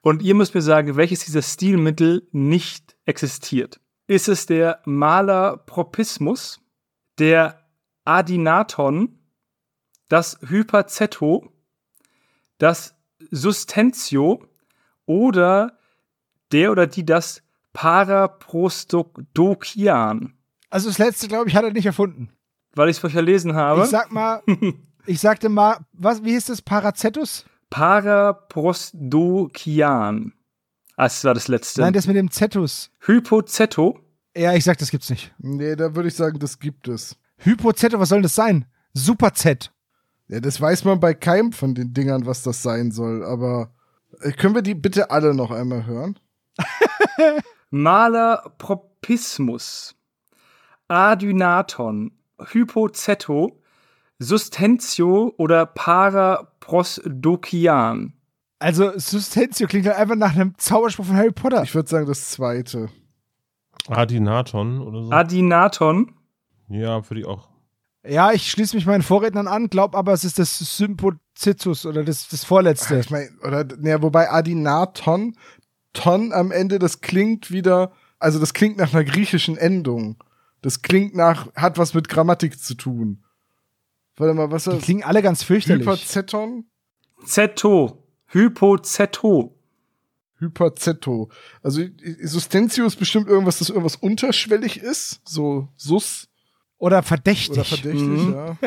Und 0.01 0.23
ihr 0.23 0.33
müsst 0.33 0.55
mir 0.55 0.61
sagen, 0.61 0.95
welches 0.95 1.25
dieser 1.25 1.43
Stilmittel 1.43 2.27
nicht 2.31 2.95
existiert. 3.05 3.79
Ist 4.07 4.27
es 4.27 4.47
der 4.47 4.81
Malapropismus, 4.85 6.59
der 7.19 7.61
Adinaton, 8.03 9.19
das 10.11 10.37
Hyperzetto, 10.45 11.49
das 12.57 12.95
Sustentio 13.31 14.45
oder 15.05 15.77
der 16.51 16.73
oder 16.73 16.85
die 16.85 17.05
das 17.05 17.41
Paraprostodokian. 17.71 20.33
Also 20.69 20.89
das 20.89 20.97
letzte, 20.97 21.29
glaube 21.29 21.47
ich, 21.47 21.55
hat 21.55 21.63
er 21.63 21.71
nicht 21.71 21.85
erfunden. 21.85 22.29
Weil 22.73 22.89
ich 22.89 22.97
es 22.97 22.99
vorher 22.99 23.19
verlesen 23.19 23.55
habe. 23.55 23.83
Ich 23.83 23.89
sag 23.89 24.11
mal, 24.11 24.43
ich 25.05 25.21
sagte 25.21 25.47
mal, 25.47 25.77
was, 25.93 26.25
wie 26.25 26.31
hieß 26.31 26.47
das? 26.47 26.61
Paracetus? 26.61 27.45
Paraprostodokian. 27.69 30.33
Ah, 30.97 31.03
das 31.03 31.23
war 31.23 31.33
das 31.33 31.47
letzte. 31.47 31.79
Nein, 31.81 31.93
das 31.93 32.07
mit 32.07 32.17
dem 32.17 32.31
Zetus. 32.31 32.91
Hypozetto. 32.99 33.97
Ja, 34.35 34.55
ich 34.55 34.65
sag, 34.65 34.77
das 34.77 34.91
gibt's 34.91 35.09
nicht. 35.09 35.33
Nee, 35.37 35.77
da 35.77 35.95
würde 35.95 36.09
ich 36.09 36.15
sagen, 36.15 36.37
das 36.37 36.59
gibt 36.59 36.89
es. 36.89 37.15
Hypozetto, 37.37 37.97
was 37.97 38.09
soll 38.09 38.21
das 38.21 38.35
sein? 38.35 38.65
Super 38.93 39.33
Z. 39.33 39.71
Ja, 40.31 40.39
das 40.39 40.59
weiß 40.61 40.85
man 40.85 41.01
bei 41.01 41.13
keinem 41.13 41.51
von 41.51 41.75
den 41.75 41.93
Dingern, 41.93 42.25
was 42.25 42.41
das 42.41 42.63
sein 42.63 42.91
soll, 42.91 43.25
aber 43.25 43.73
äh, 44.21 44.31
können 44.31 44.55
wir 44.55 44.61
die 44.61 44.75
bitte 44.75 45.11
alle 45.11 45.33
noch 45.33 45.51
einmal 45.51 45.85
hören? 45.85 46.17
Malapropismus. 47.69 49.93
Adynaton. 50.87 52.13
Hypozetto. 52.39 53.59
Sustentio 54.19 55.33
oder 55.37 55.65
Paraprosdokian. 55.65 58.13
Also, 58.59 58.97
Sustentio 58.97 59.67
klingt 59.67 59.87
halt 59.87 59.97
einfach 59.97 60.15
nach 60.15 60.33
einem 60.35 60.57
Zauberspruch 60.57 61.07
von 61.07 61.17
Harry 61.17 61.33
Potter. 61.33 61.61
Ich 61.63 61.75
würde 61.75 61.89
sagen, 61.89 62.05
das 62.05 62.29
zweite. 62.29 62.87
Adinaton 63.89 64.79
oder 64.79 65.03
so. 65.03 65.11
Adinaton. 65.11 66.13
ja, 66.69 67.03
würde 67.09 67.19
ich 67.19 67.27
auch. 67.27 67.50
Ja, 68.03 68.31
ich 68.31 68.49
schließe 68.49 68.75
mich 68.75 68.85
meinen 68.85 69.03
Vorrednern 69.03 69.47
an, 69.47 69.69
glaub 69.69 69.95
aber, 69.95 70.13
es 70.13 70.23
ist 70.23 70.39
das 70.39 70.57
Symphozitus 70.57 71.85
oder 71.85 72.03
das, 72.03 72.27
das 72.27 72.43
vorletzte. 72.43 72.99
Ich 72.99 73.11
meine, 73.11 73.29
oder, 73.43 73.63
ne, 73.63 74.01
wobei 74.01 74.31
Adinaton, 74.31 75.35
Ton 75.93 76.33
am 76.33 76.51
Ende, 76.51 76.79
das 76.79 77.01
klingt 77.01 77.51
wieder, 77.51 77.91
also 78.17 78.39
das 78.39 78.53
klingt 78.53 78.77
nach 78.77 78.93
einer 78.93 79.03
griechischen 79.03 79.57
Endung. 79.57 80.15
Das 80.61 80.81
klingt 80.81 81.15
nach, 81.15 81.53
hat 81.55 81.77
was 81.77 81.93
mit 81.93 82.07
Grammatik 82.07 82.59
zu 82.59 82.75
tun. 82.75 83.23
Warte 84.15 84.33
mal, 84.33 84.51
was 84.51 84.63
Die 84.63 84.69
ist 84.71 84.77
das? 84.77 84.83
klingen 84.83 85.03
alle 85.03 85.21
ganz 85.21 85.43
fürchterlich. 85.43 85.85
Hyperzeton? 85.85 86.65
Zetto. 87.25 88.03
Hypozetto. 88.27 89.55
Hyperzetto. 90.37 91.29
Also 91.61 91.81
Sustentio 92.23 92.85
ist 92.85 92.95
bestimmt 92.97 93.27
irgendwas, 93.27 93.59
das 93.59 93.69
irgendwas 93.69 93.95
unterschwellig 93.95 94.77
ist. 94.77 95.21
So 95.25 95.69
Sus 95.75 96.30
Oder 96.81 97.03
verdächtig. 97.03 97.51
oder 97.51 97.63
verdächtig, 97.63 98.01
Mhm. 98.01 98.33
ja. 98.33 98.57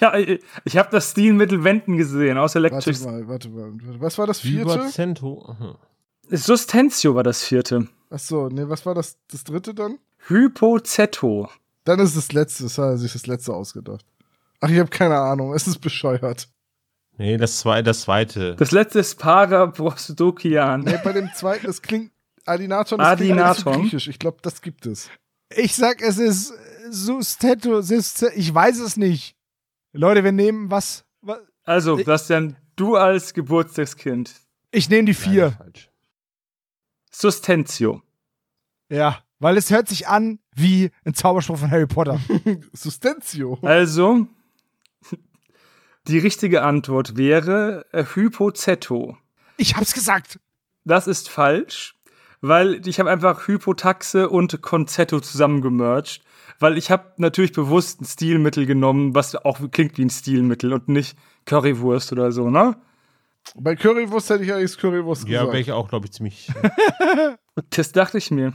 Ja, 0.00 0.14
ich, 0.18 0.40
ich 0.64 0.76
habe 0.76 0.90
das 0.90 1.10
Stilmittel 1.12 1.64
Wenden 1.64 1.96
gesehen 1.96 2.36
aus 2.36 2.54
Warte 2.54 2.68
Electric. 2.68 3.02
mal, 3.04 3.26
warte 3.28 3.48
mal. 3.48 3.72
Was 3.98 4.18
war 4.18 4.26
das 4.26 4.40
vierte? 4.40 4.74
Überzento. 4.74 5.42
Aha. 5.48 5.78
Sustentio 6.28 7.14
war 7.14 7.22
das 7.22 7.42
vierte. 7.42 7.88
Ach 8.10 8.18
so, 8.18 8.48
nee, 8.48 8.64
was 8.68 8.84
war 8.84 8.94
das, 8.94 9.16
das 9.30 9.42
dritte 9.44 9.72
dann? 9.74 9.98
Hypozetto. 10.28 11.48
Dann 11.84 11.98
ist 12.00 12.16
das 12.16 12.32
letzte, 12.32 12.64
das 12.64 12.76
hat 12.78 12.84
er 12.84 12.98
sich 12.98 13.12
das 13.14 13.26
letzte 13.26 13.54
ausgedacht. 13.54 14.04
Ach, 14.60 14.68
ich 14.68 14.78
habe 14.78 14.90
keine 14.90 15.16
Ahnung, 15.16 15.54
es 15.54 15.66
ist 15.66 15.78
bescheuert. 15.80 16.48
Nee, 17.16 17.36
das, 17.38 17.58
zwei, 17.60 17.80
das 17.82 18.02
zweite. 18.02 18.54
Das 18.56 18.70
letzte 18.72 18.98
ist 18.98 19.14
Paraprosdokian. 19.18 20.82
Nee, 20.82 20.98
bei 21.02 21.12
dem 21.12 21.30
zweiten, 21.34 21.66
das 21.66 21.80
klingt 21.80 22.10
Adinaton, 22.44 22.98
das 22.98 23.16
klingt 23.16 23.40
alles 23.40 23.58
zu 23.58 23.62
Adinaton. 23.68 23.82
griechisch. 23.88 24.08
Ich 24.08 24.18
glaube, 24.18 24.38
das 24.42 24.60
gibt 24.60 24.84
es. 24.86 25.08
Ich 25.54 25.74
sag, 25.76 26.02
es 26.02 26.18
ist 26.18 26.52
Sustetto. 26.90 27.80
Sust- 27.82 28.30
Ich 28.34 28.52
weiß 28.54 28.78
es 28.80 28.96
nicht. 28.96 29.36
Leute, 29.92 30.24
wir 30.24 30.32
nehmen 30.32 30.70
was? 30.70 31.04
was? 31.22 31.38
Also, 31.64 31.96
Bastian, 32.04 32.56
du 32.76 32.96
als 32.96 33.34
Geburtstagskind. 33.34 34.32
Ich 34.70 34.88
nehme 34.90 35.06
die 35.06 35.14
vier. 35.14 35.52
falsch. 35.52 35.90
Sustentio. 37.10 38.02
Ja, 38.88 39.18
weil 39.38 39.56
es 39.56 39.70
hört 39.70 39.88
sich 39.88 40.06
an 40.08 40.38
wie 40.54 40.90
ein 41.04 41.14
Zauberspruch 41.14 41.58
von 41.58 41.70
Harry 41.70 41.86
Potter. 41.86 42.20
Sustentio. 42.72 43.58
Also, 43.62 44.26
die 46.06 46.18
richtige 46.18 46.62
Antwort 46.62 47.16
wäre 47.16 47.86
äh, 47.92 48.04
Hypozetto. 48.04 49.16
Ich 49.56 49.76
hab's 49.76 49.92
gesagt. 49.94 50.38
Das 50.84 51.06
ist 51.08 51.28
falsch, 51.28 51.96
weil 52.40 52.86
ich 52.86 53.00
habe 53.00 53.10
einfach 53.10 53.48
Hypotaxe 53.48 54.28
und 54.28 54.62
Konzetto 54.62 55.18
zusammengemerged, 55.20 56.22
weil 56.58 56.78
ich 56.78 56.90
habe 56.90 57.12
natürlich 57.16 57.52
bewusst 57.52 58.00
ein 58.00 58.04
Stilmittel 58.04 58.66
genommen, 58.66 59.14
was 59.14 59.34
auch 59.36 59.58
klingt 59.70 59.98
wie 59.98 60.02
ein 60.04 60.10
Stilmittel 60.10 60.72
und 60.72 60.88
nicht 60.88 61.16
Currywurst 61.44 62.12
oder 62.12 62.32
so, 62.32 62.50
ne? 62.50 62.76
Bei 63.54 63.76
Currywurst 63.76 64.30
hätte 64.30 64.42
ich 64.44 64.52
eigentlich 64.52 64.76
Currywurst 64.76 65.22
Ja, 65.28 65.40
gesagt. 65.40 65.48
wäre 65.52 65.60
ich 65.60 65.72
auch, 65.72 65.88
glaube 65.88 66.06
ich, 66.06 66.12
ziemlich. 66.12 66.48
Das 67.70 67.92
dachte 67.92 68.18
ich 68.18 68.30
mir. 68.30 68.52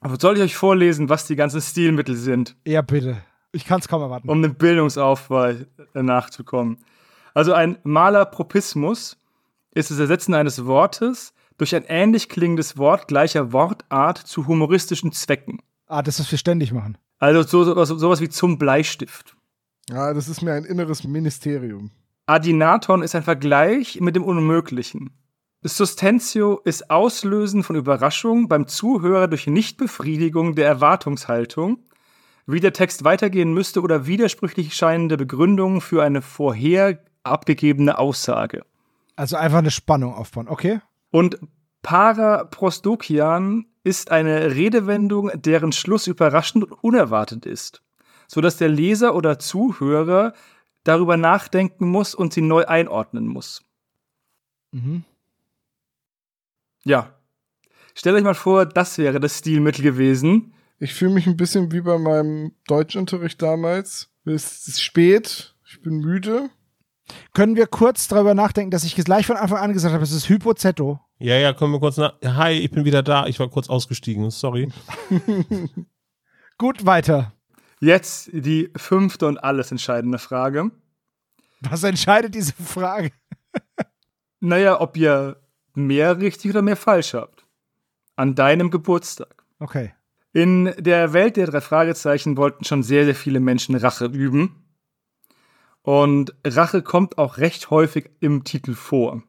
Aber 0.00 0.18
soll 0.20 0.36
ich 0.36 0.42
euch 0.42 0.56
vorlesen, 0.56 1.08
was 1.08 1.26
die 1.26 1.36
ganzen 1.36 1.60
Stilmittel 1.62 2.16
sind? 2.16 2.54
Ja, 2.66 2.82
bitte. 2.82 3.16
Ich 3.52 3.64
kann's 3.64 3.88
kaum 3.88 4.02
erwarten. 4.02 4.28
um 4.28 4.42
dem 4.42 4.54
Bildungsaufbau 4.56 5.54
nachzukommen. 5.94 6.78
Also 7.32 7.54
ein 7.54 7.78
Malapropismus 7.84 9.16
ist 9.74 9.90
das 9.90 9.98
Ersetzen 9.98 10.34
eines 10.34 10.66
Wortes 10.66 11.32
durch 11.56 11.74
ein 11.74 11.84
ähnlich 11.88 12.28
klingendes 12.28 12.76
Wort 12.76 13.08
gleicher 13.08 13.52
Wortart 13.52 14.18
zu 14.18 14.46
humoristischen 14.46 15.12
Zwecken. 15.12 15.60
Ah, 15.86 16.02
das, 16.02 16.20
was 16.20 16.30
wir 16.30 16.38
ständig 16.38 16.72
machen. 16.72 16.98
Also 17.18 17.42
so, 17.42 17.64
sowas, 17.64 17.88
sowas 17.88 18.20
wie 18.20 18.28
zum 18.28 18.58
Bleistift. 18.58 19.36
Ja, 19.88 20.12
das 20.12 20.28
ist 20.28 20.42
mir 20.42 20.52
ein 20.52 20.64
inneres 20.64 21.04
Ministerium. 21.04 21.90
Adinaton 22.26 23.02
ist 23.02 23.14
ein 23.14 23.22
Vergleich 23.22 24.00
mit 24.00 24.16
dem 24.16 24.24
Unmöglichen. 24.24 25.10
Sustentio 25.62 26.60
ist 26.64 26.90
Auslösen 26.90 27.62
von 27.62 27.76
Überraschung 27.76 28.48
beim 28.48 28.66
Zuhörer 28.66 29.28
durch 29.28 29.46
Nichtbefriedigung 29.46 30.54
der 30.54 30.66
Erwartungshaltung, 30.66 31.78
wie 32.46 32.60
der 32.60 32.72
Text 32.72 33.04
weitergehen 33.04 33.52
müsste 33.52 33.80
oder 33.80 34.06
widersprüchlich 34.06 34.74
scheinende 34.74 35.16
Begründungen 35.16 35.80
für 35.80 36.04
eine 36.04 36.22
vorher 36.22 37.00
abgegebene 37.24 37.98
Aussage. 37.98 38.64
Also 39.16 39.36
einfach 39.36 39.58
eine 39.58 39.70
Spannung 39.70 40.14
aufbauen, 40.14 40.48
okay? 40.48 40.80
Und 41.10 41.38
Paraprosdokian 41.86 43.66
ist 43.84 44.10
eine 44.10 44.56
Redewendung, 44.56 45.30
deren 45.36 45.70
Schluss 45.70 46.08
überraschend 46.08 46.64
und 46.64 46.72
unerwartet 46.82 47.46
ist, 47.46 47.80
sodass 48.26 48.56
der 48.56 48.68
Leser 48.68 49.14
oder 49.14 49.38
Zuhörer 49.38 50.32
darüber 50.82 51.16
nachdenken 51.16 51.88
muss 51.88 52.16
und 52.16 52.32
sie 52.32 52.42
neu 52.42 52.64
einordnen 52.64 53.28
muss. 53.28 53.62
Mhm. 54.72 55.04
Ja. 56.82 57.14
Stellt 57.94 58.16
euch 58.16 58.24
mal 58.24 58.34
vor, 58.34 58.66
das 58.66 58.98
wäre 58.98 59.20
das 59.20 59.38
Stilmittel 59.38 59.84
gewesen. 59.84 60.54
Ich 60.80 60.92
fühle 60.92 61.14
mich 61.14 61.28
ein 61.28 61.36
bisschen 61.36 61.70
wie 61.70 61.82
bei 61.82 61.98
meinem 61.98 62.50
Deutschunterricht 62.66 63.40
damals. 63.40 64.10
Es 64.24 64.66
ist 64.66 64.82
spät, 64.82 65.54
ich 65.64 65.80
bin 65.82 66.00
müde. 66.00 66.50
Können 67.32 67.54
wir 67.54 67.68
kurz 67.68 68.08
darüber 68.08 68.34
nachdenken, 68.34 68.72
dass 68.72 68.82
ich 68.82 68.96
gleich 68.96 69.28
von 69.28 69.36
Anfang 69.36 69.58
an 69.58 69.72
gesagt 69.72 69.94
habe, 69.94 70.02
es 70.02 70.10
ist 70.10 70.28
Hypozetto. 70.28 70.98
Ja, 71.18 71.36
ja, 71.36 71.54
können 71.54 71.72
wir 71.72 71.80
kurz 71.80 71.96
nach. 71.96 72.14
Hi, 72.22 72.52
ich 72.52 72.70
bin 72.70 72.84
wieder 72.84 73.02
da. 73.02 73.26
Ich 73.26 73.40
war 73.40 73.48
kurz 73.48 73.70
ausgestiegen. 73.70 74.30
Sorry. 74.30 74.70
Gut, 76.58 76.84
weiter. 76.84 77.32
Jetzt 77.80 78.30
die 78.32 78.70
fünfte 78.76 79.26
und 79.26 79.38
alles 79.38 79.70
entscheidende 79.70 80.18
Frage. 80.18 80.70
Was 81.60 81.84
entscheidet 81.84 82.34
diese 82.34 82.52
Frage? 82.52 83.12
Naja, 84.38 84.82
ob 84.82 84.98
ihr 84.98 85.40
mehr 85.74 86.20
richtig 86.20 86.50
oder 86.50 86.60
mehr 86.60 86.76
falsch 86.76 87.14
habt. 87.14 87.46
An 88.14 88.34
deinem 88.34 88.70
Geburtstag. 88.70 89.44
Okay. 89.58 89.94
In 90.34 90.74
der 90.78 91.14
Welt 91.14 91.38
der 91.38 91.46
drei 91.46 91.62
Fragezeichen 91.62 92.36
wollten 92.36 92.64
schon 92.64 92.82
sehr, 92.82 93.06
sehr 93.06 93.14
viele 93.14 93.40
Menschen 93.40 93.74
Rache 93.74 94.04
üben. 94.04 94.66
Und 95.80 96.34
Rache 96.44 96.82
kommt 96.82 97.16
auch 97.16 97.38
recht 97.38 97.70
häufig 97.70 98.10
im 98.20 98.44
Titel 98.44 98.74
vor. 98.74 99.22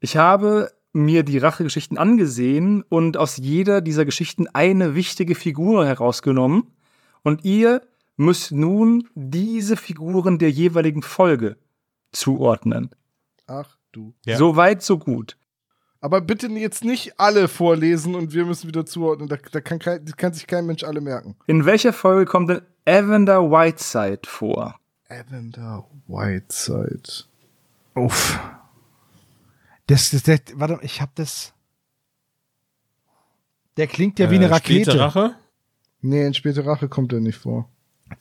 Ich 0.00 0.16
habe 0.16 0.72
mir 0.92 1.22
die 1.22 1.38
Rachegeschichten 1.38 1.98
angesehen 1.98 2.82
und 2.88 3.16
aus 3.16 3.36
jeder 3.36 3.80
dieser 3.80 4.04
Geschichten 4.04 4.46
eine 4.48 4.94
wichtige 4.94 5.34
Figur 5.34 5.86
herausgenommen. 5.86 6.68
Und 7.22 7.44
ihr 7.44 7.82
müsst 8.16 8.52
nun 8.52 9.08
diese 9.14 9.76
Figuren 9.76 10.38
der 10.38 10.50
jeweiligen 10.50 11.02
Folge 11.02 11.56
zuordnen. 12.12 12.90
Ach 13.46 13.76
du. 13.92 14.14
Ja. 14.24 14.36
So 14.36 14.56
weit, 14.56 14.82
so 14.82 14.98
gut. 14.98 15.36
Aber 16.00 16.20
bitte 16.20 16.46
jetzt 16.48 16.84
nicht 16.84 17.18
alle 17.18 17.48
vorlesen 17.48 18.14
und 18.14 18.32
wir 18.32 18.44
müssen 18.44 18.68
wieder 18.68 18.86
zuordnen. 18.86 19.28
Da, 19.28 19.36
da 19.50 19.60
kann, 19.60 19.78
kein, 19.78 20.04
das 20.04 20.16
kann 20.16 20.32
sich 20.32 20.46
kein 20.46 20.66
Mensch 20.66 20.84
alle 20.84 21.00
merken. 21.00 21.36
In 21.46 21.64
welcher 21.64 21.92
Folge 21.92 22.24
kommt 22.24 22.50
denn 22.50 22.60
Evander 22.84 23.50
Whiteside 23.50 24.20
vor? 24.24 24.78
Evander 25.08 25.84
Whiteside. 26.06 27.24
Uff. 27.94 28.38
Das, 29.88 30.10
das, 30.10 30.22
das, 30.22 30.40
warte, 30.54 30.78
ich 30.82 31.00
hab 31.02 31.14
das. 31.16 31.52
Der 33.76 33.86
klingt 33.86 34.18
ja 34.18 34.30
wie 34.30 34.36
eine 34.36 34.46
Äh, 34.50 34.54
Späte 34.58 34.90
Rakete. 34.92 35.00
Rache? 35.00 35.34
Nee, 36.00 36.24
in 36.26 36.34
späte 36.34 36.64
Rache 36.64 36.88
kommt 36.88 37.12
er 37.12 37.20
nicht 37.20 37.38
vor. 37.38 37.68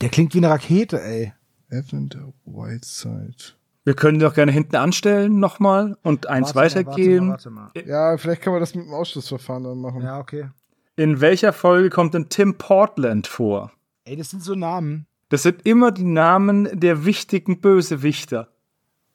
Der 0.01 0.09
klingt 0.09 0.33
wie 0.33 0.39
eine 0.39 0.49
Rakete, 0.49 1.01
ey. 1.01 1.33
Evander 1.69 2.33
Whiteside. 2.45 3.53
Wir 3.83 3.93
können 3.93 4.19
doch 4.19 4.33
gerne 4.33 4.51
hinten 4.51 4.75
anstellen 4.75 5.39
nochmal 5.39 5.97
und 6.03 6.27
eins 6.27 6.55
weitergehen. 6.55 7.29
Warte 7.29 7.49
mal, 7.49 7.71
warte 7.73 7.87
Ja, 7.87 8.17
vielleicht 8.17 8.41
kann 8.41 8.51
man 8.53 8.59
das 8.59 8.75
mit 8.75 8.85
dem 8.85 8.93
Ausschlussverfahren 8.93 9.63
dann 9.63 9.79
machen. 9.79 9.99
mal. 9.99 10.05
Ja, 10.05 10.19
okay. 10.19 10.49
In 10.95 11.21
welcher 11.21 11.53
Folge 11.53 11.89
kommt 11.89 12.13
denn 12.13 12.27
Tim 12.29 12.57
Portland 12.57 13.27
vor? 13.27 13.71
Ey, 14.05 14.15
das 14.15 14.29
sind 14.31 14.43
so 14.43 14.55
Namen. 14.55 15.05
Das 15.29 15.43
sind 15.43 15.65
immer 15.65 15.91
die 15.91 16.03
Namen 16.05 16.67
der 16.79 17.05
wichtigen 17.05 17.59
Bösewichter. 17.61 18.49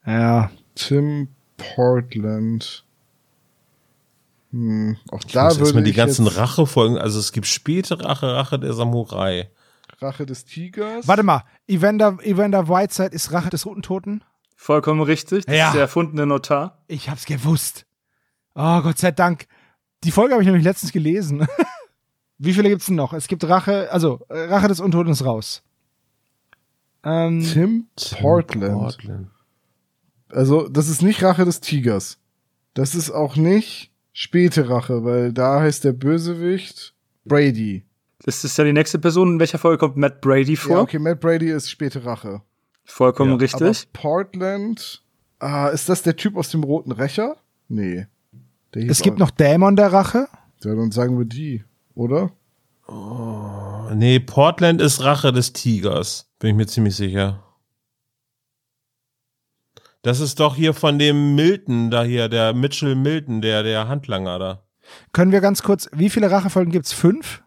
Ja. 0.05 0.49
Tim 0.75 1.27
Portland. 1.75 2.83
Hm, 4.51 4.97
auch 5.11 5.21
Ich 5.25 5.31
da 5.33 5.45
muss 5.45 5.53
würde 5.55 5.63
erstmal 5.65 5.83
die 5.83 5.89
ich 5.91 5.95
ganzen 5.97 6.25
jetzt 6.25 6.37
Rachefolgen, 6.37 6.97
also 6.97 7.19
es 7.19 7.31
gibt 7.31 7.47
späte 7.47 7.99
Rache, 8.03 8.27
Rache 8.35 8.59
der 8.59 8.73
Samurai. 8.73 9.49
Rache 9.99 10.25
des 10.25 10.45
Tigers. 10.45 11.07
Warte 11.07 11.23
mal. 11.23 11.43
Evander, 11.67 12.17
Evander 12.21 12.67
Whiteside 12.67 13.09
ist 13.09 13.31
Rache 13.31 13.49
des 13.49 13.65
Roten 13.65 13.81
Toten? 13.81 14.23
Vollkommen 14.55 15.01
richtig. 15.01 15.45
Das 15.45 15.55
Ja. 15.55 15.67
ist 15.67 15.73
der 15.73 15.81
erfundene 15.81 16.25
Notar. 16.25 16.77
Ich 16.87 17.09
hab's 17.09 17.25
gewusst. 17.25 17.85
Oh, 18.55 18.81
Gott 18.81 18.97
sei 18.97 19.11
Dank. 19.11 19.47
Die 20.03 20.11
Folge 20.11 20.33
habe 20.33 20.43
ich 20.43 20.47
nämlich 20.47 20.63
letztens 20.63 20.91
gelesen. 20.91 21.47
Wie 22.37 22.53
viele 22.53 22.69
gibt's 22.69 22.87
denn 22.87 22.95
noch? 22.95 23.13
Es 23.13 23.27
gibt 23.27 23.43
Rache, 23.47 23.91
also 23.91 24.25
äh, 24.29 24.37
Rache 24.45 24.67
des 24.67 24.79
Untoten 24.79 25.11
ist 25.11 25.23
raus. 25.25 25.63
Ähm, 27.03 27.41
Tim 27.43 27.87
Portland. 28.19 28.73
Portland. 28.73 29.27
Also, 30.33 30.67
das 30.67 30.87
ist 30.89 31.01
nicht 31.01 31.23
Rache 31.23 31.45
des 31.45 31.59
Tigers. 31.61 32.17
Das 32.73 32.95
ist 32.95 33.11
auch 33.11 33.35
nicht 33.35 33.91
späte 34.13 34.69
Rache, 34.69 35.03
weil 35.03 35.31
da 35.33 35.61
heißt 35.61 35.83
der 35.83 35.93
Bösewicht 35.93 36.93
Brady. 37.25 37.85
Das 38.25 38.43
ist 38.43 38.57
ja 38.57 38.63
die 38.63 38.73
nächste 38.73 38.99
Person. 38.99 39.33
In 39.33 39.39
welcher 39.39 39.57
Folge 39.59 39.77
kommt 39.77 39.97
Matt 39.97 40.21
Brady 40.21 40.55
vor? 40.55 40.77
Ja, 40.77 40.81
okay, 40.81 40.99
Matt 40.99 41.19
Brady 41.19 41.49
ist 41.49 41.69
späte 41.69 42.05
Rache. 42.05 42.41
Vollkommen 42.85 43.31
Ja, 43.31 43.37
richtig. 43.37 43.61
Aber 43.61 43.73
Portland, 43.93 45.03
ah, 45.39 45.67
ist 45.67 45.87
das 45.89 46.01
der 46.01 46.15
Typ 46.15 46.35
aus 46.35 46.49
dem 46.49 46.63
Roten 46.63 46.91
Rächer? 46.91 47.37
Nee. 47.67 48.07
Es 48.73 49.01
gibt 49.01 49.15
auch- 49.15 49.19
noch 49.19 49.31
Dämon 49.31 49.75
der 49.75 49.91
Rache. 49.93 50.27
Ja, 50.63 50.73
dann 50.75 50.91
sagen 50.91 51.17
wir 51.17 51.25
die, 51.25 51.63
oder? 51.95 52.31
Nee, 53.95 54.19
Portland 54.19 54.81
ist 54.81 55.01
Rache 55.03 55.31
des 55.31 55.53
Tigers. 55.53 56.29
Bin 56.39 56.51
ich 56.51 56.55
mir 56.55 56.65
ziemlich 56.67 56.95
sicher. 56.95 57.42
Das 60.03 60.19
ist 60.19 60.39
doch 60.39 60.55
hier 60.55 60.73
von 60.73 60.99
dem 60.99 61.33
Milton, 61.35 61.89
da 61.89 62.03
hier, 62.03 62.29
der 62.29 62.53
Mitchell 62.53 62.93
Milton, 62.95 63.41
der, 63.41 63.63
der 63.63 63.87
Handlanger 63.87 64.37
da. 64.37 64.63
Können 65.13 65.31
wir 65.31 65.39
ganz 65.41 65.63
kurz, 65.63 65.89
wie 65.93 66.09
viele 66.09 66.29
Rachefolgen 66.29 66.71
gibt's? 66.71 66.93
Fünf? 66.93 67.41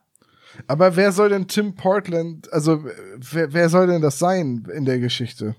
Aber 0.66 0.96
wer 0.96 1.12
soll 1.12 1.28
denn 1.28 1.48
Tim 1.48 1.74
Portland, 1.74 2.50
also 2.52 2.82
wer, 3.18 3.52
wer 3.52 3.68
soll 3.68 3.86
denn 3.88 4.00
das 4.00 4.18
sein 4.18 4.66
in 4.74 4.86
der 4.86 4.98
Geschichte? 4.98 5.54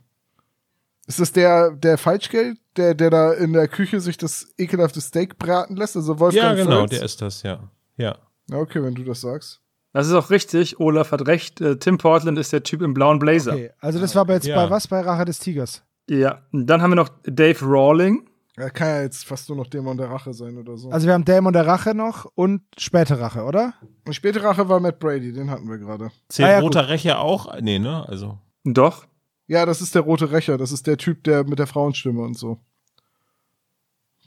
Ist 1.06 1.19
das 1.19 1.32
der, 1.32 1.72
der 1.72 1.99
Falschgeld, 1.99 2.57
der, 2.76 2.95
der 2.95 3.11
da 3.11 3.32
in 3.34 3.53
der 3.53 3.68
Küche 3.68 4.02
sich 4.02 4.18
das 4.18 4.48
ekelhafte 4.57 4.99
Steak 4.99 5.38
braten 5.38 5.76
lässt? 5.78 5.95
Also 5.95 6.19
Wolfgang 6.19 6.57
Ja, 6.57 6.64
genau, 6.64 6.80
Völz? 6.80 6.90
der 6.90 7.03
ist 7.03 7.22
das, 7.22 7.44
ja. 7.44 7.69
Ja. 7.95 8.18
Okay, 8.52 8.82
wenn 8.84 8.95
du 8.95 9.03
das 9.03 9.22
sagst. 9.22 9.61
Das 9.94 10.07
ist 10.07 10.14
auch 10.14 10.32
richtig. 10.32 10.80
Olaf 10.80 11.11
hat 11.11 11.28
recht. 11.28 11.61
Äh, 11.61 11.78
Tim 11.78 11.98
Portland 11.98 12.38
ist 12.40 12.52
der 12.53 12.64
Typ 12.64 12.82
im 12.82 12.94
blauen 12.94 13.19
Blazer. 13.19 13.53
Okay, 13.53 13.72
also 13.80 13.99
das 13.99 14.15
war 14.15 14.22
aber 14.22 14.34
jetzt 14.34 14.48
Ja. 14.48 14.56
bei 14.56 14.69
was? 14.69 14.88
Bei 14.88 14.99
Rache 15.02 15.26
des 15.26 15.40
Tigers. 15.40 15.84
Ja. 16.10 16.44
Dann 16.52 16.82
haben 16.82 16.92
wir 16.92 16.96
noch 16.96 17.10
Dave 17.24 17.60
Rawling. 17.66 18.30
Er 18.56 18.72
kann 18.72 18.88
ja 18.88 19.02
jetzt 19.04 19.26
fast 19.26 19.50
nur 19.50 19.58
noch 19.58 19.68
Dämon 19.68 19.98
der 19.98 20.10
Rache 20.10 20.34
sein 20.34 20.58
oder 20.58 20.78
so. 20.78 20.90
Also 20.90 21.06
wir 21.06 21.14
haben 21.14 21.26
Dämon 21.26 21.54
der 21.54 21.68
Rache 21.68 21.94
noch 21.94 22.26
und 22.34 22.64
späte 22.78 23.20
Rache, 23.20 23.44
oder? 23.44 23.76
Und 24.06 24.14
späte 24.14 24.42
Rache 24.42 24.68
war 24.68 24.80
Matt 24.80 25.00
Brady, 25.00 25.32
den 25.32 25.52
hatten 25.52 25.70
wir 25.70 25.78
gerade. 25.78 26.10
Zählt 26.28 26.50
Ah, 26.50 26.52
ja, 26.54 26.60
Roter 26.60 26.90
Rächer 26.90 27.20
auch? 27.20 27.60
Nee, 27.62 27.78
ne? 27.78 28.08
Also. 28.10 28.40
Doch. 28.64 29.06
Ja, 29.46 29.66
das 29.66 29.82
ist 29.82 29.94
der 29.96 30.02
rote 30.02 30.32
Rächer, 30.32 30.58
das 30.58 30.72
ist 30.72 30.88
der 30.88 30.98
Typ, 30.98 31.24
der 31.24 31.44
mit 31.44 31.60
der 31.60 31.68
Frauenstimme 31.68 32.22
und 32.22 32.36
so. 32.38 32.60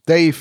Dave. 0.07 0.37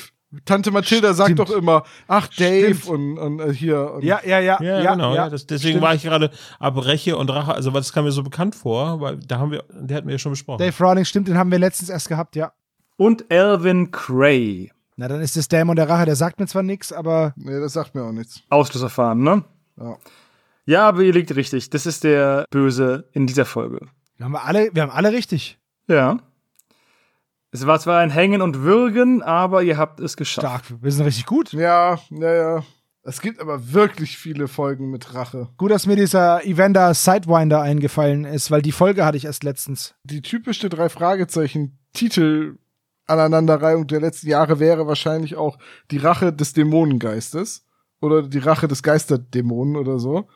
Tante 0.46 0.70
Mathilda 0.72 1.14
sagt 1.14 1.32
Stimmt. 1.32 1.40
doch 1.50 1.56
immer, 1.56 1.84
ach 2.08 2.28
Dave 2.28 2.78
und, 2.92 3.18
und 3.18 3.40
äh, 3.40 3.52
hier. 3.54 3.94
Und 3.94 4.04
Ja, 4.04 4.20
ja, 4.24 4.40
ja. 4.40 4.62
Ja, 4.62 4.94
genau. 4.94 5.16
Ja, 5.16 5.28
das, 5.30 5.48
deswegen 5.48 5.72
stimmt. 5.72 5.82
war 5.84 5.96
ich 5.96 6.04
gerade 6.04 6.30
ab 6.60 6.78
Räche 6.86 7.18
und 7.18 7.30
Rache, 7.32 7.54
also 7.54 7.74
weil 7.74 7.82
das 7.82 7.92
kam 7.94 8.06
mir 8.06 8.12
so 8.12 8.22
bekannt 8.22 8.54
vor, 8.54 9.02
weil 9.02 9.18
da 9.18 9.40
haben 9.40 9.52
wir, 9.52 9.64
der 9.72 9.98
hatten 9.98 10.08
wir 10.08 10.14
ja 10.14 10.20
schon 10.20 10.32
besprochen. 10.34 10.60
Dave 10.60 10.76
Rawling, 10.84 11.06
stimmt, 11.06 11.28
den 11.30 11.38
haben 11.38 11.52
wir 11.52 11.58
letztens 11.58 11.90
erst 11.90 12.10
gehabt, 12.10 12.36
ja. 12.36 12.52
Und 12.98 13.32
Alvin 13.32 13.90
Cray. 13.92 14.72
Na, 14.98 15.08
dann 15.08 15.22
ist 15.22 15.36
das 15.36 15.48
Dämon 15.48 15.76
der 15.76 15.90
Rache, 15.90 16.06
der 16.06 16.16
sagt 16.16 16.40
mir 16.40 16.46
zwar 16.46 16.62
nichts, 16.62 16.94
aber 16.94 17.34
Nee, 17.36 17.60
das 17.60 17.74
sagt 17.74 17.96
mir 17.96 18.04
auch 18.04 18.12
nichts. 18.12 18.42
Ausschlussverfahren, 18.50 19.24
ne? 19.24 19.44
Ja. 19.78 19.98
Ja, 20.66 20.88
aber 20.88 21.02
ihr 21.02 21.14
liegt 21.14 21.36
richtig. 21.36 21.72
Das 21.72 21.88
ist 21.88 22.04
der 22.04 22.46
Böse 22.52 23.10
in 23.14 23.26
dieser 23.26 23.46
Folge. 23.46 23.88
wir 24.18 24.26
haben 24.26 24.36
alle, 24.36 24.70
wir 24.74 24.84
haben 24.84 24.92
alle 24.92 25.12
richtig. 25.12 25.58
Ja. 25.88 26.20
Es 27.52 27.66
war 27.66 27.80
zwar 27.80 28.00
ein 28.00 28.12
Hängen 28.12 28.42
und 28.42 28.62
Würgen, 28.62 29.24
aber 29.24 29.64
ihr 29.64 29.78
habt 29.78 30.00
es 30.00 30.16
geschafft. 30.18 30.66
Stark. 30.66 30.84
Wir 30.84 30.92
sind 30.92 31.06
richtig 31.06 31.26
gut. 31.26 31.52
Ja, 31.54 32.00
ja, 32.12 32.34
ja. 32.34 32.64
Es 33.02 33.22
gibt 33.22 33.40
aber 33.40 33.74
wirklich 33.74 34.18
viele 34.18 34.48
Folgen 34.48 34.92
mit 34.92 35.16
Rache. 35.16 35.50
Gut, 35.58 35.72
dass 35.72 35.88
mir 35.88 35.96
dieser 35.96 36.46
Evander 36.46 36.94
Sidewinder 36.94 37.62
eingefallen 37.62 38.26
ist, 38.26 38.52
weil 38.52 38.62
die 38.62 38.72
Folge 38.72 39.04
hatte 39.04 39.18
ich 39.18 39.26
erst 39.26 39.44
letztens. 39.44 39.96
Die 40.04 40.22
typische 40.22 40.70
drei 40.70 40.90
Fragezeichen 40.90 41.80
Titel 41.94 42.60
Aneinanderreihung 43.08 43.88
der 43.88 44.02
letzten 44.02 44.28
Jahre 44.28 44.60
wäre 44.60 44.86
wahrscheinlich 44.86 45.36
auch 45.36 45.58
die 45.90 45.98
Rache 45.98 46.32
des 46.32 46.54
Dämonengeistes 46.54 47.66
oder 48.02 48.22
die 48.22 48.38
Rache 48.38 48.68
des 48.68 48.84
Geisterdämonen 48.84 49.76
oder 49.76 49.98
so. 49.98 50.28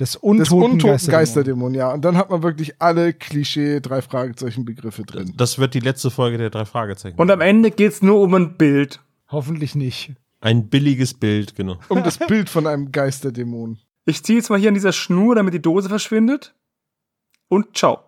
Das 0.00 0.12
Des 0.12 0.22
untoten, 0.22 0.62
untoten 0.62 1.08
Geisterdämon. 1.08 1.74
Ja. 1.74 1.92
Und 1.92 2.06
dann 2.06 2.16
hat 2.16 2.30
man 2.30 2.42
wirklich 2.42 2.80
alle 2.80 3.12
Klischee 3.12 3.80
drei 3.80 4.00
Fragezeichen 4.00 4.64
Begriffe 4.64 5.02
drin. 5.02 5.34
Das 5.36 5.58
wird 5.58 5.74
die 5.74 5.80
letzte 5.80 6.10
Folge 6.10 6.38
der 6.38 6.48
drei 6.48 6.64
Fragezeichen. 6.64 7.18
Und 7.18 7.30
am 7.30 7.42
Ende 7.42 7.70
geht's 7.70 8.00
nur 8.00 8.22
um 8.22 8.32
ein 8.32 8.56
Bild. 8.56 9.00
Hoffentlich 9.28 9.74
nicht. 9.74 10.14
Ein 10.40 10.70
billiges 10.70 11.12
Bild, 11.12 11.54
genau. 11.54 11.76
Um 11.90 12.02
das 12.02 12.16
Bild 12.16 12.48
von 12.48 12.66
einem 12.66 12.92
Geisterdämon. 12.92 13.78
Ich 14.06 14.24
ziehe 14.24 14.38
jetzt 14.38 14.48
mal 14.48 14.58
hier 14.58 14.68
an 14.68 14.74
dieser 14.74 14.92
Schnur, 14.92 15.34
damit 15.34 15.52
die 15.52 15.60
Dose 15.60 15.90
verschwindet. 15.90 16.54
Und 17.48 17.76
ciao. 17.76 17.98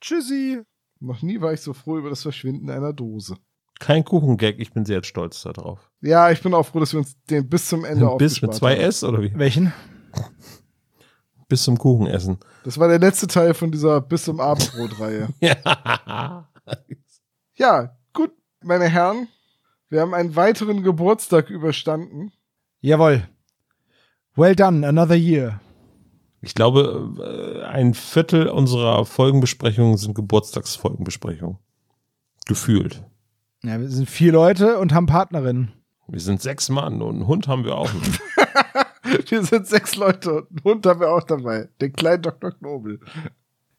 Tschüssi. 0.00 0.60
Noch 1.00 1.22
nie 1.22 1.40
war 1.40 1.52
ich 1.52 1.60
so 1.60 1.72
froh 1.72 1.98
über 1.98 2.08
das 2.10 2.22
Verschwinden 2.22 2.70
einer 2.70 2.92
Dose. 2.92 3.36
Kein 3.80 4.04
Kuchengag, 4.04 4.60
ich 4.60 4.72
bin 4.72 4.84
sehr 4.84 5.02
stolz 5.02 5.42
darauf. 5.42 5.90
Ja, 6.02 6.30
ich 6.30 6.40
bin 6.40 6.54
auch 6.54 6.66
froh, 6.66 6.78
dass 6.78 6.92
wir 6.92 7.00
uns 7.00 7.16
den 7.28 7.48
bis 7.48 7.66
zum 7.66 7.84
Ende 7.84 8.16
Bis 8.16 8.40
mit 8.40 8.50
aufgespart 8.50 8.54
zwei 8.54 8.74
haben. 8.76 8.82
S 8.82 9.02
oder 9.02 9.20
wie? 9.20 9.32
Welchen? 9.34 9.72
Bis 11.48 11.62
zum 11.62 11.78
Kuchenessen. 11.78 12.38
Das 12.64 12.78
war 12.78 12.88
der 12.88 12.98
letzte 12.98 13.28
Teil 13.28 13.54
von 13.54 13.70
dieser 13.70 14.00
bis 14.00 14.24
zum 14.24 14.40
Abendbrot-Reihe. 14.40 15.28
Ja. 15.40 16.48
Ja, 17.54 17.96
gut, 18.12 18.32
meine 18.62 18.88
Herren. 18.88 19.28
Wir 19.88 20.00
haben 20.00 20.14
einen 20.14 20.34
weiteren 20.34 20.82
Geburtstag 20.82 21.48
überstanden. 21.48 22.32
Jawohl. 22.80 23.28
Well 24.34 24.56
done, 24.56 24.86
another 24.86 25.14
year. 25.14 25.60
Ich 26.42 26.54
glaube, 26.54 27.62
äh, 27.62 27.64
ein 27.64 27.94
Viertel 27.94 28.48
unserer 28.48 29.04
Folgenbesprechungen 29.04 29.96
sind 29.96 30.14
Geburtstagsfolgenbesprechungen. 30.14 31.58
Gefühlt. 32.46 33.04
Ja, 33.62 33.80
wir 33.80 33.88
sind 33.88 34.10
vier 34.10 34.32
Leute 34.32 34.78
und 34.78 34.92
haben 34.92 35.06
Partnerinnen. 35.06 35.72
Wir 36.08 36.20
sind 36.20 36.42
sechs 36.42 36.68
Mann 36.68 37.00
und 37.00 37.16
einen 37.16 37.26
Hund 37.26 37.48
haben 37.48 37.64
wir 37.64 37.76
auch. 37.76 37.92
Nicht. 37.92 38.20
Wir 39.28 39.42
sind 39.42 39.66
sechs 39.66 39.96
Leute 39.96 40.32
und 40.32 40.50
einen 40.50 40.64
Hund 40.64 40.86
haben 40.86 41.00
wir 41.00 41.10
auch 41.10 41.22
dabei. 41.22 41.68
Den 41.80 41.92
kleinen 41.92 42.22
Dr. 42.22 42.52
Knobel. 42.52 43.00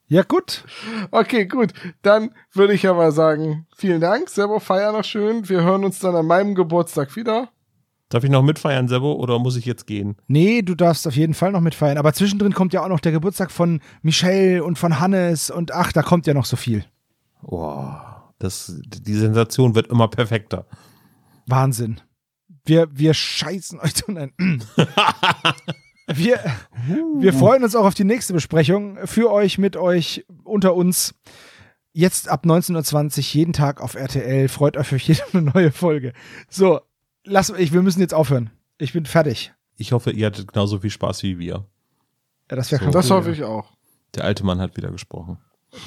Ja, 0.07 0.23
gut. 0.23 0.63
Okay, 1.11 1.45
gut. 1.45 1.73
Dann 2.01 2.31
würde 2.53 2.73
ich 2.73 2.87
aber 2.87 3.11
sagen, 3.11 3.67
vielen 3.75 3.99
Dank. 3.99 4.29
Servo, 4.29 4.59
feier 4.59 4.93
noch 4.93 5.03
schön. 5.03 5.49
Wir 5.49 5.63
hören 5.63 5.83
uns 5.83 5.99
dann 5.99 6.15
an 6.15 6.25
meinem 6.25 6.55
Geburtstag 6.55 7.15
wieder. 7.15 7.49
Darf 8.09 8.23
ich 8.23 8.29
noch 8.29 8.41
mitfeiern, 8.41 8.87
Sebo, 8.87 9.13
oder 9.13 9.37
muss 9.37 9.57
ich 9.57 9.65
jetzt 9.65 9.85
gehen? 9.85 10.15
Nee, 10.27 10.61
du 10.61 10.75
darfst 10.75 11.05
auf 11.07 11.15
jeden 11.17 11.33
Fall 11.33 11.51
noch 11.51 11.59
mitfeiern. 11.59 11.97
Aber 11.97 12.13
zwischendrin 12.13 12.53
kommt 12.53 12.71
ja 12.71 12.81
auch 12.83 12.87
noch 12.87 13.01
der 13.01 13.11
Geburtstag 13.11 13.51
von 13.51 13.81
Michelle 14.01 14.63
und 14.63 14.79
von 14.79 14.99
Hannes 15.01 15.49
und 15.49 15.73
ach, 15.73 15.91
da 15.91 16.03
kommt 16.03 16.25
ja 16.25 16.33
noch 16.33 16.45
so 16.45 16.55
viel. 16.55 16.85
Boah, 17.41 18.31
das, 18.39 18.79
die 18.85 19.13
Sensation 19.13 19.75
wird 19.75 19.87
immer 19.87 20.07
perfekter. 20.07 20.65
Wahnsinn. 21.47 21.99
Wir, 22.67 22.87
wir 22.91 23.13
scheißen 23.13 23.79
euch 23.79 23.95
zu 23.95 24.11
nein. 24.11 24.33
wir, 26.07 26.39
wir 27.19 27.33
freuen 27.33 27.63
uns 27.63 27.75
auch 27.75 27.85
auf 27.85 27.93
die 27.93 28.03
nächste 28.03 28.33
Besprechung. 28.33 28.97
Für 29.05 29.31
euch, 29.31 29.57
mit 29.57 29.77
euch, 29.77 30.25
unter 30.43 30.75
uns. 30.75 31.15
Jetzt 31.93 32.29
ab 32.29 32.45
19.20 32.45 33.17
Uhr 33.17 33.23
jeden 33.33 33.53
Tag 33.53 33.81
auf 33.81 33.95
RTL. 33.95 34.49
Freut 34.49 34.77
euch 34.77 34.87
für 34.87 34.97
jede 34.97 35.21
neue 35.41 35.71
Folge. 35.71 36.13
So, 36.49 36.81
lass 37.23 37.49
ich, 37.49 37.73
wir 37.73 37.81
müssen 37.81 38.01
jetzt 38.01 38.13
aufhören. 38.13 38.51
Ich 38.77 38.93
bin 38.93 39.05
fertig. 39.05 39.53
Ich 39.77 39.93
hoffe, 39.93 40.11
ihr 40.11 40.27
hattet 40.27 40.51
genauso 40.53 40.79
viel 40.79 40.89
Spaß 40.89 41.23
wie 41.23 41.39
wir. 41.39 41.65
Ja, 42.49 42.55
das 42.55 42.71
wäre 42.71 42.85
So. 42.85 42.91
Das 42.91 43.09
hoffe 43.09 43.31
ich 43.31 43.43
auch. 43.43 43.71
Der 44.15 44.25
alte 44.25 44.45
Mann 44.45 44.59
hat 44.59 44.77
wieder 44.77 44.91
gesprochen. 44.91 45.37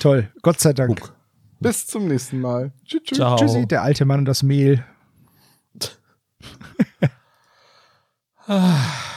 Toll. 0.00 0.30
Gott 0.42 0.60
sei 0.60 0.72
Dank. 0.72 1.00
Guck. 1.00 1.14
Bis 1.60 1.86
zum 1.86 2.08
nächsten 2.08 2.40
Mal. 2.40 2.72
Tschüss, 2.84 3.02
tschüss. 3.04 3.18
Ciao. 3.18 3.36
Tschüssi, 3.36 3.66
der 3.66 3.82
alte 3.82 4.04
Mann 4.04 4.20
und 4.20 4.24
das 4.24 4.42
Mehl. 4.42 4.84
uh, 8.48 9.06